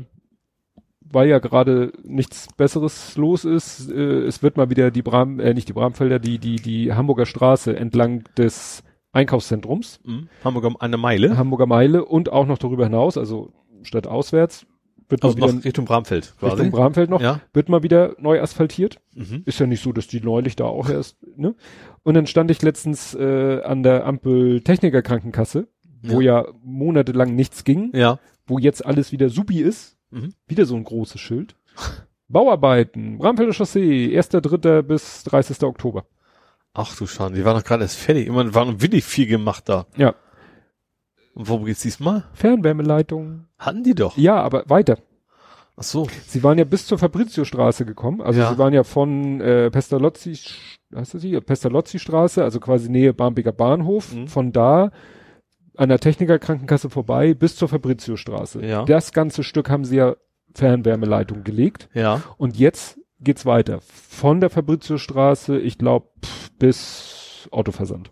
weil 1.13 1.29
ja 1.29 1.41
gerade 1.41 1.93
nichts 2.05 2.47
Besseres 2.57 3.17
los 3.17 3.45
ist, 3.45 3.91
äh, 3.91 4.21
es 4.23 4.43
wird 4.43 4.57
mal 4.57 4.71
wieder 4.71 4.91
die 4.93 5.03
Bram, 5.03 5.41
äh, 5.41 5.53
nicht 5.55 5.69
die 5.69 5.73
Bramfelder, 5.73 6.19
die, 6.21 6.39
die, 6.39 6.57
die 6.57 6.93
Hamburger 6.93 7.27
Straße 7.27 7.75
entlang 7.77 8.23
des 8.37 8.85
Einkaufszentrums, 9.13 9.99
Mhm. 10.05 10.29
Hamburg 10.45 10.77
eine 10.79 10.97
Meile. 10.97 11.37
Hamburger 11.37 11.67
Meile 11.67 12.05
und 12.05 12.31
auch 12.33 12.47
noch 12.47 12.59
darüber 12.59 12.85
hinaus, 12.85 13.19
also 13.19 13.53
statt 13.83 14.07
auswärts, 14.07 14.67
wird 15.09 15.25
Also 15.25 15.37
noch 15.39 15.65
Richtung 15.65 15.85
Bramfeld 15.85 16.35
quasi. 16.39 16.53
Richtung 16.63 16.71
Bramfeld 16.71 17.11
noch, 17.11 17.21
Ja. 17.21 17.41
wird 17.53 17.69
mal 17.69 17.83
wieder 17.83 18.15
neu 18.19 18.41
asphaltiert. 18.41 19.01
Mhm. 19.15 19.43
Ist 19.47 19.59
ja 19.59 19.67
nicht 19.67 19.83
so, 19.83 19.93
dass 19.93 20.07
die 20.07 20.21
neulich 20.21 20.55
da 20.55 20.65
auch 20.67 20.89
erst, 20.89 21.17
ne? 21.37 21.57
Und 22.03 22.15
dann 22.15 22.27
stand 22.27 22.51
ich 22.51 22.63
letztens 22.63 23.15
äh, 23.15 23.61
an 23.63 23.83
der 23.83 24.07
Ampel 24.07 24.63
Techniker 24.63 25.03
Krankenkasse, 25.03 25.69
wo 26.03 26.21
ja. 26.21 26.47
monatelang 26.63 27.35
nichts 27.35 27.65
ging, 27.65 27.91
Ja. 27.95 28.19
wo 28.47 28.59
jetzt 28.59 28.85
alles 28.85 29.13
wieder 29.13 29.29
supi 29.29 29.61
ist. 29.61 29.99
Mhm. 30.11 30.35
Wieder 30.47 30.65
so 30.65 30.77
ein 30.77 30.85
großes 30.85 31.21
Schild. 31.21 31.57
Bauarbeiten, 32.29 33.19
Bramfelder 33.19 33.53
Chaussee, 33.53 34.17
1.3. 34.19 34.83
bis 34.83 35.25
30. 35.25 35.63
Oktober. 35.65 36.05
Ach 36.73 36.97
du 36.97 37.07
Schande, 37.07 37.39
die 37.39 37.45
waren 37.45 37.57
doch 37.57 37.65
gerade 37.65 37.83
erst 37.83 37.97
fertig. 37.97 38.27
Immer 38.29 38.55
war 38.55 38.65
noch 38.65 38.81
wirklich 38.81 39.05
viel 39.05 39.27
gemacht 39.27 39.69
da. 39.69 39.87
Ja. 39.97 40.15
Und 41.35 41.49
worum 41.49 41.65
geht's 41.65 41.83
diesmal? 41.83 42.25
Fernwärmeleitung. 42.35 43.47
Hatten 43.59 43.83
die 43.83 43.95
doch. 43.95 44.17
Ja, 44.17 44.37
aber 44.41 44.65
weiter. 44.69 44.99
Ach 45.81 45.85
so. 45.85 46.07
Sie 46.27 46.43
waren 46.43 46.59
ja 46.59 46.65
bis 46.65 46.87
zur 46.87 46.99
Fabrizio-Straße 46.99 47.87
gekommen. 47.87 48.21
Also 48.21 48.39
Ja. 48.41 48.53
sie 48.53 48.59
waren 48.59 48.75
ja 48.75 48.85
von 48.85 49.41
äh, 49.41 49.71
Pestalozzi, 49.71 50.39
heißt 50.95 51.15
das 51.15 51.23
hier? 51.23 51.41
Pestalozzi-Straße, 51.41 52.45
also 52.45 52.61
quasi 52.61 52.91
Nähe 52.91 53.15
Barmbeker 53.15 53.53
Bahnhof. 53.53 54.13
Mhm. 54.15 54.29
Von 54.29 54.53
da 54.53 54.91
an 55.77 55.89
der 55.89 55.99
Technikerkrankenkasse 55.99 56.91
vorbei 56.91 57.33
bis 57.33 57.57
zur 57.57 57.69
Fabrizio-Straße. 57.69 58.63
Ja. 58.65 58.85
Das 58.85 59.13
ganze 59.13 59.43
Stück 59.43 59.71
haben 59.71 59.87
sie 59.87 59.97
ja 59.97 60.17
Fernwärmeleitung 60.55 61.45
gelegt. 61.45 61.89
Ja. 61.95 62.21
Und 62.37 62.59
jetzt 62.59 62.99
geht's 63.21 63.47
weiter. 63.47 63.81
Von 63.81 64.41
der 64.41 64.51
Fabrizio-Straße, 64.51 65.59
ich 65.59 65.79
glaube, 65.79 66.09
bis 66.59 67.49
Autoversand. 67.53 68.11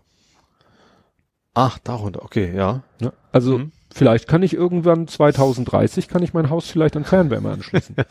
Ach, 1.53 1.77
darunter. 1.79 2.23
Okay, 2.23 2.51
ja. 2.55 2.81
Ne? 2.99 3.13
Also 3.31 3.59
Mhm. 3.59 3.71
Vielleicht 3.93 4.27
kann 4.27 4.43
ich 4.43 4.53
irgendwann 4.53 5.07
2030 5.07 6.07
kann 6.07 6.23
ich 6.23 6.33
mein 6.33 6.49
Haus 6.49 6.69
vielleicht 6.69 6.95
an 6.95 7.05
Fernwärme 7.05 7.51
anschließen. 7.51 7.95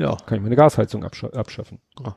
Ja. 0.00 0.16
kann 0.26 0.36
ich 0.38 0.42
meine 0.44 0.54
Gasheizung 0.54 1.02
abscha 1.02 1.26
abschaffen. 1.30 1.80
Ah. 2.04 2.14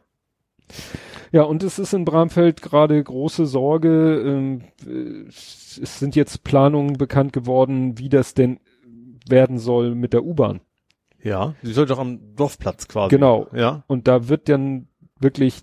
Ja, 1.32 1.44
und 1.44 1.64
es 1.64 1.80
ist 1.80 1.94
in 1.94 2.06
Bramfeld 2.06 2.62
gerade 2.62 3.02
große 3.02 3.48
Sorge. 3.48 4.22
Ähm, 4.24 4.62
äh, 4.86 5.28
es 5.28 6.00
sind 6.00 6.16
jetzt 6.16 6.44
Planungen 6.44 6.98
bekannt 6.98 7.34
geworden, 7.34 7.98
wie 7.98 8.10
das 8.10 8.36
denn 8.36 8.60
werden 9.28 9.58
soll 9.58 9.96
mit 9.96 10.14
der 10.14 10.24
U-Bahn. 10.24 10.62
Ja. 11.24 11.56
Die 11.64 11.74
soll 11.74 11.86
doch 11.86 12.00
am 12.00 12.36
Dorfplatz 12.36 12.88
quasi. 12.88 13.16
Genau. 13.16 13.48
Ja. 13.54 13.84
Und 13.88 14.08
da 14.08 14.28
wird 14.28 14.50
dann 14.50 14.88
wirklich 15.20 15.62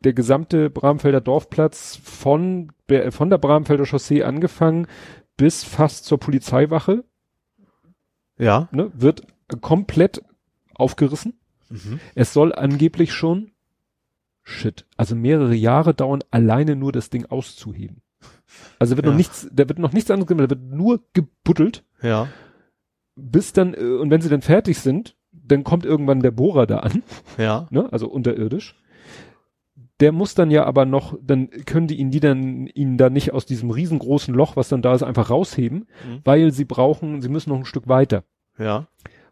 der 0.00 0.12
gesamte 0.12 0.70
Bramfelder 0.70 1.20
Dorfplatz 1.20 2.00
von, 2.02 2.72
von 3.10 3.30
der 3.30 3.38
Bramfelder 3.38 3.86
Chaussee 3.86 4.22
angefangen 4.22 4.86
bis 5.40 5.64
fast 5.64 6.04
zur 6.04 6.18
Polizeiwache, 6.20 7.02
Ja. 8.38 8.68
ne, 8.72 8.90
wird 8.94 9.22
komplett 9.62 10.22
aufgerissen. 10.74 11.32
Mhm. 11.70 11.98
Es 12.14 12.34
soll 12.34 12.54
angeblich 12.54 13.12
schon, 13.14 13.52
shit, 14.42 14.86
also 14.98 15.14
mehrere 15.16 15.54
Jahre 15.54 15.94
dauern, 15.94 16.22
alleine 16.30 16.76
nur 16.76 16.92
das 16.92 17.08
Ding 17.08 17.24
auszuheben. 17.24 18.02
Also 18.78 18.96
wird 18.96 19.06
Ja. 19.06 19.12
noch 19.12 19.16
nichts, 19.16 19.48
da 19.50 19.66
wird 19.66 19.78
noch 19.78 19.92
nichts 19.94 20.10
anderes 20.10 20.28
gemacht, 20.28 20.44
da 20.44 20.50
wird 20.50 20.62
nur 20.70 21.00
gebuddelt, 21.14 21.84
Ja. 22.02 22.28
bis 23.16 23.54
dann, 23.54 23.72
äh, 23.72 23.80
und 23.98 24.10
wenn 24.10 24.20
sie 24.20 24.28
dann 24.28 24.42
fertig 24.42 24.78
sind, 24.78 25.16
dann 25.32 25.64
kommt 25.64 25.86
irgendwann 25.86 26.20
der 26.20 26.32
Bohrer 26.32 26.66
da 26.66 26.80
an, 26.80 27.02
Ja. 27.38 27.66
ne, 27.70 27.90
also 27.92 28.08
unterirdisch. 28.08 28.76
Der 30.00 30.12
muss 30.12 30.34
dann 30.34 30.50
ja 30.50 30.64
aber 30.64 30.86
noch, 30.86 31.16
dann 31.22 31.50
können 31.66 31.86
die 31.86 31.96
ihn 31.96 32.10
die 32.10 32.20
dann, 32.20 32.66
ihn 32.68 32.96
da 32.96 33.10
nicht 33.10 33.32
aus 33.32 33.44
diesem 33.46 33.70
riesengroßen 33.70 34.34
Loch, 34.34 34.56
was 34.56 34.68
dann 34.68 34.82
da 34.82 34.94
ist, 34.94 35.02
einfach 35.02 35.30
rausheben, 35.30 35.86
Mhm. 36.06 36.20
weil 36.24 36.52
sie 36.52 36.64
brauchen, 36.64 37.20
sie 37.20 37.28
müssen 37.28 37.50
noch 37.50 37.58
ein 37.58 37.64
Stück 37.66 37.86
weiter. 37.88 38.24
Ja. 38.58 38.86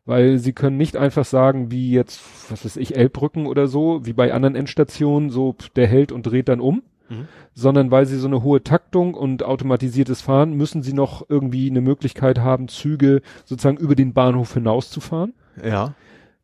Weil 0.05 0.39
sie 0.39 0.53
können 0.53 0.77
nicht 0.79 0.97
einfach 0.97 1.25
sagen, 1.25 1.71
wie 1.71 1.91
jetzt, 1.91 2.21
was 2.51 2.65
weiß 2.65 2.77
ich, 2.79 2.97
Elbbrücken 2.97 3.47
oder 3.47 3.67
so, 3.67 4.01
wie 4.07 4.13
bei 4.15 4.33
anderen 4.33 4.55
Endstationen, 4.55 5.31
so 5.31 5.55
der 5.77 5.87
hält 5.87 6.13
und 6.13 6.23
dreht 6.25 6.49
dann 6.49 6.61
um, 6.61 6.83
Mhm. 7.11 7.27
sondern 7.55 7.91
weil 7.91 8.05
sie 8.05 8.17
so 8.19 8.27
eine 8.27 8.43
hohe 8.43 8.63
Taktung 8.63 9.15
und 9.15 9.43
automatisiertes 9.43 10.21
Fahren, 10.21 10.53
müssen 10.53 10.83
sie 10.83 10.93
noch 10.93 11.25
irgendwie 11.31 11.71
eine 11.71 11.81
Möglichkeit 11.81 12.39
haben, 12.39 12.69
Züge 12.69 13.23
sozusagen 13.47 13.79
über 13.79 13.95
den 13.95 14.13
Bahnhof 14.13 14.53
hinauszufahren. 14.55 15.33
Ja. 15.65 15.95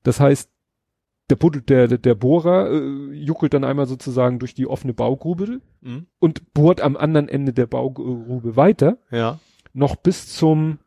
Das 0.03 0.21
heißt, 0.21 0.51
der, 1.31 1.37
buddelt, 1.37 1.69
der, 1.71 1.89
der, 1.89 1.99
der 1.99 2.15
Bohrer 2.15 2.71
äh, 2.71 3.13
juckelt 3.15 3.55
dann 3.55 3.65
einmal 3.65 3.87
sozusagen 3.87 4.39
durch 4.39 4.55
die 4.55 4.67
offene 4.67 4.93
Baugrube 4.95 5.61
Mhm. 5.81 6.07
und 6.19 6.53
bohrt 6.55 6.81
am 6.81 6.97
anderen 6.97 7.29
Ende 7.29 7.53
der 7.53 7.67
Baugrube 7.67 8.57
weiter, 8.57 8.99
Ja. 9.11 9.39
noch 9.73 9.97
bis 9.97 10.29
zum, 10.35 10.79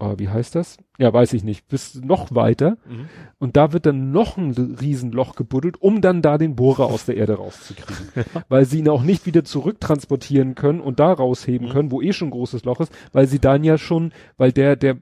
oh, 0.00 0.14
wie 0.18 0.28
heißt 0.28 0.54
das? 0.54 0.76
Ja, 0.98 1.12
weiß 1.12 1.32
ich 1.34 1.44
nicht, 1.44 1.68
bis 1.68 1.94
noch 2.02 2.34
weiter. 2.34 2.78
Mhm. 2.88 3.08
Und 3.38 3.56
da 3.56 3.72
wird 3.72 3.86
dann 3.86 4.10
noch 4.12 4.36
ein 4.36 4.50
Riesenloch 4.52 5.36
gebuddelt, 5.36 5.80
um 5.80 6.00
dann 6.00 6.22
da 6.22 6.38
den 6.38 6.56
Bohrer 6.56 6.86
aus 6.86 7.04
der 7.06 7.16
Erde 7.16 7.34
rauszukriegen. 7.34 8.06
Weil 8.48 8.64
sie 8.64 8.78
ihn 8.80 8.88
auch 8.88 9.02
nicht 9.02 9.26
wieder 9.26 9.44
zurücktransportieren 9.44 10.54
können 10.54 10.80
und 10.80 10.98
da 11.00 11.12
rausheben 11.12 11.68
Mhm. 11.68 11.72
können, 11.72 11.90
wo 11.92 12.00
eh 12.02 12.12
schon 12.12 12.28
ein 12.28 12.32
großes 12.32 12.64
Loch 12.64 12.80
ist, 12.80 12.92
weil 13.12 13.26
sie 13.26 13.38
dann 13.40 13.62
ja 13.62 13.78
schon, 13.78 14.12
weil 14.36 14.52
der, 14.52 14.74
der, 14.76 14.96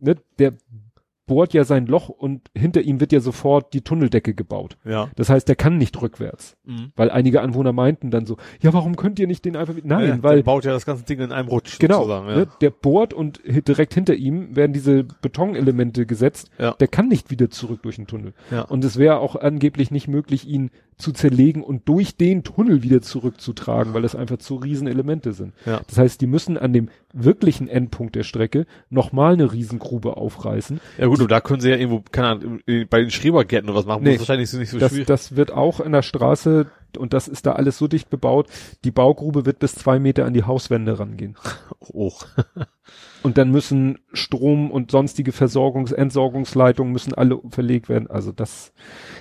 ne, 0.00 0.16
der 0.38 0.54
bohrt 1.30 1.54
ja 1.54 1.62
sein 1.62 1.86
Loch 1.86 2.08
und 2.08 2.50
hinter 2.56 2.80
ihm 2.80 2.98
wird 2.98 3.12
ja 3.12 3.20
sofort 3.20 3.72
die 3.72 3.82
Tunneldecke 3.82 4.34
gebaut. 4.34 4.76
Ja. 4.84 5.10
Das 5.14 5.28
heißt, 5.28 5.46
der 5.46 5.54
kann 5.54 5.78
nicht 5.78 6.02
rückwärts. 6.02 6.56
Mhm. 6.64 6.90
Weil 6.96 7.08
einige 7.08 7.40
Anwohner 7.40 7.72
meinten 7.72 8.10
dann 8.10 8.26
so, 8.26 8.36
ja, 8.60 8.72
warum 8.72 8.96
könnt 8.96 9.20
ihr 9.20 9.28
nicht 9.28 9.44
den 9.44 9.54
einfach, 9.54 9.74
nein, 9.84 10.08
ja, 10.08 10.22
weil, 10.24 10.38
der 10.38 10.42
baut 10.42 10.64
ja 10.64 10.72
das 10.72 10.84
ganze 10.84 11.04
Ding 11.04 11.20
in 11.20 11.30
einem 11.30 11.48
Rutsch 11.48 11.78
genau. 11.78 12.08
Ja. 12.08 12.22
ne, 12.24 12.48
der 12.60 12.70
bohrt 12.70 13.14
und 13.14 13.40
direkt 13.46 13.94
hinter 13.94 14.14
ihm 14.14 14.56
werden 14.56 14.72
diese 14.72 15.04
Betonelemente 15.04 16.04
gesetzt. 16.04 16.50
Ja. 16.58 16.72
Der 16.72 16.88
kann 16.88 17.06
nicht 17.06 17.30
wieder 17.30 17.48
zurück 17.48 17.82
durch 17.82 17.94
den 17.94 18.08
Tunnel. 18.08 18.34
Ja. 18.50 18.62
Und 18.62 18.84
es 18.84 18.96
wäre 18.96 19.20
auch 19.20 19.36
angeblich 19.36 19.92
nicht 19.92 20.08
möglich, 20.08 20.48
ihn 20.48 20.72
zu 21.00 21.12
zerlegen 21.12 21.62
und 21.64 21.88
durch 21.88 22.16
den 22.16 22.44
Tunnel 22.44 22.82
wieder 22.82 23.02
zurückzutragen, 23.02 23.94
weil 23.94 24.02
das 24.02 24.14
einfach 24.14 24.38
zu 24.38 24.54
riesen 24.56 24.86
Elemente 24.86 25.32
sind. 25.32 25.52
Ja. 25.66 25.80
Das 25.88 25.98
heißt, 25.98 26.20
die 26.20 26.26
müssen 26.26 26.56
an 26.56 26.72
dem 26.72 26.88
wirklichen 27.12 27.66
Endpunkt 27.66 28.14
der 28.14 28.22
Strecke 28.22 28.66
nochmal 28.88 29.32
eine 29.32 29.52
Riesengrube 29.52 30.16
aufreißen. 30.16 30.80
ja 30.98 31.06
gut, 31.06 31.20
und 31.20 31.30
da 31.30 31.40
können 31.40 31.60
sie 31.60 31.70
ja 31.70 31.76
irgendwo, 31.76 32.04
keine 32.12 32.28
Ahnung, 32.28 32.60
bei 32.88 33.00
den 33.00 33.10
Schrebergärten 33.10 33.68
oder 33.68 33.78
was 33.80 33.86
machen, 33.86 34.04
Nee. 34.04 34.12
das 34.12 34.20
wahrscheinlich 34.20 34.52
nicht 34.52 34.70
so 34.70 34.78
Das, 34.78 34.92
schwierig. 34.92 35.06
das 35.08 35.34
wird 35.36 35.50
auch 35.52 35.80
in 35.80 35.92
der 35.92 36.02
Straße 36.02 36.66
und 36.96 37.12
das 37.12 37.26
ist 37.28 37.46
da 37.46 37.52
alles 37.52 37.78
so 37.78 37.88
dicht 37.88 38.10
bebaut. 38.10 38.48
Die 38.84 38.90
Baugrube 38.90 39.46
wird 39.46 39.58
bis 39.58 39.74
zwei 39.74 39.98
Meter 39.98 40.24
an 40.26 40.34
die 40.34 40.44
Hauswände 40.44 40.98
rangehen. 40.98 41.36
Oh. 41.92 42.12
Und 43.22 43.38
dann 43.38 43.50
müssen 43.50 43.98
Strom 44.12 44.70
und 44.70 44.90
sonstige 44.90 45.32
Versorgungs-, 45.32 45.92
Entsorgungsleitungen 45.92 46.92
müssen 46.92 47.14
alle 47.14 47.40
verlegt 47.50 47.88
werden. 47.88 48.08
Also 48.08 48.32
das, 48.32 48.72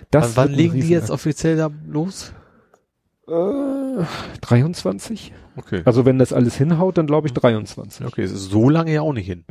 das 0.10 0.38
wann 0.38 0.52
legen 0.52 0.80
die 0.80 0.90
jetzt 0.90 1.12
offiziell 1.12 1.58
da 1.58 1.70
los? 1.86 2.34
Äh, 3.28 4.04
23? 4.42 5.34
Okay. 5.58 5.82
Also 5.86 6.06
wenn 6.06 6.18
das 6.18 6.34
alles 6.34 6.56
hinhaut, 6.56 6.98
dann 6.98 7.08
glaube 7.08 7.28
ich 7.28 7.34
23. 7.34 8.06
Okay, 8.06 8.24
es 8.24 8.32
ist 8.32 8.50
so 8.50 8.70
lange 8.70 8.94
ja 8.94 9.02
auch 9.02 9.14
nicht 9.14 9.28
hin. 9.28 9.44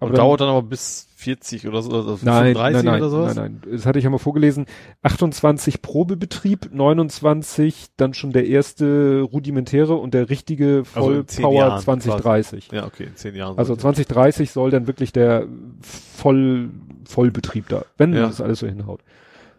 Aber 0.00 0.10
dann- 0.12 0.16
dauert 0.20 0.40
dann 0.40 0.48
aber 0.48 0.62
bis 0.62 1.08
40 1.16 1.66
oder 1.66 1.82
so, 1.82 1.90
also 1.90 2.18
Nein, 2.22 2.54
35 2.54 2.74
nein, 2.76 2.84
nein, 2.84 3.00
oder 3.02 3.10
sowas? 3.10 3.34
nein, 3.34 3.60
nein. 3.62 3.72
Das 3.72 3.84
hatte 3.86 3.98
ich 3.98 4.04
ja 4.04 4.10
mal 4.10 4.18
vorgelesen. 4.18 4.66
28 5.02 5.82
Probebetrieb, 5.82 6.70
29 6.72 7.88
dann 7.96 8.14
schon 8.14 8.32
der 8.32 8.46
erste 8.46 9.20
rudimentäre 9.22 9.94
und 9.96 10.14
der 10.14 10.30
richtige 10.30 10.84
Also 10.94 11.24
Vollpower 11.24 11.54
Jahren 11.54 11.80
2030. 11.82 12.70
Ja, 12.72 12.86
okay, 12.86 13.04
in 13.04 13.16
10 13.16 13.34
Jahren. 13.34 13.58
Also 13.58 13.70
sollte- 13.74 13.82
2030 13.82 14.52
soll 14.52 14.70
dann 14.70 14.86
wirklich 14.86 15.12
der 15.12 15.46
Voll, 15.82 16.70
Vollbetrieb 17.06 17.68
da, 17.68 17.84
wenn 17.96 18.14
Ja. 18.14 18.22
das 18.28 18.40
alles 18.40 18.60
so 18.60 18.66
hinhaut. 18.68 19.00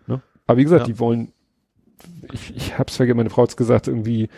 Ne? 0.08 0.22
Aber 0.48 0.58
wie 0.58 0.64
gesagt, 0.64 0.88
Ja. 0.88 0.94
die 0.94 1.00
wollen, 1.00 1.34
ich, 2.32 2.56
ich 2.56 2.78
hab's 2.80 2.96
vergessen, 2.96 3.18
meine 3.18 3.30
Frau 3.30 3.44
hat's 3.44 3.58
gesagt, 3.58 3.88
irgendwie 3.90 4.30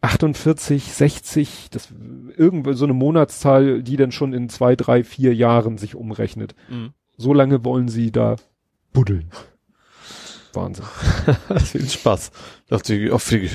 48, 0.00 0.92
60, 0.92 1.68
das 1.70 1.88
irgendwo 2.36 2.72
so 2.72 2.84
eine 2.84 2.94
Monatszahl, 2.94 3.82
die 3.82 3.96
dann 3.96 4.12
schon 4.12 4.32
in 4.32 4.48
zwei, 4.48 4.76
drei, 4.76 5.04
vier 5.04 5.34
Jahren 5.34 5.78
sich 5.78 5.94
umrechnet. 5.94 6.54
Mhm. 6.68 6.92
So 7.16 7.32
lange 7.34 7.64
wollen 7.64 7.88
sie 7.88 8.10
da 8.10 8.36
buddeln. 8.92 9.30
Wahnsinn. 10.54 10.84
Das 11.48 11.74
ist 11.74 11.94
Spaß. 11.94 12.30
Ist 12.68 12.72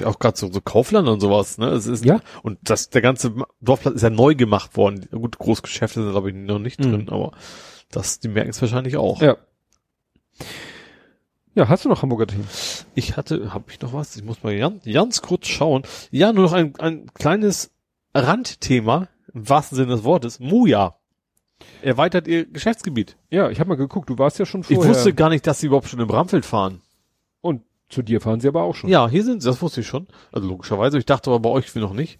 auch, 0.04 0.08
auch 0.08 0.20
gerade 0.20 0.38
so, 0.38 0.52
so 0.52 0.62
Kaufland 0.62 1.08
und 1.08 1.20
sowas, 1.20 1.58
ne? 1.58 1.68
Es 1.70 1.86
ist, 1.86 2.04
Ja. 2.06 2.22
Und 2.44 2.58
das, 2.64 2.90
der 2.90 3.02
ganze 3.02 3.36
Dorfplatz 3.62 3.96
ist 3.96 4.02
ja 4.02 4.10
neu 4.10 4.34
gemacht 4.36 4.76
worden. 4.78 5.08
Gut, 5.12 5.38
Großgeschäfte 5.38 6.02
sind, 6.02 6.12
glaube 6.12 6.30
ich, 6.32 6.36
noch 6.36 6.60
nicht 6.60 6.80
Mhm. 6.80 6.92
drin, 6.92 7.10
aber 7.10 7.32
das, 7.92 8.20
die 8.20 8.30
merken 8.30 8.50
es 8.50 8.62
wahrscheinlich 8.62 8.98
auch. 8.98 9.22
Ja. 9.22 9.38
Ja, 11.58 11.68
hast 11.70 11.86
du 11.86 11.90
noch 11.90 12.04
Hamburger 12.04 12.28
Themen? 12.28 12.48
Ich 12.94 13.18
hatte, 13.18 13.52
habe 13.54 13.66
ich 13.72 13.82
noch 13.82 13.92
was? 13.92 14.16
Ich 14.16 14.24
muss 14.24 14.44
mal 14.44 14.56
ganz, 14.58 14.84
ganz 14.86 15.22
kurz 15.24 15.48
schauen. 15.48 15.82
Ja, 16.12 16.32
nur 16.32 16.44
noch 16.46 16.54
ein, 16.54 16.76
ein 16.78 17.08
kleines 17.16 17.72
Randthema, 18.14 19.08
im 19.34 19.50
wahrsten 19.50 19.76
Sinne 19.76 19.90
des 19.96 20.04
Wortes. 20.04 20.40
Muja 20.40 20.96
erweitert 21.82 22.28
ihr 22.28 22.46
Geschäftsgebiet. 22.46 23.18
Ja, 23.32 23.50
ich 23.50 23.60
habe 23.60 23.70
mal 23.70 23.76
geguckt, 23.76 24.08
du 24.10 24.20
warst 24.20 24.38
ja 24.38 24.46
schon 24.46 24.62
Ich 24.62 24.68
vorher. 24.76 24.92
wusste 24.94 25.14
gar 25.16 25.30
nicht, 25.30 25.48
dass 25.48 25.60
sie 25.60 25.66
überhaupt 25.68 25.88
schon 25.90 26.00
im 26.00 26.08
Bramfeld 26.08 26.46
fahren. 26.46 26.82
und 27.42 27.62
zu 27.90 28.02
dir 28.04 28.20
fahren 28.22 28.40
sie 28.42 28.50
aber 28.50 28.64
auch 28.64 28.76
schon. 28.76 28.90
Ja, 28.90 29.08
hier 29.10 29.24
sind 29.24 29.42
sie, 29.42 29.48
das 29.48 29.62
wusste 29.62 29.82
ich 29.82 29.88
schon. 29.88 30.08
Also 30.32 30.48
logischerweise, 30.48 30.98
ich 31.00 31.06
dachte 31.06 31.30
aber 31.32 31.40
bei 31.40 31.50
euch 31.50 31.74
noch 31.76 31.94
nicht. 31.94 32.20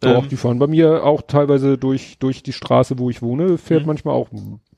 Doch, 0.00 0.22
Ähm, 0.24 0.28
die 0.28 0.36
fahren 0.36 0.58
bei 0.58 0.66
mir 0.66 1.04
auch 1.04 1.22
teilweise 1.22 1.78
durch, 1.78 2.18
durch 2.18 2.42
die 2.42 2.52
Straße, 2.52 2.98
wo 2.98 3.10
ich 3.10 3.22
wohne, 3.22 3.58
fährt 3.58 3.82
Mhm. 3.82 3.86
manchmal 3.88 4.14
auch 4.14 4.28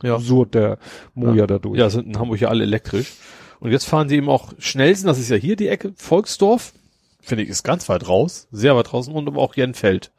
Ja. 0.03 0.19
surrt 0.19 0.55
der 0.55 0.79
Moja 1.15 1.47
da 1.47 1.59
durch. 1.59 1.79
Ja, 1.79 1.89
sind 1.89 2.07
in 2.07 2.19
Hamburg 2.19 2.41
ja 2.41 2.49
alle 2.49 2.65
elektrisch. 2.65 3.15
Und 3.61 3.71
jetzt 3.73 3.87
fahren 3.87 4.09
sie 4.09 4.17
eben 4.17 4.29
auch 4.29 4.53
schnellsten, 4.59 5.07
das 5.07 5.19
ist 5.19 5.31
ja 5.31 5.37
hier 5.37 5.57
die 5.57 5.69
Ecke, 5.69 5.93
Volksdorf. 5.97 6.73
Finde 7.21 7.43
ich, 7.43 7.49
ist 7.51 7.63
ganz 7.65 7.89
weit 7.89 8.09
raus, 8.09 8.47
sehr 8.53 8.77
weit 8.77 8.93
draußen 8.93 9.13
und 9.13 9.27
aber 9.29 9.41
auch 9.41 9.55
Jenfeld. 9.57 10.13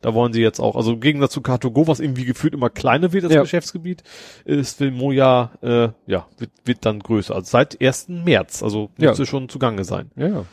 Da 0.00 0.14
wollen 0.14 0.32
sie 0.32 0.40
jetzt 0.42 0.60
auch, 0.60 0.76
also 0.76 0.92
im 0.92 1.00
Gegensatz 1.00 1.32
zu 1.32 1.40
Car2Go, 1.40 1.86
was 1.88 2.00
irgendwie 2.00 2.24
gefühlt 2.24 2.54
immer 2.54 2.70
kleiner 2.70 3.12
wird, 3.12 3.24
das 3.24 3.32
Ja. 3.32 3.42
Geschäftsgebiet, 3.42 4.02
ist 4.44 4.78
will 4.80 4.90
Moja, 4.90 5.52
äh, 5.62 5.88
ja, 6.06 6.26
wird, 6.38 6.50
wird 6.64 6.84
dann 6.86 7.00
größer. 7.00 7.34
Also 7.34 7.50
seit 7.50 7.80
1. 7.80 8.08
März, 8.24 8.62
also 8.62 8.90
Ja. 8.98 9.08
müsste 9.10 9.26
schon 9.26 9.48
zugange 9.48 9.84
sein. 9.84 10.10
Ja, 10.16 10.28
ja. 10.28 10.44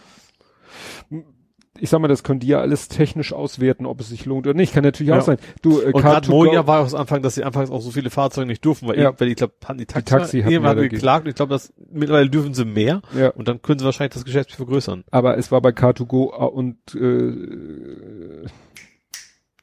Ich 1.80 1.90
sag 1.90 2.00
mal, 2.02 2.08
das 2.08 2.24
könnt 2.24 2.44
ihr 2.44 2.50
ja 2.52 2.60
alles 2.60 2.88
technisch 2.88 3.34
auswerten, 3.34 3.88
ob 3.88 4.00
es 4.00 4.10
sich 4.10 4.26
lohnt 4.26 4.46
oder 4.46 4.56
nicht. 4.56 4.74
Kann 4.74 4.84
natürlich 4.84 5.10
Ja. 5.10 5.18
auch 5.18 5.24
sein. 5.24 5.38
Du, 5.64 5.82
äh, 5.82 5.86
Und 5.92 6.02
gerade 6.02 6.28
Car2Go 6.28 6.46
Moja 6.46 6.68
war 6.68 6.82
auch 6.86 6.94
am 6.94 7.00
Anfang, 7.02 7.24
dass 7.24 7.34
sie 7.36 7.44
anfangs 7.44 7.72
auch 7.72 7.82
so 7.82 7.90
viele 7.90 8.12
Fahrzeuge 8.12 8.46
nicht 8.46 8.64
durften, 8.64 8.88
weil, 8.88 9.00
Ja. 9.00 9.10
ich, 9.12 9.20
weil 9.20 9.28
ich 9.30 9.36
glaube, 9.38 9.54
die 9.76 9.86
Taxi, 9.88 10.06
Taxi 10.06 10.42
hatten 10.42 10.52
irgendwann 10.54 10.78
ja 10.78 10.88
geklagt 10.88 11.26
und 11.26 11.30
ich 11.30 11.36
glaube, 11.36 11.50
dass 11.50 11.74
mittlerweile 11.92 12.30
dürfen 12.30 12.54
sie 12.54 12.66
mehr 12.66 13.02
ja, 13.18 13.30
und 13.30 13.48
dann 13.48 13.62
können 13.64 13.80
sie 13.80 13.86
wahrscheinlich 13.86 14.14
das 14.14 14.24
Geschäft 14.24 14.52
vergrößern. 14.52 15.04
aber 15.10 15.38
es 15.40 15.52
war 15.52 15.62
bei 15.62 15.70
Car2Go 15.72 16.26
und 16.48 16.78
äh, 16.94 18.46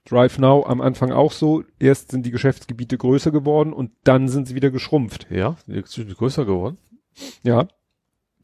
Drive 0.05 0.39
Now 0.39 0.65
am 0.67 0.81
Anfang 0.81 1.13
auch 1.13 1.31
so. 1.31 1.63
Erst 1.79 2.11
sind 2.11 2.27
die 2.27 2.33
Geschäftsgebiete 2.33 2.99
größer 2.99 3.31
geworden 3.31 3.73
und 3.73 3.93
dann 4.03 4.29
sind 4.29 4.49
sie 4.49 4.57
wieder 4.57 4.71
geschrumpft. 4.71 5.29
Ja, 5.31 5.57
die 5.69 5.83
sind 5.87 6.13
größer 6.17 6.45
geworden. 6.45 6.79
Ja. 7.45 7.69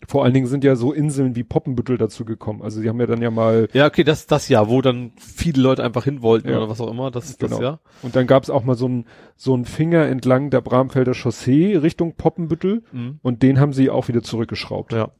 Vor 0.08 0.24
allen 0.24 0.34
Dingen 0.34 0.46
sind 0.46 0.62
ja 0.64 0.76
so 0.76 0.92
Inseln 0.92 1.34
wie 1.36 1.42
Poppenbüttel 1.44 1.98
dazu 1.98 2.24
gekommen. 2.24 2.62
Also 2.62 2.80
sie 2.80 2.88
haben 2.88 3.00
ja 3.00 3.06
dann 3.06 3.22
ja 3.22 3.30
mal 3.30 3.68
Ja, 3.72 3.86
okay, 3.86 4.04
das 4.04 4.26
das 4.26 4.48
ja, 4.48 4.68
wo 4.68 4.80
dann 4.82 5.12
viele 5.18 5.60
Leute 5.62 5.82
einfach 5.84 6.04
hin 6.04 6.22
wollten 6.22 6.48
Ja. 6.48 6.58
oder 6.58 6.68
was 6.68 6.80
auch 6.80 6.90
immer, 6.90 7.10
das 7.10 7.30
ist 7.30 7.42
das 7.42 7.50
Genau. 7.50 7.62
ja. 7.62 7.80
Und 8.02 8.14
dann 8.16 8.26
gab 8.26 8.42
es 8.42 8.50
auch 8.50 8.64
mal 8.64 8.74
so 8.76 8.88
ein 8.88 9.06
so 9.36 9.54
ein 9.56 9.64
Finger 9.64 10.06
entlang 10.06 10.50
der 10.50 10.60
Bramfelder 10.60 11.14
Chaussee 11.14 11.76
Richtung 11.76 12.14
Poppenbüttel 12.14 12.82
Mhm. 12.92 13.18
und 13.22 13.42
den 13.42 13.58
haben 13.60 13.72
sie 13.72 13.90
auch 13.90 14.08
wieder 14.08 14.22
zurückgeschraubt. 14.22 14.92
Ja. 14.92 15.10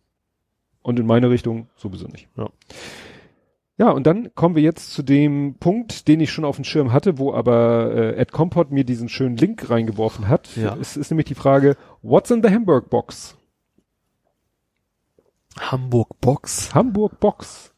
Und 0.83 1.01
in 1.01 1.07
meine 1.07 1.31
Richtung 1.31 1.69
sowieso 1.77 2.07
nicht. 2.07 2.29
Ja. 2.37 2.49
Ja, 3.79 3.91
und 3.91 4.07
dann 4.07 4.35
kommen 4.35 4.55
wir 4.55 4.63
jetzt 4.63 4.93
zu 4.95 5.03
dem 5.03 5.57
Punkt, 5.61 6.09
den 6.09 6.21
ich 6.21 6.31
schon 6.33 6.47
auf 6.47 6.57
dem 6.57 6.65
Schirm 6.65 6.95
hatte, 6.95 7.19
wo 7.19 7.35
aber 7.35 7.93
äh, 7.95 8.17
Ed 8.17 8.33
Compot 8.33 8.71
mir 8.71 8.85
diesen 8.85 9.11
schönen 9.11 9.37
Link 9.37 9.69
reingeworfen 9.69 10.29
hat. 10.29 10.49
Ja. 10.57 10.77
Es 10.81 10.97
ist 10.97 11.11
nämlich 11.11 11.27
die 11.27 11.35
Frage, 11.35 11.77
what's 12.01 12.31
in 12.31 12.43
the 12.43 12.49
Hamburg 12.49 12.89
Box? 12.89 13.37
Hamburg 15.59 16.21
Box. 16.21 16.75
Hamburg 16.75 17.19
Box. 17.21 17.73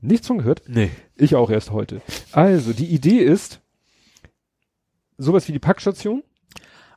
Nichts 0.00 0.26
von 0.26 0.38
gehört? 0.38 0.62
Nee. 0.66 0.90
Ich 1.16 1.34
auch 1.36 1.50
erst 1.50 1.70
heute. 1.72 2.00
Also, 2.32 2.72
die 2.72 2.86
Idee 2.86 3.18
ist, 3.18 3.60
sowas 5.18 5.46
wie 5.48 5.52
die 5.52 5.58
Packstation, 5.58 6.22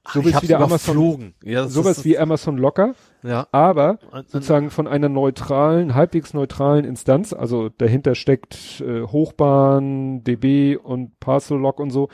Ach, 0.06 0.16
So 0.16 0.20
ich 0.20 0.26
willst 0.26 0.36
hab's 0.36 0.44
wieder 0.44 0.58
Amazon- 0.58 0.96
überflogen. 0.96 1.34
Ja, 1.44 1.68
sowas 1.68 2.00
ist, 2.00 2.06
wie 2.06 2.18
Amazon 2.18 2.58
Locker, 2.58 2.94
ja. 3.24 3.48
aber 3.54 4.00
sozusagen 4.28 4.70
von 4.70 4.86
einer 4.86 5.08
neutralen, 5.08 5.96
halbwegs 5.96 6.34
neutralen 6.34 6.84
Instanz, 6.84 7.32
also 7.32 7.70
dahinter 7.70 8.14
steckt 8.14 8.82
äh, 8.82 9.04
Hochbahn, 9.04 10.22
DB 10.26 10.76
und 10.76 11.18
Parcel 11.22 11.58
Lock 11.58 11.80
und 11.80 11.92
so, 11.92 12.10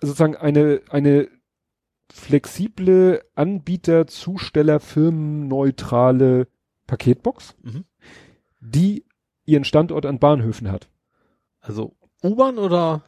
sozusagen 0.00 0.34
eine, 0.34 0.80
eine 0.88 1.28
flexible 2.10 3.22
Anbieter, 3.34 4.06
Zusteller, 4.06 4.80
firmenneutrale 4.80 6.48
Paketbox, 6.90 7.54
Mhm. 7.62 7.84
die 8.60 9.04
ihren 9.46 9.64
Standort 9.64 10.04
an 10.06 10.18
Bahnhöfen 10.18 10.70
hat. 10.70 10.88
Also 11.60 11.94
U-Bahn 12.24 12.58
oder 12.58 13.02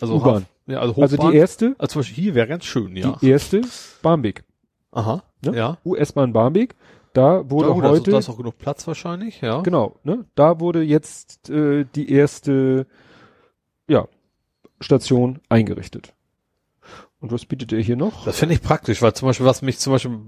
also 0.00 0.16
U-Bahn. 0.16 0.46
Ja, 0.66 0.80
also 0.80 0.92
Hochbahn. 0.92 1.18
Also 1.18 1.30
die 1.30 1.36
erste, 1.36 1.74
also 1.78 1.92
zum 1.94 2.00
Beispiel 2.00 2.24
hier 2.24 2.34
wäre 2.34 2.46
ganz 2.46 2.64
schön, 2.64 2.94
ja. 2.94 3.16
die 3.20 3.30
erste 3.30 3.62
Barmbek, 4.02 4.44
Aha. 4.92 5.22
Ne? 5.44 5.56
Ja. 5.56 5.78
US-Bahn 5.84 6.32
Barmbek, 6.32 6.76
da 7.14 7.50
wurde 7.50 7.68
Da, 7.68 7.74
gut, 7.74 7.84
also, 7.84 7.96
heute 7.96 8.10
da 8.10 8.18
ist 8.18 8.28
auch 8.28 8.36
genug 8.36 8.58
Platz 8.58 8.86
wahrscheinlich, 8.86 9.40
ja. 9.40 9.60
Genau, 9.62 9.98
ne? 10.04 10.24
Da 10.34 10.60
wurde 10.60 10.82
jetzt 10.82 11.50
äh, 11.50 11.84
die 11.94 12.10
erste 12.12 12.86
ja, 13.88 14.06
Station 14.80 15.40
eingerichtet. 15.48 16.14
Und 17.22 17.30
was 17.30 17.46
bietet 17.46 17.72
er 17.72 17.80
hier 17.80 17.94
noch? 17.94 18.24
Das 18.24 18.40
finde 18.40 18.56
ich 18.56 18.62
praktisch, 18.62 19.00
weil 19.00 19.14
zum 19.14 19.28
Beispiel, 19.28 19.46
was 19.46 19.62
mich 19.62 19.78
zum 19.78 19.92
Beispiel 19.92 20.18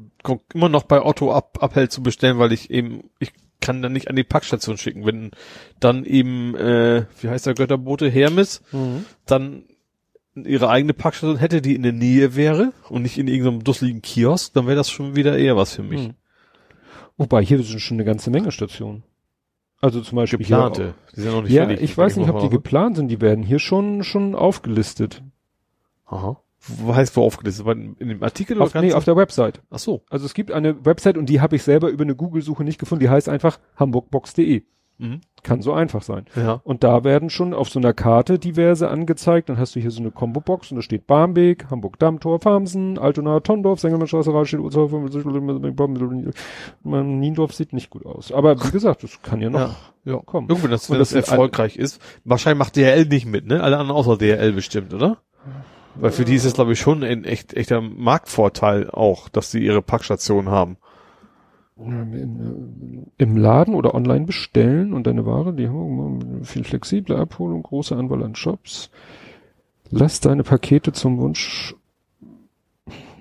immer 0.55 0.69
noch 0.69 0.85
bei 0.85 1.05
Otto 1.05 1.33
ab, 1.33 1.59
abhält 1.61 1.91
zu 1.91 2.05
bestellen, 2.05 2.39
weil 2.39 2.53
ich 2.53 2.71
eben, 2.71 3.11
ich 3.19 3.33
kann 3.61 3.83
dann 3.83 3.93
nicht 3.93 4.09
an 4.09 4.15
die 4.15 4.23
Packstation 4.23 4.79
schicken. 4.79 5.05
Wenn 5.05 5.33
dann 5.81 6.05
eben, 6.05 6.55
äh, 6.55 7.07
wie 7.21 7.29
heißt 7.29 7.47
der 7.47 7.55
Götterbote, 7.55 8.09
Hermes, 8.09 8.63
dann 9.27 9.65
ihre 10.37 10.69
eigene 10.69 10.95
Packstation 10.95 11.39
hätte, 11.39 11.61
die 11.61 11.75
in 11.75 11.83
der 11.83 11.93
Nähe 11.93 12.37
wäre 12.37 12.73
und 12.89 13.03
nicht 13.03 13.19
in 13.19 13.27
irgendeinem 13.27 13.65
dusseligen 13.65 14.01
Kiosk, 14.01 14.55
dann 14.55 14.67
wäre 14.67 14.77
das 14.77 14.89
schon 14.89 15.17
wieder 15.17 15.37
eher 15.37 15.57
was 15.57 15.75
für 15.75 15.83
mich. 15.83 16.05
Hm. 16.05 16.15
Wobei 17.17 17.45
hier 17.45 17.61
sind 17.63 17.81
schon 17.81 17.97
eine 17.97 18.05
ganze 18.05 18.31
Menge 18.31 18.53
Stationen. 18.53 19.03
Also 19.81 20.01
zum 20.01 20.15
Beispiel 20.15 20.39
Geplante. 20.39 20.95
Die 21.17 21.23
sind 21.23 21.33
noch 21.33 21.43
nicht 21.43 21.53
ja, 21.53 21.67
fertig. 21.67 21.85
ich 21.85 21.99
weiß 21.99 22.17
nicht, 22.19 22.31
ob 22.31 22.41
die 22.41 22.49
geplant 22.49 22.97
sind. 22.97 23.09
Die 23.09 23.21
werden 23.21 23.43
hier 23.43 23.59
schon 23.59 24.05
schon 24.05 24.37
aufgelistet. 24.37 25.23
Aha. 26.07 26.41
Wo 26.67 26.95
heißt 26.95 27.17
wo 27.17 27.23
aufgelistet? 27.23 27.67
In 27.67 28.09
dem 28.09 28.23
Artikel 28.23 28.61
Auf, 28.61 28.75
nee, 28.75 28.93
auf 28.93 29.05
der 29.05 29.17
Website. 29.17 29.61
Ach 29.71 29.79
so. 29.79 30.03
Also 30.11 30.27
es 30.27 30.35
gibt 30.35 30.51
eine 30.51 30.85
Website 30.85 31.19
und 31.19 31.29
die 31.29 31.41
habe 31.41 31.57
ich 31.57 31.63
selber 31.63 31.89
über 31.91 32.05
eine 32.05 32.15
Google-Suche 32.17 32.65
nicht 32.65 32.79
gefunden. 32.79 33.01
Die 33.01 33.11
heißt 33.11 33.29
einfach 33.29 33.59
hamburgbox.de. 33.77 34.63
Mhm. 34.99 35.23
Kann 35.43 35.61
so 35.61 35.73
einfach 35.73 36.03
sein. 36.03 36.25
Ja. 36.37 36.61
Und 36.65 36.85
da 36.85 37.03
werden 37.05 37.29
schon 37.29 37.53
auf 37.53 37.69
so 37.69 37.81
einer 37.81 37.93
Karte 37.93 38.39
diverse 38.39 38.89
angezeigt. 38.89 39.49
Dann 39.49 39.59
hast 39.59 39.75
du 39.75 39.81
hier 39.81 39.91
so 39.91 40.01
eine 40.01 40.11
Combo-Box 40.13 40.71
und 40.71 40.77
da 40.77 40.83
steht 40.83 41.07
Barmbek, 41.07 41.69
Hamburg-Dammtor, 41.69 42.41
Farmsen, 42.41 42.99
Altona, 42.99 43.41
Tondorf, 43.41 43.81
Sengermannstraße, 43.81 44.33
Rahlstedt, 44.33 44.61
Niendorf 46.85 47.53
sieht 47.53 47.73
nicht 47.73 47.91
gut 47.91 48.07
aus. 48.07 48.31
Aber 48.33 48.65
wie 48.65 48.71
gesagt, 48.71 49.03
das 49.03 49.21
kann 49.21 49.41
ja 49.41 49.51
noch 49.51 49.61
Ja. 49.61 49.77
Ja. 50.05 50.19
kommen. 50.19 50.49
Irgendwann, 50.49 50.71
das, 50.71 50.89
wenn 50.91 50.99
das, 50.99 51.11
das 51.11 51.29
erfolgreich 51.29 51.77
ist. 51.77 52.01
Wahrscheinlich 52.25 52.59
macht 52.61 52.77
DRL 52.77 53.07
nicht 53.07 53.27
mit, 53.27 53.47
ne? 53.47 53.63
Alle 53.63 53.79
anderen 53.79 53.99
außer 53.99 54.17
DRL 54.17 54.53
bestimmt, 54.53 54.95
oder? 54.95 55.19
Weil 55.97 56.11
für 56.11 56.25
die 56.25 56.35
ist 56.35 56.45
es, 56.45 56.55
glaube 56.55 56.73
ich, 56.73 56.81
schon 56.81 57.03
ein 57.05 57.25
echt, 57.25 57.55
echter 57.55 57.81
Marktvorteil 57.81 58.91
auch, 58.91 59.29
dass 59.29 59.51
sie 59.51 59.65
ihre 59.65 59.83
Packstation 59.83 60.49
haben. 60.49 60.77
Im 61.77 63.37
Laden 63.37 63.75
oder 63.75 63.95
online 63.95 64.27
bestellen 64.27 64.93
und 64.93 65.07
deine 65.07 65.27
Ware, 65.27 65.53
die 65.53 65.69
haben 65.69 66.39
wir 66.41 66.45
viel 66.45 66.65
flexible 66.65 67.17
Abholung, 67.17 67.63
große 67.63 67.97
Anwahl 67.97 68.23
an 68.23 68.37
Shops. 68.37 68.91
Lass 69.91 70.21
deine 70.21 70.45
Pakete 70.45 70.93
zum 70.93 71.19
Wunsch. 71.19 71.75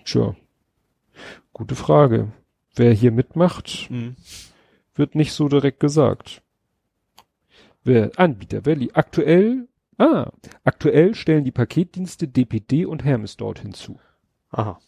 Tja, 0.05 0.35
gute 1.51 1.75
Frage. 1.75 2.31
Wer 2.75 2.93
hier 2.93 3.11
mitmacht, 3.11 3.87
Mhm. 3.89 4.15
wird 4.95 5.15
nicht 5.15 5.33
so 5.33 5.47
direkt 5.47 5.79
gesagt. 5.79 6.41
Wer 7.83 8.11
Anbieter, 8.17 8.61
li 8.75 8.91
aktuell, 8.93 9.67
ah, 9.97 10.31
aktuell 10.63 11.15
stellen 11.15 11.43
die 11.43 11.51
Paketdienste 11.51 12.27
DPD 12.27 12.85
und 12.85 13.03
Hermes 13.03 13.37
dort 13.37 13.59
hinzu. 13.59 13.99
Aha. 14.51 14.79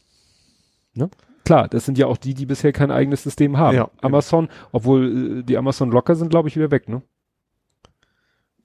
Klar, 1.44 1.68
das 1.68 1.86
sind 1.86 1.98
ja 1.98 2.07
auch 2.07 2.18
die, 2.18 2.34
die 2.34 2.45
bisher 2.45 2.72
kein 2.72 2.90
eigenes 2.91 3.22
System 3.23 3.57
haben. 3.57 3.76
Ja. 3.76 3.90
Amazon, 4.02 4.49
obwohl 4.72 5.40
äh, 5.40 5.44
die 5.44 5.57
Amazon 5.57 5.91
Locker 5.91 6.15
sind, 6.15 6.30
glaube 6.30 6.48
ich, 6.49 6.56
wieder 6.56 6.72
weg, 6.72 6.90
ne? 6.90 7.02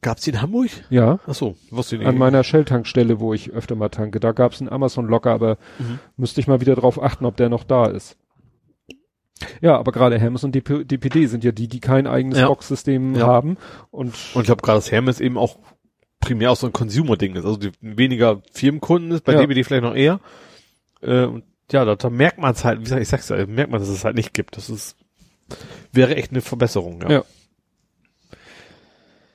Gab's 0.02 0.22
die 0.22 0.30
in 0.30 0.40
Hamburg? 0.40 0.70
Ja. 0.88 1.18
Ach 1.26 1.34
so, 1.34 1.56
wusste 1.70 1.96
ich 1.96 1.98
nicht. 2.00 2.08
An 2.08 2.16
meiner 2.16 2.42
Shell-Tankstelle, 2.42 3.20
wo 3.20 3.34
ich 3.34 3.50
öfter 3.50 3.74
mal 3.74 3.90
tanke, 3.90 4.18
da 4.18 4.32
gab's 4.32 4.60
einen 4.60 4.70
Amazon 4.70 5.06
Locker, 5.08 5.30
aber 5.32 5.58
Mhm. 5.78 5.98
müsste 6.16 6.40
ich 6.40 6.46
mal 6.46 6.62
wieder 6.62 6.74
drauf 6.74 7.02
achten, 7.02 7.26
ob 7.26 7.36
der 7.36 7.50
noch 7.50 7.64
da 7.64 7.84
ist. 7.86 8.16
Ja, 9.60 9.76
aber 9.76 9.92
gerade 9.92 10.18
Hermes 10.18 10.44
und 10.44 10.54
DP 10.54 10.84
DPD 10.84 11.26
sind 11.26 11.44
ja 11.44 11.52
die, 11.52 11.68
die 11.68 11.80
kein 11.80 12.06
eigenes 12.06 12.38
Ja. 12.38 12.46
Boxsystem 12.48 13.14
Ja. 13.14 13.26
haben. 13.26 13.58
Und, 13.90 14.14
Und 14.34 14.42
ich 14.42 14.46
glaube 14.46 14.62
gerade, 14.62 14.78
dass 14.78 14.90
Hermes 14.90 15.20
eben 15.20 15.36
auch 15.36 15.58
primär 16.20 16.50
auch 16.52 16.56
so 16.56 16.66
ein 16.66 16.72
Consumer-Ding 16.72 17.34
ist. 17.36 17.44
Also 17.44 17.56
die, 17.56 17.72
weniger 17.80 18.42
Firmenkunden 18.52 19.10
ist, 19.12 19.24
bei 19.24 19.32
Ja. 19.34 19.40
DBD 19.40 19.64
vielleicht 19.64 19.82
noch 19.82 19.94
eher. 19.94 20.20
Äh, 21.02 21.24
und 21.24 21.44
ja, 21.72 21.84
da, 21.84 21.94
da 21.96 22.10
merkt 22.10 22.38
man 22.38 22.52
es 22.52 22.64
halt, 22.64 22.78
wie 22.80 22.84
gesagt, 22.84 23.00
ich 23.02 23.08
sag's 23.08 23.28
ja, 23.28 23.46
merkt 23.46 23.70
man, 23.70 23.80
dass 23.80 23.88
es 23.88 24.04
halt 24.04 24.16
nicht 24.16 24.34
gibt. 24.34 24.56
Das 24.56 24.68
ist, 24.70 24.96
wäre 25.92 26.16
echt 26.16 26.30
eine 26.32 26.40
Verbesserung, 26.40 27.00
ja. 27.02 27.10
Ja. 27.10 27.24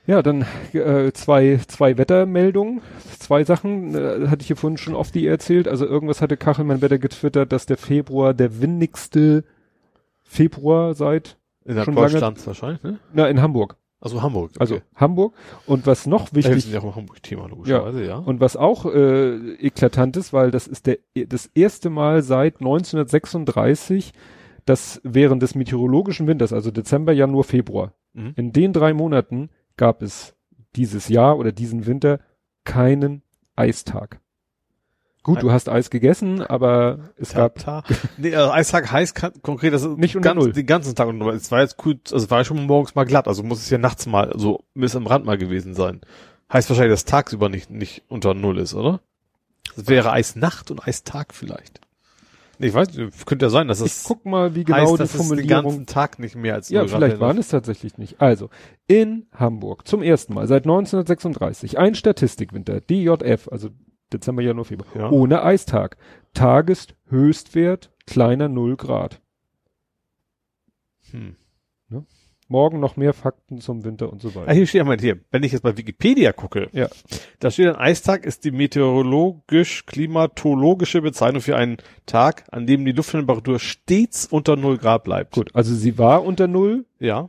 ja, 0.06 0.22
dann 0.22 0.44
äh, 0.72 1.12
zwei, 1.12 1.58
zwei 1.66 1.98
Wettermeldungen, 1.98 2.82
zwei 3.18 3.42
Sachen, 3.44 3.94
äh, 3.94 4.28
hatte 4.28 4.42
ich 4.42 4.46
hier 4.46 4.56
vorhin 4.56 4.76
schon 4.76 4.94
oft 4.94 5.14
die 5.14 5.26
erzählt. 5.26 5.66
Also 5.66 5.86
irgendwas 5.86 6.20
hatte 6.20 6.36
Kachelmann 6.36 6.82
Wetter 6.82 6.98
getwittert, 6.98 7.50
dass 7.52 7.66
der 7.66 7.76
Februar 7.78 8.32
der 8.34 8.60
windigste 8.60 9.44
Februar 10.22 10.94
seit, 10.94 11.36
Schon 11.66 11.74
lange- 11.74 11.94
Deutschlands 11.94 12.46
wahrscheinlich, 12.46 12.82
ne? 12.82 12.98
na, 13.12 13.26
in 13.28 13.40
Hamburg. 13.42 13.76
Also 14.06 14.22
Hamburg. 14.22 14.52
Also 14.58 14.80
Hamburg. 14.94 15.34
Und 15.66 15.86
was 15.86 16.06
noch 16.06 16.32
wichtig 16.32 16.62
sind 16.64 16.72
ja 16.72 16.80
auch 16.80 16.84
ein 16.84 16.94
Hamburg-Thema, 16.96 17.48
logischerweise, 17.48 18.04
ja. 18.04 18.16
Und 18.18 18.40
was 18.40 18.56
auch 18.56 18.86
äh, 18.86 19.54
eklatant 19.54 20.16
ist, 20.16 20.32
weil 20.32 20.50
das 20.50 20.66
ist 20.66 20.86
der 20.86 20.98
das 21.28 21.50
erste 21.54 21.90
Mal 21.90 22.22
seit 22.22 22.60
1936, 22.60 24.12
dass 24.64 25.00
während 25.04 25.42
des 25.42 25.54
meteorologischen 25.54 26.26
Winters, 26.26 26.52
also 26.52 26.70
Dezember, 26.70 27.12
Januar, 27.12 27.44
Februar, 27.44 27.92
Mhm. 28.14 28.32
in 28.36 28.52
den 28.52 28.72
drei 28.72 28.94
Monaten 28.94 29.50
gab 29.76 30.00
es 30.02 30.34
dieses 30.74 31.08
Jahr 31.08 31.38
oder 31.38 31.52
diesen 31.52 31.86
Winter 31.86 32.20
keinen 32.64 33.22
Eistag. 33.56 34.20
Gut, 35.26 35.42
du 35.42 35.50
hast 35.50 35.68
Eis 35.68 35.90
gegessen, 35.90 36.40
aber 36.40 37.10
es 37.16 37.34
gab 37.34 37.58
Tag. 37.58 37.84
nee, 38.16 38.34
also 38.34 38.52
Eistag 38.52 38.92
heißt 38.92 39.14
kann, 39.14 39.32
konkret, 39.42 39.72
das 39.72 39.82
ist 39.82 39.98
Nicht 39.98 40.14
unter 40.14 40.28
ganz, 40.34 40.44
Null. 40.44 40.52
den 40.52 40.66
ganzen 40.66 40.94
Tag 40.94 41.08
unter 41.08 41.24
Null. 41.24 41.34
Es 41.34 41.50
war 41.50 41.62
jetzt 41.62 41.76
gut, 41.76 42.12
also 42.12 42.30
war 42.30 42.44
schon 42.44 42.64
morgens 42.64 42.94
mal 42.94 43.04
glatt, 43.04 43.26
also 43.26 43.42
muss 43.42 43.58
es 43.58 43.68
ja 43.68 43.78
nachts 43.78 44.06
mal, 44.06 44.32
so 44.36 44.62
bis 44.74 44.94
am 44.94 45.08
Rand 45.08 45.24
mal 45.24 45.36
gewesen 45.36 45.74
sein. 45.74 46.00
Heißt 46.52 46.70
wahrscheinlich, 46.70 46.92
dass 46.92 47.06
tagsüber 47.06 47.48
nicht, 47.48 47.70
nicht 47.70 48.04
unter 48.08 48.34
Null 48.34 48.58
ist, 48.58 48.74
oder? 48.74 49.00
Das 49.74 49.88
wäre 49.88 50.12
Eisnacht 50.12 50.70
und 50.70 50.86
Eistag 50.86 51.34
vielleicht. 51.34 51.80
Nee, 52.58 52.68
ich 52.68 52.74
weiß, 52.74 52.88
könnte 53.26 53.46
ja 53.46 53.50
sein, 53.50 53.68
dass 53.68 53.80
ich 53.80 53.86
es 53.86 54.04
guck 54.04 54.24
mal, 54.24 54.54
wie 54.54 54.64
genau 54.64 54.78
heißt, 54.78 54.92
die 54.92 54.98
dass 54.98 55.10
es 55.10 55.16
den 55.16 55.26
Formulierung 55.26 55.64
ganzen 55.64 55.86
Tag 55.86 56.18
nicht 56.18 56.36
mehr 56.36 56.54
als 56.54 56.70
Ja, 56.70 56.86
vielleicht 56.86 57.20
waren 57.20 57.36
es 57.36 57.48
tatsächlich 57.48 57.98
nicht. 57.98 58.20
Also, 58.20 58.48
in 58.86 59.26
Hamburg 59.34 59.86
zum 59.86 60.02
ersten 60.02 60.32
Mal 60.34 60.46
seit 60.46 60.64
1936 60.64 61.78
ein 61.78 61.94
Statistikwinter, 61.94 62.80
DJF, 62.80 63.48
also 63.48 63.70
Dezember, 64.12 64.42
Januar, 64.42 64.64
Februar, 64.64 64.96
Ja. 64.96 65.10
ohne 65.10 65.42
Eistag. 65.42 65.96
Tageshöchstwert 66.34 67.90
kleiner 68.06 68.48
0 68.48 68.76
Grad. 68.76 69.20
Hm. 71.10 71.36
Morgen 72.48 72.78
noch 72.78 72.96
mehr 72.96 73.12
Fakten 73.12 73.60
zum 73.60 73.82
Winter 73.82 74.08
und 74.12 74.22
so 74.22 74.28
Ah, 74.28 74.34
weiter. 74.36 74.52
hier 74.52 74.68
steht 74.68 74.82
einmal 74.82 75.00
hier, 75.00 75.18
wenn 75.32 75.42
ich 75.42 75.50
jetzt 75.50 75.62
bei 75.62 75.76
Wikipedia 75.76 76.32
gucke, 76.32 76.68
Ja. 76.72 76.86
da 77.40 77.50
steht 77.50 77.66
ein 77.66 77.74
Eistag 77.74 78.24
ist 78.24 78.44
die 78.44 78.52
meteorologisch-klimatologische 78.52 81.02
Bezeichnung 81.02 81.42
für 81.42 81.56
einen 81.56 81.78
Tag, 82.06 82.44
an 82.52 82.68
dem 82.68 82.84
die 82.84 82.92
Lufttemperatur 82.92 83.58
stets 83.58 84.26
unter 84.26 84.54
null 84.54 84.78
Grad 84.78 85.02
bleibt. 85.02 85.34
Gut, 85.34 85.52
also 85.56 85.74
sie 85.74 85.98
war 85.98 86.24
unter 86.24 86.46
Null, 86.46 86.86
Ja. 87.00 87.28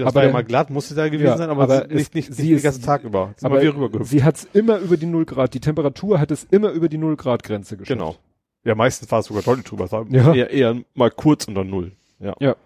Das 0.00 0.08
Aber 0.08 0.14
war 0.16 0.24
ja 0.26 0.32
mal 0.32 0.44
glatt, 0.44 0.70
musste 0.70 0.94
da 0.94 1.08
gewesen 1.08 1.26
Ja, 1.26 1.36
sein, 1.36 1.50
aber, 1.50 1.64
aber 1.64 1.86
sie- 1.88 1.94
nicht, 1.94 2.14
nicht, 2.14 2.34
sie 2.34 2.42
nicht 2.50 2.60
den 2.60 2.62
ganzen 2.62 2.82
Tag 2.82 3.04
über. 3.04 3.32
Ist 3.36 3.44
aber 3.44 3.60
sie 4.04 4.22
hat 4.24 4.36
es 4.36 4.44
immer 4.52 4.78
über 4.78 4.96
die 4.96 5.06
0 5.06 5.24
Grad, 5.24 5.54
die 5.54 5.60
Temperatur 5.60 6.18
hat 6.20 6.30
es 6.30 6.44
immer 6.50 6.70
über 6.70 6.88
die 6.88 6.98
0 6.98 7.16
Grad 7.16 7.42
Grenze 7.42 7.76
geschafft. 7.76 7.98
Genau. 7.98 8.16
Ja, 8.64 8.74
meistens 8.74 9.10
war 9.12 9.20
es 9.20 9.26
sogar 9.26 9.42
deutlich 9.42 9.66
drüber. 9.66 9.84
Es 9.84 9.92
war 9.92 10.04
Ja. 10.10 10.34
eher, 10.34 10.50
eher 10.50 10.76
mal 10.94 11.10
kurz 11.10 11.46
unter 11.46 11.64
Null. 11.64 11.92
Ja. 12.18 12.34
Ja, 12.40 12.56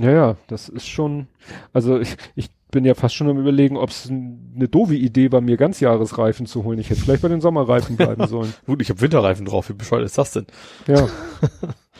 ja, 0.00 0.36
das 0.46 0.68
ist 0.70 0.88
schon, 0.88 1.26
also 1.74 1.98
ich, 2.00 2.16
ich 2.34 2.48
bin 2.70 2.86
ja 2.86 2.94
fast 2.94 3.14
schon 3.14 3.28
am 3.28 3.38
überlegen, 3.38 3.76
ob 3.76 3.90
es 3.90 4.08
eine 4.08 4.68
doofe 4.68 4.94
Idee 4.94 5.30
war, 5.32 5.42
mir 5.42 5.58
Ganzjahresreifen 5.58 6.46
zu 6.46 6.64
holen. 6.64 6.78
Ich 6.78 6.88
hätte 6.88 7.00
vielleicht 7.02 7.20
bei 7.22 7.28
den 7.28 7.42
Sommerreifen 7.42 7.96
bleiben 7.96 8.26
sollen. 8.28 8.54
Gut, 8.64 8.80
ich 8.80 8.88
habe 8.88 9.00
Winterreifen 9.02 9.44
drauf. 9.44 9.68
Wie 9.68 9.74
bescheuert 9.74 10.04
ist 10.06 10.16
das 10.16 10.32
denn? 10.32 10.46
Ja. 10.86 11.08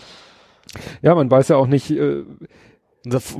ja, 1.03 1.15
man 1.15 1.31
weiß 1.31 1.49
ja 1.49 1.57
auch 1.57 1.66
nicht, 1.66 1.91
äh, 1.91 2.23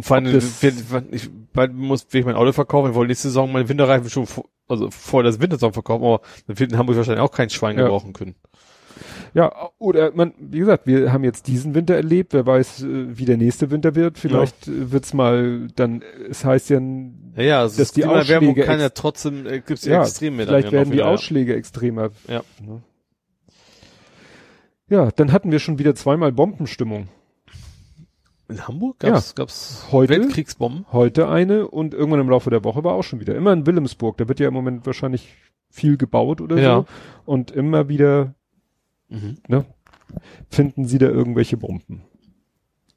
Vor 0.03 0.17
allem, 0.17 0.33
das- 0.33 0.63
wenn 0.63 1.09
ich 1.11 1.29
bald 1.53 1.75
muss, 1.75 2.07
will 2.11 2.21
ich 2.21 2.27
mein 2.27 2.37
Auto 2.37 2.53
verkaufen, 2.53 2.91
ich 2.91 2.95
wollte 2.95 3.09
nächste 3.09 3.29
Saison 3.29 3.53
meine 3.53 3.69
Winterreifen 3.69 4.09
schon 4.09 4.27
vor, 4.27 4.45
also 4.69 4.91
vor 4.91 5.23
das 5.23 5.41
Wintersaison 5.41 5.73
verkaufen, 5.73 6.05
aber 6.05 6.21
dann 6.47 6.59
wird 6.59 6.73
in 6.73 6.79
Hamburg 6.79 6.97
wahrscheinlich 6.97 7.23
auch 7.23 7.33
kein 7.33 7.51
Schwein 7.51 7.77
Ja. 7.77 7.83
gebrauchen 7.85 8.13
können. 8.13 8.35
ja, 9.35 9.53
oder 9.79 10.13
man, 10.15 10.33
wie 10.39 10.59
gesagt, 10.61 10.87
wir 10.87 11.13
haben 11.13 11.25
jetzt 11.25 11.47
diesen 11.47 11.75
Winter 11.75 11.95
erlebt, 11.95 12.33
wer 12.33 12.47
weiß, 12.47 12.83
äh, 12.83 13.19
wie 13.19 13.25
der 13.27 13.37
nächste 13.37 13.71
Winter 13.71 13.95
wird. 13.95 14.19
Vielleicht 14.19 14.67
äh, 14.67 14.91
wird's 14.93 15.13
mal 15.15 15.69
dann, 15.77 16.03
es 16.29 16.45
heißt 16.45 16.71
ja, 16.71 16.81
Ja, 17.37 17.43
ja, 17.43 17.61
also 17.61 17.79
Dass 17.79 17.93
die 17.93 18.05
Ausschläge 18.05 18.63
kann 18.65 18.81
ja 18.81 18.89
trotzdem, 18.89 19.47
äh, 19.47 19.61
gibt's 19.61 19.85
ja, 19.85 19.95
ja, 19.95 20.03
Extreme 20.03 20.45
vielleicht 20.47 20.73
werden 20.73 20.87
die 20.91 20.95
wieder, 20.95 21.05
ja. 21.05 21.11
Ausschläge 21.11 21.55
extremer. 21.55 22.11
Ja. 22.29 22.43
Ja, 24.89 25.11
dann 25.13 25.33
hatten 25.33 25.53
wir 25.53 25.61
schon 25.61 25.79
wieder 25.79 25.95
zweimal 25.95 26.33
Bombenstimmung. 26.33 27.09
In 28.51 28.67
Hamburg 28.67 28.99
gab's, 28.99 29.35
gab's 29.35 29.87
Heute? 29.93 30.13
Weltkriegsbomben? 30.15 30.87
Heute 30.93 31.29
eine 31.29 31.69
und 31.69 31.95
irgendwann 31.95 32.21
im 32.21 32.29
Laufe 32.31 32.51
der 32.51 32.65
Woche 32.65 32.83
war 32.85 32.95
auch 32.95 33.03
schon 33.03 33.21
wieder. 33.21 33.35
Immer 33.37 33.53
in 33.53 33.65
Wilhelmsburg, 33.67 34.17
da 34.19 34.29
wird 34.29 34.41
ja 34.41 34.49
im 34.49 34.55
Moment 34.55 34.85
wahrscheinlich 34.87 35.35
viel 35.71 35.97
gebaut 35.97 36.41
oder 36.41 36.59
Ja. 36.61 36.77
so. 36.81 36.87
Und 37.27 37.51
immer 37.53 37.89
wieder 37.89 38.35
Mhm. 39.09 39.39
ne, 39.49 39.65
finden 40.51 40.85
sie 40.85 40.99
da 40.99 41.07
irgendwelche 41.07 41.57
Bomben. 41.57 42.03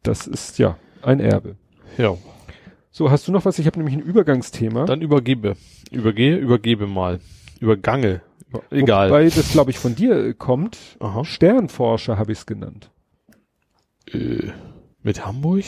Das 0.02 0.26
ist 0.28 0.58
ja 0.60 0.78
ein 1.04 1.20
Erbe. 1.20 1.56
Ja. 1.98 2.16
So, 2.92 3.10
hast 3.12 3.28
du 3.28 3.32
noch 3.32 3.46
was? 3.46 3.60
Ich 3.60 3.66
habe 3.68 3.78
nämlich 3.80 3.96
ein 3.96 4.02
Übergangsthema. 4.02 4.86
Dann 4.86 5.02
übergebe. 5.02 5.56
Übergehe, 5.92 6.36
übergebe 6.38 6.88
mal. 6.88 7.20
Übergange. 7.60 8.22
Egal. 8.70 9.10
Weil 9.12 9.30
das, 9.30 9.52
glaube 9.52 9.72
ich, 9.72 9.80
von 9.80 9.96
dir 9.96 10.34
kommt. 10.36 10.78
Aha. 11.00 11.24
Sternforscher 11.26 12.18
habe 12.20 12.32
ich 12.32 12.40
es 12.40 12.46
genannt. 12.46 12.92
Äh, 14.12 14.52
mit 15.04 15.26
Hamburg? 15.26 15.66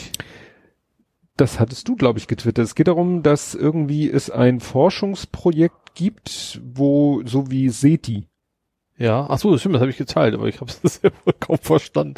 Das 1.38 1.60
hattest 1.60 1.88
du, 1.88 1.96
glaube 1.96 2.20
ich, 2.20 2.28
getwittert. 2.28 2.66
Es 2.66 2.76
geht 2.76 2.88
darum, 2.88 3.22
dass 3.22 3.56
irgendwie 3.56 4.10
es 4.10 4.30
ein 4.30 4.60
Forschungsprojekt 4.62 5.96
gibt, 5.96 6.62
wo 6.64 7.22
so 7.26 7.52
wie 7.52 7.70
SETI. 7.70 8.28
Ja. 8.98 9.28
Ach 9.30 9.38
so, 9.38 9.52
das 9.52 9.60
stimmt, 9.60 9.76
das 9.76 9.82
habe 9.82 9.92
ich 9.92 9.98
geteilt, 9.98 10.34
aber 10.34 10.48
ich 10.48 10.62
habe 10.62 10.72
es 10.84 11.02
kaum 11.40 11.58
verstanden. 11.58 12.16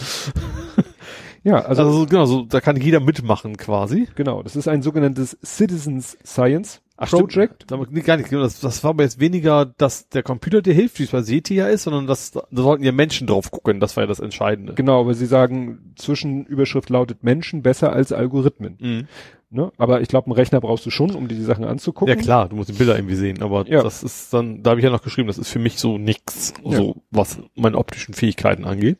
Ja, 1.47 1.59
also, 1.61 1.83
Also, 1.83 2.05
genau, 2.07 2.25
so, 2.25 2.43
da 2.43 2.59
kann 2.59 2.75
jeder 2.75 2.99
mitmachen 2.99 3.55
quasi. 3.55 4.07
genau, 4.15 4.43
das 4.43 4.55
ist 4.57 4.67
ein 4.67 4.81
sogenanntes 4.81 5.37
Citizens 5.43 6.17
Science 6.25 6.81
Ach, 6.97 7.07
stimmt. 7.07 7.31
Project. 7.31 7.63
Damit, 7.67 7.91
nee, 7.91 8.01
gar 8.01 8.17
nicht, 8.17 8.29
genau, 8.29 8.41
das, 8.41 8.59
das 8.59 8.83
war 8.83 8.89
aber 8.89 9.03
jetzt 9.03 9.19
weniger, 9.19 9.65
dass 9.65 10.09
der 10.09 10.23
Computer 10.23 10.61
dir 10.61 10.73
hilft, 10.73 10.99
wie 10.99 11.03
es 11.03 11.11
bei 11.11 11.21
SETI 11.21 11.55
ja 11.55 11.67
ist, 11.67 11.83
sondern 11.83 12.05
dass, 12.07 12.31
da 12.31 12.43
sollten 12.51 12.83
ja 12.83 12.91
Menschen 12.91 13.27
drauf 13.27 13.49
gucken, 13.51 13.79
das 13.79 13.95
war 13.95 14.03
ja 14.03 14.07
das 14.07 14.19
Entscheidende. 14.19 14.73
Genau, 14.73 14.99
aber 14.99 15.13
sie 15.13 15.25
sagen, 15.27 15.93
Zwischenüberschrift 15.95 16.89
lautet 16.89 17.23
Menschen 17.23 17.61
besser 17.61 17.93
als 17.93 18.11
Algorithmen. 18.11 18.77
Mhm. 18.79 19.07
Ne? 19.49 19.71
Aber 19.77 20.01
ich 20.01 20.09
glaube, 20.09 20.25
einen 20.25 20.33
Rechner 20.33 20.59
brauchst 20.59 20.85
du 20.85 20.89
schon, 20.89 21.11
um 21.11 21.29
dir 21.29 21.35
die 21.35 21.43
Sachen 21.43 21.63
anzugucken. 21.63 22.13
Ja 22.13 22.21
klar, 22.21 22.49
du 22.49 22.57
musst 22.57 22.67
die 22.67 22.73
Bilder 22.73 22.97
irgendwie 22.97 23.15
sehen, 23.15 23.41
aber 23.41 23.65
Ja. 23.69 23.81
das 23.83 24.03
ist 24.03 24.33
dann, 24.33 24.61
da 24.63 24.71
habe 24.71 24.81
ich 24.81 24.83
ja 24.83 24.89
noch 24.89 25.03
geschrieben, 25.03 25.27
das 25.27 25.37
ist 25.37 25.47
für 25.49 25.59
mich 25.59 25.79
so 25.79 25.97
nix, 25.97 26.53
Ja. 26.65 26.75
so 26.75 26.97
was 27.11 27.39
meine 27.55 27.77
optischen 27.77 28.13
Fähigkeiten 28.13 28.65
angeht. 28.65 28.97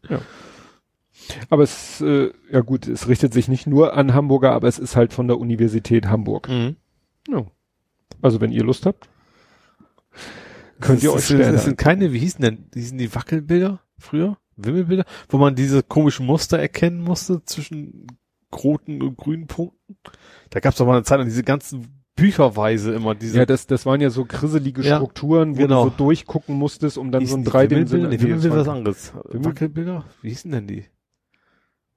Aber 1.49 1.63
es, 1.63 2.01
äh, 2.01 2.31
ja 2.51 2.61
gut, 2.61 2.87
es 2.87 3.07
richtet 3.07 3.33
sich 3.33 3.47
nicht 3.47 3.67
nur 3.67 3.95
an 3.95 4.13
Hamburger, 4.13 4.51
aber 4.53 4.67
es 4.67 4.79
ist 4.79 4.95
halt 4.95 5.13
von 5.13 5.27
der 5.27 5.37
Universität 5.39 6.07
Hamburg. 6.07 6.47
Mhm. 6.49 6.75
Ja. 7.29 7.45
Also 8.21 8.41
wenn 8.41 8.51
ihr 8.51 8.63
Lust 8.63 8.85
habt, 8.85 9.09
könnt 10.79 11.03
ihr 11.03 11.09
euch 11.11 11.15
das, 11.17 11.25
Sterne. 11.25 11.51
das 11.53 11.65
sind 11.65 11.77
keine, 11.77 12.13
wie 12.13 12.19
hießen 12.19 12.41
denn, 12.41 12.65
wie 12.73 12.79
hießen 12.79 12.97
die 12.97 13.13
Wackelbilder 13.13 13.81
früher? 13.97 14.37
Wimmelbilder? 14.55 15.05
Wo 15.29 15.37
man 15.37 15.55
diese 15.55 15.83
komischen 15.83 16.25
Muster 16.25 16.57
erkennen 16.57 17.01
musste 17.01 17.43
zwischen 17.45 18.07
roten 18.53 19.01
und 19.03 19.15
grünen 19.17 19.45
Punkten? 19.47 19.97
Da 20.49 20.59
gab 20.59 20.71
es 20.73 20.77
doch 20.79 20.85
mal 20.87 20.93
eine 20.95 21.03
Zeit 21.03 21.19
lang 21.19 21.27
diese 21.27 21.43
ganzen 21.43 21.87
Bücherweise 22.15 22.93
immer 22.95 23.13
diese. 23.13 23.37
ja, 23.37 23.45
das, 23.45 23.67
das 23.67 23.85
waren 23.85 24.01
ja 24.01 24.09
so 24.09 24.25
krisselige 24.25 24.81
Ja, 24.81 24.95
Strukturen, 24.95 25.55
wo 25.55 25.61
genau. 25.61 25.83
du 25.83 25.89
so 25.91 25.95
durchgucken 25.97 26.55
musstest, 26.55 26.97
um 26.97 27.11
dann 27.11 27.21
Wie 27.21 27.27
so 27.27 27.35
ein 27.35 27.41
hießen 27.41 27.43
die? 27.45 27.51
dreidimensional. 27.51 28.05
Wimmelbilder? 28.11 28.33
Nee, 28.33 28.33
das 28.33 28.43
Wimmelbilder 28.43 28.61
ist 28.61 28.67
was 28.67 28.75
anderes. 28.75 29.13
Wimmel- 29.29 29.45
Wackelbilder? 29.45 30.05
Wie 30.23 30.29
hießen 30.29 30.51
denn 30.51 30.65
die? 30.65 30.85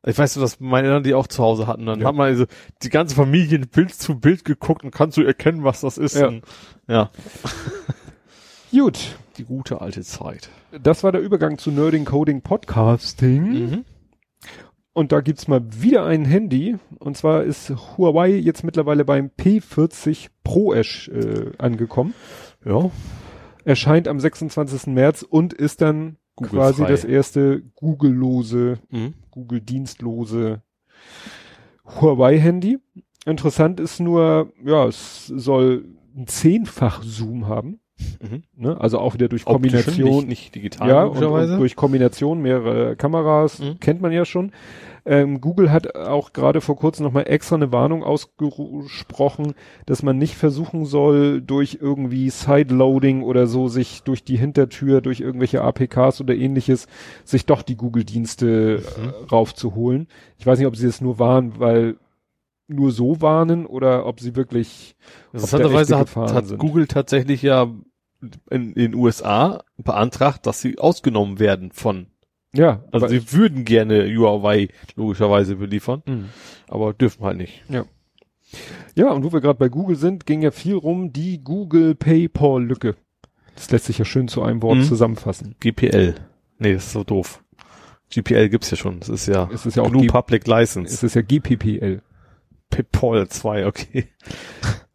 Ich 0.07 0.17
weiß 0.19 0.37
nur, 0.37 0.45
dass 0.45 0.61
meine 0.61 0.89
Eltern 0.89 1.03
die 1.03 1.13
auch 1.15 1.27
zu 1.27 1.43
Hause 1.43 1.67
hatten. 1.67 1.85
Dann 1.87 2.01
Ja. 2.01 2.09
hat 2.09 2.15
man 2.15 2.29
also 2.29 2.47
die 2.83 2.89
ganze 2.89 3.15
Familie 3.15 3.59
Bild 3.59 3.93
zu 3.95 4.19
Bild 4.19 4.45
geguckt 4.45 4.83
und 4.85 4.91
kannst 4.93 5.17
du 5.19 5.23
erkennen, 5.23 5.63
was 5.65 5.83
das 5.83 5.99
ist. 5.99 6.17
Ja. 6.17 6.29
Und, 6.29 6.43
ja. 6.89 7.11
Gut, 8.73 9.17
Die 9.37 9.45
gute 9.45 9.81
alte 9.81 10.03
Zeit. 10.03 10.49
das 10.83 11.03
war 11.03 11.13
der 11.13 11.21
Übergang 11.21 11.59
zu 11.59 11.71
Nerding 11.71 12.05
Coding 12.05 12.41
Podcasting. 12.43 13.43
Mhm. 13.71 13.85
Und 14.93 15.13
da 15.13 15.21
gibt's 15.21 15.49
mal 15.49 15.61
wieder 15.83 16.05
ein 16.05 16.25
Handy. 16.25 16.77
Und 16.99 17.17
zwar 17.17 17.45
ist 17.45 17.71
Huawei 17.97 18.31
jetzt 18.31 18.65
mittlerweile 18.65 19.05
beim 19.05 19.31
P40 19.39 20.29
Pro 20.45 20.73
ersch, 20.73 21.09
äh, 21.09 21.53
angekommen. 21.59 22.15
Ja. 22.65 22.91
Erscheint 23.65 24.09
am 24.09 24.19
26. 24.21 24.93
März 24.95 25.23
und 25.23 25.53
ist 25.53 25.81
dann 25.81 26.17
Google-frei. 26.37 26.57
quasi 26.59 26.85
das 26.87 27.05
erste 27.05 27.63
Google-lose, 27.77 28.79
Mhm. 28.91 29.15
Google-dienstlose 29.31 30.63
Huawei-Handy. 31.85 32.79
Interessant 33.27 33.81
ist 33.81 34.01
nur, 34.01 34.53
ja, 34.65 34.87
es 34.87 35.27
soll 35.27 35.85
ein 36.17 36.27
zehnfach 36.27 37.03
Zoom 37.03 37.47
haben. 37.49 37.81
Mhm. 38.21 38.43
Ne? 38.57 38.81
Also 38.81 38.99
auch 38.99 39.15
wieder 39.15 39.29
durch 39.29 39.45
Kombination. 39.45 40.21
Nicht, 40.21 40.29
nicht 40.29 40.55
digital, 40.55 40.89
Ja, 40.89 41.05
und, 41.05 41.23
und 41.23 41.59
durch 41.59 41.77
Kombination 41.77 42.41
mehrerer 42.41 42.97
Kameras, 42.97 43.59
Mhm. 43.59 43.79
kennt 43.81 44.01
man 44.01 44.13
ja 44.13 44.25
schon. 44.25 44.53
Ähm, 45.07 45.41
Google 45.41 45.71
hat 45.73 45.95
auch 45.97 46.33
gerade 46.33 46.61
vor 46.61 46.77
kurzem 46.77 47.05
nochmal 47.05 47.25
extra 47.29 47.57
eine 47.57 47.73
Warnung 47.73 48.03
ausgesprochen, 48.05 49.55
dass 49.87 50.03
man 50.03 50.19
nicht 50.19 50.35
versuchen 50.37 50.85
soll, 50.85 51.41
durch 51.41 51.79
irgendwie 51.81 52.31
Sideloading 52.31 53.23
oder 53.23 53.47
so 53.47 53.69
sich 53.69 54.03
durch 54.03 54.25
die 54.25 54.37
Hintertür, 54.37 55.01
durch 55.01 55.21
irgendwelche 55.21 55.63
APKs 55.63 56.21
oder 56.21 56.35
ähnliches, 56.35 56.87
sich 57.25 57.47
doch 57.47 57.63
die 57.63 57.77
Google-Dienste 57.77 58.83
Mhm. 58.97 59.09
äh, 59.09 59.25
raufzuholen. 59.31 60.09
Ich 60.39 60.47
weiß 60.47 60.59
nicht, 60.59 60.69
ob 60.69 60.77
sie 60.77 60.87
es 60.87 61.01
nur 61.01 61.19
warnen, 61.19 61.55
weil 61.59 61.97
nur 62.69 62.93
so 62.93 63.21
warnen 63.21 63.67
oder 63.67 64.07
ob 64.07 64.21
sie 64.21 64.37
wirklich 64.37 64.95
Interessanterweise 65.33 65.99
hat, 65.99 66.15
hat 66.17 66.47
sind. 66.47 66.59
Google 66.59 66.87
tatsächlich 66.87 67.43
ja 67.43 67.67
in 68.51 68.75
den 68.75 68.95
USA 68.95 69.65
beantragt, 69.79 70.47
dass 70.47 70.61
sie 70.61 70.79
ausgenommen 70.79 71.39
werden 71.39 71.73
von, 71.73 72.07
ja, 72.55 72.83
also 72.93 73.07
sie 73.09 73.33
würden 73.33 73.65
gerne 73.65 74.05
Huawei 74.15 74.69
logischerweise 74.97 75.57
beliefern, 75.57 76.03
Mhm. 76.07 76.29
aber 76.69 76.93
dürfen 76.93 77.25
halt 77.25 77.37
nicht. 77.39 77.63
Ja, 78.97 79.11
und 79.13 79.23
wo 79.25 79.33
wir 79.33 79.41
gerade 79.41 79.59
bei 79.59 79.69
Google 79.69 79.97
sind, 79.97 80.27
ging 80.27 80.43
ja 80.43 80.51
viel 80.51 80.75
rum 80.75 81.13
die 81.13 81.43
Google 81.43 81.95
PayPal-Lücke. 81.95 82.97
Das 83.55 83.71
lässt 83.71 83.85
sich 83.87 83.99
ja 83.99 84.05
schön 84.05 84.27
zu 84.29 84.43
einem 84.43 84.63
Wort 84.63 84.79
Mhm. 84.79 84.85
zusammenfassen. 84.85 85.55
GPL. 85.61 86.15
Nee, 86.59 86.75
das 86.75 86.87
ist 86.87 86.93
so 86.93 87.05
doof. 87.05 87.45
GPL 88.11 88.49
gibt's 88.49 88.71
ja 88.73 88.77
schon. 88.77 88.99
Das 88.99 89.09
ist 89.09 89.27
ja, 89.27 89.49
Es 89.53 89.67
ist 89.67 89.77
ja 89.77 89.85
auch 89.85 89.91
GNU 89.91 90.01
G 90.01 90.07
Public 90.09 90.43
es 90.43 90.49
License. 90.49 91.07
ist 91.07 91.15
ja 91.15 91.23
GPPL. 91.23 92.03
PayPal 92.71 93.29
2, 93.29 93.67
okay. 93.67 94.09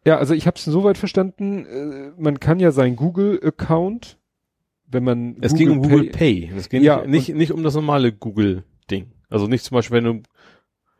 Ja, 0.06 0.18
also 0.18 0.34
ich 0.34 0.48
habe 0.48 0.57
es 0.57 0.65
soweit 0.65 0.98
verstanden, 0.98 1.65
äh, 1.65 2.11
man 2.18 2.40
kann 2.40 2.60
ja 2.60 2.72
seinen 2.72 2.95
Google-Account, 2.95 4.18
wenn 4.88 5.03
man 5.03 5.38
Es 5.41 5.53
ging 5.56 5.70
um 5.72 5.82
Google 5.82 6.10
Pay. 6.10 6.52
Es 6.56 6.70
ging 6.70 6.84
Ja, 6.84 7.02
nicht, 7.02 7.30
nicht, 7.30 7.36
nicht 7.36 7.52
um 7.52 7.64
das 7.64 7.76
normale 7.76 8.12
Google-Ding. 8.12 9.12
Also 9.30 9.48
nicht 9.48 9.64
zum 9.64 9.76
Beispiel, 9.76 10.03
wenn 10.03 10.24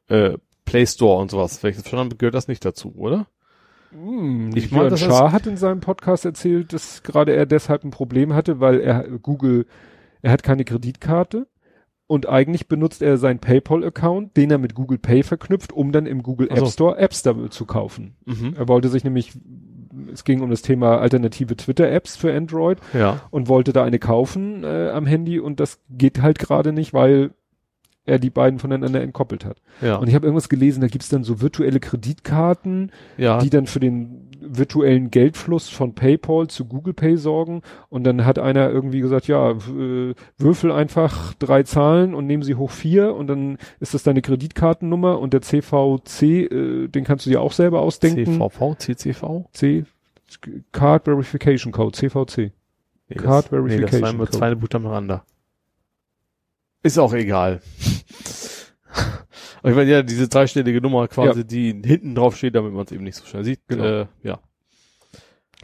du 0.08 0.14
äh, 0.14 0.38
Play 0.66 0.86
Store 0.86 1.22
und 1.22 1.32
sowas. 1.32 1.64
Habe, 1.64 2.16
gehört 2.16 2.36
das 2.36 2.48
nicht 2.48 2.66
dazu, 2.66 2.94
oder? 2.96 3.28
Hm, 3.92 4.52
Ich 4.56 4.72
meine, 4.72 4.90
das 4.90 5.02
Schaar 5.02 5.32
hat 5.32 5.48
in 5.48 5.58
seinem 5.58 5.80
Podcast 5.80 6.26
erzählt, 6.26 6.74
dass 6.74 7.04
gerade 7.04 7.34
er 7.34 7.46
deshalb 7.46 7.84
ein 7.84 7.92
Problem 7.92 8.34
hatte, 8.34 8.60
weil 8.60 8.82
er 8.82 9.04
Google, 9.20 9.66
er 10.22 10.32
hat 10.32 10.44
keine 10.44 10.66
Kreditkarte 10.66 11.48
und 12.08 12.28
eigentlich 12.28 12.68
benutzt 12.68 13.02
er 13.02 13.18
seinen 13.18 13.40
PayPal-Account, 13.40 14.36
den 14.38 14.52
er 14.52 14.58
mit 14.58 14.76
Google 14.76 14.98
Pay 14.98 15.24
verknüpft, 15.24 15.72
um 15.72 15.92
dann 15.92 16.06
im 16.06 16.24
Google 16.24 16.50
Ach 16.52 16.58
so. 16.58 16.64
App 16.66 16.72
Store 16.72 16.98
Apps 16.98 17.24
damit 17.24 17.54
zu 17.54 17.66
kaufen. 17.66 18.16
Mhm. 18.26 18.54
Er 18.58 18.68
wollte 18.68 18.90
sich 18.90 19.04
nämlich, 19.04 19.32
es 20.14 20.24
ging 20.24 20.42
um 20.42 20.50
das 20.50 20.62
Thema 20.62 21.00
alternative 21.00 21.56
Twitter-Apps 21.56 22.16
für 22.18 22.34
Android 22.36 22.80
Ja. 22.94 23.22
und 23.32 23.48
wollte 23.48 23.74
da 23.74 23.84
eine 23.84 24.00
kaufen 24.00 24.64
äh, 24.64 24.90
am 24.90 25.06
Handy 25.06 25.40
und 25.40 25.60
das 25.60 25.80
geht 25.90 26.22
halt 26.22 26.40
gerade 26.40 26.74
nicht, 26.74 26.94
weil 26.94 27.32
er 28.06 28.20
die 28.20 28.30
beiden 28.30 28.60
voneinander 28.60 29.02
entkoppelt 29.02 29.46
hat. 29.46 29.62
Ja. 29.82 29.96
Und 29.96 30.08
ich 30.08 30.14
habe 30.16 30.28
irgendwas 30.28 30.50
gelesen, 30.50 30.82
da 30.82 30.88
gibt's 30.88 31.10
dann 31.10 31.24
so 31.24 31.42
virtuelle 31.42 31.80
Kreditkarten, 31.80 32.92
ja. 33.18 33.40
die 33.40 33.50
dann 33.50 33.66
für 33.66 33.80
den 33.80 34.30
virtuellen 34.48 35.12
Geldfluss 35.12 35.70
von 35.70 35.94
PayPal 35.96 36.48
zu 36.48 36.66
Google 36.66 36.94
Pay 36.94 37.18
sorgen. 37.18 37.62
Und 37.90 38.04
dann 38.04 38.26
hat 38.26 38.40
einer 38.40 38.70
irgendwie 38.70 39.00
gesagt, 39.00 39.28
ja, 39.28 39.52
äh, 39.52 40.14
würfel 40.38 40.72
einfach 40.72 41.34
drei 41.36 41.64
Zahlen 41.64 42.14
und 42.14 42.28
nehmen 42.28 42.44
sie 42.44 42.56
hoch 42.56 42.72
vier 42.72 43.16
und 43.16 43.28
dann 43.28 43.58
ist 43.80 43.94
das 43.94 44.04
deine 44.04 44.22
Kreditkartennummer 44.22 45.20
und 45.20 45.34
der 45.34 45.42
CVC, 45.42 46.22
äh, 46.24 46.88
den 46.88 47.04
kannst 47.04 47.26
du 47.26 47.30
dir 47.30 47.42
auch 47.42 47.52
selber 47.52 47.82
ausdenken. 47.82 48.26
CVV, 48.26 48.76
CCV? 48.78 49.46
C 49.54 49.86
Card 50.72 51.06
Verification 51.06 51.72
Code, 51.72 51.96
CVC. 51.96 52.52
Nee, 53.08 53.16
Card 53.16 53.52
das, 53.52 53.52
nee, 53.52 53.80
das 53.80 53.92
Verification 53.92 54.02
waren 54.02 54.18
nur 54.18 54.26
Code. 54.26 54.38
zwei 54.38 54.56
Buchstaben 54.56 54.84
miteinander. 54.86 55.26
Ist 56.84 56.98
auch 56.98 57.14
egal. 57.14 57.62
Aber 59.66 59.72
ich 59.72 59.78
meine, 59.78 59.90
ja, 59.92 60.04
diese 60.04 60.28
dreistellige 60.30 60.80
Nummer 60.80 61.08
quasi, 61.08 61.44
die 61.44 61.70
hinten 61.84 62.14
drauf 62.14 62.38
steht, 62.38 62.54
damit 62.54 62.72
man 62.72 62.86
es 62.86 62.92
eben 62.92 63.04
nicht 63.04 63.16
so 63.16 63.26
schnell 63.26 63.44
sieht. 63.44 63.62
Genau. 63.68 63.84
Äh, 63.84 64.06
ja. 64.22 64.38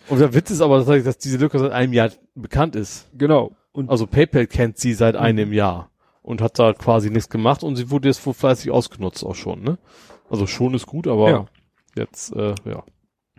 Und 0.10 0.18
der 0.20 0.34
Witz 0.34 0.50
ist 0.50 0.62
aber, 0.62 0.84
dass 0.84 1.18
diese 1.20 1.38
Lücke 1.38 1.60
seit 1.60 1.72
einem 1.72 1.94
Jahr 1.94 2.10
bekannt 2.34 2.76
ist. 2.76 3.06
Genau. 3.16 3.52
Und 3.72 3.92
Also 3.92 4.08
PayPal 4.08 4.48
kennt 4.48 4.80
sie 4.80 4.96
seit 4.96 5.14
Mhm. 5.14 5.22
einem 5.22 5.54
Jahr 5.54 5.92
und 6.24 6.42
hat 6.42 6.58
da 6.58 6.74
quasi 6.74 7.12
nichts 7.12 7.30
gemacht 7.30 7.62
und 7.62 7.76
sie 7.76 7.92
wurde 7.92 8.08
jetzt 8.08 8.26
wohl 8.26 8.34
fleißig 8.34 8.72
ausgenutzt 8.72 9.24
auch 9.24 9.36
schon, 9.36 9.62
ne? 9.62 9.78
Also 10.32 10.48
schon 10.48 10.74
ist 10.74 10.88
gut, 10.88 11.06
aber 11.08 11.30
Ja. 11.30 11.46
jetzt, 11.96 12.36
äh, 12.36 12.56
ja. 12.66 12.84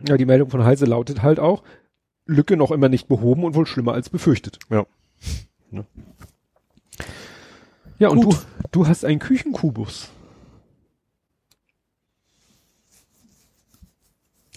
ja, 0.06 0.16
die 0.16 0.26
Meldung 0.26 0.48
von 0.48 0.64
Heise 0.64 0.84
lautet 0.86 1.22
halt 1.22 1.40
auch, 1.40 1.64
Lücke 2.24 2.56
noch 2.56 2.70
immer 2.70 2.89
nicht 2.89 3.09
behoben 3.09 3.43
und 3.43 3.56
wohl 3.56 3.66
schlimmer 3.66 3.94
als 3.94 4.10
befürchtet. 4.10 4.60
Ja. 4.70 4.86
Ne? 5.72 5.84
Ja, 7.98 8.10
und 8.10 8.24
Gut. 8.24 8.34
du, 8.34 8.39
du 8.82 8.86
hast 8.86 9.05
einen 9.05 9.18
Küchenkubus. 9.18 10.09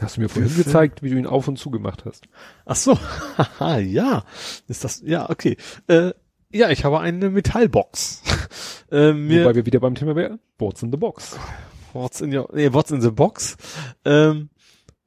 Hast 0.01 0.17
du 0.17 0.21
mir 0.21 0.29
vorhin 0.29 0.51
Würfel? 0.51 0.65
gezeigt, 0.65 1.03
wie 1.03 1.09
du 1.09 1.17
ihn 1.17 1.25
auf 1.25 1.47
und 1.47 1.57
zu 1.57 1.69
gemacht 1.71 2.03
hast. 2.05 2.27
Ach 2.65 2.75
so, 2.75 2.97
haha, 3.37 3.77
ja. 3.79 4.23
Ist 4.67 4.83
das, 4.83 5.01
ja, 5.05 5.29
okay. 5.29 5.57
Äh, 5.87 6.11
ja, 6.51 6.69
ich 6.69 6.83
habe 6.83 6.99
eine 6.99 7.29
Metallbox. 7.29 8.21
äh, 8.91 9.13
mir, 9.13 9.43
Wobei 9.43 9.55
wir 9.55 9.65
wieder 9.65 9.79
beim 9.79 9.95
Thema 9.95 10.15
wären. 10.15 10.39
What's 10.57 10.83
in 10.83 10.91
the 10.91 10.97
box? 10.97 11.37
what's 11.95 12.21
in 12.21 12.35
your, 12.35 12.49
nee, 12.53 12.71
what's 12.71 12.91
in 12.91 13.01
the 13.01 13.09
box? 13.09 13.57
Ähm, 14.03 14.49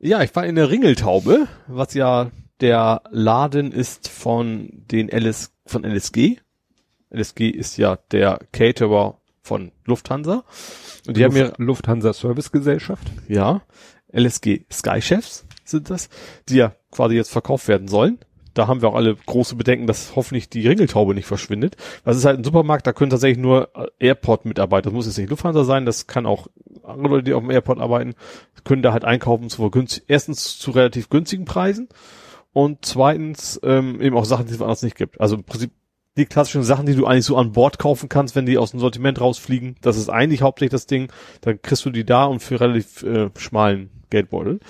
ja, 0.00 0.22
ich 0.22 0.34
war 0.34 0.46
in 0.46 0.56
der 0.56 0.70
Ringeltaube, 0.70 1.46
was 1.68 1.94
ja 1.94 2.30
der 2.60 3.02
Laden 3.10 3.70
ist 3.70 4.08
von 4.08 4.70
den 4.90 5.08
LS, 5.08 5.52
von 5.66 5.84
LSG. 5.84 6.38
LSG 7.10 7.50
ist 7.50 7.76
ja 7.76 7.98
der 8.10 8.40
Caterer 8.52 9.18
von 9.42 9.70
Lufthansa. 9.84 10.44
Und 11.06 11.16
die 11.16 11.24
haben 11.24 11.34
mir 11.34 11.46
Luft, 11.46 11.58
Lufthansa 11.58 12.12
Service 12.12 12.50
Gesellschaft. 12.50 13.06
Ja, 13.28 13.62
LSG 14.12 14.64
Sky 14.70 15.00
Chefs 15.00 15.46
sind 15.64 15.90
das, 15.90 16.08
die 16.48 16.56
ja 16.56 16.74
quasi 16.90 17.14
jetzt 17.14 17.30
verkauft 17.30 17.68
werden 17.68 17.88
sollen. 17.88 18.18
da 18.54 18.66
haben 18.66 18.82
wir 18.82 18.88
auch 18.88 18.94
alle 18.94 19.14
große 19.14 19.54
Bedenken, 19.54 19.86
dass 19.86 20.16
hoffentlich 20.16 20.48
die 20.48 20.66
Ringeltaube 20.66 21.14
nicht 21.14 21.26
verschwindet. 21.26 21.76
Das 22.04 22.16
ist 22.16 22.24
halt 22.24 22.40
ein 22.40 22.44
Supermarkt, 22.44 22.86
da 22.86 22.92
können 22.92 23.10
tatsächlich 23.10 23.38
nur 23.38 23.68
äh, 23.76 24.06
Airport-Mitarbeiter, 24.06 24.90
das 24.90 24.92
muss 24.94 25.06
jetzt 25.06 25.18
nicht 25.18 25.30
Lufthansa 25.30 25.62
sein, 25.64 25.86
das 25.86 26.06
kann 26.06 26.26
auch 26.26 26.48
andere 26.82 27.14
Leute, 27.14 27.24
die 27.24 27.34
auf 27.34 27.42
dem 27.42 27.50
Airport 27.50 27.78
arbeiten, 27.78 28.14
können 28.64 28.82
da 28.82 28.92
halt 28.92 29.04
einkaufen 29.04 29.48
zu 29.48 29.70
günstig, 29.70 30.04
erstens 30.08 30.58
zu 30.58 30.72
relativ 30.72 31.08
günstigen 31.08 31.44
Preisen 31.44 31.88
und 32.52 32.84
zweitens 32.84 33.60
ähm, 33.62 34.00
eben 34.00 34.16
auch 34.16 34.24
Sachen, 34.24 34.46
die 34.46 34.52
es 34.52 34.58
woanders 34.58 34.82
nicht 34.82 34.96
gibt. 34.96 35.20
Also 35.20 35.36
im 35.36 35.44
Prinzip 35.44 35.70
die 36.18 36.26
klassischen 36.26 36.62
Sachen, 36.62 36.86
die 36.86 36.94
du 36.94 37.06
eigentlich 37.06 37.24
so 37.24 37.36
an 37.36 37.52
Bord 37.52 37.78
kaufen 37.78 38.08
kannst, 38.08 38.36
wenn 38.36 38.46
die 38.46 38.58
aus 38.58 38.72
dem 38.72 38.80
Sortiment 38.80 39.20
rausfliegen. 39.20 39.76
Das 39.80 39.96
ist 39.96 40.08
eigentlich 40.08 40.42
hauptsächlich 40.42 40.72
das 40.72 40.86
Ding. 40.86 41.10
Dann 41.40 41.62
kriegst 41.62 41.84
du 41.84 41.90
die 41.90 42.04
da 42.04 42.24
und 42.24 42.40
für 42.40 42.60
relativ 42.60 43.02
äh, 43.02 43.30
schmalen 43.36 43.90
Geldbeutel. 44.10 44.60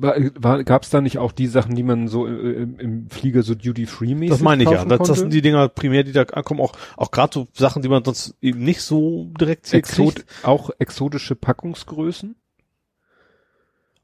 Gab 0.00 0.82
es 0.82 0.90
da 0.90 1.00
nicht 1.00 1.18
auch 1.18 1.30
die 1.30 1.46
Sachen, 1.46 1.76
die 1.76 1.84
man 1.84 2.08
so 2.08 2.26
äh, 2.26 2.30
im, 2.30 2.78
im 2.80 3.10
Flieger 3.10 3.42
so 3.42 3.54
duty-free-mäßig 3.54 4.30
Das 4.30 4.40
meine 4.40 4.64
ich 4.64 4.70
ja. 4.70 4.84
Das, 4.84 5.06
das, 5.06 5.18
sind 5.20 5.32
die 5.32 5.40
Dinger 5.40 5.68
primär, 5.68 6.02
die 6.02 6.12
da 6.12 6.22
ankommen. 6.22 6.60
Auch, 6.60 6.72
auch 6.96 7.12
gerade 7.12 7.32
so 7.32 7.46
Sachen, 7.52 7.82
die 7.82 7.88
man 7.88 8.04
sonst 8.04 8.34
eben 8.40 8.64
nicht 8.64 8.80
so 8.80 9.30
direkt 9.38 9.68
hier 9.68 9.78
Exot 9.78 10.16
kriegt. 10.16 10.44
Auch 10.44 10.70
exotische 10.78 11.36
Packungsgrößen? 11.36 12.34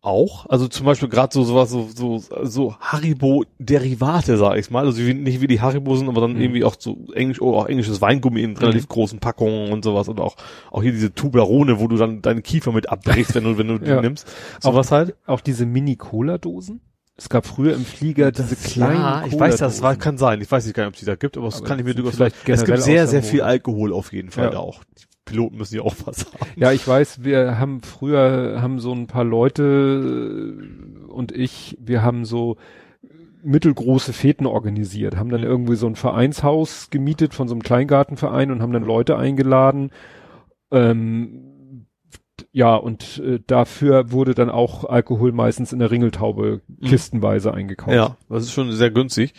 Auch. 0.03 0.47
Also 0.49 0.69
zum 0.69 0.87
Beispiel 0.87 1.09
gerade 1.09 1.33
so 1.33 1.45
sowas, 1.45 1.71
so, 1.71 1.89
so, 1.95 2.23
so 2.43 2.75
Haribo-Derivate, 2.81 4.37
sag 4.37 4.57
ich 4.57 4.71
mal. 4.71 4.87
Also 4.87 5.05
wie, 5.05 5.15
nicht 5.15 5.41
wie 5.41 5.47
die 5.47 5.61
Haribo 5.61 5.97
sind, 5.97 6.09
aber 6.09 6.21
dann 6.21 6.35
mhm. 6.35 6.41
irgendwie 6.41 6.65
auch 6.65 6.77
so 6.79 7.07
englisch, 7.15 7.41
oh, 7.41 7.55
auch 7.55 7.67
englisches 7.67 8.01
Weingummi 8.01 8.43
in 8.43 8.57
relativ 8.57 8.85
mhm. 8.85 8.89
großen 8.89 9.19
Packungen 9.19 9.73
und 9.73 9.85
sowas. 9.85 10.09
Und 10.09 10.21
auch, 10.21 10.37
auch 10.71 10.83
hier 10.83 10.93
diese 10.93 11.13
Tublerone, 11.13 11.81
wo 11.81 11.89
du 11.89 11.97
dann 11.97 12.23
deine 12.23 12.43
Kiefer 12.43 12.73
mit 12.73 12.89
abbrichst, 12.89 13.35
wenn 13.35 13.45
du, 13.45 13.59
wenn 13.59 13.69
du 13.69 13.79
die 13.79 13.91
ja. 13.91 14.01
nimmst. 14.01 14.27
Sowas 14.61 14.91
halt. 14.91 15.15
Auch 15.27 15.41
diese 15.41 15.67
Mini-Cola-Dosen? 15.67 16.81
Es 17.17 17.29
gab 17.29 17.47
früher 17.47 17.75
im 17.75 17.85
Flieger 17.85 18.33
diese 18.33 18.57
kleinen. 18.57 18.95
Ja, 18.95 19.25
ich 19.27 19.39
weiß, 19.39 19.59
das 19.59 19.83
war, 19.83 19.95
kann 19.97 20.17
sein. 20.17 20.41
Ich 20.41 20.51
weiß 20.51 20.65
nicht 20.65 20.75
gar 20.75 20.85
nicht, 20.85 20.89
ob 20.89 20.95
es 20.95 21.01
die 21.01 21.07
da 21.07 21.17
gibt, 21.17 21.37
aber 21.37 21.49
es 21.49 21.63
kann 21.63 21.79
ich 21.79 21.85
mir 21.85 21.95
durchaus 21.95 22.15
vielleicht 22.15 22.49
Es 22.49 22.65
gibt 22.65 22.81
sehr, 22.81 23.07
sehr 23.07 23.23
viel 23.23 23.43
Alkohol 23.43 23.93
auf 23.93 24.15
jeden 24.15 24.31
Fall 24.31 24.45
ja. 24.45 24.51
da 24.53 24.59
auch. 24.61 24.81
Piloten 25.31 25.57
müssen 25.57 25.77
ja 25.77 25.83
auch 25.83 25.95
was 26.05 26.27
haben. 26.27 26.51
Ja, 26.57 26.73
ich 26.73 26.87
weiß, 26.87 27.25
wir 27.25 27.59
haben 27.59 27.83
früher, 27.83 28.61
haben 28.61 28.79
so 28.79 28.93
ein 28.93 29.07
paar 29.07 29.25
Leute 29.25 30.57
und 31.09 31.33
ich, 31.33 31.77
wir 31.81 32.03
haben 32.03 32.25
so 32.25 32.57
mittelgroße 33.43 34.13
Feten 34.13 34.47
organisiert, 34.47 35.17
haben 35.17 35.31
dann 35.31 35.43
irgendwie 35.43 35.77
so 35.77 35.87
ein 35.87 35.97
Vereinshaus 35.97 36.91
gemietet 36.91 37.35
von 37.35 37.49
so 37.49 37.55
einem 37.55 37.63
Kleingartenverein 37.63 38.51
und 38.51 38.63
haben 38.63 38.73
dann 38.73 38.85
Leute 38.85 39.17
eingeladen. 39.17 39.91
Ähm, 40.71 41.87
ja, 42.53 42.75
und 42.75 43.23
äh, 43.25 43.41
dafür 43.47 44.13
wurde 44.13 44.35
dann 44.35 44.51
auch 44.51 44.85
Alkohol 44.85 45.33
meistens 45.33 45.73
in 45.73 45.79
der 45.79 45.91
Ringeltaube 45.91 46.63
mhm. 46.67 46.87
kistenweise 46.87 47.55
eingekauft. 47.55 47.95
Ja, 47.95 48.17
das 48.29 48.45
ist 48.45 48.53
schon 48.53 48.73
sehr 48.73 48.91
günstig. 48.91 49.35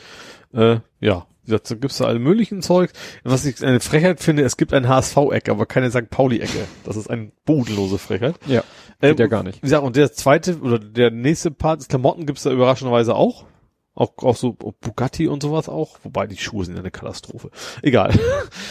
Äh, 0.54 0.78
ja, 1.00 1.26
da 1.46 1.58
gibt's 1.76 1.98
da 1.98 2.06
alle 2.06 2.20
möglichen 2.20 2.62
Zeug. 2.62 2.92
Was 3.24 3.46
ich 3.46 3.64
eine 3.64 3.80
Frechheit 3.80 4.22
finde, 4.22 4.44
es 4.44 4.58
gibt 4.58 4.74
ein 4.74 4.88
HSV-Eck, 4.88 5.50
aber 5.50 5.66
keine 5.66 5.90
St. 5.90 6.10
Pauli-Ecke. 6.10 6.68
Das 6.84 6.96
ist 6.98 7.10
eine 7.10 7.32
bodenlose 7.46 7.98
Frechheit. 7.98 8.36
Ja, 8.46 8.64
geht 9.02 9.12
ähm, 9.12 9.18
ja 9.18 9.28
gar 9.28 9.44
nicht. 9.44 9.66
Ja, 9.66 9.80
und 9.80 9.96
der 9.96 10.12
zweite 10.14 10.60
oder 10.60 10.80
der 10.80 11.12
nächste 11.12 11.52
Part 11.52 11.82
des 11.82 11.88
Klamotten 11.88 12.26
gibt's 12.26 12.44
da 12.44 12.52
überraschenderweise 12.52 13.16
auch. 13.16 13.46
Auch, 13.94 14.18
auch 14.20 14.38
so 14.38 14.54
Bugatti 14.54 15.28
und 15.28 15.44
sowas 15.44 15.68
auch. 15.68 16.00
Wobei 16.04 16.26
die 16.26 16.38
Schuhe 16.38 16.64
sind 16.64 16.76
ja 16.76 16.80
eine 16.80 16.92
Katastrophe. 16.92 17.52
Egal. 17.82 18.18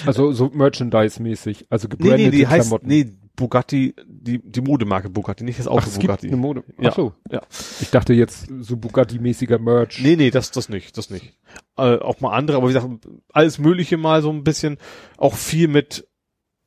Also 0.06 0.32
so 0.32 0.50
Merchandise-mäßig. 0.52 1.66
Also 1.68 1.88
gebrandete 1.88 2.22
nee, 2.22 2.30
nee, 2.30 2.36
die 2.38 2.44
Klamotten. 2.44 2.90
Heißt, 2.90 3.06
nee, 3.06 3.12
Bugatti, 3.36 3.94
die, 4.06 4.40
die 4.42 4.60
Modemarke 4.60 5.08
Bugatti, 5.08 5.44
nicht 5.44 5.58
das 5.58 5.66
Auto 5.66 5.86
Ach, 5.88 5.98
Bugatti. 5.98 6.28
Gibt 6.28 6.34
eine 6.34 6.36
Mode. 6.36 6.64
Ach 6.82 6.94
so. 6.94 7.14
Ja. 7.30 7.42
Ich 7.80 7.90
dachte 7.90 8.12
jetzt 8.12 8.48
so 8.60 8.76
Bugatti-mäßiger 8.76 9.58
Merch. 9.58 10.00
Nee, 10.02 10.16
nee, 10.16 10.30
das, 10.30 10.50
das 10.50 10.68
nicht, 10.68 10.96
das 10.98 11.10
nicht. 11.10 11.36
Äh, 11.76 11.98
auch 11.98 12.20
mal 12.20 12.36
andere, 12.36 12.58
aber 12.58 12.68
wie 12.68 12.72
gesagt, 12.72 13.08
alles 13.32 13.58
Mögliche 13.58 13.96
mal 13.96 14.22
so 14.22 14.30
ein 14.30 14.44
bisschen, 14.44 14.78
auch 15.16 15.34
viel 15.34 15.68
mit 15.68 16.06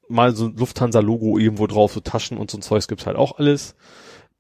mal 0.10 0.36
so 0.36 0.46
ein 0.46 0.56
Lufthansa-Logo 0.56 1.38
irgendwo 1.38 1.68
drauf, 1.68 1.94
so 1.94 2.00
Taschen 2.00 2.38
und 2.38 2.52
so 2.52 2.58
ein 2.58 2.62
Zeugs 2.62 2.88
gibt's 2.88 3.06
halt 3.06 3.18
auch 3.18 3.38
alles. 3.38 3.76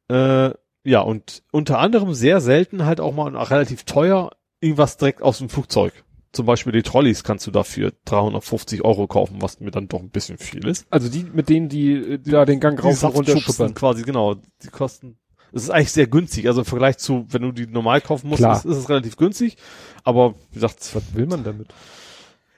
Äh, 0.09 0.51
ja, 0.83 0.99
und 0.99 1.43
unter 1.51 1.79
anderem 1.79 2.13
sehr 2.13 2.41
selten 2.41 2.85
halt 2.85 2.99
auch 2.99 3.13
mal 3.13 3.35
auch 3.37 3.51
relativ 3.51 3.83
teuer 3.83 4.31
irgendwas 4.59 4.97
direkt 4.97 5.21
aus 5.21 5.37
dem 5.37 5.49
Flugzeug 5.49 6.03
zum 6.33 6.47
Beispiel 6.47 6.73
die 6.73 6.81
Trolleys 6.81 7.23
kannst 7.23 7.45
du 7.45 7.51
dafür 7.51 7.93
350 8.05 8.83
Euro 8.83 9.07
kaufen, 9.07 9.41
was 9.41 9.59
mir 9.59 9.69
dann 9.69 9.87
doch 9.87 9.99
ein 9.99 10.09
bisschen 10.09 10.39
viel 10.39 10.67
ist. 10.67 10.87
Also 10.89 11.07
die, 11.07 11.25
mit 11.31 11.47
denen 11.47 11.69
die, 11.69 12.19
die 12.19 12.31
da 12.31 12.43
den 12.45 12.59
Gang 12.59 12.83
rauf 12.83 13.03
und 13.03 13.15
runter 13.15 13.39
schuppern. 13.39 13.75
quasi, 13.75 14.01
genau. 14.01 14.35
Die 14.63 14.69
kosten, 14.69 15.17
es 15.53 15.63
ist 15.63 15.69
eigentlich 15.69 15.91
sehr 15.91 16.07
günstig. 16.07 16.47
Also 16.47 16.61
im 16.61 16.65
Vergleich 16.65 16.97
zu, 16.97 17.27
wenn 17.29 17.43
du 17.43 17.51
die 17.51 17.67
normal 17.67 18.01
kaufen 18.01 18.29
musst, 18.29 18.41
ist, 18.41 18.65
ist, 18.65 18.77
es 18.77 18.89
relativ 18.89 19.15
günstig. 19.15 19.57
Aber, 20.03 20.33
wie 20.49 20.55
gesagt, 20.55 20.79
was 20.93 21.03
will 21.13 21.27
man 21.27 21.43
damit? 21.43 21.67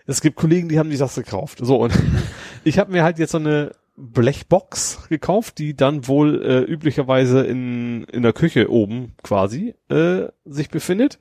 Es 0.07 0.22
gibt 0.22 0.38
Kollegen, 0.38 0.69
die 0.69 0.80
haben 0.80 0.89
die 0.89 0.95
Sache 0.95 1.23
gekauft. 1.23 1.60
So, 1.61 1.76
und 1.76 1.93
ich 2.64 2.80
habe 2.80 2.93
mir 2.93 3.03
halt 3.03 3.19
jetzt 3.19 3.31
so 3.31 3.39
eine 3.39 3.73
Blechbox 3.97 5.10
gekauft, 5.10 5.57
die 5.57 5.76
dann 5.76 6.07
wohl 6.07 6.41
äh, 6.41 6.60
üblicherweise 6.61 7.43
in, 7.43 8.06
in 8.06 8.23
der 8.23 8.34
Küche 8.34 8.72
oben 8.72 9.14
quasi 9.22 9.76
äh, 9.89 10.27
sich 10.45 10.69
befindet. 10.69 11.19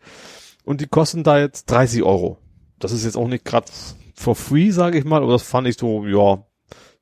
Und 0.64 0.81
die 0.81 0.86
kosten 0.86 1.24
da 1.24 1.40
jetzt 1.40 1.70
30 1.70 2.05
Euro 2.05 2.39
das 2.85 2.93
ist 2.93 3.05
jetzt 3.05 3.16
auch 3.16 3.28
nicht 3.28 3.44
gerade 3.44 3.66
for 4.15 4.36
free, 4.36 4.70
sage 4.70 4.98
ich 4.98 5.05
mal, 5.05 5.23
aber 5.23 5.32
das 5.32 5.43
fand 5.43 5.66
ich 5.66 5.77
so, 5.78 6.06
ja, 6.06 6.44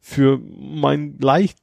für 0.01 0.39
mein 0.39 1.19
leicht 1.21 1.59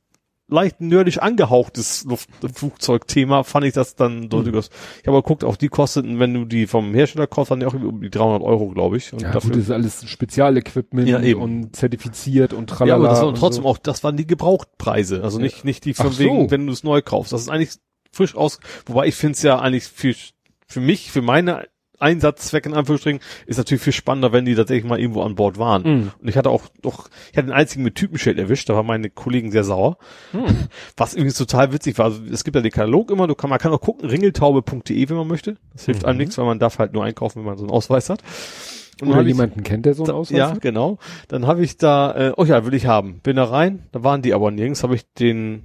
leicht 0.51 0.81
nerdisch 0.81 1.19
angehauchtes 1.19 2.05
Luftflugzeugthema 2.05 3.43
fand 3.43 3.65
ich 3.65 3.73
das 3.73 3.95
dann 3.95 4.21
mhm. 4.21 4.29
durchaus. 4.29 4.71
Ich 5.01 5.07
habe 5.07 5.17
geguckt, 5.17 5.43
auch 5.43 5.55
die 5.55 5.67
kosteten, 5.69 6.19
wenn 6.19 6.33
du 6.33 6.45
die 6.45 6.65
vom 6.65 6.93
Hersteller 6.93 7.27
kaufst, 7.27 7.51
dann 7.51 7.61
ja 7.61 7.67
auch 7.67 7.73
um 7.75 8.01
die 8.01 8.09
300 8.09 8.41
Euro, 8.41 8.69
glaube 8.69 8.97
ich. 8.97 9.13
Und 9.13 9.21
ja, 9.21 9.31
dafür, 9.31 9.51
gut, 9.51 9.59
das 9.59 9.65
ist 9.65 9.71
alles 9.71 10.09
Spezialequipment 10.09 11.07
ja, 11.07 11.21
eben. 11.21 11.39
und 11.39 11.75
zertifiziert 11.75 12.53
und 12.53 12.67
tralala. 12.67 12.89
Ja, 12.89 12.95
aber 12.95 13.07
das 13.09 13.21
waren 13.21 13.35
trotzdem 13.35 13.63
so. 13.63 13.69
auch, 13.69 13.77
das 13.77 14.03
waren 14.03 14.17
die 14.17 14.25
Gebrauchtpreise, 14.25 15.23
also 15.23 15.39
nicht 15.39 15.65
nicht 15.65 15.85
die 15.85 15.93
von 15.93 16.17
wegen, 16.17 16.45
so. 16.45 16.51
wenn 16.51 16.65
du 16.65 16.73
es 16.73 16.83
neu 16.83 17.01
kaufst. 17.01 17.31
Das 17.31 17.41
ist 17.41 17.49
eigentlich 17.49 17.75
frisch 18.11 18.35
aus, 18.35 18.59
wobei 18.87 19.05
ich 19.05 19.15
finde 19.15 19.33
es 19.33 19.43
ja 19.43 19.59
eigentlich 19.59 19.83
für 19.85 20.15
für 20.65 20.81
mich, 20.81 21.11
für 21.11 21.21
meine 21.21 21.67
Einsatzzweck 21.99 22.65
in 22.65 22.73
Anführungsstrichen 22.73 23.21
ist 23.45 23.57
natürlich 23.57 23.83
viel 23.83 23.93
spannender, 23.93 24.31
wenn 24.31 24.45
die 24.45 24.55
tatsächlich 24.55 24.85
mal 24.85 24.99
irgendwo 24.99 25.21
an 25.21 25.35
Bord 25.35 25.57
waren. 25.57 25.81
Mm. 25.83 26.11
Und 26.21 26.27
ich 26.27 26.37
hatte 26.37 26.49
auch 26.49 26.63
doch, 26.81 27.09
ich 27.31 27.37
hatte 27.37 27.47
den 27.47 27.53
einzigen 27.53 27.83
mit 27.83 27.95
Typenschild 27.95 28.37
erwischt, 28.37 28.69
da 28.69 28.75
waren 28.75 28.85
meine 28.85 29.09
Kollegen 29.09 29.51
sehr 29.51 29.63
sauer. 29.63 29.97
Mm. 30.33 30.45
Was 30.97 31.13
übrigens 31.13 31.37
total 31.37 31.73
witzig 31.73 31.97
war. 31.97 32.05
Also 32.05 32.21
es 32.31 32.43
gibt 32.43 32.55
ja 32.55 32.61
den 32.61 32.71
Katalog 32.71 33.11
immer, 33.11 33.27
du 33.27 33.35
kann, 33.35 33.49
man 33.49 33.59
kann 33.59 33.71
auch 33.71 33.81
gucken, 33.81 34.09
ringeltaube.de, 34.09 35.09
wenn 35.09 35.17
man 35.17 35.27
möchte. 35.27 35.57
Das 35.73 35.85
hilft 35.85 36.03
mhm. 36.03 36.09
einem 36.09 36.17
nichts, 36.17 36.37
weil 36.37 36.45
man 36.45 36.59
darf 36.59 36.79
halt 36.79 36.93
nur 36.93 37.03
einkaufen, 37.03 37.39
wenn 37.39 37.45
man 37.45 37.57
so 37.57 37.63
einen 37.63 37.71
Ausweis 37.71 38.09
hat. 38.09 38.23
Und 39.01 39.09
Oder 39.09 39.21
jemanden 39.21 39.59
ich, 39.59 39.65
kennt, 39.65 39.85
der 39.85 39.93
so 39.93 40.03
einen 40.03 40.13
Ausweis 40.13 40.37
Ja, 40.37 40.51
hat? 40.51 40.61
genau. 40.61 40.97
Dann 41.27 41.47
habe 41.47 41.63
ich 41.63 41.77
da, 41.77 42.29
äh, 42.29 42.33
oh 42.35 42.43
ja, 42.43 42.65
will 42.65 42.73
ich 42.73 42.85
haben. 42.85 43.19
Bin 43.21 43.37
da 43.37 43.45
rein, 43.45 43.83
da 43.91 44.03
waren 44.03 44.21
die 44.21 44.33
aber 44.33 44.51
nirgends, 44.51 44.83
habe 44.83 44.95
ich 44.95 45.11
den 45.13 45.63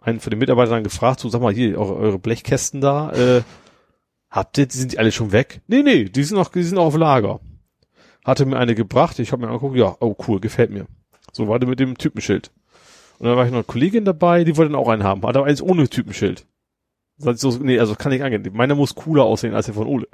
einen 0.00 0.20
von 0.20 0.30
den 0.30 0.38
Mitarbeitern 0.38 0.84
gefragt, 0.84 1.20
so 1.20 1.28
sag 1.28 1.42
mal 1.42 1.52
hier, 1.52 1.78
eure, 1.78 1.96
eure 1.96 2.18
Blechkästen 2.18 2.80
da, 2.80 3.10
äh, 3.12 3.42
Habt 4.30 4.58
ihr, 4.58 4.66
die 4.66 4.76
sind 4.76 4.92
die 4.92 4.98
alle 4.98 5.12
schon 5.12 5.32
weg? 5.32 5.60
Nee, 5.66 5.82
nee, 5.82 6.04
die 6.04 6.24
sind 6.24 6.36
noch, 6.36 6.50
die 6.50 6.62
sind 6.62 6.76
noch 6.76 6.86
auf 6.86 6.96
Lager. 6.96 7.40
Hatte 8.24 8.44
mir 8.44 8.58
eine 8.58 8.74
gebracht, 8.74 9.18
ich 9.18 9.32
habe 9.32 9.42
mir 9.42 9.48
angeguckt, 9.48 9.76
ja, 9.76 9.96
oh 10.00 10.16
cool, 10.26 10.40
gefällt 10.40 10.70
mir. 10.70 10.86
So 11.32 11.48
war 11.48 11.58
der 11.58 11.68
mit 11.68 11.80
dem 11.80 11.96
Typenschild. 11.96 12.50
Und 13.18 13.26
dann 13.26 13.36
war 13.36 13.44
ich 13.44 13.50
noch 13.50 13.58
eine 13.58 13.64
Kollegin 13.64 14.04
dabei, 14.04 14.44
die 14.44 14.56
wollte 14.56 14.72
dann 14.72 14.80
auch 14.80 14.88
einen 14.88 15.04
haben, 15.04 15.22
hat 15.22 15.36
aber 15.36 15.46
eins 15.46 15.62
ohne 15.62 15.88
Typenschild. 15.88 16.46
So, 17.18 17.50
nee, 17.62 17.78
also 17.78 17.94
kann 17.94 18.12
ich 18.12 18.22
angehen. 18.22 18.44
Meiner 18.52 18.74
muss 18.74 18.94
cooler 18.94 19.24
aussehen 19.24 19.54
als 19.54 19.66
der 19.66 19.74
von 19.74 19.86
Ole. 19.86 20.06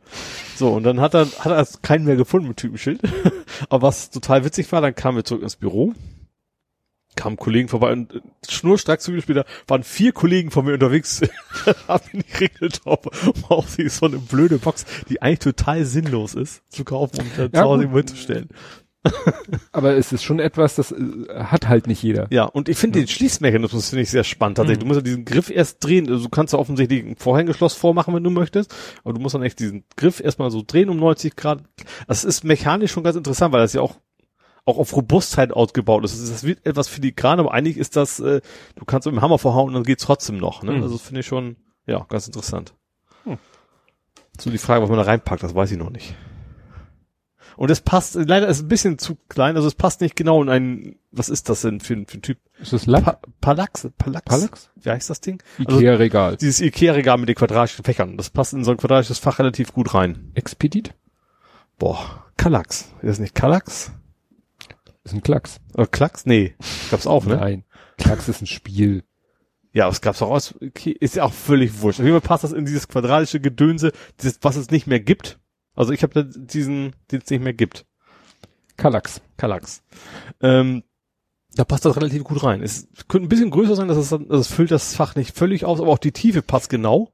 So, 0.55 0.73
und 0.73 0.85
dann 0.85 1.01
hat 1.01 1.15
er, 1.15 1.27
hat 1.41 1.47
er 1.47 1.67
keinen 1.83 2.05
mehr 2.05 2.15
gefunden 2.15 2.47
mit 2.47 2.59
Typenschild. 2.59 3.01
aber 3.69 3.89
was 3.89 4.11
total 4.11 4.45
witzig 4.45 4.71
war, 4.71 4.81
dann 4.81 4.95
kamen 4.95 5.17
wir 5.17 5.25
zurück 5.25 5.43
ins 5.43 5.57
Büro 5.57 5.95
kamen 7.17 7.37
Kollegen 7.37 7.69
vorbei 7.69 7.93
und 7.93 8.15
äh, 8.15 8.21
schnurstracks 8.49 9.05
zu 9.05 9.21
später 9.21 9.45
waren 9.67 9.83
vier 9.83 10.13
Kollegen 10.13 10.51
von 10.51 10.65
mir 10.65 10.75
unterwegs, 10.75 11.21
haben 11.89 12.05
in 12.13 12.21
die 12.21 12.45
Ringeltaube, 12.45 13.11
auch 13.49 13.67
sie 13.67 13.89
so 13.89 14.07
eine 14.07 14.19
blöde 14.19 14.59
Box, 14.59 14.87
die 15.09 15.23
eigentlich 15.23 15.41
total 15.41 15.85
sinnlos 15.85 16.35
ist, 16.35 16.63
zu 16.71 16.85
kaufen 16.85 17.21
und 17.21 17.31
dann 17.37 17.51
ja, 17.53 17.63
zu 17.63 17.69
Hause 17.69 17.89
hinzustellen. 17.91 18.49
Aber 19.73 19.97
es 19.97 20.13
ist 20.13 20.23
schon 20.23 20.39
etwas, 20.39 20.77
das 20.77 20.93
äh, 20.93 20.99
hat 21.29 21.69
halt 21.69 21.87
nicht 21.87 22.03
jeder. 22.03 22.29
Ja, 22.31 22.45
und 22.45 22.69
ich 22.69 22.77
finde 22.79 22.99
ja. 22.99 23.05
den 23.05 23.09
Schließmechanismus 23.09 23.91
finde 23.91 24.03
ich 24.03 24.11
sehr 24.11 24.25
spannend. 24.25 24.59
Tatsächlich, 24.59 24.85
mhm. 24.85 24.89
du 24.89 24.95
musst 24.95 24.99
ja 24.99 25.05
diesen 25.05 25.25
Griff 25.25 25.51
erst 25.51 25.85
drehen. 25.85 26.09
Also 26.09 26.25
du 26.25 26.29
kannst 26.29 26.53
ja 26.53 26.59
offensichtlich 26.59 27.05
ein 27.05 27.17
Vorhängeschloss 27.17 27.75
vormachen, 27.75 28.15
wenn 28.15 28.23
du 28.23 28.31
möchtest. 28.31 28.75
Aber 29.03 29.13
du 29.15 29.21
musst 29.21 29.35
dann 29.35 29.43
echt 29.43 29.59
diesen 29.59 29.85
Griff 29.97 30.21
erstmal 30.21 30.51
so 30.51 30.63
drehen 30.65 30.89
um 30.89 30.99
90 30.99 31.35
Grad. 31.37 31.63
Das 32.07 32.25
ist 32.25 32.45
mechanisch 32.45 32.93
schon 32.93 33.03
ganz 33.03 33.17
interessant, 33.17 33.53
weil 33.53 33.61
das 33.61 33.73
ja 33.73 33.81
auch 33.81 33.97
auch 34.65 34.79
auf 34.79 34.95
Robustheit 34.97 35.53
ausgebaut 35.53 36.05
ist. 36.05 36.21
Das 36.21 36.45
wird 36.45 36.65
etwas 36.65 36.89
filigran, 36.89 37.41
aber 37.41 37.53
eigentlich 37.53 37.77
ist 37.77 37.97
das, 37.97 38.21
äh, 38.21 38.41
du 38.77 38.85
kannst 38.85 39.07
mit 39.07 39.15
dem 39.15 39.21
Hammer 39.21 39.39
vorhauen 39.39 39.69
und 39.69 39.75
dann 39.75 39.83
geht's 39.85 40.05
trotzdem 40.05 40.39
noch. 40.39 40.63
Ne? 40.63 40.73
Mhm. 40.73 40.83
Also 40.83 40.99
finde 40.99 41.21
ich 41.21 41.27
schon, 41.27 41.57
ja, 41.87 42.07
ganz 42.09 42.27
interessant. 42.27 42.75
Hm. 43.25 43.39
So 44.41 44.51
die 44.51 44.59
Frage, 44.59 44.83
was 44.83 44.89
man 44.89 44.99
da 44.99 45.05
reinpackt, 45.05 45.43
das 45.43 45.55
weiß 45.55 45.73
ich 45.73 45.79
noch 45.79 45.91
nicht. 45.91 46.15
Und 47.57 47.71
es 47.71 47.81
passt, 47.81 48.15
leider 48.15 48.49
ist 48.49 48.59
es 48.59 48.63
ein 48.63 48.69
bisschen 48.69 48.99
zu 48.99 49.17
klein, 49.29 49.57
also 49.57 49.69
es 49.69 49.75
passt 49.75 50.01
nicht 50.01 50.17
genau 50.17 50.43
in 50.43 50.49
einen, 50.49 50.97
was 51.11 51.29
ist 51.29 51.49
das 51.49 51.63
denn 51.63 51.81
für, 51.81 51.95
für 52.07 52.19
ein 52.19 52.23
Typ? 52.23 52.39
Ist 52.59 52.73
das 52.73 52.87
Lack? 52.87 53.05
Pa 53.05 53.19
Palax, 53.41 53.89
Palax? 53.99 54.25
Palax? 54.25 54.71
Wie 54.77 54.89
heißt 54.89 55.11
das 55.11 55.21
Ding? 55.21 55.43
Ikea-Regal. 55.59 56.25
Also, 56.27 56.37
dieses 56.39 56.61
Ikea-Regal 56.61 57.19
mit 57.19 57.29
den 57.29 57.37
quadratischen 57.37 57.85
Fächern. 57.85 58.17
Das 58.17 58.31
passt 58.31 58.55
in 58.55 58.65
so 58.65 58.71
ein 58.71 58.79
quadratisches 58.79 59.19
Fach 59.19 59.39
relativ 59.39 59.73
gut 59.73 59.93
rein. 59.93 60.31
Expedit? 60.35 60.95
Boah, 61.79 62.25
Kallax. 62.37 62.93
Ist 63.03 63.09
das 63.09 63.19
nicht 63.19 63.35
Kallax? 63.35 63.93
Ist 65.05 65.15
ein 65.15 65.23
Klacks. 65.23 65.61
Oder 65.75 65.87
Klacks? 65.87 66.27
Nee. 66.27 66.55
Gab's 66.91 67.07
auch, 67.07 67.25
ne? 67.25 67.37
Nein. 67.37 67.65
Klacks 67.99 68.29
ist 68.29 68.43
ein 68.43 68.47
Spiel. 68.47 69.05
Ja, 69.73 69.85
aber 69.85 69.93
es 69.93 70.01
gab's 70.01 70.21
auch 70.23 70.31
aus, 70.31 70.55
okay, 70.63 70.91
ist 70.91 71.17
ja 71.17 71.25
auch 71.25 71.33
völlig 71.33 71.81
wurscht. 71.81 72.01
Auf 72.01 72.05
jeden 72.05 72.21
Fall 72.21 72.29
passt 72.29 72.45
das 72.45 72.53
in 72.53 72.67
dieses 72.67 72.89
quadratische 72.89 73.41
Gedönse, 73.41 73.93
dieses, 74.21 74.39
was 74.43 74.57
es 74.57 74.71
nicht 74.71 74.87
mehr 74.87 75.01
gibt. 75.01 75.41
Also 75.75 75.93
ich 75.93 76.03
habe 76.03 76.13
da 76.13 76.23
diesen, 76.23 76.95
den 77.11 77.23
es 77.23 77.31
nicht 77.31 77.43
mehr 77.43 77.55
gibt. 77.55 77.87
Kallax. 78.77 79.23
Kallax. 79.39 79.83
Ähm, 80.41 80.83
da 81.55 81.65
passt 81.65 81.85
das 81.85 81.97
relativ 81.97 82.25
gut 82.25 82.43
rein. 82.43 82.63
Es 82.63 82.89
könnte 83.09 83.27
ein 83.27 83.29
bisschen 83.29 83.51
größer 83.51 83.77
sein, 83.77 83.89
dass 83.89 83.97
es, 83.97 84.13
also 84.13 84.35
es 84.35 84.49
füllt 84.49 84.71
das 84.71 84.95
Fach 84.95 85.15
nicht 85.17 85.37
völlig 85.37 85.65
aus, 85.65 85.81
aber 85.81 85.91
auch 85.91 85.99
die 85.99 86.13
Tiefe 86.13 86.43
passt 86.43 86.69
genau. 86.69 87.13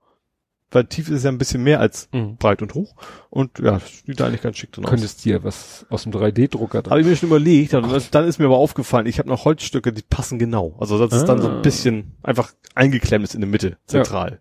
Weil 0.71 0.85
Tiefe 0.85 1.15
ist 1.15 1.25
ja 1.25 1.31
ein 1.31 1.39
bisschen 1.39 1.63
mehr 1.63 1.81
als 1.81 2.09
Mhm. 2.13 2.37
breit 2.37 2.61
und 2.61 2.75
hoch. 2.75 2.95
Und 3.31 3.59
ja, 3.59 3.73
das 3.79 4.03
sieht 4.05 4.21
da 4.21 4.27
eigentlich 4.27 4.43
ganz 4.43 4.59
schick 4.59 4.71
drin 4.71 4.85
aus. 4.85 4.91
Könntest 4.91 5.25
dir 5.25 5.43
was 5.43 5.87
aus 5.89 6.03
dem 6.03 6.13
3D-Drucker 6.13 6.83
Habe 6.91 7.01
ich 7.01 7.07
mir 7.07 7.17
schon 7.17 7.29
überlegt, 7.31 7.73
dann, 7.73 8.03
dann 8.11 8.25
ist 8.27 8.39
mir 8.39 8.45
aber 8.47 8.59
aufgefallen, 8.59 9.07
ich 9.07 9.19
habe 9.19 9.29
noch 9.31 9.47
Holzstücke, 9.47 9.93
die 9.95 10.03
passen 10.03 10.39
genau. 10.39 10.77
Also 10.79 10.99
das 10.99 11.19
ist 11.19 11.27
dann 11.27 11.41
so 11.41 11.49
Ah. 11.49 11.57
ein 11.57 11.63
bisschen 11.63 12.13
einfach 12.23 12.53
eingeklemmt 12.75 13.25
ist 13.25 13.35
in 13.35 13.41
der 13.41 13.49
Mitte, 13.49 13.79
zentral. 13.87 14.41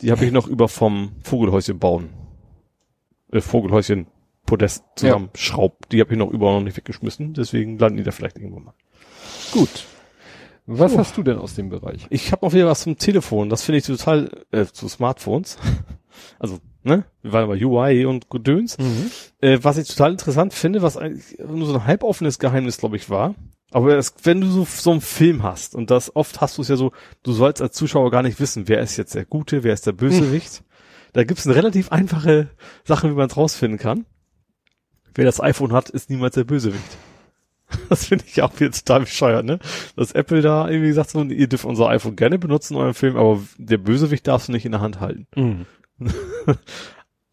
Die 0.00 0.12
habe 0.12 0.24
ich 0.24 0.30
noch 0.30 0.46
über 0.46 0.68
vom 0.68 1.12
Vogelhäuschen 1.24 1.78
bauen. 1.80 2.10
Äh, 3.32 3.40
Vogelhäuschen 3.40 4.06
Podest 4.44 4.84
zusammenschraubt. 4.94 5.90
Die 5.90 6.00
habe 6.00 6.12
ich 6.12 6.18
noch 6.18 6.30
über 6.30 6.52
noch 6.52 6.60
nicht 6.62 6.76
weggeschmissen, 6.76 7.34
deswegen 7.34 7.78
landen 7.78 7.96
die 7.96 8.04
da 8.04 8.12
vielleicht 8.12 8.36
irgendwann 8.38 8.64
mal. 8.64 8.74
Gut. 9.50 9.86
Was 10.66 10.92
Puh. 10.92 10.98
hast 10.98 11.16
du 11.16 11.22
denn 11.22 11.38
aus 11.38 11.54
dem 11.54 11.68
Bereich? 11.68 12.06
Ich 12.10 12.32
habe 12.32 12.44
noch 12.44 12.52
wieder 12.52 12.66
was 12.66 12.82
zum 12.82 12.98
Telefon, 12.98 13.48
das 13.48 13.62
finde 13.62 13.78
ich 13.78 13.86
total, 13.86 14.30
äh, 14.50 14.66
zu 14.66 14.88
Smartphones. 14.88 15.58
Also, 16.38 16.60
ne? 16.82 17.04
Wir 17.20 17.32
waren 17.32 17.46
bei 17.46 17.62
UI 17.62 18.06
und 18.06 18.30
Gedöns. 18.30 18.78
Äh, 19.42 19.58
was 19.60 19.76
ich 19.76 19.86
total 19.86 20.12
interessant 20.12 20.54
finde, 20.54 20.80
was 20.80 20.96
eigentlich 20.96 21.38
nur 21.46 21.66
so 21.66 21.74
ein 21.74 21.84
halboffenes 21.84 22.38
Geheimnis, 22.38 22.78
glaube 22.78 22.96
ich, 22.96 23.10
war. 23.10 23.34
Aber 23.70 23.94
das, 23.94 24.14
wenn 24.22 24.40
du 24.40 24.46
so, 24.46 24.64
so 24.64 24.92
einen 24.92 25.02
Film 25.02 25.42
hast, 25.42 25.74
und 25.74 25.90
das 25.90 26.16
oft 26.16 26.40
hast 26.40 26.56
du 26.56 26.62
es 26.62 26.68
ja 26.68 26.76
so, 26.76 26.92
du 27.22 27.32
sollst 27.32 27.60
als 27.60 27.76
Zuschauer 27.76 28.10
gar 28.10 28.22
nicht 28.22 28.40
wissen, 28.40 28.66
wer 28.66 28.80
ist 28.80 28.96
jetzt 28.96 29.14
der 29.14 29.26
Gute, 29.26 29.62
wer 29.62 29.74
ist 29.74 29.86
der 29.86 29.92
Bösewicht. 29.92 30.62
Da 31.12 31.24
gibt 31.24 31.38
es 31.38 31.46
eine 31.46 31.56
relativ 31.56 31.92
einfache 31.92 32.48
Sache, 32.84 33.10
wie 33.10 33.14
man 33.14 33.28
es 33.28 33.36
rausfinden 33.36 33.78
kann. 33.78 34.06
Wer 35.14 35.26
das 35.26 35.40
iPhone 35.40 35.72
hat, 35.72 35.90
ist 35.90 36.08
niemals 36.10 36.34
der 36.34 36.44
Bösewicht. 36.44 36.96
Das 37.88 38.06
finde 38.06 38.24
ich 38.26 38.42
auch 38.42 38.58
wieder 38.58 38.70
total 38.70 39.00
bescheuert, 39.00 39.44
ne? 39.44 39.58
Dass 39.96 40.12
Apple 40.12 40.40
da 40.40 40.68
irgendwie 40.68 40.92
sagt 40.92 41.10
so, 41.10 41.22
ihr 41.22 41.48
dürft 41.48 41.64
unser 41.64 41.88
iPhone 41.88 42.16
gerne 42.16 42.38
benutzen 42.38 42.74
in 42.74 42.80
eurem 42.80 42.94
Film, 42.94 43.16
aber 43.16 43.42
der 43.58 43.78
Bösewicht 43.78 44.26
darfst 44.26 44.48
du 44.48 44.52
nicht 44.52 44.64
in 44.64 44.72
der 44.72 44.80
Hand 44.80 45.00
halten. 45.00 45.26
Mhm. 45.34 45.66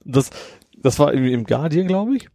Das, 0.05 0.31
das 0.75 0.99
war 0.99 1.13
irgendwie 1.13 1.31
im 1.31 1.45
Guardian, 1.45 1.87
glaube 1.87 2.17
ich. 2.17 2.27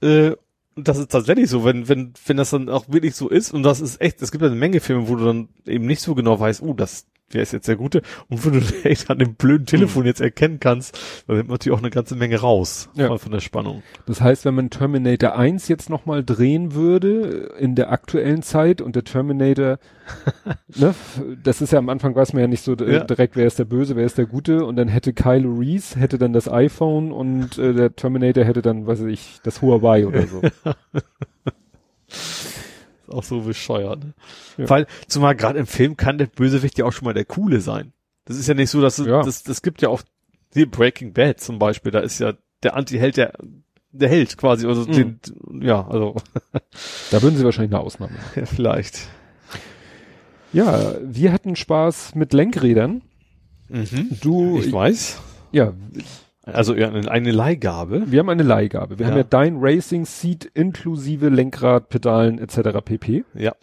Äh, 0.00 0.32
das 0.74 0.98
ist 0.98 1.12
tatsächlich 1.12 1.48
so, 1.48 1.64
wenn, 1.64 1.88
wenn, 1.88 2.14
wenn 2.26 2.36
das 2.36 2.50
dann 2.50 2.68
auch 2.68 2.88
wirklich 2.88 3.14
so 3.14 3.28
ist, 3.28 3.52
und 3.52 3.62
das 3.62 3.80
ist 3.80 4.00
echt, 4.00 4.22
es 4.22 4.32
gibt 4.32 4.42
ja 4.42 4.48
eine 4.48 4.56
Menge 4.56 4.80
Filme, 4.80 5.08
wo 5.08 5.16
du 5.16 5.24
dann 5.24 5.48
eben 5.66 5.86
nicht 5.86 6.00
so 6.00 6.14
genau 6.14 6.40
weißt, 6.40 6.62
oh, 6.62 6.74
das, 6.74 7.06
wer 7.34 7.42
ist 7.42 7.52
jetzt 7.52 7.68
der 7.68 7.76
Gute, 7.76 8.02
und 8.28 8.44
wo 8.44 8.50
du 8.50 8.60
echt 8.84 9.10
an 9.10 9.18
dem 9.18 9.34
blöden 9.34 9.66
Telefon 9.66 10.04
jetzt 10.06 10.20
erkennen 10.20 10.58
kannst, 10.60 10.98
dann 11.26 11.36
nimmt 11.36 11.48
man 11.48 11.54
natürlich 11.54 11.76
auch 11.78 11.82
eine 11.82 11.90
ganze 11.90 12.14
Menge 12.16 12.40
raus 12.40 12.88
Ja. 12.94 13.16
von, 13.18 13.32
der 13.32 13.40
Spannung. 13.40 13.82
Das 14.06 14.20
heißt, 14.20 14.44
wenn 14.44 14.54
man 14.54 14.70
Terminator 14.70 15.36
1 15.36 15.68
jetzt 15.68 15.90
nochmal 15.90 16.22
drehen 16.24 16.74
würde, 16.74 17.52
in 17.58 17.74
der 17.74 17.90
aktuellen 17.92 18.42
Zeit 18.42 18.80
und 18.80 18.96
der 18.96 19.04
Terminator, 19.04 19.78
ne, 20.76 20.94
das 21.42 21.60
ist 21.62 21.72
ja 21.72 21.78
am 21.78 21.88
Anfang 21.88 22.14
weiß 22.14 22.32
man 22.32 22.42
ja 22.42 22.48
nicht 22.48 22.62
so 22.64 22.74
Ja. 22.74 23.04
direkt, 23.04 23.36
wer 23.36 23.46
ist 23.46 23.58
der 23.58 23.64
Böse, 23.64 23.96
wer 23.96 24.04
ist 24.04 24.18
der 24.18 24.26
Gute 24.26 24.64
und 24.64 24.76
dann 24.76 24.88
hätte 24.88 25.12
Kylo 25.12 25.54
Reese, 25.58 25.98
hätte 25.98 26.18
dann 26.18 26.32
das 26.32 26.48
iPhone 26.50 27.12
und 27.12 27.58
äh, 27.58 27.72
der 27.72 27.94
Terminator 27.96 28.44
hätte 28.44 28.62
dann, 28.62 28.86
weiß 28.86 29.00
ich, 29.02 29.38
das 29.42 29.62
Huawei 29.62 30.06
oder 30.06 30.26
so. 30.26 30.42
Auch 33.12 33.22
so 33.24 33.40
bescheuert. 33.42 34.04
Ne? 34.04 34.14
Ja. 34.58 34.68
Weil, 34.70 34.86
zumal 35.08 35.34
gerade 35.36 35.58
im 35.58 35.66
Film 35.66 35.96
kann 35.96 36.18
der 36.18 36.26
Bösewicht 36.26 36.78
ja 36.78 36.84
auch 36.84 36.92
schon 36.92 37.04
mal 37.06 37.14
der 37.14 37.24
Coole 37.24 37.60
sein. 37.60 37.92
Das 38.24 38.36
ist 38.36 38.46
ja 38.48 38.54
nicht 38.54 38.70
so, 38.70 38.80
dass 38.80 38.98
es, 38.98 39.06
Ja. 39.06 39.22
das, 39.22 39.42
das 39.42 39.62
gibt 39.62 39.82
ja 39.82 39.88
auch, 39.88 40.02
die 40.54 40.66
Breaking 40.66 41.12
Bad 41.12 41.40
zum 41.40 41.58
Beispiel, 41.58 41.90
da 41.92 42.00
ist 42.00 42.18
ja 42.18 42.34
der 42.62 42.76
Anti-Held 42.76 43.16
der, 43.16 43.32
der 43.90 44.08
Held 44.08 44.36
quasi, 44.38 44.66
also 44.66 44.82
Mhm. 44.82 44.92
den, 44.92 45.20
ja, 45.62 45.86
also, 45.86 46.14
Da 47.10 47.22
würden 47.22 47.36
sie 47.36 47.44
wahrscheinlich 47.44 47.72
eine 47.74 47.80
Ausnahme 47.82 48.12
machen. 48.12 48.30
ja, 48.36 48.46
vielleicht. 48.46 49.00
Ja, 50.52 50.94
wir 51.02 51.32
hatten 51.32 51.56
Spaß 51.56 52.14
mit 52.14 52.32
Lenkrädern. 52.32 53.02
Du, 54.20 54.58
Ich 54.58 54.70
weiß. 54.70 55.18
ja, 55.50 55.72
Also 56.44 56.72
eine, 56.74 57.30
Leihgabe. 57.30 58.10
wir 58.10 58.18
haben 58.18 58.28
eine 58.28 58.42
Leihgabe. 58.42 58.98
Wir 58.98 59.06
Ja. 59.06 59.12
haben 59.12 59.18
ja 59.18 59.24
dein 59.24 59.56
Racing 59.60 60.04
Seat 60.04 60.44
inklusive 60.54 61.28
Lenkrad, 61.28 61.88
Pedalen 61.88 62.38
etc. 62.38 62.80
pp. 62.84 63.24
Ja. 63.34 63.54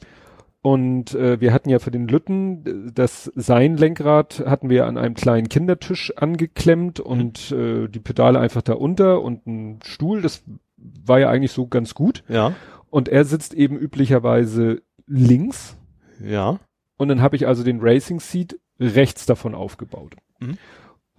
Und 0.62 1.14
äh, 1.16 1.40
wir 1.40 1.54
hatten 1.54 1.70
ja 1.70 1.80
für 1.80 1.92
den 1.92 2.08
Lütten 2.08 2.92
das 2.94 3.32
sein 3.36 3.78
Lenkrad 3.78 4.44
hatten 4.46 4.70
wir 4.70 4.88
an 4.88 4.98
einem 4.98 5.14
kleinen 5.14 5.48
Kindertisch 5.48 6.14
angeklemmt 6.18 7.00
und 7.00 7.52
äh, 7.52 7.88
die 7.88 8.00
Pedale 8.00 8.40
einfach 8.40 8.62
da 8.62 8.74
unter 8.74 9.22
und 9.22 9.48
ein 9.48 9.80
Stuhl. 9.84 10.22
Das 10.22 10.44
war 10.78 11.20
ja 11.20 11.30
eigentlich 11.30 11.54
so 11.54 11.68
ganz 11.68 11.94
gut. 11.96 12.24
Ja. 12.28 12.54
Und 12.90 13.08
er 13.08 13.24
sitzt 13.24 13.54
eben 13.54 13.78
üblicherweise 13.78 14.82
links. 15.08 15.78
Ja. 16.26 16.60
Und 16.98 17.08
dann 17.08 17.22
habe 17.22 17.36
ich 17.38 17.48
also 17.48 17.64
den 17.64 17.80
Racing 17.82 18.20
Seat 18.20 18.58
rechts 18.80 19.26
davon 19.26 19.56
aufgebaut. 19.56 20.16
Mhm. 20.40 20.58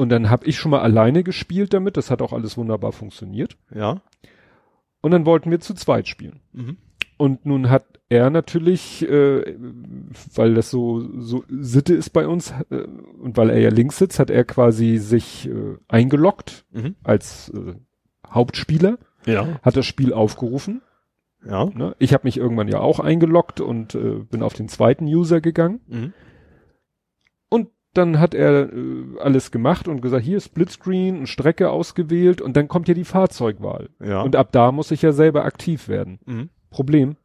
Und 0.00 0.08
dann 0.08 0.30
habe 0.30 0.46
ich 0.46 0.56
schon 0.56 0.70
mal 0.70 0.80
alleine 0.80 1.22
gespielt 1.22 1.74
damit. 1.74 1.98
Das 1.98 2.10
hat 2.10 2.22
auch 2.22 2.32
alles 2.32 2.56
wunderbar 2.56 2.92
funktioniert. 2.92 3.58
Ja. 3.74 4.00
Und 5.02 5.10
dann 5.10 5.26
wollten 5.26 5.50
wir 5.50 5.60
zu 5.60 5.74
zweit 5.74 6.08
spielen. 6.08 6.40
Mhm. 6.52 6.78
Und 7.18 7.44
nun 7.44 7.68
hat 7.68 7.84
er 8.08 8.30
natürlich, 8.30 9.06
äh, 9.06 9.56
weil 10.34 10.54
das 10.54 10.70
so, 10.70 11.06
so 11.20 11.44
Sitte 11.50 11.92
ist 11.92 12.10
bei 12.10 12.26
uns 12.26 12.54
äh, 12.70 12.76
und 13.22 13.36
weil 13.36 13.50
er 13.50 13.58
ja 13.60 13.68
links 13.68 13.98
sitzt, 13.98 14.18
hat 14.18 14.30
er 14.30 14.44
quasi 14.44 14.96
sich 14.96 15.48
äh, 15.50 15.76
eingeloggt 15.86 16.64
Mhm. 16.72 16.94
als 17.02 17.50
äh, 17.50 17.74
Hauptspieler, 18.26 18.96
Ja. 19.26 19.60
hat 19.60 19.76
das 19.76 19.84
Spiel 19.84 20.14
aufgerufen. 20.14 20.80
Ja. 21.46 21.66
Ne? 21.66 21.94
Ich 21.98 22.14
habe 22.14 22.26
mich 22.26 22.38
irgendwann 22.38 22.68
ja 22.68 22.80
auch 22.80 23.00
eingeloggt 23.00 23.60
und 23.60 23.94
äh, 23.94 24.20
bin 24.30 24.42
auf 24.42 24.54
den 24.54 24.68
zweiten 24.68 25.04
User 25.04 25.42
gegangen. 25.42 25.80
Mhm. 25.88 26.12
Dann 27.94 28.20
hat 28.20 28.34
er 28.34 28.72
äh, 28.72 29.18
alles 29.20 29.50
gemacht 29.50 29.88
und 29.88 30.00
gesagt, 30.00 30.24
hier 30.24 30.40
Splitscreen 30.40 31.18
und 31.18 31.26
Strecke 31.28 31.70
ausgewählt 31.70 32.40
und 32.40 32.56
dann 32.56 32.68
kommt 32.68 32.86
ja 32.88 32.94
die 32.94 33.04
Fahrzeugwahl. 33.04 33.88
Ja. 34.00 34.22
Und 34.22 34.36
ab 34.36 34.52
da 34.52 34.70
muss 34.72 34.90
ich 34.92 35.02
ja 35.02 35.12
selber 35.12 35.44
aktiv 35.44 35.88
werden. 35.88 36.18
mhm. 36.26 36.50
Problem, 36.70 37.16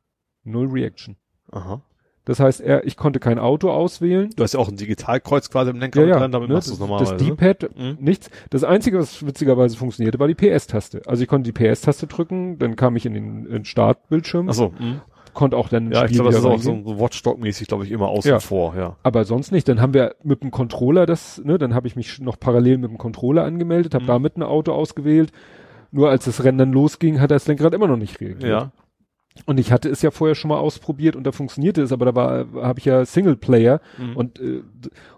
null 0.44 0.68
Reaction. 0.72 1.18
Aha. 1.52 1.84
Das 2.28 2.40
heißt, 2.40 2.62
er, 2.62 2.84
ich 2.88 2.98
konnte 2.98 3.20
kein 3.20 3.38
Auto 3.38 3.70
auswählen. 3.70 4.32
Du 4.36 4.42
hast 4.42 4.56
ja 4.56 4.60
auch 4.60 4.68
ein 4.70 4.78
Digitalkreuz 4.78 5.52
quasi 5.52 5.70
im 5.70 5.78
Lenkrad 5.80 6.10
dran, 6.10 6.32
damit 6.32 6.50
ne, 6.50 6.56
machst 6.56 6.70
du 6.70 6.74
es 6.74 6.80
das, 6.80 6.88
normalerweise. 6.88 7.16
das 7.18 7.24
D-Pad, 7.28 7.78
Mhm. 7.78 7.98
nichts. 8.00 8.32
Das 8.50 8.64
Einzige, 8.64 8.98
was 8.98 9.24
witzigerweise 9.24 9.78
funktionierte, 9.78 10.18
war 10.18 10.28
die 10.28 10.34
PS-Taste. 10.34 11.04
Also 11.06 11.22
ich 11.22 11.30
konnte 11.30 11.52
die 11.52 11.64
PS-Taste 11.64 12.08
drücken, 12.08 12.58
dann 12.58 12.76
kam 12.76 12.96
ich 12.96 13.06
in 13.06 13.14
den, 13.14 13.46
in 13.46 13.52
den 13.52 13.66
Startbildschirm, 13.66 14.50
Achso. 14.50 14.74
Mhm. 14.80 15.02
Konnte 15.36 15.56
auch 15.56 15.70
dann 15.70 15.91
Ja, 15.91 16.06
ich 16.06 16.14
glaube, 16.14 16.32
das 16.32 16.40
ist 16.40 16.45
auch 16.45 16.57
so, 16.60 16.82
so 16.84 16.99
Watchdog-mäßig, 16.99 17.68
glaube 17.68 17.84
ich, 17.86 17.91
immer 17.91 18.07
außen 18.07 18.30
Ja. 18.32 18.40
vor, 18.40 18.76
ja. 18.76 18.95
Aber 19.03 19.24
sonst 19.26 19.52
nicht. 19.52 19.68
Dann 19.70 19.80
haben 19.80 19.94
wir 19.94 20.16
mit 20.24 20.41
dem 20.41 20.49
Controller 20.49 21.06
das, 21.06 21.40
ne, 21.44 21.60
dann 21.60 21.76
habe 21.76 21.86
ich 21.88 21.95
mich 21.95 22.20
noch 22.20 22.40
parallel 22.40 22.80
mit 22.80 22.90
dem 22.90 22.98
Controller 22.98 23.44
angemeldet, 23.44 23.94
habe 23.94 24.06
Mhm. 24.06 24.07
damit 24.10 24.38
ein 24.38 24.44
Auto 24.44 24.72
ausgewählt. 24.72 25.32
Nur 25.91 26.10
als 26.10 26.26
das 26.26 26.44
Rennen 26.44 26.57
dann 26.57 26.74
losging, 26.74 27.22
hat 27.22 27.30
das 27.32 27.48
Lenkrad 27.48 27.74
immer 27.76 27.88
noch 27.88 27.98
nicht 27.98 28.20
reagiert. 28.20 28.44
Ja. 28.49 28.72
Und 29.45 29.60
ich 29.60 29.72
hatte 29.72 29.90
es 29.90 30.02
ja 30.02 30.12
vorher 30.12 30.34
schon 30.36 30.49
mal 30.49 30.57
ausprobiert 30.57 31.16
und 31.18 31.26
da 31.26 31.32
funktionierte 31.34 31.82
es, 31.82 31.91
aber 31.91 32.06
da 32.06 32.16
war, 32.16 32.45
habe 32.64 32.80
ich 32.80 32.86
ja 32.86 33.06
Singleplayer 33.06 33.82
Mhm. 33.98 34.16
und, 34.16 34.40
äh, 34.40 34.62
und 34.62 34.64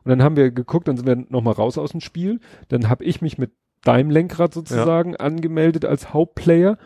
dann 0.06 0.23
haben 0.23 0.35
wir 0.35 0.49
geguckt, 0.52 0.88
dann 0.88 0.98
sind 0.98 1.06
wir 1.07 1.15
nochmal 1.30 1.53
raus 1.53 1.77
aus 1.77 1.91
dem 1.91 2.02
Spiel. 2.02 2.39
Dann 2.69 2.89
habe 2.89 3.03
ich 3.03 3.22
mich 3.22 3.38
mit 3.38 3.52
deinem 3.84 4.10
Lenkrad 4.10 4.53
sozusagen 4.56 5.15
angemeldet 5.15 5.85
als 5.85 6.14
Hauptplayer 6.14 6.77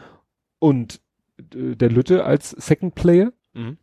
und 0.59 0.99
der 1.41 1.89
Lütte 1.89 2.23
als 2.25 2.51
Second 2.51 2.95
Player 2.95 3.31
Mhm. 3.53 3.77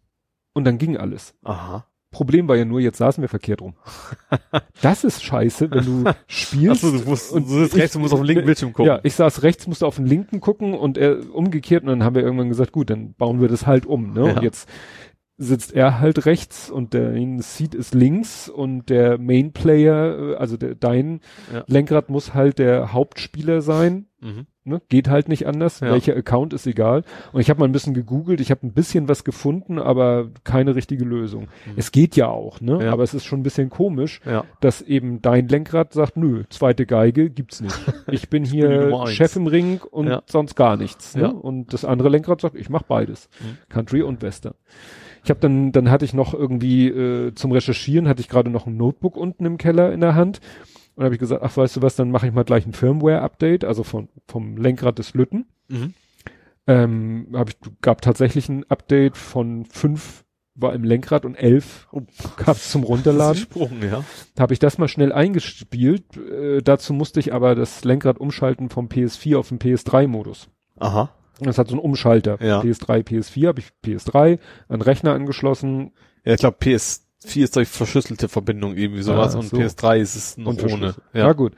und 0.55 0.65
dann 0.65 0.79
ging 0.79 0.97
alles. 0.97 1.35
Aha. 1.45 1.85
Problem 2.11 2.49
war 2.49 2.57
ja 2.57 2.65
nur, 2.65 2.81
jetzt 2.81 2.97
saßen 2.97 3.21
wir 3.21 3.29
verkehrt 3.29 3.61
rum. 3.61 3.75
das 4.83 5.05
ist 5.05 5.23
scheiße, 5.23 5.71
wenn 5.71 5.85
du 5.85 6.11
spielst. 6.27 6.83
Achso, 6.83 6.97
du 6.97 7.05
musst, 7.09 7.33
und 7.33 7.45
du 7.49 7.51
sitzt 7.61 7.77
rechts, 7.77 7.93
du 7.93 7.99
musst 7.99 8.15
auf 8.15 8.21
den 8.21 8.27
linken 8.27 8.47
Bildschirm 8.47 8.73
gucken. 8.73 8.87
Ja, 8.87 9.01
ich 9.03 9.15
saß 9.15 9.43
rechts, 9.43 9.67
musste 9.67 9.87
auf 9.87 9.97
den 9.97 10.07
linken 10.07 10.41
gucken 10.41 10.73
und 10.73 10.97
er 10.97 11.35
umgekehrt 11.35 11.83
und 11.83 11.89
dann 11.91 12.03
haben 12.05 12.15
wir 12.17 12.23
irgendwann 12.23 12.49
gesagt, 12.49 12.73
gut, 12.73 12.89
dann 12.89 13.13
bauen 13.13 13.43
wir 13.43 13.49
das 13.49 13.67
halt 13.67 13.85
um. 13.85 14.15
Ne? 14.15 14.27
Ja. 14.27 14.33
Und 14.37 14.43
jetzt 14.43 14.69
sitzt 15.37 15.73
er 15.75 16.01
halt 16.01 16.25
rechts 16.25 16.71
und 16.71 16.95
der 16.95 17.13
Seat 17.43 17.75
ist 17.75 17.95
links 17.95 18.49
und 18.49 18.89
der 18.89 19.19
Main 19.19 19.53
Player, 19.53 20.19
äh, 20.19 20.35
also 20.37 20.57
der, 20.57 20.75
dein 20.77 21.21
Ja. 21.53 21.63
Lenkrad 21.67 22.09
muss 22.09 22.33
halt 22.33 22.59
der 22.59 22.93
Hauptspieler 22.95 23.61
sein. 23.61 24.07
Mhm. 24.21 24.47
Ne? 24.69 24.81
Geht 24.89 25.09
halt 25.09 25.29
nicht 25.29 25.47
anders. 25.47 25.81
Ja. 25.81 25.91
Welcher 25.91 26.17
Account 26.17 26.55
ist 26.55 26.67
egal. 26.67 27.05
Und 27.33 27.41
ich 27.41 27.51
habe 27.51 27.61
mal 27.61 27.67
ein 27.67 27.73
bisschen 27.73 27.95
gegoogelt, 27.95 28.41
ich 28.41 28.51
habe 28.51 28.67
ein 28.67 28.73
bisschen 28.73 29.09
was 29.09 29.25
gefunden, 29.25 29.79
aber 29.79 30.29
keine 30.45 30.75
richtige 30.75 31.05
Lösung. 31.05 31.49
Es 31.77 31.93
geht 31.93 32.17
ja 32.17 32.29
auch, 32.29 32.61
ne? 32.61 32.77
Mhm. 32.77 32.81
Ja. 32.81 32.93
Aber 32.93 33.03
es 33.03 33.13
ist 33.15 33.25
schon 33.25 33.41
ein 33.41 33.45
bisschen 33.45 33.69
komisch, 33.69 34.21
Ja. 34.25 34.45
dass 34.61 34.81
eben 34.81 35.21
dein 35.21 35.49
Lenkrad 35.49 35.93
sagt, 35.93 36.17
nö, 36.17 36.45
zweite 36.51 36.87
Geige 36.87 37.29
gibt's 37.31 37.61
nicht. 37.61 37.79
Ich 38.11 38.31
bin 38.31 38.39
bin 38.39 38.51
hier 38.51 38.95
eins. 38.97 39.13
Chef 39.13 39.35
im 39.37 39.47
Ring 39.47 39.81
und 39.91 40.23
sonst 40.27 40.55
gar 40.55 40.77
nichts. 40.77 41.17
Ne? 41.17 41.33
Und 41.33 41.73
das 41.73 41.85
andere 41.85 42.09
Lenkrad 42.09 42.41
sagt, 42.41 42.55
ich 42.57 42.71
mach 42.71 42.83
beides. 42.83 43.29
Mhm. 43.41 43.59
Country 43.69 44.03
und 44.03 44.23
Western. 44.23 44.55
Ich 45.25 45.31
habe 45.31 45.41
dann, 45.41 45.73
dann 45.73 45.91
hatte 45.91 46.05
ich 46.05 46.15
noch 46.15 46.35
irgendwie 46.35 46.89
äh, 46.89 47.35
zum 47.35 47.51
Recherchieren 47.53 48.09
hatte 48.09 48.21
ich 48.21 48.29
gerade 48.29 48.51
noch 48.51 48.67
ein 48.67 48.77
Notebook 48.77 49.17
unten 49.17 49.45
im 49.45 49.59
Keller 49.59 49.93
in 49.93 50.01
der 50.01 50.15
Hand 50.15 50.41
und 50.99 51.05
habe 51.05 51.15
ich 51.15 51.21
gesagt, 51.21 51.45
ach 51.45 51.57
weißt 51.57 51.77
du 51.77 51.83
was, 51.83 51.95
dann 51.95 52.11
mache 52.11 52.27
ich 52.27 52.33
mal 52.33 52.43
gleich 52.43 52.67
ein 52.67 52.73
Firmware-Update, 52.73 53.65
also 53.65 53.85
von, 53.85 54.09
vom 54.27 54.57
Lenkrad 54.57 54.99
des 54.99 55.15
Lütten. 55.15 55.47
Mhm. 55.69 55.95
Ähm, 56.67 57.29
hab 57.35 57.51
ich 57.51 57.57
gab 57.81 58.03
tatsächlich 58.03 58.49
ein 58.49 58.69
Update 58.69 59.17
von 59.17 59.65
fünf 59.67 60.25
war 60.57 60.75
im 60.75 60.83
Lenkrad 60.83 61.25
und 61.25 61.37
elf 61.37 61.87
Oh. 61.93 62.03
gab's 62.37 62.73
zum 62.73 62.81
Das 62.83 62.91
ist 62.91 62.97
Runterladen. 62.97 63.37
Sprung, 63.43 63.81
ja. 63.81 64.05
Habe 64.37 64.53
ich 64.53 64.59
das 64.59 64.77
mal 64.77 64.89
schnell 64.89 65.13
eingespielt. 65.13 66.17
Äh, 66.17 66.63
dazu 66.63 66.93
musste 66.93 67.21
ich 67.21 67.33
aber 67.33 67.55
das 67.55 67.85
Lenkrad 67.85 68.19
umschalten 68.19 68.69
vom 68.69 68.89
PS4 68.89 69.37
auf 69.37 69.51
den 69.51 69.61
PS3-Modus. 69.61 70.49
Aha. 70.81 71.11
Das 71.39 71.59
hat 71.59 71.69
so 71.69 71.75
einen 71.75 71.81
Umschalter. 71.85 72.43
Ja. 72.45 72.61
PS3, 72.61 73.07
PS4 73.07 73.47
habe 73.47 73.61
ich 73.61 73.69
PS3 73.85 74.41
an 74.67 74.83
Rechner 74.83 75.13
angeschlossen 75.13 75.93
Ja, 76.25 76.35
ich 76.35 76.41
glaube 76.41 76.57
PS4 77.25 77.43
ist 77.43 77.57
durch 77.57 77.69
verschlüsselte 77.69 78.29
Verbindung 78.29 78.77
irgendwie 78.77 79.03
sowas 79.03 79.35
Ah, 79.35 79.39
und 79.39 79.49
so. 79.49 79.57
PS3 79.57 79.99
ist 79.99 80.15
es 80.17 80.37
noch 80.37 80.53
ohne. 80.53 80.59
verschlüsselt. 80.59 81.05
Ja. 81.15 81.33
gut. 81.33 81.53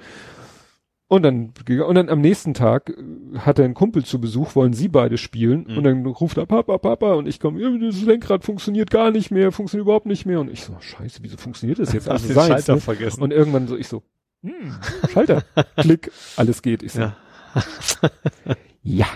Und 1.09 1.23
dann, 1.25 1.53
und 1.87 1.95
dann 1.97 2.09
am 2.09 2.21
nächsten 2.21 2.55
Tag 2.55 2.91
äh, 2.91 3.39
hat 3.41 3.59
er 3.59 3.65
einen 3.65 3.75
Kumpel 3.75 4.05
zu 4.05 4.21
Besuch, 4.21 4.55
wollen 4.55 4.73
sie 4.73 4.87
beide 4.89 5.19
spielen. 5.19 5.67
Mhm. 5.69 5.77
Und 5.79 5.85
dann 5.85 6.07
ruft 6.07 6.37
er 6.39 6.47
Papa, 6.47 6.79
Papa 6.79 7.15
und 7.15 7.27
ich 7.27 7.41
komme, 7.41 7.61
ja, 7.61 7.69
das 7.89 8.01
Lenkrad 8.03 8.45
funktioniert 8.45 8.91
gar 8.91 9.11
nicht 9.11 9.33
mehr, 9.33 9.51
funktioniert 9.51 9.87
überhaupt 9.87 10.07
nicht 10.07 10.25
mehr. 10.25 10.41
Und 10.41 10.51
ich 10.51 10.63
so, 10.63 10.77
scheiße, 10.81 11.19
wieso 11.23 11.37
funktioniert 11.37 11.81
das 11.81 11.93
jetzt? 11.93 12.09
Also 12.09 12.29
den 12.29 12.35
seins, 12.35 12.47
Schalter 12.49 12.75
ne? 12.77 12.81
vergessen. 12.81 13.23
Und 13.23 13.33
irgendwann 13.33 13.67
so, 13.67 13.77
ich 13.77 13.89
so, 13.89 14.05
hm, 14.45 14.73
Schalter, 15.13 15.43
Klick, 15.77 16.13
alles 16.37 16.63
geht. 16.63 16.83
Ich 16.85 16.93
so, 16.93 17.01
Ja. 17.01 17.17
ja. 18.85 19.07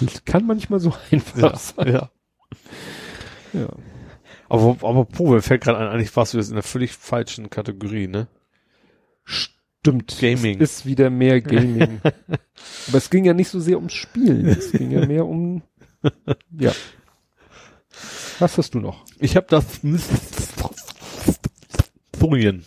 Das 0.00 0.24
kann 0.24 0.44
manchmal 0.44 0.80
so 0.80 0.92
einfach 1.12 1.38
Ja, 1.38 1.56
sein. 1.56 1.92
ja. 1.92 2.10
Ja. 3.52 3.68
Aber, 4.50 4.76
aber 4.86 5.04
puh, 5.06 5.30
mir 5.32 5.42
fällt 5.42 5.62
gerade 5.62 5.78
ein, 5.78 5.86
eigentlich 5.88 6.14
warst 6.16 6.34
du 6.34 6.38
jetzt 6.38 6.48
in 6.48 6.54
der 6.54 6.62
völlig 6.62 6.92
falschen 6.92 7.48
Kategorie, 7.50 8.08
ne? 8.08 8.26
Stimmt. 9.24 10.18
Gaming. 10.20 10.60
Es 10.60 10.78
ist 10.78 10.86
wieder 10.86 11.08
mehr 11.08 11.40
Gaming. 11.40 12.00
Aber 12.88 12.98
es 12.98 13.08
ging 13.08 13.24
ja 13.24 13.32
nicht 13.32 13.48
so 13.48 13.58
sehr 13.60 13.76
ums 13.78 13.94
Spielen. 13.94 14.46
Es 14.46 14.72
ging 14.72 14.90
ja 14.90 15.06
mehr 15.06 15.24
um, 15.24 15.62
ja. 16.58 16.72
Was 18.40 18.58
hast 18.58 18.74
du 18.74 18.80
noch? 18.80 19.04
Ich 19.18 19.36
habe 19.36 19.46
das 19.48 19.64
Smithsonian. 22.12 22.64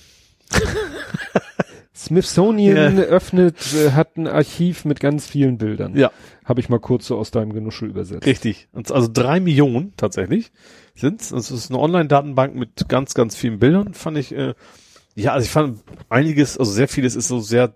Smithsonian 1.96 2.98
Ja. 2.98 3.04
öffnet, 3.04 3.58
äh, 3.74 3.92
hat 3.92 4.18
ein 4.18 4.28
Archiv 4.28 4.84
mit 4.86 5.00
ganz 5.00 5.28
vielen 5.28 5.58
Bildern. 5.58 5.96
Ja, 5.96 6.12
Habe 6.44 6.60
ich 6.60 6.70
mal 6.70 6.80
kurz 6.80 7.08
so 7.08 7.18
aus 7.18 7.32
deinem 7.32 7.54
Genuschel 7.54 7.90
übersetzt. 7.90 8.26
richtig. 8.26 8.68
Also 8.74 9.08
drei 9.12 9.40
Millionen 9.40 9.94
tatsächlich 9.98 10.52
sind's. 10.96 11.32
Es 11.32 11.52
ist 11.52 11.70
eine 11.70 11.80
Online-Datenbank 11.80 12.56
mit 12.56 12.88
ganz, 12.88 13.14
ganz 13.14 13.36
vielen 13.36 13.60
Bildern. 13.60 13.94
Fand 13.94 14.18
ich, 14.18 14.34
äh, 14.34 14.54
ja, 15.16 15.34
also 15.34 15.46
ich 15.46 15.52
fand 15.52 15.84
einiges, 16.10 16.58
also 16.58 16.72
sehr 16.72 16.88
vieles 16.88 17.16
ist 17.16 17.28
so 17.28 17.40
sehr, 17.40 17.76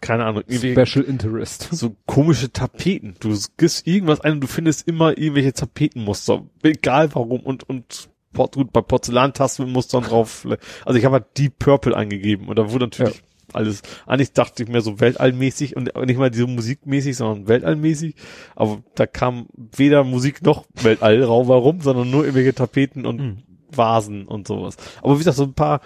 keine 0.00 0.24
Ahnung, 0.24 0.42
irgendwie 0.46 0.72
Special 0.72 1.04
Interest. 1.04 1.68
so 1.72 1.96
komische 2.06 2.52
Tapeten. 2.52 3.16
Du 3.20 3.36
gibst 3.56 3.86
irgendwas 3.86 4.20
ein 4.20 4.32
und 4.32 4.40
du 4.40 4.46
findest 4.46 4.86
immer 4.86 5.16
irgendwelche 5.16 5.52
Tapetenmuster. 5.52 6.44
Egal 6.62 7.14
warum. 7.14 7.40
Und, 7.40 7.68
und 7.68 8.08
gut, 8.32 8.72
bei 8.72 8.82
Porzellantasten 8.82 9.64
mit 9.64 9.74
Mustern 9.74 10.04
drauf. 10.04 10.46
Also 10.84 10.98
ich 10.98 11.04
habe 11.04 11.14
halt 11.14 11.38
Deep 11.38 11.58
Purple 11.58 11.96
eingegeben 11.96 12.48
und 12.48 12.58
da 12.58 12.70
wurde 12.70 12.86
natürlich 12.86 13.22
alles, 13.52 13.82
eigentlich 14.06 14.32
dachte 14.32 14.62
ich 14.62 14.68
mir 14.68 14.80
so 14.80 15.00
weltallmäßig 15.00 15.76
und 15.76 15.94
nicht 16.06 16.18
mal 16.18 16.30
diese 16.30 16.46
musikmäßig, 16.46 17.16
sondern 17.16 17.48
weltallmäßig. 17.48 18.14
Aber 18.54 18.82
da 18.94 19.06
kam 19.06 19.46
weder 19.56 20.04
Musik 20.04 20.42
noch 20.42 20.66
Weltall 20.82 21.22
raum 21.22 21.48
warum, 21.48 21.80
sondern 21.80 22.10
nur 22.10 22.22
irgendwelche 22.24 22.54
Tapeten 22.54 23.06
und 23.06 23.20
Mhm. 23.20 23.36
Vasen 23.74 24.26
und 24.26 24.46
sowas. 24.46 24.76
Aber 25.02 25.14
wie 25.14 25.18
gesagt, 25.18 25.36
so 25.36 25.44
ein 25.44 25.54
paar, 25.54 25.80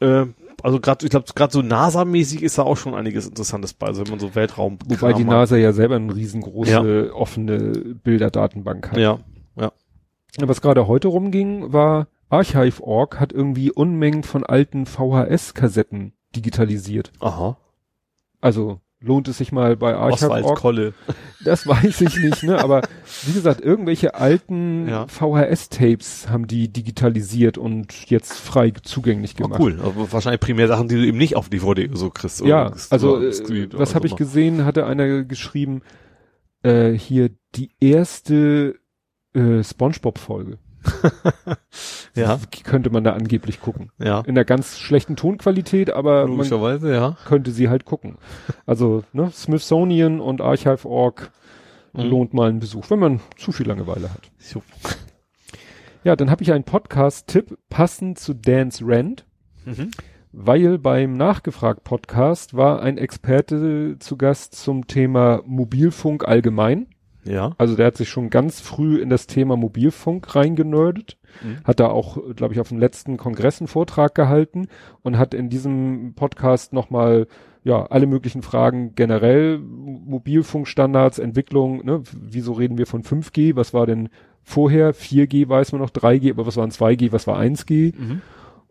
äh, 0.00 0.26
also 0.62 0.80
gerade, 0.80 1.04
ich 1.04 1.10
glaube, 1.10 1.26
gerade 1.34 1.52
so 1.52 1.62
NASA-mäßig 1.62 2.42
ist 2.42 2.58
da 2.58 2.62
auch 2.62 2.76
schon 2.76 2.94
einiges 2.94 3.26
Interessantes 3.26 3.74
bei, 3.74 3.86
also 3.86 4.02
wenn 4.02 4.10
man 4.10 4.20
so 4.20 4.34
Weltraum. 4.34 4.78
Wobei 4.86 5.12
die 5.12 5.24
NASA 5.24 5.56
ja 5.56 5.72
selber 5.72 5.96
eine 5.96 6.14
riesengroße 6.14 7.12
offene 7.14 7.72
Bilderdatenbank 8.02 8.90
hat. 8.90 8.98
Ja, 8.98 9.20
Was 10.40 10.60
gerade 10.60 10.88
heute 10.88 11.08
rumging, 11.08 11.72
war 11.72 12.08
Archive.org 12.28 13.20
hat 13.20 13.32
irgendwie 13.32 13.70
Unmengen 13.70 14.24
von 14.24 14.44
alten 14.44 14.86
VHS-Kassetten 14.86 16.12
digitalisiert. 16.36 17.12
aha. 17.20 17.56
Also 18.40 18.80
lohnt 19.00 19.28
es 19.28 19.38
sich 19.38 19.52
mal 19.52 19.76
bei 19.76 19.94
Archive.org. 19.94 20.44
Oswald-Kolle. 20.44 20.94
Das 21.44 21.66
weiß 21.66 22.00
ich 22.02 22.16
nicht, 22.16 22.42
ne? 22.42 22.58
Aber 22.62 22.82
wie 23.26 23.32
gesagt, 23.32 23.60
irgendwelche 23.60 24.14
alten 24.14 24.88
Ja. 24.88 25.06
VHS-Tapes 25.08 26.28
haben 26.30 26.46
die 26.46 26.68
digitalisiert 26.72 27.58
und 27.58 28.10
jetzt 28.10 28.32
frei 28.38 28.72
zugänglich 28.82 29.34
Oh, 29.38 29.42
gemacht. 29.44 29.60
cool. 29.60 29.78
Aber 29.82 30.10
wahrscheinlich 30.12 30.40
primär 30.40 30.68
Sachen, 30.68 30.88
die 30.88 30.94
du 30.96 31.06
eben 31.06 31.18
nicht 31.18 31.36
auf 31.36 31.48
DVD 31.50 31.88
so 31.92 32.08
kriegst. 32.10 32.40
Ja, 32.44 32.72
also 32.90 33.22
äh, 33.22 33.68
was 33.72 33.94
habe 33.94 34.06
ich 34.06 34.16
gesehen, 34.16 34.64
hatte 34.64 34.86
einer 34.86 35.24
geschrieben, 35.24 35.82
äh, 36.62 36.92
hier 36.92 37.30
die 37.54 37.70
erste 37.80 38.76
äh, 39.34 39.62
Spongebob-Folge. 39.62 40.58
Ja, 42.16 42.38
könnte 42.62 42.90
man 42.90 43.02
da 43.02 43.12
angeblich 43.14 43.60
gucken. 43.60 43.90
ja. 43.98 44.20
In 44.20 44.30
einer 44.30 44.44
ganz 44.44 44.78
schlechten 44.78 45.16
Tonqualität, 45.16 45.90
aber 45.90 46.26
Logischerweise, 46.26 46.92
ja. 46.94 47.16
könnte 47.26 47.50
sie 47.50 47.68
halt 47.68 47.84
gucken. 47.84 48.18
Also 48.66 49.02
ne, 49.12 49.30
Smithsonian 49.32 50.20
und 50.20 50.40
Archive.org 50.40 51.30
Mhm. 51.96 52.02
lohnt 52.02 52.34
mal 52.34 52.48
einen 52.48 52.58
Besuch, 52.60 52.90
wenn 52.90 52.98
man 52.98 53.20
zu 53.36 53.52
viel 53.52 53.68
Langeweile 53.68 54.12
hat. 54.12 54.22
So. 54.38 54.62
Ja, 56.02 56.16
dann 56.16 56.28
habe 56.30 56.42
ich 56.42 56.52
einen 56.52 56.64
Podcast-Tipp 56.64 57.56
passend 57.70 58.18
zu 58.18 58.34
Dan's 58.34 58.80
Rant, 58.84 59.24
Mhm. 59.64 59.90
weil 60.32 60.78
beim 60.78 61.12
Nachgefragt-Podcast 61.16 62.54
war 62.56 62.82
ein 62.82 62.98
Experte 62.98 63.96
zu 64.00 64.16
Gast 64.16 64.54
zum 64.56 64.86
Thema 64.88 65.42
Mobilfunk 65.46 66.26
allgemein. 66.26 66.88
Ja. 67.24 67.52
Also 67.58 67.76
der 67.76 67.86
hat 67.86 67.96
sich 67.96 68.08
schon 68.08 68.30
ganz 68.30 68.60
früh 68.60 69.00
in 69.00 69.08
das 69.10 69.26
Thema 69.26 69.56
Mobilfunk 69.56 70.34
reingenördet, 70.34 71.16
Mhm. 71.42 71.56
hat 71.64 71.80
da 71.80 71.88
auch, 71.88 72.18
glaube 72.36 72.54
ich, 72.54 72.60
auf 72.60 72.68
dem 72.68 72.78
letzten 72.78 73.16
Kongress 73.16 73.60
einen 73.60 73.66
Vortrag 73.66 74.14
gehalten 74.14 74.68
und 75.02 75.18
hat 75.18 75.34
in 75.34 75.48
diesem 75.48 76.12
Podcast 76.14 76.72
nochmal 76.72 77.26
ja, 77.64 77.86
alle 77.86 78.06
möglichen 78.06 78.42
Fragen 78.42 78.94
generell, 78.94 79.58
Mobilfunkstandards, 79.58 81.18
Entwicklung, 81.18 81.84
ne, 81.84 82.02
wieso 82.12 82.52
reden 82.52 82.78
wir 82.78 82.86
von 82.86 83.02
5G, 83.02 83.56
was 83.56 83.74
war 83.74 83.86
denn 83.86 84.08
vorher, 84.42 84.94
4G 84.94 85.48
weiß 85.48 85.72
man 85.72 85.80
noch, 85.80 85.90
3G, 85.90 86.30
aber 86.30 86.46
was 86.46 86.56
war 86.56 86.64
ein 86.64 86.70
2G, 86.70 87.12
was 87.12 87.26
war 87.26 87.38
1G 87.38 87.94
Mhm. 87.98 88.20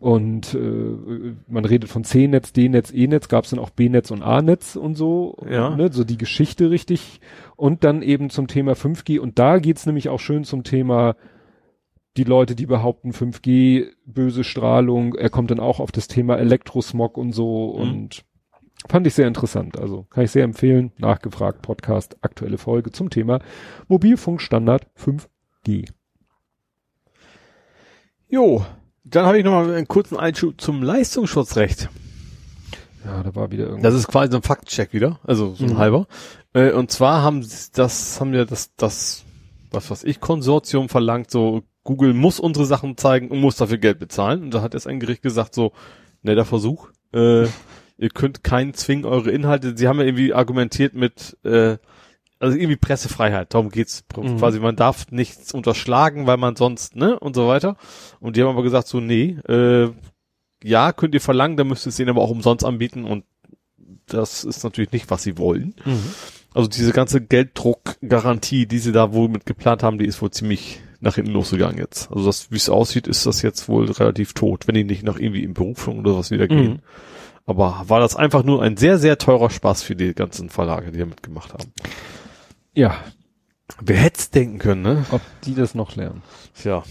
Und 0.03 0.53
äh, 0.53 1.33
man 1.47 1.63
redet 1.63 1.89
von 1.89 2.03
C-Netz, 2.03 2.51
D-Netz, 2.51 2.91
E-Netz, 2.93 3.29
gab 3.29 3.45
es 3.45 3.51
dann 3.51 3.59
auch 3.59 3.69
B-Netz 3.69 4.11
und 4.11 4.21
A-Netz 4.21 4.75
und 4.75 4.95
so, 4.95 5.37
Ja. 5.49 5.69
ne, 5.75 5.91
so 5.93 6.03
die 6.03 6.17
Geschichte 6.17 6.69
richtig 6.69 7.21
und 7.55 7.85
dann 7.85 8.01
eben 8.01 8.29
zum 8.29 8.47
Thema 8.47 8.73
5G 8.75 9.19
und 9.19 9.39
da 9.39 9.59
geht's 9.59 9.85
nämlich 9.85 10.09
auch 10.09 10.19
schön 10.19 10.43
zum 10.43 10.63
Thema 10.65 11.15
die 12.17 12.25
Leute, 12.25 12.53
die 12.53 12.65
behaupten 12.65 13.11
5G, 13.13 13.87
böse 14.05 14.43
Strahlung, 14.43 15.15
er 15.15 15.29
kommt 15.29 15.51
dann 15.51 15.61
auch 15.61 15.79
auf 15.79 15.91
das 15.93 16.09
Thema 16.09 16.35
Elektrosmog 16.37 17.17
und 17.17 17.31
so 17.31 17.73
Mhm. 17.77 17.81
und 17.81 18.25
fand 18.89 19.07
ich 19.07 19.13
sehr 19.13 19.29
interessant. 19.29 19.79
Also 19.79 20.03
kann 20.09 20.25
ich 20.25 20.31
sehr 20.31 20.43
empfehlen. 20.43 20.91
Nachgefragt 20.97 21.61
Podcast, 21.61 22.17
aktuelle 22.21 22.57
Folge 22.57 22.91
zum 22.91 23.09
Thema 23.09 23.39
Mobilfunkstandard 23.87 24.85
5G. 24.97 25.87
Jo. 28.27 28.65
Dann 29.03 29.25
habe 29.25 29.37
ich 29.37 29.43
noch 29.43 29.51
mal 29.51 29.73
einen 29.73 29.87
kurzen 29.87 30.17
Einschub 30.17 30.59
zum 30.61 30.81
Leistungsschutzrecht. 30.81 31.89
Ja, 33.05 33.21
da 33.21 33.35
war 33.35 33.51
wieder 33.51 33.65
irgendwas. 33.65 33.91
Das 33.93 33.99
ist 33.99 34.07
quasi 34.07 34.31
so 34.31 34.37
ein 34.37 34.43
Faktcheck 34.43 34.93
wieder, 34.93 35.19
also 35.23 35.53
so 35.55 35.65
ein 35.65 35.71
Mhm. 35.73 35.77
halber. 35.77 36.07
Äh, 36.53 36.71
und 36.71 36.89
zwar 36.89 37.21
haben 37.21 37.45
das, 37.73 38.19
haben 38.21 38.31
wir 38.31 38.45
das, 38.45 38.73
das, 38.77 39.25
was 39.71 39.89
weiß 39.91 40.03
ich, 40.05 40.21
Konsortium 40.21 40.87
verlangt, 40.87 41.29
so 41.29 41.63
Google 41.83 42.13
muss 42.13 42.39
unsere 42.39 42.65
Sachen 42.65 42.95
zeigen 42.95 43.27
und 43.27 43.41
muss 43.41 43.57
dafür 43.57 43.77
Geld 43.77 43.99
bezahlen. 43.99 44.43
Und 44.43 44.53
da 44.53 44.61
hat 44.61 44.73
jetzt 44.73 44.87
ein 44.87 45.01
Gericht 45.01 45.21
gesagt, 45.21 45.53
so, 45.53 45.73
netter 46.21 46.45
Versuch, 46.45 46.87
äh, 47.13 47.43
ihr 47.97 48.09
könnt 48.13 48.43
keinen 48.45 48.73
zwingen, 48.73 49.03
eure 49.03 49.31
Inhalte, 49.31 49.75
sie 49.77 49.89
haben 49.89 49.99
ja 49.99 50.05
irgendwie 50.05 50.33
argumentiert 50.33 50.93
mit, 50.93 51.37
äh, 51.43 51.77
also 52.43 52.57
irgendwie 52.57 52.75
Pressefreiheit, 52.77 53.53
darum 53.53 53.69
geht's 53.69 54.03
Mhm. 54.15 54.37
quasi, 54.37 54.59
man 54.59 54.75
darf 54.75 55.09
nichts 55.11 55.53
unterschlagen, 55.53 56.27
weil 56.27 56.37
man 56.37 56.55
sonst, 56.55 56.95
ne, 56.95 57.19
und 57.19 57.35
so 57.35 57.47
weiter. 57.47 57.77
Und 58.19 58.35
die 58.35 58.41
haben 58.41 58.49
aber 58.49 58.63
gesagt 58.63 58.87
so, 58.87 58.99
nee, 58.99 59.37
äh, 59.47 59.89
ja, 60.63 60.91
könnt 60.93 61.13
ihr 61.13 61.21
verlangen, 61.21 61.57
dann 61.57 61.67
müsst 61.67 61.85
ihr 61.85 61.89
es 61.89 61.95
denen 61.97 62.09
aber 62.09 62.21
auch 62.21 62.29
umsonst 62.29 62.63
anbieten 62.65 63.03
und 63.05 63.25
das 64.07 64.43
ist 64.43 64.63
natürlich 64.63 64.91
nicht, 64.91 65.09
was 65.09 65.23
sie 65.23 65.37
wollen. 65.37 65.73
Also 66.53 66.69
diese 66.69 66.91
ganze 66.91 67.21
Gelddruckgarantie, 67.21 68.65
die 68.67 68.79
sie 68.79 68.91
da 68.91 69.13
wohl 69.13 69.29
mit 69.29 69.45
geplant 69.45 69.81
haben, 69.83 69.97
die 69.97 70.05
ist 70.05 70.21
wohl 70.21 70.31
ziemlich 70.31 70.81
nach 70.99 71.15
hinten 71.15 71.31
losgegangen 71.31 71.77
jetzt. 71.77 72.11
Also 72.11 72.25
das, 72.25 72.51
wie 72.51 72.55
es 72.57 72.69
aussieht, 72.69 73.07
ist 73.07 73.25
das 73.25 73.41
jetzt 73.41 73.67
wohl 73.67 73.89
relativ 73.91 74.33
tot, 74.33 74.67
wenn 74.67 74.75
die 74.75 74.83
nicht 74.83 75.03
noch 75.03 75.17
irgendwie 75.19 75.43
in 75.43 75.53
Berufung 75.53 75.99
oder 75.99 76.15
was 76.17 76.31
wieder 76.31 76.47
gehen. 76.47 76.73
Mhm. 76.73 76.79
Aber 77.45 77.83
war 77.87 77.99
das 77.99 78.15
einfach 78.15 78.43
nur 78.43 78.61
ein 78.61 78.77
sehr, 78.77 78.97
sehr 78.99 79.17
teurer 79.17 79.49
Spaß 79.49 79.83
für 79.83 79.95
die 79.97 80.13
ganzen 80.13 80.49
Verlage, 80.49 80.91
die 80.91 80.99
da 80.99 81.05
mitgemacht 81.05 81.53
haben. 81.53 81.73
Ja, 82.73 82.97
Wer 83.81 83.97
hätte 83.97 84.19
es 84.19 84.29
denken 84.29 84.59
können, 84.59 84.81
ne? 84.81 85.05
ob 85.11 85.21
die 85.45 85.55
das 85.55 85.73
noch 85.75 85.95
lernen. 85.95 86.21
Tja. 86.53 86.83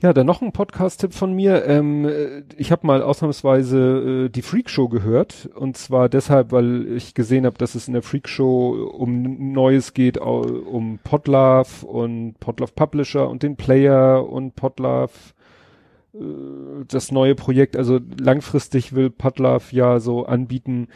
Ja, 0.00 0.12
dann 0.12 0.26
noch 0.26 0.42
ein 0.42 0.52
Podcast-Tipp 0.52 1.14
von 1.14 1.32
mir. 1.32 1.64
Ähm, 1.66 2.04
äh, 2.04 2.42
ich 2.56 2.72
habe 2.72 2.86
mal 2.86 3.02
ausnahmsweise 3.02 4.26
äh, 4.26 4.28
die 4.28 4.42
Freak 4.42 4.68
Show 4.68 4.88
gehört 4.88 5.48
und 5.54 5.76
zwar 5.76 6.08
deshalb, 6.08 6.52
weil 6.52 6.88
ich 6.92 7.14
gesehen 7.14 7.46
habe, 7.46 7.56
dass 7.56 7.74
es 7.74 7.86
in 7.86 7.94
der 7.94 8.02
Freak 8.02 8.28
Show 8.28 8.90
um 8.92 9.52
Neues 9.52 9.94
geht, 9.94 10.18
um 10.18 10.98
Podlove 11.02 11.86
und 11.86 12.38
Podlove 12.40 12.72
Publisher 12.72 13.30
und 13.30 13.42
den 13.42 13.56
Player 13.56 14.28
und 14.28 14.56
Podlove 14.56 15.12
äh, 16.12 16.18
das 16.88 17.12
neue 17.12 17.34
Projekt. 17.34 17.76
Also 17.76 17.98
langfristig 18.20 18.94
will 18.94 19.10
Podlove 19.10 19.64
ja 19.70 20.00
so 20.00 20.26
anbieten, 20.26 20.88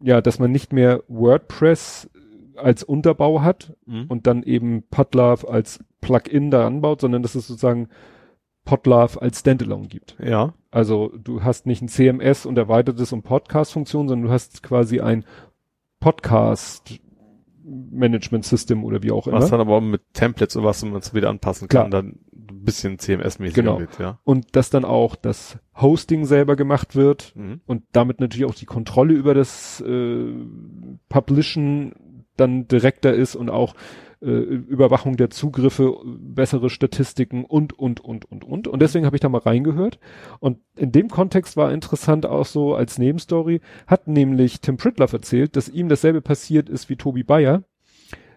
ja, 0.00 0.20
dass 0.20 0.38
man 0.38 0.52
nicht 0.52 0.72
mehr 0.72 1.02
WordPress 1.08 2.08
als 2.56 2.82
Unterbau 2.82 3.42
hat, 3.42 3.74
Mhm. 3.86 4.06
und 4.08 4.26
dann 4.26 4.42
eben 4.42 4.82
Podlove 4.90 5.48
als 5.48 5.80
Plugin 6.00 6.50
da 6.50 6.66
anbaut, 6.66 7.00
sondern 7.02 7.22
dass 7.22 7.34
es 7.34 7.46
sozusagen 7.46 7.88
Podlove 8.64 9.20
als 9.20 9.40
Standalone 9.40 9.88
gibt. 9.88 10.16
Ja. 10.22 10.54
Also 10.70 11.12
du 11.22 11.42
hast 11.44 11.66
nicht 11.66 11.82
ein 11.82 11.88
CMS 11.88 12.46
und 12.46 12.56
erweitertes 12.58 13.12
um 13.12 13.22
Podcast-Funktion, 13.22 14.08
sondern 14.08 14.28
du 14.28 14.32
hast 14.32 14.62
quasi 14.62 15.00
ein 15.00 15.24
Podcast-Management-System 16.00 18.84
oder 18.84 19.02
wie 19.02 19.12
auch 19.12 19.26
immer. 19.26 19.38
Was 19.38 19.50
dann 19.50 19.60
aber 19.60 19.80
mit 19.80 20.02
Templates 20.12 20.56
oder 20.56 20.66
was 20.66 20.84
man 20.84 20.96
es 20.96 21.14
wieder 21.14 21.30
anpassen 21.30 21.68
kann, 21.68 21.90
Klar. 21.90 22.02
dann 22.02 22.06
ein 22.08 22.18
bisschen 22.66 22.98
CMS-mäßig 22.98 23.54
Genau. 23.54 23.80
wird, 23.80 23.98
ja. 23.98 24.18
und 24.24 24.54
dass 24.54 24.68
dann 24.68 24.84
auch 24.84 25.16
das 25.16 25.58
Hosting 25.80 26.26
selber 26.26 26.56
gemacht 26.56 26.94
wird 26.94 27.34
Mhm. 27.34 27.60
und 27.66 27.84
damit 27.92 28.20
natürlich 28.20 28.44
auch 28.46 28.54
die 28.54 28.66
Kontrolle 28.66 29.14
über 29.14 29.32
das 29.32 29.80
äh, 29.80 30.26
Publishen 31.08 31.92
dann 32.36 32.68
direkter 32.68 33.14
ist 33.14 33.34
und 33.36 33.48
auch 33.50 33.74
äh, 34.22 34.26
Überwachung 34.28 35.16
der 35.16 35.30
Zugriffe, 35.30 35.94
bessere 36.04 36.70
Statistiken 36.70 37.44
und, 37.44 37.78
und, 37.78 38.00
und, 38.00 38.24
und, 38.30 38.44
und. 38.44 38.66
Und 38.68 38.80
deswegen 38.80 39.04
habe 39.06 39.16
ich 39.16 39.20
da 39.20 39.28
mal 39.28 39.38
reingehört. 39.42 39.98
Und 40.40 40.58
in 40.76 40.90
dem 40.92 41.08
Kontext 41.08 41.56
war 41.56 41.72
interessant 41.72 42.26
auch 42.26 42.46
so 42.46 42.74
als 42.74 42.98
Nebenstory, 42.98 43.60
hat 43.86 44.08
nämlich 44.08 44.60
Tim 44.60 44.76
Pritloff 44.78 45.12
erzählt, 45.12 45.54
dass 45.56 45.68
ihm 45.68 45.88
dasselbe 45.88 46.20
passiert 46.22 46.68
ist 46.68 46.88
wie 46.88 46.96
Tobi 46.96 47.22
Bayer. 47.24 47.62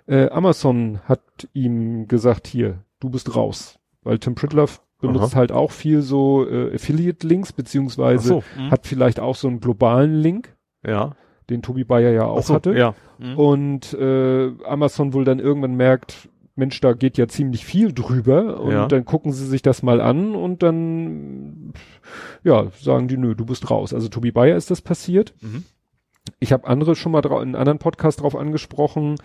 Äh, 0.06 0.30
Amazon 0.30 0.99
hat 1.06 1.22
ihm 1.53 2.08
gesagt, 2.08 2.48
hier, 2.48 2.83
du 2.99 3.09
bist 3.09 3.35
raus. 3.35 3.78
Weil 4.03 4.19
Tim 4.19 4.36
Pritloff 4.36 4.82
benutzt 5.02 5.36
halt 5.36 5.52
auch 5.52 5.72
viel 5.72 6.02
so 6.02 6.48
äh, 6.48 6.74
Affiliate-Links, 6.76 7.53
beziehungsweise 7.53 8.28
so. 8.28 8.44
Mhm. 8.58 8.72
hat 8.72 8.86
vielleicht 8.86 9.19
auch 9.19 9.36
so 9.36 9.48
einen 9.48 9.60
globalen 9.61 10.14
Link, 10.16 10.56
ja. 10.86 11.16
den 11.50 11.61
Tobi 11.61 11.84
Bayer 11.86 12.11
ja 12.11 12.26
auch 12.26 12.44
so, 12.44 12.53
hatte. 12.53 12.78
Ja. 12.78 12.95
Mhm. 13.18 13.38
Und 13.38 13.94
äh, 13.94 14.52
Amazon 14.66 15.14
wohl 15.14 15.24
dann 15.24 15.40
irgendwann 15.40 15.76
merkt, 15.76 16.30
Mensch, 16.56 16.80
da 16.82 16.92
geht 16.94 17.18
ja 17.18 17.28
ziemlich 17.30 17.66
viel 17.66 17.94
drüber 17.94 18.60
und 18.60 18.72
Ja. 18.74 18.88
dann 18.88 19.06
gucken 19.06 19.32
sie 19.32 19.48
sich 19.48 19.61
das 19.61 19.82
mal 19.82 20.02
an 20.02 20.36
und 20.36 20.61
dann 20.61 21.74
ja, 22.44 22.68
sagen 22.82 23.08
die, 23.08 23.18
nö, 23.18 23.34
du 23.36 23.45
bist 23.45 23.69
raus. 23.72 23.94
Also 23.94 24.10
Tobi 24.10 24.32
Bayer 24.32 24.58
ist 24.58 24.69
das 24.69 24.82
passiert. 24.82 25.34
Mhm. 25.42 25.64
Ich 26.40 26.52
habe 26.52 26.68
andere 26.68 26.95
schon 26.95 27.11
mal 27.14 27.26
in 27.26 27.32
einem 27.32 27.56
anderen 27.56 27.80
Podcast 27.80 28.22
drauf 28.22 28.36
angesprochen. 28.36 29.16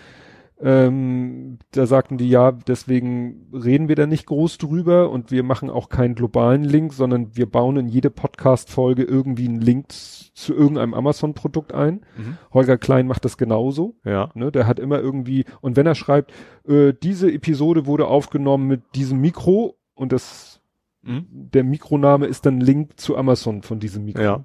Ähm, 0.60 1.58
da 1.73 1.84
sagten 1.84 2.16
die, 2.16 2.28
ja, 2.31 2.52
deswegen 2.52 3.49
reden 3.52 3.89
wir 3.89 3.97
da 3.97 4.07
nicht 4.07 4.26
groß 4.26 4.58
drüber 4.58 5.10
und 5.10 5.31
wir 5.33 5.42
machen 5.42 5.68
auch 5.68 5.89
keinen 5.89 6.15
globalen 6.15 6.62
Link, 6.62 6.92
sondern 6.92 7.36
wir 7.36 7.47
bauen 7.50 7.76
in 7.76 7.89
jede 7.89 8.08
Podcast-Folge 8.10 9.02
irgendwie 9.02 9.49
einen 9.49 9.60
Link 9.60 9.86
zu 9.91 10.55
irgendeinem 10.55 10.94
Amazon-Produkt 10.94 11.74
ein. 11.74 12.02
Mhm. 12.16 12.39
Holger 12.52 12.78
Klein 12.78 13.07
macht 13.08 13.24
das 13.24 13.36
genauso. 13.36 13.97
Ja. 14.05 14.31
Ne, 14.34 14.52
der 14.52 14.66
hat 14.66 14.78
immer 14.78 15.00
irgendwie, 15.00 15.44
und 15.60 15.76
wenn 15.76 15.86
er 15.86 15.97
schreibt, 15.97 16.33
äh, 16.68 16.92
diese 17.02 17.33
Episode 17.33 17.86
wurde 17.86 18.07
aufgenommen 18.07 18.68
mit 18.68 18.83
diesem 18.94 19.20
Mikro 19.20 19.76
und 19.94 20.12
das, 20.12 20.60
Mhm. 21.02 21.26
der 21.31 21.65
Mikroname 21.65 22.26
ist 22.26 22.47
dann 22.47 22.60
Link 22.60 22.99
zu 22.99 23.16
Amazon 23.16 23.62
von 23.62 23.81
diesem 23.81 24.05
Mikro. 24.05 24.23
Ja. 24.23 24.44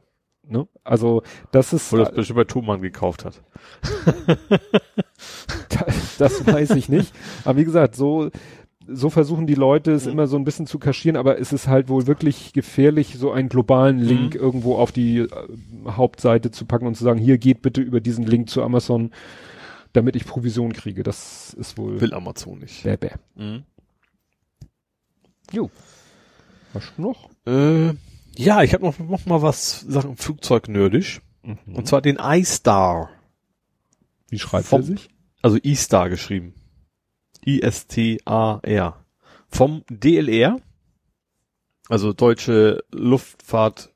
Ne? 0.50 0.68
Also 0.84 1.22
das 1.52 1.74
ist, 1.74 1.92
Wo 1.92 1.98
das 1.98 2.12
bestimmt 2.12 2.38
bei 2.38 2.44
Thomann 2.44 2.82
gekauft 2.82 3.24
hat. 3.26 3.42
das 6.18 6.46
weiß 6.46 6.72
ich 6.72 6.90
nicht. 6.90 7.14
Aber 7.46 7.58
wie 7.60 7.66
gesagt, 7.66 7.96
so, 7.96 8.30
so 8.88 9.10
versuchen 9.10 9.46
die 9.48 9.56
Leute 9.56 9.92
es 9.92 10.06
Mhm. 10.06 10.12
immer 10.14 10.28
so 10.28 10.38
ein 10.38 10.44
bisschen 10.44 10.66
zu 10.66 10.80
kaschieren, 10.80 11.16
aber 11.18 11.40
es 11.40 11.54
ist 11.54 11.68
halt 11.68 11.90
wohl 11.90 12.08
wirklich 12.08 12.54
gefährlich, 12.54 13.16
so 13.18 13.32
einen 13.32 13.50
globalen 13.50 14.00
Link 14.00 14.34
Mhm. 14.36 14.40
irgendwo 14.42 14.76
auf 14.78 14.92
die 14.92 15.20
äh, 15.20 15.30
Hauptseite 15.88 16.52
zu 16.52 16.66
packen 16.66 16.88
und 16.88 16.96
zu 16.96 17.04
sagen, 17.04 17.20
hier 17.20 17.38
geht 17.38 17.62
bitte 17.62 17.82
über 17.82 18.02
diesen 18.02 18.26
Link 18.26 18.50
zu 18.50 18.64
Amazon, 18.64 19.12
damit 19.94 20.16
ich 20.16 20.26
Provision 20.26 20.74
kriege. 20.74 21.04
Das 21.04 21.54
ist 21.54 21.78
wohl 21.78 22.02
Will 22.02 22.14
Amazon 22.14 22.60
nicht. 22.60 22.84
bäh, 22.84 22.98
bäh. 22.98 23.12
Mhm. 23.36 23.64
Jo. 25.52 25.70
Was 26.74 26.92
noch? 26.98 27.30
Äh, 27.46 27.94
ja, 28.38 28.64
ich 28.64 28.74
habe 28.74 28.86
noch, 28.86 28.98
noch 29.00 29.26
mal 29.26 29.42
was 29.42 29.82
Sachen 29.82 30.16
Flugzeugnerdisch. 30.18 31.22
Und 31.66 31.88
zwar 31.88 32.02
den 32.02 32.18
iStar. 32.18 33.10
Wie 34.30 34.40
schreibt 34.40 34.66
vom- 34.68 34.82
er 34.82 34.86
sich? 34.86 35.10
Also 35.42 35.58
iStar 35.64 36.10
geschrieben. 36.10 36.54
I-S-T-A-R. 37.46 39.06
Vom 39.48 39.84
DLR. 39.90 40.60
Also 41.88 42.14
Deutsche 42.14 42.84
Luftfahrt. 42.92 43.94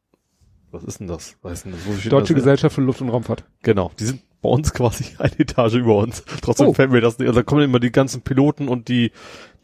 Was 0.72 0.84
ist 0.84 1.00
denn 1.00 1.08
das? 1.08 1.36
Ist 1.44 1.66
denn 1.66 1.74
das? 1.74 1.84
Deutsche 2.10 2.34
das? 2.34 2.42
Gesellschaft 2.44 2.76
für 2.76 2.82
Luft- 2.82 3.02
und 3.02 3.10
Raumfahrt. 3.10 3.44
Genau. 3.62 3.92
Die 4.00 4.06
sind 4.06 4.22
bei 4.42 4.50
uns 4.50 4.74
quasi 4.74 5.06
eine 5.20 5.38
Etage 5.40 5.76
über 5.76 5.98
uns. 5.98 6.24
Trotzdem 6.42 6.68
Oh. 6.68 6.74
fällt 6.74 6.92
mir 6.92 7.02
das 7.02 7.20
nicht. 7.20 7.28
Also 7.28 7.40
da 7.42 7.44
kommen 7.44 7.62
immer 7.64 7.80
die 7.80 7.92
ganzen 7.92 8.22
Piloten 8.24 8.68
und 8.68 8.88
die, 8.88 9.12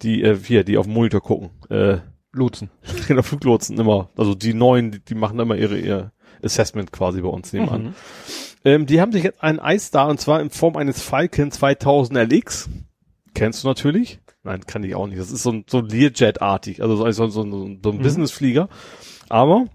die, 0.04 0.22
äh, 0.22 0.38
hier, 0.38 0.64
die 0.64 0.78
auf 0.78 0.86
dem 0.86 0.94
Monitor 0.94 1.22
gucken. 1.22 1.50
Äh, 1.70 1.98
Lotsen. 2.32 2.70
genau, 3.08 3.22
Fluglotsen 3.22 3.78
immer. 3.80 4.10
Also 4.18 4.36
die 4.36 4.54
neuen, 4.54 4.92
die, 4.92 5.00
die 5.00 5.16
machen 5.16 5.40
immer 5.40 5.56
ihre, 5.56 5.78
ihr 5.78 6.12
Assessment 6.44 6.92
quasi 6.92 7.22
bei 7.22 7.28
uns 7.30 7.52
nebenan. 7.54 7.84
Mhm. 7.84 7.94
Ähm, 8.66 8.86
die 8.86 9.02
haben 9.02 9.12
sich 9.12 9.24
jetzt 9.24 9.42
einen 9.44 9.60
iStar 9.60 10.08
und 10.10 10.20
zwar 10.20 10.42
in 10.42 10.50
Form 10.50 10.76
eines 10.78 11.02
Falcon 11.02 11.52
2000 11.52 12.32
LX. 12.32 12.70
Kennst 13.34 13.64
du 13.64 13.68
natürlich? 13.68 14.20
Nein, 14.44 14.62
kann 14.66 14.84
ich 14.84 14.96
auch 14.96 15.08
nicht. 15.08 15.20
Das 15.20 15.32
ist 15.32 15.44
so 15.44 15.52
ein, 15.52 15.66
so 15.68 15.80
ein 15.80 15.86
Learjet-artig, 15.88 16.82
also 16.82 16.96
so, 16.98 17.12
so, 17.12 17.28
so, 17.30 17.44
so 17.52 17.66
ein 17.66 17.82
Mhm. 17.82 18.02
Businessflieger. 18.02 18.70
Aber 19.28 19.66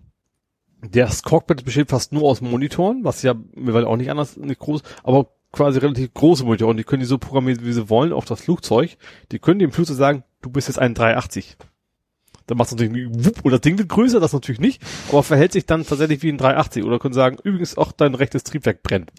das 0.91 1.23
Cockpit 1.23 1.65
besteht 1.65 1.91
fast 1.91 2.13
nur 2.13 2.25
aus 2.25 2.41
Monitoren, 2.41 3.05
was 3.05 3.23
ja 3.23 3.35
mittlerweile 3.55 3.87
auch 3.87 3.97
nicht 3.97 4.11
anders, 4.11 4.37
nicht 4.37 4.59
groß, 4.61 4.83
aber 5.03 5.29
quasi 5.53 5.79
relativ 5.79 6.13
große 6.15 6.45
Monitoren. 6.45 6.77
Die 6.77 6.85
können 6.85 7.01
die 7.01 7.07
so 7.07 7.19
programmieren, 7.19 7.65
wie 7.65 7.73
sie 7.73 7.89
wollen, 7.89 8.13
auf 8.13 8.25
das 8.25 8.43
Flugzeug. 8.43 8.97
Die 9.33 9.39
können 9.39 9.61
dem 9.61 9.73
Flugzeug 9.73 9.97
sagen, 9.97 10.25
du 10.43 10.51
bist 10.51 10.69
jetzt 10.69 10.79
ein 10.79 10.95
380. 10.95 11.57
Dann 12.47 12.59
macht 12.59 12.67
es 12.69 12.77
natürlich 12.77 13.09
wupp, 13.11 13.45
und 13.45 13.53
das 13.53 13.61
Ding 13.63 13.79
wird 13.79 13.89
größer, 13.89 14.21
das 14.21 14.33
natürlich 14.33 14.61
nicht, 14.61 14.83
aber 15.11 15.23
verhält 15.23 15.53
sich 15.53 15.67
dann 15.67 15.87
tatsächlich 15.87 16.23
wie 16.23 16.29
ein 16.31 16.39
380 16.39 16.85
oder 16.85 16.99
können 16.99 17.15
sagen, 17.15 17.39
übrigens 17.43 17.79
auch 17.79 17.93
dein 17.93 18.15
rechtes 18.15 18.45
Triebwerk 18.45 18.83
brennt. 18.83 19.11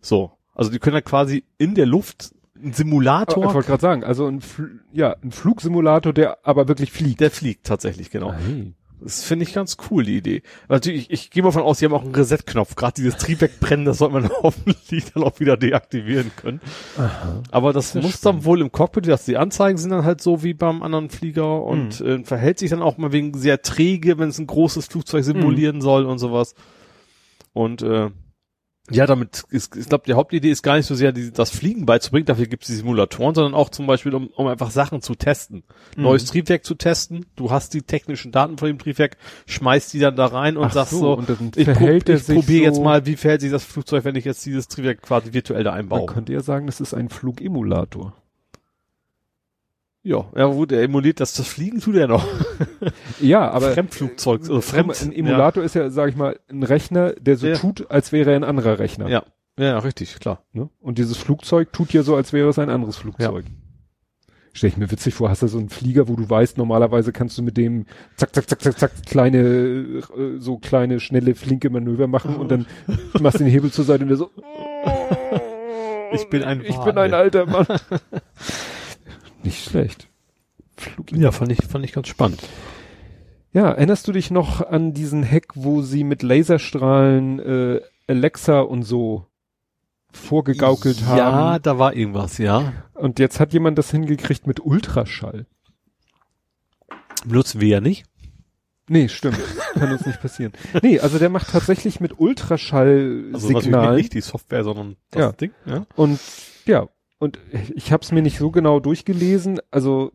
So. 0.00 0.32
Also 0.54 0.70
die 0.70 0.78
können 0.78 0.96
ja 0.96 1.02
quasi 1.02 1.44
in 1.58 1.74
der 1.74 1.86
Luft 1.86 2.34
einen 2.56 2.70
Ich 2.70 2.76
Simulator, 2.76 3.52
wollte 3.52 3.68
gerade 3.68 3.82
sagen, 3.82 4.04
also 4.04 4.26
ein, 4.26 4.40
Fl 4.40 4.80
ja, 4.92 5.14
ein 5.22 5.32
Flugsimulator, 5.32 6.14
der 6.14 6.38
aber 6.42 6.68
wirklich 6.68 6.92
fliegt. 6.92 7.20
der 7.20 7.30
fliegt 7.30 7.66
tatsächlich, 7.66 8.10
genau. 8.10 8.32
Hey. 8.32 8.72
Das 9.00 9.22
finde 9.22 9.44
ich 9.44 9.52
ganz 9.52 9.76
cool, 9.90 10.04
die 10.04 10.16
Idee. 10.16 10.42
Natürlich, 10.68 11.10
ich, 11.10 11.24
ich 11.24 11.30
gehe 11.30 11.42
mal 11.42 11.50
von 11.50 11.62
aus, 11.62 11.78
die 11.78 11.84
haben 11.84 11.92
auch 11.92 12.02
einen 12.02 12.14
Reset-Knopf. 12.14 12.76
Gerade 12.76 12.94
dieses 12.94 13.16
Triebwerk 13.18 13.60
brennen, 13.60 13.84
das 13.84 13.98
sollte 13.98 14.14
man 14.14 14.30
hoffentlich 14.42 15.12
dann 15.12 15.22
auch 15.22 15.38
wieder 15.38 15.56
deaktivieren 15.56 16.30
können. 16.36 16.60
Aber 17.50 17.72
das 17.72 17.92
Sehr 17.92 18.02
muss 18.02 18.20
dann 18.20 18.44
wohl 18.44 18.60
im 18.62 18.72
Cockpit, 18.72 19.06
dass 19.06 19.26
die 19.26 19.36
Anzeigen 19.36 19.76
sind 19.78 19.90
dann 19.90 20.04
halt 20.04 20.20
so 20.22 20.42
wie 20.42 20.54
beim 20.54 20.82
anderen 20.82 21.10
Flieger 21.10 21.62
und 21.62 22.00
Hm. 22.00 22.22
äh, 22.22 22.24
verhält 22.24 22.58
sich 22.58 22.70
dann 22.70 22.82
auch 22.82 22.96
mal 22.96 23.12
wegen 23.12 23.36
sehr 23.36 23.60
träge, 23.60 24.18
wenn 24.18 24.30
es 24.30 24.38
ein 24.38 24.46
großes 24.46 24.86
Flugzeug 24.86 25.24
simulieren 25.24 25.80
soll 25.82 26.06
und 26.06 26.18
sowas. 26.18 26.54
Und 27.52 27.82
äh, 27.82 28.10
Ja, 28.90 29.06
damit 29.06 29.44
ist, 29.50 29.74
ich 29.76 29.88
glaube, 29.88 30.04
die 30.06 30.12
Hauptidee 30.14 30.50
ist 30.50 30.62
gar 30.62 30.76
nicht 30.76 30.86
so 30.86 30.94
sehr, 30.94 31.10
die, 31.12 31.32
das 31.32 31.50
Fliegen 31.50 31.86
beizubringen, 31.86 32.26
dafür 32.26 32.46
gibt 32.46 32.62
es 32.62 32.68
die 32.68 32.74
Simulatoren, 32.76 33.34
sondern 33.34 33.54
auch 33.54 33.68
zum 33.68 33.86
Beispiel, 33.86 34.14
um, 34.14 34.28
um 34.28 34.46
einfach 34.46 34.70
Sachen 34.70 35.02
zu 35.02 35.14
testen. 35.16 35.64
Mhm. 35.96 36.02
Neues 36.04 36.24
Triebwerk 36.26 36.64
zu 36.64 36.74
testen, 36.76 37.26
du 37.34 37.50
hast 37.50 37.74
die 37.74 37.82
technischen 37.82 38.30
Daten 38.32 38.58
von 38.58 38.68
dem 38.68 38.78
Triebwerk, 38.78 39.16
schmeißt 39.46 39.92
die 39.92 39.98
dann 39.98 40.14
da 40.14 40.26
rein 40.26 40.56
und 40.56 40.66
Ach 40.66 40.72
sagst 40.72 40.92
so, 40.92 41.20
so, 41.20 41.34
ich, 41.56 41.66
prob, 41.66 42.08
ich 42.08 42.26
probiere 42.26 42.64
jetzt 42.64 42.76
so- 42.76 42.82
mal, 42.84 43.06
wie 43.06 43.16
verhält 43.16 43.40
sich 43.40 43.50
das 43.50 43.64
Flugzeug, 43.64 44.04
wenn 44.04 44.14
ich 44.16 44.24
jetzt 44.24 44.46
dieses 44.46 44.68
Triebwerk 44.68 45.02
quasi 45.02 45.32
virtuell 45.32 45.64
da 45.64 45.72
Man 45.72 45.80
einbaue. 45.80 46.06
könnte 46.06 46.32
ja 46.32 46.40
sagen, 46.40 46.66
das 46.66 46.80
ist 46.80 46.94
ein 46.94 47.08
Flugemulator. 47.08 48.12
Ja, 50.06 50.24
ja, 50.36 50.46
gut, 50.46 50.70
er 50.70 50.82
emuliert 50.84 51.18
das, 51.18 51.34
das 51.34 51.48
Fliegen 51.48 51.80
tut 51.80 51.96
er 51.96 52.06
noch. 52.06 52.24
Ja, 53.20 53.50
aber 53.50 53.72
Fremdflugzeug, 53.72 54.42
also 54.42 54.60
Fremd. 54.60 55.02
ein 55.02 55.12
Emulator 55.12 55.64
ist 55.64 55.74
ja, 55.74 55.90
sag 55.90 56.10
ich 56.10 56.16
mal, 56.16 56.38
ein 56.48 56.62
Rechner, 56.62 57.12
der 57.14 57.36
so 57.36 57.48
Ja. 57.48 57.56
tut, 57.56 57.90
als 57.90 58.12
wäre 58.12 58.30
er 58.30 58.36
ein 58.36 58.44
anderer 58.44 58.78
Rechner. 58.78 59.08
Ja, 59.08 59.24
ja, 59.58 59.64
ja, 59.64 59.78
richtig, 59.80 60.20
klar. 60.20 60.44
Ne? 60.52 60.68
Und 60.80 60.98
dieses 60.98 61.16
Flugzeug 61.16 61.72
tut 61.72 61.92
ja 61.92 62.02
so, 62.04 62.14
als 62.14 62.32
wäre 62.32 62.48
es 62.48 62.58
ein 62.60 62.70
anderes 62.70 62.96
Flugzeug. 62.98 63.46
Stell 64.52 64.68
ich 64.68 64.76
mir 64.76 64.88
witzig 64.92 65.12
vor, 65.14 65.28
hast 65.28 65.42
du 65.42 65.48
so 65.48 65.58
einen 65.58 65.70
Flieger, 65.70 66.06
wo 66.08 66.14
du 66.14 66.30
weißt, 66.30 66.56
normalerweise 66.56 67.12
kannst 67.12 67.36
du 67.36 67.42
mit 67.42 67.56
dem 67.56 67.86
zack, 68.14 68.32
zack, 68.32 68.48
zack, 68.48 68.62
zack, 68.62 68.78
zack, 68.78 68.92
kleine, 69.06 69.38
äh, 69.38 70.02
so 70.38 70.58
kleine, 70.58 71.00
schnelle, 71.00 71.34
flinke 71.34 71.68
Manöver 71.68 72.06
machen 72.06 72.36
und 72.36 72.50
dann 72.52 72.66
machst 73.20 73.40
du 73.40 73.44
den 73.44 73.52
Hebel 73.52 73.72
zur 73.72 73.84
Seite 73.84 74.04
und 74.04 74.08
der 74.08 74.18
so, 74.18 74.30
Ich 76.12 76.28
bin 76.30 76.44
ein 76.44 76.60
ich 76.64 76.76
bin 76.78 76.96
ein 76.96 77.12
alter 77.12 77.44
Mann. 77.46 77.66
Nicht 79.46 79.64
schlecht. 79.64 80.08
Flug 80.76 81.10
Ja, 81.12 81.32
fand 81.32 81.52
ich, 81.52 81.64
fand 81.64 81.84
ich 81.84 81.92
ganz 81.92 82.08
spannend. 82.08 82.42
Ja, 83.52 83.70
erinnerst 83.70 84.06
du 84.06 84.12
dich 84.12 84.30
noch 84.30 84.60
an 84.60 84.92
diesen 84.92 85.24
Hack, 85.28 85.46
wo 85.54 85.80
sie 85.80 86.04
mit 86.04 86.22
Laserstrahlen 86.22 87.38
äh, 87.38 87.80
Alexa 88.06 88.60
und 88.60 88.82
so 88.82 89.24
vorgegaukelt 90.12 91.00
Ja, 91.00 91.32
haben? 91.32 91.62
da 91.62 91.78
war 91.78 91.94
irgendwas, 91.94 92.36
ja. 92.38 92.72
Und 92.94 93.18
jetzt 93.18 93.40
hat 93.40 93.52
jemand 93.54 93.78
das 93.78 93.90
hingekriegt 93.90 94.46
mit 94.46 94.60
Ultraschall. 94.60 95.46
Benutzen 97.24 97.60
wir 97.60 97.68
ja 97.68 97.80
nicht. 97.80 98.04
Nee, 98.88 99.08
stimmt. 99.08 99.38
Kann 99.74 99.90
uns 99.92 100.06
nicht 100.06 100.20
passieren. 100.20 100.52
Nee, 100.82 101.00
also 101.00 101.18
der 101.18 101.28
macht 101.28 101.50
tatsächlich 101.50 101.98
mit 101.98 102.12
Also 102.12 102.22
Ultraschallsignalen. 102.24 103.96
nicht 103.96 104.12
die 104.14 104.20
Software, 104.20 104.62
sondern 104.64 104.96
das 105.10 105.20
Ja. 105.20 105.32
Ding, 105.32 105.50
ja. 105.64 105.86
und 105.96 106.20
ja, 106.66 106.86
und 107.18 107.38
ich 107.74 107.92
habe 107.92 108.02
es 108.02 108.12
mir 108.12 108.22
nicht 108.22 108.38
so 108.38 108.50
genau 108.50 108.80
durchgelesen. 108.80 109.60
Also 109.70 110.12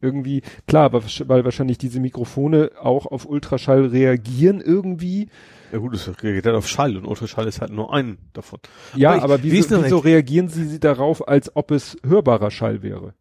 irgendwie, 0.00 0.42
klar, 0.66 0.92
weil 0.92 1.44
wahrscheinlich 1.44 1.78
diese 1.78 2.00
Mikrofone 2.00 2.72
auch 2.80 3.06
auf 3.06 3.24
Ultraschall 3.24 3.86
reagieren 3.86 4.60
irgendwie. 4.60 5.28
Ja 5.70 5.78
gut, 5.78 5.94
es 5.94 6.08
reagiert 6.22 6.46
halt 6.46 6.56
auf 6.56 6.68
Schall 6.68 6.96
und 6.96 7.06
Ultraschall 7.06 7.46
ist 7.46 7.60
halt 7.60 7.70
nur 7.70 7.94
ein 7.94 8.18
davon. 8.32 8.58
Ja, 8.96 9.10
Aber 9.10 9.16
ich- 9.18 9.22
aber, 9.24 9.42
wie 9.44 9.52
wieso, 9.52 9.82
wieso 9.84 9.98
reagieren 9.98 10.48
sie, 10.48 10.80
darauf, 10.80 11.26
als 11.28 11.54
ob 11.54 11.70
es 11.70 11.96
hörbarer 12.04 12.50
Schall 12.50 12.82
wäre? 12.82 13.14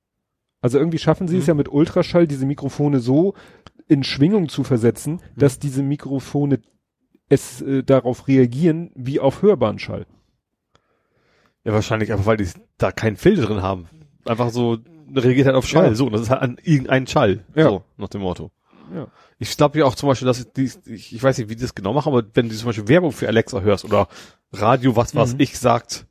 Also 0.60 0.80
irgendwie 0.80 0.98
schaffen 0.98 1.28
sie 1.28 1.38
es 1.38 1.44
Mhm. 1.44 1.48
ja 1.50 1.54
mit 1.54 1.70
Ultraschall, 1.72 2.28
diese 2.28 2.46
Mikrofone 2.48 3.00
so 3.00 3.36
in 3.88 4.04
Schwingung 4.04 4.50
zu 4.50 4.64
versetzen, 4.64 5.14
Mhm. 5.14 5.20
dass 5.40 5.60
diese 5.60 5.84
Mikrofone 5.84 6.62
es 7.30 7.62
äh, 7.62 7.84
darauf 7.84 8.28
reagieren 8.28 8.90
wie 8.96 9.20
auf 9.20 9.44
hörbaren 9.44 9.78
Schall. 9.80 10.08
Ja, 11.64 11.74
wahrscheinlich 11.74 12.12
einfach, 12.12 12.26
weil 12.26 12.38
die 12.38 12.48
da 12.78 12.92
keinen 12.92 13.18
Filter 13.18 13.44
drin 13.44 13.62
haben. 13.62 13.88
Einfach 14.26 14.50
so, 14.50 14.78
reagiert 15.16 15.46
halt 15.48 15.56
auf 15.56 15.68
Schall. 15.68 15.88
Ja. 15.90 15.96
So, 15.96 16.06
und 16.08 16.14
das 16.14 16.22
ist 16.22 16.30
halt 16.30 16.42
an 16.42 16.58
irgendeinen 16.64 17.08
Schall. 17.08 17.44
Ja. 17.56 17.66
So, 17.70 17.84
nach 17.98 18.10
dem 18.10 18.22
Motto. 18.22 18.52
Ja. 18.94 19.08
Ich 19.40 19.56
glaube 19.58 19.80
ja 19.80 19.86
auch 19.86 19.96
zum 19.96 20.10
Beispiel, 20.10 20.26
dass 20.28 20.52
die, 20.54 20.72
ich, 20.86 21.14
ich 21.16 21.22
weiß 21.24 21.38
nicht, 21.38 21.50
wie 21.50 21.56
die 21.56 21.62
das 21.62 21.76
genau 21.76 21.94
machen, 21.94 22.12
aber 22.14 22.24
wenn 22.34 22.50
du 22.50 22.56
zum 22.56 22.68
Beispiel 22.68 22.88
Werbung 22.88 23.12
für 23.12 23.28
Alexa 23.28 23.62
hörst 23.62 23.86
oder 23.86 24.08
Radio, 24.52 24.96
was, 24.96 25.16
was 25.16 25.34
Mhm. 25.34 25.40
ich 25.40 25.58
sagt, 25.58 26.06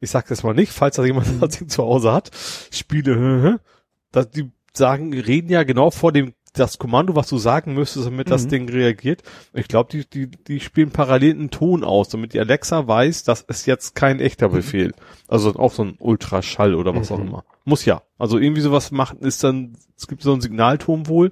ich 0.00 0.10
sag 0.10 0.26
das 0.28 0.42
mal 0.42 0.54
nicht, 0.54 0.72
falls 0.72 0.96
da 0.96 1.04
jemand 1.04 1.26
das 1.42 1.48
Ding 1.58 1.68
zu 1.68 1.82
Hause 1.82 2.12
hat, 2.12 2.30
Spiele, 2.70 3.60
dass 4.12 4.30
die 4.30 4.50
sagen, 4.72 5.12
reden 5.12 5.50
ja 5.50 5.64
genau 5.64 5.90
vor 5.90 6.12
dem, 6.12 6.34
das 6.58 6.78
Kommando, 6.78 7.14
was 7.16 7.28
du 7.28 7.38
sagen 7.38 7.74
müsstest, 7.74 8.06
damit 8.06 8.30
das 8.30 8.44
Mhm. 8.44 8.48
Ding 8.50 8.68
reagiert. 8.68 9.22
Ich 9.54 9.68
glaube, 9.68 9.90
die, 9.90 10.08
die, 10.08 10.30
die 10.30 10.60
spielen 10.60 10.90
parallel 10.90 11.32
einen 11.34 11.50
Ton 11.50 11.84
aus, 11.84 12.08
damit 12.08 12.32
die 12.34 12.40
Alexa 12.40 12.86
weiß, 12.86 13.24
das 13.24 13.42
ist 13.42 13.66
jetzt 13.66 13.94
kein 13.94 14.20
echter 14.20 14.48
Befehl. 14.48 14.92
Also 15.28 15.54
auch 15.56 15.72
so 15.72 15.84
ein 15.84 15.96
Ultraschall 15.98 16.74
oder 16.74 16.94
was 16.94 17.10
auch 17.10 17.18
Mhm. 17.18 17.28
immer. 17.28 17.44
Muss 17.64 17.84
ja. 17.84 18.02
Also 18.18 18.38
irgendwie 18.38 18.60
sowas 18.62 18.90
machen 18.90 19.20
ist 19.20 19.42
dann, 19.44 19.76
es 19.96 20.06
gibt 20.08 20.22
so 20.22 20.32
einen 20.32 20.40
Signalton 20.40 21.06
wohl, 21.06 21.30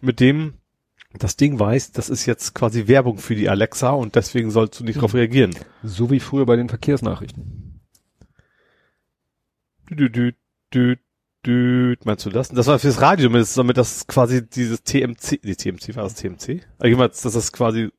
mit 0.00 0.20
dem 0.20 0.54
das 1.16 1.36
Ding 1.36 1.60
weiß, 1.60 1.92
das 1.92 2.08
ist 2.10 2.26
jetzt 2.26 2.54
quasi 2.54 2.88
Werbung 2.88 3.18
für 3.18 3.36
die 3.36 3.48
Alexa 3.48 3.90
und 3.90 4.16
deswegen 4.16 4.50
sollst 4.50 4.80
du 4.80 4.84
nicht 4.84 4.96
darauf 4.96 5.14
reagieren. 5.14 5.54
So 5.84 6.10
wie 6.10 6.18
früher 6.18 6.44
bei 6.44 6.56
den 6.56 6.68
Verkehrsnachrichten. 6.68 7.80
Dü, 9.90 10.10
dü, 10.10 10.32
dü, 10.72 10.96
dü, 11.46 11.94
meinst 12.04 12.24
du 12.26 12.30
das? 12.30 12.48
Das 12.48 12.66
war 12.66 12.78
fürs 12.78 13.00
Radio, 13.00 13.28
damit, 13.28 13.76
das- 13.76 14.06
quasi 14.06 14.46
dieses 14.48 14.82
TMC, 14.82 15.40
die 15.42 15.56
TMC 15.56 15.96
war 15.96 16.04
das 16.04 16.14
TMC? 16.14 16.60
Allgemein, 16.78 17.08
dass 17.08 17.22
das 17.22 17.52
quasi 17.52 17.90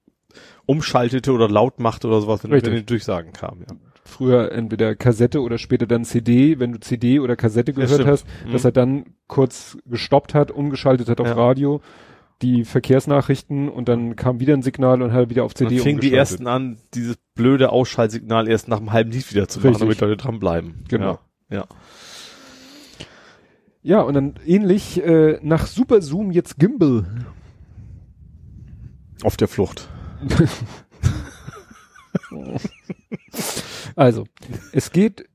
umschaltete 0.65 1.32
oder 1.32 1.49
laut 1.49 1.80
machte 1.80 2.07
oder 2.07 2.22
sowas, 2.22 2.43
wenn, 2.43 2.51
wenn 2.51 2.56
Richtig. 2.59 2.74
die 2.80 2.85
Durchsagen 2.85 3.33
kamen, 3.33 3.61
ja. 3.69 3.75
Früher 4.07 4.51
entweder 4.51 4.95
Kassette 4.95 5.41
oder 5.41 5.57
später 5.57 5.88
dann 5.88 6.06
CD, 6.06 6.59
wenn 6.59 6.72
du 6.74 6.80
CD 6.80 7.19
oder 7.19 7.35
Kassette 7.35 7.74
gehört 7.74 7.90
stimmt. 7.91 8.07
hast, 8.07 8.25
Mhm. 8.45 8.51
dass 8.51 8.64
er 8.64 8.72
dann 8.72 9.06
kurz 9.27 9.77
gestoppt 9.88 10.35
hat, 10.35 10.51
umgeschaltet 10.51 11.09
hat 11.09 11.19
auf 11.19 11.27
Ja. 11.27 11.33
Radio, 11.33 11.82
die 12.43 12.65
Verkehrsnachrichten 12.65 13.67
und 13.67 13.90
dann 13.90 14.15
kam 14.15 14.40
wieder 14.40 14.53
ein 14.53 14.61
Signal 14.61 15.01
und 15.01 15.11
hat 15.11 15.30
wieder 15.32 15.43
auf 15.43 15.56
CD 15.56 15.75
Dann 15.77 15.83
fingen 15.83 16.01
die 16.01 16.14
ersten 16.14 16.45
an, 16.48 16.77
dieses 16.93 17.17
blöde 17.33 17.72
Ausschaltsignal 17.72 18.48
erst 18.48 18.67
nach 18.67 18.77
einem 18.77 18.91
halben 18.93 19.09
Lied 19.11 19.32
wieder 19.32 19.48
zu 19.48 19.59
machen, 19.59 19.69
Richtig. 19.69 19.80
damit 19.98 20.01
Leute 20.01 20.17
dranbleiben. 20.17 20.83
Genau. 20.88 21.19
Ja. 21.49 21.57
ja. 21.57 21.65
Ja, 23.85 24.01
und 24.01 24.15
dann 24.15 24.33
ähnlich 24.47 24.99
äh, 25.05 25.38
nach 25.43 25.67
Super 25.67 26.01
Zoom 26.01 26.31
jetzt 26.31 26.57
Gimbal. 26.57 27.05
Auf 29.22 29.38
der 29.38 29.47
Flucht. 29.47 29.88
Also, 33.95 34.25
es 34.73 34.91
geht 34.91 35.25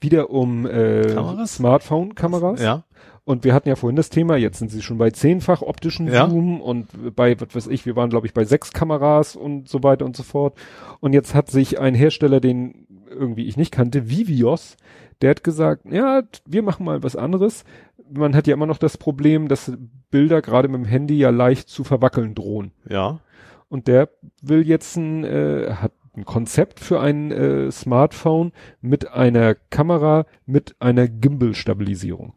wieder 0.00 0.30
um 0.30 0.66
äh, 0.66 1.06
Kameras? 1.14 1.56
Smartphone-Kameras. 1.56 2.62
Ja. 2.62 2.84
Und 3.24 3.44
wir 3.44 3.52
hatten 3.52 3.68
ja 3.68 3.76
vorhin 3.76 3.96
das 3.96 4.08
Thema, 4.08 4.36
jetzt 4.36 4.58
sind 4.58 4.70
sie 4.70 4.80
schon 4.80 4.96
bei 4.98 5.10
zehnfach 5.10 5.60
optischen 5.60 6.10
Ja. 6.10 6.28
Zoom 6.28 6.60
und 6.60 7.14
bei, 7.14 7.38
was 7.40 7.54
weiß 7.54 7.66
ich, 7.66 7.84
wir 7.84 7.94
waren 7.94 8.10
glaube 8.10 8.26
ich 8.26 8.32
bei 8.32 8.44
sechs 8.44 8.72
Kameras 8.72 9.36
und 9.36 9.68
so 9.68 9.82
weiter 9.82 10.04
und 10.04 10.16
so 10.16 10.22
fort. 10.22 10.56
Und 11.00 11.12
jetzt 11.12 11.34
hat 11.34 11.50
sich 11.50 11.78
ein 11.78 11.94
Hersteller, 11.94 12.40
den 12.40 12.86
irgendwie 13.08 13.44
ich 13.46 13.56
nicht 13.56 13.72
kannte, 13.72 14.08
Vivios, 14.08 14.76
der 15.22 15.30
hat 15.30 15.44
gesagt, 15.44 15.84
ja, 15.90 16.22
wir 16.46 16.62
machen 16.62 16.84
mal 16.84 17.02
was 17.02 17.16
anderes. 17.16 17.64
Man 18.12 18.34
hat 18.36 18.46
ja 18.46 18.54
immer 18.54 18.66
noch 18.66 18.78
das 18.78 18.98
Problem, 18.98 19.48
dass 19.48 19.72
Bilder 20.10 20.42
gerade 20.42 20.68
mit 20.68 20.80
dem 20.80 20.84
Handy 20.84 21.16
ja 21.16 21.30
leicht 21.30 21.68
zu 21.68 21.84
verwackeln 21.84 22.34
drohen. 22.34 22.72
Ja. 22.88 23.20
Und 23.68 23.86
der 23.86 24.10
will 24.42 24.66
jetzt 24.66 24.96
ein, 24.96 25.24
äh, 25.24 25.74
hat 25.74 25.92
ein 26.14 26.26
Konzept 26.26 26.80
für 26.80 27.00
ein 27.00 27.30
äh, 27.30 27.70
Smartphone 27.70 28.52
mit 28.82 29.08
einer 29.08 29.54
Kamera 29.54 30.26
mit 30.44 30.76
einer 30.78 31.08
Gimbal-Stabilisierung. 31.08 32.34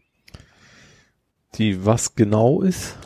Die 1.56 1.86
was 1.86 2.16
genau 2.16 2.62
ist? 2.62 2.98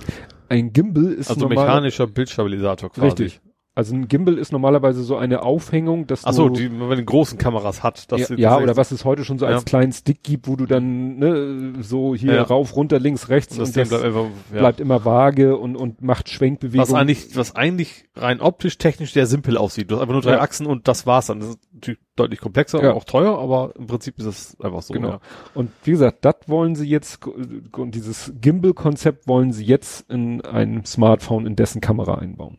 Ein 0.47 0.73
Gimbal 0.73 1.13
ist 1.13 1.29
Also 1.29 1.47
mechanischer 1.47 2.07
Bildstabilisator 2.07 2.91
quasi. 2.91 3.07
richtig. 3.07 3.41
Also 3.75 3.95
ein 3.95 4.09
Gimbal 4.09 4.37
ist 4.37 4.51
normalerweise 4.51 5.03
so 5.03 5.15
eine 5.15 5.43
Aufhängung, 5.43 6.05
dass 6.05 6.25
Ach 6.25 6.33
so, 6.33 6.49
du 6.49 6.55
die 6.55 6.69
man 6.69 6.89
den 6.97 7.05
großen 7.05 7.37
Kameras 7.37 7.81
hat. 7.81 8.11
Dass 8.11 8.19
ja, 8.21 8.25
sie- 8.27 8.35
ja 8.35 8.57
oder 8.57 8.75
was 8.75 8.91
es 8.91 9.05
heute 9.05 9.23
schon 9.23 9.39
so 9.39 9.45
als 9.45 9.61
Ja. 9.61 9.65
kleinen 9.65 9.93
Stick 9.93 10.21
gibt, 10.21 10.49
wo 10.49 10.57
du 10.57 10.65
dann 10.65 11.17
ne, 11.17 11.73
so 11.81 12.13
hier 12.13 12.33
Ja. 12.33 12.43
rauf, 12.43 12.75
runter, 12.75 12.99
links, 12.99 13.29
rechts 13.29 13.55
das 13.55 13.69
und 13.69 13.77
das 13.77 13.87
bleibt 13.89 14.03
einfach, 14.03 14.25
bleibt 14.51 14.79
immer 14.81 15.05
vage 15.05 15.55
und 15.55 15.77
und 15.77 16.01
macht 16.01 16.27
Schwenkbewegungen. 16.29 16.89
was 16.89 16.93
eigentlich, 16.93 17.37
was 17.37 17.55
eigentlich 17.55 18.05
rein 18.15 18.41
optisch, 18.41 18.77
technisch 18.79 19.13
sehr 19.13 19.27
simpel 19.27 19.55
aussieht. 19.55 19.89
Du 19.89 19.95
hast 19.95 20.01
einfach 20.01 20.13
nur 20.13 20.23
drei. 20.23 20.41
Achsen 20.41 20.65
und 20.65 20.87
das 20.89 21.05
war's 21.05 21.27
dann. 21.27 21.39
Das 21.39 21.49
ist 21.49 21.59
natürlich 21.73 21.99
deutlich 22.17 22.41
komplexer 22.41 22.79
und 22.81 22.87
auch 22.87 23.05
teuer, 23.05 23.37
aber 23.39 23.73
im 23.77 23.87
Prinzip 23.87 24.17
ist 24.19 24.25
es 24.25 24.57
einfach 24.59 24.81
so. 24.81 24.93
Genau. 24.93 25.19
Und 25.53 25.71
wie 25.85 25.91
gesagt, 25.91 26.25
das 26.25 26.35
wollen 26.47 26.75
sie 26.75 26.87
jetzt, 26.89 27.25
und 27.25 27.95
dieses 27.95 28.33
Gimbal-Konzept 28.41 29.25
wollen 29.27 29.53
sie 29.53 29.63
jetzt 29.63 30.09
in 30.09 30.41
ein 30.41 30.83
Smartphone 30.85 31.45
in 31.45 31.55
dessen 31.55 31.79
Kamera 31.79 32.15
einbauen. 32.15 32.57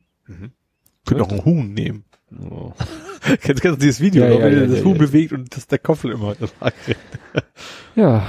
Könnt 1.06 1.20
auch 1.20 1.30
ein 1.30 1.44
Huhn 1.44 1.72
nehmen. 1.72 2.04
Oh. 2.38 2.72
kennst, 3.40 3.62
kennst 3.62 3.64
du 3.64 3.76
dieses 3.76 4.00
Video, 4.00 4.24
Ja, 4.24 4.30
wo 4.30 4.38
ja, 4.38 4.48
ja, 4.48 4.66
das 4.66 4.78
ja, 4.78 4.84
Huhn 4.84 4.98
bewegt 4.98 5.32
und 5.32 5.54
das 5.56 5.66
der 5.66 5.78
Kopf 5.78 6.04
immer 6.04 6.34
Ja. 7.96 8.26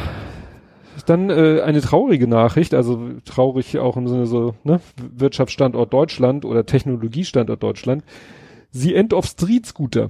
Dann 1.06 1.30
äh, 1.30 1.62
eine 1.62 1.82
traurige 1.82 2.28
Nachricht, 2.28 2.74
also 2.74 3.10
traurig 3.26 3.78
auch 3.80 3.98
im 3.98 4.08
Sinne 4.08 4.28
so, 4.28 4.56
ne, 4.64 4.80
Wirtschaftsstandort 4.98 5.92
Deutschland 5.92 6.46
oder 6.46 6.66
Technologiestandort 6.66 7.62
Deutschland. 7.62 8.04
The 8.72 8.96
End 8.96 9.14
of 9.14 9.26
Street 9.26 9.66
Scooter. 9.66 10.10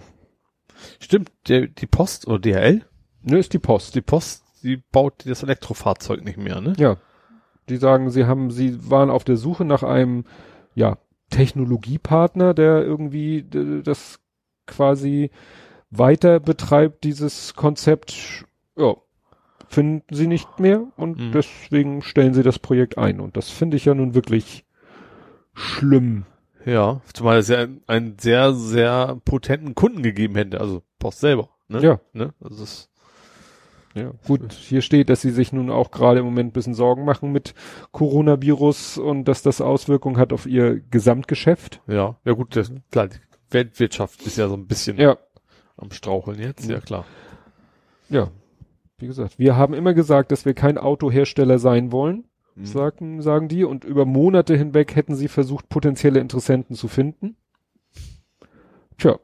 Stimmt, 0.99 1.31
der, 1.47 1.67
die 1.67 1.87
Post 1.87 2.27
oder 2.27 2.39
DHL, 2.39 2.81
Ne, 3.23 3.37
ist 3.37 3.53
die 3.53 3.59
Post. 3.59 3.95
die 3.95 4.01
Post, 4.01 4.43
die 4.63 4.77
baut 4.91 5.25
das 5.25 5.43
Elektrofahrzeug 5.43 6.23
nicht 6.23 6.37
mehr, 6.37 6.59
ne? 6.59 6.73
Ja. 6.77 6.97
Die 7.69 7.77
sagen, 7.77 8.09
sie 8.09 8.25
haben, 8.25 8.51
sie 8.51 8.89
waren 8.89 9.09
auf 9.09 9.23
der 9.23 9.37
Suche 9.37 9.63
nach 9.63 9.83
einem, 9.83 10.25
ja, 10.75 10.97
Technologiepartner, 11.31 12.53
der 12.53 12.83
irgendwie 12.83 13.43
das 13.83 14.19
quasi 14.67 15.31
weiter 15.89 16.39
betreibt, 16.39 17.03
dieses 17.03 17.55
Konzept, 17.55 18.45
ja, 18.77 18.95
finden 19.67 20.03
sie 20.13 20.27
nicht 20.27 20.59
mehr 20.59 20.83
und 20.97 21.17
Mhm. 21.17 21.31
deswegen 21.31 22.01
stellen 22.01 22.33
sie 22.33 22.43
das 22.43 22.59
Projekt 22.59 22.97
ein. 22.97 23.19
Und 23.19 23.35
das 23.37 23.49
finde 23.49 23.77
ich 23.77 23.85
ja 23.85 23.93
nun 23.95 24.13
wirklich 24.13 24.65
schlimm. 25.53 26.25
Ja, 26.65 27.01
zumal 27.13 27.39
es 27.39 27.47
ja 27.47 27.65
einen, 27.87 28.17
sehr, 28.19 28.53
sehr 28.53 29.19
potenten 29.25 29.73
Kunden 29.73 30.03
gegeben 30.03 30.35
hätte, 30.35 30.61
also 30.61 30.83
Post 30.99 31.19
selber. 31.21 31.49
Ne? 31.67 31.81
Ja. 31.81 31.99
Ne? 32.13 32.33
Also 32.39 32.59
das 32.59 32.71
ist, 32.71 32.89
Ja, 33.95 34.11
gut, 34.25 34.53
hier 34.53 34.81
steht, 34.81 35.09
dass 35.09 35.21
sie 35.21 35.31
sich 35.31 35.51
nun 35.51 35.69
auch 35.69 35.91
gerade 35.91 36.19
im 36.19 36.25
Moment 36.25 36.49
ein 36.49 36.53
bisschen 36.53 36.73
Sorgen 36.73 37.03
machen 37.03 37.31
mit 37.31 37.53
Coronavirus 37.91 38.97
und 38.97 39.25
dass 39.25 39.41
das 39.41 39.59
Auswirkungen 39.59 40.17
hat 40.17 40.31
auf 40.31 40.45
ihr 40.45 40.79
Gesamtgeschäft. 40.79 41.81
ja, 41.87 42.15
ja 42.23 42.31
gut, 42.33 42.55
das, 42.55 42.71
klar, 42.91 43.07
die 43.09 43.17
Weltwirtschaft 43.49 44.21
ist 44.25 44.37
ja 44.37 44.47
so 44.47 44.55
ein 44.55 44.67
bisschen 44.67 44.97
Ja, 44.97 45.17
am 45.77 45.91
Straucheln 45.91 46.39
jetzt, 46.39 46.69
ja 46.69 46.79
klar. 46.79 47.05
ja. 48.09 48.29
Wie 48.97 49.07
gesagt, 49.07 49.39
wir 49.39 49.55
haben 49.57 49.73
immer 49.73 49.93
gesagt, 49.95 50.31
dass 50.31 50.45
wir 50.45 50.53
kein 50.53 50.77
Autohersteller 50.77 51.57
sein 51.59 51.91
wollen, 51.91 52.25
Mhm. 52.55 52.65
sagen, 52.65 53.21
sagen 53.21 53.47
die, 53.47 53.63
und 53.63 53.83
über 53.85 54.05
Monate 54.05 54.55
hinweg 54.55 54.95
hätten 54.95 55.15
sie 55.15 55.27
versucht, 55.29 55.69
potenzielle 55.69 56.19
Interessenten 56.19 56.75
zu 56.75 56.87
finden. 56.89 57.35
Tja, 58.97 59.17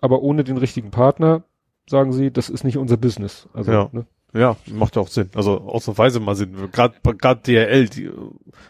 aber 0.00 0.22
ohne 0.22 0.44
den 0.44 0.58
richtigen 0.58 0.90
Partner, 0.90 1.42
sagen 1.88 2.12
sie, 2.12 2.30
das 2.30 2.48
ist 2.50 2.64
nicht 2.64 2.76
unser 2.78 2.96
Business. 2.96 3.48
Also, 3.52 3.72
Ja. 3.72 3.88
ne? 3.92 4.06
Ja, 4.34 4.56
macht 4.70 4.96
ja 4.96 5.02
auch 5.02 5.08
Sinn. 5.08 5.30
Also 5.34 5.60
ausnahmsweise 5.62 6.20
mal 6.20 6.34
Sinn. 6.34 6.54
Gerade 6.70 6.94
gerade 7.16 7.40
DRL, 7.40 7.88
die, 7.88 8.10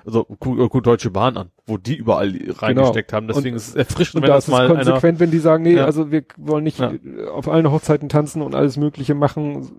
also 0.04 0.24
gut, 0.24 0.70
gut 0.70 0.86
Deutsche 0.86 1.10
Bahn 1.10 1.36
an, 1.36 1.50
wo 1.66 1.76
die 1.76 1.96
überall 1.96 2.32
reingesteckt 2.58 3.12
haben. 3.12 3.26
Deswegen 3.26 3.54
Und- 3.54 3.56
ist 3.56 3.68
es 3.70 3.74
erfrischend, 3.74 4.16
Und 4.16 4.22
wenn 4.22 4.28
da 4.28 4.34
das 4.36 4.44
ist 4.44 4.48
es 4.48 4.52
mal 4.52 4.66
einer. 4.66 4.74
konsequent, 4.76 5.18
wenn 5.18 5.30
die 5.32 5.38
sagen, 5.38 5.64
nee, 5.64 5.74
Ja. 5.74 5.84
also 5.86 6.12
wir 6.12 6.22
wollen 6.36 6.62
nicht 6.62 6.78
Ja. 6.78 6.92
äh, 6.92 7.26
auf 7.32 7.48
allen 7.48 7.68
Hochzeiten 7.72 8.08
tanzen 8.08 8.42
und 8.42 8.54
alles 8.54 8.76
Mögliche 8.76 9.14
machen. 9.14 9.70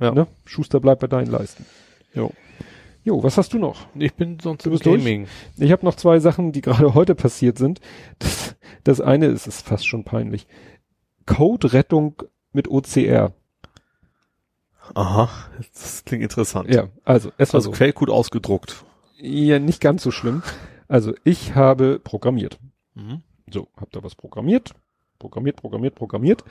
Ja. 0.00 0.10
Ne? 0.12 0.26
Schuster 0.44 0.80
bleibt 0.80 1.02
bei 1.02 1.06
deinen 1.06 1.30
Leisten. 1.30 1.64
Jo. 2.14 2.32
Jo, 3.04 3.22
was 3.22 3.38
hast 3.38 3.52
du 3.52 3.58
noch? 3.58 3.86
Ich 3.94 4.14
bin 4.14 4.38
sonst 4.40 4.64
Du 4.66 4.70
im 4.70 4.72
bist 4.72 4.86
durch? 4.86 4.98
Gaming. 5.04 5.28
Ich 5.56 5.70
habe 5.70 5.84
noch 5.86 5.94
zwei 5.94 6.18
Sachen, 6.18 6.50
die 6.50 6.60
gerade 6.62 6.94
heute 6.94 7.14
passiert 7.14 7.58
sind. 7.58 7.80
Das, 8.18 8.56
das 8.82 9.00
eine 9.00 9.26
ist, 9.26 9.46
ist 9.46 9.64
fast 9.64 9.86
schon 9.86 10.02
peinlich. 10.04 10.48
Code-Rettung 11.26 12.22
mit 12.52 12.68
OCR. 12.68 13.32
Aha, 14.94 15.28
das 15.74 16.04
klingt 16.04 16.22
interessant. 16.22 16.72
Ja, 16.72 16.88
also 17.04 17.30
es 17.36 17.52
war 17.52 17.58
Also 17.58 17.70
so. 17.70 17.76
Quellcode 17.76 18.10
ausgedruckt. 18.10 18.84
Ja, 19.18 19.58
nicht 19.58 19.80
ganz 19.80 20.02
so 20.02 20.10
schlimm. 20.10 20.42
Also 20.86 21.14
ich 21.24 21.54
habe 21.54 22.00
programmiert. 22.02 22.58
Mhm. 22.94 23.22
So, 23.50 23.68
hab 23.76 23.90
da 23.92 24.02
was 24.02 24.14
programmiert, 24.14 24.72
programmiert, 25.18 25.56
programmiert, 25.56 25.94
programmiert. 25.94 26.44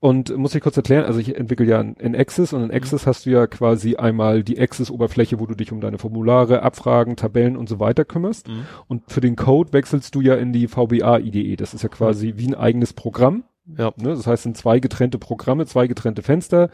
Und 0.00 0.36
muss 0.36 0.54
ich 0.54 0.62
kurz 0.62 0.76
erklären, 0.76 1.06
also 1.06 1.18
ich 1.18 1.34
entwickle 1.34 1.66
ja 1.66 1.80
in 1.80 2.14
Access 2.14 2.52
und 2.52 2.62
in 2.62 2.70
Access 2.70 3.06
hast 3.06 3.24
du 3.24 3.30
ja 3.30 3.46
quasi 3.46 3.96
einmal 3.96 4.42
die 4.42 4.60
Access-Oberfläche, 4.60 5.40
wo 5.40 5.46
du 5.46 5.54
dich 5.54 5.72
um 5.72 5.80
deine 5.80 5.96
Formulare, 5.96 6.62
Abfragen, 6.62 7.16
Tabellen 7.16 7.56
und 7.56 7.70
so 7.70 7.80
weiter 7.80 8.04
kümmerst. 8.04 8.48
Mhm. 8.48 8.66
Und 8.86 9.10
für 9.10 9.22
den 9.22 9.34
Code 9.34 9.72
wechselst 9.72 10.14
du 10.14 10.20
ja 10.20 10.34
in 10.34 10.52
die 10.52 10.68
VBA-IDE. 10.68 11.56
Das 11.56 11.72
ist 11.72 11.82
ja 11.82 11.88
quasi 11.88 12.34
wie 12.36 12.48
ein 12.48 12.54
eigenes 12.54 12.92
Programm. 12.92 13.44
Ja. 13.66 13.92
Ne? 13.96 14.10
Das 14.10 14.26
heißt, 14.26 14.40
es 14.40 14.42
sind 14.42 14.56
zwei 14.56 14.80
getrennte 14.80 15.18
Programme, 15.18 15.66
zwei 15.66 15.86
getrennte 15.86 16.22
Fenster. 16.22 16.70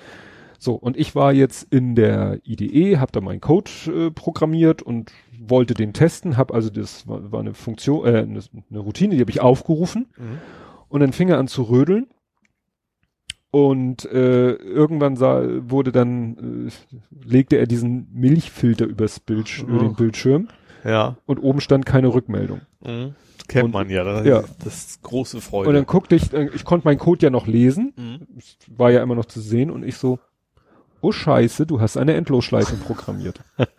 So, 0.58 0.74
und 0.74 0.96
ich 0.98 1.14
war 1.14 1.32
jetzt 1.32 1.72
in 1.72 1.94
der 1.94 2.40
IDE, 2.44 2.98
habe 2.98 3.12
da 3.12 3.20
meinen 3.22 3.40
Code 3.40 3.70
äh, 3.86 4.10
programmiert 4.10 4.82
und 4.82 5.10
wollte 5.38 5.72
den 5.72 5.94
testen, 5.94 6.36
habe 6.36 6.52
also 6.52 6.68
das 6.68 7.08
war, 7.08 7.32
war 7.32 7.40
eine 7.40 7.54
Funktion, 7.54 8.04
äh, 8.06 8.18
eine, 8.18 8.40
eine 8.70 8.78
Routine, 8.78 9.14
die 9.14 9.20
habe 9.22 9.30
ich 9.30 9.40
aufgerufen 9.40 10.08
Mhm. 10.18 10.38
und 10.88 11.00
dann 11.00 11.12
fing 11.14 11.28
er 11.30 11.38
an 11.38 11.48
zu 11.48 11.62
rödeln. 11.62 12.08
Und 13.52 14.04
äh, 14.04 14.52
irgendwann 14.52 15.16
sah, 15.16 15.42
wurde 15.68 15.90
dann, 15.90 16.68
äh, 16.68 16.96
legte 17.26 17.56
er 17.56 17.66
diesen 17.66 18.06
Milchfilter 18.12 18.84
übers 18.84 19.18
Bildsch 19.18 19.62
über 19.62 19.78
den. 19.80 19.94
Bildschirm 19.94 20.48
Ja. 20.84 21.16
und 21.26 21.38
oben 21.38 21.60
stand 21.60 21.86
keine 21.86 22.08
Rückmeldung. 22.08 22.60
Mhm. 22.84 23.14
Das 23.38 23.46
kennt 23.48 23.64
Und- 23.66 23.72
man 23.72 23.90
ja. 23.90 24.04
Das, 24.04 24.26
ja. 24.26 24.42
das 24.64 24.74
ist 24.86 25.02
große 25.02 25.40
Freude. 25.40 25.68
Und 25.68 25.74
dann 25.74 25.86
guckte 25.86 26.14
ich, 26.16 26.32
äh, 26.32 26.48
ich 26.54 26.64
konnte 26.64 26.86
meinen 26.86 26.98
Code 26.98 27.22
ja 27.26 27.30
noch 27.30 27.46
lesen, 27.46 27.92
mhm. 27.96 28.26
war 28.76 28.90
ja 28.90 29.02
immer 29.02 29.14
noch 29.14 29.26
zu 29.26 29.40
sehen 29.40 29.70
und 29.70 29.82
ich 29.84 29.96
so, 29.96 30.18
oh 31.02 31.12
Scheiße, 31.12 31.64
du 31.66 31.80
hast 31.80 31.96
eine 31.96 32.14
Endlosschleife 32.14 32.76
programmiert. 32.76 33.40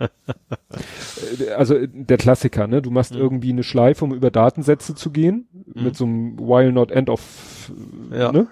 Äh, 1.40 1.52
also 1.52 1.76
äh, 1.76 1.88
der 1.92 2.18
Klassiker, 2.18 2.68
ne? 2.68 2.82
Du 2.82 2.92
machst 2.92 3.14
Mhm. 3.14 3.20
irgendwie 3.20 3.52
eine 3.52 3.64
Schleife, 3.64 4.06
um 4.06 4.14
über 4.14 4.32
Datensätze 4.32 4.96
zu 4.96 5.12
gehen, 5.12 5.48
Mhm. 5.74 5.84
mit 5.84 5.96
so 5.96 6.06
einem 6.06 6.40
while 6.40 6.72
not 6.72 6.92
end 6.92 7.10
of, 7.10 7.72
Ja. 8.12 8.32
ne? 8.32 8.48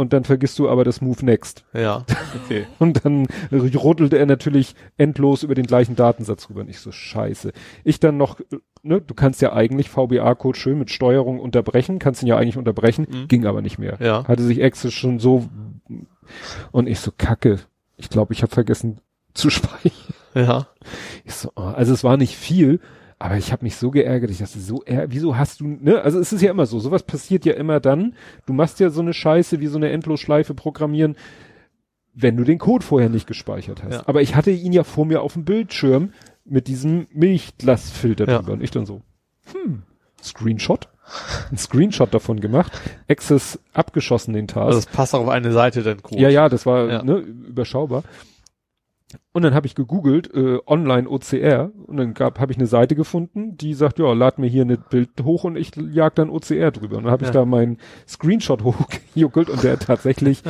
Und 0.00 0.14
dann 0.14 0.24
vergisst 0.24 0.58
du 0.58 0.66
aber 0.66 0.82
das 0.82 1.02
Move 1.02 1.22
next. 1.22 1.62
Ja, 1.74 2.06
okay. 2.44 2.66
Und 2.78 3.04
dann 3.04 3.26
ruddelte 3.52 4.16
er 4.18 4.24
natürlich 4.24 4.74
endlos 4.96 5.42
über 5.42 5.54
den 5.54 5.66
gleichen 5.66 5.94
Datensatz 5.94 6.48
rüber. 6.48 6.62
Und 6.62 6.70
ich 6.70 6.78
so, 6.80 6.90
scheiße. 6.90 7.52
Ich 7.84 8.00
dann 8.00 8.16
noch, 8.16 8.40
ne, 8.82 9.02
du 9.02 9.12
kannst 9.12 9.42
ja 9.42 9.52
eigentlich 9.52 9.90
VBA-Code 9.90 10.58
schön 10.58 10.78
mit 10.78 10.90
Steuerung 10.90 11.38
unterbrechen, 11.38 11.98
kannst 11.98 12.22
ihn 12.22 12.28
ja 12.28 12.38
eigentlich 12.38 12.56
unterbrechen, 12.56 13.06
Mhm. 13.10 13.28
ging 13.28 13.44
aber 13.44 13.60
nicht 13.60 13.78
mehr. 13.78 13.98
Ja. 14.00 14.26
Hatte 14.26 14.42
sich 14.42 14.64
Access 14.64 14.94
schon 14.94 15.18
so, 15.18 15.50
und 16.72 16.88
ich 16.88 17.00
so, 17.00 17.12
kacke. 17.16 17.58
Ich 17.98 18.08
glaube, 18.08 18.32
ich 18.32 18.40
habe 18.42 18.54
vergessen 18.54 19.00
zu 19.34 19.50
speichern. 19.50 20.14
Ja. 20.34 20.68
Ich 21.26 21.34
so, 21.34 21.52
oh, 21.56 21.60
also 21.60 21.92
es 21.92 22.04
war 22.04 22.16
nicht 22.16 22.36
viel, 22.36 22.80
aber 23.20 23.36
ich 23.36 23.52
habe 23.52 23.64
mich 23.64 23.76
so 23.76 23.90
geärgert. 23.90 24.30
Ich 24.30 24.38
dachte, 24.38 24.58
so, 24.58 24.82
äh, 24.86 25.06
wieso 25.10 25.36
hast 25.36 25.60
du, 25.60 25.68
ne? 25.68 26.00
Also 26.00 26.18
es 26.18 26.32
ist 26.32 26.40
ja 26.40 26.50
immer 26.50 26.64
so, 26.66 26.80
sowas 26.80 27.02
passiert 27.02 27.44
ja 27.44 27.52
immer 27.52 27.78
dann. 27.78 28.14
Du 28.46 28.54
machst 28.54 28.80
ja 28.80 28.88
so 28.90 29.02
eine 29.02 29.12
Scheiße 29.12 29.60
wie 29.60 29.66
so 29.66 29.76
eine 29.76 29.90
Endlosschleife 29.90 30.54
programmieren, 30.54 31.16
wenn 32.14 32.36
du 32.38 32.44
den 32.44 32.58
Code 32.58 32.84
vorher 32.84 33.10
nicht 33.10 33.26
gespeichert 33.26 33.82
hast. 33.84 33.92
Ja. 33.92 34.02
Aber 34.06 34.22
ich 34.22 34.34
hatte 34.34 34.50
ihn 34.50 34.72
ja 34.72 34.84
vor 34.84 35.04
mir 35.04 35.20
auf 35.20 35.34
dem 35.34 35.44
Bildschirm 35.44 36.12
mit 36.46 36.66
diesem 36.66 37.08
Milchglasfilter 37.12 38.26
Ja. 38.26 38.38
drüber. 38.38 38.54
Und 38.54 38.62
ich 38.62 38.70
dann 38.70 38.86
so, 38.86 39.02
hm, 39.52 39.82
Screenshot? 40.22 40.88
Ein 41.50 41.58
Screenshot 41.58 42.14
davon 42.14 42.40
gemacht, 42.40 42.72
Access 43.08 43.58
abgeschossen 43.74 44.32
den 44.32 44.46
Task. 44.48 44.66
Also 44.66 44.78
es 44.78 44.86
passt 44.86 45.14
auch 45.14 45.20
auf 45.22 45.28
eine 45.28 45.52
Seite 45.52 45.82
dann 45.82 45.98
gut. 45.98 46.18
Ja, 46.18 46.28
ja, 46.30 46.48
das 46.48 46.64
war 46.66 46.88
Ja. 46.88 47.02
Ne, 47.02 47.16
überschaubar. 47.16 48.02
Und 49.32 49.42
dann 49.42 49.54
habe 49.54 49.66
ich 49.66 49.74
gegoogelt, 49.74 50.32
äh, 50.34 50.58
online 50.66 51.08
OCR, 51.08 51.72
und 51.86 51.96
dann 51.96 52.14
gab 52.14 52.38
habe 52.38 52.52
ich 52.52 52.58
eine 52.58 52.66
Seite 52.66 52.94
gefunden, 52.94 53.56
die 53.56 53.74
sagt, 53.74 53.98
ja, 53.98 54.12
lad 54.12 54.38
mir 54.38 54.46
hier 54.48 54.64
ein 54.64 54.78
Bild 54.90 55.10
hoch 55.22 55.44
und 55.44 55.56
ich 55.56 55.72
jag 55.76 56.14
dann 56.14 56.30
OCR 56.30 56.70
drüber. 56.70 56.96
Und 56.98 57.04
dann 57.04 57.12
habe 57.12 57.24
ich 57.24 57.28
Ja. 57.28 57.34
da 57.34 57.44
meinen 57.44 57.78
Screenshot 58.08 58.62
hochgejuckelt 58.64 59.50
und 59.50 59.62
der 59.64 59.78
tatsächlich, 59.78 60.42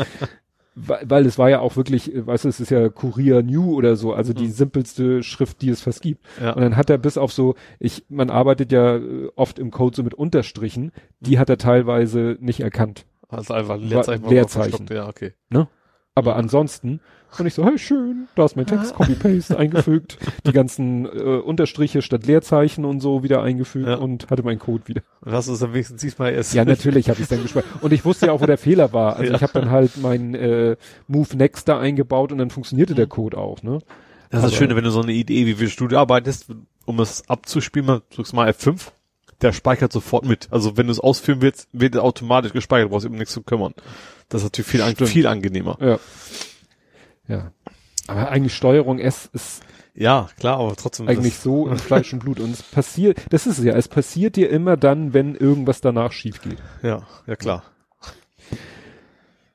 weil, 0.75 1.01
weil 1.05 1.27
es 1.27 1.39
war 1.39 1.51
ja 1.51 1.61
auch 1.61 1.77
wirklich, 1.77 2.15
äh, 2.15 2.27
weißt 2.27 2.45
du, 2.45 2.49
es 2.49 2.61
ist 2.61 2.71
ja 2.71 2.89
Courier 2.89 3.43
New 3.43 3.75
oder 3.75 3.97
so, 3.97 4.13
also 4.13 4.33
die 4.33 4.47
Mhm. 4.49 4.53
simpelste 4.53 5.23
Schrift, 5.23 5.63
die 5.63 5.71
es 5.71 5.81
fast 5.81 6.03
gibt. 6.03 6.25
Ja. 6.41 6.53
Und 6.53 6.63
dann 6.63 6.77
hat 6.77 6.91
er 6.91 6.99
bis 6.99 7.19
auf 7.19 7.33
so, 7.33 7.55
ich, 7.79 8.05
man 8.09 8.31
arbeitet 8.31 8.73
ja 8.73 8.97
äh, 8.97 9.29
oft 9.37 9.59
im 9.59 9.71
Code 9.71 9.97
so 9.97 10.03
mit 10.03 10.15
Unterstrichen, 10.15 10.93
die 11.21 11.39
hat 11.39 11.49
er 11.51 11.59
teilweise 11.59 12.37
nicht 12.41 12.61
erkannt. 12.61 13.07
Also 13.29 13.55
einfach 13.55 13.75
ein 13.75 13.83
Leerzeichen. 13.83 14.29
Leerzeichen. 14.29 14.87
Ja, 14.91 15.09
okay. 15.09 15.33
Aber 16.17 16.35
ansonsten, 16.37 17.01
und 17.39 17.47
ich 17.47 17.55
so, 17.55 17.65
hey, 17.65 17.79
schön, 17.79 18.29
da 18.35 18.45
ist 18.45 18.57
mein 18.57 18.67
Text, 18.67 18.95
Copy-Paste 18.95 19.59
eingefügt, 19.59 20.19
die 20.47 20.53
ganzen 20.53 21.07
äh, 21.07 21.09
Unterstriche 21.39 22.03
statt 22.03 22.27
Leerzeichen 22.27 22.85
und 22.85 23.01
so 23.01 23.23
wieder 23.23 23.43
eingefügt 23.43 23.87
Ja. 23.87 23.95
und 23.97 24.29
hatte 24.31 24.43
meinen 24.43 24.59
Code 24.59 24.83
wieder. 24.87 25.03
Und 25.21 25.33
hast 25.33 25.49
du 25.49 25.53
es 25.53 25.61
dann 25.61 25.73
wenigstens 25.73 26.01
diesmal 26.01 26.33
erst. 26.33 26.55
Ja, 26.55 26.65
natürlich 26.65 27.09
habe 27.09 27.21
ich 27.23 27.29
dann 27.29 27.43
gespeichert. 27.43 27.71
Und 27.83 27.93
ich 27.93 28.05
wusste 28.05 28.27
ja 28.27 28.33
auch, 28.33 28.41
wo 28.41 28.47
der 28.47 28.59
Fehler 28.59 28.93
war. 28.93 29.17
Also 29.17 29.31
Ja. 29.31 29.37
ich 29.37 29.43
habe 29.43 29.53
dann 29.53 29.71
halt 29.71 29.93
mein 29.99 30.35
äh, 30.35 30.77
Move 31.09 31.37
Next 31.37 31.69
da 31.69 31.79
eingebaut 31.79 32.33
und 32.33 32.39
dann 32.39 32.51
funktionierte 32.51 32.95
der 32.95 33.07
Code 33.07 33.39
auch, 33.39 33.63
ne? 33.63 33.79
Das 34.31 34.41
ist 34.41 34.45
das 34.45 34.53
Aber- 34.53 34.53
Schöne, 34.53 34.77
wenn 34.77 34.85
du 34.85 34.91
so 34.91 35.03
eine 35.03 35.13
Idee, 35.13 35.47
wie 35.47 35.59
wir 35.59 35.69
Studio 35.69 35.99
arbeitest, 35.99 36.47
um 36.87 37.01
es 37.01 37.29
abzuspielen, 37.29 37.87
mal, 37.87 38.03
drückst 38.15 38.33
mal 38.33 38.49
F5, 38.51 38.93
der 39.43 39.53
speichert 39.53 39.93
sofort 39.93 40.25
mit. 40.25 40.49
Also 40.51 40.77
wenn 40.77 40.87
du 40.87 40.93
es 40.93 41.01
ausführen 41.01 41.41
willst, 41.43 41.69
wird 41.73 41.95
er 41.95 42.05
automatisch 42.05 42.53
gespeichert, 42.53 42.87
du 42.87 42.91
brauchst 42.91 43.07
eben 43.07 43.17
nichts 43.17 43.33
zu 43.33 43.43
kümmern. 43.43 43.75
Das 44.29 44.43
ist 44.43 44.45
natürlich 44.47 44.69
viel, 44.71 44.83
an, 44.83 44.95
viel 44.95 45.27
angenehmer. 45.27 45.79
Ja. 45.81 45.99
Ja. 47.31 47.53
Aber 48.09 48.29
eigentlich 48.31 48.55
Steuerung 48.55 48.99
S 48.99 49.29
ist 49.33 49.63
Ja, 49.95 50.29
klar, 50.39 50.59
aber 50.59 50.75
trotzdem. 50.77 51.07
eigentlich 51.09 51.37
so 51.39 51.69
in 51.69 51.79
Fleisch 51.79 52.13
und 52.13 52.21
Blut. 52.21 52.41
Und 52.41 52.51
es 52.53 52.63
passiert, 52.63 53.21
das 53.31 53.47
ist 53.47 53.59
es 53.59 53.65
ja, 53.65 53.75
es 53.75 53.89
passiert 53.89 54.37
dir 54.37 54.51
immer 54.51 54.77
dann, 54.77 55.13
wenn 55.15 55.35
irgendwas 55.35 55.81
danach 55.81 56.13
schief 56.13 56.41
geht. 56.43 56.59
Ja, 56.83 57.07
ja 57.27 57.37
klar. 57.37 57.63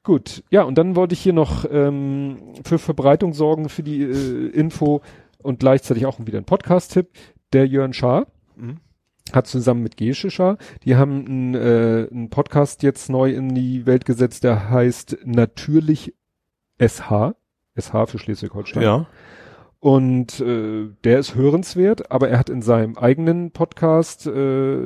Gut, 0.04 0.44
ja, 0.52 0.62
und 0.62 0.78
dann 0.78 0.96
wollte 0.96 1.14
ich 1.14 1.22
hier 1.22 1.34
noch 1.34 1.66
ähm, 1.70 2.54
für 2.64 2.78
Verbreitung 2.78 3.34
sorgen 3.34 3.70
für 3.70 3.82
die 3.82 4.04
äh, 4.04 4.48
Info 4.50 5.02
und 5.42 5.60
gleichzeitig 5.60 6.06
auch 6.06 6.20
wieder 6.20 6.38
ein 6.38 6.46
Podcast-Tipp. 6.46 7.10
Der 7.54 7.66
Jörn 7.68 7.94
Schaar 7.94 8.28
Mhm. 8.56 8.78
hat 9.34 9.48
zusammen 9.48 9.82
mit 9.84 9.98
Gesche 9.98 10.30
Schaar, 10.32 10.58
die 10.86 10.96
haben 10.96 11.26
einen, 11.26 11.56
äh, 11.56 12.08
einen 12.10 12.30
Podcast 12.30 12.84
jetzt 12.84 13.10
neu 13.10 13.32
in 13.34 13.54
die 13.56 13.86
Welt 13.86 14.06
gesetzt, 14.06 14.44
der 14.46 14.70
heißt 14.70 15.18
Natürlich 15.26 16.14
SH, 16.78 17.34
SH 17.76 18.08
für 18.08 18.20
Schleswig-Holstein. 18.20 18.84
Ja. 18.84 19.06
Und 19.80 20.40
äh, 20.40 20.90
der 21.04 21.20
ist 21.20 21.36
hörenswert, 21.36 22.12
aber 22.12 22.30
er 22.30 22.40
hat 22.40 22.50
in 22.50 22.62
seinem 22.62 22.98
eigenen 22.98 23.52
Podcast, 23.52 24.26
äh, 24.26 24.80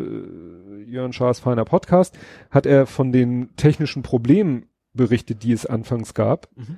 Jörn 0.83 1.13
Schaas 1.13 1.39
feiner 1.39 1.63
Podcast, 1.63 2.17
hat 2.51 2.65
er 2.65 2.85
von 2.85 3.11
den 3.11 3.55
technischen 3.55 4.03
Problemen 4.03 4.65
berichtet, 4.93 5.43
die 5.43 5.53
es 5.53 5.65
anfangs 5.65 6.13
gab. 6.13 6.49
Mhm. 6.55 6.77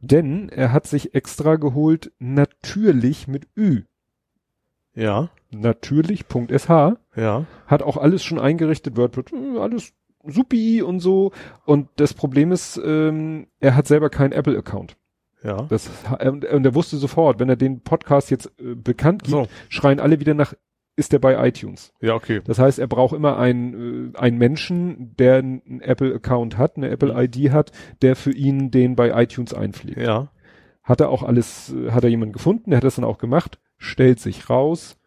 Denn 0.00 0.48
er 0.48 0.72
hat 0.72 0.86
sich 0.86 1.14
extra 1.14 1.56
geholt, 1.56 2.10
natürlich 2.18 3.28
mit 3.28 3.46
Ü. 3.56 3.82
Ja, 4.94 5.30
Natürlich.sh 5.50 6.68
ja. 7.16 7.44
hat 7.66 7.82
auch 7.82 7.96
alles 7.96 8.22
schon 8.22 8.38
eingerichtet, 8.38 8.96
WordPress, 8.96 9.32
äh, 9.32 9.58
alles 9.58 9.92
supi 10.24 10.82
und 10.82 11.00
so. 11.00 11.32
Und 11.64 11.88
das 11.96 12.14
Problem 12.14 12.52
ist, 12.52 12.80
ähm, 12.84 13.46
er 13.58 13.76
hat 13.76 13.86
selber 13.86 14.10
keinen 14.10 14.32
Apple-Account. 14.32 14.96
Ja. 15.42 15.66
Das, 15.68 15.90
und, 16.24 16.44
und 16.44 16.64
er 16.66 16.74
wusste 16.74 16.96
sofort, 16.98 17.38
wenn 17.40 17.48
er 17.48 17.56
den 17.56 17.80
Podcast 17.80 18.30
jetzt 18.30 18.46
äh, 18.60 18.74
bekannt 18.74 19.22
gibt, 19.22 19.32
So. 19.32 19.48
schreien 19.68 20.00
alle 20.00 20.20
wieder 20.20 20.34
nach, 20.34 20.54
ist 20.96 21.12
der 21.12 21.18
bei 21.18 21.48
iTunes. 21.48 21.92
Ja, 22.00 22.14
okay. 22.14 22.40
Das 22.44 22.58
heißt, 22.58 22.78
er 22.78 22.86
braucht 22.86 23.14
immer 23.14 23.38
einen, 23.38 24.12
äh, 24.14 24.18
einen 24.18 24.38
Menschen, 24.38 25.16
der 25.16 25.36
einen 25.36 25.80
Apple-Account 25.80 26.58
hat, 26.58 26.76
eine 26.76 26.90
Apple-ID 26.90 27.52
hat, 27.52 27.72
der 28.02 28.16
für 28.16 28.32
ihn 28.32 28.70
den 28.70 28.96
bei 28.96 29.22
iTunes 29.22 29.54
einpflegt. 29.54 29.98
Ja. 30.00 30.28
Hat 30.82 31.00
er 31.00 31.08
auch 31.10 31.22
alles, 31.22 31.72
äh, 31.74 31.90
hat 31.90 32.04
er 32.04 32.10
jemanden 32.10 32.32
gefunden, 32.34 32.70
der 32.70 32.78
hat 32.78 32.84
das 32.84 32.96
dann 32.96 33.04
auch 33.04 33.18
gemacht, 33.18 33.58
stellt 33.78 34.20
sich 34.20 34.50
raus, 34.50 34.98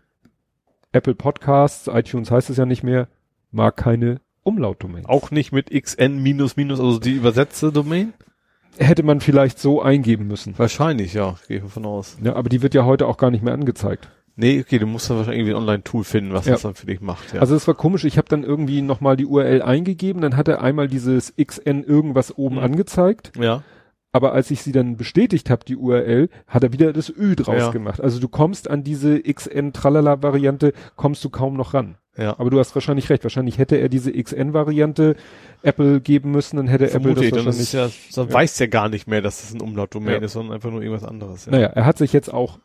Apple 0.91 1.15
Podcasts, 1.15 1.87
iTunes 1.87 2.31
heißt 2.31 2.49
es 2.49 2.57
ja 2.57 2.65
nicht 2.65 2.83
mehr, 2.83 3.07
mag 3.51 3.77
keine 3.77 4.21
Umlautdomain. 4.43 5.05
Auch 5.05 5.31
nicht 5.31 5.51
mit 5.51 5.69
xn 5.71 6.21
minus 6.21 6.55
minus, 6.55 6.79
also 6.79 6.99
die 6.99 7.13
übersetzte 7.13 7.71
Domain? 7.71 8.13
Hätte 8.77 9.03
man 9.03 9.19
vielleicht 9.21 9.59
so 9.59 9.81
eingeben 9.81 10.27
müssen. 10.27 10.53
Wahrscheinlich, 10.57 11.13
ja. 11.13 11.35
Gehe 11.47 11.57
ich 11.57 11.63
davon 11.63 11.85
aus. 11.85 12.17
Ja, 12.23 12.35
aber 12.35 12.49
die 12.49 12.61
wird 12.61 12.73
ja 12.73 12.85
heute 12.85 13.07
auch 13.07 13.17
gar 13.17 13.31
nicht 13.31 13.43
mehr 13.43 13.53
angezeigt. 13.53 14.09
Nee, 14.35 14.61
okay, 14.61 14.79
du 14.79 14.87
musst 14.87 15.07
dann 15.09 15.17
wahrscheinlich 15.17 15.41
irgendwie 15.41 15.53
ein 15.55 15.61
Online-Tool 15.61 16.03
finden, 16.03 16.33
was 16.33 16.47
Ja. 16.47 16.53
das 16.53 16.63
dann 16.63 16.73
für 16.73 16.87
dich 16.87 17.01
macht, 17.01 17.33
ja. 17.35 17.39
Also 17.39 17.55
es 17.55 17.67
war 17.67 17.75
komisch, 17.75 18.03
ich 18.03 18.17
habe 18.17 18.27
dann 18.27 18.43
irgendwie 18.43 18.81
nochmal 18.81 19.15
die 19.15 19.27
URL 19.27 19.61
eingegeben, 19.61 20.23
dann 20.23 20.35
hat 20.35 20.47
er 20.47 20.63
einmal 20.63 20.87
dieses 20.87 21.35
XN 21.37 21.83
irgendwas 21.83 22.35
oben 22.35 22.55
Mhm. 22.55 22.61
angezeigt, 22.63 23.31
ja. 23.39 23.61
aber 24.11 24.33
als 24.33 24.49
ich 24.49 24.63
sie 24.63 24.71
dann 24.71 24.97
bestätigt 24.97 25.51
habe, 25.51 25.63
die 25.65 25.75
URL, 25.75 26.29
hat 26.47 26.63
er 26.63 26.73
wieder 26.73 26.93
das 26.93 27.09
Ü 27.15 27.35
draus 27.35 27.57
Ja. 27.59 27.69
gemacht. 27.69 28.01
Also 28.01 28.19
du 28.19 28.27
kommst 28.27 28.67
an 28.71 28.83
diese 28.83 29.19
XN-Tralala-Variante, 29.21 30.73
kommst 30.95 31.23
du 31.23 31.29
kaum 31.29 31.55
noch 31.55 31.73
ran. 31.75 31.95
Ja. 32.17 32.40
Aber 32.40 32.50
du 32.50 32.59
hast 32.59 32.75
wahrscheinlich 32.75 33.09
recht, 33.09 33.24
wahrscheinlich 33.24 33.58
hätte 33.58 33.77
er 33.77 33.90
diese 33.90 34.11
XN-Variante 34.11 35.16
Apple 35.64 36.00
geben 36.00 36.32
müssen, 36.32 36.58
dann 36.58 36.67
hätte 36.67 36.92
Apple 36.92 37.16
das 37.16 37.24
ich, 37.24 37.30
dann 37.32 37.45
wahrscheinlich... 37.45 37.61
ist 37.61 37.74
ja, 37.74 37.90
dann 38.16 38.27
ja. 38.27 38.33
weiß 38.33 38.59
ja 38.59 38.67
gar 38.67 38.90
nicht 38.90 39.08
mehr, 39.08 39.22
dass 39.22 39.42
das 39.42 39.53
ein 39.53 39.61
Umlautdomain 39.61 40.16
Ja. 40.16 40.19
ist, 40.22 40.33
sondern 40.33 40.53
einfach 40.53 40.69
nur 40.69 40.82
irgendwas 40.83 41.08
anderes. 41.08 41.45
Ja. 41.45 41.51
Naja, 41.53 41.67
er 41.67 41.85
hat 41.85 41.98
sich 41.98 42.14
jetzt 42.14 42.32
auch 42.32 42.59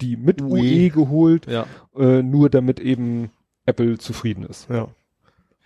die 0.00 0.16
mit 0.16 0.42
UE. 0.42 0.60
UE 0.60 0.90
geholt, 0.90 1.46
Ja. 1.46 1.66
äh, 1.96 2.22
nur 2.22 2.50
damit 2.50 2.80
eben 2.80 3.30
Apple 3.64 3.96
zufrieden 3.98 4.44
ist. 4.44 4.68
Ja. 4.68 4.88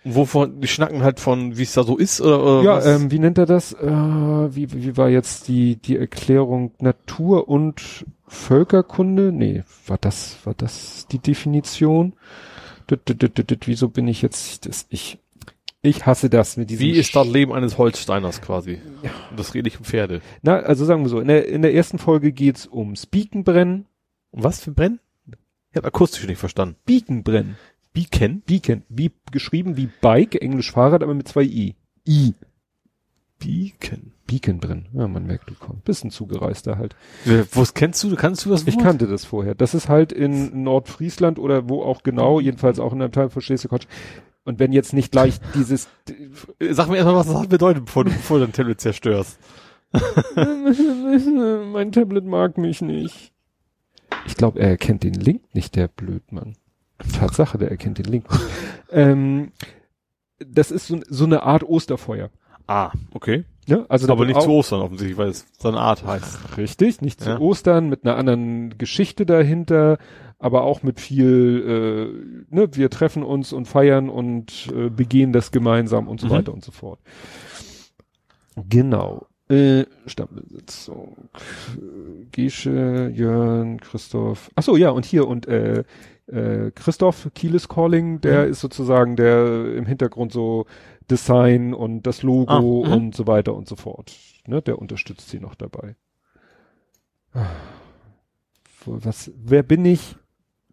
Und 0.05 0.15
wovon, 0.15 0.61
die 0.61 0.67
schnacken 0.67 1.03
halt 1.03 1.19
von, 1.19 1.57
wie 1.57 1.63
es 1.63 1.73
da 1.73 1.83
so 1.83 1.97
ist, 1.97 2.21
oder, 2.21 2.41
oder 2.41 2.63
Ja, 2.63 2.75
was? 2.77 2.85
ähm, 2.85 3.11
wie 3.11 3.19
nennt 3.19 3.37
er 3.37 3.45
das? 3.45 3.73
Äh, 3.73 3.85
wie, 3.87 4.71
wie 4.71 4.95
war 4.95 5.09
jetzt 5.09 5.49
die, 5.49 5.75
die 5.75 5.97
Erklärung 5.97 6.71
Natur 6.79 7.49
und 7.49 8.05
Völkerkunde? 8.25 9.33
Nee, 9.33 9.63
war 9.85 9.97
das, 9.97 10.37
war 10.45 10.53
das 10.53 11.07
die 11.11 11.19
Definition? 11.19 12.13
Wieso 13.65 13.89
bin 13.89 14.07
ich 14.07 14.21
jetzt, 14.21 14.65
das, 14.65 14.85
ich, 14.89 15.19
ich 15.81 16.05
hasse 16.05 16.29
das 16.29 16.57
mit 16.57 16.69
diesem. 16.69 16.85
wie 16.85 16.91
ist 16.91 17.15
das 17.15 17.27
Leben 17.27 17.53
eines 17.53 17.77
Holsteiners 17.77 18.41
quasi? 18.41 18.79
Ja. 19.03 19.11
Und 19.29 19.39
das 19.39 19.53
rede 19.53 19.67
ich 19.67 19.77
um 19.77 19.85
Pferde. 19.85 20.21
Na, 20.41 20.57
also 20.59 20.85
sagen 20.85 21.03
wir 21.03 21.09
so, 21.09 21.19
in 21.19 21.27
der, 21.27 21.47
in 21.47 21.61
der 21.61 21.73
ersten 21.73 21.99
Folge 21.99 22.31
geht's 22.31 22.67
ums 22.67 23.05
Beaconbrennen. 23.05 23.85
Und 24.31 24.43
was 24.43 24.61
für 24.61 24.71
Brennen? 24.71 24.99
Ich 25.71 25.77
habe 25.77 25.87
akustisch 25.87 26.25
nicht 26.25 26.39
verstanden. 26.39 26.75
Beaconbrennen. 26.85 27.57
Beacon? 27.93 28.41
Beacon. 28.45 28.83
Wie 28.89 29.11
geschrieben 29.31 29.75
wie 29.75 29.89
Bike, 30.01 30.35
Englisch 30.35 30.71
Fahrrad, 30.71 31.01
aber 31.01 31.15
mit 31.15 31.27
zwei 31.27 31.43
I. 31.43 31.75
I. 32.07 32.33
Beacon. 33.39 34.11
Beaconbrennen. 34.25 34.87
Ja, 34.93 35.07
man 35.07 35.25
merkt, 35.25 35.49
du 35.49 35.53
kommst. 35.55 35.83
Bisschen 35.85 36.11
zugereister 36.11 36.77
halt. 36.77 36.95
Äh, 37.25 37.43
Wo 37.51 37.63
kennst 37.73 38.03
du, 38.03 38.15
kannst 38.15 38.45
du 38.45 38.49
das 38.49 38.65
Ich 38.67 38.75
Wort? 38.75 38.83
kannte 38.83 39.07
das 39.07 39.25
vorher. 39.25 39.55
Das 39.55 39.73
ist 39.73 39.87
halt 39.89 40.11
in 40.11 40.63
Nordfriesland 40.63 41.39
oder 41.39 41.69
wo 41.69 41.83
auch 41.83 42.03
genau, 42.03 42.39
jedenfalls 42.39 42.79
auch 42.79 42.93
in 42.93 43.01
einem 43.01 43.11
Teil 43.11 43.29
von 43.29 43.41
Schleswig-Holstein. 43.41 43.89
Und 44.43 44.59
wenn 44.59 44.71
jetzt 44.73 44.93
nicht 44.93 45.11
gleich 45.11 45.39
dieses, 45.55 45.87
Äh, 46.59 46.73
Sag 46.73 46.87
mir 46.89 46.97
erstmal, 46.97 47.15
was 47.15 47.27
das 47.27 47.47
bedeutet, 47.47 47.85
bevor 47.85 48.03
du, 48.05 48.11
bevor 48.11 48.39
du 48.39 48.45
dein 48.45 48.53
Tablet 48.53 48.81
zerstörst. 48.81 49.39
mein 50.35 51.91
Tablet 51.91 52.25
mag 52.25 52.57
mich 52.57 52.81
nicht. 52.81 53.31
Ich 54.25 54.35
glaube, 54.35 54.59
er 54.59 54.69
erkennt 54.69 55.03
den 55.03 55.13
Link 55.13 55.43
nicht, 55.53 55.75
der 55.75 55.87
Blödmann. 55.87 56.55
Tatsache, 57.17 57.57
der 57.57 57.69
erkennt 57.69 57.99
den 57.99 58.05
Link 58.05 58.25
ähm, 58.91 59.51
das 60.39 60.71
ist 60.71 60.87
so, 60.87 60.99
so 61.07 61.25
eine 61.25 61.43
Art 61.43 61.63
Osterfeuer. 61.63 62.29
Ah, 62.67 62.91
okay. 63.13 63.45
Ne? 63.67 63.85
Also 63.89 64.09
Aber 64.11 64.25
nicht 64.25 64.41
zu 64.41 64.49
Ostern 64.49 64.81
offensichtlich, 64.81 65.17
weil 65.17 65.29
es 65.29 65.45
seine 65.57 65.79
Art 65.79 66.05
heißt. 66.05 66.57
Richtig, 66.57 67.01
nicht 67.01 67.19
zu 67.21 67.29
Ja. 67.31 67.39
Ostern, 67.39 67.89
mit 67.89 68.05
einer 68.05 68.15
anderen 68.15 68.77
Geschichte 68.77 69.25
dahinter, 69.25 69.97
aber 70.39 70.63
auch 70.63 70.83
mit 70.83 70.99
viel, 71.01 72.43
äh, 72.49 72.55
ne, 72.55 72.69
wir 72.73 72.89
treffen 72.89 73.23
uns 73.23 73.51
und 73.53 73.65
feiern 73.67 74.09
und 74.09 74.71
äh, 74.75 74.89
begehen 74.89 75.33
das 75.33 75.51
gemeinsam 75.51 76.07
und 76.07 76.21
so 76.21 76.27
Mhm. 76.27 76.31
weiter 76.31 76.53
und 76.53 76.63
so 76.63 76.71
fort. 76.71 76.99
Genau. 78.69 79.27
Äh, 79.49 79.85
Stammbesetzung. 80.05 81.29
Äh, 81.77 82.25
Gesche, 82.31 83.11
Jörn, 83.13 83.79
Christoph. 83.79 84.49
Ach 84.55 84.63
so, 84.63 84.75
ja, 84.75 84.89
und 84.89 85.05
hier 85.05 85.27
und 85.27 85.47
äh, 85.47 85.83
äh, 86.27 86.71
Christoph 86.71 87.29
Kieles 87.33 87.69
Calling, 87.69 88.19
der 88.21 88.45
Mhm. 88.45 88.51
ist 88.51 88.59
sozusagen 88.59 89.15
der 89.15 89.73
im 89.75 89.85
Hintergrund 89.85 90.33
so 90.33 90.65
Design 91.09 91.73
und 91.73 92.03
das 92.03 92.23
Logo 92.23 92.83
Ah, 92.83 92.87
mhm. 92.87 92.93
und 92.93 93.15
so 93.15 93.27
weiter 93.27 93.53
und 93.53 93.67
so 93.67 93.75
fort. 93.75 94.13
Ne, 94.45 94.61
der 94.61 94.79
unterstützt 94.79 95.29
sie 95.29 95.39
noch 95.39 95.55
dabei. 95.55 95.95
Was, 98.85 99.31
wer 99.35 99.63
bin 99.63 99.85
ich 99.85 100.15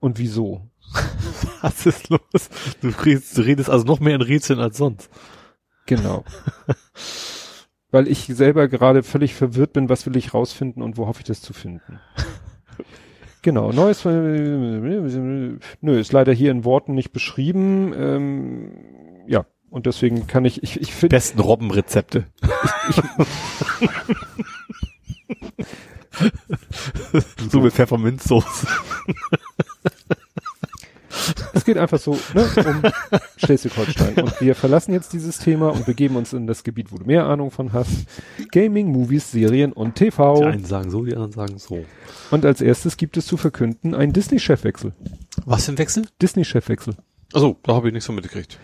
und 0.01 0.19
wieso? 0.19 0.69
Was 1.61 1.87
ist 1.87 2.09
los? 2.09 2.51
Du 2.81 2.89
redest, 2.89 3.37
du 3.37 3.43
redest 3.43 3.71
also 3.71 3.85
noch 3.85 4.01
mehr 4.01 4.15
in 4.15 4.23
Rätseln 4.23 4.61
als 4.61 4.77
sonst. 4.77 5.11
Genau. 5.87 6.25
Weil 7.91 8.09
ich 8.09 8.27
selber 8.27 8.69
gerade 8.69 9.03
völlig 9.03 9.35
verwirrt 9.35 9.73
bin, 9.73 9.89
was 9.89 10.05
will 10.05 10.17
ich 10.17 10.35
rausfinden 10.35 10.83
und 10.83 10.97
wo 10.97 11.07
hoffe 11.07 11.21
ich 11.21 11.27
das 11.27 11.41
zu 11.41 11.53
finden. 11.53 12.01
Genau, 13.43 13.71
neues 13.71 14.05
nö, 14.05 15.59
ist 16.01 16.13
leider 16.13 16.33
hier 16.33 16.51
in 16.51 16.65
Worten 16.65 16.95
nicht 16.95 17.13
beschrieben. 17.13 17.93
Ähm, 17.95 18.71
ja, 19.29 19.47
und 19.75 19.87
deswegen 19.87 20.29
kann 20.29 20.45
ich, 20.45 20.63
ich, 20.63 20.81
ich 20.81 20.95
finde, 20.95 21.17
Besten 21.17 21.41
Robbenrezepte. 21.41 22.27
so 27.51 27.61
mit 27.61 27.73
Pfefferminzsoße. 27.73 28.69
es 31.55 31.65
geht 31.65 31.77
einfach 31.77 31.99
so 31.99 32.17
ne, 32.35 32.49
um 32.65 32.83
Schleswig-Holstein. 33.37 34.15
Und 34.23 34.41
wir 34.41 34.55
verlassen 34.55 34.93
jetzt 34.93 35.13
dieses 35.13 35.39
Thema 35.39 35.71
und 35.71 35.87
begeben 35.87 36.15
uns 36.15 36.33
in 36.33 36.47
das 36.47 36.63
Gebiet, 36.63 36.93
wo 36.93 36.99
du 36.99 37.05
mehr 37.05 37.27
Ahnung 37.27 37.51
von 37.51 37.73
hast. 37.73 38.07
Gaming, 38.53 38.93
Movies, 38.93 39.33
Serien 39.33 39.73
und 39.73 39.99
Die 39.99 40.05
TV. 40.05 40.41
einen 40.45 40.65
sagen 40.65 40.93
so, 40.93 41.05
die 41.05 41.15
anderen 41.15 41.33
sagen 41.33 41.59
so. 41.59 41.85
Und 42.31 42.45
als 42.45 42.61
erstes 42.61 42.97
gibt 42.97 43.17
es 43.17 43.27
zu 43.27 43.37
verkünden 43.37 43.93
einen 43.97 44.13
Disney-Chefwechsel. 44.13 44.93
Was 45.47 45.65
für 45.65 45.73
ein 45.73 45.79
Wechsel? 45.79 46.07
Disney-Chefwechsel. 46.23 46.95
Also, 47.33 47.57
da 47.65 47.75
habe 47.75 47.89
ich 47.89 47.93
nichts 47.93 48.07
so 48.07 48.13
mitgekriegt. 48.13 48.61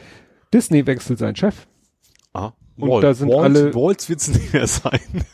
Disney 0.52 0.86
wechselt 0.86 1.18
seinen 1.18 1.36
Chef. 1.36 1.66
Ah, 2.32 2.52
Und 2.76 3.02
da 3.02 3.14
sind 3.14 3.28
Waltz, 3.28 3.42
alle- 3.44 3.74
Waltz 3.74 4.08
wird's 4.08 4.28
nicht 4.28 4.52
mehr 4.52 4.66
sein. 4.66 5.00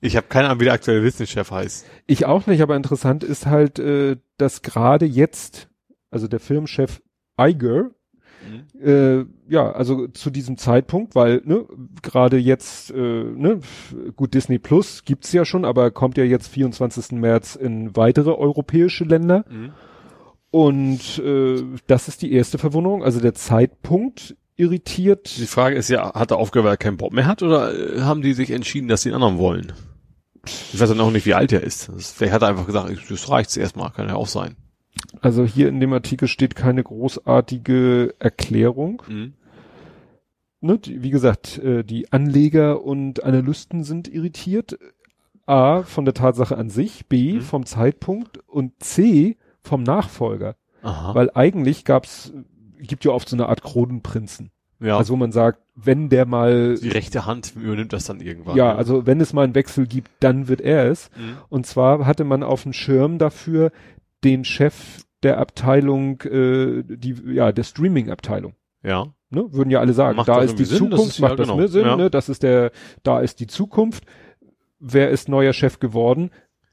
ich 0.00 0.16
habe 0.16 0.26
keine 0.28 0.48
Ahnung, 0.48 0.60
wie 0.60 0.64
der 0.64 0.74
aktuelle 0.74 1.02
Disney-Chef 1.02 1.50
heißt. 1.50 1.86
Ich 2.06 2.26
auch 2.26 2.46
nicht, 2.46 2.62
aber 2.62 2.76
interessant 2.76 3.24
ist 3.24 3.46
halt, 3.46 3.78
äh, 3.78 4.16
dass 4.38 4.62
gerade 4.62 5.06
jetzt, 5.06 5.68
also 6.10 6.28
der 6.28 6.40
Filmchef 6.40 7.02
Iger, 7.38 7.90
äh, 8.82 9.24
ja, 9.48 9.70
also 9.72 10.06
zu 10.08 10.30
diesem 10.30 10.56
Zeitpunkt, 10.56 11.14
weil 11.14 11.42
ne, 11.44 11.66
gerade 12.02 12.38
jetzt, 12.38 12.90
äh, 12.90 12.94
ne, 12.96 13.60
gut, 14.16 14.32
Disney 14.32 14.58
Plus 14.58 15.04
gibt's 15.04 15.32
ja 15.32 15.44
schon, 15.44 15.66
aber 15.66 15.90
kommt 15.90 16.16
ja 16.16 16.24
jetzt 16.24 16.48
24. 16.48 17.12
März 17.18 17.54
in 17.56 17.94
weitere 17.96 18.30
europäische 18.30 19.04
Länder. 19.04 19.44
Mhm. 19.50 19.72
Und 20.50 21.18
äh, 21.18 21.62
das 21.86 22.08
ist 22.08 22.22
die 22.22 22.32
erste 22.32 22.58
Verwunderung. 22.58 23.04
Also 23.04 23.20
der 23.20 23.34
Zeitpunkt 23.34 24.36
irritiert. 24.56 25.38
Die 25.38 25.46
Frage 25.46 25.76
ist 25.76 25.88
ja, 25.88 26.12
hat 26.14 26.32
er 26.32 26.38
aufgehört, 26.38 26.66
weil 26.66 26.74
er 26.74 26.78
keinen 26.78 26.96
Bock 26.96 27.12
mehr 27.12 27.26
hat, 27.26 27.42
oder 27.42 27.72
äh, 27.72 28.00
haben 28.00 28.20
die 28.22 28.32
sich 28.34 28.50
entschieden, 28.50 28.88
dass 28.88 29.02
die 29.02 29.08
einen 29.10 29.22
anderen 29.22 29.38
wollen? 29.38 29.72
Ich 30.72 30.80
weiß 30.80 30.88
dann 30.88 31.00
auch 31.00 31.10
nicht, 31.10 31.26
wie 31.26 31.34
alt 31.34 31.52
er 31.52 31.62
ist. 31.62 31.88
Das, 31.88 32.12
vielleicht 32.12 32.32
hat 32.34 32.42
er 32.42 32.48
einfach 32.48 32.66
gesagt, 32.66 32.90
das 33.10 33.30
reicht's 33.30 33.56
erstmal, 33.56 33.90
kann 33.90 34.08
ja 34.08 34.14
auch 34.16 34.26
sein. 34.26 34.56
Also 35.20 35.44
hier 35.44 35.68
in 35.68 35.80
dem 35.80 35.92
Artikel 35.92 36.28
steht 36.28 36.56
keine 36.56 36.82
großartige 36.82 38.14
Erklärung. 38.18 39.02
Mhm. 39.08 39.32
ne, 40.60 40.78
die, 40.78 41.02
wie 41.02 41.10
gesagt, 41.10 41.58
äh, 41.58 41.84
die 41.84 42.12
Anleger 42.12 42.82
und 42.82 43.22
Analysten 43.24 43.84
sind 43.84 44.08
irritiert, 44.08 44.78
A, 45.46 45.82
von 45.84 46.04
der 46.04 46.14
Tatsache 46.14 46.56
an 46.56 46.70
sich, 46.70 47.06
B, 47.06 47.34
Mhm. 47.34 47.40
vom 47.40 47.66
Zeitpunkt 47.66 48.38
und 48.46 48.72
C, 48.82 49.36
vom 49.62 49.82
Nachfolger. 49.82 50.56
Aha. 50.82 51.14
Weil 51.14 51.30
eigentlich 51.34 51.84
gab's, 51.84 52.32
gibt 52.78 53.04
ja 53.04 53.12
oft 53.12 53.28
so 53.28 53.36
eine 53.36 53.48
Art 53.48 53.62
Kronenprinzen. 53.62 54.50
ja. 54.80 54.96
Also 54.96 55.12
wo 55.12 55.16
man 55.16 55.32
sagt, 55.32 55.60
wenn 55.74 56.08
der 56.08 56.26
mal, 56.26 56.76
die 56.76 56.88
rechte 56.88 57.26
Hand 57.26 57.54
übernimmt 57.56 57.92
das 57.92 58.04
dann 58.04 58.20
irgendwann. 58.20 58.56
ja, 58.56 58.74
also 58.74 59.06
wenn 59.06 59.20
es 59.20 59.32
mal 59.32 59.44
einen 59.44 59.54
Wechsel 59.54 59.86
gibt, 59.86 60.10
dann 60.20 60.48
wird 60.48 60.60
er 60.60 60.90
es. 60.90 61.10
Mhm. 61.16 61.38
Und 61.48 61.66
zwar 61.66 62.06
hatte 62.06 62.24
man 62.24 62.42
auf 62.42 62.62
dem 62.62 62.72
Schirm 62.72 63.18
dafür 63.18 63.72
den 64.24 64.44
Chef 64.44 65.04
der 65.22 65.38
Abteilung, 65.38 66.20
äh, 66.22 66.82
die, 66.84 67.14
ja, 67.34 67.52
der 67.52 67.62
Streaming-Abteilung. 67.62 68.54
Ja. 68.82 69.06
Ne? 69.30 69.52
Würden 69.52 69.70
ja 69.70 69.80
alle 69.80 69.92
sagen, 69.92 70.16
Macht 70.16 70.28
da 70.28 70.40
ist 70.40 70.58
die 70.58 70.64
Sinn, 70.64 70.78
Zukunft, 70.78 71.10
ist 71.10 71.18
ja 71.18 71.28
macht 71.28 71.38
das 71.38 71.46
genau, 71.46 71.56
mehr 71.58 71.68
Sinn, 71.68 71.86
ja. 71.86 71.96
ne? 71.96 72.10
Das 72.10 72.28
ist 72.28 72.42
der, 72.42 72.72
da 73.02 73.20
ist 73.20 73.40
die 73.40 73.46
Zukunft. 73.46 74.04
Wer 74.80 75.10
ist 75.10 75.28
neuer 75.28 75.52
Chef 75.52 75.78
geworden? 75.78 76.30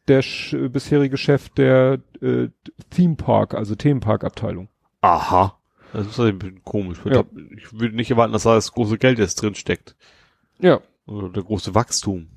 Der 0.07 0.21
sch 0.21 0.55
bisherige 0.71 1.17
Chef 1.17 1.49
der 1.49 1.99
äh, 2.21 2.47
Theme 2.89 3.15
Park, 3.15 3.53
also 3.53 3.75
Themenpark-Abteilung. 3.75 4.69
Aha. 5.01 5.57
Das 5.93 6.07
ist 6.07 6.19
ein 6.19 6.37
bisschen 6.37 6.63
komisch. 6.63 6.99
Ja. 7.05 7.23
Ich 7.55 7.73
würde 7.73 7.95
nicht 7.95 8.11
erwarten, 8.11 8.33
dass 8.33 8.43
da 8.43 8.55
das 8.55 8.71
große 8.71 8.97
Geld 8.97 9.19
jetzt 9.19 9.41
drin 9.41 9.55
steckt. 9.55 9.95
Ja. 10.59 10.79
Oder 11.05 11.29
der 11.29 11.43
große 11.43 11.75
Wachstum. 11.75 12.27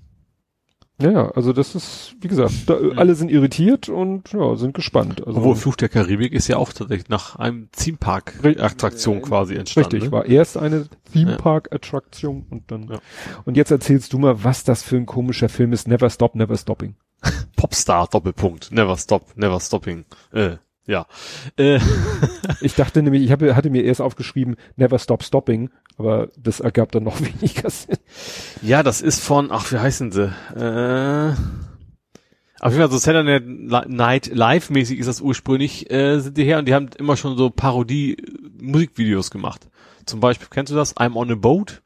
Ja, 1.01 1.11
ja, 1.11 1.31
also 1.31 1.55
das 1.55 1.75
ist, 1.75 2.15
wie 2.21 2.29
gesagt, 2.29 2.53
da, 2.67 2.79
äh, 2.79 2.95
alle 2.97 3.15
sind 3.15 3.31
irritiert 3.31 3.89
und 3.89 4.33
ja, 4.33 4.55
sind 4.57 4.75
gespannt. 4.75 5.27
Also, 5.27 5.39
Obwohl 5.39 5.57
Fluch 5.57 5.77
der 5.77 5.89
Karibik 5.89 6.33
ist 6.33 6.47
ja 6.49 6.59
auch 6.59 6.73
tatsächlich 6.73 7.09
nach 7.09 7.37
einem 7.37 7.71
Theme-Park-Attraktion 7.73 9.23
quasi 9.23 9.55
entstanden. 9.55 9.93
Richtig, 9.93 10.11
ne? 10.11 10.13
war 10.13 10.27
erst 10.27 10.59
eine 10.59 10.89
Theme 11.13 11.37
Park 11.37 11.73
Attraktion 11.73 12.45
und 12.51 12.71
dann. 12.71 12.89
Ja. 12.89 12.99
Und 13.47 13.57
jetzt 13.57 13.71
erzählst 13.71 14.13
du 14.13 14.19
mal, 14.19 14.45
was 14.45 14.63
das 14.65 14.83
für 14.83 14.97
ein 14.97 15.07
komischer 15.07 15.49
Film 15.49 15.73
ist. 15.73 15.89
Never 15.89 16.11
Stop, 16.11 16.35
Never 16.35 16.57
Stopping. 16.57 16.97
Popstar 17.57 18.09
Doppelpunkt. 18.09 18.71
Never 18.73 18.97
stop, 18.97 19.37
never 19.37 19.61
stopping. 19.61 20.05
Äh, 20.33 20.57
ja. 20.87 21.07
Äh, 21.57 21.79
Ich 22.63 22.75
dachte 22.75 23.03
nämlich, 23.03 23.23
ich 23.23 23.31
habe, 23.33 23.57
hatte 23.57 23.71
mir 23.71 23.85
erst 23.85 24.01
aufgeschrieben, 24.03 24.57
Never 24.77 24.99
Stop 24.99 25.23
Stopping, 25.23 25.71
aber 25.97 26.29
das 26.37 26.61
ergab 26.61 26.93
dann 26.93 27.05
noch 27.05 27.21
weniger 27.21 27.71
Sinn. 27.71 27.97
ja, 28.61 28.83
das 28.83 29.01
ist 29.01 29.23
von, 29.23 29.51
ach, 29.51 29.71
wie 29.73 29.79
heißen 29.79 30.13
sie? 30.13 30.25
Äh, 30.55 31.35
auf 32.61 32.73
jeden 32.73 32.83
Fall 32.83 32.91
so 32.91 32.99
Saturday 32.99 33.41
Night 33.89 34.27
Live 34.35 34.69
mäßig 34.69 34.99
ist 34.99 35.07
das 35.07 35.23
ursprünglich, 35.23 35.91
äh, 35.91 36.21
sind 36.21 36.37
die 36.37 36.45
her 36.45 36.59
und 36.59 36.67
die 36.69 36.75
haben 36.75 36.91
immer 36.99 37.17
schon 37.17 37.39
so 37.39 37.49
Parodie-Musikvideos 37.49 39.31
gemacht. 39.31 39.69
Zum 40.05 40.21
Beispiel, 40.21 40.49
kennst 40.51 40.71
du 40.71 40.77
das? 40.77 40.95
I'm 40.97 41.15
on 41.17 41.31
a 41.31 41.37
Boat? 41.37 41.81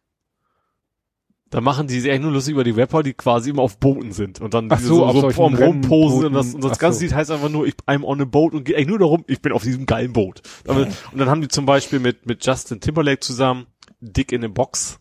Da 1.54 1.60
machen 1.60 1.86
die 1.86 2.00
sich 2.00 2.10
eigentlich 2.10 2.22
nur 2.22 2.32
lustig 2.32 2.52
über 2.54 2.64
die 2.64 2.72
Rapper, 2.72 3.04
die 3.04 3.14
quasi 3.14 3.50
immer 3.50 3.62
auf 3.62 3.78
Booten 3.78 4.10
sind 4.10 4.40
und 4.40 4.54
dann 4.54 4.66
Ach 4.72 4.80
so, 4.80 5.08
so 5.12 5.30
vorm 5.30 5.54
rumposen 5.54 6.24
und 6.26 6.32
das, 6.32 6.52
und 6.52 6.64
das 6.64 6.72
Ach 6.72 6.78
ganze 6.78 6.98
so. 6.98 7.04
Lied 7.04 7.14
heißt 7.14 7.30
einfach 7.30 7.48
nur, 7.48 7.64
ich, 7.64 7.74
I'm 7.86 8.02
on 8.02 8.20
a 8.20 8.24
Boat 8.24 8.54
und 8.54 8.64
geht 8.64 8.74
eigentlich 8.74 8.88
nur 8.88 8.98
darum, 8.98 9.22
ich 9.28 9.40
bin 9.40 9.52
auf 9.52 9.62
diesem 9.62 9.86
geilen 9.86 10.12
Boot. 10.12 10.42
Damit, 10.64 10.88
und 11.12 11.18
dann 11.20 11.28
haben 11.30 11.42
die 11.42 11.46
zum 11.48 11.64
Beispiel 11.64 12.00
mit, 12.00 12.26
mit 12.26 12.44
Justin 12.44 12.80
Timberlake 12.80 13.20
zusammen 13.20 13.66
Dick 14.00 14.32
in 14.32 14.44
a 14.44 14.48
Box. 14.48 14.98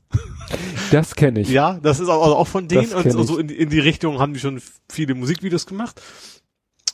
Das 0.91 1.15
kenne 1.15 1.39
ich. 1.41 1.49
Ja, 1.49 1.79
das 1.81 1.99
ist 1.99 2.07
auch, 2.07 2.21
also 2.21 2.35
auch 2.35 2.47
von 2.47 2.67
denen 2.67 2.93
und 2.93 3.01
kenn 3.01 3.23
so 3.23 3.39
in, 3.39 3.47
die- 3.47 3.55
in 3.57 3.69
die 3.69 3.79
Richtung 3.79 4.19
haben 4.19 4.33
die 4.33 4.39
schon 4.39 4.61
viele 4.91 5.15
Musikvideos 5.15 5.65
gemacht. 5.65 5.99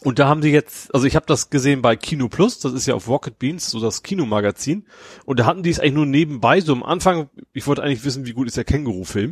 Und 0.02 0.18
da 0.18 0.30
haben 0.30 0.40
die 0.40 0.50
jetzt, 0.50 0.94
also 0.96 1.06
ich 1.08 1.16
habe 1.18 1.26
das 1.26 1.50
gesehen 1.50 1.82
bei 1.82 1.98
Kino 1.98 2.30
Plus, 2.30 2.60
das 2.60 2.72
ist 2.72 2.86
ja 2.86 2.96
auf 2.96 3.10
Rocket 3.10 3.38
Beans, 3.38 3.70
so 3.70 3.82
das 3.82 4.02
Kinomagazin. 4.02 4.88
Und 5.26 5.40
da 5.40 5.46
hatten 5.46 5.62
die 5.62 5.70
es 5.70 5.80
eigentlich 5.80 5.94
nur 5.94 6.06
nebenbei, 6.06 6.62
so 6.62 6.72
am 6.72 6.84
Anfang, 6.84 7.30
ich 7.52 7.68
wollte 7.68 7.84
eigentlich 7.84 8.06
wissen, 8.06 8.26
wie 8.26 8.32
gut 8.32 8.48
ist 8.48 8.56
der 8.56 8.64
Känguru-Film. 8.64 9.32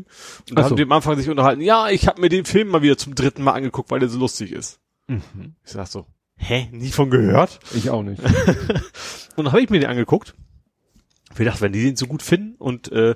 Und 0.49 0.59
da 0.59 0.63
so. 0.63 0.69
haben 0.71 0.75
die 0.75 0.83
am 0.83 0.91
Anfang 0.91 1.15
sich 1.17 1.29
unterhalten, 1.29 1.61
ja, 1.61 1.87
ich 1.89 2.07
habe 2.07 2.19
mir 2.19 2.27
den 2.27 2.43
Film 2.43 2.67
mal 2.67 2.81
wieder 2.81 2.97
zum 2.97 3.15
dritten 3.15 3.43
Mal 3.43 3.53
angeguckt, 3.53 3.91
weil 3.91 4.01
der 4.01 4.09
so 4.09 4.19
lustig 4.19 4.51
ist. 4.51 4.79
Mhm. 5.07 5.55
Ich 5.63 5.71
sag 5.71 5.87
so, 5.87 6.05
hä, 6.35 6.67
nie 6.73 6.91
von 6.91 7.09
gehört? 7.09 7.59
Ich 7.73 7.89
auch 7.89 8.03
nicht. 8.03 8.21
Und 9.37 9.45
dann 9.45 9.51
habe 9.53 9.61
ich 9.61 9.69
mir 9.69 9.79
den 9.79 9.89
angeguckt. 9.89 10.35
Ich 11.39 11.45
dachte, 11.45 11.61
wenn 11.61 11.71
die 11.71 11.83
den 11.83 11.95
so 11.95 12.07
gut 12.07 12.23
finden 12.23 12.55
und, 12.55 12.91
äh, 12.91 13.13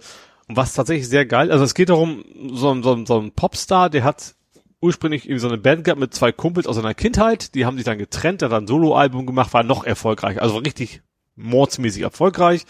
und 0.47 0.55
was 0.55 0.73
tatsächlich 0.73 1.07
sehr 1.09 1.25
geil, 1.25 1.51
also 1.51 1.63
es 1.63 1.73
geht 1.73 1.89
darum, 1.89 2.23
so, 2.53 2.79
so, 2.83 2.93
ein- 2.93 3.05
so 3.07 3.19
ein 3.19 3.31
Popstar, 3.31 3.89
der 3.89 4.03
hat 4.03 4.35
ursprünglich 4.81 5.25
irgendwie 5.25 5.39
so 5.39 5.47
eine 5.47 5.57
Band 5.57 5.83
gehabt 5.83 5.99
mit 5.99 6.13
zwei 6.13 6.31
Kumpels 6.31 6.67
aus 6.67 6.75
seiner 6.75 6.93
Kindheit, 6.93 7.55
die 7.55 7.65
haben 7.65 7.77
sich 7.77 7.85
dann 7.85 7.99
getrennt, 7.99 8.41
hat 8.41 8.51
dann 8.51 8.63
ein 8.63 8.67
Soloalbum 8.67 9.25
gemacht, 9.25 9.53
war 9.53 9.63
noch 9.63 9.83
erfolgreich, 9.83 10.41
also 10.41 10.57
richtig 10.57 11.01
mordsmäßig 11.35 12.01
erfolgreich. 12.01 12.65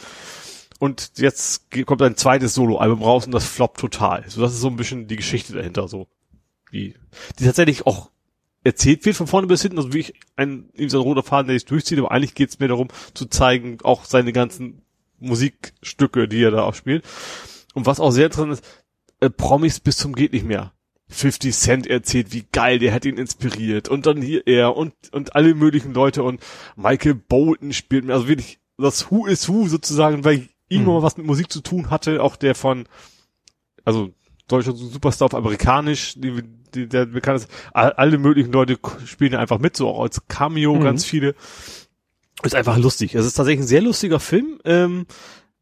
Und 0.79 1.13
jetzt 1.17 1.69
kommt 1.85 2.01
ein 2.01 2.17
zweites 2.17 2.53
Soloalbum 2.53 3.03
raus 3.03 3.25
und 3.25 3.31
das 3.31 3.45
floppt 3.45 3.79
total. 3.79 4.25
So, 4.27 4.41
das 4.41 4.53
ist 4.53 4.61
so 4.61 4.67
ein 4.67 4.75
bisschen 4.75 5.07
die 5.07 5.15
Geschichte 5.15 5.53
dahinter, 5.53 5.87
so. 5.87 6.07
Wie, 6.69 6.95
die 7.37 7.45
tatsächlich 7.45 7.85
auch 7.85 8.09
erzählt 8.63 9.05
wird 9.05 9.15
von 9.15 9.27
vorne 9.27 9.47
bis 9.47 9.61
hinten, 9.61 9.77
also 9.77 9.93
wie 9.93 9.99
ich 9.99 10.13
ein, 10.35 10.69
eben 10.75 10.89
so 10.89 10.99
ein 10.99 11.03
roter 11.03 11.23
Faden, 11.23 11.47
der 11.47 11.55
sich 11.55 11.65
durchzieht, 11.65 11.99
aber 11.99 12.11
eigentlich 12.11 12.35
geht's 12.35 12.59
mir 12.59 12.67
darum, 12.67 12.87
zu 13.13 13.25
zeigen, 13.25 13.77
auch 13.83 14.05
seine 14.05 14.33
ganzen 14.33 14.81
Musikstücke, 15.19 16.27
die 16.27 16.43
er 16.43 16.51
da 16.51 16.63
auch 16.63 16.73
spielt. 16.73 17.05
Und 17.73 17.85
was 17.85 17.99
auch 17.99 18.11
sehr 18.11 18.25
interessant 18.25 18.53
ist, 18.53 18.65
äh, 19.19 19.29
Promis 19.29 19.79
bis 19.79 19.97
zum 19.97 20.13
geht 20.13 20.33
nicht 20.33 20.45
mehr. 20.45 20.73
50 21.11 21.53
Cent 21.55 21.87
erzählt, 21.87 22.33
wie 22.33 22.45
geil, 22.51 22.79
der 22.79 22.93
hat 22.93 23.05
ihn 23.05 23.17
inspiriert. 23.17 23.89
Und 23.89 24.05
dann 24.05 24.21
hier 24.21 24.47
er 24.47 24.75
und, 24.75 24.93
und 25.11 25.35
alle 25.35 25.53
möglichen 25.53 25.93
Leute 25.93 26.23
und 26.23 26.41
Michael 26.75 27.15
Bolton 27.15 27.73
spielt 27.73 28.05
mir, 28.05 28.13
also 28.13 28.27
wirklich 28.27 28.59
das 28.77 29.11
Who 29.11 29.27
is 29.27 29.47
Who 29.49 29.67
sozusagen, 29.67 30.23
weil 30.23 30.47
irgendwann 30.69 30.95
mal 30.95 31.03
was 31.03 31.17
mit 31.17 31.25
Musik 31.27 31.51
zu 31.51 31.61
tun 31.61 31.89
hatte, 31.89 32.23
auch 32.23 32.35
der 32.35 32.55
von, 32.55 32.85
also 33.83 34.11
deutscher 34.47 34.71
Superstar 34.73 35.27
auf 35.27 35.35
amerikanisch, 35.35 36.13
die, 36.17 36.41
die, 36.73 36.87
der 36.87 37.05
bekannt 37.05 37.41
ist, 37.41 37.49
all- 37.73 37.93
alle 37.93 38.17
möglichen 38.17 38.51
Leute 38.51 38.77
spielen 39.05 39.35
einfach 39.35 39.59
mit, 39.59 39.75
so 39.77 39.87
auch 39.89 40.01
als 40.03 40.27
Cameo 40.27 40.75
Mhm. 40.75 40.81
ganz 40.83 41.05
viele. 41.05 41.35
Ist 42.43 42.55
einfach 42.55 42.77
lustig. 42.77 43.13
Es 43.13 43.25
ist 43.25 43.33
tatsächlich 43.35 43.65
ein 43.65 43.67
sehr 43.67 43.81
lustiger 43.81 44.19
Film. 44.19 44.59
Ähm, 44.65 45.05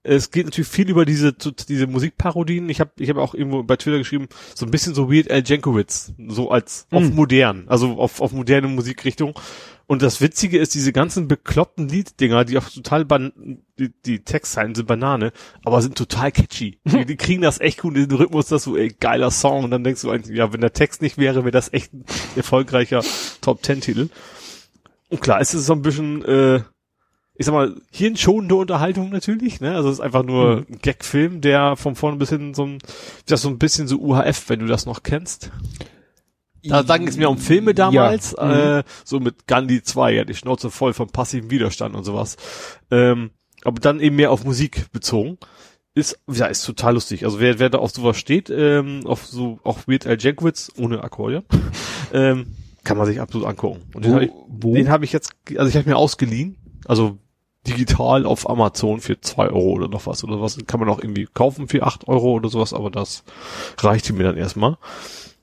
es 0.04 0.32
geht 0.32 0.46
natürlich 0.46 0.70
viel 0.70 0.90
über 0.90 1.06
diese 1.06 1.34
diese 1.34 1.88
Musikparodien. 1.88 2.70
Ich 2.70 2.80
habe 2.80 2.92
ich 2.98 3.10
hab 3.10 3.18
auch 3.18 3.34
irgendwo 3.34 3.64
bei 3.64 3.76
Twitter 3.76 3.98
geschrieben, 3.98 4.28
so 4.56 4.66
ein 4.66 4.72
bisschen 4.72 4.96
so 4.96 5.12
Weird 5.12 5.30
Al 5.30 5.44
Jankowitz, 5.46 6.14
so 6.28 6.52
als 6.52 6.88
auf 6.92 7.04
Mhm. 7.04 7.16
modern, 7.16 7.64
also 7.68 7.98
auf 8.00 8.22
auf 8.22 8.32
moderne 8.32 8.68
Musikrichtung. 8.68 9.38
Und 9.88 10.04
das 10.04 10.22
Witzige 10.22 10.60
ist, 10.60 10.76
diese 10.76 10.94
ganzen 10.94 11.28
bekloppten 11.28 11.90
Lieddinger, 11.90 12.46
die 12.46 12.60
auch 12.60 12.70
total 12.70 13.06
ban 13.06 13.34
die, 13.80 13.90
die 14.06 14.20
Textzeilen 14.24 14.76
sind 14.76 14.86
Banane, 14.88 15.32
aber 15.66 15.82
sind 15.82 15.98
total 15.98 16.32
catchy. 16.32 16.78
Die, 16.86 17.06
die 17.06 17.16
kriegen 17.16 17.42
das 17.42 17.60
echt 17.60 17.80
gut 17.80 17.96
in 17.96 18.08
den 18.08 18.18
Rhythmus, 18.18 18.48
das 18.48 18.64
so, 18.64 18.78
ey, 18.78 18.90
geiler 19.00 19.32
Song. 19.32 19.64
Und 19.64 19.72
dann 19.72 19.84
denkst 19.84 20.02
du 20.04 20.12
eigentlich, 20.12 20.38
ja, 20.38 20.54
wenn 20.54 20.62
der 20.62 20.74
Text 20.74 21.02
nicht 21.02 21.18
wäre, 21.18 21.44
wäre 21.44 21.52
das 21.52 21.74
echt 21.74 21.92
ein 21.94 22.06
erfolgreicher 22.36 23.04
Top-Ten-Titel. 23.42 24.10
Und 25.10 25.22
klar, 25.22 25.42
es 25.42 25.56
ist 25.56 25.66
so 25.66 25.74
ein 25.74 25.82
bisschen, 25.82 26.24
äh, 26.24 26.62
ich 27.40 27.46
sag 27.46 27.54
mal, 27.54 27.76
hirnschonende 27.90 28.54
Unterhaltung 28.56 29.10
natürlich, 29.10 29.62
ne? 29.62 29.74
Also 29.74 29.88
es 29.90 29.96
ist 29.96 30.00
einfach 30.02 30.24
nur 30.24 30.58
Mhm. 30.58 30.66
ein 30.70 30.80
Gag-Film, 30.82 31.40
der 31.42 31.76
von 31.78 31.96
vorne 31.96 32.18
bis 32.18 32.30
hin 32.30 32.54
so 32.54 32.66
ein, 32.66 32.80
das 33.28 33.42
so 33.42 33.50
ein 33.50 33.58
bisschen 33.58 33.88
so 33.88 33.98
UHF, 34.00 34.50
wenn 34.50 34.60
du 34.60 34.66
das 34.68 34.86
noch 34.86 35.02
kennst. 35.04 35.50
Da 36.62 36.82
ging 36.98 37.08
es 37.08 37.16
mir 37.16 37.30
um 37.30 37.38
Filme 37.38 37.74
damals, 37.74 38.36
Ja. 38.38 38.46
Mhm. 38.46 38.80
äh, 38.80 38.84
so 39.06 39.20
mit 39.22 39.48
Gandhi 39.48 39.82
2, 39.82 40.12
ja, 40.14 40.24
die 40.26 40.36
Schnauze 40.36 40.70
voll 40.70 40.94
von 40.94 41.08
passivem 41.10 41.50
Widerstand 41.50 41.96
und 41.96 42.04
sowas. 42.04 42.36
Ähm, 42.92 43.32
aber 43.64 43.80
dann 43.80 44.02
eben 44.02 44.18
mehr 44.18 44.32
auf 44.32 44.44
Musik 44.44 44.92
bezogen. 44.92 45.38
Ist, 45.96 46.20
ja, 46.32 46.46
ist 46.48 46.66
total 46.66 46.94
lustig. 46.96 47.24
Also 47.26 47.40
wer, 47.40 47.58
wer 47.60 47.70
da 47.70 47.78
auf 47.80 47.92
sowas 47.92 48.18
steht, 48.18 48.50
ähm, 48.50 49.02
auf 49.06 49.26
so, 49.26 49.60
auch 49.64 49.88
Weird 49.88 50.06
Al 50.06 50.18
Jankovic, 50.20 50.68
ohne 50.78 51.04
Akkordeon, 51.04 51.44
ähm, 52.14 52.48
kann 52.84 52.98
man 52.98 53.06
sich 53.08 53.22
absolut 53.22 53.48
angucken. 53.48 53.82
Und 53.94 54.04
den 54.06 54.12
Wo- 54.12 54.16
habe 54.18 54.26
ich, 54.26 54.74
den 54.84 54.90
hab 54.92 55.04
ich 55.04 55.14
jetzt, 55.14 55.32
also 55.58 55.70
ich 55.70 55.78
habe 55.78 55.90
mir 55.90 55.96
ausgeliehen, 55.98 56.58
also 56.86 57.18
digital 57.70 58.26
auf 58.26 58.50
Amazon 58.50 59.00
für 59.00 59.20
zwei 59.22 59.48
Euro 59.48 59.72
oder 59.72 59.88
noch 59.88 60.06
was 60.08 60.24
oder 60.24 60.42
was. 60.42 60.58
Kann 60.68 60.80
man 60.80 60.90
auch 60.90 61.00
irgendwie 61.00 61.28
kaufen 61.34 61.68
für 61.68 61.84
acht 61.84 62.08
Euro 62.08 62.34
oder 62.34 62.50
sowas, 62.50 62.74
aber 62.74 62.90
das 62.92 63.24
reichte 63.80 64.14
mir 64.14 64.24
dann 64.24 64.38
erstmal. 64.38 64.78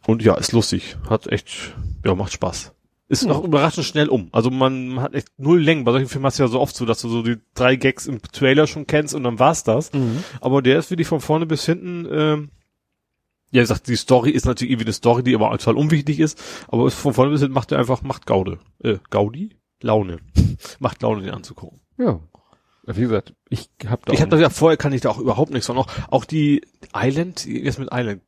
Und 0.07 0.23
ja, 0.23 0.35
ist 0.35 0.53
lustig. 0.53 0.97
Hat 1.09 1.27
echt, 1.27 1.75
ja, 2.05 2.15
macht 2.15 2.33
Spaß. 2.33 2.73
Ist 3.09 3.23
Ja. 3.25 3.33
auch 3.33 3.45
überraschend 3.45 3.87
schnell 3.87 4.09
um. 4.09 4.29
Also 4.33 4.51
man, 4.51 5.01
hat 5.01 5.15
echt 5.15 5.29
null 5.39 5.61
Längen. 5.61 5.85
Bei 5.85 5.93
solchen 5.93 6.09
Filmen 6.09 6.27
hast 6.27 6.39
du 6.39 6.43
ja 6.43 6.49
so 6.49 6.61
oft 6.61 6.75
so, 6.75 6.85
dass 6.87 7.01
du 7.03 7.09
so 7.09 7.23
die 7.23 7.37
drei 7.55 7.77
Gags 7.77 8.07
im 8.07 8.21
Trailer 8.21 8.67
schon 8.67 8.87
kennst 8.89 9.15
und 9.15 9.23
dann 9.23 9.39
war's 9.39 9.63
das. 9.65 9.93
Mhm. 9.93 10.25
Aber 10.41 10.61
der 10.63 10.79
ist 10.79 10.91
wirklich 10.91 11.07
von 11.07 11.21
vorne 11.21 11.47
bis 11.47 11.65
hinten, 11.65 12.07
ähm, 12.11 12.51
ja, 13.53 13.59
wie 13.59 13.65
gesagt, 13.65 13.87
die 13.87 13.95
Story 13.97 14.31
ist 14.31 14.45
natürlich 14.45 14.73
irgendwie 14.73 14.87
eine 14.87 14.93
Story, 14.93 15.23
die 15.23 15.37
aber 15.37 15.51
total 15.57 15.77
unwichtig 15.77 16.19
ist. 16.19 16.43
Aber 16.67 16.91
von 16.91 17.15
vorne 17.15 17.31
bis 17.31 17.41
hinten 17.41 17.55
macht 17.55 17.71
er 17.71 17.79
einfach, 17.79 18.03
macht 18.03 18.27
Gaude. 18.27 18.59
Äh, 18.83 18.97
Gaudi? 19.11 19.57
Laune. 19.83 20.19
macht 20.81 21.03
Laune, 21.03 21.23
den 21.23 21.31
anzugucken. 21.33 21.81
Ja. 21.99 22.21
Wie 22.89 23.01
gesagt, 23.01 23.35
ich 23.49 23.69
hab 23.89 24.07
da 24.07 24.13
Ich 24.13 24.21
habe 24.21 24.31
das 24.31 24.41
ja 24.41 24.49
vorher 24.49 24.77
kann 24.77 24.93
ich 24.93 25.01
da 25.01 25.11
auch 25.11 25.19
überhaupt 25.19 25.51
nichts 25.51 25.67
von. 25.67 25.77
Auch, 25.77 25.89
auch 26.09 26.25
die 26.25 26.63
Island, 26.95 27.45
jetzt 27.45 27.79
mit 27.81 27.89
Island. 27.93 28.23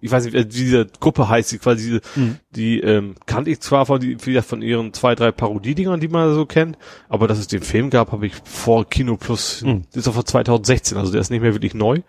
Ich 0.00 0.10
weiß 0.10 0.24
nicht, 0.24 0.34
wie 0.34 0.44
diese 0.46 0.86
Gruppe 0.98 1.28
heißt, 1.28 1.52
die 1.52 1.58
quasi 1.58 1.84
diese, 1.84 2.00
Mhm. 2.16 2.38
die 2.50 2.80
ähm, 2.80 3.14
kannte 3.26 3.50
ich 3.50 3.60
zwar 3.60 3.84
von, 3.86 4.00
die, 4.00 4.16
wie 4.26 4.32
gesagt, 4.32 4.48
von 4.48 4.62
ihren 4.62 4.92
zwei, 4.94 5.14
drei 5.14 5.30
Parodiedingern, 5.30 6.00
die 6.00 6.08
man 6.08 6.34
so 6.34 6.46
kennt, 6.46 6.76
aber 7.08 7.28
dass 7.28 7.38
es 7.38 7.46
den 7.48 7.60
Film 7.62 7.90
gab, 7.90 8.10
habe 8.10 8.26
ich 8.26 8.34
vor 8.44 8.88
Kino 8.88 9.16
Plus, 9.16 9.62
Mhm. 9.62 9.82
das 9.92 9.98
ist 9.98 10.08
auch 10.08 10.14
von 10.14 10.24
2016, 10.26 10.96
also 10.98 11.12
der 11.12 11.20
ist 11.20 11.30
nicht 11.30 11.42
mehr 11.42 11.52
wirklich 11.54 11.74
neu. 11.74 12.00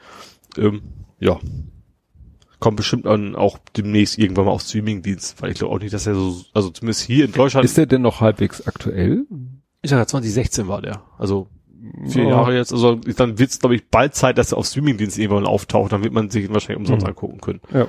Ähm, 0.58 0.82
ja, 1.20 1.38
kommt 2.60 2.78
bestimmt 2.78 3.06
dann 3.06 3.36
auch 3.36 3.58
demnächst 3.76 4.18
irgendwann 4.18 4.46
mal 4.46 4.52
auf 4.52 4.62
Streamingdienst, 4.62 5.42
weil 5.42 5.52
ich 5.52 5.58
glaube 5.58 5.74
auch 5.76 5.80
nicht, 5.80 5.94
dass 5.94 6.08
er 6.08 6.16
so, 6.16 6.42
also 6.54 6.70
zumindest 6.70 7.02
hier 7.02 7.26
in 7.26 7.32
Deutschland. 7.34 7.66
Ist 7.66 7.78
der 7.78 7.86
denn 7.88 8.02
noch 8.02 8.22
halbwegs 8.22 8.66
aktuell? 8.66 9.26
Ich 9.82 9.90
sag 9.90 9.98
ja, 9.98 10.08
2016 10.08 10.68
war 10.68 10.82
der. 10.82 11.02
Also 11.18 11.48
vier 12.08 12.24
Ja. 12.24 12.30
Jahre 12.30 12.56
jetzt. 12.56 12.72
Also 12.74 12.96
dann 12.96 13.40
wird's 13.40 13.60
glaube 13.60 13.76
ich, 13.76 13.88
bald 13.90 14.14
Zeit, 14.16 14.38
dass 14.38 14.52
er 14.52 14.58
auf 14.60 14.66
Streamingdienst 14.68 15.18
irgendwann 15.18 15.46
auftaucht. 15.48 15.92
Dann 15.92 16.04
wird 16.04 16.14
man 16.14 16.30
sich 16.30 16.46
ihn 16.46 16.54
wahrscheinlich 16.54 16.80
umsonst 16.80 17.04
Mhm. 17.06 17.10
angucken 17.10 17.42
können. 17.42 17.62
Ja. 17.74 17.88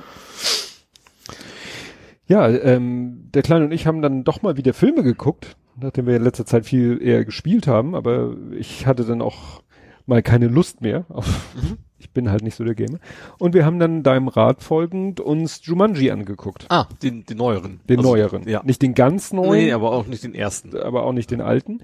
Ja, 2.27 2.47
ähm, 2.49 3.29
der 3.33 3.41
Kleine 3.43 3.65
und 3.65 3.71
ich 3.71 3.85
haben 3.85 4.01
dann 4.01 4.23
doch 4.23 4.41
mal 4.41 4.55
wieder 4.57 4.73
Filme 4.73 5.03
geguckt, 5.03 5.55
nachdem 5.79 6.07
wir 6.07 6.15
in 6.15 6.23
letzter 6.23 6.45
Zeit 6.45 6.65
viel 6.65 7.01
eher 7.01 7.25
gespielt 7.25 7.67
haben, 7.67 7.95
aber 7.95 8.35
ich 8.57 8.85
hatte 8.87 9.03
dann 9.03 9.21
auch 9.21 9.61
mal 10.05 10.23
keine 10.23 10.47
Lust 10.47 10.81
mehr. 10.81 11.05
Auf, 11.09 11.27
Mhm. 11.55 11.77
Ich 12.03 12.11
bin 12.11 12.29
halt 12.29 12.43
nicht 12.43 12.55
so 12.55 12.63
der 12.63 12.75
Gamer. 12.75 12.99
Und 13.39 13.53
wir 13.53 13.65
haben 13.65 13.79
dann 13.79 14.03
deinem 14.03 14.27
Rat 14.27 14.61
folgend 14.61 15.19
uns 15.19 15.61
Jumanji 15.63 16.11
angeguckt. 16.11 16.65
Ah, 16.69 16.87
den, 17.01 17.25
den 17.25 17.37
neueren. 17.37 17.79
Den 17.89 17.99
Also, 17.99 18.11
neueren. 18.11 18.47
Ja. 18.47 18.61
Nicht 18.63 18.81
den 18.81 18.93
ganz 18.93 19.31
neuen, 19.33 19.65
Nee, 19.65 19.71
aber 19.71 19.91
auch 19.91 20.05
nicht 20.05 20.23
den 20.23 20.35
ersten. 20.35 20.77
aber 20.77 21.03
auch 21.03 21.13
nicht 21.13 21.31
den 21.31 21.41
alten. 21.41 21.81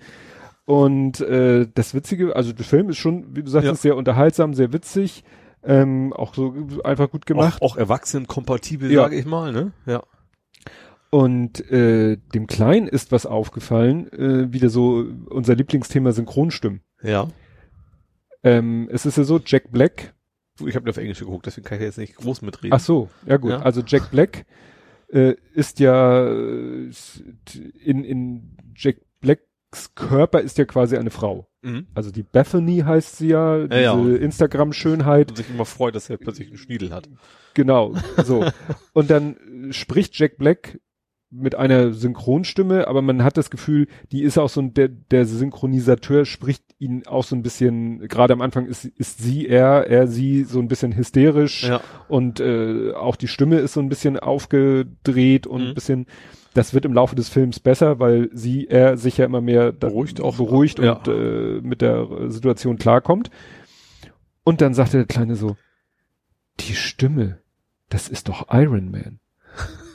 Und 0.66 1.22
äh, 1.22 1.68
das 1.74 1.94
Witzige, 1.96 2.36
also 2.36 2.54
der 2.54 2.66
Film 2.66 2.90
ist 2.90 2.98
schon, 2.98 3.36
wie 3.36 3.42
du 3.44 3.50
sagst, 3.50 3.66
Ja. 3.68 3.74
sehr 3.76 3.96
unterhaltsam, 3.96 4.54
sehr 4.54 4.72
witzig, 4.74 5.24
ähm, 5.64 6.14
auch 6.14 6.36
so 6.36 6.54
einfach 6.84 7.10
gut 7.10 7.26
gemacht. 7.26 7.62
Auch, 7.62 7.72
auch 7.72 7.78
erwachsenenkompatibel, 7.78 8.92
Ja. 8.92 9.02
sage 9.04 9.16
ich 9.18 9.26
mal, 9.26 9.52
ne? 9.52 9.72
Ja. 9.86 10.04
Und 11.10 11.60
äh, 11.72 12.18
dem 12.36 12.46
Kleinen 12.46 12.88
ist 12.88 13.12
was 13.12 13.26
aufgefallen, 13.26 14.12
äh, 14.14 14.54
wieder 14.54 14.70
so 14.70 15.06
unser 15.30 15.56
Lieblingsthema 15.56 16.12
Synchronstimmen. 16.12 16.82
Ja. 17.02 17.28
Ähm, 18.44 18.88
es 18.92 19.06
ist 19.06 19.18
ja 19.18 19.24
so, 19.24 19.40
Jack 19.46 19.72
Black, 19.72 20.14
Ich 20.66 20.76
habe 20.76 20.90
auf 20.90 20.98
Englisch 20.98 21.20
geguckt, 21.20 21.46
deswegen 21.46 21.66
kann 21.66 21.78
ich 21.80 21.84
jetzt 21.84 21.98
nicht 21.98 22.16
groß 22.16 22.42
mitreden. 22.42 22.74
ach 22.74 22.80
so, 22.80 23.10
ja 23.26 23.38
gut, 23.38 23.52
Ja. 23.52 23.62
also 23.62 23.82
Jack 23.86 24.12
Black 24.12 24.46
äh, 25.12 25.36
ist 25.54 25.80
ja 25.80 26.28
in, 26.30 28.04
in 28.04 28.58
Jack 28.76 28.98
Blacks 29.22 29.94
Körper 29.96 30.42
ist 30.42 30.58
ja 30.58 30.66
quasi 30.66 30.98
eine 30.98 31.12
Frau. 31.12 31.48
Mhm. 31.62 31.88
Also 31.94 32.12
die 32.12 32.24
Bethany 32.24 32.80
heißt 32.86 33.18
sie 33.18 33.28
ja, 33.30 33.68
diese 33.68 33.82
ja. 33.82 33.94
Instagram-Schönheit. 34.16 35.30
Und 35.32 35.38
sich 35.38 35.50
immer 35.50 35.66
freut, 35.66 35.96
dass 35.96 36.10
er 36.10 36.18
plötzlich 36.18 36.48
einen 36.48 36.58
Schniedel 36.58 36.92
hat. 36.92 37.10
Genau, 37.54 37.94
so. 38.24 38.46
Und 38.94 39.10
dann 39.10 39.36
spricht 39.72 40.18
Jack 40.18 40.38
Black 40.38 40.80
mit 41.32 41.54
einer 41.56 41.94
Synchronstimme, 41.94 42.88
aber 42.88 43.02
man 43.04 43.24
hat 43.24 43.38
das 43.38 43.52
Gefühl, 43.52 43.88
die 44.12 44.24
ist 44.24 44.38
auch 44.40 44.50
so 44.50 44.62
ein, 44.62 44.74
der, 44.74 44.88
der 44.88 45.26
Synchronisateur 45.26 46.26
spricht 46.26 46.64
ihn 46.80 47.06
auch 47.06 47.24
so 47.24 47.36
ein 47.36 47.44
bisschen, 47.44 48.00
gerade 48.08 48.34
am 48.34 48.42
Anfang 48.42 48.66
ist, 48.66 48.86
ist 48.86 49.20
sie, 49.20 49.48
er, 49.48 49.86
er, 49.88 50.08
sie 50.08 50.44
so 50.44 50.60
ein 50.60 50.68
bisschen 50.68 50.96
hysterisch 50.96 51.66
Ja. 51.68 51.82
und 52.08 52.40
äh, 52.40 52.94
auch 52.94 53.16
die 53.16 53.28
Stimme 53.28 53.58
ist 53.60 53.74
so 53.74 53.80
ein 53.80 53.90
bisschen 53.90 54.18
aufgedreht 54.18 55.46
und 55.46 55.62
Mhm. 55.62 55.68
ein 55.68 55.74
bisschen, 55.76 56.06
das 56.56 56.74
wird 56.74 56.86
im 56.86 56.94
Laufe 56.94 57.16
des 57.16 57.30
Films 57.30 57.60
besser, 57.60 58.00
weil 58.00 58.30
sie, 58.34 58.68
er 58.68 58.98
sich 58.98 59.18
ja 59.18 59.26
immer 59.26 59.42
mehr 59.42 59.72
Beruhigt 59.72 60.22
auch. 60.22 60.38
beruhigt 60.38 60.80
Ja. 60.80 60.94
und 60.94 61.08
äh, 61.10 61.62
mit 61.62 61.82
der 61.82 62.08
Situation 62.32 62.78
klarkommt. 62.80 63.30
Und 64.44 64.62
dann 64.62 64.74
sagte 64.74 64.98
der 64.98 65.06
Kleine 65.06 65.36
so, 65.36 65.58
die 66.62 66.74
Stimme, 66.74 67.38
das 67.90 68.08
ist 68.10 68.30
doch 68.30 68.48
Iron 68.52 68.90
Man. 68.90 69.20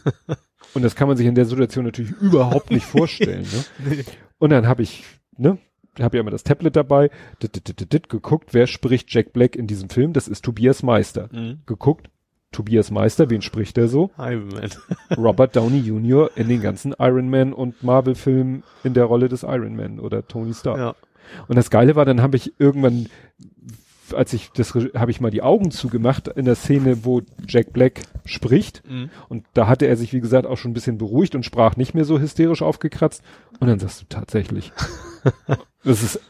und 0.74 0.82
das 0.82 0.94
kann 0.94 1.08
man 1.08 1.16
sich 1.16 1.26
in 1.26 1.34
der 1.34 1.46
Situation 1.46 1.84
natürlich 1.84 2.12
überhaupt 2.20 2.70
nicht 2.70 2.84
vorstellen. 2.84 3.46
Ne? 3.78 4.04
Und 4.38 4.50
dann 4.50 4.66
habe 4.66 4.82
ich, 4.82 5.04
ne, 5.38 5.58
habe 6.00 6.16
ja 6.16 6.20
immer 6.20 6.32
das 6.32 6.42
Tablet 6.42 6.76
dabei, 6.76 7.10
dit, 7.40 7.68
dit, 7.68 7.92
dit, 7.92 8.08
geguckt, 8.08 8.52
wer 8.52 8.66
spricht 8.66 9.12
Jack 9.14 9.32
Black 9.32 9.56
in 9.56 9.66
diesem 9.66 9.88
Film? 9.88 10.12
Das 10.12 10.28
ist 10.28 10.44
Tobias 10.44 10.82
Meister. 10.82 11.28
Mhm. 11.32 11.60
Geguckt, 11.66 12.10
Tobias 12.54 12.90
Meister, 12.90 13.30
wen 13.30 13.42
spricht 13.42 13.78
er 13.78 13.88
so? 13.88 14.10
Iron 14.18 14.48
Man. 14.48 14.70
Robert 15.16 15.56
Downey 15.56 15.80
Jr. 15.80 16.30
in 16.36 16.48
den 16.48 16.60
ganzen 16.60 16.94
Iron 16.98 17.28
Man 17.28 17.52
und 17.52 17.82
Marvel-Filmen 17.82 18.64
in 18.82 18.94
der 18.94 19.04
Rolle 19.04 19.28
des 19.28 19.42
Iron 19.42 19.76
Man 19.76 20.00
oder 20.00 20.26
Tony 20.26 20.54
Stark. 20.54 20.78
Ja. 20.78 20.94
Und 21.48 21.56
das 21.56 21.70
Geile 21.70 21.96
war, 21.96 22.04
dann 22.04 22.22
habe 22.22 22.36
ich 22.36 22.52
irgendwann, 22.58 23.08
als 24.14 24.32
ich 24.32 24.50
das, 24.52 24.74
habe 24.74 25.10
ich 25.10 25.20
mal 25.20 25.30
die 25.30 25.42
Augen 25.42 25.70
zugemacht 25.70 26.28
in 26.28 26.44
der 26.44 26.54
Szene, 26.54 27.04
wo 27.04 27.22
Jack 27.46 27.72
Black 27.72 28.02
spricht. 28.24 28.82
Mhm. 28.88 29.10
Und 29.28 29.46
da 29.54 29.66
hatte 29.66 29.86
er 29.86 29.96
sich, 29.96 30.12
wie 30.12 30.20
gesagt, 30.20 30.46
auch 30.46 30.56
schon 30.56 30.70
ein 30.70 30.74
bisschen 30.74 30.98
beruhigt 30.98 31.34
und 31.34 31.44
sprach 31.44 31.76
nicht 31.76 31.94
mehr 31.94 32.04
so 32.04 32.18
hysterisch 32.18 32.62
aufgekratzt. 32.62 33.22
Und 33.60 33.68
dann 33.68 33.78
sagst 33.78 34.02
du 34.02 34.06
tatsächlich. 34.08 34.72
das 35.84 36.02
ist 36.02 36.20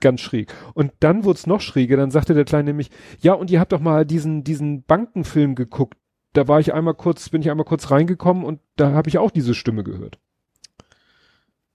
ganz 0.00 0.20
schräg. 0.20 0.52
Und 0.74 0.92
dann 1.00 1.24
wurde 1.24 1.38
es 1.38 1.46
noch 1.46 1.62
schräger, 1.62 1.96
dann 1.96 2.10
sagte 2.10 2.34
der 2.34 2.44
Kleine 2.44 2.70
nämlich, 2.70 2.90
ja, 3.20 3.32
und 3.32 3.50
ihr 3.50 3.58
habt 3.58 3.72
doch 3.72 3.80
mal 3.80 4.04
diesen, 4.04 4.44
diesen 4.44 4.82
Bankenfilm 4.82 5.54
geguckt. 5.54 5.96
Da 6.34 6.46
war 6.46 6.60
ich 6.60 6.74
einmal 6.74 6.94
kurz, 6.94 7.30
bin 7.30 7.40
ich 7.40 7.50
einmal 7.50 7.64
kurz 7.64 7.90
reingekommen 7.90 8.44
und 8.44 8.60
da 8.76 8.92
habe 8.92 9.08
ich 9.08 9.18
auch 9.18 9.30
diese 9.30 9.54
Stimme 9.54 9.82
gehört. 9.82 10.18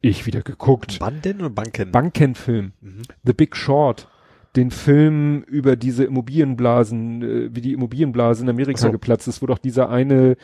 Ich 0.02 0.26
wieder 0.26 0.42
geguckt. 0.42 1.00
Banden 1.00 1.40
oder 1.40 1.50
Banken? 1.50 1.92
Bankenfilm. 1.92 2.74
Mhm. 2.80 3.02
The 3.24 3.34
Big 3.34 3.56
Short. 3.56 4.08
Den 4.56 4.72
Film 4.72 5.44
über 5.44 5.76
diese 5.76 6.06
Immobilienblasen, 6.06 7.22
äh, 7.22 7.56
wie 7.56 7.62
die 7.62 7.74
Immobilienblase 7.74 8.44
in 8.44 8.50
Amerika 8.50 8.80
so. 8.80 8.92
geplatzt 8.92 9.28
ist, 9.28 9.42
wo 9.42 9.46
doch 9.46 9.60
dieser 9.60 9.90
eine, 9.90 10.36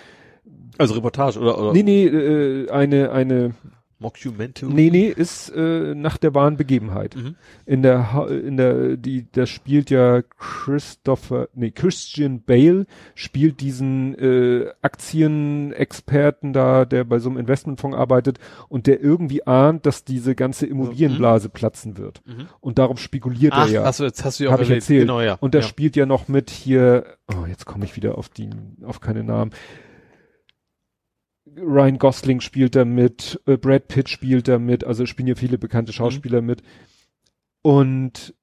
Also 0.77 0.93
Reportage 0.93 1.40
oder, 1.40 1.59
oder 1.59 1.74
nee, 1.74 1.84
nee, 1.84 2.06
äh, 2.06 2.69
eine, 2.69 3.11
eine, 3.11 3.56
Mockumentary? 3.99 4.74
nee, 4.74 4.90
nee, 4.90 5.07
ist 5.07 5.49
äh, 5.56 5.95
nach 5.95 6.17
der 6.17 6.33
wahren 6.33 6.57
Begebenheit. 6.57 7.15
Mhm. 7.15 7.35
In 7.65 7.82
der, 7.82 8.14
Ha- 8.14 8.27
in 8.27 8.57
der, 8.57 8.98
die, 8.98 9.25
das 9.32 9.49
spielt 9.49 9.90
ja 9.90 10.22
Christopher, 10.22 11.48
nee, 11.53 11.72
Christian 11.72 12.41
Bale 12.41 12.85
spielt 13.14 13.61
diesen 13.61 14.15
äh, 14.15 14.67
Aktienexperten 14.82 16.53
da, 16.53 16.85
der 16.85 17.03
bei 17.03 17.19
so 17.19 17.30
einem 17.30 17.38
Investmentfonds 17.40 17.98
arbeitet 17.98 18.40
und 18.69 18.88
der 18.88 19.01
irgendwie 19.01 19.45
ahnt, 19.48 19.85
dass 19.85 20.03
diese 20.03 20.35
ganze 20.35 20.65
Immobilienblase 20.65 21.49
platzen 21.49 21.98
wird. 21.98 22.22
Mhm. 22.25 22.48
Und 22.59 22.77
darauf 22.77 22.99
spekuliert 22.99 23.53
Ach, 23.56 23.67
er 23.67 23.74
ja. 23.74 23.83
hast 23.85 23.99
du, 23.99 24.03
jetzt 24.03 24.25
hast 24.25 24.40
du 24.40 24.45
ja 24.45 24.56
auch 24.56 24.59
ich 24.59 24.69
erzählt. 24.69 25.01
Genau, 25.01 25.22
ja. 25.22 25.38
Und 25.40 25.53
da 25.56 25.59
ja. 25.59 25.65
spielt 25.65 25.95
ja 25.95 26.06
noch 26.06 26.27
mit 26.27 26.49
hier, 26.49 27.06
oh, 27.27 27.45
jetzt 27.48 27.65
komme 27.65 27.85
ich 27.85 27.95
wieder 27.95 28.17
auf 28.17 28.30
die, 28.30 28.49
auf 28.83 28.99
keine 28.99 29.24
Namen. 29.24 29.51
Ryan 31.58 31.98
Gosling 31.98 32.42
spielt 32.42 32.75
da 32.75 32.85
mit, 32.85 33.42
äh, 33.45 33.58
Brad 33.58 33.88
Pitt 33.88 34.09
spielt 34.09 34.48
da 34.48 34.59
mit, 34.59 34.84
also 34.84 35.06
spielen 35.06 35.27
ja 35.27 35.35
viele 35.35 35.58
bekannte 35.58 35.93
Schauspieler 35.93 36.42
mit. 36.42 36.61
Und 37.61 38.34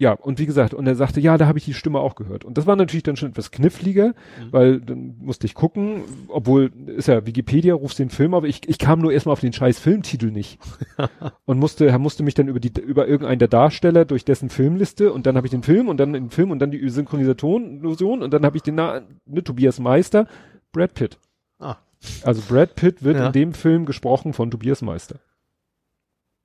ja, 0.00 0.12
und 0.12 0.38
wie 0.38 0.46
gesagt, 0.46 0.74
und 0.74 0.86
er 0.86 0.94
sagte, 0.94 1.18
ja, 1.20 1.36
da 1.36 1.48
habe 1.48 1.58
ich 1.58 1.64
die 1.64 1.74
Stimme 1.74 1.98
auch 1.98 2.14
gehört. 2.14 2.44
Und 2.44 2.56
das 2.56 2.66
war 2.66 2.76
natürlich 2.76 3.02
dann 3.02 3.16
schon 3.16 3.30
etwas 3.30 3.50
kniffliger, 3.50 4.14
Mhm. 4.38 4.52
weil 4.52 4.80
dann 4.80 5.16
musste 5.18 5.44
ich 5.46 5.54
gucken, 5.54 6.02
obwohl, 6.28 6.70
ist 6.86 7.08
ja 7.08 7.26
Wikipedia, 7.26 7.74
rufst 7.74 7.98
den 7.98 8.08
Film, 8.08 8.32
aber 8.32 8.46
ich, 8.46 8.68
ich 8.68 8.78
kam 8.78 9.00
nur 9.00 9.12
erstmal 9.12 9.32
auf 9.32 9.40
den 9.40 9.52
scheiß 9.52 9.80
Filmtitel 9.80 10.30
nicht. 10.30 10.60
und 11.46 11.58
musste, 11.58 11.86
er 11.88 11.98
musste 11.98 12.22
mich 12.22 12.34
dann 12.34 12.46
über 12.46 12.60
die, 12.60 12.70
über 12.80 13.08
irgendeinen 13.08 13.40
der 13.40 13.48
Darsteller 13.48 14.04
durch 14.04 14.24
dessen 14.24 14.50
Filmliste 14.50 15.12
und 15.12 15.26
dann 15.26 15.36
habe 15.36 15.48
ich 15.48 15.50
den 15.50 15.64
Film 15.64 15.88
und 15.88 15.96
dann 15.96 16.12
den 16.12 16.30
Film 16.30 16.52
und 16.52 16.60
dann 16.60 16.70
die 16.70 16.88
Synchronisation 16.88 17.84
und 18.22 18.32
dann 18.32 18.44
habe 18.44 18.56
ich 18.56 18.62
den, 18.62 18.76
Na 18.76 19.02
ne, 19.26 19.42
Tobias 19.42 19.80
Meister, 19.80 20.28
Brad 20.70 20.94
Pitt. 20.94 21.18
Ah. 21.58 21.78
Also 22.22 22.42
Brad 22.48 22.74
Pitt 22.74 23.02
wird 23.02 23.16
Ja. 23.16 23.26
in 23.28 23.32
dem 23.32 23.54
Film 23.54 23.84
gesprochen 23.86 24.32
von 24.32 24.50
Tobias 24.50 24.82
Meister. 24.82 25.18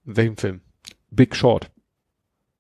In 0.06 0.18
welchem 0.18 0.38
Film? 0.38 0.62
Big 1.12 1.36
Short. 1.36 1.70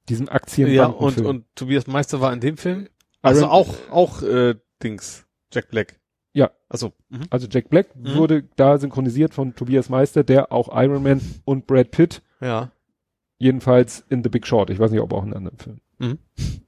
Diesem 0.10 0.28
Ja, 0.28 0.34
Aktienbankenfilm. 0.34 1.26
und, 1.26 1.36
und 1.38 1.46
Tobias 1.56 1.88
Meister 1.88 2.22
war 2.22 2.32
in 2.34 2.40
dem 2.40 2.58
Film? 2.58 2.88
Also 3.22 3.42
Iron- 3.42 3.50
auch, 3.52 3.76
auch, 3.90 4.22
äh, 4.22 4.56
Dings. 4.82 5.26
Jack 5.52 5.70
Black. 5.70 6.00
Ja. 6.34 6.52
Also, 6.70 6.94
mhm. 7.10 7.24
Also 7.30 7.48
Jack 7.50 7.70
Black 7.70 7.96
Mhm. 7.96 8.16
wurde 8.16 8.44
da 8.56 8.78
synchronisiert 8.78 9.34
von 9.34 9.56
Tobias 9.56 9.90
Meister, 9.90 10.24
der 10.24 10.52
auch 10.52 10.70
Iron 10.74 11.04
Man 11.04 11.22
und 11.46 11.68
Brad 11.68 11.92
Pitt, 11.92 12.22
ja. 12.42 12.72
jedenfalls 13.38 14.04
in 14.10 14.24
The 14.24 14.30
Big 14.30 14.46
Short. 14.46 14.70
Ich 14.70 14.80
weiß 14.80 14.92
nicht, 14.92 15.00
ob 15.02 15.14
auch 15.14 15.24
in 15.24 15.34
anderen 15.34 15.58
Filmen. 15.58 15.82
Mhm. 16.00 16.20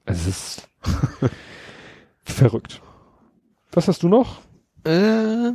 Es 0.06 0.26
ist 0.26 0.68
verrückt. 2.24 2.80
Was 3.72 3.88
hast 3.88 4.02
du 4.02 4.08
noch? 4.08 4.40
Äh, 4.84 5.52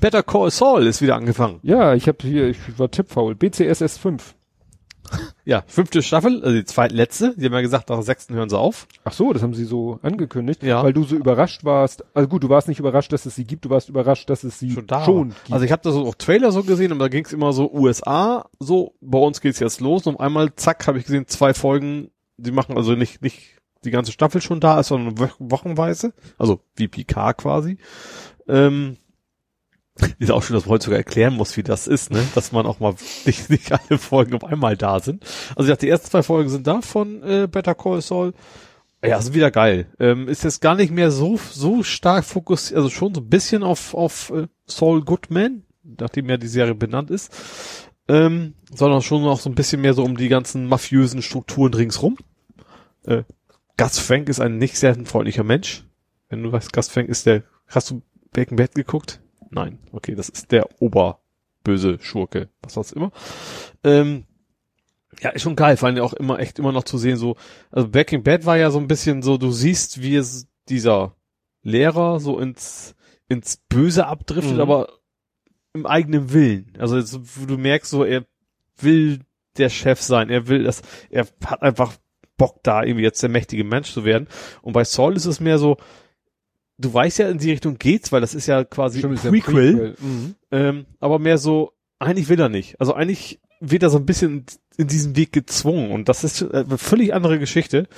Better 0.00 0.22
Call 0.22 0.50
Saul 0.50 0.86
ist 0.86 1.00
wieder 1.02 1.16
angefangen. 1.16 1.58
Ja, 1.62 1.94
ich 1.94 2.06
habe 2.08 2.18
hier, 2.22 2.48
ich 2.48 2.58
war 2.78 2.90
tippfaul. 2.90 3.34
BCSS 3.34 3.98
5. 3.98 4.34
Ja, 5.44 5.62
fünfte 5.68 6.02
Staffel, 6.02 6.42
also 6.42 6.56
die 6.56 6.64
zweitletzte. 6.64 7.32
Die 7.36 7.44
haben 7.44 7.52
ja 7.52 7.60
gesagt, 7.60 7.88
nach 7.88 7.94
der 7.98 8.02
sechsten 8.02 8.34
hören 8.34 8.48
sie 8.48 8.58
auf. 8.58 8.88
Ach 9.04 9.12
so, 9.12 9.32
das 9.32 9.40
haben 9.44 9.54
sie 9.54 9.64
so 9.64 10.00
angekündigt, 10.02 10.64
Ja. 10.64 10.82
weil 10.82 10.92
du 10.92 11.04
so 11.04 11.14
überrascht 11.14 11.62
warst. 11.64 12.04
Also 12.14 12.28
gut, 12.28 12.42
du 12.42 12.48
warst 12.48 12.66
nicht 12.66 12.80
überrascht, 12.80 13.12
dass 13.12 13.24
es 13.24 13.36
sie 13.36 13.44
gibt, 13.44 13.64
du 13.64 13.70
warst 13.70 13.88
überrascht, 13.88 14.28
dass 14.28 14.42
es 14.42 14.58
sie 14.58 14.72
Schon 14.72 14.88
da. 14.88 15.04
schon 15.04 15.28
gibt. 15.28 15.52
Also 15.52 15.64
ich 15.64 15.70
habe 15.70 15.82
das 15.84 15.94
so 15.94 16.04
auf 16.04 16.16
Trailer 16.16 16.50
so 16.50 16.64
gesehen 16.64 16.90
und 16.90 16.98
da 16.98 17.06
ging 17.06 17.24
es 17.24 17.32
immer 17.32 17.52
so 17.52 17.70
USA, 17.72 18.46
so 18.58 18.94
bei 19.00 19.18
uns 19.20 19.40
geht's 19.40 19.60
jetzt 19.60 19.80
los 19.80 20.08
und 20.08 20.16
auf 20.16 20.20
einmal 20.20 20.52
zack 20.56 20.88
habe 20.88 20.98
ich 20.98 21.04
gesehen 21.04 21.28
zwei 21.28 21.54
Folgen, 21.54 22.10
die 22.36 22.50
machen 22.50 22.76
also 22.76 22.96
nicht 22.96 23.22
nicht 23.22 23.60
die 23.84 23.92
ganze 23.92 24.10
Staffel 24.10 24.40
schon 24.40 24.58
da 24.58 24.80
ist, 24.80 24.88
sondern 24.88 25.16
wo- 25.20 25.28
wochenweise, 25.38 26.12
also 26.36 26.58
wie 26.74 26.88
PK 26.88 27.34
quasi. 27.34 27.78
Ähm, 28.48 28.96
ist 30.18 30.30
auch 30.30 30.42
schön, 30.42 30.54
dass 30.54 30.66
man 30.66 30.72
heute 30.72 30.84
sogar 30.84 30.98
erklären 30.98 31.34
muss, 31.34 31.56
wie 31.56 31.62
das 31.62 31.86
ist, 31.86 32.10
ne? 32.10 32.22
Dass 32.34 32.52
man 32.52 32.66
auch 32.66 32.80
mal 32.80 32.94
nicht, 33.24 33.48
nicht 33.50 33.72
alle 33.72 33.98
Folgen 33.98 34.34
auf 34.34 34.44
einmal 34.44 34.76
da 34.76 35.00
sind. 35.00 35.24
Also 35.50 35.64
ich 35.64 35.68
dachte, 35.68 35.86
die 35.86 35.90
ersten 35.90 36.10
zwei 36.10 36.22
Folgen 36.22 36.48
sind 36.48 36.66
da 36.66 36.82
von 36.82 37.22
äh, 37.22 37.48
Better 37.50 37.74
Call 37.74 38.00
Saul 38.02 38.34
Ja, 39.02 39.18
ist 39.18 39.34
wieder 39.34 39.50
geil. 39.50 39.86
Ähm, 39.98 40.28
ist 40.28 40.44
jetzt 40.44 40.60
gar 40.60 40.74
nicht 40.74 40.92
mehr 40.92 41.10
so 41.10 41.38
so 41.50 41.82
stark 41.82 42.24
fokussiert, 42.24 42.76
also 42.76 42.90
schon 42.90 43.14
so 43.14 43.20
ein 43.20 43.28
bisschen 43.28 43.62
auf 43.62 43.94
auf 43.94 44.30
äh, 44.30 44.48
Saul 44.66 45.02
Goodman, 45.02 45.62
nachdem 45.82 46.28
ja 46.28 46.36
die 46.36 46.48
Serie 46.48 46.74
benannt 46.74 47.10
ist, 47.10 47.32
ähm, 48.08 48.54
sondern 48.74 49.02
schon 49.02 49.22
noch 49.22 49.40
so 49.40 49.48
ein 49.48 49.54
bisschen 49.54 49.80
mehr 49.80 49.94
so 49.94 50.04
um 50.04 50.16
die 50.16 50.28
ganzen 50.28 50.66
mafiösen 50.66 51.22
Strukturen 51.22 51.72
ringsrum. 51.72 52.18
Äh, 53.04 53.22
Gus 53.78 53.98
Frank 53.98 54.28
ist 54.28 54.40
ein 54.40 54.58
nicht 54.58 54.78
sehr 54.78 54.94
freundlicher 55.04 55.44
Mensch. 55.44 55.84
Wenn 56.28 56.42
du 56.42 56.50
weißt, 56.50 56.72
Gus 56.72 56.88
Frank 56.88 57.08
ist 57.08 57.26
der, 57.26 57.44
hast 57.68 57.90
du 57.90 58.02
Breaking 58.32 58.56
Bad 58.56 58.74
geguckt? 58.74 59.20
Nein, 59.50 59.78
okay, 59.92 60.14
das 60.14 60.28
ist 60.28 60.52
der 60.52 60.68
oberböse 60.80 61.98
Schurke, 62.00 62.48
was 62.62 62.76
auch 62.78 62.90
immer. 62.92 63.12
Ähm, 63.84 64.24
ja, 65.20 65.30
ist 65.30 65.42
schon 65.42 65.56
geil, 65.56 65.76
vor 65.76 65.88
allem 65.88 66.02
auch 66.02 66.12
immer 66.12 66.38
echt 66.38 66.58
immer 66.58 66.72
noch 66.72 66.84
zu 66.84 66.98
sehen, 66.98 67.16
so, 67.16 67.36
also 67.70 67.88
Breaking 67.88 68.22
Bad 68.22 68.44
war 68.44 68.56
ja 68.56 68.70
so 68.70 68.78
ein 68.78 68.88
bisschen 68.88 69.22
so, 69.22 69.38
du 69.38 69.50
siehst, 69.50 70.02
wie 70.02 70.16
es 70.16 70.46
dieser 70.68 71.14
Lehrer 71.62 72.20
so 72.20 72.38
ins, 72.38 72.94
ins 73.28 73.56
Böse 73.68 74.06
abdriftet, 74.06 74.54
Mhm. 74.54 74.60
aber 74.60 74.88
im 75.72 75.86
eigenen 75.86 76.32
Willen. 76.32 76.72
Also 76.78 76.96
jetzt, 76.96 77.18
wo 77.40 77.46
du 77.46 77.56
merkst, 77.58 77.90
so, 77.90 78.04
er 78.04 78.24
will 78.78 79.20
der 79.56 79.68
Chef 79.70 80.00
sein, 80.02 80.28
er 80.28 80.48
will 80.48 80.64
das, 80.64 80.82
er 81.10 81.26
hat 81.44 81.62
einfach 81.62 81.94
Bock 82.36 82.62
da 82.62 82.82
irgendwie 82.82 83.04
jetzt 83.04 83.22
der 83.22 83.30
mächtige 83.30 83.64
Mensch 83.64 83.92
zu 83.92 84.04
werden. 84.04 84.28
Und 84.60 84.74
bei 84.74 84.84
Saul 84.84 85.16
ist 85.16 85.24
es 85.24 85.40
mehr 85.40 85.58
so, 85.58 85.78
du 86.78 86.92
weißt 86.92 87.18
ja, 87.18 87.28
in 87.28 87.38
die 87.38 87.50
Richtung 87.50 87.78
geht's, 87.78 88.12
weil 88.12 88.20
das 88.20 88.34
ist 88.34 88.46
ja 88.46 88.64
quasi 88.64 88.98
Stimmt, 88.98 89.12
ein 89.12 89.16
ist 89.16 89.24
ja 89.24 89.30
Prequel, 89.30 89.96
Mhm. 90.00 90.34
ähm, 90.50 90.86
aber 91.00 91.18
mehr 91.18 91.38
so, 91.38 91.72
eigentlich 91.98 92.28
will 92.28 92.40
er 92.40 92.48
nicht. 92.48 92.80
Also 92.80 92.94
eigentlich 92.94 93.40
wird 93.60 93.82
er 93.82 93.90
so 93.90 93.98
ein 93.98 94.06
bisschen 94.06 94.44
in 94.76 94.86
diesen 94.86 95.16
Weg 95.16 95.32
gezwungen 95.32 95.90
und 95.90 96.08
das 96.08 96.24
ist 96.24 96.42
äh, 96.42 96.64
eine 96.66 96.78
völlig 96.78 97.14
andere 97.14 97.38
Geschichte. 97.38 97.88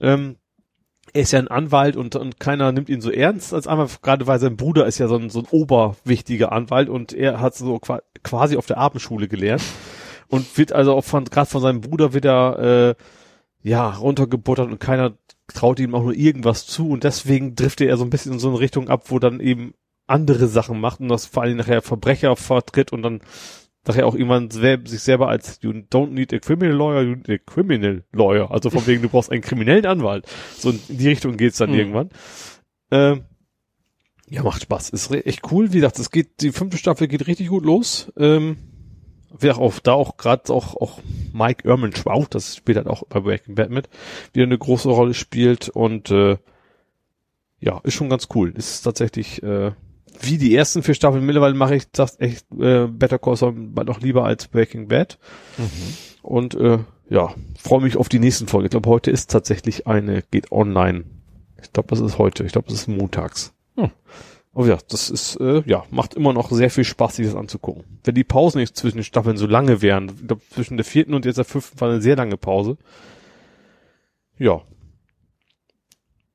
Ähm, 0.00 0.36
er 1.12 1.22
ist 1.22 1.32
ja 1.32 1.40
ein 1.40 1.48
Anwalt 1.48 1.96
und, 1.96 2.14
und 2.14 2.38
keiner 2.38 2.70
nimmt 2.70 2.88
ihn 2.88 3.00
so 3.00 3.10
ernst 3.10 3.52
als 3.52 3.66
Anwalt, 3.66 4.00
gerade 4.02 4.28
weil 4.28 4.38
sein 4.38 4.56
Bruder 4.56 4.86
ist 4.86 4.98
ja 4.98 5.08
so 5.08 5.16
ein, 5.16 5.28
so 5.28 5.40
ein 5.40 5.46
oberwichtiger 5.50 6.52
Anwalt 6.52 6.88
und 6.88 7.12
er 7.12 7.40
hat 7.40 7.56
so 7.56 7.78
qua 7.80 8.00
quasi 8.22 8.56
auf 8.56 8.66
der 8.66 8.78
Abendschule 8.78 9.26
gelernt 9.26 9.62
und 10.28 10.56
wird 10.56 10.72
also 10.72 10.94
auch 10.94 11.02
von, 11.04 11.24
gerade 11.24 11.50
von 11.50 11.60
seinem 11.62 11.80
Bruder 11.80 12.14
wieder, 12.14 12.90
äh, 12.90 12.94
ja, 13.62 13.90
runtergebuttert 13.90 14.70
und 14.70 14.78
keiner 14.78 15.14
traut 15.52 15.80
ihm 15.80 15.94
auch 15.94 16.02
nur 16.02 16.14
irgendwas 16.14 16.66
zu 16.66 16.88
und 16.90 17.04
deswegen 17.04 17.54
driftet 17.54 17.88
er 17.88 17.96
so 17.96 18.04
ein 18.04 18.10
bisschen 18.10 18.32
in 18.32 18.38
so 18.38 18.48
eine 18.48 18.60
Richtung 18.60 18.88
ab, 18.88 19.04
wo 19.10 19.18
dann 19.18 19.40
eben 19.40 19.74
andere 20.06 20.48
Sachen 20.48 20.80
macht 20.80 21.00
und 21.00 21.08
das 21.08 21.26
vor 21.26 21.42
allem 21.42 21.56
nachher 21.56 21.82
Verbrecher 21.82 22.34
vertritt 22.36 22.92
und 22.92 23.02
dann 23.02 23.20
nachher 23.86 24.06
auch 24.06 24.14
irgendwann 24.14 24.50
sich 24.50 25.00
selber 25.00 25.28
als 25.28 25.60
you 25.62 25.70
don't 25.70 26.10
need 26.10 26.32
a 26.34 26.38
criminal 26.38 26.76
lawyer, 26.76 27.02
you 27.02 27.14
need 27.16 27.30
a 27.30 27.38
criminal 27.38 28.04
lawyer. 28.12 28.50
Also 28.50 28.70
von 28.70 28.86
wegen, 28.86 29.02
du 29.02 29.08
brauchst 29.08 29.30
einen 29.30 29.40
kriminellen 29.40 29.86
Anwalt. 29.86 30.26
So 30.58 30.70
in 30.70 30.80
die 30.88 31.08
Richtung 31.08 31.36
geht's 31.36 31.58
dann 31.58 31.70
Mhm. 31.70 31.78
irgendwann. 31.78 32.08
Ähm, 32.90 33.24
ja, 34.28 34.42
macht 34.42 34.62
Spaß. 34.62 34.90
Ist 34.90 35.10
echt 35.10 35.50
cool. 35.50 35.72
Wie 35.72 35.76
gesagt, 35.76 35.98
es 35.98 36.10
geht, 36.10 36.40
die 36.40 36.52
fünfte 36.52 36.76
Staffel 36.78 37.08
geht 37.08 37.26
richtig 37.26 37.48
gut 37.48 37.64
los. 37.64 38.12
Ähm, 38.16 38.58
wer 39.38 39.58
auch 39.58 39.78
da 39.78 39.92
auch 39.92 40.16
gerade 40.16 40.52
auch, 40.52 40.76
auch 40.76 41.00
Mike 41.32 41.68
Ehrman 41.68 41.94
Schwau, 41.94 42.26
das 42.28 42.56
spielt 42.56 42.76
halt 42.76 42.86
auch 42.86 43.04
bei 43.08 43.20
Breaking 43.20 43.54
Bad 43.54 43.70
mit, 43.70 43.88
wieder 44.32 44.46
eine 44.46 44.58
große 44.58 44.88
Rolle 44.88 45.14
spielt 45.14 45.68
und 45.68 46.10
äh, 46.10 46.36
ja, 47.60 47.80
ist 47.84 47.94
schon 47.94 48.10
ganz 48.10 48.28
cool. 48.34 48.52
Ist 48.56 48.82
tatsächlich 48.82 49.42
äh, 49.42 49.72
wie 50.20 50.38
die 50.38 50.54
ersten 50.54 50.82
vier 50.82 50.94
Staffeln. 50.94 51.24
Mittlerweile 51.24 51.54
mache 51.54 51.76
ich 51.76 51.90
das 51.90 52.18
echt 52.20 52.46
äh, 52.58 52.86
Better 52.86 53.18
Call 53.18 53.36
Saul 53.36 53.52
noch 53.52 54.00
lieber 54.00 54.24
als 54.24 54.48
Breaking 54.48 54.88
Bad. 54.88 55.18
Und 56.22 56.54
äh, 56.54 56.78
ja, 57.08 57.34
freue 57.58 57.82
mich 57.82 57.96
auf 57.96 58.08
die 58.08 58.18
nächsten 58.18 58.46
Folgen. 58.46 58.66
Ich 58.66 58.70
glaube, 58.70 58.88
heute 58.88 59.10
ist 59.10 59.30
tatsächlich 59.30 59.86
eine, 59.86 60.22
geht 60.30 60.52
online. 60.52 61.04
Ich 61.62 61.72
glaube, 61.72 61.88
das 61.88 62.00
ist 62.00 62.18
heute. 62.18 62.44
Ich 62.44 62.52
glaube, 62.52 62.68
das 62.68 62.80
ist 62.80 62.88
montags. 62.88 63.52
Hm. 63.76 63.90
Aber 64.52 64.66
ja, 64.66 64.78
das 64.88 65.10
ist, 65.10 65.36
äh, 65.36 65.62
ja, 65.66 65.84
macht 65.90 66.14
immer 66.14 66.32
noch 66.32 66.50
sehr 66.50 66.70
viel 66.70 66.84
Spaß, 66.84 67.16
sich 67.16 67.26
das 67.26 67.36
anzugucken. 67.36 67.84
Wenn 68.02 68.14
die 68.16 68.24
Pausen 68.24 68.58
nicht 68.58 68.76
zwischen 68.76 68.96
den 68.98 69.04
Staffeln 69.04 69.36
so 69.36 69.46
lange 69.46 69.80
wären, 69.80 70.10
ich 70.20 70.26
glaube, 70.26 70.42
zwischen 70.50 70.76
der 70.76 70.84
vierten 70.84 71.14
und 71.14 71.24
jetzt 71.24 71.36
der 71.36 71.44
fünften 71.44 71.80
war 71.80 71.88
eine 71.88 72.00
sehr 72.02 72.16
lange 72.16 72.36
Pause. 72.36 72.76
Ja. 74.38 74.62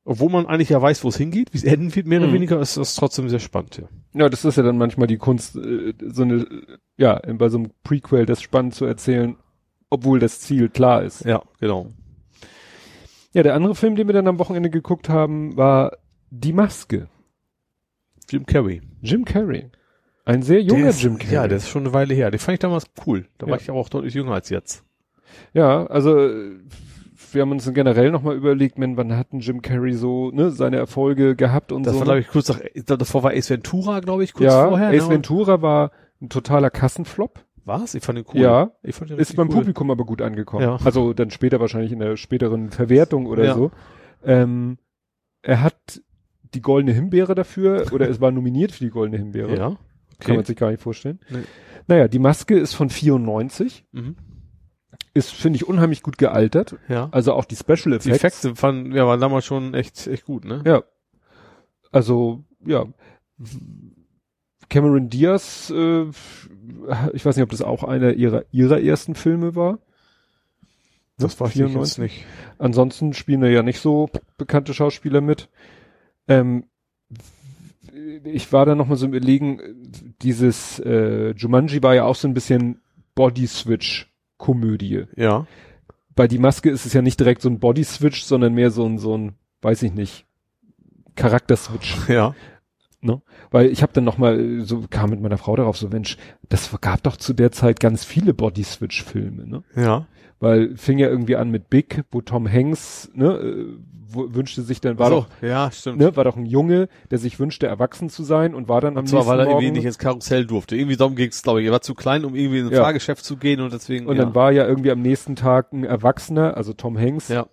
Obwohl 0.05 0.29
man 0.29 0.45
eigentlich 0.45 0.69
ja 0.69 0.81
weiß, 0.81 1.03
wo 1.03 1.09
es 1.09 1.17
hingeht, 1.17 1.51
wie 1.53 1.57
es 1.57 1.63
enden 1.63 1.93
wird, 1.95 2.05
mehr 2.05 2.19
oder 2.19 2.29
Mhm. 2.29 2.33
weniger, 2.33 2.59
ist 2.61 2.77
das 2.77 2.95
trotzdem 2.95 3.27
sehr 3.27 3.39
spannend, 3.39 3.77
ja. 3.77 3.89
Ja, 4.13 4.29
das 4.29 4.45
ist 4.45 4.55
ja 4.55 4.63
dann 4.63 4.77
manchmal 4.77 5.07
die 5.07 5.17
Kunst, 5.17 5.55
äh, 5.57 5.93
so 6.07 6.21
eine, 6.21 6.45
ja, 6.95 7.19
bei 7.33 7.49
so 7.49 7.57
einem 7.57 7.71
Prequel 7.83 8.25
das 8.25 8.41
spannend 8.41 8.75
zu 8.75 8.85
erzählen, 8.85 9.35
obwohl 9.89 10.19
das 10.19 10.39
Ziel 10.39 10.69
klar 10.69 11.03
ist. 11.03 11.25
Ja, 11.25 11.41
genau. 11.59 11.91
Ja, 13.33 13.43
der 13.43 13.55
andere 13.55 13.75
Film, 13.75 13.95
den 13.95 14.07
wir 14.07 14.13
dann 14.13 14.27
am 14.27 14.39
Wochenende 14.39 14.69
geguckt 14.69 15.09
haben, 15.09 15.57
war 15.57 15.97
Die 16.29 16.53
Maske. 16.53 17.07
Jim 18.29 18.45
Carrey. 18.45 18.81
Jim 19.01 19.25
Carrey. 19.25 19.69
Ein 20.25 20.41
sehr 20.41 20.61
junger 20.61 20.89
ist, 20.89 21.01
Jim 21.03 21.17
Carrey. 21.19 21.33
Ja, 21.35 21.47
der 21.47 21.57
ist 21.57 21.69
schon 21.69 21.83
eine 21.83 21.93
Weile 21.93 22.13
her. 22.15 22.31
Den 22.31 22.39
fand 22.39 22.53
ich 22.53 22.59
damals 22.59 22.85
cool. 23.05 23.27
Da 23.37 23.45
war 23.47 23.55
Ja. 23.57 23.61
ich 23.61 23.69
aber 23.69 23.79
auch 23.79 23.89
deutlich 23.89 24.13
jünger 24.13 24.33
als 24.33 24.49
jetzt. 24.49 24.83
Ja, 25.53 25.85
also 25.87 26.17
äh, 26.17 26.57
wir 27.31 27.41
haben 27.41 27.51
uns 27.51 27.71
generell 27.73 28.11
nochmal 28.11 28.35
überlegt, 28.35 28.77
man, 28.77 28.97
wann 28.97 29.15
hat 29.15 29.33
denn 29.33 29.39
Jim 29.41 29.61
Carrey 29.61 29.93
so 29.93 30.31
ne, 30.31 30.51
seine 30.51 30.77
Erfolge 30.77 31.35
gehabt 31.35 31.71
und 31.71 31.85
Das 31.85 31.93
so. 31.93 31.99
war, 31.99 32.05
ne? 32.05 32.05
glaube 32.05 32.19
ich, 32.21 32.27
kurz 32.29 32.49
nach, 32.49 32.59
davor 32.97 33.23
war 33.23 33.31
Ace 33.33 33.49
Ventura, 33.49 33.99
glaube 33.99 34.23
ich, 34.23 34.33
kurz 34.33 34.51
ja, 34.53 34.67
vorher. 34.67 34.89
Ace 34.89 35.07
ne? 35.07 35.15
Ventura 35.15 35.61
war 35.61 35.91
ein 36.21 36.29
totaler 36.29 36.69
Kassenflop. 36.69 37.43
Was? 37.65 37.95
Ich 37.95 38.03
fand 38.03 38.17
den 38.19 38.25
cool. 38.33 38.41
Ja, 38.41 38.71
Ich 38.83 38.95
fand 38.95 39.09
den 39.11 39.17
ist 39.19 39.35
beim 39.35 39.49
cool. 39.49 39.55
Publikum 39.55 39.89
aber 39.91 40.05
gut 40.05 40.21
angekommen. 40.21 40.63
Ja. 40.63 40.77
Also 40.83 41.13
dann 41.13 41.31
später 41.31 41.59
wahrscheinlich 41.59 41.91
in 41.91 41.99
der 41.99 42.15
späteren 42.15 42.69
Verwertung 42.69 43.25
oder 43.25 43.43
Ja. 43.43 43.53
so. 43.55 43.71
Ähm, 44.23 44.77
er 45.41 45.61
hat 45.63 46.01
die 46.55 46.61
goldene 46.61 46.93
Himbeere 46.93 47.35
dafür 47.35 47.85
oder 47.91 48.09
es 48.09 48.19
war 48.21 48.31
nominiert 48.31 48.71
für 48.71 48.83
die 48.83 48.89
goldene 48.89 49.17
Himbeere. 49.17 49.55
Ja. 49.55 49.67
Kann 49.69 49.77
Okay. 50.21 50.35
man 50.37 50.45
sich 50.45 50.55
gar 50.55 50.71
nicht 50.71 50.81
vorstellen. 50.81 51.19
Nee. 51.29 51.39
Naja, 51.87 52.07
die 52.07 52.19
Maske 52.19 52.57
ist 52.57 52.73
von 52.73 52.89
94. 52.89 53.85
Mhm. 53.91 54.15
Ist, 55.13 55.31
finde 55.31 55.57
ich, 55.57 55.67
unheimlich 55.67 56.03
gut 56.03 56.17
gealtert. 56.17 56.77
Ja. 56.89 57.09
Also 57.11 57.33
auch 57.33 57.45
die 57.45 57.55
Special 57.55 57.97
Die 57.99 58.09
Effects. 58.09 58.43
Effekte 58.43 58.55
fanden, 58.55 58.93
ja, 58.93 59.05
waren 59.05 59.19
damals 59.19 59.45
schon 59.45 59.73
echt, 59.73 60.07
echt 60.07 60.25
gut, 60.25 60.45
ne? 60.45 60.63
Ja. 60.65 60.83
Also, 61.91 62.43
ja. 62.65 62.85
Cameron 64.69 65.09
Diaz, 65.09 65.69
äh, 65.75 66.05
ich 67.13 67.25
weiß 67.25 67.35
nicht, 67.35 67.43
ob 67.43 67.49
das 67.51 67.61
auch 67.61 67.83
einer 67.83 68.13
ihrer, 68.13 68.43
ihrer 68.51 68.81
ersten 68.81 69.15
Filme 69.15 69.55
war. 69.55 69.79
Das 71.17 71.39
war 71.39 71.47
ich 71.47 71.55
jetzt 71.55 71.97
nicht. 71.99 72.25
Ansonsten 72.57 73.13
spielen 73.13 73.41
da 73.41 73.47
ja 73.47 73.63
nicht 73.63 73.79
so 73.79 74.09
bekannte 74.37 74.73
Schauspieler 74.73 75.21
mit. 75.21 75.49
Ähm, 76.27 76.65
ich 78.23 78.51
war 78.51 78.65
da 78.65 78.75
noch 78.75 78.87
mal 78.87 78.95
so 78.95 79.05
im 79.05 79.13
Überlegen, 79.13 79.59
dieses 80.21 80.79
äh, 80.79 81.31
Jumanji 81.31 81.81
war 81.81 81.95
ja 81.95 82.05
auch 82.05 82.15
so 82.15 82.27
ein 82.27 82.33
bisschen 82.33 82.81
Body-Switch-Komödie. 83.15 85.05
Ja. 85.15 85.47
Bei 86.15 86.27
Die 86.27 86.39
Maske 86.39 86.69
ist 86.69 86.85
es 86.85 86.93
ja 86.93 87.01
nicht 87.01 87.19
direkt 87.19 87.41
so 87.41 87.49
ein 87.49 87.59
Body-Switch, 87.59 88.23
sondern 88.23 88.53
mehr 88.53 88.71
so 88.71 88.85
ein, 88.85 88.97
so 88.97 89.17
ein, 89.17 89.35
weiß 89.61 89.83
ich 89.83 89.93
nicht, 89.93 90.25
Charakter-Switch. 91.15 91.97
Ja. 92.09 92.35
Weil 93.51 93.67
ich 93.67 93.83
habe 93.83 93.93
dann 93.93 94.03
noch 94.03 94.17
mal 94.17 94.61
so 94.61 94.83
kam 94.89 95.11
mit 95.11 95.21
meiner 95.21 95.37
Frau 95.37 95.55
darauf 95.55 95.77
so 95.77 95.89
Mensch, 95.89 96.17
das 96.49 96.75
gab 96.81 97.03
doch 97.03 97.17
zu 97.17 97.33
der 97.33 97.51
Zeit 97.51 97.79
ganz 97.79 98.03
viele 98.03 98.33
Body 98.33 98.63
Switch 98.63 99.03
Filme, 99.03 99.45
ne? 99.45 99.63
Ja. 99.75 100.07
Weil 100.39 100.75
fing 100.75 100.97
ja 100.97 101.07
irgendwie 101.07 101.35
an 101.37 101.49
mit 101.49 101.69
Big, 101.69 102.03
wo 102.11 102.21
Tom 102.21 102.51
Hanks, 102.51 103.09
ne, 103.13 103.33
äh, 103.35 103.65
wünschte 104.17 104.61
sich 104.61 104.79
dann 104.81 104.97
war 104.99 105.09
so, 105.09 105.15
doch 105.21 105.27
ja, 105.41 105.69
stimmt. 105.71 105.97
ne, 105.99 106.15
war 106.15 106.23
doch 106.23 106.37
ein 106.37 106.45
Junge, 106.45 106.87
der 107.11 107.17
sich 107.17 107.39
wünschte 107.39 107.67
erwachsen 107.67 108.09
zu 108.09 108.23
sein 108.23 108.53
und 108.55 108.69
war 108.69 108.79
dann 108.79 108.93
am 108.97 108.99
Und 109.03 109.07
zwar, 109.07 109.19
nächsten 109.19 109.31
weil 109.31 109.39
er 109.39 109.45
Morgen 109.45 109.57
irgendwie 109.63 109.79
nicht 109.79 109.85
ins 109.87 109.97
Karussell 109.97 110.45
durfte. 110.45 110.75
Irgendwie 110.77 110.95
darum 110.95 111.15
ging 111.15 111.29
es, 111.29 111.41
glaube 111.41 111.61
ich. 111.61 111.67
Er 111.67 111.73
war 111.73 111.81
zu 111.81 111.95
klein, 111.95 112.23
um 112.25 112.35
irgendwie 112.35 112.59
in 112.59 112.67
ein 112.67 112.71
Ja. 112.73 112.83
Fahrgeschäft 112.83 113.25
zu 113.25 113.35
gehen 113.37 113.59
und 113.61 113.73
deswegen. 113.73 114.05
und 114.07 114.15
ja. 114.17 114.23
dann 114.25 114.35
war 114.35 114.51
ja 114.51 114.65
irgendwie 114.67 114.91
am 114.91 115.01
nächsten 115.01 115.35
Tag 115.35 115.73
ein 115.73 115.83
Erwachsener, 115.83 116.55
also 116.55 116.73
Tom 116.73 116.97
Hanks, 116.97 117.27
Ja. 117.29 117.47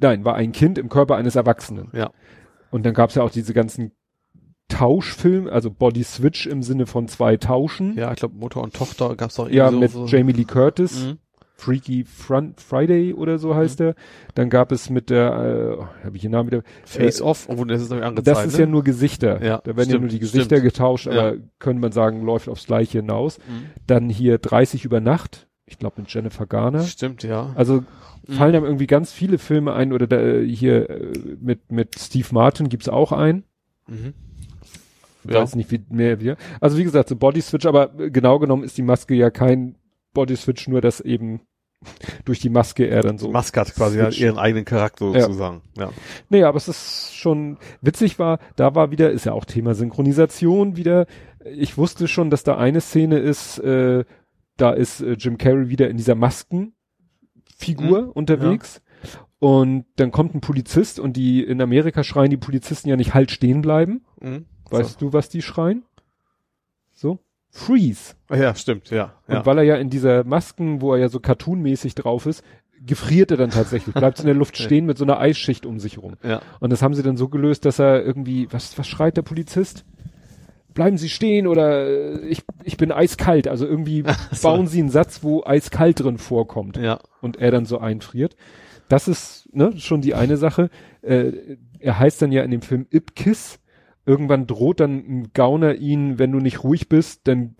nein, 0.00 0.24
war 0.24 0.34
ein 0.34 0.52
Kind 0.52 0.78
im 0.78 0.88
Körper 0.88 1.16
eines 1.16 1.36
Erwachsenen. 1.36 1.90
Ja. 1.92 2.10
Und 2.70 2.84
dann 2.86 2.94
gab's 2.94 3.14
ja 3.14 3.22
auch 3.22 3.30
diese 3.30 3.54
ganzen 3.54 3.92
Tauschfilme, 4.68 5.52
also 5.52 5.70
Body 5.70 6.02
Switch 6.02 6.46
im 6.46 6.62
Sinne 6.62 6.86
von 6.86 7.06
zwei 7.06 7.36
Tauschen. 7.36 7.96
Ja, 7.96 8.10
ich 8.12 8.18
glaube, 8.18 8.34
Mutter 8.36 8.62
und 8.62 8.74
Tochter 8.74 9.14
gab's 9.14 9.34
doch 9.36 9.44
irgendwie 9.44 9.58
Ja, 9.58 9.70
so, 9.70 9.78
mit 9.78 9.90
so. 9.90 10.06
Jamie 10.06 10.32
Lee 10.32 10.44
Curtis. 10.44 11.04
Mhm. 11.04 11.18
Freaky 11.56 12.04
Front 12.04 12.60
Friday 12.60 13.14
oder 13.14 13.38
so 13.38 13.54
heißt 13.54 13.80
er. 13.80 13.94
Dann 14.34 14.50
gab 14.50 14.72
es 14.72 14.90
mit 14.90 15.08
der, 15.08 15.78
äh, 16.02 16.04
habe 16.04 16.16
ich 16.16 16.22
den 16.22 16.32
Namen 16.32 16.50
wieder. 16.50 16.62
Face 16.84 17.20
äh, 17.20 17.22
Off, 17.22 17.46
obwohl 17.48 17.68
das 17.68 17.80
ist 17.82 17.90
noch 17.90 18.02
angezeigt. 18.02 18.26
Das 18.26 18.44
ist 18.46 18.54
ne? 18.54 18.60
ja 18.60 18.66
nur 18.66 18.82
Gesichter. 18.82 19.42
Ja, 19.42 19.58
da 19.58 19.66
werden 19.68 19.78
ja 19.78 19.84
stimmt, 19.84 20.00
nur 20.02 20.08
die 20.10 20.18
Gesichter 20.18 20.56
stimmt. 20.56 20.62
getauscht, 20.64 21.06
aber 21.06 21.34
Ja. 21.34 21.40
könnte 21.60 21.80
man 21.80 21.92
sagen, 21.92 22.22
läuft 22.24 22.48
aufs 22.48 22.66
Gleiche 22.66 22.98
hinaus. 22.98 23.38
Mhm. 23.38 23.66
Dann 23.86 24.08
hier 24.08 24.38
30 24.38 24.84
über 24.84 25.00
Nacht. 25.00 25.46
Ich 25.66 25.78
glaube 25.78 26.00
mit 26.02 26.12
Jennifer 26.12 26.44
Garner. 26.46 26.80
Stimmt, 26.82 27.22
ja. 27.22 27.52
Also 27.54 27.84
Mhm. 28.26 28.32
fallen 28.32 28.54
einem 28.56 28.64
irgendwie 28.64 28.86
ganz 28.86 29.12
viele 29.12 29.38
Filme 29.38 29.72
ein 29.74 29.92
oder 29.92 30.06
da, 30.06 30.18
äh, 30.20 30.46
hier 30.46 30.90
äh, 30.90 31.12
mit 31.40 31.70
mit 31.70 31.98
Steve 31.98 32.28
Martin 32.32 32.68
gibt's 32.68 32.88
auch 32.88 33.12
einen. 33.12 33.44
Mhm. 33.86 34.12
Ich 35.26 35.30
Ja. 35.32 35.40
weiß 35.40 35.54
nicht, 35.56 35.70
wie 35.70 35.80
mehr 35.88 36.20
wir. 36.20 36.36
Also 36.60 36.76
wie 36.76 36.84
gesagt, 36.84 37.08
so 37.08 37.16
Body 37.16 37.40
Switch, 37.40 37.64
aber 37.64 37.98
äh, 37.98 38.10
genau 38.10 38.38
genommen 38.38 38.64
ist 38.64 38.76
die 38.76 38.82
Maske 38.82 39.14
ja 39.14 39.30
kein 39.30 39.76
Body 40.14 40.36
Switch, 40.36 40.66
nur 40.68 40.80
dass 40.80 41.00
eben 41.00 41.40
durch 42.24 42.40
die 42.40 42.48
Maske 42.48 42.86
er 42.86 43.02
dann 43.02 43.18
so. 43.18 43.30
Maske 43.30 43.60
hat 43.60 43.74
quasi 43.74 43.98
halt 43.98 44.18
ihren 44.18 44.38
eigenen 44.38 44.64
Charakter 44.64 45.10
Ja. 45.12 45.22
sozusagen. 45.22 45.60
Ja. 45.76 45.90
Nee, 46.30 46.44
aber 46.44 46.56
es 46.56 46.68
ist 46.68 47.14
schon 47.14 47.58
witzig 47.82 48.18
war, 48.18 48.38
da 48.56 48.74
war 48.74 48.90
wieder, 48.90 49.10
ist 49.10 49.26
ja 49.26 49.32
auch 49.32 49.44
Thema 49.44 49.74
Synchronisation 49.74 50.76
wieder. 50.76 51.06
Ich 51.44 51.76
wusste 51.76 52.08
schon, 52.08 52.30
dass 52.30 52.42
da 52.42 52.56
eine 52.56 52.80
Szene 52.80 53.18
ist, 53.18 53.58
äh, 53.58 54.04
da 54.56 54.70
ist 54.72 55.00
äh, 55.02 55.12
Jim 55.18 55.36
Carrey 55.36 55.68
wieder 55.68 55.90
in 55.90 55.98
dieser 55.98 56.14
Maskenfigur 56.14 56.72
Mhm, 58.02 58.08
unterwegs. 58.10 58.80
Und 59.38 59.84
dann 59.96 60.10
kommt 60.10 60.34
ein 60.34 60.40
Polizist 60.40 60.98
und 60.98 61.16
die 61.18 61.42
in 61.44 61.60
Amerika 61.60 62.02
schreien 62.02 62.30
die 62.30 62.38
Polizisten 62.38 62.88
ja 62.88 62.96
nicht 62.96 63.12
halt 63.12 63.30
stehen 63.30 63.60
bleiben. 63.60 64.04
Mhm. 64.20 64.46
Weißt 64.70 65.02
du, 65.02 65.12
was 65.12 65.28
die 65.28 65.42
schreien? 65.42 65.84
Freeze. 67.56 68.14
Ja, 68.30 68.52
stimmt, 68.56 68.90
ja. 68.90 69.12
Und 69.28 69.34
ja. 69.34 69.46
weil 69.46 69.58
er 69.58 69.64
ja 69.64 69.76
in 69.76 69.88
dieser 69.88 70.24
Masken, 70.24 70.80
wo 70.80 70.92
er 70.92 70.98
ja 70.98 71.08
so 71.08 71.20
cartoonmäßig 71.20 71.94
drauf 71.94 72.26
ist, 72.26 72.42
gefriert 72.84 73.30
er 73.30 73.36
dann 73.36 73.50
tatsächlich, 73.50 73.94
bleibt 73.94 74.18
in 74.18 74.26
der 74.26 74.34
Luft 74.34 74.56
stehen 74.58 74.86
mit 74.86 74.98
so 74.98 75.04
einer 75.04 75.20
Eisschicht 75.20 75.64
um 75.64 75.78
sich 75.78 75.98
rum. 75.98 76.14
ja. 76.24 76.42
Und 76.58 76.70
das 76.70 76.82
haben 76.82 76.94
sie 76.94 77.04
dann 77.04 77.16
so 77.16 77.28
gelöst, 77.28 77.64
dass 77.64 77.78
er 77.78 78.04
irgendwie, 78.04 78.48
was, 78.50 78.76
was 78.76 78.88
schreit 78.88 79.16
der 79.16 79.22
Polizist? 79.22 79.84
Bleiben 80.74 80.98
Sie 80.98 81.08
stehen 81.08 81.46
oder 81.46 81.86
äh, 81.86 82.26
ich, 82.26 82.42
ich 82.64 82.76
bin 82.76 82.90
eiskalt. 82.90 83.46
Also 83.46 83.64
irgendwie 83.64 84.02
so. 84.32 84.48
bauen 84.48 84.66
sie 84.66 84.80
einen 84.80 84.88
Satz, 84.90 85.22
wo 85.22 85.44
eiskalt 85.44 86.00
drin 86.00 86.18
vorkommt 86.18 86.76
Ja. 86.76 86.98
und 87.20 87.36
er 87.36 87.52
dann 87.52 87.64
so 87.66 87.78
einfriert. 87.78 88.34
Das 88.88 89.06
ist 89.06 89.48
ne, 89.54 89.74
schon 89.78 90.00
die 90.00 90.14
eine 90.14 90.36
Sache. 90.36 90.70
Äh, 91.02 91.56
er 91.78 92.00
heißt 92.00 92.20
dann 92.20 92.32
ja 92.32 92.42
in 92.42 92.50
dem 92.50 92.62
Film 92.62 92.86
Ipkiss. 92.90 93.60
Irgendwann 94.06 94.46
droht 94.46 94.80
dann 94.80 94.96
ein 94.96 95.30
Gauner 95.32 95.74
ihn, 95.76 96.18
wenn 96.18 96.32
du 96.32 96.38
nicht 96.38 96.62
ruhig 96.62 96.88
bist, 96.88 97.26
dann 97.26 97.56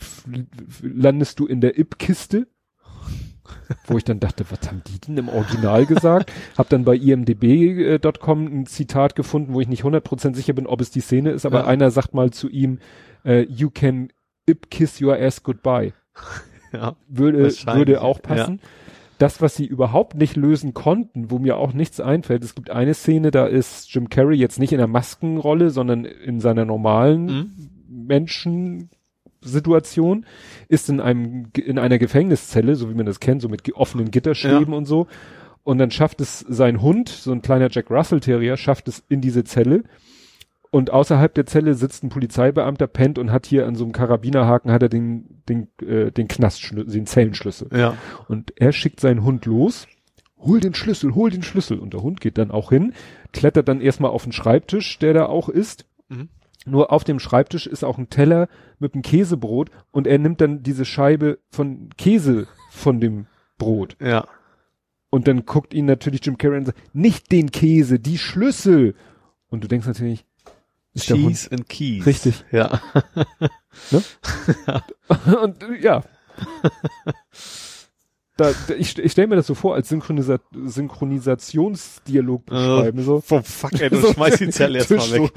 landest 0.83 1.41
du 1.41 1.47
in 1.47 1.61
der 1.61 1.79
Ip-Kiste. 1.79 2.47
Wo 3.87 3.97
ich 3.99 4.05
dann 4.05 4.21
dachte, 4.21 4.45
was 4.51 4.69
haben 4.69 4.83
die 4.87 4.99
denn 5.01 5.17
im 5.19 5.29
Original 5.29 5.85
gesagt? 5.87 6.33
Hab 6.57 6.69
dann 6.71 6.85
bei 6.85 6.97
imdb.com 6.97 8.47
ein 8.47 8.67
Zitat 8.67 9.15
gefunden, 9.15 9.53
wo 9.55 9.61
ich 9.61 9.69
nicht 9.69 9.85
100% 9.85 10.35
sicher 10.35 10.53
bin, 10.55 10.67
ob 10.67 10.81
es 10.81 10.91
die 10.91 11.01
Szene 11.01 11.31
ist, 11.31 11.45
aber 11.47 11.61
Ja. 11.61 11.67
einer 11.67 11.91
sagt 11.91 12.15
mal 12.15 12.31
zu 12.31 12.49
ihm, 12.49 12.79
äh, 13.25 13.43
you 13.43 13.71
can 13.71 14.09
Ip-Kiss 14.47 15.01
your 15.01 15.17
ass 15.19 15.43
goodbye 15.43 15.93
Ja. 16.73 16.97
würde, 17.09 17.51
würde 17.67 18.03
auch 18.03 18.21
passen. 18.21 18.61
Das, 19.25 19.41
was 19.41 19.55
sie 19.55 19.65
überhaupt 19.65 20.17
nicht 20.17 20.37
lösen 20.37 20.75
konnten, 20.75 21.31
wo 21.31 21.39
mir 21.39 21.57
auch 21.57 21.73
nichts 21.73 21.99
einfällt, 21.99 22.45
es 22.45 22.55
gibt 22.55 22.69
eine 22.69 22.93
Szene, 22.93 23.31
da 23.31 23.47
ist 23.47 23.91
Jim 23.95 24.11
Carrey 24.11 24.37
jetzt 24.37 24.59
nicht 24.59 24.73
in 24.73 24.77
der 24.77 24.87
Maskenrolle, 24.87 25.71
sondern 25.71 26.05
in 26.05 26.41
seiner 26.41 26.67
normalen 26.67 27.25
Mhm. 27.25 27.51
Menschensituation, 28.07 30.27
ist 30.69 30.91
in 30.91 31.01
einem, 31.01 31.47
in 31.57 31.79
einer 31.79 31.99
Gefängniszelle, 31.99 32.77
so 32.77 32.91
wie 32.91 32.95
man 32.95 33.07
das 33.07 33.19
kennt, 33.19 33.41
so 33.41 33.49
mit 33.49 33.75
offenen 33.75 34.11
Gitterstäben 34.11 34.75
und 34.75 34.85
so. 34.85 35.07
Und 35.63 35.79
dann 35.79 35.91
schafft 35.91 36.21
es 36.21 36.41
sein 36.41 36.83
Hund, 36.83 37.09
so 37.09 37.33
ein 37.33 37.41
kleiner 37.41 37.71
Jack 37.71 37.91
Russell 37.91 38.21
Terrier, 38.21 38.59
schafft 38.59 38.89
es 38.89 39.05
in 39.09 39.23
diese 39.23 39.45
Zelle. 39.45 39.85
Und 40.75 40.91
außerhalb 40.91 41.33
der 41.33 41.47
Zelle 41.47 41.75
sitzt 41.75 42.03
ein 42.03 42.09
Polizeibeamter, 42.09 42.89
pennt 42.89 43.21
und 43.21 43.31
hat 43.31 43.47
hier 43.47 43.69
an 43.69 43.77
so 43.77 43.85
einem 43.85 43.93
Karabinerhaken 43.93 44.73
hat 44.73 44.83
er 44.83 44.89
den, 44.89 45.41
den, 45.49 45.69
äh, 45.81 46.11
den 46.11 46.27
Knastschlüssel, 46.27 46.93
den 46.93 47.07
Zellenschlüssel. 47.07 47.69
Ja. 47.73 47.97
Und 48.27 48.53
er 48.57 48.73
schickt 48.73 48.99
seinen 48.99 49.23
Hund 49.23 49.47
los, 49.47 49.87
hol 50.37 50.59
den 50.59 50.75
Schlüssel, 50.75 51.15
hol 51.15 51.31
den 51.31 51.45
Schlüssel. 51.45 51.79
Und 51.79 51.95
der 51.95 52.03
Hund 52.03 52.21
geht 52.21 52.39
dann 52.39 52.51
auch 52.51 52.71
hin, 52.71 52.93
klettert 53.33 53.69
dann 53.69 53.81
erstmal 53.81 54.11
auf 54.11 54.25
den 54.25 54.33
Schreibtisch, 54.33 54.99
der 54.99 55.15
da 55.15 55.27
auch 55.27 55.49
ist. 55.49 55.87
Mhm. 56.09 56.29
Nur 56.67 56.91
auf 56.91 57.05
dem 57.05 57.21
Schreibtisch 57.21 57.69
ist 57.69 57.85
auch 57.85 57.97
ein 57.99 58.11
Teller 58.11 58.49
mit 58.81 58.95
einem 58.95 59.03
Käsebrot 59.03 59.71
und 59.93 60.09
er 60.09 60.19
nimmt 60.19 60.41
dann 60.41 60.65
diese 60.65 60.85
Scheibe 60.85 61.39
von 61.53 61.91
Käse 61.97 62.49
von 62.73 62.99
dem 62.99 63.27
Brot. 63.59 63.97
Ja. 64.01 64.27
Und 65.09 65.29
dann 65.29 65.47
guckt 65.47 65.73
ihn 65.73 65.85
natürlich 65.85 66.27
Jim 66.27 66.37
Carrey 66.37 66.59
und 66.59 66.67
sagt, 66.67 66.81
nicht 66.93 67.31
den 67.31 67.53
Käse, 67.53 68.01
die 68.01 68.19
Schlüssel. 68.19 68.97
Und 69.47 69.63
du 69.63 69.69
denkst 69.69 69.87
natürlich, 69.87 70.27
ist 70.95 71.07
Cheese 71.07 71.51
and 71.51 71.69
Keys. 71.69 72.07
Richtig. 72.07 72.45
Ja. 72.51 72.81
und 75.43 75.63
äh, 75.63 75.81
ja. 75.81 76.03
Da, 78.37 78.51
ich 78.77 78.99
ich 78.99 79.13
stelle 79.13 79.29
mir 79.29 79.37
das 79.37 79.47
so 79.47 79.55
vor, 79.55 79.77
als 79.77 79.89
Synchronisa 79.89 80.41
Synchronisationsdialog 80.53 82.47
beschreiben. 82.47 83.03
so. 83.03 83.21
Vom 83.21 83.45
Fuck, 83.45 83.81
ey, 83.81 83.91
du 83.91 83.97
So 84.01 84.13
schmeißt 84.13 84.41
die 84.41 84.49
Zelle 84.51 84.79
erstmal 84.79 85.13
weg. 85.13 85.33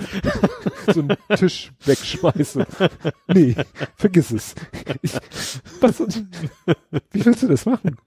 So, 0.88 0.94
so 0.94 1.00
einen 1.02 1.18
Tisch 1.36 1.72
wegschmeißen. 1.86 2.66
Nee, 3.27 3.56
vergiss 3.95 4.32
es. 4.32 4.56
Ich, 5.03 5.14
was, 5.80 6.00
wie 6.00 7.26
willst 7.26 7.44
du 7.44 7.48
das 7.48 7.66
machen? 7.68 7.98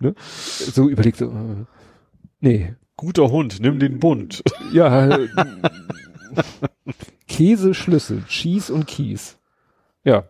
Ne? 0.00 0.14
So 0.18 0.88
überlegt 0.88 1.18
so, 1.18 1.26
äh, 1.26 1.64
nee, 2.40 2.74
Guter 2.96 3.30
Hund, 3.30 3.60
nimm 3.60 3.78
den 3.78 4.00
Bund. 4.00 4.42
ja, 4.72 5.18
Käse, 7.28 7.74
Schlüssel, 7.74 8.24
Cheese 8.26 8.72
und 8.72 8.86
Kies. 8.86 9.36
Ja, 10.04 10.24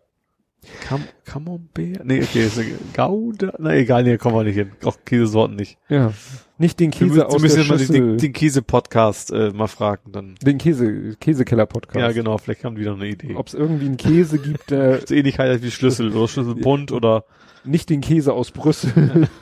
Cam 0.83 1.05
Camembert? 1.25 2.05
Nee, 2.05 2.23
okay, 2.23 2.47
ist 2.47 2.59
eine 2.59 2.69
Gouda? 2.95 3.55
Na 3.59 3.75
egal, 3.75 4.05
nee, 4.05 4.19
kommen 4.19 4.37
wir 4.37 4.45
nicht 4.45 4.57
hin. 4.57 4.73
Auch 4.85 4.99
Käsesorten 5.05 5.57
nicht. 5.57 5.79
ja. 5.89 6.13
Nicht 6.59 6.79
den 6.79 6.93
Wir 6.93 6.99
Käse 6.99 7.07
müssen, 7.07 7.23
aus 7.23 7.33
wir 7.33 7.41
müssen 7.41 7.55
der 7.55 7.63
jetzt 7.63 7.71
mal 7.71 7.79
den, 7.79 7.87
Schüssel, 7.87 8.07
den, 8.09 8.19
den 8.19 8.33
Käse-Podcast 8.35 9.33
äh, 9.33 9.51
mal 9.51 9.67
fragen, 9.67 10.13
dann. 10.13 10.35
den 10.43 10.59
Käse, 10.59 11.17
Käsekeller-Podcast. 11.19 11.99
Ja, 11.99 12.13
genau, 12.13 12.37
vielleicht 12.37 12.65
haben 12.65 12.77
die 12.77 12.85
noch 12.85 12.97
eine 12.97 13.09
Idee. 13.09 13.35
Ob 13.35 13.47
es 13.47 13.55
irgendwie 13.55 13.87
einen 13.87 13.97
Käse 13.97 14.39
gibt, 14.39 14.71
der 14.71 15.07
so 15.07 15.15
ähnlich 15.15 15.39
halt 15.39 15.63
wie 15.63 15.71
Schlüssel 15.71 16.15
oder 16.15 16.29
Schlüsselbund 16.29 16.93
oder 16.93 17.25
nicht 17.65 17.89
den 17.89 18.03
Käse 18.03 18.35
aus 18.35 18.51
Brüssel. 18.51 19.27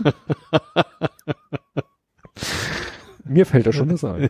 Mir 3.25 3.47
fällt 3.47 3.67
da 3.67 3.73
schon 3.73 3.93
was 3.93 4.05
ein. 4.05 4.29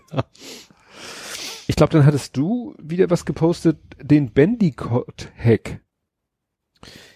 Ich 1.69 1.77
glaube, 1.77 1.93
dann 1.93 2.07
hattest 2.07 2.35
du 2.37 2.75
wieder 2.79 3.11
was 3.11 3.27
gepostet, 3.27 3.79
den 4.01 4.33
Bandicoot-Hack. 4.33 5.81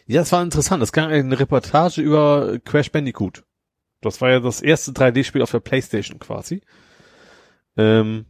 Ja, 0.07 0.21
das 0.21 0.31
war 0.31 0.43
interessant. 0.43 0.83
Es 0.83 0.93
gab 0.93 1.09
eine 1.09 1.39
Reportage 1.41 2.03
über 2.03 2.59
Crash 2.63 2.93
Bandicoot. 2.93 3.45
Das 4.03 4.21
war 4.21 4.31
ja 4.31 4.41
das 4.41 4.61
erste 4.61 4.93
3D-Spiel 4.93 5.41
auf 5.41 5.53
der 5.53 5.61
Playstation 5.61 6.19
quasi. 6.19 6.61
Ähm, 7.79 8.27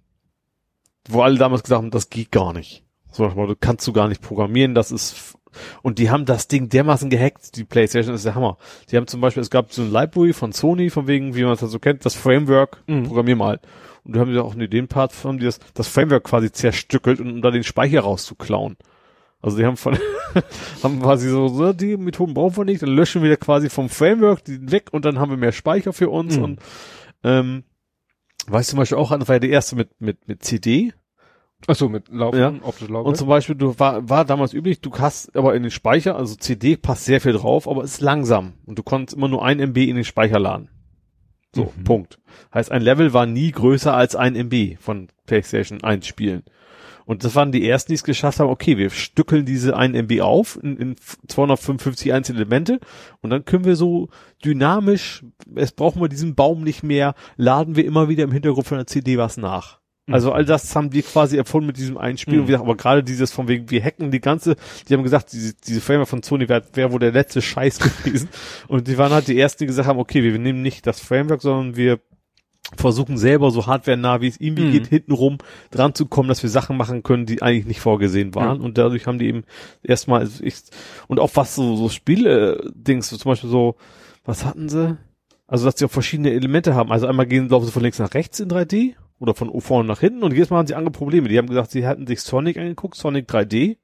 wo 1.08 1.22
alle 1.22 1.38
damals 1.38 1.64
gesagt 1.64 1.82
haben, 1.82 1.90
das 1.90 2.08
geht 2.08 2.30
gar 2.30 2.52
nicht. 2.52 2.84
So, 3.10 3.26
du 3.28 3.56
kannst 3.58 3.84
du 3.88 3.92
gar 3.92 4.06
nicht 4.06 4.22
programmieren, 4.22 4.76
das 4.76 4.92
ist, 4.92 5.36
und 5.82 5.98
die 5.98 6.08
haben 6.10 6.24
das 6.24 6.46
Ding 6.46 6.68
dermaßen 6.68 7.10
gehackt, 7.10 7.56
die 7.56 7.64
Playstation, 7.64 8.12
das 8.12 8.20
ist 8.20 8.26
der 8.26 8.36
Hammer. 8.36 8.58
Die 8.90 8.96
haben 8.96 9.08
zum 9.08 9.20
Beispiel, 9.20 9.42
es 9.42 9.50
gab 9.50 9.72
so 9.72 9.82
ein 9.82 9.90
Library 9.90 10.32
von 10.32 10.52
Sony, 10.52 10.88
von 10.88 11.08
wegen, 11.08 11.34
wie 11.34 11.42
man 11.42 11.54
es 11.54 11.62
halt 11.62 11.72
so 11.72 11.80
kennt, 11.80 12.04
das 12.06 12.14
Framework, 12.14 12.82
Mhm. 12.86 13.02
programmier 13.08 13.36
mal. 13.36 13.60
Und 14.04 14.16
da 14.16 14.20
haben 14.20 14.32
die 14.32 14.38
auch 14.38 14.54
in 14.54 14.68
dem 14.70 14.88
Part, 14.88 15.12
haben 15.24 15.38
die 15.38 15.44
das, 15.44 15.60
das 15.74 15.86
Framework 15.88 16.24
quasi 16.24 16.50
zerstückelt, 16.50 17.20
um 17.20 17.40
da 17.42 17.50
den 17.50 17.62
Speicher 17.64 18.00
rauszuklauen. 18.00 18.76
Also 19.40 19.56
die 19.58 19.64
haben 19.64 19.76
von, 19.76 19.96
haben 20.82 21.00
quasi 21.00 21.28
so, 21.28 21.48
so, 21.48 21.72
die 21.72 21.96
Methoden 21.96 22.34
brauchen 22.34 22.56
wir 22.56 22.64
nicht, 22.64 22.82
dann 22.82 22.90
löschen 22.90 23.22
wir 23.22 23.36
quasi 23.36 23.68
vom 23.70 23.88
Framework 23.88 24.44
die 24.44 24.70
weg 24.70 24.88
und 24.92 25.04
dann 25.04 25.18
haben 25.18 25.30
wir 25.30 25.36
mehr 25.36 25.52
Speicher 25.52 25.92
für 25.92 26.08
uns 26.10 26.36
Mhm. 26.36 26.42
und, 26.44 26.60
ähm, 27.24 27.64
weißt 28.48 28.68
du 28.68 28.70
zum 28.72 28.78
Beispiel 28.78 28.98
auch, 28.98 29.16
das 29.16 29.28
war 29.28 29.36
ja 29.36 29.40
der 29.40 29.50
erste 29.50 29.76
mit, 29.76 30.00
mit, 30.00 30.26
mit 30.28 30.42
CD. 30.44 30.92
Achso, 31.68 31.88
mit 31.88 32.08
Laufen, 32.08 32.38
Ja. 32.40 32.52
optisch 32.62 32.88
Laufen. 32.88 33.06
Und 33.08 33.16
zum 33.16 33.28
Beispiel, 33.28 33.54
du 33.54 33.78
war, 33.78 34.08
war 34.08 34.24
damals 34.24 34.52
üblich, 34.52 34.80
du 34.80 34.90
hast 34.98 35.36
aber 35.36 35.54
in 35.54 35.62
den 35.62 35.70
Speicher, 35.70 36.16
also 36.16 36.34
CD 36.34 36.76
passt 36.76 37.04
sehr 37.04 37.20
viel 37.20 37.32
drauf, 37.34 37.68
aber 37.68 37.84
es 37.84 37.94
ist 37.94 38.00
langsam. 38.00 38.54
Und 38.66 38.78
du 38.80 38.82
konntest 38.82 39.16
immer 39.16 39.28
nur 39.28 39.44
ein 39.44 39.60
MB 39.60 39.76
in 39.76 39.94
den 39.94 40.04
Speicher 40.04 40.40
laden. 40.40 40.68
So, 41.54 41.72
Mhm. 41.76 41.84
Punkt. 41.84 42.18
Heißt, 42.54 42.72
ein 42.72 42.82
Level 42.82 43.12
war 43.12 43.26
nie 43.26 43.52
größer 43.52 43.94
als 43.94 44.16
ein 44.16 44.34
MB 44.34 44.78
von 44.80 45.08
PlayStation 45.26 45.82
1 45.84 46.06
Spielen. 46.06 46.44
Und 47.04 47.24
das 47.24 47.34
waren 47.34 47.52
die 47.52 47.68
ersten, 47.68 47.92
die 47.92 47.96
es 47.96 48.04
geschafft 48.04 48.38
haben, 48.40 48.48
okay, 48.48 48.78
wir 48.78 48.88
stückeln 48.90 49.44
diese 49.44 49.76
1 49.76 49.94
MB 49.94 50.20
auf 50.20 50.58
in, 50.62 50.76
in 50.76 50.96
255 51.26 52.12
einzelne 52.12 52.38
Elemente 52.38 52.78
und 53.20 53.30
dann 53.30 53.44
können 53.44 53.64
wir 53.64 53.76
so 53.76 54.08
dynamisch, 54.44 55.24
es 55.56 55.72
brauchen 55.72 56.00
wir 56.00 56.08
diesen 56.08 56.36
Baum 56.36 56.62
nicht 56.62 56.82
mehr, 56.82 57.14
laden 57.36 57.76
wir 57.76 57.84
immer 57.84 58.08
wieder 58.08 58.24
im 58.24 58.32
Hintergrund 58.32 58.66
von 58.66 58.78
der 58.78 58.86
CD 58.86 59.18
was 59.18 59.36
nach. 59.36 59.81
Also 60.10 60.32
all 60.32 60.44
das 60.44 60.74
haben 60.74 60.90
die 60.90 61.02
quasi 61.02 61.36
erfunden 61.36 61.68
mit 61.68 61.76
diesem 61.76 61.96
einen 61.96 62.18
Spiel. 62.18 62.34
Mhm. 62.34 62.40
Und 62.40 62.48
wir, 62.48 62.60
aber 62.60 62.76
gerade 62.76 63.04
dieses 63.04 63.30
von 63.30 63.46
wegen, 63.46 63.70
wir 63.70 63.82
hacken 63.84 64.10
die 64.10 64.20
ganze, 64.20 64.56
die 64.88 64.94
haben 64.94 65.04
gesagt, 65.04 65.32
diese, 65.32 65.54
diese 65.54 65.80
Framework 65.80 66.08
von 66.08 66.22
Sony 66.22 66.48
wäre 66.48 66.64
wär 66.74 66.90
wohl 66.90 66.98
der 66.98 67.12
letzte 67.12 67.40
Scheiß 67.40 67.78
gewesen. 68.04 68.28
Und 68.66 68.88
die 68.88 68.98
waren 68.98 69.12
halt 69.12 69.28
die 69.28 69.38
ersten, 69.38 69.60
die 69.62 69.66
gesagt 69.66 69.86
haben, 69.88 70.00
okay, 70.00 70.22
wir 70.24 70.36
nehmen 70.38 70.60
nicht 70.62 70.86
das 70.86 71.00
Framework, 71.00 71.40
sondern 71.42 71.76
wir 71.76 72.00
versuchen 72.76 73.18
selber 73.18 73.50
so 73.50 73.66
hardware-nah, 73.66 74.20
wie 74.20 74.28
es 74.28 74.40
irgendwie 74.40 74.64
Mhm. 74.64 74.72
geht, 74.72 74.86
hintenrum 74.88 75.38
dran 75.70 75.94
zu 75.94 76.06
kommen, 76.06 76.28
dass 76.28 76.42
wir 76.42 76.50
Sachen 76.50 76.76
machen 76.76 77.02
können, 77.02 77.26
die 77.26 77.42
eigentlich 77.42 77.66
nicht 77.66 77.80
vorgesehen 77.80 78.34
waren. 78.34 78.58
Ja. 78.58 78.64
Und 78.64 78.78
dadurch 78.78 79.06
haben 79.06 79.18
die 79.18 79.26
eben 79.26 79.44
erstmal, 79.82 80.20
also 80.20 80.42
ich, 80.42 80.54
und 81.06 81.20
auch 81.20 81.30
was 81.34 81.54
so, 81.54 81.76
so 81.76 81.88
Spiele-Dings, 81.88 83.08
so 83.08 83.16
zum 83.16 83.30
Beispiel 83.30 83.50
so, 83.50 83.76
was 84.24 84.44
hatten 84.44 84.68
sie? 84.68 84.96
Also, 85.46 85.66
dass 85.66 85.78
sie 85.78 85.84
auch 85.84 85.90
verschiedene 85.90 86.30
Elemente 86.32 86.74
haben. 86.74 86.90
Also 86.92 87.06
einmal 87.06 87.26
gehen, 87.26 87.48
laufen 87.48 87.66
sie 87.66 87.72
von 87.72 87.82
links 87.82 87.98
nach 87.98 88.14
rechts 88.14 88.40
in 88.40 88.48
3D 88.48 88.94
oder 89.22 89.34
von 89.36 89.60
vorne 89.60 89.86
nach 89.86 90.00
hinten 90.00 90.24
und 90.24 90.32
jedes 90.32 90.50
Mal 90.50 90.58
haben 90.58 90.66
sie 90.66 90.74
andere 90.74 90.90
Probleme. 90.90 91.28
Die 91.28 91.38
haben 91.38 91.46
gesagt, 91.46 91.70
sie 91.70 91.86
hatten 91.86 92.08
sich 92.08 92.20
Sonic 92.22 92.58
angeguckt, 92.58 92.96
Sonic 92.96 93.30
3D. 93.30 93.76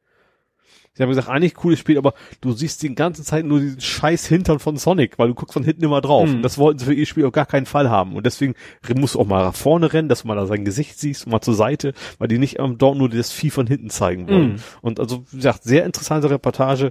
Sie 0.95 1.03
haben 1.05 1.11
gesagt, 1.11 1.29
eigentlich 1.29 1.55
cooles 1.55 1.79
Spiel, 1.79 1.97
aber 1.97 2.13
du 2.41 2.51
siehst 2.51 2.83
die 2.83 2.93
ganze 2.93 3.23
Zeit 3.23 3.45
nur 3.45 3.61
diesen 3.61 3.81
scheiß 3.81 4.27
Hintern 4.27 4.59
von 4.59 4.77
Sonic, 4.77 5.17
weil 5.17 5.29
du 5.29 5.35
guckst 5.35 5.55
von 5.55 5.63
hinten 5.63 5.85
immer 5.85 6.01
drauf. 6.01 6.29
Mhm. 6.29 6.37
Und 6.37 6.43
das 6.43 6.59
wollten 6.59 6.81
sie 6.81 6.87
für 6.87 6.93
ihr 6.93 7.07
Spiel 7.07 7.25
auf 7.25 7.31
gar 7.31 7.47
keinen 7.47 7.67
Fall 7.67 7.89
haben. 7.89 8.17
Und 8.17 8.27
deswegen 8.27 8.55
musst 8.97 9.15
du 9.15 9.21
auch 9.21 9.27
mal 9.27 9.45
nach 9.45 9.55
vorne 9.55 9.93
rennen, 9.93 10.09
dass 10.09 10.23
du 10.23 10.29
mal 10.29 10.35
da 10.35 10.47
sein 10.47 10.65
Gesicht 10.65 10.99
siehst 10.99 11.27
und 11.27 11.31
mal 11.31 11.41
zur 11.41 11.55
Seite, 11.55 11.95
weil 12.19 12.27
die 12.27 12.39
nicht 12.39 12.59
ähm, 12.59 12.77
dort 12.77 12.99
nur 12.99 13.09
das 13.09 13.31
Vieh 13.31 13.51
von 13.51 13.69
hinten 13.69 13.91
zeigen 13.91 14.27
wollen. 14.27 14.55
Mhm. 14.55 14.63
Und 14.83 14.99
also, 14.99 15.25
wie 15.31 15.37
gesagt, 15.37 15.63
sehr 15.63 15.85
interessante 15.85 16.31
Reportage, 16.31 16.91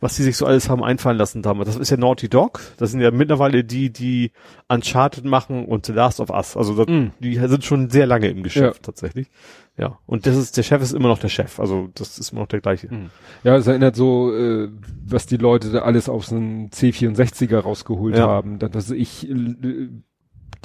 was 0.00 0.16
die 0.16 0.22
sich 0.22 0.36
so 0.36 0.44
alles 0.46 0.68
haben 0.68 0.84
einfallen 0.84 1.16
lassen 1.16 1.42
damals. 1.42 1.68
Das 1.70 1.76
ist 1.76 1.90
ja 1.90 1.96
Naughty 1.96 2.28
Dog. 2.28 2.60
Das 2.76 2.90
sind 2.90 3.00
ja 3.00 3.10
mittlerweile 3.10 3.64
die, 3.64 3.90
die 3.90 4.32
Uncharted 4.68 5.24
machen 5.24 5.64
und 5.64 5.86
The 5.86 5.92
Last 5.92 6.20
of 6.20 6.30
Us. 6.30 6.56
Also 6.56 6.74
das, 6.76 6.86
Mhm. 6.86 7.12
die 7.20 7.34
sind 7.36 7.64
schon 7.64 7.88
sehr 7.90 8.06
lange 8.06 8.28
im 8.28 8.42
Geschäft 8.42 8.80
Ja. 8.80 8.82
tatsächlich. 8.82 9.28
Ja. 9.78 9.98
Und 10.06 10.26
das 10.26 10.36
ist, 10.36 10.56
der 10.56 10.62
Chef 10.62 10.82
ist 10.82 10.92
immer 10.92 11.08
noch 11.08 11.18
der 11.18 11.28
Chef. 11.28 11.60
Also 11.60 11.88
das 11.94 12.18
ist 12.18 12.32
immer 12.32 12.42
noch 12.42 12.48
der 12.48 12.60
gleiche. 12.60 12.88
Ja, 13.44 13.56
es 13.56 13.66
erinnert 13.66 13.96
so, 13.96 14.34
äh, 14.34 14.68
was 15.06 15.26
die 15.26 15.36
Leute 15.36 15.70
da 15.70 15.80
alles 15.80 16.08
auf 16.08 16.26
so 16.26 16.36
einen 16.36 16.70
C64er 16.70 17.58
rausgeholt 17.58 18.16
Ja. 18.16 18.26
haben. 18.26 18.58
Dass 18.58 18.90
ich 18.90 19.28
äh, 19.30 19.88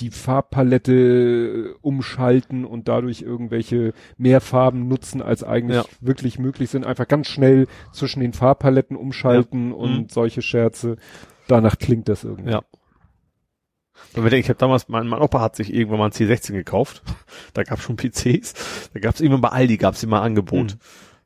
die 0.02 0.10
Farbpalette 0.12 1.76
umschalten 1.82 2.66
und 2.66 2.88
dadurch 2.88 3.22
irgendwelche 3.22 3.94
mehr 4.18 4.42
Farben 4.42 4.88
nutzen, 4.88 5.22
als 5.22 5.44
eigentlich 5.44 5.78
Ja. 5.78 5.86
wirklich 6.02 6.40
möglich 6.40 6.70
sind. 6.70 6.86
Einfach 6.86 7.08
ganz 7.08 7.28
schnell 7.28 7.68
zwischen 7.94 8.20
den 8.20 8.34
Farbpaletten 8.34 8.98
umschalten 8.98 9.70
Ja. 9.70 9.76
und 9.76 9.98
Mhm. 9.98 10.10
solche 10.10 10.42
Scherze. 10.42 10.98
Danach 11.48 11.78
klingt 11.78 12.10
das 12.10 12.24
irgendwie. 12.24 12.52
Ja. 12.52 12.64
Ich, 14.16 14.34
ich 14.34 14.50
habe 14.50 14.58
damals, 14.58 14.88
mein, 14.90 15.08
mein 15.08 15.22
Opa 15.22 15.40
hat 15.42 15.56
sich 15.56 15.74
irgendwann 15.74 16.00
mal 16.00 16.06
ein 16.06 16.12
C16 16.12 16.54
gekauft. 16.54 17.04
Da 17.54 17.64
gab 17.64 17.82
schon 17.82 17.98
PCs. 17.98 18.90
Da 18.94 19.00
gab 19.00 19.16
es 19.16 19.22
irgendwann 19.22 19.42
bei 19.42 19.50
Aldi 19.50 19.78
gab 19.78 19.94
es 19.96 20.04
immer 20.04 20.22
Angebot. 20.22 20.74
Mhm. 20.76 20.80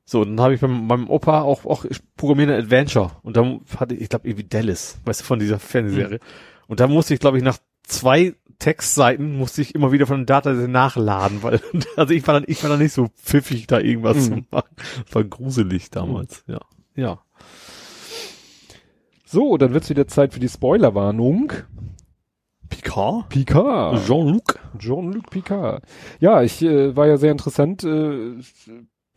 So, 0.03 0.23
dann 0.25 0.39
habe 0.39 0.53
ich 0.53 0.61
beim, 0.61 0.87
beim 0.87 1.09
Opa 1.09 1.41
auch, 1.41 1.65
auch 1.65 1.85
ich 1.85 1.99
programmiere 2.15 2.53
ein 2.53 2.59
Adventure. 2.63 3.11
Und 3.23 3.37
dann 3.37 3.61
hatte 3.79 3.95
ich, 3.95 4.01
ich 4.01 4.09
glaube, 4.09 4.27
irgendwie 4.27 4.47
Dallas, 4.47 4.99
weißt 5.05 5.21
du, 5.21 5.25
von 5.25 5.39
dieser 5.39 5.57
Fernsehserie. 5.59 6.19
Und 6.67 6.79
da 6.79 6.87
musste 6.87 7.13
ich, 7.13 7.19
glaube 7.19 7.37
ich, 7.37 7.43
nach 7.43 7.57
zwei 7.83 8.35
Textseiten 8.59 9.37
musste 9.37 9.61
ich 9.61 9.75
immer 9.75 9.91
wieder 9.91 10.07
von 10.07 10.21
den 10.21 10.25
Data 10.25 10.53
nachladen, 10.53 11.43
weil, 11.43 11.61
also 11.95 12.13
ich 12.13 12.25
war 12.27 12.33
dann, 12.35 12.43
ich 12.47 12.61
war 12.63 12.69
dann 12.69 12.79
nicht 12.79 12.93
so 12.93 13.07
pfiffig, 13.23 13.67
da 13.67 13.79
irgendwas 13.79 14.17
Mhm. 14.17 14.21
zu 14.21 14.45
machen. 14.51 14.69
Das 15.05 15.15
war 15.15 15.23
gruselig 15.23 15.89
damals, 15.91 16.43
ja. 16.47 16.59
Ja. 16.95 17.19
So, 19.25 19.57
dann 19.57 19.73
wird's 19.73 19.89
wieder 19.89 20.07
Zeit 20.07 20.33
für 20.33 20.39
die 20.39 20.47
Spoilerwarnung. 20.49 21.51
Picard? 22.69 23.29
Picard. 23.29 24.05
Jean-Luc? 24.05 24.59
Jean-Luc 24.77 25.29
Picard. 25.29 25.83
Ja, 26.19 26.41
ich 26.41 26.61
äh, 26.61 26.95
war 26.95 27.07
ja 27.07 27.17
sehr 27.17 27.31
interessant, 27.31 27.83
äh, 27.83 28.37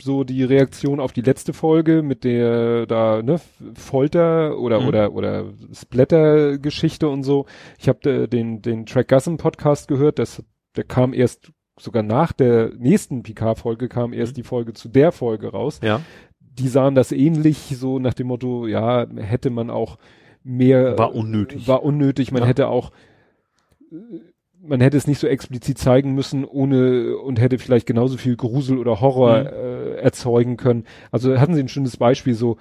so 0.00 0.24
die 0.24 0.44
Reaktion 0.44 1.00
auf 1.00 1.12
die 1.12 1.22
letzte 1.22 1.52
Folge 1.52 2.02
mit 2.02 2.24
der 2.24 2.86
da 2.86 3.22
ne 3.22 3.40
Folter 3.74 4.58
oder 4.58 4.80
Mhm. 4.80 4.86
oder 4.88 5.12
oder 5.12 5.44
Splatter-Geschichte 5.72 7.08
und 7.08 7.22
so. 7.24 7.46
Ich 7.78 7.88
habe 7.88 8.08
äh, 8.10 8.26
den 8.28 8.62
den 8.62 8.86
Track 8.86 9.08
Gassen 9.08 9.36
Podcast 9.36 9.88
gehört, 9.88 10.18
das 10.18 10.42
der 10.76 10.84
kam 10.84 11.12
erst 11.12 11.50
sogar 11.80 12.02
nach 12.02 12.32
der 12.32 12.72
nächsten 12.76 13.22
Picard-Folge 13.22 13.88
kam 13.88 14.12
erst 14.12 14.36
die 14.36 14.42
Folge 14.42 14.72
zu 14.72 14.88
der 14.88 15.12
Folge 15.12 15.48
raus. 15.52 15.80
Ja. 15.82 16.00
Die 16.40 16.68
sahen 16.68 16.94
das 16.96 17.12
ähnlich, 17.12 17.58
so 17.76 17.98
nach 18.00 18.14
dem 18.14 18.26
Motto, 18.28 18.66
ja, 18.66 19.06
hätte 19.16 19.50
man 19.50 19.70
auch 19.70 19.96
mehr 20.42 20.98
War 20.98 21.14
unnötig. 21.14 21.68
war 21.68 21.82
unnötig. 21.84 22.32
Man 22.32 22.42
Ja. 22.42 22.48
hätte 22.48 22.66
auch, 22.68 22.90
man 24.60 24.80
hätte 24.80 24.96
es 24.96 25.06
nicht 25.06 25.18
so 25.20 25.26
explizit 25.26 25.78
zeigen 25.78 26.14
müssen, 26.14 26.44
ohne 26.44 27.16
und 27.18 27.40
hätte 27.40 27.58
vielleicht 27.58 27.86
genauso 27.86 28.16
viel 28.16 28.36
Grusel 28.36 28.78
oder 28.78 29.00
Horror 29.00 29.40
Mhm. 29.40 29.46
äh, 29.46 29.90
erzeugen 29.96 30.56
können. 30.56 30.84
Also 31.10 31.38
hatten 31.38 31.54
sie 31.54 31.60
ein 31.60 31.68
schönes 31.68 31.96
Beispiel, 31.96 32.34
so 32.34 32.58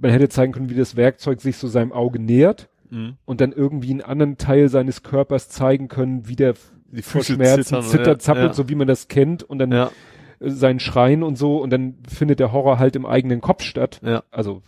man 0.00 0.10
hätte 0.10 0.28
zeigen 0.28 0.52
können, 0.52 0.68
wie 0.70 0.74
das 0.74 0.96
Werkzeug 0.96 1.40
sich 1.40 1.56
so 1.56 1.68
seinem 1.68 1.92
Auge 1.92 2.18
nähert 2.18 2.68
Mhm. 2.90 3.14
und 3.24 3.40
dann 3.40 3.52
irgendwie 3.52 3.90
einen 3.92 4.00
anderen 4.02 4.36
Teil 4.36 4.68
seines 4.68 5.02
Körpers 5.04 5.48
zeigen 5.48 5.86
können, 5.86 6.26
wie 6.26 6.34
der 6.34 6.54
Die 6.90 7.02
Füße 7.02 7.34
Schmerzen 7.34 7.62
zittern, 7.64 7.82
zittert, 7.84 8.06
ja, 8.06 8.18
zappelt, 8.18 8.46
ja. 8.48 8.52
so 8.54 8.68
wie 8.68 8.74
man 8.74 8.88
das 8.88 9.06
kennt 9.06 9.44
und 9.44 9.58
dann 9.60 9.70
Ja, 9.70 9.92
äh, 10.40 10.50
sein 10.50 10.80
Schreien 10.80 11.22
und 11.22 11.36
so 11.38 11.58
und 11.62 11.70
dann 11.70 11.98
findet 12.08 12.40
der 12.40 12.50
Horror 12.52 12.80
halt 12.80 12.96
im 12.96 13.06
eigenen 13.06 13.40
Kopf 13.40 13.62
statt. 13.62 14.00
ja. 14.04 14.24
Also 14.32 14.62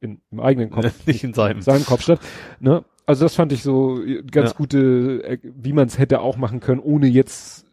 in, 0.00 0.20
im 0.30 0.38
eigenen 0.38 0.70
Kopf 0.70 0.84
Nicht 1.06 1.24
in 1.24 1.34
seinem. 1.34 1.56
in 1.56 1.62
seinem 1.62 1.84
Kopf 1.84 2.02
statt. 2.02 2.20
Ne? 2.60 2.84
Also 3.08 3.24
das 3.24 3.34
fand 3.34 3.52
ich 3.52 3.62
so 3.62 4.02
äh, 4.04 4.22
ganz 4.22 4.50
Ja. 4.50 4.56
gute, 4.56 5.22
äh, 5.24 5.38
wie 5.42 5.72
man 5.72 5.86
es 5.88 5.98
hätte 5.98 6.20
auch 6.20 6.36
machen 6.36 6.60
können, 6.60 6.80
ohne 6.80 7.06
jetzt 7.06 7.64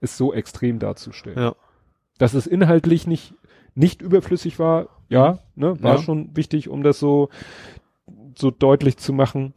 es 0.00 0.16
so 0.16 0.34
extrem 0.34 0.80
darzustellen. 0.80 1.38
Ja. 1.38 1.54
Dass 2.18 2.34
es 2.34 2.46
inhaltlich 2.48 3.06
nicht, 3.06 3.34
nicht 3.76 4.02
überflüssig 4.02 4.58
war, 4.58 4.88
ja, 5.08 5.38
ne, 5.54 5.80
war 5.80 5.96
Ja. 5.96 6.02
schon 6.02 6.36
wichtig, 6.36 6.68
um 6.68 6.82
das 6.82 6.98
so, 6.98 7.28
so 8.36 8.50
deutlich 8.50 8.96
zu 8.96 9.12
machen. 9.12 9.54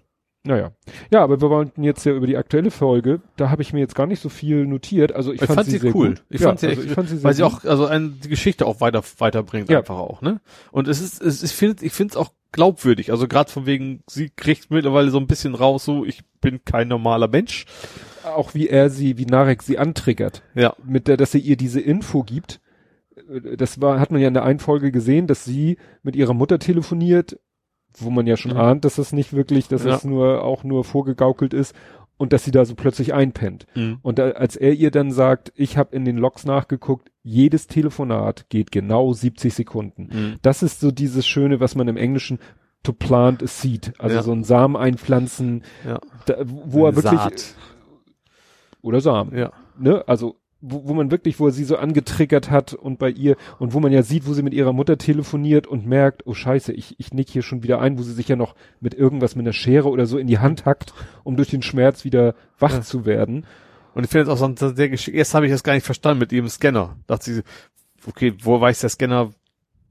Naja. 0.47 0.71
Ja, 1.11 1.23
aber 1.23 1.41
wir 1.41 1.49
wollten 1.49 1.83
jetzt 1.83 2.05
ja 2.05 2.13
über 2.13 2.25
die 2.25 2.37
aktuelle 2.37 2.71
Folge, 2.71 3.21
da 3.35 3.49
habe 3.49 3.61
ich 3.61 3.73
mir 3.73 3.79
jetzt 3.79 3.95
gar 3.95 4.07
nicht 4.07 4.21
so 4.21 4.29
viel 4.29 4.65
notiert. 4.65 5.11
Also 5.11 5.33
ich, 5.33 5.41
Ich 5.41 5.47
fand 5.47 5.65
sie 5.69 5.77
sehr 5.77 5.93
cool. 5.95 6.09
Gut. 6.09 6.23
Ich 6.29 6.41
ja, 6.41 6.47
fand 6.47 6.59
sie 6.61 6.67
also 6.67 6.81
echt- 6.81 6.89
ich 6.89 6.95
fand 6.95 7.09
sie 7.09 7.15
sehr 7.17 7.23
Weil 7.25 7.33
sie 7.33 7.43
gut. 7.43 7.51
auch, 7.51 7.63
also 7.65 7.85
ein, 7.85 8.19
die 8.23 8.29
Geschichte 8.29 8.65
auch 8.65 8.79
weiter, 8.81 9.03
weiterbringt 9.17 9.69
Ja. 9.69 9.79
einfach 9.79 9.97
auch, 9.97 10.21
ne? 10.21 10.39
Und 10.71 10.87
es 10.87 11.01
ist, 11.01 11.21
es, 11.21 11.43
ich 11.43 11.51
finde, 11.51 11.85
ich 11.85 11.91
finde 11.93 12.11
es 12.13 12.17
auch 12.17 12.31
glaubwürdig. 12.53 13.11
Also 13.11 13.27
gerade 13.27 13.51
von 13.51 13.65
wegen, 13.65 14.01
sie 14.07 14.29
kriegt 14.35 14.71
mittlerweile 14.71 15.09
so 15.11 15.19
ein 15.19 15.27
bisschen 15.27 15.53
raus, 15.53 15.83
so, 15.85 16.05
ich 16.05 16.21
bin 16.41 16.61
kein 16.63 16.87
normaler 16.87 17.27
Mensch. 17.27 17.65
auch 18.23 18.53
wie 18.53 18.67
er 18.69 18.89
sie, 18.89 19.17
wie 19.17 19.25
Narek 19.25 19.63
sie 19.63 19.77
antriggert. 19.77 20.41
Ja. 20.55 20.73
mit 20.83 21.07
der, 21.07 21.17
dass 21.17 21.33
er 21.33 21.41
ihr 21.41 21.57
diese 21.57 21.79
Info 21.81 22.23
gibt. 22.23 22.59
Das 23.57 23.81
war, 23.81 23.99
hat 23.99 24.11
man 24.11 24.21
ja 24.21 24.27
in 24.27 24.33
der 24.33 24.43
einen 24.45 24.59
Folge 24.59 24.91
gesehen, 24.91 25.27
dass 25.27 25.43
sie 25.43 25.77
mit 26.03 26.15
ihrer 26.15 26.33
Mutter 26.33 26.59
telefoniert, 26.59 27.37
wo 27.99 28.09
man 28.09 28.27
ja 28.27 28.37
schon 28.37 28.51
Mhm. 28.53 28.57
ahnt, 28.57 28.85
dass 28.85 28.95
das 28.95 29.13
nicht 29.13 29.33
wirklich, 29.33 29.67
dass 29.67 29.83
Ja. 29.83 29.95
es 29.95 30.03
nur 30.03 30.43
auch 30.43 30.63
nur 30.63 30.83
vorgegaukelt 30.83 31.53
ist 31.53 31.75
und 32.17 32.33
dass 32.33 32.43
sie 32.43 32.51
da 32.51 32.65
so 32.65 32.75
plötzlich 32.75 33.13
einpennt. 33.13 33.65
Mhm. 33.75 33.99
Und 34.01 34.17
da, 34.19 34.31
als 34.31 34.55
er 34.55 34.73
ihr 34.73 34.91
dann 34.91 35.11
sagt, 35.11 35.51
ich 35.55 35.77
habe 35.77 35.95
in 35.95 36.03
den 36.05 36.17
Logs 36.17 36.45
nachgeguckt, 36.45 37.11
jedes 37.23 37.67
Telefonat 37.67 38.45
geht 38.49 38.71
genau 38.71 39.13
70 39.13 39.53
Sekunden. 39.53 40.09
Mhm. 40.11 40.35
Das 40.41 40.63
ist 40.63 40.79
so 40.79 40.91
dieses 40.91 41.27
Schöne, 41.27 41.59
was 41.59 41.75
man 41.75 41.87
im 41.87 41.97
Englischen 41.97 42.39
to 42.83 42.93
plant 42.93 43.43
a 43.43 43.47
seed, 43.47 43.93
also 43.99 44.15
Ja. 44.15 44.23
so 44.23 44.31
ein 44.31 44.43
Samen 44.43 44.75
einpflanzen, 44.77 45.63
Ja. 45.85 45.99
da, 46.25 46.35
wo 46.45 46.85
er 46.85 46.95
wirklich 46.95 47.19
Saat. 47.19 47.55
oder 48.81 49.01
Samen 49.01 49.35
Ja. 49.37 49.51
ne, 49.77 50.03
also 50.07 50.37
wo, 50.69 50.87
wo 50.87 50.93
man 50.93 51.11
wirklich, 51.11 51.39
wo 51.39 51.47
er 51.47 51.51
sie 51.51 51.63
so 51.63 51.77
angetriggert 51.77 52.51
hat 52.51 52.73
und 52.73 52.99
bei 52.99 53.09
ihr 53.09 53.35
und 53.59 53.73
wo 53.73 53.79
man 53.79 53.91
ja 53.91 54.03
sieht, 54.03 54.27
wo 54.27 54.33
sie 54.33 54.43
mit 54.43 54.53
ihrer 54.53 54.73
Mutter 54.73 54.97
telefoniert 54.97 55.67
und 55.67 55.85
merkt, 55.85 56.25
oh 56.25 56.33
scheiße, 56.33 56.73
ich, 56.73 56.95
ich 56.99 57.13
nick 57.13 57.29
hier 57.29 57.41
schon 57.41 57.63
wieder 57.63 57.79
ein, 57.79 57.97
wo 57.97 58.03
sie 58.03 58.13
sich 58.13 58.27
ja 58.27 58.35
noch 58.35 58.55
mit 58.79 58.93
irgendwas 58.93 59.35
mit 59.35 59.45
einer 59.45 59.53
Schere 59.53 59.89
oder 59.89 60.05
so 60.05 60.17
in 60.17 60.27
die 60.27 60.39
Hand 60.39 60.65
hackt, 60.65 60.93
um 61.23 61.35
durch 61.35 61.49
den 61.49 61.61
Schmerz 61.61 62.03
wieder 62.03 62.35
wach 62.59 62.73
Ja. 62.73 62.81
zu 62.81 63.05
werden. 63.05 63.45
Und 63.93 64.03
ich 64.03 64.09
finde 64.11 64.31
es 64.31 64.41
auch 64.41 64.55
so 64.57 64.73
sehr 64.73 64.89
geschickt. 64.89 65.17
Erst 65.17 65.33
habe 65.33 65.47
ich 65.47 65.51
das 65.51 65.63
gar 65.63 65.73
nicht 65.73 65.85
verstanden 65.85 66.19
mit 66.19 66.31
ihrem 66.31 66.49
Scanner. 66.49 66.97
Dachte 67.07 67.33
sie, 67.33 67.41
okay, 68.05 68.33
wo 68.43 68.61
weiß 68.61 68.81
der 68.81 68.89
Scanner, 68.89 69.31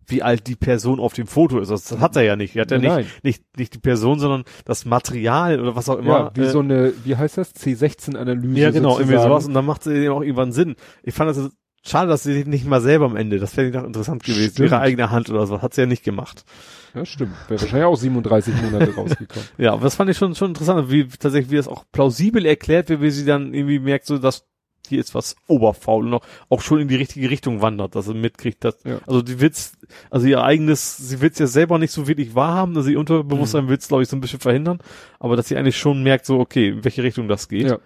wie 0.09 0.23
alt 0.23 0.47
die 0.47 0.57
Person 0.57 1.01
auf 1.01 1.15
dem 1.15 1.27
Foto 1.27 1.59
ist? 1.59 1.71
Das, 1.71 1.99
hat 1.99 2.17
er 2.17 2.23
ja 2.23 2.37
nicht. 2.37 2.57
Er 2.57 2.63
hat 2.63 2.71
ja 2.71 2.79
Nein. 2.79 2.99
nicht, 2.99 3.25
nicht, 3.25 3.59
nicht 3.59 3.75
die 3.75 3.79
Person, 3.79 4.19
sondern 4.19 4.45
das 4.65 4.85
Material 4.85 5.61
oder 5.61 5.77
was 5.77 5.89
auch 5.89 5.99
immer. 5.99 6.19
Ja, 6.19 6.31
wie 6.35 6.43
äh, 6.43 6.51
so 6.51 6.61
eine, 6.61 6.93
wie 7.05 7.17
heißt 7.17 7.39
das? 7.39 7.55
C16-Analyse. 7.55 8.61
Ja, 8.61 8.71
genau, 8.71 8.99
irgendwie 8.99 9.15
sozusagen. 9.15 9.31
sowas. 9.31 9.47
Und 9.47 9.55
dann 9.55 9.65
macht 9.67 9.85
sie 9.85 9.95
eben 9.95 10.13
auch 10.13 10.23
irgendwann 10.23 10.53
Sinn. 10.53 10.77
Ich 11.03 11.15
fand 11.15 11.31
das 11.31 11.51
schade, 11.89 12.09
dass 12.09 12.23
sie 12.23 12.45
nicht 12.45 12.67
mal 12.67 12.81
selber 12.81 13.07
am 13.07 13.17
Ende, 13.17 13.39
das 13.39 13.57
wäre 13.57 13.71
doch 13.71 13.85
interessant 13.85 14.25
gewesen, 14.25 14.53
Stimmt. 14.53 14.71
ihre 14.71 14.81
eigene 14.81 15.11
Hand 15.11 15.31
oder 15.31 15.47
so, 15.47 15.63
hat 15.63 15.75
sie 15.75 15.83
ja 15.83 15.87
nicht 15.87 16.05
gemacht. 16.05 16.45
Ja, 16.95 17.05
stimmt. 17.05 17.35
Wäre 17.49 17.61
wahrscheinlich 17.61 17.87
auch 17.87 17.97
37 17.97 18.55
Monate 18.63 18.95
rausgekommen. 18.97 19.49
Ja, 19.59 19.73
aber 19.73 19.83
das 19.83 19.95
fand 19.95 20.11
ich 20.11 20.17
schon, 20.17 20.35
schon 20.35 20.49
interessant, 20.49 20.91
wie 20.91 21.07
tatsächlich, 21.07 21.51
wie 21.51 21.57
das 21.57 21.69
auch 21.69 21.85
plausibel 21.93 22.45
erklärt 22.45 22.89
wird, 22.89 23.03
wie 23.03 23.11
sie 23.11 23.25
dann 23.25 23.55
irgendwie 23.55 23.79
merkt, 23.79 24.07
so, 24.07 24.19
dass 24.19 24.47
hier 24.89 25.01
ist 25.01 25.15
was 25.15 25.37
oberfaul 25.47 26.07
und 26.07 26.15
auch, 26.15 26.23
auch 26.49 26.61
schon 26.63 26.81
in 26.81 26.89
die 26.89 26.97
richtige 26.97 27.31
Richtung 27.31 27.63
wandert, 27.63 27.95
dass 27.95 28.07
sie 28.07 28.15
mitkriegt, 28.15 28.65
dass, 28.65 28.83
Ja. 28.85 28.99
also 29.07 29.23
die 29.23 29.41
wird's, 29.41 29.73
also 30.11 30.27
ihr 30.27 30.43
eigenes, 30.43 30.97
sie 30.97 31.21
wird's 31.21 31.39
ja 31.39 31.47
selber 31.47 31.79
nicht 31.79 31.93
so 31.93 32.07
wirklich 32.09 32.35
wahrhaben, 32.35 32.77
also 32.77 32.91
ihr 32.91 32.99
Unterbewusstsein 33.01 33.65
Mhm. 33.65 33.69
wird's, 33.69 33.89
glaube 33.89 34.03
ich, 34.03 34.09
so 34.09 34.17
ein 34.17 34.21
bisschen 34.21 34.41
verhindern, 34.41 34.79
aber 35.21 35.37
dass 35.37 35.49
sie 35.49 35.57
eigentlich 35.57 35.77
schon 35.79 36.03
merkt, 36.03 36.27
so, 36.27 36.39
okay, 36.39 36.69
in 36.69 36.85
welche 36.85 37.03
Richtung 37.03 37.29
das 37.29 37.49
geht. 37.49 37.69
Ja. 37.69 37.79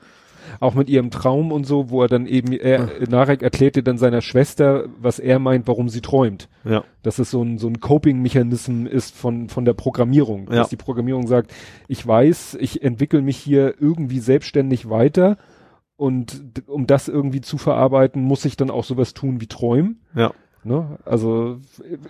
Auch 0.58 0.74
mit 0.74 0.88
ihrem 0.88 1.12
Traum 1.12 1.52
und 1.52 1.64
so, 1.64 1.90
wo 1.90 2.02
er 2.02 2.08
dann 2.08 2.26
eben, 2.26 2.52
er, 2.52 2.88
Narek 3.08 3.40
erklärte 3.42 3.84
dann 3.84 3.98
seiner 3.98 4.20
Schwester, 4.20 4.86
was 5.00 5.20
er 5.20 5.38
meint, 5.38 5.68
warum 5.68 5.88
sie 5.88 6.00
träumt. 6.00 6.48
Ja. 6.64 6.82
dass 7.02 7.18
es 7.18 7.30
so 7.30 7.42
ein, 7.42 7.56
so 7.58 7.66
ein 7.68 7.80
Coping-Mechanism 7.80 8.84
ist 8.86 9.14
von, 9.16 9.48
von 9.48 9.64
der 9.64 9.74
Programmierung. 9.74 10.48
Ja. 10.50 10.56
Dass 10.56 10.68
die 10.68 10.76
Programmierung 10.76 11.26
sagt, 11.28 11.52
ich 11.88 12.04
weiß, 12.06 12.58
ich 12.60 12.82
entwickle 12.82 13.22
mich 13.22 13.36
hier 13.38 13.74
irgendwie 13.80 14.18
selbstständig 14.18 14.90
weiter 14.90 15.38
und 16.00 16.62
um 16.66 16.86
das 16.86 17.08
irgendwie 17.08 17.42
zu 17.42 17.58
verarbeiten, 17.58 18.22
muss 18.22 18.44
ich 18.46 18.56
dann 18.56 18.70
auch 18.70 18.84
sowas 18.84 19.12
tun 19.12 19.40
wie 19.40 19.46
träumen. 19.46 20.00
Ja. 20.14 20.32
Ne? 20.64 20.98
Also 21.04 21.58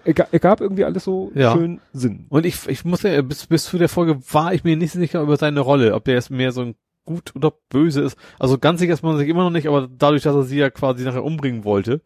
er, 0.05 0.15
ga- 0.15 0.28
er 0.31 0.39
gab 0.39 0.60
irgendwie 0.60 0.85
alles 0.85 1.05
so 1.05 1.31
Ja. 1.35 1.52
schön 1.52 1.81
Sinn. 1.93 2.27
Und 2.28 2.47
ich, 2.47 2.69
ich 2.69 2.85
muss 2.85 3.02
ja, 3.02 3.20
bis, 3.23 3.47
bis 3.47 3.65
zu 3.65 3.78
der 3.78 3.89
Folge 3.89 4.19
war 4.33 4.55
ich 4.55 4.62
mir 4.65 4.77
nicht 4.77 4.93
sicher 4.93 5.20
über 5.23 5.36
seine 5.36 5.60
Rolle, 5.60 5.94
ob 5.94 6.05
der 6.05 6.15
jetzt 6.15 6.31
mehr 6.31 6.52
so 6.52 6.62
ein 6.62 6.75
gut 7.05 7.33
oder 7.35 7.52
böse 7.69 8.02
ist. 8.02 8.17
Also 8.39 8.59
ganz 8.59 8.78
sicher 8.81 8.93
ist 8.93 9.02
man 9.02 9.19
sich 9.19 9.28
immer 9.28 9.43
noch 9.43 9.51
nicht, 9.51 9.67
aber 9.67 9.89
dadurch, 9.89 10.23
dass 10.23 10.35
er 10.36 10.43
sie 10.44 10.59
ja 10.59 10.70
quasi 10.70 11.05
nachher 11.05 11.25
umbringen 11.25 11.65
wollte, 11.65 12.01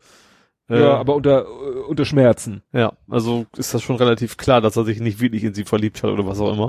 Äh, 0.71 0.81
ja, 0.81 0.97
aber 0.97 1.15
unter, 1.15 1.43
äh, 1.43 1.81
unter 1.89 2.07
Schmerzen. 2.07 2.63
Ja, 2.73 2.95
also 3.11 3.45
ist 3.59 3.75
das 3.75 3.83
schon 3.83 3.97
relativ 3.97 4.39
klar, 4.39 4.63
dass 4.63 4.77
er 4.77 4.85
sich 4.85 5.01
nicht 5.01 5.21
wirklich 5.21 5.45
in 5.45 5.53
sie 5.53 5.65
verliebt 5.65 6.03
hat 6.03 6.11
oder 6.11 6.25
was 6.27 6.41
auch 6.41 6.53
immer. 6.55 6.69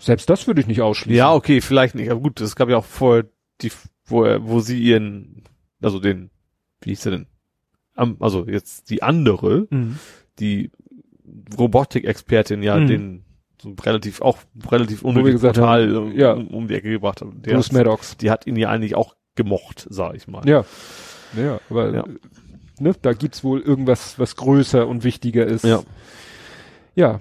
Selbst 0.00 0.28
das 0.28 0.48
würde 0.48 0.60
ich 0.60 0.66
nicht 0.66 0.82
ausschließen. 0.82 1.16
Ja, 1.16 1.32
okay, 1.32 1.60
vielleicht 1.60 1.94
nicht. 1.94 2.10
Aber 2.10 2.20
gut, 2.20 2.40
es 2.40 2.56
gab 2.56 2.68
ja 2.68 2.76
auch 2.78 2.84
vorher 2.84 3.26
die, 3.62 3.70
wo 4.08 4.24
er, 4.24 4.46
wo 4.46 4.60
sie 4.60 4.78
ihren, 4.82 5.44
also 5.82 5.98
den, 6.00 6.30
wie 6.80 6.90
hieß 6.90 7.06
er 7.06 7.12
denn? 7.12 7.26
Am, 7.94 8.16
also 8.20 8.46
jetzt 8.46 8.90
die 8.90 9.02
andere, 9.02 9.66
Mhm. 9.70 9.98
die 10.38 10.70
Robotik-Expertin 11.56 12.62
ja 12.62 12.76
Mhm. 12.76 12.86
den 12.86 13.24
so 13.60 13.74
relativ 13.82 14.20
auch 14.22 14.38
relativ 14.70 15.02
unnötig 15.02 15.40
total 15.40 15.92
haben, 15.94 16.12
ja. 16.12 16.32
um, 16.32 16.46
um 16.48 16.68
die 16.68 16.74
Ecke 16.74 16.90
gebracht 16.90 17.20
hat. 17.22 17.28
Der, 17.44 17.54
Bruce 17.54 17.72
Maddox. 17.72 18.16
die 18.16 18.30
hat 18.30 18.46
ihn 18.46 18.54
ja 18.56 18.70
eigentlich 18.70 18.94
auch 18.94 19.16
gemocht, 19.34 19.86
sag 19.90 20.14
ich 20.14 20.28
mal. 20.28 20.48
Ja. 20.48 20.64
Ja, 21.36 21.60
aber 21.68 21.92
Ja. 21.94 22.04
Ne, 22.80 22.94
da 23.02 23.12
gibt's 23.12 23.42
wohl 23.42 23.60
irgendwas, 23.60 24.20
was 24.20 24.36
größer 24.36 24.86
und 24.86 25.02
wichtiger 25.02 25.44
ist. 25.44 25.64
Ja. 25.64 25.82
Ja. 26.94 27.20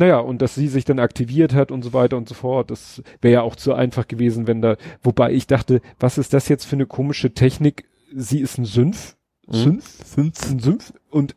Naja, 0.00 0.18
und 0.18 0.40
dass 0.42 0.54
sie 0.54 0.66
sich 0.68 0.84
dann 0.86 0.98
aktiviert 0.98 1.54
hat 1.54 1.70
und 1.70 1.82
so 1.82 1.92
weiter 1.92 2.16
und 2.16 2.26
so 2.28 2.34
fort, 2.34 2.70
das 2.70 3.02
wäre 3.20 3.34
ja 3.34 3.42
auch 3.42 3.54
zu 3.54 3.74
einfach 3.74 4.08
gewesen, 4.08 4.46
wenn 4.46 4.62
da, 4.62 4.76
wobei 5.02 5.32
ich 5.32 5.46
dachte, 5.46 5.82
was 5.98 6.16
ist 6.18 6.32
das 6.32 6.48
jetzt 6.48 6.64
für 6.64 6.76
eine 6.76 6.86
komische 6.86 7.34
Technik? 7.34 7.84
Sie 8.14 8.40
ist 8.40 8.58
ein 8.58 8.64
Sümpf, 8.64 9.16
Mhm. 9.46 9.54
Sümpf, 9.56 10.06
Fünf. 10.14 10.50
ein 10.50 10.58
Sümpf 10.60 10.92
und 11.10 11.36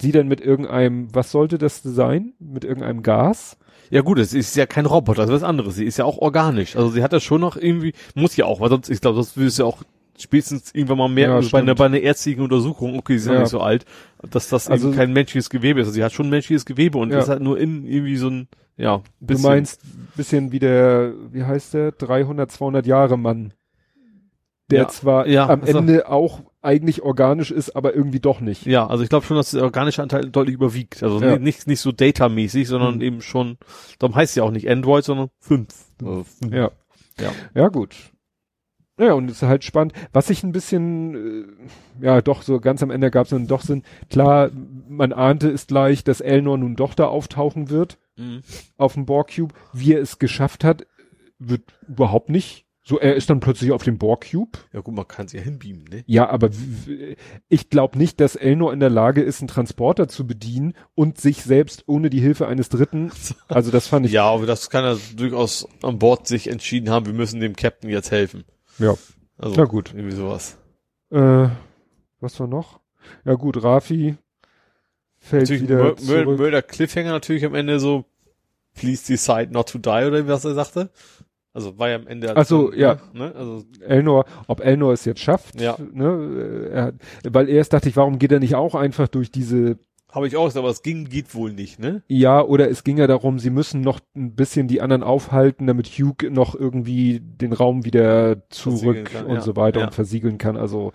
sie 0.00 0.10
dann 0.10 0.26
mit 0.26 0.40
irgendeinem, 0.40 1.14
was 1.14 1.30
sollte 1.30 1.58
das 1.58 1.82
sein? 1.82 2.32
Mit 2.40 2.64
irgendeinem 2.64 3.02
Gas? 3.02 3.56
Ja 3.90 4.00
gut, 4.00 4.18
es 4.18 4.32
ist 4.34 4.56
ja 4.56 4.66
kein 4.66 4.86
Roboter, 4.86 5.22
das 5.22 5.30
ist 5.30 5.42
was 5.42 5.48
anderes. 5.48 5.76
Sie 5.76 5.84
ist 5.84 5.98
ja 5.98 6.04
auch 6.06 6.18
organisch. 6.18 6.76
Also 6.76 6.90
sie 6.90 7.02
hat 7.02 7.12
das 7.12 7.22
schon 7.22 7.40
noch 7.42 7.56
irgendwie, 7.56 7.92
muss 8.14 8.36
ja 8.36 8.46
auch, 8.46 8.60
weil 8.60 8.70
sonst, 8.70 8.88
ich 8.88 9.00
glaube, 9.00 9.18
das 9.18 9.36
würde 9.36 9.48
es 9.48 9.58
ja 9.58 9.64
auch 9.66 9.82
spätestens 10.22 10.74
irgendwann 10.74 10.98
mal 10.98 11.08
merken, 11.08 11.30
Ja, 11.32 11.36
also 11.36 11.50
bei, 11.50 11.58
einer, 11.60 11.74
bei 11.74 11.86
einer 11.86 12.00
ärztlichen 12.00 12.42
Untersuchung, 12.42 12.96
okay, 12.98 13.18
sie 13.18 13.28
ist 13.28 13.34
ja 13.34 13.40
nicht 13.40 13.48
so 13.50 13.60
alt, 13.60 13.84
dass 14.30 14.48
das 14.48 14.68
Also- 14.70 14.88
eben 14.88 14.96
kein 14.96 15.12
menschliches 15.12 15.50
Gewebe 15.50 15.80
ist. 15.80 15.86
Also 15.88 15.94
sie 15.94 16.04
hat 16.04 16.12
schon 16.12 16.30
menschliches 16.30 16.64
Gewebe 16.64 16.98
und 16.98 17.10
Ja. 17.12 17.18
ist 17.18 17.28
halt 17.28 17.42
nur 17.42 17.58
in 17.58 17.84
irgendwie 17.86 18.16
so 18.16 18.28
ein, 18.28 18.48
ja, 18.76 18.98
Du 19.20 19.26
bisschen. 19.26 19.42
meinst, 19.50 19.80
bisschen 20.16 20.52
wie 20.52 20.58
der, 20.58 21.12
wie 21.32 21.44
heißt 21.44 21.74
der, 21.74 21.92
300, 21.92 22.50
200 22.50 22.86
Jahre 22.86 23.18
Mann, 23.18 23.52
der 24.70 24.82
Ja, 24.82 24.88
zwar 24.88 25.26
am 25.26 25.60
also- 25.62 25.78
Ende 25.78 26.08
auch 26.08 26.40
eigentlich 26.62 27.02
organisch 27.02 27.50
ist, 27.50 27.74
aber 27.74 27.94
irgendwie 27.94 28.20
doch 28.20 28.40
nicht. 28.40 28.64
Ja, 28.66 28.86
also 28.86 29.02
ich 29.02 29.10
glaube 29.10 29.26
schon, 29.26 29.36
dass 29.36 29.50
der 29.50 29.64
organische 29.64 30.00
Anteil 30.02 30.30
deutlich 30.30 30.54
überwiegt. 30.54 31.02
Also 31.02 31.20
Ja. 31.20 31.32
nicht, 31.32 31.42
nicht, 31.42 31.66
nicht 31.66 31.80
so 31.80 31.90
datamäßig, 31.92 32.68
sondern 32.68 32.96
Mhm. 32.96 33.00
eben 33.02 33.20
schon, 33.20 33.58
darum 33.98 34.14
heißt 34.14 34.30
es 34.30 34.36
ja 34.36 34.44
auch 34.44 34.52
nicht 34.52 34.70
Android, 34.70 35.04
sondern 35.04 35.28
fünf. 35.40 35.68
Also 36.00 36.24
fünf. 36.24 36.52
Ja. 36.54 36.70
Ja. 37.20 37.32
Ja, 37.54 37.68
gut. 37.68 37.96
Ja, 39.02 39.14
und 39.14 39.30
es 39.30 39.38
ist 39.42 39.48
halt 39.48 39.64
spannend. 39.64 39.92
Was 40.12 40.30
ich 40.30 40.42
ein 40.44 40.52
bisschen, 40.52 41.48
äh, 42.00 42.04
ja, 42.04 42.20
doch, 42.22 42.42
so 42.42 42.60
ganz 42.60 42.82
am 42.82 42.90
Ende 42.90 43.10
gab 43.10 43.24
es 43.24 43.30
dann 43.30 43.46
doch 43.46 43.62
Sinn. 43.62 43.82
Klar, 44.10 44.50
man 44.88 45.12
ahnte 45.12 45.50
es 45.50 45.66
gleich, 45.66 46.04
dass 46.04 46.20
Elnor 46.20 46.58
nun 46.58 46.76
doch 46.76 46.94
da 46.94 47.06
auftauchen 47.06 47.68
wird 47.70 47.98
Mhm. 48.16 48.42
auf 48.76 48.94
dem 48.94 49.06
Borg 49.06 49.34
Cube. 49.34 49.54
Wie 49.72 49.94
er 49.94 50.00
es 50.02 50.18
geschafft 50.18 50.64
hat, 50.64 50.86
wird 51.38 51.62
überhaupt 51.88 52.28
nicht. 52.28 52.66
So, 52.84 52.98
er 52.98 53.14
ist 53.14 53.30
dann 53.30 53.38
plötzlich 53.40 53.70
auf 53.70 53.84
dem 53.84 53.96
Borg 53.96 54.28
Cube. 54.30 54.58
Ja 54.72 54.80
gut, 54.80 54.94
man 54.94 55.06
kann 55.06 55.28
sie 55.28 55.36
ja 55.38 55.42
hinbeamen, 55.44 55.84
ne? 55.84 56.02
Ja, 56.06 56.28
aber 56.28 56.50
ich 57.48 57.70
glaube 57.70 57.96
nicht, 57.96 58.20
dass 58.20 58.34
Elnor 58.34 58.72
in 58.72 58.80
der 58.80 58.90
Lage 58.90 59.22
ist, 59.22 59.40
einen 59.40 59.46
Transporter 59.48 60.08
zu 60.08 60.26
bedienen 60.26 60.74
und 60.96 61.20
sich 61.20 61.42
selbst 61.44 61.84
ohne 61.86 62.10
die 62.10 62.20
Hilfe 62.20 62.46
eines 62.48 62.68
Dritten. 62.68 63.10
Also 63.48 63.70
das 63.70 63.86
fand 63.86 64.06
ich. 64.06 64.12
Ja, 64.12 64.24
aber 64.24 64.46
das 64.46 64.68
kann 64.68 64.84
er 64.84 64.98
durchaus 65.16 65.68
an 65.82 65.98
Bord 66.00 66.26
sich 66.26 66.48
entschieden 66.48 66.90
haben, 66.90 67.06
wir 67.06 67.12
müssen 67.12 67.40
dem 67.40 67.54
Captain 67.54 67.88
jetzt 67.88 68.10
helfen. 68.10 68.44
Ja. 68.82 68.94
Also, 69.38 69.56
Na 69.56 69.64
gut. 69.64 69.92
Irgendwie 69.94 70.14
sowas. 70.16 70.58
Äh, 71.10 71.48
was 72.20 72.38
war 72.40 72.46
noch? 72.46 72.80
Ja 73.24 73.34
gut, 73.34 73.62
Rafi 73.62 74.16
fällt 75.18 75.42
Natürlich 75.42 75.62
wieder 75.64 75.82
Mur- 75.82 75.96
zurück. 75.96 76.38
Murder 76.38 76.62
Cliffhanger 76.62 77.10
natürlich 77.10 77.44
am 77.44 77.54
Ende 77.54 77.78
so, 77.80 78.04
please 78.74 79.04
decide 79.06 79.52
not 79.52 79.68
to 79.70 79.78
die 79.78 79.88
oder 80.06 80.26
was 80.28 80.44
er 80.44 80.54
sagte. 80.54 80.90
Also 81.54 81.78
war 81.78 81.90
ja 81.90 81.96
am 81.96 82.06
Ende. 82.06 82.34
Ach 82.34 82.46
so, 82.46 82.70
dann, 82.70 82.78
ja. 82.80 82.98
Ne? 83.12 83.34
Also, 83.36 83.64
Elnor, 83.80 84.24
ob 84.46 84.60
Elnor 84.60 84.92
es 84.94 85.04
jetzt 85.04 85.20
schafft, 85.20 85.60
Ja. 85.60 85.76
ne, 85.92 86.68
er, 86.72 86.82
hat- 86.84 86.94
weil 87.24 87.48
erst 87.48 87.72
dachte 87.74 87.88
ich, 87.90 87.96
warum 87.96 88.18
geht 88.18 88.32
er 88.32 88.40
nicht 88.40 88.54
auch 88.54 88.74
einfach 88.74 89.08
durch 89.08 89.30
diese, 89.30 89.78
habe 90.12 90.28
ich 90.28 90.36
auch, 90.36 90.54
aber 90.54 90.68
es 90.68 90.82
ging, 90.82 91.08
geht 91.08 91.34
wohl 91.34 91.52
nicht, 91.52 91.78
ne? 91.78 92.02
ja, 92.06 92.42
oder 92.42 92.70
es 92.70 92.84
ging 92.84 92.98
ja 92.98 93.06
darum, 93.06 93.38
sie 93.38 93.50
müssen 93.50 93.80
noch 93.80 93.98
ein 94.14 94.34
bisschen 94.34 94.68
die 94.68 94.80
anderen 94.82 95.02
aufhalten, 95.02 95.66
damit 95.66 95.86
Hugh 95.88 96.30
noch 96.30 96.54
irgendwie 96.54 97.20
den 97.20 97.52
Raum 97.52 97.84
wieder 97.84 98.48
zurück 98.50 99.10
kann, 99.12 99.26
und 99.26 99.34
ja. 99.36 99.40
so 99.40 99.56
weiter 99.56 99.80
Ja. 99.80 99.86
und 99.86 99.94
versiegeln 99.94 100.38
kann. 100.38 100.56
Also 100.56 100.92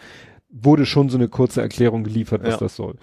wurde 0.49 0.85
schon 0.85 1.09
so 1.09 1.17
eine 1.17 1.27
kurze 1.27 1.61
Erklärung 1.61 2.03
geliefert, 2.03 2.41
was 2.43 2.51
Ja. 2.53 2.57
das 2.57 2.75
soll. 2.75 2.95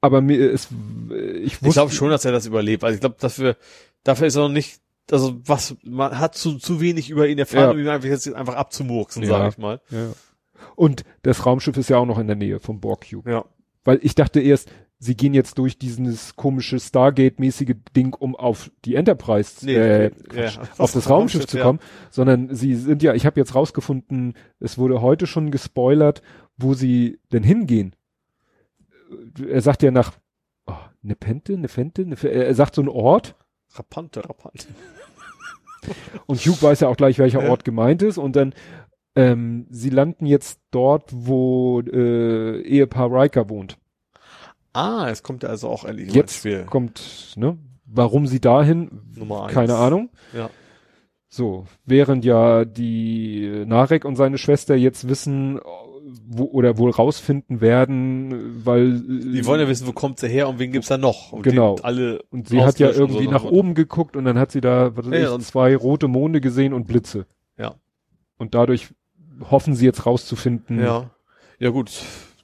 Aber 0.00 0.20
mir 0.20 0.36
ist, 0.50 0.68
ich 1.10 1.44
Ich 1.54 1.62
wusste, 1.62 1.80
glaube 1.80 1.92
schon, 1.92 2.10
dass 2.10 2.24
er 2.24 2.32
das 2.32 2.46
überlebt. 2.46 2.84
Also 2.84 2.94
ich 2.94 3.00
glaube, 3.00 3.16
dafür, 3.18 3.56
dafür 4.04 4.26
ist 4.26 4.36
er 4.36 4.42
noch 4.42 4.48
nicht, 4.54 4.80
also 5.10 5.36
was, 5.44 5.76
man 5.84 6.18
hat 6.18 6.34
zu, 6.34 6.58
zu 6.58 6.80
wenig 6.80 7.08
über 7.10 7.26
ihn 7.28 7.38
erfahren, 7.38 7.70
um 7.70 7.78
ihn 7.78 7.88
einfach 7.88 8.08
jetzt 8.08 8.32
einfach 8.32 8.54
abzumurksen, 8.54 9.22
Ja. 9.22 9.28
sag 9.28 9.52
ich 9.52 9.58
mal. 9.58 9.80
ja. 9.90 10.08
Und 10.74 11.04
das 11.22 11.46
Raumschiff 11.46 11.76
ist 11.76 11.90
ja 11.90 11.96
auch 11.98 12.06
noch 12.06 12.18
in 12.18 12.26
der 12.26 12.36
Nähe 12.36 12.60
vom 12.60 12.80
Borg 12.80 13.06
Cube. 13.10 13.30
Ja. 13.30 13.44
Weil 13.84 14.00
ich 14.02 14.14
dachte 14.14 14.40
erst, 14.40 14.68
sie 14.98 15.16
gehen 15.16 15.34
jetzt 15.34 15.58
durch 15.58 15.78
dieses 15.78 16.36
komische 16.36 16.78
Stargate-mäßige 16.78 17.74
Ding, 17.94 18.14
um 18.14 18.34
auf 18.34 18.70
die 18.84 18.94
Enterprise, 18.94 19.68
äh, 19.68 20.04
ja, 20.04 20.10
Quatsch, 20.10 20.58
auf 20.78 20.92
das 20.92 21.10
Raumschiff 21.10 21.46
zu 21.46 21.58
kommen, 21.58 21.80
sondern 22.10 22.54
sie 22.54 22.74
sind 22.74 23.02
ja, 23.02 23.14
ich 23.14 23.26
habe 23.26 23.38
jetzt 23.38 23.54
rausgefunden, 23.54 24.34
es 24.58 24.78
wurde 24.78 25.02
heute 25.02 25.26
schon 25.26 25.50
gespoilert, 25.50 26.22
wo 26.56 26.74
sie 26.74 27.20
denn 27.32 27.42
hingehen. 27.42 27.94
Er 29.46 29.60
sagt 29.60 29.82
ja 29.82 29.90
nach 29.90 30.12
oh, 30.66 30.72
Nepente, 31.02 31.56
Nepente, 31.58 32.06
Nef 32.06 32.24
er 32.24 32.54
sagt 32.54 32.74
so 32.74 32.82
einen 32.82 32.88
Ort 32.88 33.36
Ja. 33.38 33.78
Rapante, 33.78 34.26
rapante. 34.26 34.66
und 36.26 36.40
Hugh 36.40 36.62
weiß 36.62 36.80
ja 36.80 36.88
auch 36.88 36.96
gleich, 36.96 37.18
welcher 37.18 37.42
Ja. 37.42 37.50
Ort 37.50 37.64
gemeint 37.64 38.02
ist 38.02 38.16
und 38.18 38.34
dann 38.34 38.54
ähm, 39.14 39.66
sie 39.70 39.90
landen 39.90 40.26
jetzt 40.26 40.60
dort, 40.70 41.10
wo 41.12 41.80
äh, 41.80 42.60
Ehepaar 42.62 43.10
Riker 43.10 43.48
wohnt. 43.48 43.78
Ah, 44.76 45.08
es 45.10 45.22
kommt 45.22 45.42
ja 45.42 45.48
also 45.48 45.68
auch 45.68 45.84
ins 45.84 46.14
Jetzt 46.14 46.36
Spiel. 46.38 46.64
kommt, 46.64 47.34
ne? 47.36 47.56
Warum 47.86 48.26
sie 48.26 48.40
dahin? 48.40 48.90
Nummer 49.16 49.44
eins. 49.44 49.54
Keine 49.54 49.76
Ahnung. 49.76 50.10
Ja. 50.36 50.50
So, 51.28 51.66
während 51.84 52.24
ja 52.24 52.64
die 52.64 53.64
Narek 53.66 54.04
und 54.04 54.16
seine 54.16 54.38
Schwester 54.38 54.74
jetzt 54.76 55.08
wissen, 55.08 55.60
wo, 56.26 56.44
oder 56.44 56.78
wohl 56.78 56.90
rausfinden 56.90 57.60
werden, 57.60 58.64
weil 58.64 59.00
Die 59.00 59.44
wollen 59.46 59.60
ja 59.60 59.68
wissen, 59.68 59.86
wo 59.86 59.92
kommt 59.92 60.18
sie 60.20 60.28
her 60.28 60.48
und 60.48 60.58
wen 60.58 60.72
gibt's 60.72 60.88
da 60.88 60.98
noch? 60.98 61.32
Und 61.32 61.42
Genau. 61.42 61.76
alle 61.82 62.22
und 62.30 62.48
sie 62.48 62.62
hat 62.62 62.78
ja 62.78 62.90
irgendwie 62.90 63.24
so 63.24 63.30
nach 63.30 63.44
nach 63.44 63.50
oben 63.50 63.74
geguckt 63.74 64.16
und 64.16 64.24
dann 64.24 64.38
hat 64.38 64.52
sie 64.52 64.60
da 64.60 64.96
was 64.96 65.06
Ja, 65.06 65.36
ich, 65.36 65.44
zwei 65.44 65.74
rote 65.76 66.08
Monde 66.08 66.40
gesehen 66.40 66.72
und 66.72 66.86
Blitze. 66.86 67.26
Ja. 67.58 67.74
Und 68.38 68.54
dadurch 68.54 68.88
hoffen 69.50 69.74
sie 69.74 69.84
jetzt 69.84 70.06
rauszufinden. 70.06 70.80
Ja. 70.80 71.10
Ja 71.58 71.70
gut. 71.70 71.90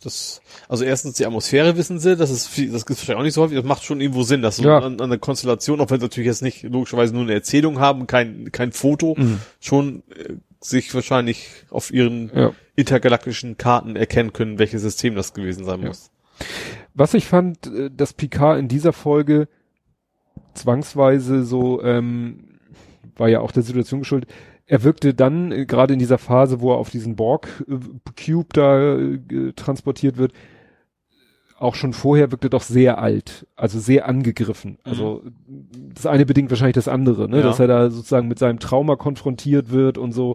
Das, 0.04 0.42
also 0.68 0.84
erstens 0.84 1.14
die 1.14 1.26
Atmosphäre 1.26 1.76
wissen 1.76 1.98
sie, 1.98 2.16
das 2.16 2.30
ist 2.30 2.46
viel, 2.48 2.70
das 2.72 2.86
gibt 2.86 2.98
wahrscheinlich 3.00 3.20
auch 3.20 3.24
nicht 3.24 3.34
so 3.34 3.42
häufig, 3.42 3.56
das 3.56 3.64
macht 3.66 3.84
schon 3.84 4.00
irgendwo 4.00 4.22
Sinn, 4.22 4.42
dass 4.42 4.56
so 4.56 4.64
Ja. 4.64 4.78
an, 4.78 5.00
an 5.00 5.10
der 5.10 5.18
Konstellation, 5.18 5.80
auch 5.80 5.90
wenn 5.90 6.00
sie 6.00 6.06
natürlich 6.06 6.26
jetzt 6.26 6.42
nicht 6.42 6.62
logischerweise 6.64 7.12
nur 7.14 7.22
eine 7.22 7.34
Erzählung 7.34 7.78
haben, 7.78 8.06
kein, 8.06 8.50
kein 8.52 8.72
Foto, 8.72 9.14
Mhm. 9.16 9.38
schon 9.60 10.02
äh, 10.16 10.34
sich 10.60 10.94
wahrscheinlich 10.94 11.48
auf 11.70 11.92
ihren 11.92 12.30
ja. 12.34 12.52
intergalaktischen 12.76 13.58
Karten 13.58 13.96
erkennen 13.96 14.32
können, 14.32 14.58
welches 14.58 14.82
System 14.82 15.14
das 15.14 15.34
gewesen 15.34 15.64
sein 15.64 15.80
Ja. 15.82 15.88
muss. 15.88 16.10
Was 16.94 17.14
ich 17.14 17.26
fand, 17.26 17.66
äh, 17.66 17.90
dass 17.90 18.12
Picard 18.12 18.58
in 18.58 18.68
dieser 18.68 18.92
Folge 18.92 19.48
zwangsweise 20.54 21.44
so, 21.44 21.82
ähm, 21.82 22.58
war 23.16 23.28
ja 23.28 23.40
auch 23.40 23.52
der 23.52 23.62
Situation 23.62 24.00
geschuldet, 24.00 24.30
er 24.66 24.84
wirkte 24.84 25.14
dann, 25.14 25.52
äh, 25.52 25.66
gerade 25.66 25.92
in 25.92 25.98
dieser 25.98 26.18
Phase, 26.18 26.60
wo 26.60 26.72
er 26.72 26.78
auf 26.78 26.90
diesen 26.90 27.16
Borg-Cube 27.16 28.48
da 28.52 28.98
äh, 28.98 29.52
transportiert 29.54 30.16
wird, 30.16 30.32
auch 31.62 31.76
schon 31.76 31.92
vorher 31.92 32.32
wirkte 32.32 32.50
doch 32.50 32.62
sehr 32.62 32.98
alt, 32.98 33.46
also 33.54 33.78
sehr 33.78 34.08
angegriffen. 34.08 34.78
Also 34.82 35.22
das 35.94 36.06
eine 36.06 36.26
bedingt 36.26 36.50
wahrscheinlich 36.50 36.74
das 36.74 36.88
andere, 36.88 37.28
ne? 37.28 37.36
Ja. 37.36 37.42
dass 37.44 37.60
er 37.60 37.68
da 37.68 37.88
sozusagen 37.88 38.26
mit 38.26 38.40
seinem 38.40 38.58
Trauma 38.58 38.96
konfrontiert 38.96 39.70
wird 39.70 39.96
und 39.96 40.10
so. 40.10 40.34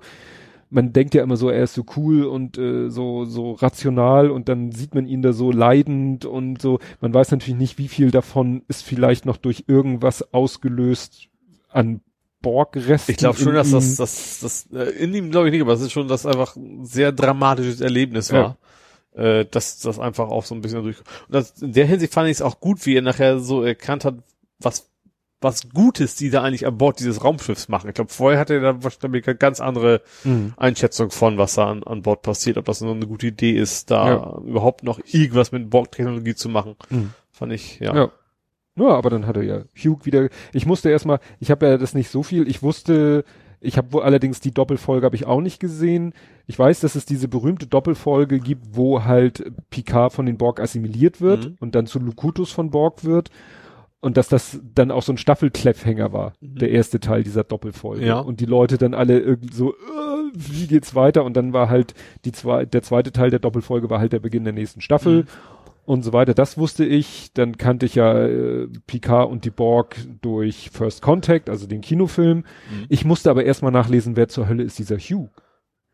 Man 0.69 0.93
denkt 0.93 1.13
ja 1.13 1.23
immer 1.23 1.35
so, 1.35 1.49
er 1.49 1.63
ist 1.63 1.73
so 1.73 1.85
cool 1.97 2.23
und 2.23 2.57
äh, 2.57 2.89
so 2.89 3.25
so 3.25 3.53
rational 3.53 4.31
und 4.31 4.47
dann 4.47 4.71
sieht 4.71 4.95
man 4.95 5.05
ihn 5.05 5.21
da 5.21 5.33
so 5.33 5.51
leidend 5.51 6.25
und 6.25 6.61
so. 6.61 6.79
Man 7.01 7.13
weiß 7.13 7.31
natürlich 7.31 7.59
nicht, 7.59 7.77
wie 7.77 7.89
viel 7.89 8.11
davon 8.11 8.63
ist 8.69 8.83
vielleicht 8.83 9.25
noch 9.25 9.37
durch 9.37 9.65
irgendwas 9.67 10.33
ausgelöst 10.33 11.27
an 11.69 12.01
Borgresten. 12.41 13.11
Ich 13.11 13.17
glaube 13.17 13.37
schon, 13.39 13.53
dass 13.53 13.71
das, 13.71 13.95
das, 13.95 14.39
das, 14.41 14.67
äh, 14.73 14.89
in 14.91 15.13
ihm 15.13 15.31
glaube 15.31 15.47
ich 15.47 15.51
nicht, 15.51 15.61
aber 15.61 15.73
es 15.73 15.81
ist 15.81 15.91
schon, 15.91 16.07
dass 16.07 16.25
einfach 16.25 16.55
ein 16.55 16.85
sehr 16.85 17.11
dramatisches 17.11 17.81
Erlebnis 17.81 18.31
war. 18.31 18.57
Äh, 19.15 19.45
dass 19.45 19.79
das 19.79 19.97
einfach 19.97 20.29
auch 20.29 20.45
so 20.45 20.53
ein 20.53 20.61
bisschen 20.61 20.83
durch. 20.83 20.99
Und 20.99 21.33
das, 21.35 21.61
in 21.61 21.73
der 21.73 21.87
Hinsicht 21.87 22.13
fand 22.13 22.27
ich 22.29 22.37
es 22.37 22.41
auch 22.43 22.59
gut, 22.59 22.85
wie 22.85 22.95
er 22.95 23.01
nachher 23.01 23.39
so 23.39 23.63
erkannt 23.63 24.05
hat, 24.05 24.15
was 24.59 24.89
was 25.39 25.69
Gutes 25.69 26.15
die 26.15 26.31
da 26.31 26.41
eigentlich 26.41 26.65
an 26.65 26.79
Bord 26.79 26.99
dieses 26.99 27.23
Raumschiffs 27.23 27.67
machen. 27.67 27.87
Ich 27.89 27.93
glaube, 27.93 28.11
vorher 28.11 28.39
hatte 28.39 28.55
er 28.55 28.59
da 28.73 28.83
wahrscheinlich 28.83 29.27
eine 29.27 29.35
ganz 29.35 29.59
andere 29.59 30.01
Mhm. 30.23 30.53
Einschätzung 30.57 31.11
von, 31.11 31.37
was 31.37 31.53
da 31.53 31.67
an, 31.69 31.83
an 31.83 32.01
Bord 32.01 32.23
passiert, 32.23 32.57
ob 32.57 32.65
das 32.65 32.81
nur 32.81 32.95
eine 32.95 33.05
gute 33.05 33.27
Idee 33.27 33.51
ist, 33.51 33.91
da 33.91 34.07
Ja. 34.09 34.37
überhaupt 34.43 34.81
noch 34.83 34.99
irgendwas 35.05 35.51
mit 35.51 35.69
Bordtechnologie 35.69 36.33
zu 36.33 36.49
machen. 36.49 36.75
Mhm. 36.89 37.11
Fand 37.31 37.53
ich, 37.53 37.79
ja. 37.79 37.95
Ja. 37.95 38.11
Ja, 38.77 38.87
aber 38.89 39.09
dann 39.09 39.25
hat 39.27 39.37
er 39.37 39.43
ja 39.43 39.61
Hugh 39.75 40.05
wieder. 40.05 40.29
Ich 40.53 40.65
musste 40.65 40.89
erstmal, 40.89 41.19
ich 41.39 41.51
habe 41.51 41.65
ja 41.67 41.77
das 41.77 41.93
nicht 41.93 42.09
so 42.09 42.23
viel. 42.23 42.47
Ich 42.47 42.61
wusste, 42.63 43.23
ich 43.59 43.77
habe 43.77 43.91
wohl 43.91 44.03
allerdings 44.03 44.39
die 44.39 44.53
Doppelfolge 44.53 45.05
habe 45.05 45.15
ich 45.15 45.25
auch 45.25 45.41
nicht 45.41 45.59
gesehen. 45.59 46.13
Ich 46.45 46.57
weiß, 46.59 46.79
dass 46.81 46.95
es 46.95 47.05
diese 47.05 47.27
berühmte 47.27 47.65
Doppelfolge 47.67 48.39
gibt, 48.39 48.67
wo 48.75 49.03
halt 49.03 49.51
Picard 49.71 50.13
von 50.13 50.25
den 50.27 50.37
Borg 50.37 50.59
assimiliert 50.59 51.21
wird 51.21 51.45
Mhm. 51.45 51.55
und 51.59 51.75
dann 51.75 51.87
zu 51.87 51.99
Lucutus 51.99 52.51
von 52.51 52.69
Borg 52.69 53.03
wird. 53.03 53.29
Und 53.99 54.15
dass 54.15 54.27
das 54.29 54.59
dann 54.75 54.91
auch 54.91 55.01
so 55.01 55.11
ein 55.11 55.17
Staffel-Cliffhanger 55.17 56.13
war, 56.13 56.33
der 56.39 56.69
erste 56.69 56.99
Teil 56.99 57.23
dieser 57.23 57.43
Doppelfolge. 57.43 58.05
Ja. 58.05 58.19
Und 58.19 58.39
die 58.39 58.45
Leute 58.45 58.77
dann 58.77 58.93
alle 58.93 59.17
irgendwie 59.19 59.51
so, 59.51 59.71
äh, 59.71 59.75
wie 60.35 60.67
geht's 60.67 60.93
weiter? 60.93 61.23
Und 61.23 61.35
dann 61.35 61.51
war 61.51 61.67
halt 61.69 61.95
die 62.23 62.31
zwei, 62.31 62.65
der 62.65 62.83
zweite 62.83 63.11
Teil 63.11 63.31
der 63.31 63.39
Doppelfolge 63.39 63.89
war 63.89 63.99
halt 63.99 64.13
der 64.13 64.19
Beginn 64.19 64.43
der 64.43 64.53
nächsten 64.53 64.81
Staffel 64.81 65.23
Mhm. 65.23 65.27
Und 65.87 66.03
so 66.03 66.11
weiter. 66.11 66.33
Das 66.33 66.57
wusste 66.57 66.85
ich. 66.85 67.31
Dann 67.33 67.57
kannte 67.57 67.85
ich 67.85 67.95
ja 67.95 68.25
äh, 68.25 68.67
Picard 68.85 69.31
und 69.31 69.45
die 69.45 69.49
Borg 69.49 69.95
durch 70.21 70.69
First 70.71 71.01
Contact, 71.01 71.49
also 71.49 71.65
den 71.65 71.81
Kinofilm. 71.81 72.39
Mhm. 72.39 72.85
Ich 72.89 73.05
musste 73.05 73.29
aber 73.29 73.45
erstmal 73.45 73.71
nachlesen, 73.71 74.17
wer 74.17 74.27
zur 74.27 74.49
Hölle 74.49 74.63
ist 74.63 74.77
dieser 74.77 74.97
Hugh. 74.97 75.29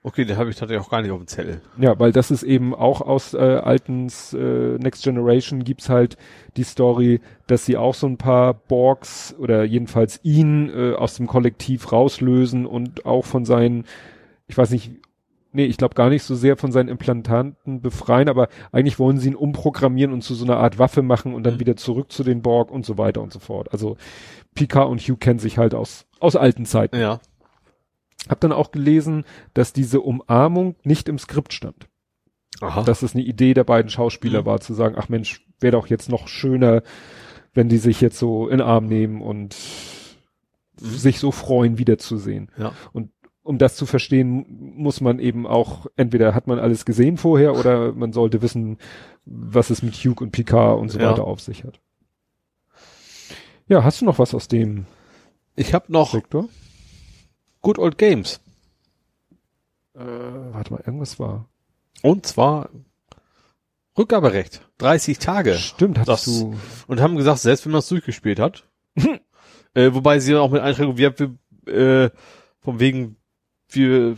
Okay, 0.02 0.26
den 0.26 0.36
habe 0.36 0.50
ich 0.50 0.58
tatsächlich 0.58 0.86
auch 0.86 0.90
gar 0.90 1.02
nicht 1.02 1.12
auf 1.12 1.20
dem 1.20 1.28
Zettel. 1.28 1.62
Ja, 1.78 1.98
weil 1.98 2.12
das 2.12 2.32
ist 2.32 2.44
eben 2.44 2.76
auch 2.76 3.00
aus 3.02 3.36
äh, 3.36 3.38
Altens 3.38 4.34
äh, 4.34 4.78
Next 4.78 5.04
Generation 5.04 5.64
gibt's 5.64 5.88
halt 5.88 6.18
die 6.58 6.64
Story, 6.64 7.22
dass 7.48 7.66
sie 7.66 7.78
auch 7.78 7.94
so 7.94 8.08
ein 8.08 8.18
paar 8.18 8.54
Borgs 8.54 9.34
oder 9.38 9.64
jedenfalls 9.64 10.20
ihn 10.24 10.70
äh, 10.70 10.94
aus 10.96 11.16
dem 11.16 11.28
Kollektiv 11.28 11.92
rauslösen 11.92 12.66
und 12.66 13.06
auch 13.06 13.24
von 13.24 13.46
seinen, 13.46 13.86
ich 14.48 14.58
weiß 14.58 14.72
nicht, 14.72 14.92
nee, 15.54 15.66
ich 15.66 15.78
glaube 15.78 15.96
gar 15.96 16.10
nicht 16.10 16.24
so 16.24 16.36
sehr 16.36 16.58
von 16.58 16.72
seinen 16.72 16.90
Implantanten 16.90 17.82
befreien, 17.82 18.28
aber 18.30 18.50
eigentlich 18.72 19.00
wollen 19.00 19.18
sie 19.18 19.30
ihn 19.30 19.36
umprogrammieren 19.36 20.12
und 20.14 20.22
zu 20.24 20.36
so 20.36 20.44
einer 20.46 20.58
Art 20.58 20.80
Waffe 20.80 21.02
machen 21.02 21.34
und 21.34 21.44
dann 21.44 21.56
Mhm. 21.56 21.60
wieder 21.62 21.76
zurück 21.76 22.12
zu 22.12 22.24
den 22.24 22.42
Borg 22.42 22.72
und 22.72 22.86
so 22.86 22.98
weiter 22.98 23.22
und 23.22 23.32
so 23.32 23.40
fort. 23.40 23.72
Also 23.72 23.98
Picard 24.56 24.90
und 24.90 25.00
Hugh 25.02 25.18
kennen 25.18 25.40
sich 25.40 25.58
halt 25.58 25.74
aus 25.74 26.06
aus 26.20 26.36
alten 26.36 26.66
Zeiten. 26.66 26.98
Ja. 27.00 27.20
Hab 28.30 28.40
dann 28.40 28.52
auch 28.54 28.72
gelesen, 28.72 29.26
dass 29.54 29.74
diese 29.74 30.00
Umarmung 30.02 30.76
nicht 30.84 31.10
im 31.10 31.18
Skript 31.18 31.52
stand 31.54 31.88
Aha. 32.62 32.84
dass 32.84 33.02
es 33.02 33.14
eine 33.16 33.24
Idee 33.24 33.54
der 33.54 33.66
beiden 33.66 33.90
Schauspieler 33.90 34.42
Mhm. 34.42 34.46
war, 34.46 34.60
zu 34.62 34.74
sagen, 34.74 34.96
ach 34.98 35.10
Mensch, 35.10 35.46
wäre 35.60 35.72
doch 35.74 35.88
jetzt 35.88 36.10
noch 36.10 36.28
schöner, 36.30 36.84
wenn 37.54 37.68
die 37.68 37.78
sich 37.78 38.00
jetzt 38.00 38.18
so 38.18 38.48
in 38.48 38.60
den 38.60 38.68
Arm 38.68 38.86
nehmen 38.88 39.22
und 39.22 39.56
Mhm. 40.82 40.88
sich 40.88 41.20
so 41.20 41.32
freuen, 41.32 41.78
wiederzusehen. 41.78 42.50
Ja. 42.58 42.72
Und 42.94 43.10
um 43.44 43.58
das 43.58 43.76
zu 43.76 43.86
verstehen, 43.86 44.74
muss 44.78 45.02
man 45.02 45.20
eben 45.20 45.46
auch, 45.46 45.86
entweder 45.96 46.34
hat 46.34 46.48
man 46.48 46.60
alles 46.60 46.86
gesehen 46.86 47.18
vorher 47.18 47.56
oder 47.58 47.92
man 47.94 48.14
sollte 48.14 48.42
wissen, 48.42 48.78
was 49.26 49.70
es 49.70 49.84
mit 49.84 49.94
Hugh 49.96 50.22
und 50.24 50.32
Picard 50.32 50.80
und 50.80 50.90
so 50.90 51.00
Ja. 51.00 51.12
weiter 51.12 51.26
auf 51.26 51.42
sich 51.42 51.64
hat. 51.64 51.80
Ja, 53.68 53.84
hast 53.84 54.02
du 54.02 54.06
noch 54.06 54.20
was 54.20 54.34
aus 54.34 54.48
dem 54.48 54.86
Ich 55.56 55.74
habe 55.74 55.92
noch 55.92 56.12
Sektor? 56.14 56.48
Good 57.62 57.80
Old 57.80 57.98
Games. 57.98 58.40
Äh, 59.96 60.00
warte 60.00 60.74
mal, 60.74 60.82
irgendwas 60.86 61.20
war. 61.20 61.48
Und 62.02 62.26
zwar 62.26 62.70
Rückgaberecht. 63.98 64.68
30 64.80 65.20
Tage. 65.20 65.54
Stimmt, 65.56 66.00
hattest 66.00 66.28
Das- 66.28 66.40
du. 66.40 66.56
Und 66.88 67.00
haben 67.02 67.16
gesagt, 67.16 67.40
selbst 67.40 67.66
wenn 67.66 67.72
man 67.74 67.80
es 67.80 67.88
durchgespielt 67.88 68.40
hat. 68.40 68.68
äh, 69.76 69.94
wobei 69.94 70.20
sie 70.20 70.36
auch 70.36 70.50
mit 70.52 70.62
Einschränkungen, 70.62 70.98
wir, 70.98 71.14
wir 71.66 71.74
äh, 72.06 72.10
von 72.60 72.80
wegen, 72.80 73.18
wir, 73.74 74.16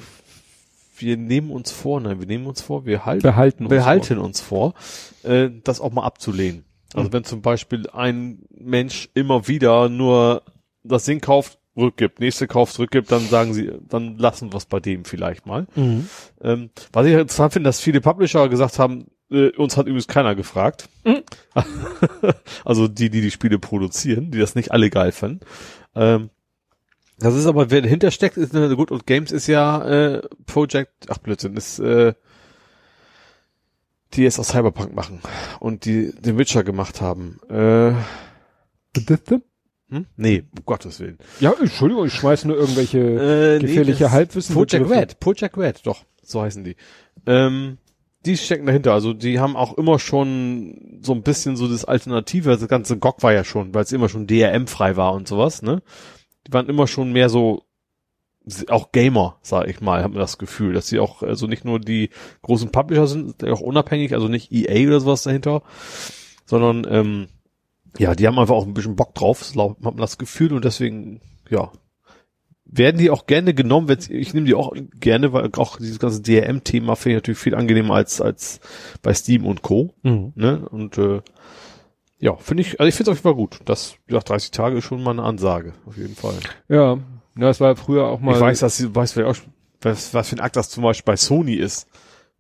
wir 0.98 1.18
nehmen 1.18 1.52
uns 1.52 1.72
vor, 1.72 2.00
nein, 2.02 2.20
wir 2.20 2.28
nehmen 2.28 2.48
uns 2.48 2.62
vor, 2.62 2.86
wir 2.86 3.06
halten, 3.06 3.24
Behalten. 3.24 3.64
uns 3.66 3.72
wir 3.72 3.80
vor. 3.80 3.86
halten 3.88 4.18
uns 4.18 4.42
vor, 4.42 4.74
äh, 5.24 5.50
das 5.64 5.82
auch 5.82 5.92
mal 5.92 6.04
abzulehnen. 6.04 6.66
Also 6.94 7.10
Mhm. 7.10 7.14
wenn 7.14 7.24
zum 7.26 7.42
Beispiel 7.42 7.90
ein 7.90 8.44
Mensch 8.50 9.10
immer 9.14 9.48
wieder 9.48 9.90
nur 9.90 10.44
das 10.84 11.04
Ding 11.06 11.20
kauft, 11.20 11.58
rückgibt, 11.76 12.20
nächste 12.22 12.48
kauft, 12.48 12.80
rückgibt, 12.80 13.12
dann 13.12 13.28
sagen 13.28 13.54
sie, 13.54 13.72
dann 13.90 14.18
lassen 14.18 14.54
wir 14.54 14.58
es 14.58 14.66
bei 14.66 14.80
dem 14.80 15.04
vielleicht 15.04 15.46
mal. 15.46 15.68
Mhm. 15.76 16.08
Ähm, 16.42 16.70
was 16.94 17.06
ich 17.06 17.14
interessant 17.14 17.52
finde, 17.54 17.68
dass 17.68 17.82
viele 17.82 18.00
Publisher 18.00 18.48
gesagt 18.48 18.80
haben, 18.80 19.08
äh, 19.30 19.50
uns 19.58 19.76
hat 19.76 19.88
übrigens 19.88 20.08
keiner 20.08 20.36
gefragt. 20.36 20.88
Mhm. 21.04 21.24
also 22.64 22.88
die, 22.88 23.10
die 23.10 23.22
die 23.22 23.32
Spiele 23.32 23.60
produzieren, 23.60 24.32
die 24.32 24.40
das 24.40 24.56
nicht 24.56 24.72
alle 24.72 24.90
geil 24.90 25.12
fanden. 25.12 25.42
Ähm, 25.96 26.30
das 27.20 27.36
ist 27.36 27.46
aber, 27.46 27.72
wer 27.72 27.82
dahinter 27.82 28.12
steckt, 28.12 28.38
ist 28.38 28.56
eine 28.56 28.76
Good 28.76 28.92
Old 28.92 29.06
Games 29.06 29.32
ist 29.32 29.48
ja 29.48 29.84
äh, 30.16 30.22
Project, 30.46 30.92
ach 31.10 31.18
Blödsinn, 31.20 31.56
ist 31.56 31.80
äh, 31.80 32.14
die 34.14 34.24
jetzt 34.24 34.40
aus 34.40 34.50
Cyberpunk 34.50 34.96
machen 34.96 35.22
und 35.60 35.86
die 35.86 36.14
den 36.14 36.38
Witcher 36.38 36.64
gemacht 36.64 37.02
haben. 37.02 37.40
Äh, 37.50 37.94
hm? 39.90 40.06
Nee, 40.18 40.44
um 40.58 40.66
Gottes 40.66 41.00
Willen. 41.00 41.18
Ja, 41.40 41.54
Entschuldigung, 41.60 42.06
ich 42.08 42.14
schmeiß 42.14 42.46
nur 42.46 42.58
irgendwelche 42.58 42.98
Äh, 43.00 43.60
gefährliche 43.60 44.06
das- 44.06 44.12
Halbwissen. 44.12 44.56
Project. 44.56 44.90
Red, 44.90 45.20
Project 45.20 45.58
Red, 45.58 45.82
doch, 45.86 46.04
so 46.24 46.42
heißen 46.42 46.64
die. 46.64 46.76
Ähm, 47.28 47.78
die 48.26 48.38
stecken 48.38 48.66
dahinter. 48.66 48.94
Also 48.94 49.14
die 49.14 49.40
haben 49.40 49.56
auch 49.56 49.78
immer 49.78 50.00
schon 50.00 51.00
so 51.04 51.14
ein 51.14 51.22
bisschen 51.22 51.56
so 51.58 51.68
das 51.68 51.86
Alternative. 51.86 52.50
Das 52.58 52.68
ganze 52.68 52.98
GOG 52.98 53.22
war 53.22 53.34
ja 53.34 53.44
schon, 53.44 53.74
weil 53.76 53.84
es 53.84 53.92
immer 53.92 54.10
schon 54.10 54.26
DRM-frei 54.26 54.96
war 54.96 55.14
und 55.14 55.28
sowas, 55.28 55.62
ne? 55.62 55.84
Die 56.48 56.54
waren 56.54 56.70
immer 56.70 56.88
schon 56.88 57.12
mehr 57.12 57.30
so 57.30 57.64
auch 58.70 58.92
Gamer, 58.92 59.38
sag 59.42 59.68
ich 59.68 59.82
mal, 59.82 60.04
hat 60.04 60.12
man 60.12 60.20
das 60.20 60.38
Gefühl, 60.38 60.74
dass 60.74 60.88
sie 60.88 61.00
auch 61.00 61.24
also 61.24 61.48
nicht 61.48 61.66
nur 61.66 61.80
die 61.80 62.12
großen 62.44 62.72
Publisher 62.72 63.08
sind, 63.08 63.44
auch 63.44 63.62
unabhängig, 63.62 64.14
also 64.14 64.28
nicht 64.28 64.52
EA 64.52 64.88
oder 64.88 65.00
sowas 65.00 65.24
dahinter, 65.24 65.64
sondern 66.46 66.86
ähm, 66.88 67.28
ja, 67.98 68.14
die 68.14 68.28
haben 68.28 68.38
einfach 68.38 68.54
auch 68.54 68.68
ein 68.68 68.74
bisschen 68.74 68.96
Bock 68.96 69.16
drauf, 69.16 69.54
hat 69.56 69.82
man 69.82 69.98
das 69.98 70.18
Gefühl 70.18 70.54
und 70.54 70.66
deswegen, 70.66 71.22
ja, 71.50 71.72
werden 72.66 72.98
die 72.98 73.10
auch 73.10 73.26
gerne 73.26 73.54
genommen, 73.54 73.88
wenn 73.88 74.00
ich 74.10 74.34
nehme 74.34 74.48
die 74.48 74.56
auch 74.56 74.74
gerne, 75.00 75.34
weil 75.34 75.50
auch 75.56 75.78
dieses 75.78 76.00
ganze 76.00 76.22
DRM-Thema 76.22 76.96
finde 76.96 77.16
ich 77.16 77.22
natürlich 77.22 77.40
viel 77.40 77.56
angenehmer 77.56 77.96
als 77.96 78.22
als 78.22 78.60
bei 79.02 79.14
Steam 79.14 79.46
und 79.46 79.62
Co. 79.62 79.94
Mhm. 80.02 80.34
Ne? 80.36 80.68
Und 80.70 80.98
äh, 80.98 81.22
ja, 82.20 82.36
finde 82.38 82.62
ich, 82.62 82.80
also 82.80 82.88
ich 82.88 82.96
finde 82.96 83.12
es 83.12 83.18
auf 83.18 83.24
jeden 83.24 83.36
Fall 83.36 83.36
gut. 83.36 83.60
Das, 83.66 83.96
gesagt, 84.08 84.30
30 84.30 84.52
Tage 84.52 84.78
ist 84.78 84.86
schon 84.86 85.04
mal 85.04 85.12
eine 85.12 85.24
Ansage, 85.24 85.74
auf 85.86 85.98
jeden 85.98 86.16
Fall. 86.16 86.36
Ja, 86.70 86.98
ja, 87.38 87.50
es 87.50 87.60
war 87.60 87.76
früher 87.76 88.06
auch 88.08 88.20
mal. 88.20 88.34
ich 88.36 88.40
weiß, 88.42 88.60
dass 88.60 88.78
du 88.78 88.94
weißt 88.96 89.20
auch, 89.20 89.36
was, 89.82 90.14
was 90.14 90.30
für 90.30 90.36
ein 90.38 90.40
Akt 90.40 90.56
das 90.56 90.70
zum 90.70 90.84
Beispiel 90.84 91.12
bei 91.12 91.18
Sony 91.18 91.54
ist. 91.56 91.88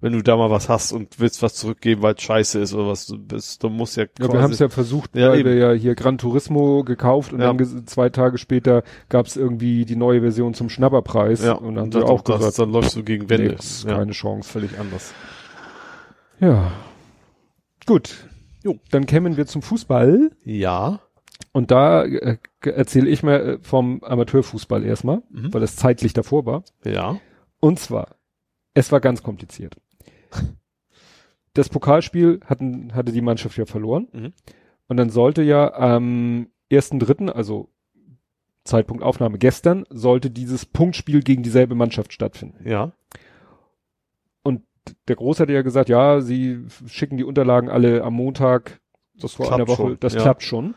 Wenn 0.01 0.11
du 0.11 0.21
da 0.21 0.35
mal 0.35 0.49
was 0.51 0.67
hast 0.67 0.91
und 0.91 1.19
willst 1.19 1.41
was 1.41 1.55
zurückgeben, 1.55 2.01
weil 2.01 2.15
es 2.15 2.21
scheiße 2.21 2.59
ist 2.59 2.73
oder 2.73 2.89
was, 2.89 3.07
du 3.07 3.17
bist, 3.17 3.63
du 3.63 3.69
musst 3.69 3.95
ja 3.95 4.03
Ja, 4.19 4.31
wir 4.31 4.41
haben 4.41 4.51
es 4.51 4.59
ja 4.59 4.67
versucht, 4.69 5.15
Ja, 5.15 5.29
weil 5.29 5.39
eben. 5.39 5.49
wir 5.49 5.55
ja 5.55 5.71
hier 5.71 5.95
Gran 5.95 6.17
Turismo 6.17 6.83
gekauft 6.83 7.31
und 7.31 7.39
Ja. 7.39 7.51
dann 7.53 7.87
zwei 7.87 8.09
Tage 8.09 8.37
später 8.37 8.83
gab 9.09 9.25
es 9.25 9.37
irgendwie 9.37 9.85
die 9.85 9.95
neue 9.95 10.19
Version 10.21 10.53
zum 10.53 10.69
Schnapperpreis 10.69 11.43
ja, 11.43 11.53
und 11.53 11.75
dann 11.75 11.83
haben 11.85 11.91
das- 11.91 12.01
wir 12.03 12.09
auch 12.09 12.21
das, 12.21 12.37
gesagt, 12.39 12.59
dann 12.59 12.71
läufst 12.71 12.95
du 12.97 13.03
gegen 13.03 13.29
Wände. 13.29 13.55
nee, 13.85 13.91
keine 13.91 14.11
Chance. 14.11 14.49
völlig 14.49 14.77
anders. 14.77 15.13
Ja. 16.39 16.71
Gut. 17.85 18.27
Jo. 18.65 18.79
Dann 18.89 19.05
kämen 19.05 19.37
wir 19.37 19.45
zum 19.45 19.61
Fußball 19.61 20.31
Ja. 20.43 20.99
und 21.53 21.69
da 21.71 22.03
äh, 22.03 22.37
erzähle 22.63 23.09
ich 23.09 23.21
mal 23.23 23.39
äh, 23.39 23.59
vom 23.61 24.03
Amateurfußball 24.03 24.83
erstmal, 24.83 25.21
Mhm. 25.29 25.53
weil 25.53 25.61
das 25.61 25.75
zeitlich 25.77 26.13
davor 26.13 26.45
war. 26.45 26.63
Ja. 26.83 27.19
Und 27.61 27.79
zwar, 27.79 28.15
es 28.73 28.91
war 28.91 28.99
ganz 28.99 29.21
kompliziert. 29.23 29.77
Das 31.53 31.69
Pokalspiel 31.69 32.41
hatten, 32.45 32.93
hatte 32.93 33.11
die 33.13 33.21
Mannschaft 33.21 33.57
ja 33.57 33.65
verloren. 33.65 34.07
Mhm. 34.11 34.33
Und 34.87 34.97
dann 34.97 35.09
sollte 35.09 35.41
ja 35.41 35.73
am 35.73 36.47
1.3., 36.69 37.29
also 37.29 37.69
Zeitpunkt 38.65 39.03
Aufnahme 39.03 39.37
gestern, 39.37 39.85
sollte 39.89 40.31
dieses 40.31 40.65
Punktspiel 40.65 41.21
gegen 41.21 41.43
dieselbe 41.43 41.75
Mannschaft 41.75 42.11
stattfinden. 42.13 42.67
Ja. 42.67 42.91
Der 45.07 45.15
Groß 45.15 45.39
hatte 45.39 45.53
ja 45.53 45.61
gesagt, 45.61 45.89
ja, 45.89 46.21
sie 46.21 46.65
schicken 46.87 47.17
die 47.17 47.23
Unterlagen 47.23 47.69
alle 47.69 48.03
am 48.03 48.13
Montag, 48.13 48.79
das 49.15 49.33
vor 49.33 49.47
Klappt 49.47 49.59
einer 49.61 49.67
Woche, 49.67 49.81
schon, 49.81 49.97
das 49.99 50.13
ja. 50.13 50.21
klappt 50.21 50.43
schon. 50.43 50.75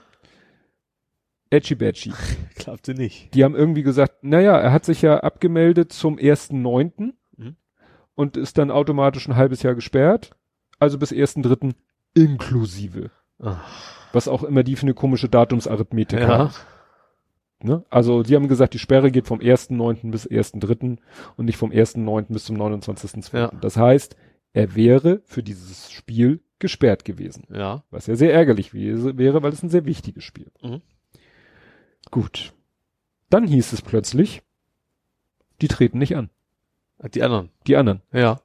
Edgy 1.51 1.75
Badgy. 1.75 2.13
Klappte 2.57 2.95
nicht. 2.95 3.35
Die 3.35 3.43
haben 3.45 3.55
irgendwie 3.55 3.83
gesagt, 3.83 4.23
naja, 4.23 4.57
er 4.59 4.73
hat 4.73 4.85
sich 4.85 5.03
ja 5.03 5.21
abgemeldet 5.21 5.93
zum 5.93 6.17
1.9. 6.17 7.13
Mhm. 7.37 7.57
und 8.15 8.37
ist 8.37 8.59
dann 8.59 8.71
automatisch 8.71 9.27
ein 9.29 9.37
halbes 9.37 9.63
Jahr 9.63 9.75
gesperrt. 9.75 10.33
Also 10.79 10.99
bis 10.99 11.11
1.3. 11.13 11.75
inklusive. 12.15 13.11
Ach, 13.43 13.65
Was 14.13 14.29
auch 14.29 14.43
immer 14.43 14.63
die 14.63 14.77
für 14.77 14.83
eine 14.83 14.95
komische 14.95 15.29
Datumsarithmetik 15.29 16.21
Ja. 16.21 16.29
haben. 16.29 16.51
Ne? 17.63 17.85
Also 17.91 18.23
die 18.23 18.37
haben 18.37 18.49
gesagt, 18.49 18.75
die 18.75 18.79
Sperre 18.79 19.11
geht 19.11 19.27
vom 19.27 19.41
1.9. 19.41 20.11
bis 20.11 20.29
1.3. 20.29 20.99
und 21.37 21.45
nicht 21.45 21.57
vom 21.57 21.71
1.9. 21.71 22.27
bis 22.33 22.45
zum 22.45 22.57
29.2. 22.57 23.37
Ja. 23.37 23.53
Das 23.61 23.77
heißt, 23.77 24.17
er 24.53 24.75
wäre 24.77 25.23
für 25.25 25.43
dieses 25.43 25.91
Spiel 25.91 26.41
gesperrt 26.59 27.05
gewesen. 27.05 27.47
Ja. 27.53 27.85
Was 27.91 28.07
ja 28.07 28.17
sehr 28.17 28.33
ärgerlich 28.33 28.75
wäre, 28.75 29.43
weil 29.43 29.53
es 29.53 29.63
ein 29.63 29.71
sehr 29.71 29.85
wichtiges 29.85 30.25
Spiel. 30.25 30.51
Mhm. 30.63 30.83
Gut. 32.11 32.55
Dann 33.31 33.47
hieß 33.47 33.73
es 33.73 33.83
plötzlich, 33.83 34.43
die 35.61 35.69
treten 35.69 35.99
nicht 35.99 36.17
an. 36.17 36.31
Die 37.15 37.23
anderen. 37.23 37.51
Die 37.67 37.77
anderen. 37.77 38.03
Ja. 38.13 38.41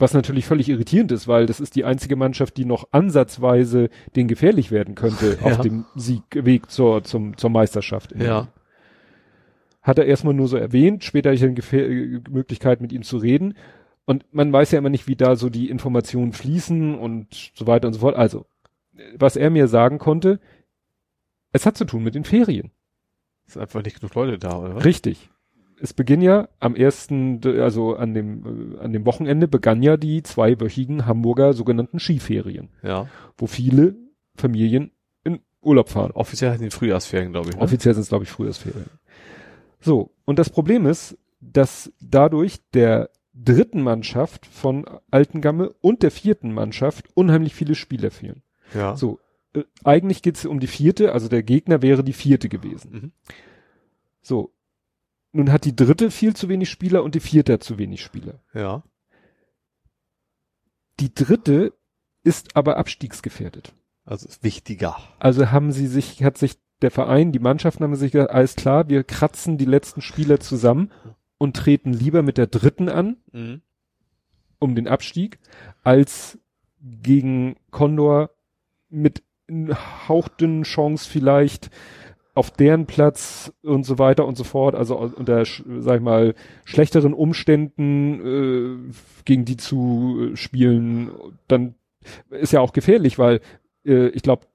Was 0.00 0.14
natürlich 0.14 0.46
völlig 0.46 0.68
irritierend 0.68 1.12
ist, 1.12 1.28
weil 1.28 1.46
das 1.46 1.60
ist 1.60 1.76
die 1.76 1.84
einzige 1.84 2.16
Mannschaft, 2.16 2.56
die 2.56 2.64
noch 2.64 2.88
ansatzweise 2.90 3.90
den 4.16 4.28
gefährlich 4.28 4.70
werden 4.70 4.94
könnte 4.94 5.38
auf 5.42 5.52
Ja. 5.52 5.62
dem 5.62 5.84
Siegweg 5.94 6.70
zur, 6.70 7.04
zum, 7.04 7.36
zur 7.36 7.50
Meisterschaft. 7.50 8.12
Ja. 8.18 8.48
Hat 9.82 9.98
er 9.98 10.06
erstmal 10.06 10.34
nur 10.34 10.48
so 10.48 10.56
erwähnt, 10.56 11.04
später 11.04 11.28
hatte 11.28 11.36
ich 11.36 11.44
eine 11.44 11.54
Gefähr 11.54 11.88
äh, 11.88 12.20
Möglichkeit 12.30 12.80
mit 12.80 12.92
ihm 12.92 13.02
zu 13.02 13.18
reden. 13.18 13.54
Und 14.06 14.24
man 14.32 14.52
weiß 14.52 14.72
ja 14.72 14.78
immer 14.78 14.88
nicht, 14.90 15.06
wie 15.06 15.16
da 15.16 15.36
so 15.36 15.50
die 15.50 15.68
Informationen 15.70 16.32
fließen 16.32 16.94
und 16.98 17.52
so 17.54 17.66
weiter 17.66 17.86
und 17.86 17.92
so 17.94 18.00
fort. 18.00 18.16
Also, 18.16 18.46
was 19.16 19.36
er 19.36 19.50
mir 19.50 19.68
sagen 19.68 19.98
konnte, 19.98 20.40
es 21.52 21.66
hat 21.66 21.76
zu 21.76 21.84
tun 21.84 22.02
mit 22.02 22.14
den 22.14 22.24
Ferien. 22.24 22.70
Ist 23.46 23.58
einfach 23.58 23.82
nicht 23.82 24.00
genug 24.00 24.14
Leute 24.14 24.38
da, 24.38 24.58
oder 24.58 24.76
was? 24.76 24.84
Richtig. 24.84 25.30
Es 25.82 25.94
beginnt 25.94 26.22
ja 26.22 26.48
am 26.58 26.76
ersten, 26.76 27.40
also 27.44 27.96
an 27.96 28.12
dem, 28.14 28.76
an 28.80 28.92
dem 28.92 29.06
Wochenende 29.06 29.48
begann 29.48 29.82
ja 29.82 29.96
die 29.96 30.22
zweiwöchigen 30.22 31.06
Hamburger 31.06 31.54
sogenannten 31.54 31.98
Skiferien, 31.98 32.68
Ja. 32.82 33.08
wo 33.38 33.46
viele 33.46 33.96
Familien 34.36 34.90
in 35.24 35.40
Urlaub 35.62 35.88
fahren. 35.88 36.12
Offiziell 36.12 36.52
hatten 36.52 36.62
die 36.64 36.70
Frühjahrsferien, 36.70 37.32
glaube 37.32 37.50
ich. 37.50 37.56
Ne? 37.56 37.62
Offiziell 37.62 37.94
sind 37.94 38.02
es, 38.02 38.08
glaube 38.10 38.24
ich, 38.24 38.30
Frühjahrsferien. 38.30 38.90
So, 39.80 40.10
und 40.26 40.38
das 40.38 40.50
Problem 40.50 40.84
ist, 40.86 41.16
dass 41.40 41.90
dadurch 42.00 42.58
der 42.74 43.08
dritten 43.32 43.82
Mannschaft 43.82 44.44
von 44.44 44.84
Altengamme 45.10 45.70
und 45.80 46.02
der 46.02 46.10
vierten 46.10 46.52
Mannschaft 46.52 47.08
unheimlich 47.14 47.54
viele 47.54 47.74
Spieler 47.74 48.10
fehlen. 48.10 48.42
Ja. 48.74 48.96
So, 48.96 49.18
äh, 49.54 49.62
eigentlich 49.82 50.20
geht's 50.20 50.44
um 50.44 50.60
die 50.60 50.66
vierte, 50.66 51.12
also 51.12 51.28
der 51.28 51.42
Gegner 51.42 51.80
wäre 51.80 52.04
die 52.04 52.12
vierte 52.12 52.50
gewesen. 52.50 52.92
Mhm. 52.92 53.12
So. 54.20 54.52
Nun 55.32 55.52
hat 55.52 55.64
die 55.64 55.76
dritte 55.76 56.10
viel 56.10 56.34
zu 56.34 56.48
wenig 56.48 56.70
Spieler 56.70 57.02
und 57.04 57.14
die 57.14 57.20
vierte 57.20 57.58
zu 57.60 57.78
wenig 57.78 58.02
Spieler. 58.02 58.40
Ja. 58.52 58.82
Die 60.98 61.14
dritte 61.14 61.72
ist 62.22 62.56
aber 62.56 62.76
abstiegsgefährdet. 62.76 63.72
Also 64.04 64.28
ist 64.28 64.42
wichtiger. 64.42 64.96
Also 65.18 65.50
haben 65.50 65.72
sie 65.72 65.86
sich, 65.86 66.22
hat 66.22 66.36
sich 66.36 66.58
der 66.82 66.90
Verein, 66.90 67.32
die 67.32 67.38
Mannschaften 67.38 67.84
haben 67.84 67.94
sich 67.94 68.12
gesagt, 68.12 68.32
alles 68.32 68.56
klar, 68.56 68.88
wir 68.88 69.04
kratzen 69.04 69.58
die 69.58 69.66
letzten 69.66 70.00
Spieler 70.02 70.40
zusammen 70.40 70.90
und 71.38 71.56
treten 71.56 71.92
lieber 71.92 72.22
mit 72.22 72.38
der 72.38 72.46
dritten 72.46 72.88
an, 72.88 73.16
Mhm. 73.32 73.62
um 74.58 74.74
den 74.74 74.88
Abstieg, 74.88 75.38
als 75.84 76.38
gegen 76.80 77.56
Condor 77.70 78.30
mit 78.88 79.22
hauchdünnen 80.08 80.62
Chance 80.64 81.08
vielleicht 81.08 81.70
auf 82.34 82.50
deren 82.50 82.86
Platz 82.86 83.52
und 83.62 83.84
so 83.84 83.98
weiter 83.98 84.26
und 84.26 84.36
so 84.36 84.44
fort, 84.44 84.74
also 84.74 84.96
unter, 84.98 85.44
sag 85.44 85.96
ich 85.96 86.02
mal, 86.02 86.34
schlechteren 86.64 87.12
Umständen 87.12 88.90
äh, 88.90 88.92
gegen 89.24 89.44
die 89.44 89.56
zu 89.56 90.32
äh, 90.32 90.36
spielen, 90.36 91.10
dann 91.48 91.74
ist 92.30 92.52
ja 92.52 92.60
auch 92.60 92.72
gefährlich, 92.72 93.18
weil 93.18 93.40
äh, 93.84 94.08
ich 94.08 94.22
glaube, 94.22 94.46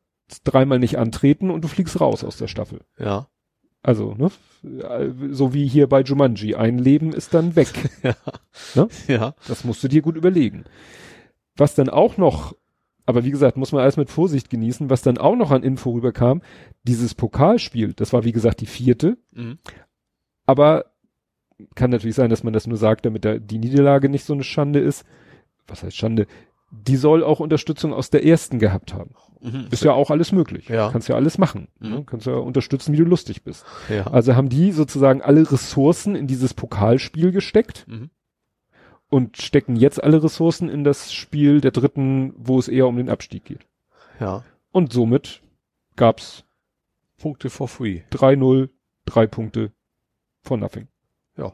dreimal 0.44 0.80
nicht 0.80 0.98
antreten 0.98 1.52
und 1.52 1.64
du 1.64 1.68
fliegst 1.68 2.00
raus 2.02 2.24
aus 2.24 2.38
der 2.38 2.48
Staffel. 2.48 2.82
Ja. 2.98 3.28
Also, 3.84 4.16
ne? 4.16 4.32
So 5.32 5.54
wie 5.54 5.68
hier 5.68 5.88
bei 5.88 6.02
Jumanji. 6.02 6.56
Ein 6.56 6.80
Leben 6.80 7.14
ist 7.14 7.34
dann 7.34 7.56
weg. 7.56 7.70
Ja. 8.02 8.16
Ne? 8.74 8.88
Ja. 9.08 9.36
Das 9.48 9.64
musst 9.64 9.84
du 9.84 9.88
dir 9.88 10.02
gut 10.02 10.16
überlegen. 10.16 10.66
Was 11.56 11.76
dann 11.76 11.90
auch 11.90 12.18
noch, 12.18 12.56
aber 13.06 13.24
wie 13.24 13.32
gesagt, 13.32 13.58
muss 13.58 13.72
man 13.72 13.82
alles 13.82 13.98
mit 13.98 14.10
Vorsicht 14.10 14.50
genießen, 14.50 14.90
was 14.90 15.02
dann 15.02 15.18
auch 15.18 15.36
noch 15.36 15.52
an 15.52 15.64
Info 15.64 15.92
rüberkam, 15.92 16.42
dieses 16.84 17.14
Pokalspiel, 17.16 17.94
das 17.94 18.14
war 18.14 18.24
wie 18.24 18.32
gesagt 18.32 18.62
die 18.62 18.66
vierte, 18.66 19.18
Mhm. 19.34 19.58
aber 20.46 20.86
kann 21.76 21.90
natürlich 21.90 22.16
sein, 22.16 22.30
dass 22.30 22.44
man 22.44 22.54
das 22.54 22.68
nur 22.68 22.78
sagt, 22.78 23.06
damit 23.06 23.24
der, 23.24 23.40
die 23.40 23.60
Niederlage 23.60 24.10
nicht 24.10 24.26
so 24.26 24.34
eine 24.34 24.44
Schande 24.44 24.80
ist. 24.80 25.06
Was 25.68 25.84
heißt 25.84 25.96
Schande? 25.96 26.28
Die 26.70 26.98
soll 26.98 27.24
auch 27.24 27.40
Unterstützung 27.40 27.94
aus 27.94 28.10
der 28.10 28.26
ersten 28.26 28.60
gehabt 28.60 28.94
haben. 28.94 29.12
Mhm. 29.42 29.68
Ist 29.72 29.84
ja 29.86 29.94
auch 29.94 30.12
alles 30.12 30.34
möglich. 30.34 30.68
Ja. 30.68 30.90
Kannst 30.92 31.08
ja 31.08 31.16
alles 31.16 31.38
machen. 31.38 31.70
Mhm. 31.80 31.90
Ne? 31.90 32.04
Kannst 32.06 32.26
ja 32.28 32.34
unterstützen, 32.36 32.92
wie 32.92 32.98
du 32.98 33.06
lustig 33.06 33.44
bist. 33.44 33.66
Ja. 33.90 34.08
Also 34.08 34.36
haben 34.36 34.50
die 34.50 34.74
sozusagen 34.74 35.22
alle 35.22 35.50
Ressourcen 35.50 36.16
in 36.16 36.28
dieses 36.28 36.54
Pokalspiel 36.54 37.32
gesteckt 37.32 37.86
Mhm. 37.88 38.10
Und 39.10 39.38
stecken 39.38 39.76
jetzt 39.76 40.04
alle 40.04 40.24
Ressourcen 40.24 40.70
in 40.70 40.84
das 40.84 41.14
Spiel 41.14 41.62
der 41.62 41.72
dritten, 41.72 42.34
wo 42.38 42.60
es 42.60 42.68
eher 42.68 42.88
um 42.88 42.98
den 42.98 43.10
Abstieg 43.10 43.46
geht. 43.46 43.68
Ja. 44.20 44.44
Und 44.72 44.92
somit 44.92 45.42
gab's 45.96 46.44
Punkte 47.18 47.50
for 47.50 47.68
free. 47.68 48.02
3-0, 48.12 48.70
drei 49.06 49.28
Punkte 49.28 49.72
for 50.42 50.58
nothing. 50.58 50.88
Ja. 51.38 51.54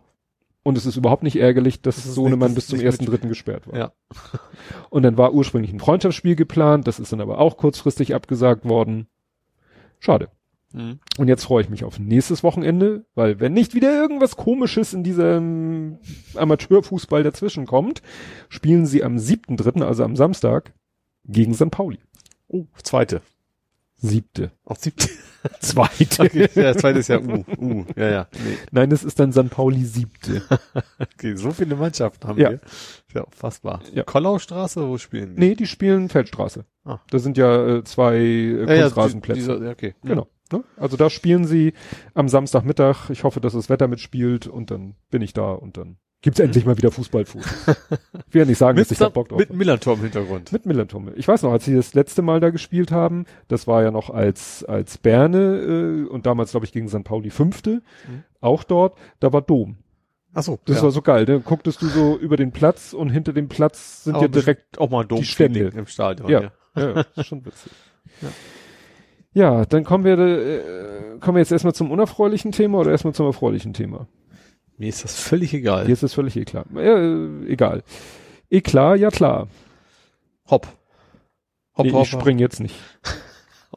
Und 0.63 0.77
es 0.77 0.85
ist 0.85 0.95
überhaupt 0.95 1.23
nicht 1.23 1.37
ärgerlich, 1.37 1.81
dass 1.81 1.95
Das 1.97 2.15
Sohnemann 2.15 2.55
bis 2.55 2.67
zum 2.67 2.79
ersten 2.79 3.05
Dritten 3.05 3.29
gesperrt 3.29 3.67
war. 3.67 3.77
Ja. 3.77 3.91
Und 4.89 5.03
dann 5.03 5.17
war 5.17 5.33
ursprünglich 5.33 5.73
ein 5.73 5.79
Freundschaftsspiel 5.79 6.35
geplant, 6.35 6.87
das 6.87 6.99
ist 6.99 7.11
dann 7.11 7.21
aber 7.21 7.39
auch 7.39 7.57
kurzfristig 7.57 8.13
abgesagt 8.13 8.65
worden. 8.65 9.07
Schade. 9.99 10.29
Mhm. 10.73 10.99
Und 11.17 11.27
jetzt 11.27 11.43
freue 11.45 11.63
ich 11.63 11.69
mich 11.69 11.83
auf 11.83 11.99
nächstes 11.99 12.43
Wochenende, 12.43 13.05
weil 13.15 13.39
wenn 13.39 13.53
nicht 13.53 13.73
wieder 13.75 13.93
irgendwas 13.93 14.35
komisches 14.37 14.93
in 14.93 15.03
diesem 15.03 15.99
Amateurfußball 16.35 17.23
dazwischen 17.23 17.65
kommt, 17.65 18.01
spielen 18.49 18.85
sie 18.85 19.03
am 19.03 19.17
7.3., 19.17 19.83
also 19.83 20.03
am 20.03 20.15
Samstag, 20.15 20.73
gegen 21.25 21.53
St. 21.53 21.71
Pauli. 21.71 21.99
Oh, 22.47 22.65
zweite. 22.83 23.21
Siebte. 23.97 24.51
Auch 24.65 24.77
siebte. 24.77 25.07
Zweite. 25.59 26.23
Okay, 26.23 26.47
ja, 26.55 26.75
zweite 26.75 26.99
ist 26.99 27.07
ja 27.07 27.19
U. 27.19 27.43
U. 27.57 27.85
Ja, 27.95 28.09
ja. 28.11 28.27
Nee. 28.33 28.57
Nein, 28.71 28.89
das 28.91 29.03
ist 29.03 29.19
dann 29.19 29.31
St. 29.31 29.49
Pauli 29.49 29.83
siebte. 29.85 30.41
Okay, 30.99 31.35
so 31.35 31.51
viele 31.51 31.75
Mannschaften 31.75 32.27
haben 32.27 32.39
Ja. 32.39 32.49
wir. 32.51 32.61
Ist 32.63 33.13
ja 33.15 33.21
unfassbar. 33.21 33.81
Ja. 33.93 34.03
Kollaustraße, 34.03 34.87
wo 34.87 34.97
spielen 34.97 35.35
die? 35.35 35.39
Nee, 35.39 35.55
die 35.55 35.67
spielen 35.67 36.09
Feldstraße. 36.09 36.65
Ah. 36.83 36.99
Da 37.11 37.19
sind 37.19 37.37
ja 37.37 37.77
äh, 37.77 37.83
zwei 37.83 38.15
äh, 38.17 38.65
Ja, 38.65 38.73
ja, 38.73 38.81
Kunstrasenplätze. 38.83 39.39
dieser- 39.39 39.63
ja, 39.65 39.71
okay. 39.71 39.93
Genau. 40.03 40.27
Ne? 40.51 40.63
Also 40.77 40.97
da 40.97 41.09
spielen 41.09 41.45
sie 41.45 41.73
am 42.13 42.27
Samstagmittag. 42.29 43.09
Ich 43.09 43.23
hoffe, 43.23 43.39
dass 43.41 43.53
das 43.53 43.69
Wetter 43.69 43.87
mitspielt 43.87 44.47
und 44.47 44.71
dann 44.71 44.95
bin 45.09 45.21
ich 45.21 45.33
da 45.33 45.51
und 45.53 45.77
dann 45.77 45.97
gibt's 46.21 46.39
endlich 46.39 46.65
mal 46.65 46.77
wieder 46.77 46.91
Fußballfuß. 46.91 47.43
ich 48.27 48.33
will 48.33 48.41
ja 48.41 48.45
nicht 48.45 48.57
sagen, 48.59 48.77
dass 48.77 48.91
ich 48.91 48.99
da 48.99 49.09
Bock 49.09 49.29
drauf 49.29 49.39
mit 49.39 49.49
habe. 49.49 49.57
Millantor 49.57 49.95
im 49.95 50.01
Hintergrund. 50.01 50.51
Mit 50.51 50.65
Millantummel. 50.67 51.13
Ich 51.17 51.27
weiß 51.27 51.41
noch, 51.43 51.51
als 51.51 51.65
sie 51.65 51.75
das 51.75 51.93
letzte 51.95 52.21
Mal 52.21 52.39
da 52.39 52.51
gespielt 52.51 52.91
haben, 52.91 53.25
das 53.47 53.65
war 53.65 53.81
ja 53.83 53.89
noch 53.91 54.09
als, 54.11 54.63
als 54.63 54.97
Berne 54.99 56.05
äh, 56.05 56.07
und 56.07 56.25
damals, 56.27 56.51
glaube 56.51 56.65
ich, 56.65 56.71
gegen 56.71 56.87
St. 56.89 57.03
Pauli 57.03 57.29
Fünfte, 57.31 57.81
Mhm. 58.07 58.23
auch 58.39 58.63
dort, 58.63 58.97
da 59.19 59.33
war 59.33 59.41
Dom. 59.41 59.77
Ach 60.33 60.43
so. 60.43 60.59
Das 60.65 60.77
ja. 60.77 60.83
war 60.83 60.91
so 60.91 61.01
geil. 61.01 61.25
Da 61.25 61.37
gucktest 61.39 61.81
du 61.81 61.87
so 61.87 62.17
über 62.17 62.37
den 62.37 62.51
Platz 62.51 62.93
und 62.93 63.09
hinter 63.09 63.33
dem 63.33 63.49
Platz 63.49 64.03
sind 64.05 64.15
ja 64.21 64.27
direkt 64.27 64.77
auch 64.79 64.89
mal 64.89 65.01
ein 65.03 65.07
die 65.09 65.25
Stände. 65.25 65.71
im 65.75 65.87
Stadion. 65.87 66.29
Ja. 66.29 66.41
Ja, 66.41 66.51
ja, 66.75 66.93
das 66.93 67.07
ist 67.17 67.25
schon 67.27 67.43
witzig. 67.45 67.71
Ja. 68.21 68.29
Dann 69.33 69.83
kommen 69.83 70.03
wir, 70.03 70.17
äh, 70.17 71.17
kommen 71.19 71.35
wir 71.35 71.41
jetzt 71.41 71.51
erstmal 71.51 71.73
zum 71.73 71.91
unerfreulichen 71.91 72.51
Thema 72.51 72.79
oder 72.79 72.91
erstmal 72.91 73.13
zum 73.13 73.25
erfreulichen 73.25 73.73
Thema? 73.73 74.07
Mir 74.77 74.89
ist 74.89 75.03
das 75.03 75.19
völlig 75.19 75.53
egal. 75.53 75.85
Hier 75.85 75.93
ist 75.93 76.03
es 76.03 76.13
völlig 76.13 76.35
eklar. 76.35 76.65
Ja, 76.73 76.97
äh, 76.97 77.45
egal. 77.47 77.83
Eklar, 78.49 78.95
ja 78.95 79.09
klar. 79.09 79.47
Hopp. 80.49 80.67
Hopp, 81.77 81.85
Nee, 81.85 81.91
hopp, 81.93 82.03
ich 82.03 82.09
spring 82.09 82.39
jetzt 82.39 82.59
nicht. 82.59 82.75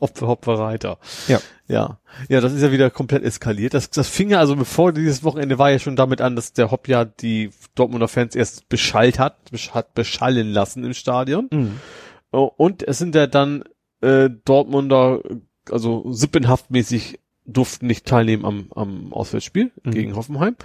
Hopp, 0.00 0.20
hopp, 0.22 0.48
Reiter. 0.48 0.98
Ja. 1.28 1.38
Ja. 1.68 2.00
Ja, 2.28 2.40
das 2.40 2.52
ist 2.52 2.62
ja 2.62 2.72
wieder 2.72 2.90
komplett 2.90 3.22
eskaliert. 3.22 3.74
Das, 3.74 3.90
das 3.90 4.08
fing 4.08 4.30
ja 4.30 4.40
also 4.40 4.56
bevor 4.56 4.92
dieses 4.92 5.22
Wochenende 5.22 5.58
war 5.58 5.70
ja 5.70 5.78
schon 5.78 5.94
damit 5.94 6.20
an, 6.20 6.34
dass 6.34 6.52
der 6.52 6.72
Hopp 6.72 6.88
ja 6.88 7.04
die 7.04 7.50
Dortmunder 7.76 8.08
Fans 8.08 8.34
erst 8.34 8.68
beschallt 8.68 9.20
hat, 9.20 9.36
hat 9.70 9.94
beschallen 9.94 10.50
lassen 10.50 10.82
im 10.82 10.94
Stadion. 10.94 11.48
Mhm. 11.52 11.80
Oh, 12.32 12.50
Und 12.56 12.82
es 12.82 12.98
sind 12.98 13.14
ja 13.14 13.28
dann 13.28 13.62
äh, 14.04 14.30
Dortmunder, 14.44 15.20
also 15.70 16.10
sippenhaftmäßig 16.12 17.20
durften 17.46 17.86
nicht 17.86 18.06
teilnehmen 18.06 18.44
am, 18.44 18.66
am 18.74 19.12
Auswärtsspiel 19.12 19.70
Mhm. 19.82 19.90
gegen 19.90 20.16
Hoffenheim. 20.16 20.56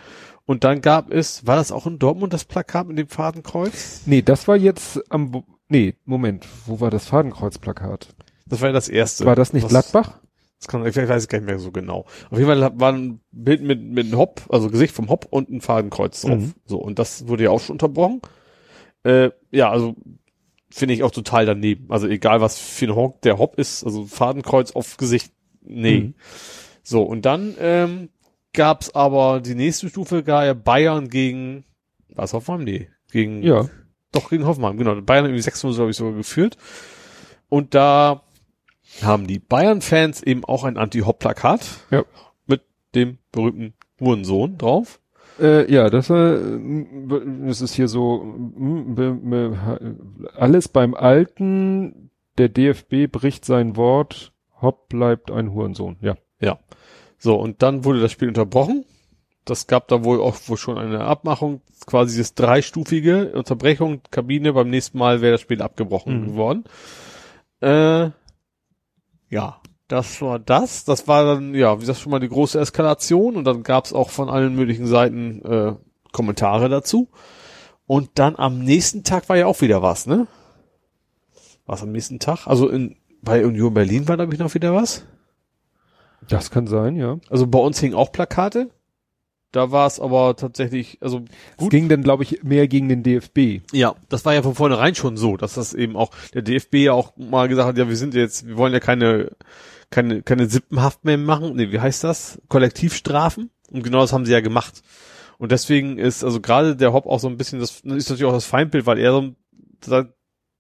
Und 0.45 0.63
dann 0.63 0.81
gab 0.81 1.11
es, 1.11 1.45
war 1.45 1.55
das 1.57 1.71
auch 1.71 1.85
in 1.87 1.99
Dortmund 1.99 2.33
das 2.33 2.45
Plakat 2.45 2.87
mit 2.87 2.97
dem 2.97 3.07
Fadenkreuz? 3.07 4.03
Nee, 4.05 4.21
das 4.21 4.47
war 4.47 4.55
jetzt 4.55 4.99
am, 5.11 5.43
nee, 5.67 5.95
Moment, 6.05 6.45
wo 6.65 6.79
war 6.79 6.89
das 6.89 7.05
Fadenkreuzplakat? 7.07 8.15
Das 8.47 8.61
war 8.61 8.69
ja 8.69 8.73
das 8.73 8.89
erste. 8.89 9.25
War 9.25 9.35
das 9.35 9.53
nicht 9.53 9.63
Was- 9.63 9.69
Gladbach? 9.71 10.19
Das 10.59 10.67
kann, 10.67 10.85
ich 10.85 10.95
weiß 10.97 11.09
es 11.23 11.27
gar 11.29 11.37
nicht 11.39 11.47
mehr 11.47 11.57
so 11.59 11.71
genau. 11.71 11.99
Auf 12.29 12.37
jeden 12.37 12.45
Fall 12.47 12.79
war 12.79 12.91
ein 12.91 13.21
Bild 13.31 13.61
mit, 13.63 13.81
mit 13.81 14.07
einem 14.07 14.17
Hopp, 14.17 14.41
also 14.49 14.69
Gesicht 14.69 14.93
vom 14.93 15.07
Hopp 15.09 15.25
und 15.29 15.49
ein 15.49 15.61
Fadenkreuz 15.61 16.21
drauf. 16.21 16.39
Mhm. 16.39 16.53
So, 16.65 16.79
und 16.79 16.99
das 16.99 17.27
wurde 17.29 17.45
ja 17.45 17.49
auch 17.51 17.61
schon 17.61 17.75
unterbrochen. 17.75 18.21
Äh, 19.03 19.29
ja, 19.51 19.69
also 19.71 19.95
finde 20.71 20.93
ich 20.93 21.03
auch 21.03 21.11
total 21.11 21.45
daneben. 21.45 21.85
Also 21.89 22.07
egal 22.07 22.41
was 22.41 22.59
für 22.59 22.85
ein 22.85 22.95
Hopp 22.95 23.21
der 23.21 23.37
Hopp 23.37 23.57
ist, 23.57 23.83
also 23.83 24.05
Fadenkreuz 24.05 24.71
auf 24.71 24.97
Gesicht, 24.97 25.33
nee. 25.61 25.99
Mhm. 25.99 26.13
So, 26.83 27.03
und 27.03 27.25
dann 27.25 27.55
ähm, 27.59 28.09
gab's 28.53 28.93
aber 28.95 29.41
die 29.41 29.55
nächste 29.55 29.89
Stufe, 29.89 30.23
gar 30.23 30.45
ja 30.45 30.53
Bayern 30.53 31.09
gegen, 31.09 31.65
was 32.09 32.33
Hoffenheim? 32.33 32.63
Nee, 32.63 32.89
gegen, 33.11 33.43
Ja. 33.43 33.67
doch 34.11 34.29
gegen 34.29 34.45
Hoffenheim, 34.45 34.77
genau. 34.77 34.99
Bayern 35.01 35.25
irgendwie 35.25 35.41
6 35.41 35.61
glaube 35.61 35.89
ich, 35.91 35.97
sogar 35.97 36.13
geführt. 36.13 36.57
Und 37.49 37.73
da 37.75 38.23
haben 39.01 39.27
die 39.27 39.39
Bayern-Fans 39.39 40.23
eben 40.23 40.43
auch 40.45 40.63
ein 40.63 40.77
Anti-Hop-Plakat 40.77 41.61
Ja. 41.91 42.03
mit 42.47 42.61
dem 42.95 43.17
berühmten 43.31 43.73
Hurensohn 43.99 44.57
drauf. 44.57 44.99
Äh, 45.39 45.71
ja, 45.71 45.89
das 45.89 46.09
äh, 46.09 46.39
das 47.47 47.61
ist 47.61 47.73
hier 47.73 47.87
so, 47.87 48.23
be- 48.35 49.57
alles 50.35 50.67
beim 50.67 50.93
Alten, 50.95 52.11
der 52.37 52.49
DFB 52.49 53.11
bricht 53.11 53.45
sein 53.45 53.75
Wort, 53.75 54.33
Hopp 54.61 54.89
bleibt 54.89 55.31
ein 55.31 55.53
Hurensohn, 55.53 55.97
ja. 56.01 56.15
Ja. 56.41 56.59
So, 57.17 57.35
und 57.39 57.61
dann 57.61 57.83
wurde 57.85 57.99
das 58.01 58.11
Spiel 58.11 58.27
unterbrochen. 58.29 58.85
Das 59.45 59.67
gab 59.67 59.87
da 59.87 60.03
wohl 60.03 60.21
auch 60.21 60.35
wohl 60.47 60.57
schon 60.57 60.77
eine 60.77 61.01
Abmachung, 61.05 61.61
quasi 61.85 62.17
das 62.17 62.35
dreistufige 62.35 63.31
Unterbrechung, 63.33 64.01
Kabine, 64.11 64.53
beim 64.53 64.69
nächsten 64.69 64.97
Mal 64.97 65.21
wäre 65.21 65.33
das 65.33 65.41
Spiel 65.41 65.61
abgebrochen 65.61 66.21
Mhm. 66.21 66.27
geworden. 66.27 66.63
Äh, 67.61 68.11
ja, 69.29 69.58
das 69.89 70.21
war 70.21 70.39
das. 70.39 70.85
Das 70.85 71.07
war 71.07 71.25
dann, 71.25 71.53
ja, 71.53 71.75
wie 71.75 71.81
gesagt, 71.81 71.99
schon 71.99 72.11
mal 72.11 72.19
die 72.19 72.29
große 72.29 72.59
Eskalation 72.59 73.35
und 73.35 73.43
dann 73.43 73.63
gab 73.63 73.85
es 73.85 73.91
auch 73.91 74.09
von 74.11 74.29
allen 74.29 74.55
möglichen 74.55 74.85
Seiten 74.87 75.43
äh, 75.43 75.75
Kommentare 76.11 76.69
dazu. 76.69 77.09
Und 77.87 78.11
dann 78.15 78.35
am 78.37 78.59
nächsten 78.59 79.03
Tag 79.03 79.27
war 79.29 79.35
ja 79.35 79.47
auch 79.47 79.61
wieder 79.61 79.81
was, 79.81 80.05
ne? 80.05 80.27
Was 81.65 81.81
am 81.81 81.91
nächsten 81.91 82.19
Tag? 82.19 82.45
Also 82.45 82.69
in, 82.69 82.97
bei 83.21 83.43
Union 83.45 83.73
Berlin 83.73 84.07
war, 84.07 84.15
glaube 84.15 84.33
ich, 84.33 84.39
noch 84.39 84.53
wieder 84.53 84.75
was. 84.75 85.05
Das 86.27 86.51
kann 86.51 86.67
sein, 86.67 86.95
ja. 86.95 87.17
Also 87.29 87.47
bei 87.47 87.59
uns 87.59 87.79
hingen 87.79 87.95
auch 87.95 88.11
Plakate. 88.11 88.69
Da 89.51 89.71
war 89.71 89.87
es 89.87 89.99
aber 89.99 90.35
tatsächlich, 90.35 90.99
also 91.01 91.21
Es 91.57 91.69
ging 91.69 91.89
dann, 91.89 92.03
glaube 92.03 92.21
ich, 92.21 92.43
mehr 92.43 92.67
gegen 92.67 92.87
den 92.87 93.01
DFB. 93.01 93.61
ja, 93.71 93.95
das 94.07 94.23
war 94.23 94.35
ja 94.35 94.43
von 94.43 94.53
vornherein 94.53 94.93
schon 94.93 95.17
so, 95.17 95.37
dass 95.37 95.55
das 95.55 95.73
eben 95.73 95.95
auch 95.95 96.11
der 96.35 96.43
DFB 96.43 96.75
ja 96.75 96.93
auch 96.93 97.17
mal 97.17 97.47
gesagt 97.47 97.67
hat, 97.67 97.77
ja, 97.79 97.89
wir 97.89 97.95
sind 97.95 98.13
jetzt, 98.13 98.45
wir 98.45 98.57
wollen 98.57 98.73
ja 98.73 98.79
keine 98.79 99.31
keine 99.89 100.21
keine 100.21 100.47
Sippenhaft 100.47 101.05
mehr 101.05 101.17
machen. 101.17 101.55
Nee, 101.55 101.71
wie 101.71 101.79
heißt 101.79 102.03
das? 102.03 102.41
Kollektivstrafen. 102.47 103.49
Und 103.71 103.83
genau 103.83 104.01
das 104.01 104.13
haben 104.13 104.25
sie 104.25 104.31
ja 104.31 104.41
gemacht. 104.41 104.81
Und 105.37 105.51
deswegen 105.51 105.97
ist 105.97 106.23
also 106.23 106.41
gerade 106.41 106.75
der 106.75 106.93
Hopp 106.93 107.05
auch 107.05 107.19
so 107.19 107.27
ein 107.27 107.37
bisschen 107.37 107.59
das 107.59 107.81
ist 107.81 107.85
natürlich 107.85 108.25
auch 108.25 108.33
das 108.33 108.45
Feindbild, 108.45 108.85
weil 108.85 108.99
er 108.99 109.11
so 109.11 110.03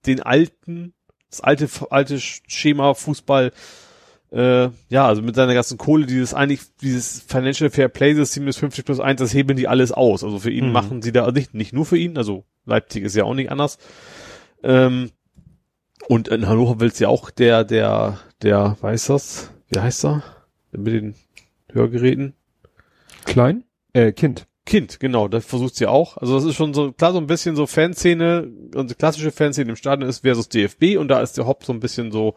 den 0.05 0.21
alten 0.21 0.93
das 1.29 1.41
alte 1.41 1.67
alte 1.89 2.19
Schema 2.19 2.93
Fußball 2.93 3.51
äh, 4.31 4.69
ja, 4.89 5.07
also 5.07 5.21
mit 5.21 5.35
seiner 5.35 5.53
ganzen 5.55 5.77
Kohle, 5.79 6.05
dieses 6.05 6.33
eigentlich, 6.35 6.61
dieses 6.81 7.21
Financial 7.21 7.69
Fair 7.71 7.89
Play 7.89 8.13
System 8.13 8.45
des 8.45 8.57
50 8.57 8.85
plus 8.85 8.99
1, 8.99 9.19
das 9.19 9.33
heben 9.33 9.57
die 9.57 9.67
alles 9.67 9.91
aus. 9.91 10.23
Also 10.23 10.37
für 10.39 10.51
ihn 10.51 10.67
Mhm. 10.67 10.71
machen 10.71 11.01
sie 11.01 11.11
da 11.11 11.31
nicht, 11.31 11.53
nicht 11.55 11.73
nur 11.73 11.85
für 11.85 11.97
ihn, 11.97 12.15
also 12.17 12.45
Leipzig 12.65 13.03
ist 13.03 13.15
ja 13.15 13.23
auch 13.23 13.33
nicht 13.33 13.51
anders. 13.51 13.79
Ähm, 14.63 15.09
und 16.07 16.27
in 16.27 16.47
Hannover 16.47 16.79
will's 16.79 16.99
ja 16.99 17.07
auch 17.07 17.31
der, 17.31 17.63
der, 17.63 18.19
der, 18.41 18.77
weiß 18.81 19.07
das, 19.07 19.51
wie 19.69 19.79
heißt 19.79 20.05
er? 20.05 20.23
Mit 20.71 20.93
den 20.93 21.15
Hörgeräten? 21.71 22.33
Klein? 23.25 23.63
Äh, 23.93 24.11
Kind. 24.11 24.47
Kind, 24.65 24.99
genau, 24.99 25.27
das 25.27 25.45
versucht 25.45 25.75
sie 25.75 25.87
auch. 25.87 26.17
Also 26.17 26.35
das 26.35 26.43
ist 26.43 26.55
schon 26.55 26.75
so, 26.75 26.91
klar, 26.91 27.11
so 27.11 27.17
ein 27.17 27.25
bisschen 27.25 27.55
so 27.55 27.65
Fanszene, 27.65 28.51
unsere 28.75 28.97
klassische 28.97 29.31
Fanszene 29.31 29.71
im 29.71 29.75
Stadion 29.75 30.07
ist 30.07 30.19
versus 30.19 30.47
DFB 30.47 30.97
und 30.99 31.07
da 31.07 31.21
ist 31.21 31.37
der 31.37 31.47
Hopp 31.47 31.63
so 31.63 31.73
ein 31.73 31.79
bisschen 31.79 32.11
so 32.11 32.35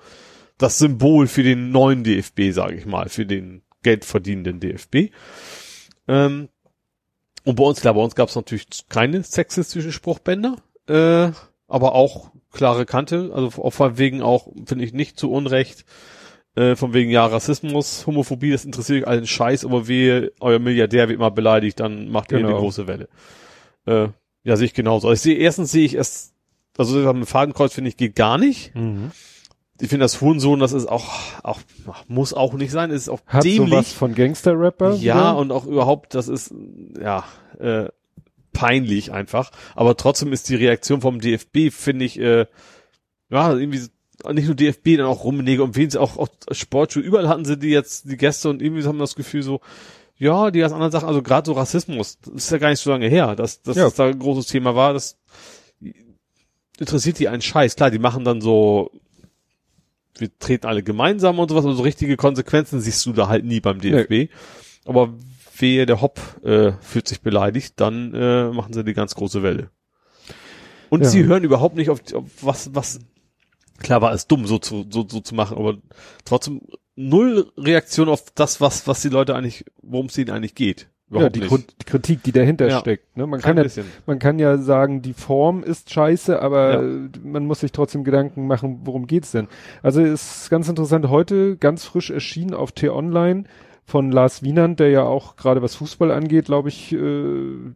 das 0.56 0.78
Symbol 0.78 1.26
für 1.26 1.42
den 1.42 1.70
neuen 1.72 2.04
DFB, 2.04 2.52
sage 2.52 2.76
ich 2.76 2.86
mal, 2.86 3.10
für 3.10 3.26
den 3.26 3.62
geldverdienenden 3.82 4.60
DFB. 4.60 5.12
Ähm, 6.08 6.48
und 7.44 7.56
bei 7.56 7.64
uns, 7.64 7.80
klar, 7.80 7.94
bei 7.94 8.00
uns 8.00 8.14
gab 8.14 8.30
es 8.30 8.36
natürlich 8.36 8.66
keine 8.88 9.22
sexistischen 9.22 9.92
Spruchbänder, 9.92 10.56
äh, 10.88 11.32
aber 11.68 11.94
auch 11.94 12.30
klare 12.52 12.86
Kante, 12.86 13.30
also 13.34 13.50
von 13.50 13.98
wegen 13.98 14.22
auch, 14.22 14.48
finde 14.66 14.84
ich, 14.84 14.92
nicht 14.92 15.18
zu 15.18 15.30
Unrecht, 15.30 15.84
äh, 16.54 16.76
von 16.76 16.92
wegen, 16.92 17.10
ja, 17.10 17.24
Rassismus, 17.26 18.06
Homophobie, 18.06 18.50
das 18.50 18.64
interessiert 18.64 19.02
euch 19.04 19.08
allen 19.08 19.26
Scheiß, 19.26 19.64
aber 19.64 19.88
wehe, 19.88 20.32
euer 20.40 20.58
Milliardär 20.58 21.08
wird 21.08 21.18
mal 21.18 21.30
beleidigt, 21.30 21.80
dann 21.80 22.08
macht 22.10 22.30
ihr 22.30 22.38
Genau. 22.38 22.50
eine 22.50 22.58
große 22.58 22.86
Welle. 22.86 23.08
Äh, 23.86 24.08
ja, 24.44 24.56
sehe 24.56 24.66
ich 24.66 24.74
genauso. 24.74 25.08
Also 25.08 25.14
ich 25.14 25.20
sehe, 25.22 25.36
erstens 25.38 25.72
sehe 25.72 25.84
ich 25.86 25.94
es, 25.94 26.34
also 26.76 26.96
mit 27.14 27.28
Fadenkreuz 27.28 27.72
finde 27.72 27.88
ich 27.88 27.96
geht 27.96 28.16
gar 28.16 28.38
nicht. 28.38 28.72
Ich 29.80 29.88
finde 29.88 30.04
das 30.04 30.20
Hurensohn, 30.20 30.60
das 30.60 30.72
ist 30.72 30.86
auch, 30.88 31.08
auch, 31.42 31.60
muss 32.06 32.34
auch 32.34 32.52
nicht 32.54 32.70
sein, 32.70 32.90
ist 32.90 33.08
auch 33.08 33.20
Hat 33.26 33.44
dämlich. 33.44 33.70
sowas 33.70 33.92
von 33.92 34.14
Gangster-Rapper? 34.14 34.94
Ja, 34.96 35.14
wieder? 35.16 35.36
und 35.38 35.50
auch 35.52 35.64
überhaupt, 35.66 36.14
das 36.14 36.28
ist, 36.28 36.54
ja, 37.00 37.24
äh, 37.58 37.86
peinlich 38.52 39.12
einfach. 39.12 39.50
Aber 39.74 39.96
trotzdem 39.96 40.32
ist 40.32 40.48
die 40.48 40.54
Reaktion 40.56 41.00
vom 41.00 41.20
DFB, 41.20 41.70
finde 41.70 42.04
ich, 42.04 42.18
äh, 42.18 42.46
ja, 43.30 43.52
irgendwie, 43.56 43.80
nicht 44.32 44.46
nur 44.46 44.54
DFB, 44.54 44.96
dann 44.98 45.06
auch 45.06 45.24
Rummenigge 45.24 45.62
und 45.62 45.74
wen 45.76 45.90
sie 45.90 46.00
auch, 46.00 46.16
auch 46.16 46.28
Sportschuhe, 46.52 47.02
überall 47.02 47.28
hatten 47.28 47.44
sie 47.44 47.58
die 47.58 47.70
jetzt, 47.70 48.10
die 48.10 48.16
Gäste 48.16 48.48
und 48.50 48.62
irgendwie 48.62 48.84
haben 48.84 48.98
das 48.98 49.14
Gefühl 49.16 49.42
so, 49.42 49.60
ja, 50.16 50.50
die 50.50 50.60
ganzen 50.60 50.74
anderen 50.74 50.92
Sachen, 50.92 51.08
also 51.08 51.22
gerade 51.22 51.46
so 51.46 51.52
Rassismus, 51.54 52.18
das 52.20 52.34
ist 52.44 52.50
ja 52.50 52.58
gar 52.58 52.68
nicht 52.70 52.78
so 52.80 52.90
lange 52.90 53.08
her, 53.08 53.34
dass, 53.34 53.62
dass 53.62 53.76
Ja. 53.76 53.84
das 53.84 53.94
da 53.94 54.06
ein 54.06 54.18
großes 54.18 54.46
Thema 54.46 54.76
war, 54.76 54.92
das 54.92 55.18
interessiert 56.78 57.18
die 57.18 57.28
einen 57.28 57.42
Scheiß. 57.42 57.76
Klar, 57.76 57.90
die 57.90 57.98
machen 57.98 58.24
dann 58.24 58.40
so, 58.40 58.90
wir 60.18 60.30
treten 60.38 60.66
alle 60.66 60.82
gemeinsam 60.82 61.38
und 61.38 61.48
sowas, 61.48 61.64
aber 61.64 61.74
so 61.74 61.82
richtige 61.82 62.16
Konsequenzen 62.16 62.80
siehst 62.80 63.04
du 63.06 63.12
da 63.12 63.28
halt 63.28 63.44
nie 63.44 63.60
beim 63.60 63.80
DFB. 63.80 64.30
Aber 64.84 65.14
wehe, 65.62 65.86
der 65.86 66.02
Hopp 66.02 66.20
äh, 66.44 66.72
fühlt 66.82 67.08
sich 67.08 67.22
beleidigt, 67.22 67.80
dann 67.80 68.12
äh, 68.14 68.50
machen 68.50 68.74
sie 68.74 68.84
die 68.84 68.92
ganz 68.94 69.14
große 69.14 69.42
Welle. 69.42 69.70
Und 70.90 71.04
Ja. 71.04 71.08
sie 71.08 71.24
hören 71.24 71.42
überhaupt 71.44 71.76
nicht 71.76 71.88
auf, 71.88 72.00
auf 72.12 72.24
was, 72.42 72.74
was, 72.74 72.98
klar 73.78 74.02
war 74.02 74.12
es 74.12 74.26
dumm, 74.26 74.46
so 74.46 74.58
zu, 74.58 74.84
so, 74.90 75.06
so 75.08 75.20
zu 75.20 75.34
machen, 75.34 75.56
aber 75.56 75.78
trotzdem 76.26 76.60
null 76.96 77.50
Reaktion 77.56 78.10
auf 78.10 78.24
das, 78.34 78.60
was, 78.60 78.86
was 78.86 79.00
die 79.00 79.08
Leute 79.08 79.34
eigentlich, 79.34 79.64
worum 79.80 80.06
es 80.06 80.18
ihnen 80.18 80.30
eigentlich 80.30 80.54
geht. 80.54 80.88
ja, 81.10 81.30
die. 81.30 81.40
Grund, 81.40 81.74
die 81.80 81.84
Kritik, 81.84 82.22
die 82.22 82.32
dahinter 82.32 82.68
Ja. 82.68 82.80
steckt. 82.80 83.16
Ne? 83.16 83.26
Man 83.26 83.40
Kein 83.40 83.56
kann 83.56 83.64
ja, 83.66 83.82
man 84.06 84.18
kann 84.18 84.38
ja 84.38 84.58
sagen, 84.58 85.00
die 85.02 85.14
Form 85.14 85.62
ist 85.62 85.90
scheiße, 85.90 86.40
aber 86.40 86.82
Ja. 86.82 87.08
man 87.22 87.46
muss 87.46 87.60
sich 87.60 87.72
trotzdem 87.72 88.04
Gedanken 88.04 88.46
machen, 88.46 88.80
worum 88.84 89.06
geht's 89.06 89.30
denn? 89.30 89.48
Also 89.82 90.02
ist 90.02 90.50
ganz 90.50 90.68
interessant, 90.68 91.08
heute 91.08 91.56
ganz 91.56 91.84
frisch 91.84 92.10
erschienen 92.10 92.52
auf 92.54 92.72
T-Online 92.72 93.44
von 93.84 94.10
Lars 94.10 94.42
Wienand, 94.42 94.80
der 94.80 94.90
ja 94.90 95.02
auch 95.02 95.36
gerade 95.36 95.62
was 95.62 95.74
Fußball 95.76 96.10
angeht, 96.10 96.46
glaube 96.46 96.68
ich, 96.68 96.92
äh, 96.92 97.72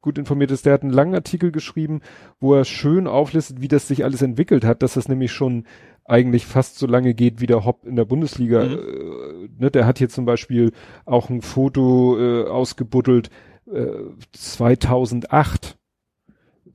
gut 0.00 0.18
informiert 0.18 0.50
ist. 0.50 0.66
Der 0.66 0.74
hat 0.74 0.82
einen 0.82 0.92
langen 0.92 1.14
Artikel 1.14 1.52
geschrieben, 1.52 2.00
wo 2.40 2.54
er 2.54 2.64
schön 2.64 3.06
auflistet, 3.06 3.60
wie 3.60 3.68
das 3.68 3.88
sich 3.88 4.04
alles 4.04 4.20
entwickelt 4.20 4.64
hat, 4.64 4.82
dass 4.82 4.94
das 4.94 5.08
nämlich 5.08 5.32
schon 5.32 5.64
eigentlich 6.04 6.46
fast 6.46 6.78
so 6.78 6.86
lange 6.86 7.14
geht 7.14 7.40
wie 7.40 7.46
der 7.46 7.64
Hopp 7.64 7.86
in 7.86 7.96
der 7.96 8.04
Bundesliga. 8.04 8.64
Mhm. 8.64 8.72
Äh, 8.72 9.48
ne, 9.58 9.70
der 9.70 9.86
hat 9.86 9.98
hier 9.98 10.08
zum 10.08 10.24
Beispiel 10.24 10.72
auch 11.06 11.30
ein 11.30 11.42
Foto 11.42 12.18
äh, 12.18 12.44
ausgebuddelt, 12.48 13.30
äh, 13.72 13.86
2008. 14.32 15.78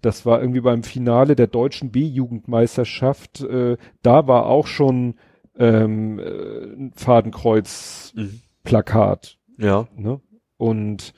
Das 0.02 0.26
war 0.26 0.40
irgendwie 0.40 0.62
beim 0.62 0.84
Finale 0.84 1.36
der 1.36 1.48
deutschen 1.48 1.92
B-Jugendmeisterschaft. 1.92 3.42
Äh, 3.42 3.78
da 4.02 4.28
war 4.28 4.46
auch 4.46 4.68
schon 4.68 5.16
ähm, 5.58 6.20
äh, 6.20 6.74
ein 6.76 6.94
Fadenkreuz-Plakat. 6.96 8.16
Mhm. 8.16 8.42
Ja. 9.58 9.88
Ne? 9.96 10.20
Und 10.58 11.14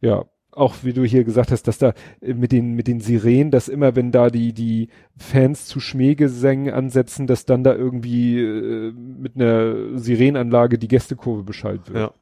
ja, 0.00 0.24
auch 0.58 0.76
wie 0.82 0.92
du 0.92 1.04
hier 1.04 1.24
gesagt 1.24 1.52
hast, 1.52 1.68
dass 1.68 1.78
da 1.78 1.94
äh, 2.20 2.34
mit 2.34 2.52
den 2.52 2.72
mit 2.74 2.88
den 2.88 3.00
Sirenen, 3.00 3.50
dass 3.50 3.68
immer 3.68 3.96
wenn 3.96 4.12
da 4.12 4.28
die 4.28 4.52
die 4.52 4.88
Fans 5.16 5.66
zu 5.66 5.80
Schmähgesängen 5.80 6.74
ansetzen, 6.74 7.26
dass 7.26 7.46
dann 7.46 7.64
da 7.64 7.74
irgendwie 7.74 8.40
äh, 8.40 8.92
mit 8.92 9.36
einer 9.36 9.98
Sirenenanlage 9.98 10.78
die 10.78 10.88
Gästekurve 10.88 11.44
beschallt 11.44 11.88
wird. 11.88 11.98
Ja. 11.98 12.12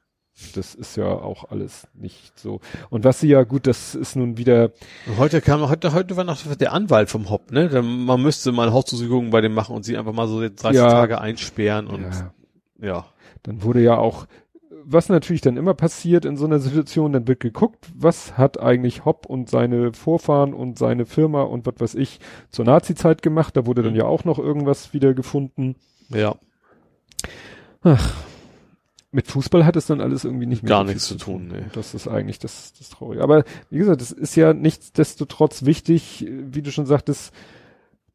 Das 0.54 0.74
ist 0.74 0.96
ja 0.98 1.06
auch 1.06 1.50
alles 1.50 1.88
nicht 1.94 2.38
so. 2.38 2.60
Und 2.90 3.04
was 3.04 3.20
sie 3.20 3.28
ja 3.28 3.44
gut, 3.44 3.66
das 3.66 3.94
ist 3.94 4.16
nun 4.16 4.36
wieder 4.36 4.70
Heute 5.16 5.40
kam, 5.40 5.66
heute, 5.70 5.94
heute 5.94 6.14
war 6.18 6.24
noch 6.24 6.38
der 6.56 6.74
Anwalt 6.74 7.08
vom 7.08 7.30
Hopp, 7.30 7.50
ne? 7.52 7.70
Man 7.82 8.20
müsste 8.20 8.52
mal 8.52 8.70
Hausdurchsuchungen 8.70 9.30
bei 9.30 9.40
dem 9.40 9.54
machen 9.54 9.74
und 9.74 9.86
sie 9.86 9.96
einfach 9.96 10.12
mal 10.12 10.28
so 10.28 10.40
30 10.40 10.72
Ja. 10.72 10.90
Tage 10.90 11.22
einsperren 11.22 11.86
und, 11.86 12.02
ja, 12.02 12.34
ja. 12.82 13.06
dann 13.44 13.62
wurde 13.62 13.80
ja 13.80 13.96
auch 13.96 14.26
was 14.88 15.08
natürlich 15.08 15.40
dann 15.40 15.56
immer 15.56 15.74
passiert 15.74 16.24
in 16.24 16.36
so 16.36 16.44
einer 16.44 16.60
Situation, 16.60 17.12
dann 17.12 17.26
wird 17.26 17.40
geguckt, 17.40 17.88
was 17.94 18.38
hat 18.38 18.60
eigentlich 18.60 19.04
Hopp 19.04 19.26
und 19.26 19.50
seine 19.50 19.92
Vorfahren 19.92 20.54
und 20.54 20.78
seine 20.78 21.06
Firma 21.06 21.42
und 21.42 21.66
was 21.66 21.74
weiß 21.80 21.94
ich 21.96 22.20
zur 22.50 22.64
Nazi-Zeit 22.64 23.20
gemacht. 23.20 23.56
Da 23.56 23.66
wurde 23.66 23.82
dann 23.82 23.94
Mhm. 23.94 23.98
ja 23.98 24.04
auch 24.04 24.24
noch 24.24 24.38
irgendwas 24.38 24.92
wieder 24.92 25.12
gefunden. 25.12 25.74
Ja. 26.08 26.36
Mit 29.10 29.26
Fußball 29.28 29.64
hat 29.64 29.76
es 29.76 29.86
dann 29.86 30.00
alles 30.00 30.24
irgendwie 30.24 30.46
nicht 30.46 30.62
mehr 30.62 30.70
Gar 30.70 30.84
nichts 30.84 31.06
zu 31.06 31.16
tun, 31.16 31.48
nee. 31.48 31.64
Das 31.72 31.94
ist 31.94 32.06
eigentlich 32.06 32.38
das, 32.38 32.72
das 32.78 32.88
Traurige. 32.90 33.22
Aber 33.22 33.44
wie 33.70 33.78
gesagt, 33.78 34.02
es 34.02 34.12
ist 34.12 34.36
ja 34.36 34.52
nichtsdestotrotz 34.52 35.64
wichtig, 35.64 36.26
wie 36.28 36.62
du 36.62 36.70
schon 36.70 36.86
sagtest, 36.86 37.32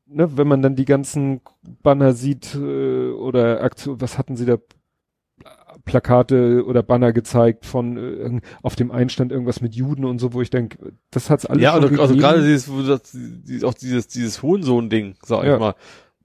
ne, 0.06 0.38
wenn 0.38 0.48
man 0.48 0.62
dann 0.62 0.76
die 0.76 0.86
ganzen 0.86 1.42
Banner 1.84 2.14
sieht 2.14 2.56
äh, 2.56 3.10
oder 3.12 3.62
Aktion, 3.62 4.00
was 4.00 4.18
hatten 4.18 4.36
sie 4.38 4.46
da? 4.46 4.58
Plakate 5.86 6.64
oder 6.66 6.84
Banner 6.84 7.14
gezeigt 7.14 7.66
von 7.66 7.98
äh, 7.98 8.42
auf 8.62 8.76
dem 8.76 8.92
Einstand 8.92 9.32
irgendwas 9.32 9.62
mit 9.62 9.76
Juden 9.76 10.06
und 10.06 10.20
so, 10.20 10.34
wo 10.34 10.42
ich 10.42 10.50
denke, 10.50 10.94
das 11.10 11.30
hat's 11.30 11.46
alles 11.46 11.64
Ja, 11.64 11.74
also, 11.74 11.88
also 12.02 12.16
gerade 12.16 12.42
dieses, 12.42 12.70
das, 12.88 13.12
die, 13.14 13.64
auch 13.64 13.74
dieses, 13.74 14.08
dieses 14.08 14.42
Hohensohn-Ding, 14.42 15.16
sag 15.24 15.44
Ja. 15.46 15.54
ich 15.56 15.60
mal. 15.60 15.76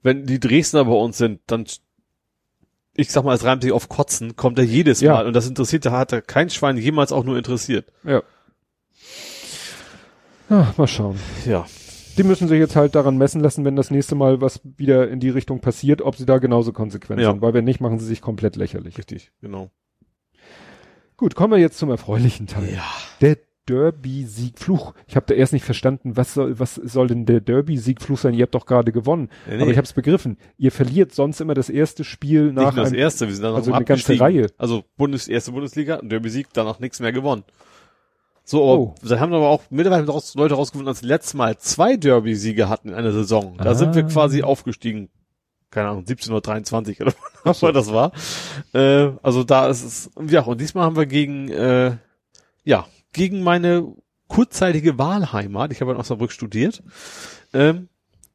Wenn 0.03 0.25
die 0.25 0.39
Dresdner 0.39 0.85
bei 0.85 0.91
uns 0.93 1.17
sind, 1.17 1.41
dann 1.47 1.65
ich 2.99 3.11
sag 3.11 3.23
mal, 3.23 3.35
es 3.35 3.43
reimt 3.43 3.61
sich 3.61 3.71
auf 3.71 3.89
Kotzen, 3.89 4.35
kommt 4.35 4.57
er 4.57 4.65
jedes 4.65 5.01
Ja. 5.01 5.13
Mal 5.13 5.27
und 5.27 5.33
das 5.35 5.47
interessiert, 5.47 5.85
da 5.85 5.91
hat 5.91 6.11
er 6.11 6.21
kein 6.21 6.49
Schwein 6.49 6.77
jemals 6.77 7.11
auch 7.11 7.23
nur 7.23 7.37
interessiert. 7.37 7.85
Ja. 8.03 8.23
Ah, 10.49 10.67
mal 10.77 10.87
schauen. 10.87 11.19
Ja. 11.45 11.65
Die 12.17 12.23
müssen 12.23 12.47
sich 12.47 12.59
jetzt 12.59 12.75
halt 12.75 12.95
daran 12.95 13.17
messen 13.17 13.41
lassen, 13.41 13.63
wenn 13.65 13.75
das 13.75 13.91
nächste 13.91 14.15
Mal 14.15 14.41
was 14.41 14.61
wieder 14.63 15.09
in 15.09 15.19
die 15.19 15.29
Richtung 15.29 15.59
passiert, 15.59 16.01
ob 16.01 16.15
sie 16.15 16.25
da 16.25 16.37
genauso 16.39 16.73
konsequent 16.73 17.21
Ja. 17.21 17.31
sind. 17.31 17.41
Weil 17.41 17.53
wenn 17.53 17.65
nicht, 17.65 17.79
machen 17.81 17.99
sie 17.99 18.05
sich 18.05 18.21
komplett 18.21 18.55
lächerlich. 18.55 18.97
Richtig, 18.97 19.31
genau. 19.41 19.69
Gut, 21.15 21.35
kommen 21.35 21.53
wir 21.53 21.59
jetzt 21.59 21.77
zum 21.77 21.89
erfreulichen 21.89 22.47
Teil. 22.47 22.73
Ja. 22.75 22.83
Der 23.21 23.37
Derby-Siegfluch. 23.67 24.93
Ich 25.07 25.15
habe 25.15 25.25
da 25.27 25.33
erst 25.33 25.51
nicht 25.53 25.65
verstanden, 25.65 26.15
was 26.15 26.33
soll, 26.33 26.57
was 26.59 26.75
soll 26.75 27.07
denn 27.07 27.25
der 27.25 27.41
Derby-Siegfluch 27.41 28.17
sein? 28.17 28.33
Ihr 28.33 28.43
habt 28.43 28.55
doch 28.55 28.65
gerade 28.65 28.91
gewonnen. 28.91 29.29
Nee, 29.47 29.61
Aber 29.61 29.71
ich 29.71 29.77
habe 29.77 29.85
es 29.85 29.93
begriffen. 29.93 30.37
Ihr 30.57 30.71
verliert 30.71 31.13
sonst 31.13 31.41
immer 31.41 31.53
das 31.53 31.69
erste 31.69 32.03
Spiel 32.03 32.53
nach 32.53 32.65
Nicht 32.67 32.75
nur 32.75 32.83
das 32.85 32.93
einem, 32.93 32.99
erste, 33.01 33.27
wir 33.27 33.33
sind 33.35 33.43
dann 33.43 33.55
also 33.55 33.73
eine 33.73 33.83
ganze. 33.83 34.19
Reihe. 34.19 34.47
Also 34.57 34.83
Bundes, 34.95 35.27
erste 35.27 35.51
Bundesliga, 35.51 35.97
Derby-Sieg, 36.01 36.47
danach 36.53 36.79
nichts 36.79 36.99
mehr 36.99 37.11
gewonnen. 37.11 37.43
So, 38.49 38.63
Oh. 38.63 38.95
da 39.03 39.19
haben 39.19 39.33
aber 39.33 39.49
auch 39.49 39.63
mittlerweile 39.69 40.07
raus, 40.07 40.33
Leute 40.35 40.53
rausgefunden, 40.55 40.87
als 40.87 41.01
wir 41.01 41.09
letztes 41.09 41.33
Mal 41.33 41.57
zwei 41.57 41.97
Derby-Siege 41.97 42.69
hatten 42.69 42.87
in 42.89 42.95
einer 42.95 43.11
Saison. 43.11 43.57
Da 43.57 43.71
Ah. 43.71 43.75
sind 43.75 43.93
wir 43.93 44.03
quasi 44.03 44.41
aufgestiegen. 44.41 45.09
Keine 45.69 45.89
Ahnung, 45.89 46.05
1723 46.05 47.01
oder 47.01 47.13
was 47.43 47.59
so. 47.59 47.71
das 47.73 47.91
war. 47.91 48.13
Äh, 48.73 49.09
also 49.21 49.43
da 49.43 49.67
ist 49.67 49.83
es, 49.83 50.09
ja, 50.29 50.43
und 50.43 50.61
diesmal 50.61 50.85
haben 50.85 50.95
wir 50.95 51.05
gegen, 51.07 51.49
äh, 51.49 51.97
ja, 52.63 52.85
gegen 53.11 53.43
meine 53.43 53.93
kurzzeitige 54.29 54.97
Wahlheimat, 54.97 55.73
ich 55.73 55.81
habe 55.81 55.91
in 55.91 55.97
Osnabrück 55.97 56.31
studiert. 56.31 56.83
Ähm, 57.53 57.89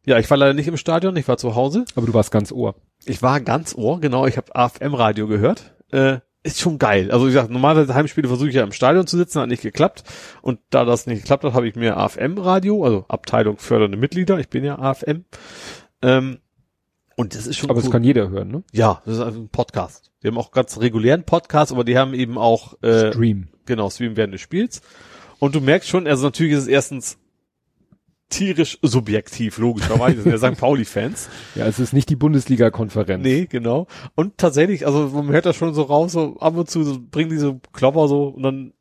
ja, 0.05 0.19
ich 0.19 0.29
war 0.31 0.37
leider 0.37 0.53
nicht 0.53 0.69
im 0.69 0.77
Stadion, 0.77 1.17
ich 1.17 1.27
war 1.27 1.39
zu 1.39 1.55
Hause. 1.55 1.87
Aber 1.95 2.05
du 2.07 2.13
warst 2.13 2.31
ganz 2.31 2.53
ohr. 2.53 2.75
Ich 3.07 3.23
war 3.23 3.41
ganz 3.41 3.75
ohr, 3.75 3.99
genau, 4.01 4.27
ich 4.27 4.37
habe 4.37 4.55
AFM-Radio 4.55 5.27
gehört. 5.27 5.75
Äh, 5.91 6.19
ist 6.43 6.61
schon 6.61 6.79
geil. 6.79 7.11
Also 7.11 7.27
wie 7.27 7.31
gesagt, 7.31 7.51
normalerweise 7.51 7.95
Heimspiele 7.95 8.29
versuche 8.29 8.49
ich 8.49 8.55
ja 8.55 8.65
im 8.65 8.73
Stadion 8.73 9.07
zu 9.07 9.17
sitzen, 9.17 9.41
hat 9.41 9.49
nicht 9.49 9.63
geklappt. 9.63 10.05
Und 10.41 10.61
da 10.71 10.85
das 10.85 11.07
nicht 11.07 11.23
geklappt 11.23 11.45
hat, 11.45 11.55
habe 11.55 11.69
ich 11.69 11.77
mir 11.77 11.97
AFM-Radio, 11.97 12.85
also 12.85 13.05
Abteilung 13.09 13.59
fördernde 13.59 13.97
Mitglieder, 13.97 14.39
ich 14.39 14.49
bin 14.49 14.65
ja 14.65 14.79
AFM. 14.79 15.25
Ähm, 16.03 16.39
und 17.17 17.35
das 17.35 17.47
ist 17.47 17.59
schon 17.59 17.71
Aber 17.71 17.79
cool. 17.79 17.83
das 17.85 17.93
kann 17.93 18.05
jeder 18.05 18.31
hören, 18.31 18.49
ne? 18.49 18.65
ja, 18.73 19.03
das 19.05 19.19
ist 19.19 19.21
ein 19.21 19.49
Podcast. 19.51 20.11
Die 20.23 20.29
haben 20.29 20.39
auch 20.39 20.51
ganz 20.51 20.81
regulären 20.81 21.25
Podcast, 21.25 21.73
aber 21.73 21.85
die 21.85 21.99
haben 21.99 22.15
eben 22.15 22.39
auch 22.39 22.83
äh, 22.83 23.13
Stream. 23.13 23.49
genau 23.67 23.91
Stream 23.91 24.17
während 24.17 24.35
des 24.35 24.41
Spiels. 24.41 24.83
Und 25.39 25.55
du 25.55 25.61
merkst 25.61 25.89
schon, 25.89 26.07
also 26.07 26.25
natürlich 26.25 26.53
ist 26.53 26.63
es 26.63 26.69
erstens 26.69 27.19
tierisch 28.33 28.79
subjektiv, 28.83 29.59
logischerweise, 29.59 30.17
das 30.17 30.25
sind 30.25 30.43
ja 30.43 30.53
St. 30.53 30.59
Pauli-Fans. 30.61 31.29
Ja, 31.55 31.67
es 31.67 31.79
ist 31.79 31.93
nicht 31.93 32.09
die 32.11 32.17
Bundesliga-Konferenz. 32.17 33.23
Nee, 33.23 33.47
genau. 33.47 33.87
Und 34.15 34.39
tatsächlich, 34.39 34.87
also 34.87 35.09
man 35.09 35.29
hört 35.29 35.47
das 35.47 35.55
schon 35.57 35.75
so 35.75 35.83
raus, 35.83 36.13
so 36.13 36.37
ab 36.41 36.57
und 36.57 36.69
zu 36.69 36.83
so, 36.83 36.99
bringen 36.99 37.31
diese 37.31 37.61
Klopper 37.73 38.09
so 38.09 38.29
und 38.29 38.43
dann 38.43 38.73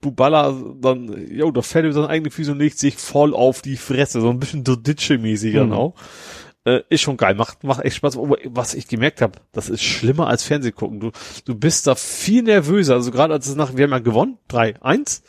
Bubala, 0.00 0.54
dann, 0.80 1.26
jo, 1.28 1.50
da 1.50 1.62
fällt 1.62 1.84
über 1.84 1.94
seine 1.94 2.08
eigene 2.08 2.30
Füße 2.30 2.52
und 2.52 2.58
legt 2.58 2.78
sich 2.78 2.96
voll 2.96 3.34
auf 3.34 3.62
die 3.62 3.76
Fresse, 3.76 4.20
so 4.20 4.30
ein 4.30 4.38
bisschen 4.38 4.62
Doditsche-mäßig 4.64 5.64
Mhm. 5.64 5.72
auch. 5.72 5.94
Äh, 6.64 6.82
ist 6.88 7.00
schon 7.00 7.16
geil, 7.16 7.34
macht, 7.34 7.64
macht 7.64 7.84
echt 7.84 7.96
Spaß. 7.96 8.16
Aber 8.16 8.36
was 8.44 8.74
ich 8.74 8.86
gemerkt 8.88 9.20
habe, 9.22 9.40
das 9.52 9.68
ist 9.68 9.82
schlimmer 9.82 10.28
als 10.28 10.44
Fernsehgucken. 10.44 11.00
Du, 11.00 11.10
du 11.44 11.54
bist 11.54 11.86
da 11.86 11.94
viel 11.94 12.42
nervöser. 12.42 12.94
Also 12.94 13.10
gerade 13.10 13.32
als 13.32 13.48
es 13.48 13.56
nach, 13.56 13.76
wir 13.76 13.84
haben 13.84 13.90
ja 13.90 13.98
gewonnen, 13.98 14.38
3-1, 14.50 15.22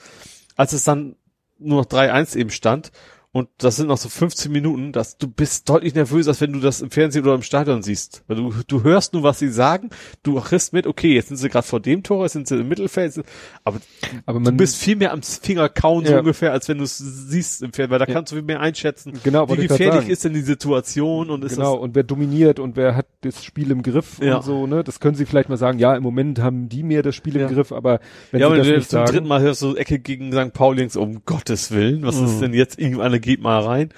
als 0.56 0.74
es 0.74 0.84
dann 0.84 1.16
nur 1.58 1.80
noch 1.80 1.86
3-1 1.86 2.36
eben 2.36 2.50
stand. 2.50 2.92
Und 3.32 3.48
das 3.60 3.76
sind 3.76 3.88
noch 3.88 3.98
so 3.98 4.10
15 4.10 4.52
Minuten, 4.52 4.92
dass 4.92 5.20
du 5.20 5.28
bist 5.28 5.70
deutlich 5.70 5.94
nervöser, 5.94 6.32
als 6.32 6.42
wenn 6.42 6.52
du 6.52 6.60
das 6.60 6.82
im 6.82 6.90
Fernsehen 6.90 7.24
oder 7.26 7.36
im 7.36 7.44
Stadion 7.44 7.84
siehst. 7.84 8.24
Weil 8.28 8.38
du, 8.38 8.54
du 8.68 8.82
hörst 8.82 9.14
nur, 9.14 9.22
was 9.22 9.38
sie 9.38 9.50
sagen, 9.50 9.92
du 10.24 10.42
kriegst 10.42 10.74
mit, 10.74 10.88
okay, 10.88 11.14
jetzt 11.14 11.28
sind 11.28 11.38
sie 11.38 11.48
gerade 11.48 11.68
vor 11.68 11.80
dem 11.80 12.02
Tor, 12.02 12.24
jetzt 12.24 12.34
sind 12.34 12.48
sie 12.48 12.56
im 12.58 12.68
Mittelfeld, 12.68 13.22
aber 13.64 13.78
Aber 14.26 14.40
du 14.40 14.46
man 14.46 14.58
bist 14.58 14.78
viel 14.78 14.96
mehr 14.96 15.14
am 15.14 15.22
Finger 15.22 15.70
kauen, 15.70 16.06
so 16.06 16.14
Ja. 16.14 16.20
ungefähr, 16.20 16.52
als 16.54 16.68
wenn 16.70 16.80
du 16.80 16.86
es 16.86 16.98
siehst 16.98 17.62
im 17.62 17.72
Fernsehen, 17.72 17.92
weil 17.92 18.00
da 18.00 18.06
Ja. 18.08 18.14
kannst 18.16 18.32
du 18.32 18.36
viel 18.38 18.44
mehr 18.44 18.62
einschätzen, 18.62 19.14
Genau, 19.24 19.48
wie 19.48 19.58
gefährlich 19.58 20.10
ist 20.10 20.24
denn 20.26 20.34
die 20.34 20.42
Situation 20.42 21.30
und 21.30 21.44
ist 21.44 21.56
genau, 21.56 21.76
und 21.76 21.94
wer 21.94 22.02
dominiert 22.04 22.60
und 22.60 22.76
wer 22.78 22.96
hat 22.96 23.06
das 23.22 23.44
Spiel 23.44 23.70
im 23.70 23.84
Griff 23.84 24.18
Ja. 24.24 24.38
und 24.38 24.44
so, 24.44 24.66
ne? 24.66 24.84
Das 24.84 25.00
können 25.00 25.14
sie 25.14 25.28
vielleicht 25.28 25.50
mal 25.50 25.58
sagen, 25.58 25.78
ja, 25.78 25.96
im 25.96 26.02
Moment 26.02 26.40
haben 26.40 26.68
die 26.68 26.82
mehr 26.82 27.04
das 27.04 27.14
Spiel 27.16 27.36
Ja. 27.38 27.48
im 27.48 27.54
Griff, 27.54 27.72
aber 27.72 28.00
wenn 28.32 28.42
ja, 28.42 28.48
sie 28.48 28.52
wenn 28.54 28.58
das 28.58 28.68
du 28.68 28.72
nicht 28.74 28.82
jetzt 28.82 28.90
zum 28.90 28.98
sagen. 29.02 29.12
dritten 29.12 29.28
Mal 29.28 29.42
hörst, 29.42 29.60
so 29.60 29.76
Ecke 29.76 30.00
gegen 30.00 30.32
St. 30.32 30.52
Pauli, 30.52 30.80
um 30.96 31.24
Gottes 31.26 31.70
Willen, 31.72 32.02
was 32.04 32.16
ist 32.16 32.38
Mhm. 32.38 32.42
denn 32.42 32.54
jetzt? 32.56 32.80
Geht 33.22 33.42
mal 33.42 33.62
rein. 33.62 33.90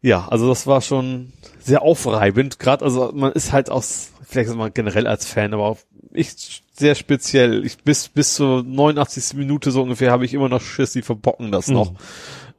Ja, 0.00 0.28
also 0.28 0.48
das 0.48 0.66
war 0.66 0.80
schon 0.80 1.32
sehr 1.58 1.82
aufreibend. 1.82 2.58
Gerade, 2.58 2.84
also 2.84 3.10
man 3.14 3.32
ist 3.32 3.52
halt 3.52 3.70
aus, 3.70 4.10
vielleicht 4.26 4.48
ist 4.50 4.56
man 4.56 4.72
generell 4.72 5.06
als 5.06 5.26
Fan, 5.26 5.52
aber 5.54 5.64
auch 5.64 5.78
ich 6.12 6.62
sehr 6.72 6.94
speziell. 6.94 7.64
Ich 7.66 7.78
bis 7.78 8.08
bis 8.08 8.34
zur 8.34 8.62
89. 8.62 9.34
Minute 9.34 9.70
so 9.70 9.82
ungefähr 9.82 10.10
habe 10.10 10.24
ich 10.24 10.34
immer 10.34 10.48
noch 10.48 10.60
Schiss, 10.62 10.92
die 10.92 11.02
verbocken 11.02 11.52
das 11.52 11.68
Mhm. 11.90 11.96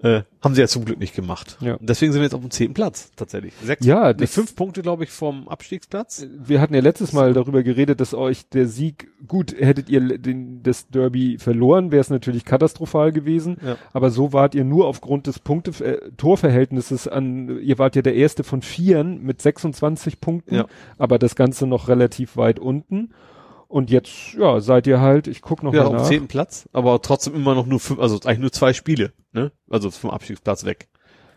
Äh, 0.01 0.21
haben 0.41 0.55
sie 0.55 0.61
ja 0.61 0.67
zum 0.69 0.85
Glück 0.85 0.97
nicht 0.97 1.13
gemacht. 1.13 1.57
Ja. 1.59 1.73
Und 1.75 1.89
deswegen 1.89 2.13
sind 2.13 2.21
wir 2.21 2.25
jetzt 2.25 2.33
auf 2.33 2.39
dem 2.39 2.51
zehnten 2.51 2.73
Platz, 2.73 3.11
tatsächlich. 3.17 3.53
Sechs, 3.61 3.85
Ja, 3.85 4.07
nee, 4.13 4.19
das- 4.21 4.31
fünf 4.33 4.55
Punkte, 4.55 4.81
glaube 4.81 5.03
ich, 5.03 5.09
vom 5.09 5.49
Abstiegsplatz. 5.49 6.25
wir 6.37 6.61
hatten 6.61 6.73
ja 6.73 6.79
letztes 6.79 7.11
Mal 7.11 7.33
darüber 7.33 7.63
geredet, 7.63 7.99
dass 7.99 8.13
euch 8.13 8.47
der 8.47 8.67
Sieg, 8.67 9.09
gut, 9.27 9.53
hättet 9.59 9.89
ihr 9.89 10.17
den, 10.17 10.63
das 10.63 10.87
Derby 10.87 11.37
verloren, 11.37 11.91
wäre 11.91 11.99
es 11.99 12.09
natürlich 12.09 12.45
katastrophal 12.45 13.11
gewesen. 13.11 13.57
Ja. 13.65 13.75
Aber 13.91 14.09
so 14.09 14.31
wart 14.31 14.55
ihr 14.55 14.63
nur 14.63 14.87
aufgrund 14.87 15.27
des 15.27 15.39
Punkte, 15.39 15.71
äh, 15.83 16.11
Torverhältnisses 16.15 17.09
an, 17.09 17.59
ihr 17.61 17.77
wart 17.77 17.97
ja 17.97 18.01
der 18.01 18.15
erste 18.15 18.45
von 18.45 18.61
vieren 18.61 19.21
mit 19.23 19.41
26 19.41 20.21
Punkten, 20.21 20.55
Ja. 20.55 20.65
aber 20.97 21.19
das 21.19 21.35
Ganze 21.35 21.67
noch 21.67 21.89
relativ 21.89 22.37
weit 22.37 22.59
unten. 22.59 23.09
Und 23.69 23.91
jetzt, 23.91 24.33
ja, 24.33 24.59
seid 24.59 24.87
ihr 24.87 24.99
halt, 24.99 25.27
ich 25.27 25.41
guck 25.41 25.61
noch 25.63 25.73
Ja, 25.73 25.81
mal 25.83 25.85
auf 25.85 25.93
dem 25.93 25.97
nach. 26.01 26.07
zehnten 26.07 26.27
Platz, 26.27 26.67
aber 26.73 27.01
trotzdem 27.01 27.35
immer 27.35 27.53
noch 27.55 27.65
nur 27.67 27.79
fünf, 27.79 27.99
also 27.99 28.15
eigentlich 28.25 28.39
nur 28.39 28.51
zwei 28.51 28.73
Spiele, 28.73 29.13
ne? 29.31 29.51
Also 29.69 29.91
vom 29.91 30.09
Abstiegsplatz 30.09 30.65
weg. 30.65 30.89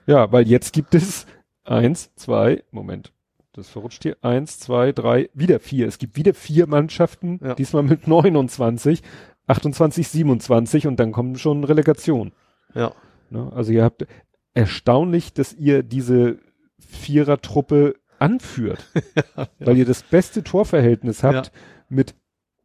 Ja, 0.06 0.32
weil 0.32 0.48
jetzt 0.48 0.72
gibt 0.72 0.94
es 0.94 1.26
eins, 1.64 2.10
zwei, 2.16 2.64
Moment, 2.70 3.12
das 3.52 3.68
verrutscht 3.68 4.02
hier, 4.02 4.16
eins, 4.22 4.58
zwei, 4.58 4.92
drei, 4.92 5.28
wieder 5.34 5.60
vier. 5.60 5.86
Es 5.86 5.98
gibt 5.98 6.16
wieder 6.16 6.32
vier 6.32 6.66
Mannschaften, 6.66 7.38
Ja. 7.44 7.54
diesmal 7.54 7.82
mit 7.82 8.08
29, 8.08 9.02
28, 9.46 10.08
27 10.08 10.86
und 10.86 10.98
dann 10.98 11.12
kommen 11.12 11.36
schon 11.36 11.64
Relegation. 11.64 12.32
Ja. 12.74 12.92
Ne? 13.28 13.52
Also 13.54 13.72
ihr 13.72 13.84
habt 13.84 14.06
erstaunlich, 14.54 15.34
dass 15.34 15.52
ihr 15.52 15.82
diese 15.82 16.38
Vierertruppe 16.78 17.96
anführt, 18.18 18.88
weil 19.58 19.76
ihr 19.76 19.84
das 19.84 20.02
beste 20.02 20.42
Torverhältnis 20.42 21.22
habt 21.22 21.52
mit 21.88 22.14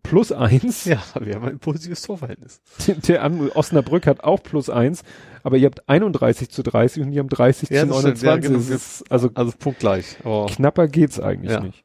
plus 0.09 0.31
eins. 0.31 0.85
Ja, 0.85 1.01
wir 1.19 1.35
haben 1.35 1.45
ein 1.47 1.59
positives 1.59 2.01
Torverhältnis. 2.01 2.61
Der 3.07 3.23
an 3.23 3.49
Osnabrück 3.51 4.07
hat 4.07 4.23
auch 4.23 4.41
plus 4.41 4.69
eins, 4.69 5.03
aber 5.43 5.57
ihr 5.57 5.65
habt 5.67 5.87
31 5.89 6.49
zu 6.49 6.63
30 6.63 7.03
und 7.03 7.11
die 7.11 7.19
haben 7.19 7.29
30 7.29 7.69
Ja, 7.69 7.81
zu 7.81 7.87
das 7.87 7.99
stimmt, 7.99 8.23
29. 8.23 8.23
ja, 8.23 8.35
genau. 8.37 8.75
Ist, 8.75 9.11
also 9.11 9.29
Also 9.33 9.53
punktgleich. 9.57 10.17
Aber 10.23 10.45
knapper 10.47 10.87
geht's 10.87 11.19
eigentlich 11.19 11.51
Ja. 11.51 11.59
nicht. 11.61 11.83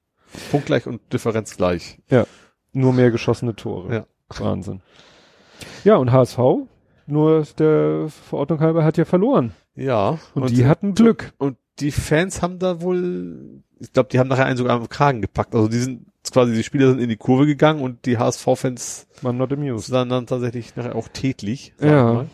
punktgleich 0.50 0.86
und 0.86 1.00
Differenz 1.12 1.56
gleich. 1.56 1.98
Nur 2.72 2.92
mehr 2.92 3.10
geschossene 3.10 3.54
Tore. 3.54 3.94
Ja. 3.94 4.06
Wahnsinn. 4.38 4.80
Ja, 5.84 5.96
und 5.96 6.10
HSV, 6.10 6.38
nur 7.06 7.44
der 7.58 8.08
Verordnung 8.08 8.60
halber, 8.60 8.84
hat 8.84 8.96
ja 8.96 9.04
verloren. 9.04 9.52
Ja. 9.74 10.18
Und, 10.34 10.50
die 10.50 10.66
hatten 10.66 10.94
Glück. 10.94 11.32
und 11.38 11.56
die 11.80 11.90
Fans 11.90 12.40
haben 12.42 12.58
da 12.58 12.80
wohl, 12.80 13.62
ich 13.78 13.92
glaube, 13.92 14.08
die 14.10 14.18
haben 14.18 14.28
nachher 14.28 14.46
einen 14.46 14.56
sogar 14.56 14.76
am 14.76 14.88
Kragen 14.88 15.20
gepackt. 15.22 15.54
Also 15.54 15.68
die 15.68 15.78
sind 15.78 16.06
quasi, 16.30 16.52
die 16.54 16.62
Spieler 16.62 16.88
sind 16.90 17.00
in 17.00 17.08
die 17.08 17.16
Kurve 17.16 17.46
gegangen 17.46 17.80
und 17.82 18.06
die 18.06 18.18
HSV-Fans 18.18 19.06
Man 19.22 19.36
not 19.38 19.52
amused. 19.52 19.90
waren 19.90 20.08
dann 20.08 20.26
tatsächlich 20.26 20.76
nachher 20.76 20.94
auch 20.94 21.08
tätlich. 21.08 21.72
Ja. 21.80 22.12
mal. 22.12 22.26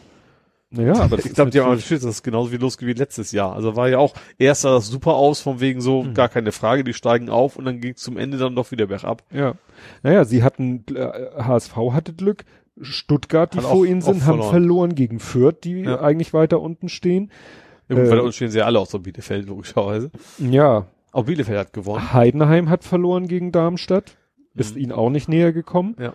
Naja, 0.70 0.97
aber 0.97 1.17
das 1.17 1.25
ich 1.25 1.31
ist 1.31 1.34
glaube, 1.36 1.50
die 1.50 1.60
haben 1.60 1.70
natürlich- 1.70 2.02
das 2.02 2.17
ist 2.17 2.23
genauso 2.23 2.52
wie 2.52 2.57
los 2.58 2.76
wie 2.81 2.92
letztes 2.92 3.33
Jahr. 3.33 3.55
Also 3.55 3.75
war 3.76 3.89
ja 3.89 3.97
auch, 3.99 4.12
erst 4.39 4.62
sah 4.62 4.73
das 4.73 4.89
super 4.89 5.15
aus, 5.15 5.41
von 5.41 5.60
wegen 5.60 5.81
so, 5.81 6.02
Mhm. 6.02 6.12
gar 6.15 6.28
keine 6.28 6.52
Frage, 6.52 6.84
die 6.84 6.92
steigen 6.92 7.31
auf 7.31 7.57
und 7.57 7.65
dann 7.65 7.81
ging 7.81 7.97
zum 7.97 8.18
Ende 8.18 8.36
dann 8.36 8.55
doch 8.55 8.70
wieder 8.70 8.86
bergab. 8.86 9.23
Ja. 9.33 9.55
Naja, 10.02 10.25
sie 10.26 10.42
hatten, 10.42 10.84
äh, 10.94 11.41
HSV 11.42 11.75
hatte 11.92 12.12
Glück. 12.12 12.44
Stuttgart, 12.81 13.55
die 13.55 13.58
Hat 13.58 13.65
vor 13.65 13.73
auch- 13.73 13.84
ihnen 13.84 14.02
sind, 14.02 14.23
auch 14.23 14.26
haben 14.26 14.36
verloren. 14.36 14.50
verloren 14.50 14.94
gegen 14.94 15.18
Fürth, 15.18 15.65
die 15.65 15.81
Ja. 15.81 16.00
eigentlich 16.00 16.33
weiter 16.34 16.60
unten 16.60 16.89
stehen. 16.89 17.33
Ja, 17.89 17.97
gut, 17.97 18.05
Äh, 18.05 18.10
weil 18.10 18.17
da 18.18 18.23
unten 18.23 18.33
stehen 18.34 18.50
sie 18.50 18.58
ja 18.58 18.67
alle 18.67 18.78
aus 18.78 18.91
der 18.91 18.99
Bielefeld, 18.99 19.47
logischerweise. 19.49 20.10
Ja, 20.39 20.86
Auch 21.12 21.25
Bielefeld 21.25 21.59
hat 21.59 21.73
gewonnen. 21.73 22.12
Heidenheim 22.12 22.69
hat 22.70 22.85
verloren 22.85 23.28
gegen 23.28 23.53
Darmstadt. 23.53 24.17
Ist 24.55 24.75
Mhm. 24.77 24.83
ihnen 24.83 24.93
auch 24.93 25.11
nicht 25.11 25.28
näher 25.28 25.53
gekommen. 25.53 25.95
Ja. 25.99 26.12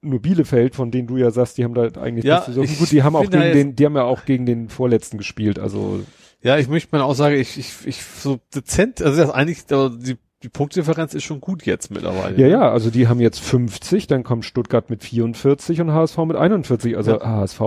Nur 0.00 0.20
Bielefeld, 0.20 0.74
von 0.74 0.90
denen 0.90 1.08
du 1.08 1.16
ja 1.16 1.30
sagst, 1.30 1.56
die 1.56 1.64
haben 1.64 1.74
da 1.74 1.82
eigentlich 2.00 2.24
Ja, 2.24 2.44
nicht 2.46 2.54
so 2.54 2.60
gut, 2.78 2.90
die 2.90 3.02
haben 3.02 3.16
auch 3.16 3.22
gegen 3.22 3.42
jetzt- 3.42 3.54
den, 3.54 3.76
die 3.76 3.86
haben 3.86 3.96
ja 3.96 4.02
auch 4.04 4.24
gegen 4.26 4.44
den 4.44 4.68
vorletzten 4.68 5.16
gespielt, 5.18 5.58
also 5.58 6.00
Ja, 6.42 6.58
ich 6.58 6.68
möchte 6.68 6.90
meine 6.92 7.04
Aussage, 7.04 7.36
ich, 7.36 7.58
ich, 7.58 7.72
ich 7.86 8.02
so 8.04 8.38
dezent, 8.54 9.00
also 9.00 9.18
das 9.22 9.30
eigentlich, 9.30 9.64
die, 9.64 10.16
die 10.42 10.48
Punktdifferenz 10.50 11.14
ist 11.14 11.24
schon 11.24 11.40
gut 11.40 11.64
jetzt 11.64 11.90
mittlerweile. 11.90 12.38
ja, 12.38 12.46
ja, 12.46 12.70
also 12.70 12.90
die 12.90 13.08
haben 13.08 13.18
jetzt 13.20 13.40
50, 13.40 14.06
dann 14.06 14.24
kommt 14.24 14.44
Stuttgart 14.44 14.90
mit 14.90 15.02
44 15.02 15.80
und 15.80 15.92
HSV 15.92 16.18
mit 16.26 16.36
41, 16.36 16.98
also 16.98 17.12
Ja. 17.12 17.24
HSV 17.26 17.60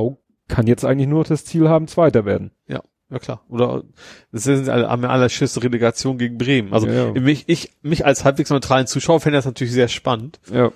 kann 0.47 0.67
jetzt 0.67 0.85
eigentlich 0.85 1.07
nur 1.07 1.23
das 1.23 1.43
Ziel 1.43 1.67
haben, 1.69 1.87
Zweiter 1.87 2.23
werden. 2.25 2.51
ja 2.67 2.81
klar. 3.19 3.41
Oder 3.49 3.83
das 4.31 4.43
sind 4.43 4.67
alle, 4.69 4.89
haben 4.89 5.03
ja 5.03 5.09
alle 5.09 5.29
Schiss 5.29 5.61
Relegation 5.61 6.17
gegen 6.17 6.37
Bremen. 6.37 6.73
Also 6.73 6.87
Ja, 6.87 7.13
ja. 7.13 7.21
mich, 7.21 7.45
ich, 7.47 7.71
mich 7.81 8.05
als 8.05 8.25
halbwegs 8.25 8.49
neutralen 8.49 8.87
Zuschauer 8.87 9.21
fände 9.21 9.37
das 9.37 9.45
natürlich 9.45 9.73
sehr 9.73 9.87
spannend. 9.87 10.39
Ja. 10.51 10.71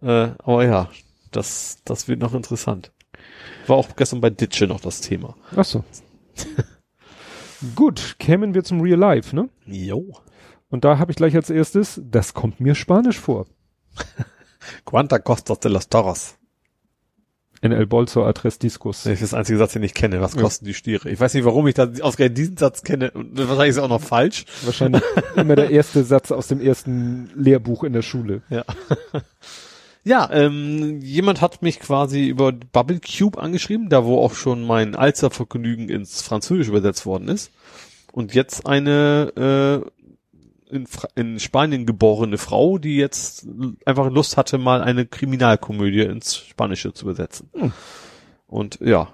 Äh, 0.00 0.34
aber 0.38 0.64
ja, 0.64 0.88
das, 1.32 1.78
das 1.84 2.08
wird 2.08 2.20
noch 2.20 2.34
interessant. 2.34 2.92
War 3.66 3.76
auch 3.76 3.96
gestern 3.96 4.20
bei 4.20 4.30
Ditsche 4.30 4.66
noch 4.66 4.80
das 4.80 5.00
Thema. 5.00 5.36
Ach 5.56 5.64
so. 5.64 5.84
Gut, 7.76 8.16
kämen 8.18 8.54
wir 8.54 8.64
zum 8.64 8.80
Real 8.80 8.98
Life, 8.98 9.34
ne? 9.34 9.48
Jo. 9.66 10.12
Und 10.68 10.84
da 10.84 10.98
habe 10.98 11.12
ich 11.12 11.16
gleich 11.16 11.36
als 11.36 11.50
erstes, 11.50 12.00
das 12.04 12.34
kommt 12.34 12.60
mir 12.60 12.74
Spanisch 12.74 13.18
vor. 13.18 13.46
Quanta 14.84 15.18
costas 15.18 15.60
de 15.60 15.70
las 15.70 15.88
Torres? 15.88 16.38
En 17.64 17.70
el 17.72 17.86
bolso 17.86 18.24
a 18.24 18.32
tres 18.32 18.58
discos. 18.58 19.04
Das 19.04 19.12
ist 19.14 19.22
das 19.22 19.34
einzige 19.34 19.56
Satz, 19.56 19.72
den 19.74 19.84
ich 19.84 19.94
kenne. 19.94 20.20
Was 20.20 20.34
Ja. 20.34 20.42
kosten 20.42 20.64
die 20.64 20.74
Stiere? 20.74 21.08
Ich 21.08 21.20
weiß 21.20 21.32
nicht, 21.34 21.44
warum 21.44 21.66
ich 21.68 21.74
da 21.74 21.88
ausgerechnet 22.00 22.36
diesen 22.36 22.56
Satz 22.56 22.82
kenne. 22.82 23.12
Und 23.12 23.38
wahrscheinlich 23.38 23.68
ist 23.70 23.76
er 23.76 23.84
auch 23.84 23.88
noch 23.88 24.00
falsch. 24.02 24.44
Wahrscheinlich 24.64 25.00
immer 25.36 25.54
der 25.54 25.70
erste 25.70 26.02
Satz 26.02 26.32
aus 26.32 26.48
dem 26.48 26.60
ersten 26.60 27.30
Lehrbuch 27.36 27.84
in 27.84 27.92
der 27.92 28.02
Schule. 28.02 28.42
Ja. 28.50 28.64
ja, 30.04 30.28
ähm, 30.32 31.00
jemand 31.02 31.40
hat 31.40 31.62
mich 31.62 31.78
quasi 31.78 32.26
über 32.26 32.50
Bubble 32.50 32.98
Cube 33.00 33.40
angeschrieben, 33.40 33.88
da 33.88 34.04
wo 34.04 34.18
auch 34.18 34.34
schon 34.34 34.66
mein 34.66 34.96
Alzervergnügen 34.96 35.88
ins 35.88 36.20
Französisch 36.22 36.66
übersetzt 36.68 37.06
worden 37.06 37.28
ist. 37.28 37.52
Und 38.10 38.34
jetzt 38.34 38.66
eine 38.66 39.82
äh, 39.84 39.90
in, 40.72 40.86
in 41.14 41.38
Spanien 41.38 41.86
geborene 41.86 42.38
Frau, 42.38 42.78
die 42.78 42.96
jetzt 42.96 43.46
einfach 43.84 44.10
Lust 44.10 44.36
hatte, 44.36 44.58
mal 44.58 44.82
eine 44.82 45.06
Kriminalkomödie 45.06 46.00
ins 46.02 46.36
Spanische 46.36 46.92
zu 46.92 47.04
übersetzen. 47.04 47.50
Hm. 47.54 47.72
Und 48.46 48.78
ja. 48.80 49.12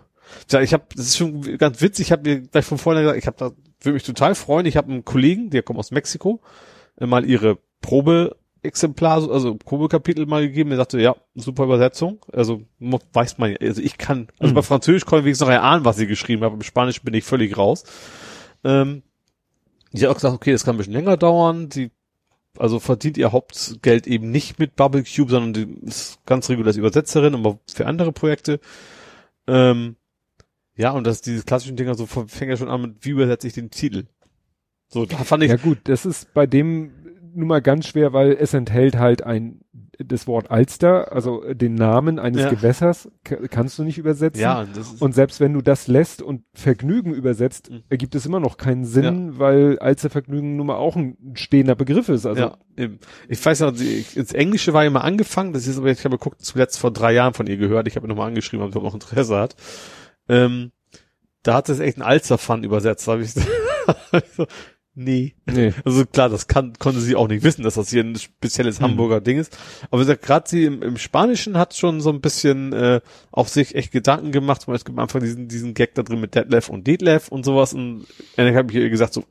Ja, 0.51 0.61
ich 0.61 0.73
habe, 0.75 0.85
das 0.95 1.07
ist 1.07 1.17
schon 1.17 1.41
ganz 1.59 1.81
witzig, 1.81 2.09
ich 2.09 2.13
habe 2.13 2.29
mir 2.29 2.41
gleich 2.43 2.65
von 2.65 2.79
vorne 2.79 3.01
gesagt, 3.01 3.19
ich 3.19 3.27
habe 3.27 3.37
da, 3.39 3.51
würde 3.81 3.95
mich 3.95 4.03
total 4.03 4.35
freuen, 4.35 4.67
ich 4.67 4.77
habe 4.77 4.93
einen 4.93 5.05
Kollegen, 5.05 5.51
der 5.51 5.63
kommt 5.63 5.79
aus 5.79 5.91
Mexiko, 5.91 6.41
äh, 6.99 7.07
mal 7.07 7.25
ihre 7.25 7.59
Probeexemplar, 7.81 9.31
also 9.31 9.55
Probekapitel 9.55 10.27
mal 10.27 10.43
gegeben, 10.47 10.71
der 10.71 10.79
sagte, 10.79 11.01
ja, 11.01 11.17
super 11.35 11.65
Übersetzung, 11.65 12.25
also 12.31 12.61
weiß 12.79 13.39
man, 13.39 13.57
also 13.61 13.81
ich 13.81 13.97
kann, 13.97 14.29
also 14.39 14.51
Mhm. 14.53 14.57
bei 14.57 14.63
Französisch 14.63 15.07
konnte 15.07 15.21
ich 15.21 15.25
wenigstens 15.27 15.47
noch 15.47 15.55
erahnen, 15.55 15.85
was 15.85 15.97
sie 15.97 16.07
geschrieben 16.07 16.45
hat, 16.45 16.53
im 16.53 16.63
Spanischen 16.63 17.05
bin 17.05 17.15
ich 17.15 17.25
völlig 17.25 17.57
raus. 17.57 17.85
Ähm, 18.65 19.03
die 19.93 20.03
hat 20.03 20.11
auch 20.11 20.15
gesagt, 20.15 20.35
okay, 20.35 20.53
das 20.53 20.65
kann 20.65 20.75
ein 20.75 20.79
bisschen 20.79 20.93
länger 20.93 21.17
dauern, 21.17 21.69
die 21.69 21.91
also 22.59 22.81
verdient 22.81 23.17
ihr 23.17 23.33
Hauptgeld 23.33 24.07
eben 24.07 24.31
nicht 24.31 24.59
mit 24.59 24.77
Bubble 24.77 25.05
Cube, 25.05 25.31
sondern 25.31 25.53
die 25.53 25.87
ist 25.87 26.19
ganz 26.27 26.49
regulär 26.49 26.75
Übersetzerin, 26.75 27.35
aber 27.35 27.59
für 27.73 27.87
andere 27.87 28.13
Projekte. 28.13 28.61
Ähm, 29.47 29.97
ja, 30.75 30.91
und 30.91 31.07
das 31.07 31.21
diese 31.21 31.45
klassischen 31.45 31.77
Dinger 31.77 31.95
so 31.95 32.07
fängt 32.07 32.51
ja 32.51 32.57
schon 32.57 32.69
an 32.69 32.83
mit, 32.83 33.05
wie 33.05 33.11
übersetze 33.11 33.47
ich 33.47 33.53
den 33.53 33.71
Titel? 33.71 34.05
So, 34.89 35.07
da 35.07 35.19
fand 35.19 35.43
ich, 35.43 35.51
Ja 35.51 35.57
gut, 35.57 35.79
das 35.85 36.07
ist 36.07 36.33
bei 36.35 36.47
dem 36.47 36.93
nun 37.35 37.49
mal 37.49 37.63
ganz 37.63 37.87
schwer, 37.87 38.13
weil 38.13 38.33
es 38.33 38.55
enthält 38.55 38.97
halt 38.97 39.23
ein 39.23 39.61
das 39.99 40.27
Wort 40.29 40.51
Alster, 40.51 41.13
also 41.13 41.43
den 41.53 41.75
Namen 41.75 42.19
eines 42.21 42.43
Ja. 42.43 42.51
Gewässers, 42.51 43.11
ka- 43.25 43.37
kannst 43.51 43.79
du 43.79 43.83
nicht 43.85 43.99
übersetzen. 43.99 44.41
ja, 44.41 44.65
Und 45.01 45.13
selbst 45.15 45.41
wenn 45.41 45.53
du 45.53 45.61
das 45.61 45.89
lässt 45.89 46.23
und 46.23 46.45
Vergnügen 46.55 47.13
übersetzt, 47.13 47.71
Mhm. 47.71 47.83
ergibt 47.89 48.15
es 48.15 48.25
immer 48.25 48.39
noch 48.39 48.57
keinen 48.59 48.85
Sinn, 48.85 49.39
weil 49.39 49.79
Alstervergnügen 49.81 50.57
nun 50.57 50.69
mal 50.69 50.77
auch 50.77 50.95
ein 50.95 51.17
stehender 51.35 51.75
Begriff 51.75 52.09
ist. 52.09 52.27
Also 52.27 52.41
ja, 52.43 52.57
eben. 52.77 53.01
Ich 53.29 53.45
weiß 53.45 53.59
ja, 53.59 53.73
ich- 53.73 54.17
ins 54.17 54.33
Englische 54.33 54.73
war 54.73 54.85
ja 54.85 54.91
mal 54.91 55.01
angefangen, 55.01 55.53
das 55.53 55.67
ist 55.67 55.79
aber, 55.79 55.91
ich 55.91 56.05
habe 56.05 56.17
geguckt, 56.17 56.43
zuletzt 56.43 56.79
vor 56.79 56.93
drei 56.93 57.13
Jahren 57.13 57.35
von 57.35 57.47
ihr 57.49 57.57
gehört, 57.57 57.89
ich 57.89 57.97
habe 57.97 58.07
nochmal 58.07 58.29
angeschrieben, 58.29 58.65
ob 58.65 58.73
sie 58.73 58.81
noch 58.81 58.95
Interesse 58.95 59.37
hat. 59.37 59.57
Ähm, 60.29 60.71
da 61.43 61.55
hat 61.55 61.69
es 61.69 61.81
echt 61.81 61.99
ein 61.99 62.03
Alster-Fun 62.03 62.63
übersetzt, 62.65 63.09
habe 63.09 63.23
ich 63.23 63.31
nee. 64.99 65.35
nee. 65.47 65.73
Also 65.85 66.05
klar, 66.05 66.29
das 66.29 66.49
kann, 66.49 66.73
konnte 66.79 67.01
sie 67.01 67.15
auch 67.17 67.29
nicht 67.29 67.43
wissen, 67.45 67.63
dass 67.63 67.75
das 67.75 67.91
hier 67.91 68.03
ein 68.03 68.17
spezielles 68.17 68.81
Mhm. 68.81 68.85
Hamburger 68.85 69.21
Ding 69.21 69.39
ist. 69.39 69.57
Aber 69.91 70.05
gerade 70.17 70.49
sie 70.49 70.65
im, 70.65 70.83
im 70.83 70.97
Spanischen 70.99 71.57
hat 71.57 71.75
schon 71.75 72.01
so 72.01 72.11
ein 72.11 72.21
bisschen 72.21 72.73
äh, 72.73 73.01
auf 73.31 73.49
sich 73.49 73.75
echt 73.75 73.93
Gedanken 73.93 74.33
gemacht. 74.33 74.63
Zum 74.63 74.75
Beispiel 74.75 74.93
am 74.95 74.99
Anfang 74.99 75.23
diesen, 75.23 75.49
diesen 75.49 75.75
Gag 75.75 75.95
da 75.95 76.03
drin 76.03 76.21
mit 76.21 76.35
Detlef 76.35 76.69
und 76.69 76.87
Detlef 76.87 77.29
und 77.29 77.45
sowas. 77.45 77.73
Und 77.75 78.07
dann 78.37 78.55
habe 78.55 78.71
ich 78.73 78.77
ihr 78.79 78.91
gesagt, 78.91 79.15
so, 79.15 79.25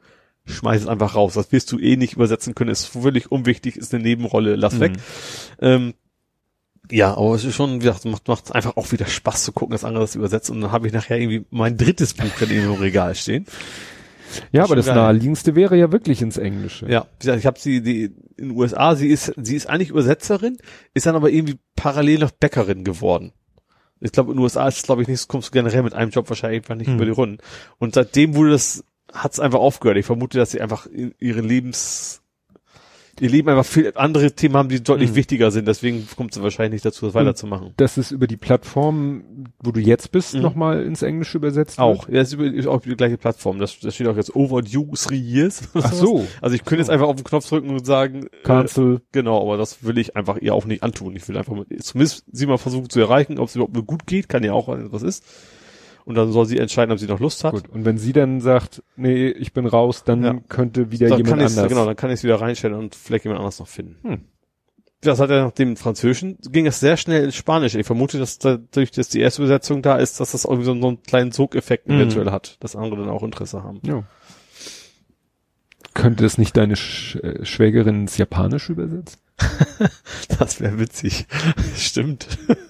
schmeiß 0.46 0.82
es 0.82 0.88
einfach 0.88 1.14
raus. 1.16 1.34
Das 1.34 1.52
wirst 1.52 1.72
du 1.72 1.78
eh 1.80 1.98
nicht 1.98 2.14
übersetzen 2.14 2.56
können. 2.56 2.72
Ist 2.72 2.86
völlig 2.86 3.32
unwichtig, 3.32 3.76
ist 3.76 3.94
eine 3.94 4.02
Nebenrolle, 4.04 4.56
lass 4.56 4.76
Mhm. 4.76 4.80
weg. 4.80 4.92
Ähm, 5.62 5.94
ja, 6.90 7.18
aber 7.18 7.36
es 7.36 7.44
ist 7.44 7.54
schon, 7.56 7.76
wie 7.82 7.86
gesagt, 7.86 8.06
macht, 8.06 8.30
macht 8.30 8.56
einfach 8.56 8.78
auch 8.78 8.94
wieder 8.94 9.08
Spaß 9.08 9.44
zu 9.44 9.52
gucken, 9.52 9.74
dass 9.74 9.84
andere 9.84 10.04
das 10.06 10.16
übersetzen. 10.16 10.56
Und 10.56 10.62
dann 10.62 10.72
habe 10.72 10.88
ich 10.88 10.94
nachher 10.94 11.20
irgendwie 11.20 11.46
mein 11.50 11.76
drittes 11.78 12.14
Buch 12.14 12.30
dann 12.40 12.50
eben 12.50 12.64
im 12.64 12.74
Regal 12.80 13.14
stehen. 13.14 13.46
Ja, 14.52 14.64
aber 14.64 14.76
das 14.76 14.86
geil. 14.88 14.96
naheliegendste 14.96 15.56
wäre 15.56 15.78
ja 15.78 15.92
wirklich 15.92 16.22
ins 16.22 16.38
Englische. 16.38 16.90
Ja, 16.90 17.06
ich 17.24 17.46
habe 17.46 17.60
sie 17.60 17.82
die 17.82 18.04
in 18.38 18.50
den 18.50 18.58
USA, 18.58 18.96
sie 18.96 19.08
ist 19.08 19.34
sie 19.42 19.56
ist 19.56 19.68
eigentlich 19.68 19.90
Übersetzerin, 19.90 20.58
ist 20.94 21.06
dann 21.06 21.16
aber 21.16 21.30
irgendwie 21.32 21.58
parallel 21.76 22.20
noch 22.20 22.32
Bäckerin 22.32 22.84
geworden. 22.84 23.34
Ich 24.00 24.12
glaube 24.12 24.32
in 24.32 24.38
den 24.38 24.44
USA 24.44 24.68
ist 24.68 24.78
es 24.78 24.84
glaube 24.84 25.02
ich 25.02 25.08
nicht, 25.08 25.28
kommst 25.28 25.48
du 25.50 25.52
generell 25.54 25.82
mit 25.84 25.94
einem 25.94 26.12
Job 26.12 26.30
wahrscheinlich 26.30 26.60
einfach 26.62 26.76
nicht 26.76 26.88
Hm. 26.88 26.96
über 26.96 27.06
die 27.06 27.12
Runden. 27.12 27.38
Und 27.80 27.96
seitdem 27.96 28.36
wurde 28.36 28.52
das 28.52 28.84
hat's 29.14 29.40
einfach 29.40 29.60
aufgehört. 29.60 29.98
Ich 29.98 30.06
vermute, 30.06 30.38
dass 30.38 30.52
sie 30.52 30.62
einfach 30.62 30.86
in 30.86 31.16
ihre 31.20 31.42
Lebens 31.42 32.22
ihr 33.22 33.30
Leben 33.30 33.50
einfach 33.50 33.66
viel 33.66 33.92
andere 33.96 34.32
Themen 34.32 34.56
haben, 34.56 34.70
die 34.70 34.82
deutlich 34.84 35.10
Hm. 35.10 35.16
wichtiger 35.16 35.52
sind. 35.52 35.68
Deswegen 35.68 36.08
kommt 36.16 36.34
sie 36.34 36.42
wahrscheinlich 36.44 36.74
nicht 36.74 36.86
dazu, 36.86 37.06
das 37.06 37.14
weiterzumachen. 37.16 37.74
Das 37.78 37.98
ist 37.98 38.12
über 38.12 38.28
die 38.28 38.38
Plattform, 38.38 39.24
wo 39.64 39.72
du 39.72 39.80
jetzt 39.80 40.12
bist, 40.12 40.36
Mhm. 40.36 40.42
nochmal 40.42 40.84
ins 40.84 41.02
Englische 41.02 41.38
übersetzt 41.38 41.80
Auch, 41.80 42.08
wird? 42.08 42.16
ja, 42.16 42.22
ist, 42.22 42.34
über, 42.34 42.46
ist 42.46 42.68
auch 42.68 42.82
die 42.82 42.96
gleiche 42.96 43.18
Plattform. 43.18 43.60
Das, 43.60 43.80
das 43.80 43.96
steht 43.96 44.08
auch 44.08 44.16
jetzt 44.18 44.36
overdue 44.36 44.92
three 44.96 45.16
years. 45.18 45.64
Ach 45.74 45.92
so. 45.94 46.26
Also 46.42 46.56
ich 46.56 46.64
könnte 46.66 46.82
jetzt 46.82 46.90
einfach 46.90 47.08
auf 47.08 47.16
den 47.16 47.24
Knopf 47.26 47.48
drücken 47.50 47.70
und 47.70 47.86
sagen, 47.86 48.28
äh, 48.28 48.44
Cancel. 48.44 49.02
Genau, 49.12 49.42
aber 49.42 49.58
das 49.58 49.84
will 49.84 49.98
ich 49.98 50.16
einfach 50.16 50.38
ihr 50.38 50.54
auch 50.54 50.66
nicht 50.66 50.84
antun. 50.84 51.16
Ich 51.16 51.28
will 51.28 51.38
einfach 51.38 51.56
zumindest 51.80 52.26
sie 52.32 52.46
mal 52.46 52.58
versuchen 52.58 52.90
zu 52.90 53.00
erreichen, 53.00 53.40
ob 53.40 53.50
es 53.50 53.56
überhaupt 53.56 53.74
nur 53.74 53.86
gut 53.86 54.06
geht, 54.08 54.30
kann 54.30 54.44
ja 54.44 54.54
auch 54.54 54.68
was 54.70 55.02
ist. 55.04 55.24
Und 56.08 56.16
dann 56.16 56.32
soll 56.32 56.46
sie 56.46 56.58
entscheiden, 56.58 56.94
ob 56.94 57.00
sie 57.00 57.06
noch 57.06 57.20
Lust 57.20 57.44
hat. 57.44 57.52
Gut. 57.54 57.68
Und 57.68 57.84
wenn 57.84 57.98
sie 57.98 58.14
dann 58.14 58.40
sagt, 58.40 58.82
nee, 58.96 59.28
ich 59.28 59.52
bin 59.52 59.66
raus, 59.66 60.06
dann 60.06 60.24
Ja. 60.24 60.36
könnte 60.48 60.90
wieder 60.90 61.10
dann 61.10 61.18
jemand 61.18 61.42
anders. 61.42 61.68
Genau, 61.68 61.86
dann 61.86 61.98
kann 61.98 62.10
ich 62.10 62.16
es 62.20 62.24
wieder 62.24 62.40
reinstellen 62.40 62.78
und 62.78 62.96
vielleicht 62.96 63.26
jemand 63.26 63.40
anders 63.42 63.60
noch 63.60 63.68
finden. 63.68 63.98
Hm. 64.08 64.22
Das 65.02 65.20
hat 65.20 65.30
er 65.30 65.44
nach 65.44 65.52
dem 65.52 65.76
Französischen, 65.76 66.38
ging 66.50 66.66
es 66.66 66.80
sehr 66.80 66.96
schnell 66.96 67.26
ins 67.26 67.36
Spanische. 67.36 67.78
Ich 67.78 67.86
vermute, 67.86 68.20
dass 68.20 68.40
dadurch, 68.40 68.92
dass 68.92 69.10
die 69.10 69.20
erste 69.20 69.42
Übersetzung 69.42 69.82
da 69.82 69.98
ist, 69.98 70.22
dass 70.22 70.32
das 70.32 70.46
irgendwie 70.46 70.64
so, 70.64 70.72
einen 70.72 71.04
kleinen 71.04 71.34
Sogeffekt 71.34 71.90
Mhm. 71.90 71.96
eventuell 71.98 72.32
hat, 72.32 72.56
dass 72.62 72.78
andere 72.78 73.02
dann 73.02 73.10
auch 73.10 73.22
Interesse 73.24 73.62
haben. 73.64 73.82
Ja. 73.84 74.04
Könnte 75.94 76.24
das 76.24 76.38
nicht 76.38 76.56
deine 76.56 76.78
Sch 76.78 77.16
äh, 77.18 77.44
Schwägerin 77.44 78.02
ins 78.04 78.18
Japanische 78.18 78.72
übersetzen? 78.72 79.20
Das 80.40 80.60
wäre 80.62 80.78
witzig. 80.80 81.26
Stimmt. 81.76 82.28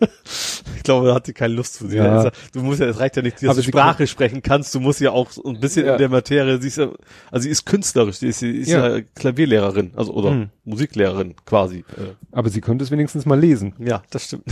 Ich 0.76 0.84
glaube, 0.84 1.08
da 1.08 1.16
hat 1.16 1.26
sie 1.26 1.34
keine 1.34 1.54
Lust 1.54 1.74
zu. 1.74 1.88
Sie 1.90 1.98
Ja. 1.98 2.24
hat- 2.26 2.34
Du 2.54 2.62
musst 2.62 2.80
ja, 2.80 2.86
es 2.86 2.98
reicht 3.00 3.18
ja 3.18 3.22
nicht, 3.22 3.38
dass 3.38 3.44
Aber 3.50 3.56
du 3.56 3.62
sie 3.62 3.68
Sprache 3.68 4.08
sprechen 4.08 4.42
kannst. 4.42 4.74
Du 4.74 4.80
musst 4.80 5.02
ja 5.02 5.12
auch 5.12 5.30
so 5.32 5.44
ein 5.44 5.60
bisschen 5.60 5.86
Ja. 5.86 5.94
in 5.94 5.98
der 5.98 6.08
Materie, 6.08 6.62
sie 6.62 6.68
ist 6.70 6.78
ja, 6.78 6.90
also 7.30 7.44
sie 7.44 7.50
ist 7.50 7.66
künstlerisch, 7.66 8.18
sie 8.18 8.28
ist, 8.28 8.40
sie 8.40 8.52
ist 8.52 8.70
ja. 8.70 8.96
Ja. 8.98 9.02
Klavierlehrerin, 9.16 9.92
also, 9.98 10.14
oder 10.14 10.30
Hm. 10.32 10.50
Musiklehrerin 10.64 11.36
quasi. 11.46 11.80
Äh, 11.98 12.14
Aber 12.32 12.50
sie 12.50 12.62
könnte 12.62 12.86
es 12.86 12.92
wenigstens 12.92 13.26
mal 13.26 13.38
lesen. 13.38 13.74
Ja, 13.80 14.02
das 14.12 14.26
stimmt. 14.26 14.44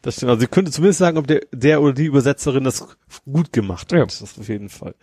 Das 0.00 0.16
stimmt. 0.16 0.30
Also 0.30 0.40
sie 0.40 0.46
könnte 0.46 0.70
zumindest 0.70 1.00
sagen, 1.00 1.18
ob 1.18 1.26
der, 1.26 1.42
der 1.52 1.82
oder 1.82 1.92
die 1.92 2.06
Übersetzerin 2.06 2.64
das 2.64 2.86
gut 3.30 3.52
gemacht 3.52 3.92
hat. 3.92 3.98
Ja. 3.98 4.04
Das 4.06 4.22
auf 4.22 4.48
jeden 4.48 4.70
Fall. 4.70 4.94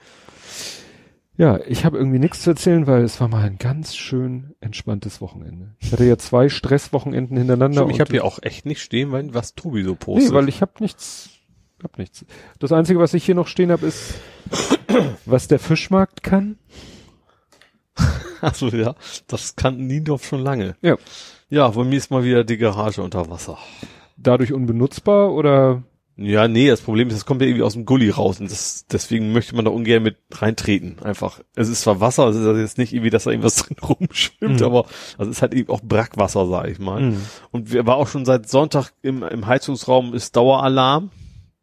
Ja, 1.35 1.59
ich 1.67 1.83
habe 1.83 1.97
irgendwie 1.97 2.19
nichts 2.19 2.43
zu 2.43 2.51
erzählen, 2.51 2.85
weil 2.85 3.03
es 3.03 3.19
war 3.19 3.27
mal 3.27 3.43
ein 3.43 3.57
ganz 3.57 3.95
schön 3.95 4.53
entspanntes 4.59 5.19
Wochenende. 5.19 5.75
Ich 5.79 5.91
hatte 5.91 6.05
ja 6.05 6.17
zwei 6.17 6.47
Stresswochenenden 6.47 7.37
hintereinander. 7.37 7.81
Stimmt, 7.81 7.93
ich 7.93 7.99
habe 8.01 8.11
hier 8.11 8.23
auch 8.23 8.39
echt 8.43 8.65
nicht 8.67 8.81
stehen, 8.81 9.11
weil 9.11 9.33
was 9.33 9.55
Tobi 9.55 9.83
so 9.83 9.95
postet. 9.95 10.29
Nee, 10.29 10.35
weil 10.35 10.47
ich 10.47 10.61
habe 10.61 10.73
nichts, 10.79 11.29
hab 11.81 11.97
nichts. 11.97 12.23
Das 12.59 12.71
Einzige, 12.71 12.99
was 12.99 13.15
ich 13.15 13.25
hier 13.25 13.33
noch 13.33 13.47
stehen 13.47 13.71
habe, 13.71 13.87
ist, 13.87 14.13
was 15.25 15.47
der 15.47 15.59
Fischmarkt 15.59 16.23
kann. 16.23 16.57
Also 18.41 18.67
ja, 18.67 18.95
das 19.27 19.55
kann 19.55 19.87
Niendorf 19.87 20.25
schon 20.25 20.41
lange. 20.41 20.75
Ja. 20.81 20.97
Ja, 21.49 21.69
bei 21.69 21.85
mir 21.85 21.95
ist 21.95 22.11
mal 22.11 22.25
wieder 22.25 22.43
die 22.43 22.57
Garage 22.57 23.01
unter 23.01 23.29
Wasser. 23.29 23.57
Dadurch 24.17 24.51
unbenutzbar 24.51 25.31
oder? 25.31 25.83
Ja, 26.15 26.47
nee, 26.47 26.67
das 26.69 26.81
Problem 26.81 27.07
ist, 27.07 27.15
es 27.15 27.25
kommt 27.25 27.41
ja 27.41 27.47
irgendwie 27.47 27.63
aus 27.63 27.73
dem 27.73 27.85
Gully 27.85 28.11
raus 28.11 28.39
und 28.39 28.51
das, 28.51 28.85
deswegen 28.91 29.31
möchte 29.33 29.55
man 29.55 29.65
da 29.65 29.71
ungern 29.71 30.03
mit 30.03 30.17
reintreten. 30.31 30.97
Einfach. 31.03 31.39
Es 31.55 31.69
ist 31.69 31.81
zwar 31.81 32.01
Wasser, 32.01 32.27
es 32.27 32.35
ist 32.35 32.45
also 32.45 32.59
jetzt 32.59 32.77
nicht 32.77 32.93
irgendwie, 32.93 33.09
dass 33.09 33.23
da 33.23 33.31
irgendwas 33.31 33.55
drin 33.65 33.77
rumschwimmt, 33.81 34.59
Mhm. 34.59 34.65
aber 34.65 34.85
also 35.17 35.31
es 35.31 35.37
ist 35.37 35.41
halt 35.41 35.55
eben 35.55 35.69
auch 35.69 35.81
Brackwasser, 35.81 36.45
sag 36.47 36.67
ich 36.67 36.77
mal. 36.77 37.01
Mhm. 37.01 37.21
Und 37.51 37.73
wir 37.73 37.87
war 37.87 37.95
auch 37.97 38.07
schon 38.07 38.25
seit 38.25 38.47
Sonntag 38.47 38.91
im, 39.01 39.23
im 39.23 39.47
Heizungsraum 39.47 40.13
ist 40.13 40.35
Daueralarm. 40.35 41.09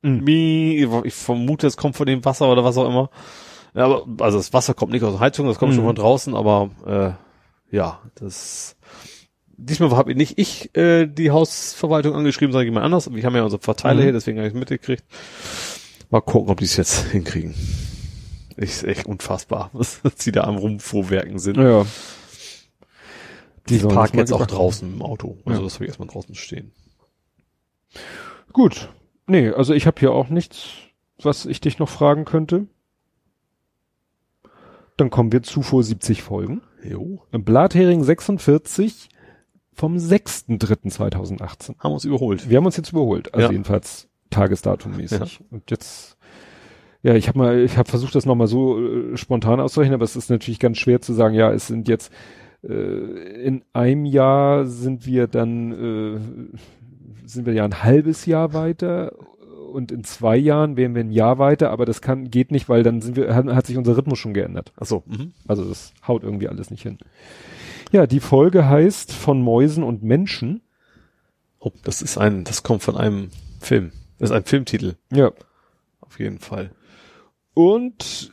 Mhm. 0.02 0.26
Ich 1.04 1.14
vermute, 1.14 1.68
es 1.68 1.76
kommt 1.76 1.94
von 1.94 2.06
dem 2.06 2.24
Wasser 2.24 2.50
oder 2.50 2.64
was 2.64 2.76
auch 2.76 2.88
immer. 2.88 3.10
Ja, 3.74 3.84
aber, 3.84 4.04
also 4.24 4.38
das 4.38 4.52
Wasser 4.52 4.74
kommt 4.74 4.90
nicht 4.92 5.04
aus 5.04 5.12
der 5.12 5.20
Heizung, 5.20 5.46
das 5.46 5.58
kommt 5.60 5.72
Mhm. 5.72 5.76
schon 5.76 5.84
von 5.84 5.94
draußen, 5.94 6.34
aber 6.34 6.70
äh, 7.70 7.76
ja, 7.76 8.00
das 8.16 8.74
diesmal 9.60 9.90
habe 9.92 10.14
nicht 10.14 10.38
ich 10.38 10.74
äh, 10.76 11.06
die 11.06 11.30
Hausverwaltung 11.30 12.14
angeschrieben, 12.14 12.52
sondern 12.52 12.66
jemand 12.66 12.84
anders. 12.86 13.12
Wir 13.12 13.22
haben 13.24 13.36
ja 13.36 13.44
unsere 13.44 13.62
Verteiler 13.62 14.00
Mhm. 14.00 14.04
hier, 14.04 14.12
deswegen 14.12 14.38
habe 14.38 14.48
ich 14.48 14.54
es 14.54 14.58
mitgekriegt. 14.58 15.04
Mal 16.10 16.20
gucken, 16.20 16.50
ob 16.50 16.58
die 16.58 16.64
es 16.64 16.76
jetzt 16.76 17.06
hinkriegen. 17.10 17.54
Ist 18.56 18.84
echt 18.84 19.06
unfassbar, 19.06 19.70
was 19.72 20.00
sie 20.16 20.32
da 20.32 20.44
am 20.44 20.56
Rumfuhrwerken 20.56 21.38
sind. 21.38 21.56
Ja. 21.58 21.86
Die 23.68 23.78
sollen 23.78 23.94
parken 23.94 24.18
jetzt 24.18 24.32
auch 24.32 24.44
draußen 24.46 24.92
im 24.94 25.02
Auto. 25.02 25.38
Also 25.44 25.60
Ja. 25.60 25.64
das 25.64 25.74
habe 25.74 25.84
ich 25.84 25.88
erstmal 25.90 26.08
draußen 26.08 26.34
stehen. 26.34 26.72
Gut. 28.52 28.88
Nee, 29.26 29.50
also 29.50 29.74
ich 29.74 29.86
habe 29.86 30.00
hier 30.00 30.12
auch 30.12 30.28
nichts, 30.28 30.70
was 31.22 31.46
ich 31.46 31.60
dich 31.60 31.78
noch 31.78 31.88
fragen 31.88 32.24
könnte. 32.24 32.66
Dann 34.96 35.10
kommen 35.10 35.32
wir 35.32 35.42
zu 35.42 35.62
vor 35.62 35.82
70 35.82 36.22
Folgen. 36.22 36.62
Jo. 36.82 37.22
Blathering 37.30 38.02
46 38.02 39.08
vom 39.72 39.96
6.3.2018. 39.96 41.78
Haben 41.78 41.92
uns 41.92 42.04
überholt. 42.04 42.48
Wir 42.50 42.56
haben 42.58 42.66
uns 42.66 42.76
jetzt 42.76 42.90
überholt, 42.92 43.32
also 43.34 43.46
Ja. 43.46 43.52
jedenfalls 43.52 44.08
tagesdatummäßig. 44.30 45.40
Und 45.50 45.70
jetzt, 45.70 46.16
ja, 47.02 47.14
ich 47.14 47.28
habe 47.28 47.38
mal, 47.38 47.58
ich 47.60 47.76
habe 47.76 47.88
versucht, 47.88 48.14
das 48.14 48.26
nochmal 48.26 48.46
so 48.46 48.80
äh, 48.80 49.16
spontan 49.16 49.60
auszurechnen, 49.60 49.94
aber 49.94 50.04
es 50.04 50.16
ist 50.16 50.30
natürlich 50.30 50.58
ganz 50.60 50.78
schwer 50.78 51.00
zu 51.00 51.12
sagen, 51.12 51.34
ja, 51.34 51.52
es 51.52 51.66
sind 51.66 51.88
jetzt 51.88 52.12
äh, 52.62 52.68
in 53.44 53.64
einem 53.72 54.04
Jahr 54.04 54.66
sind 54.66 55.06
wir 55.06 55.26
dann 55.26 55.72
äh, 55.72 57.26
sind 57.26 57.46
wir 57.46 57.52
ja 57.54 57.64
ein 57.64 57.82
halbes 57.82 58.26
Jahr 58.26 58.52
weiter 58.52 59.12
und 59.72 59.92
in 59.92 60.02
zwei 60.04 60.36
Jahren 60.36 60.76
wären 60.76 60.94
wir 60.94 61.02
ein 61.02 61.12
Jahr 61.12 61.38
weiter, 61.38 61.70
aber 61.70 61.86
das 61.86 62.00
kann 62.02 62.30
geht 62.30 62.50
nicht, 62.50 62.68
weil 62.68 62.82
dann 62.82 63.00
sind 63.00 63.16
wir 63.16 63.34
hat, 63.34 63.46
hat 63.46 63.66
sich 63.66 63.78
unser 63.78 63.96
Rhythmus 63.96 64.18
schon 64.18 64.34
geändert. 64.34 64.72
Ach 64.78 64.86
so. 64.86 65.04
Mhm. 65.06 65.32
Also 65.46 65.64
das 65.64 65.92
haut 66.06 66.22
irgendwie 66.24 66.48
alles 66.48 66.70
nicht 66.70 66.82
hin. 66.82 66.98
Ja, 67.92 68.06
die 68.06 68.20
Folge 68.20 68.68
heißt 68.68 69.12
von 69.12 69.42
Mäusen 69.42 69.82
und 69.82 70.02
Menschen. 70.02 70.62
Oh, 71.58 71.72
das 71.84 72.02
ist 72.02 72.18
ein, 72.18 72.44
das 72.44 72.62
kommt 72.62 72.82
von 72.82 72.96
einem 72.96 73.30
Film. 73.60 73.92
Das 74.18 74.30
ist 74.30 74.36
ein 74.36 74.44
Filmtitel. 74.44 74.94
Ja, 75.12 75.32
Auf 76.00 76.18
jeden 76.18 76.38
Fall. 76.38 76.70
Und 77.54 78.32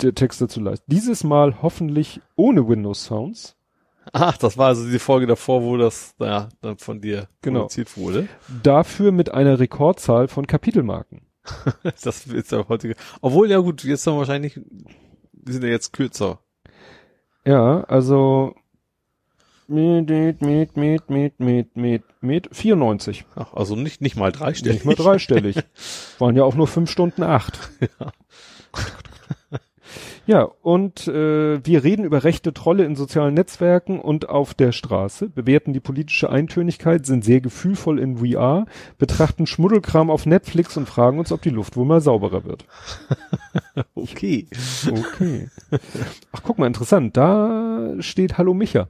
der 0.00 0.14
Text 0.14 0.40
dazu 0.40 0.60
leicht. 0.60 0.82
Dieses 0.86 1.24
Mal 1.24 1.62
hoffentlich 1.62 2.20
ohne 2.36 2.66
Windows 2.68 3.04
Sounds. 3.04 3.56
Ach, 4.12 4.36
das 4.36 4.58
war 4.58 4.68
also 4.68 4.88
die 4.88 4.98
Folge 4.98 5.26
davor, 5.26 5.62
wo 5.62 5.76
das, 5.76 6.14
naja, 6.18 6.48
dann 6.60 6.78
von 6.78 7.00
dir 7.00 7.28
Genau. 7.42 7.60
produziert 7.60 7.96
wurde. 7.96 8.28
Dafür 8.62 9.12
mit 9.12 9.30
einer 9.32 9.58
Rekordzahl 9.58 10.28
von 10.28 10.46
Kapitelmarken. 10.46 11.22
Das 12.02 12.26
ist 12.26 12.52
ja 12.52 12.68
heutige. 12.68 12.96
Obwohl, 13.20 13.50
ja 13.50 13.58
gut, 13.58 13.82
jetzt 13.84 14.06
haben 14.06 14.14
wir 14.14 14.18
wahrscheinlich, 14.20 14.60
die 15.32 15.52
sind 15.52 15.62
ja 15.62 15.70
jetzt 15.70 15.92
kürzer. 15.92 16.40
Ja, 17.46 17.82
also 17.84 18.54
mit, 19.68 20.08
mit, 20.08 20.40
mit, 20.40 20.76
mit, 20.76 21.10
mit, 21.10 21.40
mit, 21.40 21.76
mit, 21.76 22.02
mit 22.20 22.48
94. 22.52 23.24
Ach, 23.36 23.54
also 23.54 23.76
nicht, 23.76 24.00
nicht 24.00 24.16
mal 24.16 24.32
dreistellig. 24.32 24.84
Nicht 24.84 24.86
mal 24.86 24.94
dreistellig. 24.94 25.56
Waren 26.18 26.36
ja 26.36 26.44
auch 26.44 26.54
nur 26.54 26.66
fünf 26.66 26.90
Stunden 26.90 27.22
acht. 27.22 27.58
Ja, 30.26 30.48
und 30.62 31.06
äh, 31.06 31.64
wir 31.64 31.84
reden 31.84 32.04
über 32.04 32.24
rechte 32.24 32.54
Trolle 32.54 32.84
in 32.84 32.96
sozialen 32.96 33.34
Netzwerken 33.34 34.00
und 34.00 34.30
auf 34.30 34.54
der 34.54 34.72
Straße, 34.72 35.28
bewerten 35.28 35.74
die 35.74 35.80
politische 35.80 36.30
Eintönigkeit, 36.30 37.04
sind 37.04 37.24
sehr 37.24 37.42
gefühlvoll 37.42 37.98
in 37.98 38.16
VR, 38.16 38.64
betrachten 38.96 39.46
Schmuddelkram 39.46 40.10
auf 40.10 40.24
Netflix 40.24 40.78
und 40.78 40.88
fragen 40.88 41.18
uns, 41.18 41.30
ob 41.30 41.42
die 41.42 41.50
Luft 41.50 41.76
wohl 41.76 41.84
mal 41.84 42.00
sauberer 42.00 42.44
wird. 42.44 42.64
Okay. 43.96 44.46
Okay. 44.86 45.48
Ach, 46.32 46.42
guck 46.42 46.58
mal, 46.58 46.66
interessant. 46.66 47.16
Da 47.16 47.94
steht 48.00 48.38
Hallo 48.38 48.54
Micha. 48.54 48.88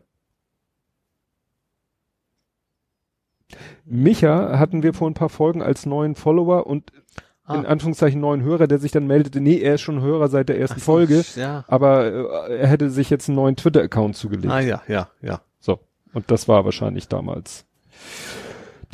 Micha 3.85 4.59
hatten 4.59 4.83
wir 4.83 4.95
vor 4.95 5.09
ein 5.09 5.15
paar 5.15 5.29
Folgen 5.29 5.63
als 5.63 5.87
neuen 5.87 6.15
Follower 6.15 6.67
und 6.67 6.91
in 7.47 7.67
Ah. 7.67 7.69
Anführungszeichen 7.69 8.21
neuen 8.23 8.41
Hörer, 8.43 8.67
der 8.67 8.79
sich 8.79 8.91
dann 8.91 9.07
meldete, 9.07 9.39
nee, 9.39 9.59
er 9.59 9.75
ist 9.75 9.83
schon 9.83 10.01
Hörer 10.01 10.29
seit 10.29 10.49
der 10.49 10.59
ersten 10.59 10.81
Folge, 10.81 11.23
Ja. 11.37 11.65
aber 11.69 12.49
äh, 12.49 12.57
er 12.57 12.69
hätte 12.69 12.89
sich 12.89 13.11
jetzt 13.11 13.29
einen 13.29 13.37
neuen 13.37 13.55
Twitter-Account 13.57 14.17
zugelegt. 14.17 14.51
Ah, 14.51 14.61
ja, 14.61 14.81
ja, 14.89 15.09
ja. 15.21 15.43
So. 15.61 15.79
Und 16.15 16.31
das 16.31 16.49
war 16.49 16.65
wahrscheinlich 16.65 17.07
damals. 17.09 17.67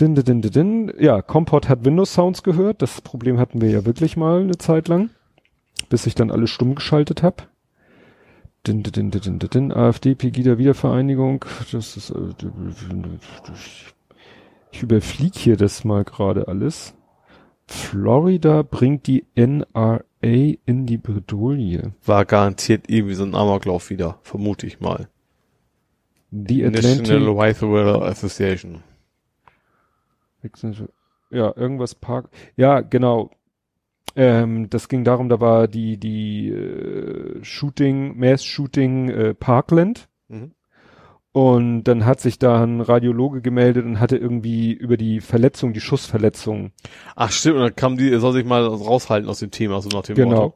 Din, 0.01 0.17
din, 0.17 0.25
din, 0.25 0.41
din, 0.43 0.51
din. 0.51 0.93
Ja, 0.99 1.23
Compot 1.23 1.69
hat 1.69 1.85
Windows 1.85 2.13
Sounds 2.13 2.43
gehört. 2.43 2.83
Das 2.83 3.01
Problem 3.03 3.39
hatten 3.39 3.61
wir 3.61 3.71
ja 3.71 3.85
wirklich 3.87 4.17
mal 4.17 4.41
eine 4.41 4.59
Zeit 4.59 4.89
lang. 4.89 5.11
Bis 5.89 6.07
ich 6.07 6.17
dann 6.17 6.33
alles 6.33 6.51
stumm 6.51 6.75
geschaltet 6.75 7.23
habe. 7.23 7.45
Din, 8.67 8.83
din, 8.83 8.93
din, 8.93 9.11
din, 9.13 9.39
din, 9.39 9.49
din. 9.51 9.73
AfD, 9.73 10.15
Pegida 10.17 10.59
Wiedervereinigung. 10.59 11.45
Das 11.71 11.97
ist, 11.97 12.11
äh, 12.11 12.35
ich 14.73 14.83
überflieg 14.83 15.35
hier 15.37 15.57
das 15.57 15.85
mal 15.85 16.05
gerade 16.05 16.49
alles. 16.49 16.95
Florida 17.67 18.63
bringt 18.63 19.07
die 19.07 19.25
NRA 19.35 20.01
in 20.23 20.87
die 20.87 20.99
Bredouille. 20.99 21.93
War 22.05 22.25
garantiert 22.25 22.85
irgendwie 22.89 23.15
so 23.15 23.25
ein 23.25 23.35
Amoklauf 23.35 23.91
wieder, 23.91 24.19
vermute 24.23 24.67
ich 24.67 24.81
mal. 24.81 25.09
Die 26.31 26.65
Atlantic. 26.65 27.09
National 27.09 27.37
Weather 27.37 28.03
Association. 28.03 28.83
Ja, 31.31 31.55
irgendwas 31.57 31.95
Park. 31.95 32.31
Ja, 32.57 32.81
genau. 32.81 33.31
Ähm, 34.17 34.69
das 34.71 34.89
ging 34.89 35.05
darum, 35.05 35.29
da 35.29 35.41
war 35.41 35.69
die 35.69 35.97
die 35.97 36.49
äh, 36.51 37.45
Shooting, 37.45 38.19
Mass 38.19 38.45
Shooting 38.45 39.09
äh, 39.11 39.35
Parkland 39.35 40.09
Mhm. 40.31 40.53
Und 41.33 41.85
dann 41.85 42.05
hat 42.07 42.21
sich 42.21 42.39
da 42.39 42.63
ein 42.65 42.81
Radiologe 42.81 43.41
gemeldet 43.41 43.85
und 43.85 44.01
hatte 44.01 44.17
irgendwie 44.17 44.73
über 44.73 44.97
die 44.97 45.21
Verletzung, 45.21 45.73
die 45.73 45.81
Schussverletzung. 45.81 46.73
Ach 47.15 47.31
stimmt, 47.31 47.57
und 47.57 47.63
dann 47.63 47.77
kam 47.77 47.97
die, 47.97 48.17
soll 48.19 48.33
sich 48.33 48.45
mal 48.45 48.65
raushalten 48.65 49.29
aus 49.29 49.39
dem 49.39 49.51
Thema, 49.51 49.81
so 49.81 49.89
nach 49.91 50.03
dem 50.03 50.17
Genau. 50.17 50.31
Motto. 50.31 50.55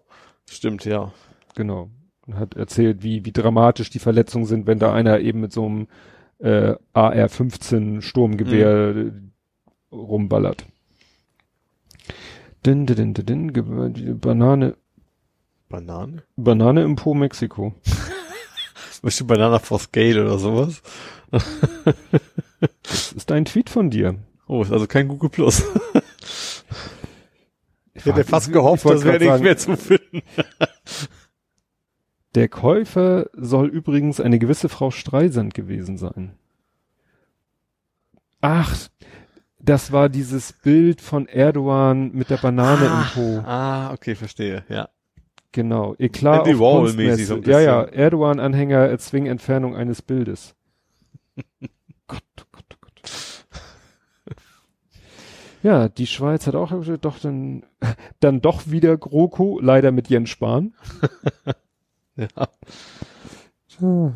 Stimmt, 0.51 0.85
ja. 0.85 1.12
Genau. 1.55 1.91
Und 2.27 2.39
hat 2.39 2.57
erzählt, 2.57 3.03
wie 3.03 3.25
wie 3.25 3.33
dramatisch 3.33 3.91
die 3.91 3.99
Verletzungen 3.99 4.47
sind, 4.47 4.67
wenn 4.67 4.78
da 4.78 4.93
einer 4.93 5.20
eben 5.20 5.41
mit 5.41 5.53
so 5.53 5.67
einem 5.67 5.86
äh, 6.39 6.75
AR-15 6.93 8.01
Sturmgewehr 8.01 8.97
äh, 8.97 9.12
rumballert. 9.93 10.67
Din, 12.67 12.86
din, 12.86 13.15
din, 13.15 13.53
din, 13.53 14.19
Banane, 14.20 14.77
Banane? 15.69 16.23
Banane 16.36 16.83
im 16.83 16.97
Po 16.97 17.15
Mexiko. 17.15 17.75
Bestimmt 19.05 19.28
Banana 19.28 19.58
for 19.58 19.78
Scale 19.78 20.24
oder 20.24 20.39
sowas. 20.39 20.81
Das 21.31 23.12
ist 23.12 23.31
ein 23.31 23.44
Tweet 23.44 23.68
von 23.68 23.91
dir. 23.91 24.16
Oh, 24.47 24.62
ist 24.62 24.73
also 24.73 24.86
kein 24.86 25.08
Google 25.08 25.28
Plus. 25.28 25.62
Ich 27.92 28.07
hätte 28.07 28.24
fast 28.24 28.52
gehofft, 28.52 28.86
das 28.86 29.05
wäre 29.05 29.18
nicht 29.18 29.44
mehr 29.44 29.58
zu 29.58 29.76
finden. 29.76 30.23
Der 32.34 32.49
Käufer 32.49 33.26
soll 33.34 33.68
übrigens 33.68 34.20
eine 34.20 34.39
gewisse 34.39 34.68
Frau 34.68 34.91
Streisand 34.91 35.55
gewesen 35.55 35.99
sein. 35.99 36.33
Ach, 38.41 38.76
das 39.60 39.92
war 39.92 40.08
dieses 40.08 40.52
Bild 40.52 41.00
von 41.00 41.28
Erdogan 41.28 42.10
mit 42.12 42.31
der 42.31 42.39
Banane 42.39 42.86
im 42.86 43.05
Po. 43.15 43.39
Ah, 43.47 43.92
okay, 43.92 44.15
verstehe, 44.15 44.65
ja. 44.68 44.89
Genau. 45.55 45.94
Eklat 46.00 46.49
Andy 46.49 46.58
auf 46.58 46.97
mäßig 46.97 47.26
so 47.28 47.34
ein 47.36 47.42
ja, 47.44 47.60
ja. 47.60 47.83
bisschen. 47.83 47.99
Erdogan-Anhänger 48.00 48.89
erzwingen 48.89 49.31
Entfernung 49.31 49.76
eines 49.76 50.02
Bildes. 50.02 50.57
Gott, 52.08 52.23
oh 52.41 52.44
Gott, 52.50 52.65
oh 52.74 52.76
Gott. 52.81 53.47
Ja, 55.62 55.89
die 55.89 56.08
Schweiz 56.08 56.49
hat 56.49 56.57
auch 56.57 56.73
doch 57.00 57.20
dann, 57.20 57.62
dann 58.20 58.41
doch 58.41 58.68
wieder 58.68 58.97
GroKo, 58.97 59.60
leider 59.62 59.92
mit 59.92 60.08
Jens 60.08 60.28
Spahn. 60.31 60.74
Ja. 62.16 62.49
Tja, 63.66 64.12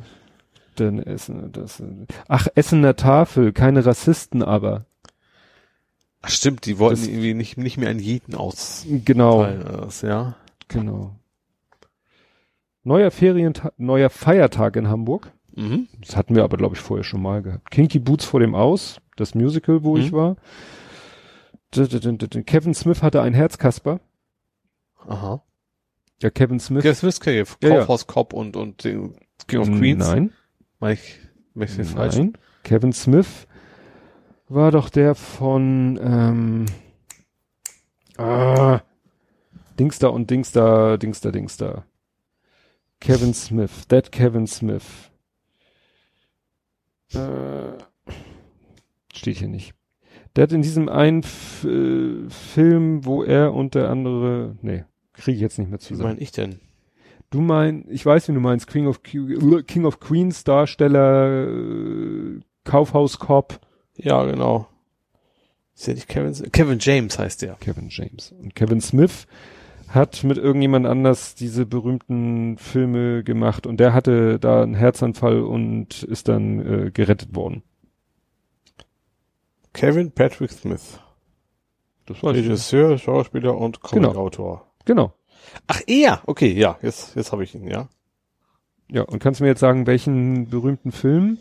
Dann 0.77 0.99
Essen, 1.03 1.51
das, 1.51 1.83
ach, 2.29 2.47
Essener 2.55 2.95
Tafel, 2.95 3.53
keine 3.53 3.85
Rassisten 3.85 4.45
aber. 4.45 4.87
Ach, 6.23 6.29
stimmt, 6.29 6.65
die 6.67 6.79
wollten 6.79 7.01
Das- 7.01 7.09
irgendwie 7.09 7.35
nicht, 7.35 7.59
nicht 7.59 7.77
mehr 7.77 7.91
an 7.91 7.99
jeden 7.99 8.37
aus. 8.37 8.87
Genau, 9.05 9.45
Das, 9.45 10.03
ja. 10.03 10.37
genau. 10.69 11.19
Neuer 12.89 13.11
Ferientag, 13.11 13.75
neuer 13.77 14.09
Feiertag 14.09 14.77
in 14.77 14.89
Hamburg. 14.89 15.31
Mhm. 15.55 15.89
Das 16.01 16.17
hatten 16.17 16.35
wir 16.35 16.43
aber, 16.43 16.57
glaube 16.57 16.75
ich, 16.75 16.81
vorher 16.81 17.05
schon 17.05 17.21
mal 17.21 17.43
gehabt. 17.43 17.71
Kinky 17.71 17.99
Boots 17.99 18.25
vor 18.25 18.41
dem 18.41 18.55
Aus, 18.55 19.01
das 19.17 19.35
Musical, 19.35 19.85
wo 19.85 19.95
Mhm. 19.97 20.03
ich 20.03 20.13
war. 20.13 20.37
Kevin 22.47 22.73
Smith 22.73 23.03
hatte 23.03 23.21
ein 23.21 23.35
Herzkasper. 23.35 24.01
Aha. 25.07 25.43
Ja, 26.23 26.31
Kevin 26.31 26.61
Smith. 26.61 26.83
Kevin 26.83 26.95
Smith 26.95 27.21
Cave, 27.21 27.47
Ja, 27.63 27.69
ja. 27.69 27.79
Kaufhaus 27.81 28.07
Cop 28.07 28.33
und, 28.33 28.57
und 28.57 28.85
den 28.85 29.15
King 29.47 29.61
of 29.61 29.69
Queens. 29.69 30.07
Nein, 30.09 30.33
ich 30.91 31.21
den 31.77 31.85
falsch? 31.85 32.17
nein. 32.17 32.39
Kevin 32.65 32.95
Smith 32.95 33.47
war 34.49 34.71
doch 34.71 34.89
der 34.89 35.15
von 35.15 36.01
ähm, 36.03 36.67
ah, 38.17 38.81
Dings 39.79 39.99
da 39.99 40.09
und 40.09 40.31
Dings 40.31 40.53
da, 40.53 40.97
Dings 40.97 41.21
da, 41.21 41.31
Dings 41.31 41.59
da. 41.59 41.85
Kevin 43.01 43.35
Smith, 43.35 43.87
that 43.89 44.13
Kevin 44.13 44.47
Smith. 44.47 45.11
Äh, 47.15 47.79
steht 49.15 49.39
hier 49.39 49.49
nicht. 49.49 49.75
Der 50.37 50.43
hat 50.45 50.53
in 50.53 50.63
diesem 50.63 50.89
einen 50.89 51.23
F 51.23 51.65
äh, 51.65 52.29
Film, 52.29 53.05
wo 53.05 53.23
er 53.23 53.55
und 53.55 53.75
der 53.75 53.89
andere, 53.91 54.57
nee, 54.63 54.85
kriege 55.15 55.37
ich 55.37 55.41
jetzt 55.41 55.59
nicht 55.59 55.71
mehr 55.71 55.81
Wie 55.81 55.85
zusammen. 55.85 56.11
meine 56.11 56.21
ich 56.21 56.33
denn? 56.33 56.61
Du 57.31 57.41
meinst, 57.41 57.89
ich 57.91 58.05
weiß, 58.05 58.29
wie 58.29 58.33
du 58.33 58.41
meinst, 58.41 58.67
King 58.67 58.87
of, 58.87 59.03
Q 59.03 59.63
King 59.67 59.85
of 59.85 60.01
Queens 60.01 60.45
Darsteller, 60.45 61.47
äh, 61.49 62.41
Kaufhaus-Cop. 62.65 63.61
Ja, 63.97 64.25
genau. 64.25 64.69
Ist 65.75 65.87
ja 65.87 65.95
nicht 65.95 66.09
Kevin, 66.09 66.33
Kevin 66.53 66.79
James 66.81 67.19
heißt 67.19 67.43
der. 67.43 67.55
Kevin 67.55 67.89
James. 67.89 68.33
Und 68.33 68.55
Kevin 68.55 68.81
Smith 68.81 69.27
hat 69.89 70.23
mit 70.25 70.37
irgendjemand 70.39 70.87
anders 70.87 71.35
diese 71.35 71.67
berühmten 71.67 72.59
Filme 72.59 73.25
gemacht 73.25 73.67
und 73.67 73.79
der 73.79 73.95
hatte 73.95 74.39
da 74.39 74.63
einen 74.63 74.75
Herzanfall 74.75 75.41
und 75.43 76.03
ist 76.03 76.29
dann 76.29 76.87
äh, 76.87 76.91
gerettet 76.91 77.35
worden. 77.35 77.63
Kevin 79.73 80.11
Patrick 80.13 80.51
Smith. 80.51 80.99
Das 82.07 82.23
weiß 82.23 82.37
ich. 82.37 82.45
Regisseur, 82.45 82.99
Schauspieler 82.99 83.57
und 83.57 83.81
Genau. 83.83 84.09
Comic-Autor. 84.09 84.67
Genau. 84.85 85.13
Ach, 85.67 85.81
er? 85.87 86.23
Okay, 86.27 86.53
ja, 86.53 86.79
jetzt, 86.83 87.15
jetzt 87.17 87.33
habe 87.33 87.45
ich 87.45 87.55
ihn, 87.55 87.69
ja. 87.69 87.89
Ja, 88.91 89.03
und 89.03 89.19
kannst 89.19 89.41
du 89.41 89.45
mir 89.45 89.51
jetzt 89.51 89.61
sagen, 89.61 89.87
welchen 89.87 90.49
berühmten 90.49 90.93
Film? 90.93 91.39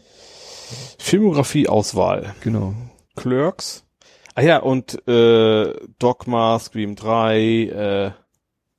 Filmografie-Auswahl. 0.99 2.35
Genau. 2.41 2.73
Clerks. 3.15 3.85
Ah 4.35 4.41
ja, 4.41 4.57
und 4.59 5.07
äh, 5.07 5.73
Dogma, 5.97 6.59
Scream 6.59 6.95
3, 6.95 7.39
äh, 7.39 8.11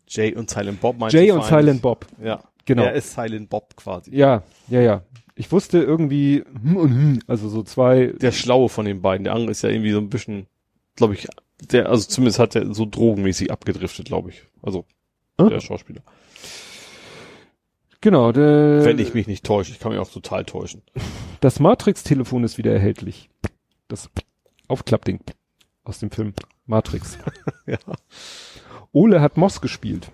Jay 0.08 0.34
und 0.34 0.50
Silent 0.50 0.80
Bob 0.80 0.98
meinst 0.98 1.14
Jay 1.14 1.30
und? 1.30 1.44
Silent 1.44 1.82
Bob. 1.82 2.06
Ja, 2.22 2.42
Genau. 2.64 2.82
Er 2.84 2.92
ist 2.94 3.14
Silent 3.14 3.48
Bob 3.48 3.76
quasi. 3.76 4.14
Ja, 4.14 4.42
ja, 4.68 4.80
ja. 4.80 5.02
Ich 5.34 5.50
wusste 5.52 5.78
irgendwie, 5.78 6.44
hm 6.62 6.76
und 6.76 6.90
hm, 6.90 7.18
also 7.26 7.48
so 7.48 7.62
zwei. 7.62 8.08
Der 8.20 8.32
Schlaue 8.32 8.68
von 8.68 8.84
den 8.84 9.00
beiden. 9.00 9.24
Der 9.24 9.34
andere 9.34 9.52
ist 9.52 9.62
ja 9.62 9.70
irgendwie 9.70 9.92
so 9.92 9.98
ein 9.98 10.10
bisschen, 10.10 10.46
glaube 10.96 11.14
ich, 11.14 11.28
der, 11.70 11.88
also 11.88 12.06
zumindest 12.08 12.38
hat 12.38 12.54
er 12.56 12.74
so 12.74 12.84
drogenmäßig 12.84 13.50
abgedriftet, 13.50 14.06
glaube 14.06 14.30
ich. 14.30 14.42
Also 14.62 14.84
Hm? 15.40 15.48
der 15.48 15.60
Schauspieler. 15.60 16.02
Genau, 18.00 18.32
der, 18.32 18.84
Wenn 18.84 18.98
ich 18.98 19.14
mich 19.14 19.26
nicht 19.26 19.44
täusche, 19.44 19.72
ich 19.72 19.78
kann 19.80 19.90
mich 19.92 20.00
auch 20.00 20.10
total 20.10 20.44
täuschen. 20.44 20.82
das 21.40 21.58
Matrix-Telefon 21.58 22.44
ist 22.44 22.58
wieder 22.58 22.72
erhältlich. 22.72 23.28
Das 23.88 24.08
Aufklappding 24.68 25.20
aus 25.84 25.98
dem 25.98 26.10
Film 26.10 26.34
Matrix. 26.66 27.18
ja. 27.66 27.78
Ole 28.92 29.20
hat 29.20 29.36
Moss 29.36 29.60
gespielt. 29.60 30.10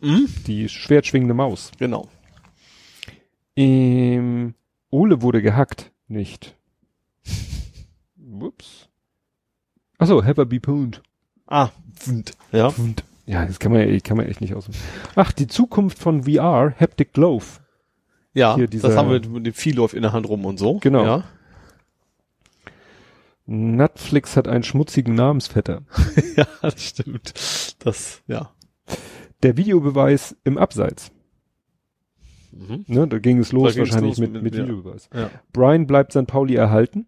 Mhm. 0.00 0.28
Die 0.46 0.68
schwertschwingende 0.68 1.34
Maus. 1.34 1.72
Genau. 1.78 2.08
Ähm, 3.56 4.54
Ole 4.90 5.22
wurde 5.22 5.42
gehackt. 5.42 5.90
Nicht. 6.06 6.54
Ups. 8.40 8.88
Achso, 9.98 10.24
have 10.24 10.40
a 10.40 10.44
be 10.44 10.60
pwned. 10.60 11.02
Ah, 11.46 11.70
ja. 12.52 12.72
Ja, 13.26 13.44
das 13.44 13.58
kann 13.58 13.72
man, 13.72 13.88
ja- 13.92 14.00
kann 14.00 14.16
man 14.16 14.26
echt 14.26 14.40
nicht 14.40 14.54
aus. 14.54 14.66
Ach, 15.16 15.32
die 15.32 15.46
Zukunft 15.48 15.98
von 15.98 16.22
VR, 16.22 16.72
Haptic 16.78 17.12
Glove. 17.12 17.44
Ja, 18.32 18.54
Hier 18.54 18.68
dieser- 18.68 18.88
das 18.88 18.96
haben 18.96 19.10
wir 19.10 19.26
mit 19.28 19.46
dem 19.46 19.54
Viehläuf 19.54 19.92
in 19.94 20.02
der 20.02 20.12
Hand 20.12 20.28
rum 20.28 20.44
und 20.44 20.58
so. 20.58 20.78
Genau. 20.78 21.04
Ja. 21.04 21.24
Netflix 23.50 24.36
hat 24.36 24.46
einen 24.46 24.62
schmutzigen 24.62 25.14
Namensvetter. 25.14 25.82
ja, 26.36 26.46
das 26.60 26.82
stimmt. 26.82 27.32
Das, 27.78 28.22
ja. 28.26 28.52
Der 29.42 29.56
Videobeweis 29.56 30.36
im 30.44 30.58
Abseits. 30.58 31.10
Mhm. 32.52 32.84
Ne, 32.88 33.08
da 33.08 33.18
ging 33.18 33.38
es 33.38 33.52
los 33.52 33.72
Da 33.74 33.80
ging's 33.80 33.88
wahrscheinlich 33.90 34.18
los 34.18 34.18
mit, 34.18 34.32
mit- 34.34 34.42
mit 34.42 34.54
ja. 34.54 34.64
Videobeweis. 34.64 35.08
Ja. 35.14 35.30
Brian 35.52 35.86
bleibt 35.86 36.12
St. 36.12 36.26
Pauli 36.26 36.56
erhalten. 36.56 37.06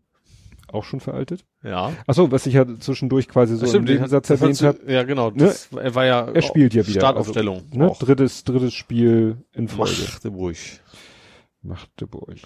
Auch 0.69 0.85
schon 0.85 1.01
veraltet. 1.01 1.45
Ja. 1.63 1.93
Achso, 2.07 2.31
was 2.31 2.47
ich 2.47 2.55
ja 2.55 2.65
zwischendurch 2.79 3.29
quasi 3.29 3.57
so 3.57 3.67
im 3.77 3.85
den 3.85 3.97
Nebensatz 3.97 4.31
erwähnt 4.31 4.63
hat 4.63 4.79
habe. 4.81 4.93
Ja, 4.93 5.03
genau. 5.03 5.31
Das, 5.33 5.69
Er 5.73 5.95
war 5.97 6.07
ja. 6.07 6.27
Er 6.29 6.43
spielt 6.43 6.73
ja 6.75 6.87
wieder. 6.87 7.01
Startaufstellung. 7.01 7.63
Also, 7.73 7.79
ne, 7.79 7.93
drittes, 7.99 8.45
drittes 8.45 8.73
Spiel 8.73 9.39
in 9.53 9.67
Folge. 9.69 9.93
Magdeburg. 10.01 10.57
Magdeburg. 11.63 12.39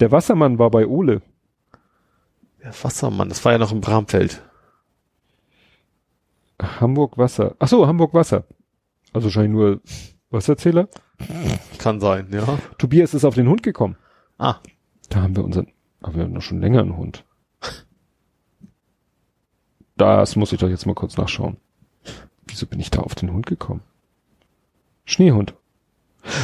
Der 0.00 0.12
Wassermann 0.12 0.58
war 0.58 0.70
bei 0.70 0.86
Ole. 0.86 1.22
Der 2.66 2.74
Wassermann, 2.82 3.28
das 3.28 3.44
war 3.44 3.52
ja 3.52 3.58
noch 3.58 3.70
im 3.70 3.80
Bramfeld. 3.80 4.42
Hamburg 6.60 7.16
Wasser. 7.16 7.54
Achso, 7.60 7.86
Hamburg 7.86 8.12
Wasser. 8.12 8.42
Also 9.12 9.26
wahrscheinlich 9.26 9.52
nur 9.52 9.80
Wasserzähler. 10.30 10.88
Kann 11.78 12.00
sein, 12.00 12.26
ja. 12.32 12.58
Tobias 12.76 13.14
ist 13.14 13.24
auf 13.24 13.36
den 13.36 13.48
Hund 13.48 13.62
gekommen. 13.62 13.96
Ah, 14.38 14.56
Da 15.10 15.22
haben 15.22 15.36
wir 15.36 15.44
unseren, 15.44 15.68
aber 16.00 16.16
wir 16.16 16.22
haben 16.24 16.32
noch 16.32 16.42
schon 16.42 16.60
länger 16.60 16.80
einen 16.80 16.96
Hund. 16.96 17.24
Das 19.96 20.34
muss 20.34 20.52
ich 20.52 20.58
doch 20.58 20.68
jetzt 20.68 20.86
mal 20.86 20.94
kurz 20.94 21.16
nachschauen. 21.16 21.58
Wieso 22.48 22.66
bin 22.66 22.80
ich 22.80 22.90
da 22.90 23.00
auf 23.00 23.14
den 23.14 23.32
Hund 23.32 23.46
gekommen? 23.46 23.82
Schneehund. 25.04 25.54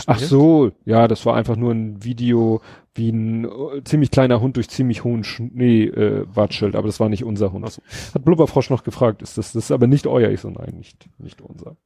Ach 0.07 0.19
so, 0.19 0.73
ja, 0.85 1.09
das 1.09 1.25
war 1.27 1.35
einfach 1.36 1.57
nur 1.57 1.73
ein 1.73 2.02
Video, 2.05 2.61
wie 2.94 3.11
ein 3.11 3.44
äh, 3.44 3.83
ziemlich 3.85 4.11
kleiner 4.11 4.41
Hund 4.41 4.57
durch 4.57 4.69
ziemlich 4.69 5.05
hohen 5.05 5.25
Schnee 5.25 5.85
äh, 5.85 6.25
watschelt, 6.35 6.77
aber 6.77 6.86
das 6.86 7.01
war 7.01 7.09
nicht 7.09 7.25
unser 7.25 7.52
Hund. 7.52 7.69
So. 7.70 7.83
Hat 8.15 8.25
Blubberfrosch 8.25 8.70
noch 8.70 8.85
gefragt, 8.85 9.23
ist 9.23 9.39
das, 9.39 9.52
das 9.52 9.65
ist 9.65 9.70
aber 9.73 9.86
nicht 9.86 10.07
euer? 10.07 10.31
Ich 10.31 10.41
so, 10.41 10.51
nein, 10.51 10.75
nicht, 10.77 11.09
nicht 11.19 11.41
unser. 11.41 11.77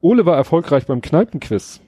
Ole 0.00 0.26
war 0.26 0.36
erfolgreich 0.36 0.86
beim 0.86 1.00
Kneipenquiz. 1.00 1.80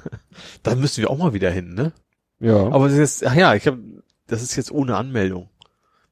da 0.62 0.74
müssen 0.74 1.00
wir 1.00 1.10
auch 1.10 1.18
mal 1.18 1.32
wieder 1.32 1.50
hin, 1.50 1.74
ne? 1.74 1.92
Ja. 2.40 2.68
Aber 2.70 2.88
das 2.88 2.98
ist, 2.98 3.26
ach 3.26 3.34
ja, 3.34 3.54
ich 3.54 3.66
habe, 3.66 3.78
das 4.26 4.42
ist 4.42 4.56
jetzt 4.56 4.70
ohne 4.70 4.96
Anmeldung. 4.96 5.48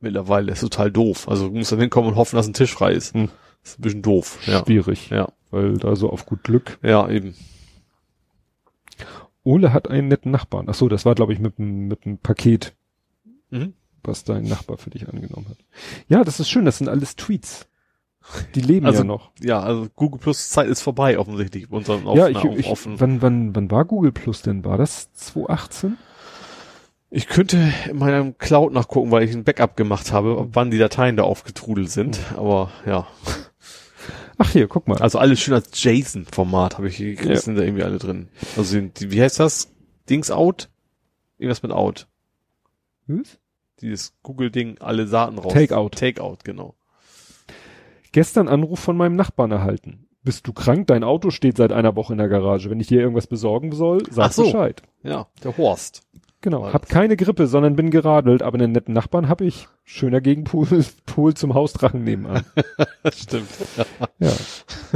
Mittlerweile 0.01 0.53
ist 0.53 0.61
total 0.61 0.91
doof. 0.91 1.29
Also 1.29 1.49
du 1.49 1.55
musst 1.57 1.73
dann 1.73 1.81
hinkommen 1.81 2.11
und 2.11 2.17
hoffen, 2.17 2.37
dass 2.37 2.47
ein 2.47 2.53
Tisch 2.55 2.75
frei 2.75 2.93
ist. 2.93 3.15
Hm. 3.15 3.29
Das 3.63 3.73
ist 3.73 3.79
ein 3.79 3.83
bisschen 3.83 4.03
doof. 4.03 4.39
Ja. 4.47 4.63
schwierig, 4.65 5.09
Ja. 5.11 5.29
weil 5.51 5.79
da 5.79 5.97
so 5.97 6.11
auf 6.11 6.27
gut 6.27 6.45
Glück. 6.45 6.79
Ja, 6.83 7.09
eben. 7.09 7.35
Ole 9.45 9.73
hat 9.73 9.89
einen 9.89 10.09
netten 10.09 10.31
Nachbarn. 10.33 10.67
Ach 10.69 10.75
so, 10.75 10.89
das 10.89 11.05
war 11.05 11.15
glaube 11.15 11.33
ich 11.33 11.39
mit 11.39 11.59
dem 11.59 11.89
mit 11.89 12.23
Paket, 12.23 12.75
Mhm. 13.51 13.75
was 14.03 14.25
dein 14.25 14.45
Nachbar 14.45 14.79
für 14.79 14.91
dich 14.91 15.09
angenommen 15.09 15.47
hat. 15.49 15.59
Ja, 16.09 16.25
das 16.25 16.41
ist 16.41 16.49
schön. 16.51 16.65
Das 16.65 16.79
sind 16.79 16.89
alles 16.89 17.15
Tweets. 17.17 17.69
Die 18.55 18.61
leben 18.61 18.87
Also, 18.87 19.01
ja 19.01 19.05
noch. 19.05 19.31
Ja, 19.41 19.61
also 19.61 19.87
Google 19.95 20.19
Plus 20.19 20.49
Zeit 20.49 20.69
ist 20.69 20.81
vorbei 20.81 21.19
offensichtlich. 21.19 21.71
Unseren 21.71 22.07
ja, 22.17 22.29
ich, 22.29 22.43
ich 22.43 22.67
auf, 22.69 22.89
wann 22.89 23.21
wann 23.21 23.55
wann 23.55 23.71
war 23.71 23.85
Google 23.85 24.13
Plus 24.13 24.41
denn? 24.43 24.65
War 24.65 24.79
das 24.79 25.13
2018? 25.13 25.99
Ich 27.11 27.29
könnte 27.29 27.59
in 27.89 27.99
meinem 27.99 28.39
Cloud 28.39 28.73
nachgucken, 28.73 29.11
weil 29.13 29.23
ich 29.23 29.33
ein 29.35 29.45
Backup 29.45 29.77
gemacht 29.77 30.11
habe, 30.11 30.49
wann 30.53 30.71
die 30.71 30.79
Dateien 30.79 31.17
da 31.17 31.23
aufgetrudelt 31.25 31.91
sind. 31.91 32.19
Aber 32.37 32.71
ja, 32.87 33.07
Ach 34.39 34.51
hier, 34.51 34.67
guck 34.69 34.89
mal. 34.89 34.99
also 34.99 35.19
alles 35.19 35.41
schön 35.41 35.55
als 35.55 35.71
JSON-Format 35.83 36.77
habe 36.79 36.89
ich 36.89 36.97
hier, 36.97 37.15
Ja. 37.15 37.37
sind 37.37 37.57
da 37.57 37.63
irgendwie 37.63 37.85
alle 37.85 37.99
drin. 37.99 38.29
Also 38.57 38.65
sind 38.65 39.01
die, 39.01 39.11
wie 39.13 39.23
heißt 39.23 39.39
das? 39.41 39.71
Dings 40.11 40.31
out? 40.31 40.69
Irgendwas 41.39 41.63
mit 41.63 41.73
out. 41.73 42.07
Was? 43.07 43.39
Dieses 43.81 44.15
Google-Ding, 44.23 44.79
alle 44.81 45.07
Daten 45.07 45.39
raus. 45.39 45.53
Takeout. 45.53 45.91
Takeout, 45.91 46.39
genau. 46.45 46.75
Gestern 48.13 48.49
Anruf 48.49 48.79
von 48.81 48.97
meinem 48.97 49.17
Nachbarn 49.17 49.51
erhalten. 49.51 50.07
Bist 50.23 50.47
du 50.47 50.53
krank? 50.53 50.87
Dein 50.87 51.05
Auto 51.05 51.31
steht 51.31 51.57
seit 51.59 51.73
einer 51.73 51.97
Woche 51.97 52.15
in 52.15 52.19
der 52.19 52.29
Garage. 52.29 52.71
Wenn 52.71 52.81
ich 52.81 52.87
dir 52.87 53.01
irgendwas 53.01 53.27
besorgen 53.27 53.73
soll, 53.73 54.03
sag 54.11 54.33
so. 54.33 54.45
Bescheid. 54.45 54.83
Ja, 55.03 55.27
der 55.43 55.57
Horst. 55.59 56.03
Genau. 56.45 56.71
Hab 56.71 56.91
keine 56.91 57.17
Grippe, 57.17 57.47
sondern 57.47 57.75
bin 57.75 57.91
geradelt, 57.91 58.43
aber 58.43 58.59
einen 58.59 58.73
netten 58.73 58.93
Nachbarn 58.93 59.31
hab 59.31 59.41
ich. 59.41 59.67
Schöner 59.83 60.21
Gegenpool 60.21 60.67
Pool 61.07 61.33
zum 61.33 61.55
Hausdrachen 61.55 62.05
nebenan. 62.05 62.45
Stimmt. 63.15 63.49
Ja. 64.19 64.31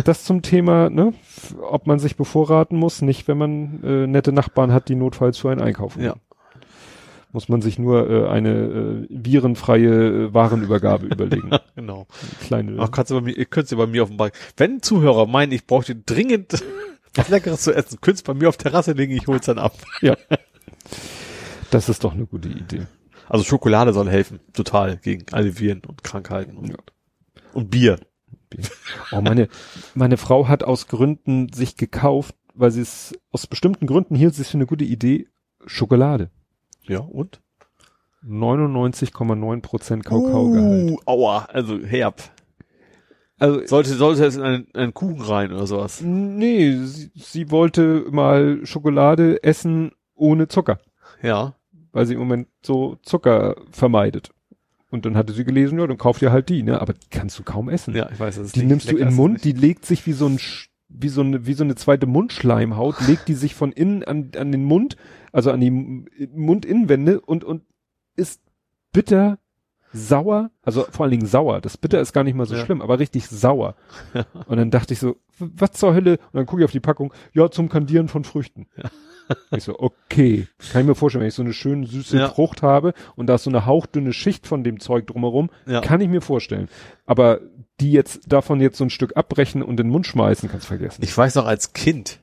Das 0.05 0.25
zum 0.25 0.43
Thema, 0.43 0.91
ne, 0.91 1.15
ob 1.63 1.87
man 1.87 2.01
sich 2.01 2.17
bevorraten 2.17 2.77
muss, 2.77 3.01
nicht 3.01 3.29
wenn 3.29 3.39
man 3.39 3.83
äh, 3.83 4.07
nette 4.07 4.31
Nachbarn 4.31 4.75
hat, 4.75 4.91
die 4.91 4.95
notfalls 4.95 5.39
für 5.39 5.49
einen 5.49 5.63
einkaufen. 5.63 6.03
Ja. 6.03 6.17
Muss 7.33 7.49
man 7.49 7.63
sich 7.63 7.79
nur 7.79 8.11
äh, 8.11 8.29
eine 8.29 8.51
äh, 8.51 9.07
virenfreie 9.09 10.27
äh, 10.27 10.35
Warenübergabe 10.35 11.07
überlegen. 11.11 11.49
Genau. 11.75 12.07
Kleine. 12.43 12.77
Ach, 12.79 12.91
kannst 12.91 13.11
du 13.11 13.15
bei 13.15 13.23
mir, 13.23 13.35
ihr 13.35 13.47
könnt 13.47 13.69
sie 13.69 13.77
bei 13.77 13.87
mir 13.87 14.03
auf 14.03 14.11
dem 14.11 14.19
Balkon. 14.19 14.39
Wenn 14.59 14.83
Zuhörer 14.83 15.27
meinen, 15.27 15.53
ich 15.53 15.67
bräuchte 15.67 15.95
dringend 15.95 16.63
was 17.15 17.31
Leckeres 17.31 17.63
zu 17.63 17.73
essen, 17.73 18.03
könnt's 18.03 18.23
bei 18.23 18.35
mir 18.35 18.51
auf 18.51 18.59
Terrasse 18.59 18.93
legen, 18.93 19.17
ich 19.17 19.27
hol's 19.27 19.47
dann 19.47 19.59
ab. 19.59 19.73
Ja. 20.03 20.15
Das 21.71 21.89
ist 21.89 22.05
doch 22.05 22.13
eine 22.15 22.27
gute 22.27 22.49
Idee. 22.49 22.87
Also 23.29 23.45
Schokolade 23.45 23.93
soll 23.93 24.09
helfen, 24.09 24.41
total 24.53 24.97
gegen 24.97 25.27
alle 25.33 25.59
Viren 25.59 25.83
und 25.87 26.03
Krankheiten 26.03 26.57
und, 26.57 26.69
Ja. 26.71 26.77
und 27.53 27.71
Bier. 27.71 27.99
Oh, 29.13 29.21
meine, 29.21 29.49
meine 29.95 30.17
Frau 30.17 30.49
hat 30.49 30.65
aus 30.65 30.87
Gründen 30.87 31.53
sich 31.53 31.77
gekauft, 31.77 32.35
weil 32.55 32.71
sie 32.71 32.81
es 32.81 33.13
aus 33.31 33.47
bestimmten 33.47 33.87
Gründen 33.87 34.15
hielt 34.15 34.35
sie 34.35 34.43
es 34.43 34.49
für 34.49 34.57
eine 34.57 34.65
gute 34.67 34.85
Idee, 34.85 35.29
Schokolade. 35.67 36.31
Ja, 36.85 37.01
und? 37.01 37.41
99,9 38.27 39.61
Prozent 39.61 40.05
Kakaogehalt. 40.05 40.91
Uh, 40.93 40.99
aua, 41.05 41.45
also 41.53 41.79
herb. 41.79 42.23
Also, 43.39 43.65
Sollte, 43.67 43.91
sollte 43.95 44.25
es 44.25 44.37
in 44.37 44.43
einen, 44.43 44.67
einen 44.75 44.95
Kuchen 44.95 45.21
rein 45.21 45.53
oder 45.53 45.67
sowas? 45.67 46.01
nee, 46.03 46.73
sie, 46.85 47.11
sie 47.15 47.51
wollte 47.53 48.07
mal 48.11 48.61
Schokolade 48.65 49.43
essen 49.45 49.93
ohne 50.15 50.49
Zucker, 50.49 50.81
Ja. 51.23 51.55
Weil 51.99 52.07
sie 52.07 52.15
im 52.15 52.21
Moment 52.21 52.49
so 52.63 52.97
Zucker 53.03 53.57
vermeidet. 53.71 54.31
Und 54.91 55.05
dann 55.05 55.17
hatte 55.17 55.33
sie 55.33 55.45
gelesen, 55.45 55.79
ja, 55.79 55.87
dann 55.87 55.99
kauf 55.99 56.19
dir 56.19 56.33
halt 56.33 56.49
die, 56.49 56.63
ne? 56.63 56.81
Aber 56.81 56.95
die 56.95 57.09
kannst 57.11 57.39
du 57.39 57.43
kaum 57.43 57.69
essen. 57.69 57.95
Ja, 57.95 58.09
ich 58.11 58.19
weiß, 58.19 58.37
das 58.37 58.47
ist 58.47 58.57
Die 58.57 58.61
nicht 58.61 58.69
nimmst 58.69 58.91
du 58.91 58.97
in 58.97 59.09
den 59.09 59.15
Mund, 59.17 59.37
es 59.37 59.43
die 59.43 59.53
legt 59.53 59.85
sich 59.85 60.07
wie 60.07 60.13
so 60.13 60.27
ein 60.27 60.39
wie 60.91 61.09
so 61.11 61.21
eine, 61.21 61.45
wie 61.47 61.53
so 61.53 61.65
eine 61.65 61.75
zweite 61.75 62.07
Mundschleimhaut, 62.07 62.95
legt 63.07 63.29
die 63.29 63.35
sich 63.35 63.55
von 63.55 63.73
innen 63.73 64.03
an, 64.05 64.31
an 64.39 64.51
den 64.53 64.65
Mund, 64.65 64.97
also 65.33 65.51
an 65.51 65.61
die 65.61 65.71
Mundinnenwände 65.71 67.21
und, 67.21 67.45
und 67.45 67.63
ist 68.17 68.41
bitter 68.93 69.39
sauer, 69.93 70.51
also 70.63 70.87
vor 70.91 71.05
allen 71.05 71.11
Dingen 71.13 71.27
sauer. 71.27 71.61
Das 71.61 71.77
Bitter 71.77 72.01
ist 72.01 72.13
gar 72.13 72.25
nicht 72.25 72.35
mal 72.35 72.47
so 72.47 72.55
Ja. 72.55 72.65
schlimm, 72.65 72.81
aber 72.83 72.99
richtig 72.99 73.27
sauer. 73.29 73.75
Und 74.47 74.59
dann 74.59 74.71
dachte 74.71 74.93
ich 74.93 75.01
so, 75.01 75.17
was 75.39 75.73
zur 75.73 75.95
Hölle? 75.95 76.13
Und 76.19 76.35
dann 76.35 76.47
gucke 76.47 76.61
ich 76.61 76.65
auf 76.67 76.73
die 76.73 76.81
Packung, 76.81 77.13
ja, 77.33 77.51
zum 77.51 77.69
Kandieren 77.71 78.09
von 78.09 78.25
Früchten. 78.25 78.67
Ich 79.51 79.65
so, 79.65 79.79
okay. 79.79 80.47
Kann 80.73 80.83
ich 80.83 80.87
mir 80.87 80.95
vorstellen, 80.95 81.21
wenn 81.23 81.29
ich 81.29 81.35
so 81.35 81.43
eine 81.43 81.53
schöne 81.53 81.87
süße 81.87 82.17
Ja. 82.19 82.29
Frucht 82.29 82.63
habe 82.63 82.95
und 83.17 83.27
da 83.27 83.35
ist 83.37 83.45
so 83.45 83.51
eine 83.51 83.67
hauchdünne 83.67 84.13
Schicht 84.13 84.47
von 84.47 84.65
dem 84.65 84.81
Zeug 84.81 85.07
drumherum, 85.07 85.51
Ja. 85.67 85.81
kann 85.81 86.01
ich 86.01 86.09
mir 86.09 86.21
vorstellen. 86.21 86.69
Aber 87.07 87.41
die 87.81 87.93
jetzt 87.93 88.21
davon 88.33 88.61
jetzt 88.61 88.79
so 88.79 88.85
ein 88.85 88.91
Stück 88.91 89.17
abbrechen 89.17 89.63
und 89.63 89.71
in 89.73 89.77
den 89.87 89.89
Mund 89.91 90.07
schmeißen, 90.07 90.49
kannst 90.51 90.67
vergessen. 90.67 91.03
Ich 91.05 91.17
weiß 91.17 91.35
noch 91.37 91.47
als 91.47 91.73
Kind, 91.73 92.21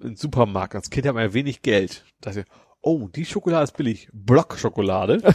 im 0.00 0.16
Supermarkt, 0.16 0.74
als 0.74 0.90
Kind 0.90 1.06
hat 1.06 1.14
man 1.14 1.24
ja 1.24 1.34
wenig 1.34 1.62
Geld. 1.62 2.04
Da 2.20 2.30
dachte 2.30 2.40
ich, 2.40 2.46
oh, 2.82 3.08
die 3.08 3.24
Schokolade 3.24 3.64
ist 3.64 3.76
billig. 3.76 4.08
Blockschokolade. 4.12 5.22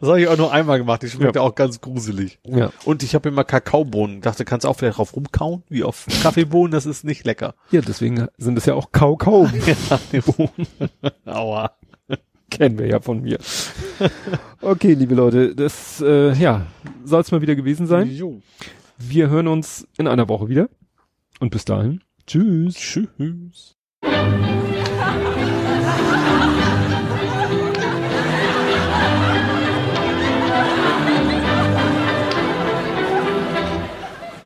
das 0.00 0.08
habe 0.08 0.20
ich 0.20 0.28
auch 0.28 0.36
nur 0.36 0.52
einmal 0.52 0.78
gemacht. 0.78 1.02
Die 1.02 1.08
schmeckt 1.08 1.36
Ja. 1.36 1.42
auch 1.42 1.54
ganz 1.54 1.80
gruselig. 1.80 2.38
Ja. 2.46 2.70
Und 2.84 3.02
ich 3.02 3.14
habe 3.14 3.28
immer 3.28 3.44
Kakaobohnen. 3.44 4.20
Dachte, 4.20 4.44
kannst 4.44 4.64
du 4.64 4.68
auch 4.68 4.76
vielleicht 4.76 4.98
drauf 4.98 5.14
rumkauen, 5.14 5.62
wie 5.68 5.82
auf 5.84 6.06
Kaffeebohnen, 6.22 6.70
das 6.72 6.86
ist 6.86 7.04
nicht 7.04 7.24
lecker. 7.24 7.54
Ja, 7.70 7.80
deswegen 7.80 8.28
sind 8.38 8.56
es 8.58 8.66
ja 8.66 8.74
auch 8.74 8.92
Kau-Kau. 8.92 9.48
Aua. 11.24 11.72
Kennen 12.50 12.78
wir 12.78 12.86
ja 12.86 13.00
von 13.00 13.22
mir. 13.22 13.38
Okay, 14.62 14.94
liebe 14.94 15.14
Leute, 15.14 15.54
das, 15.54 16.00
äh, 16.00 16.32
ja, 16.34 16.66
soll 17.04 17.20
es 17.20 17.32
mal 17.32 17.40
wieder 17.40 17.56
gewesen 17.56 17.86
sein. 17.86 18.08
Jo. 18.10 18.40
Wir 18.98 19.28
hören 19.28 19.48
uns 19.48 19.86
in 19.98 20.06
einer 20.06 20.28
Woche 20.28 20.48
wieder. 20.48 20.68
Und 21.40 21.50
bis 21.50 21.64
dahin. 21.64 22.00
Tschüss. 22.26 22.74
Tschüss. 22.76 23.76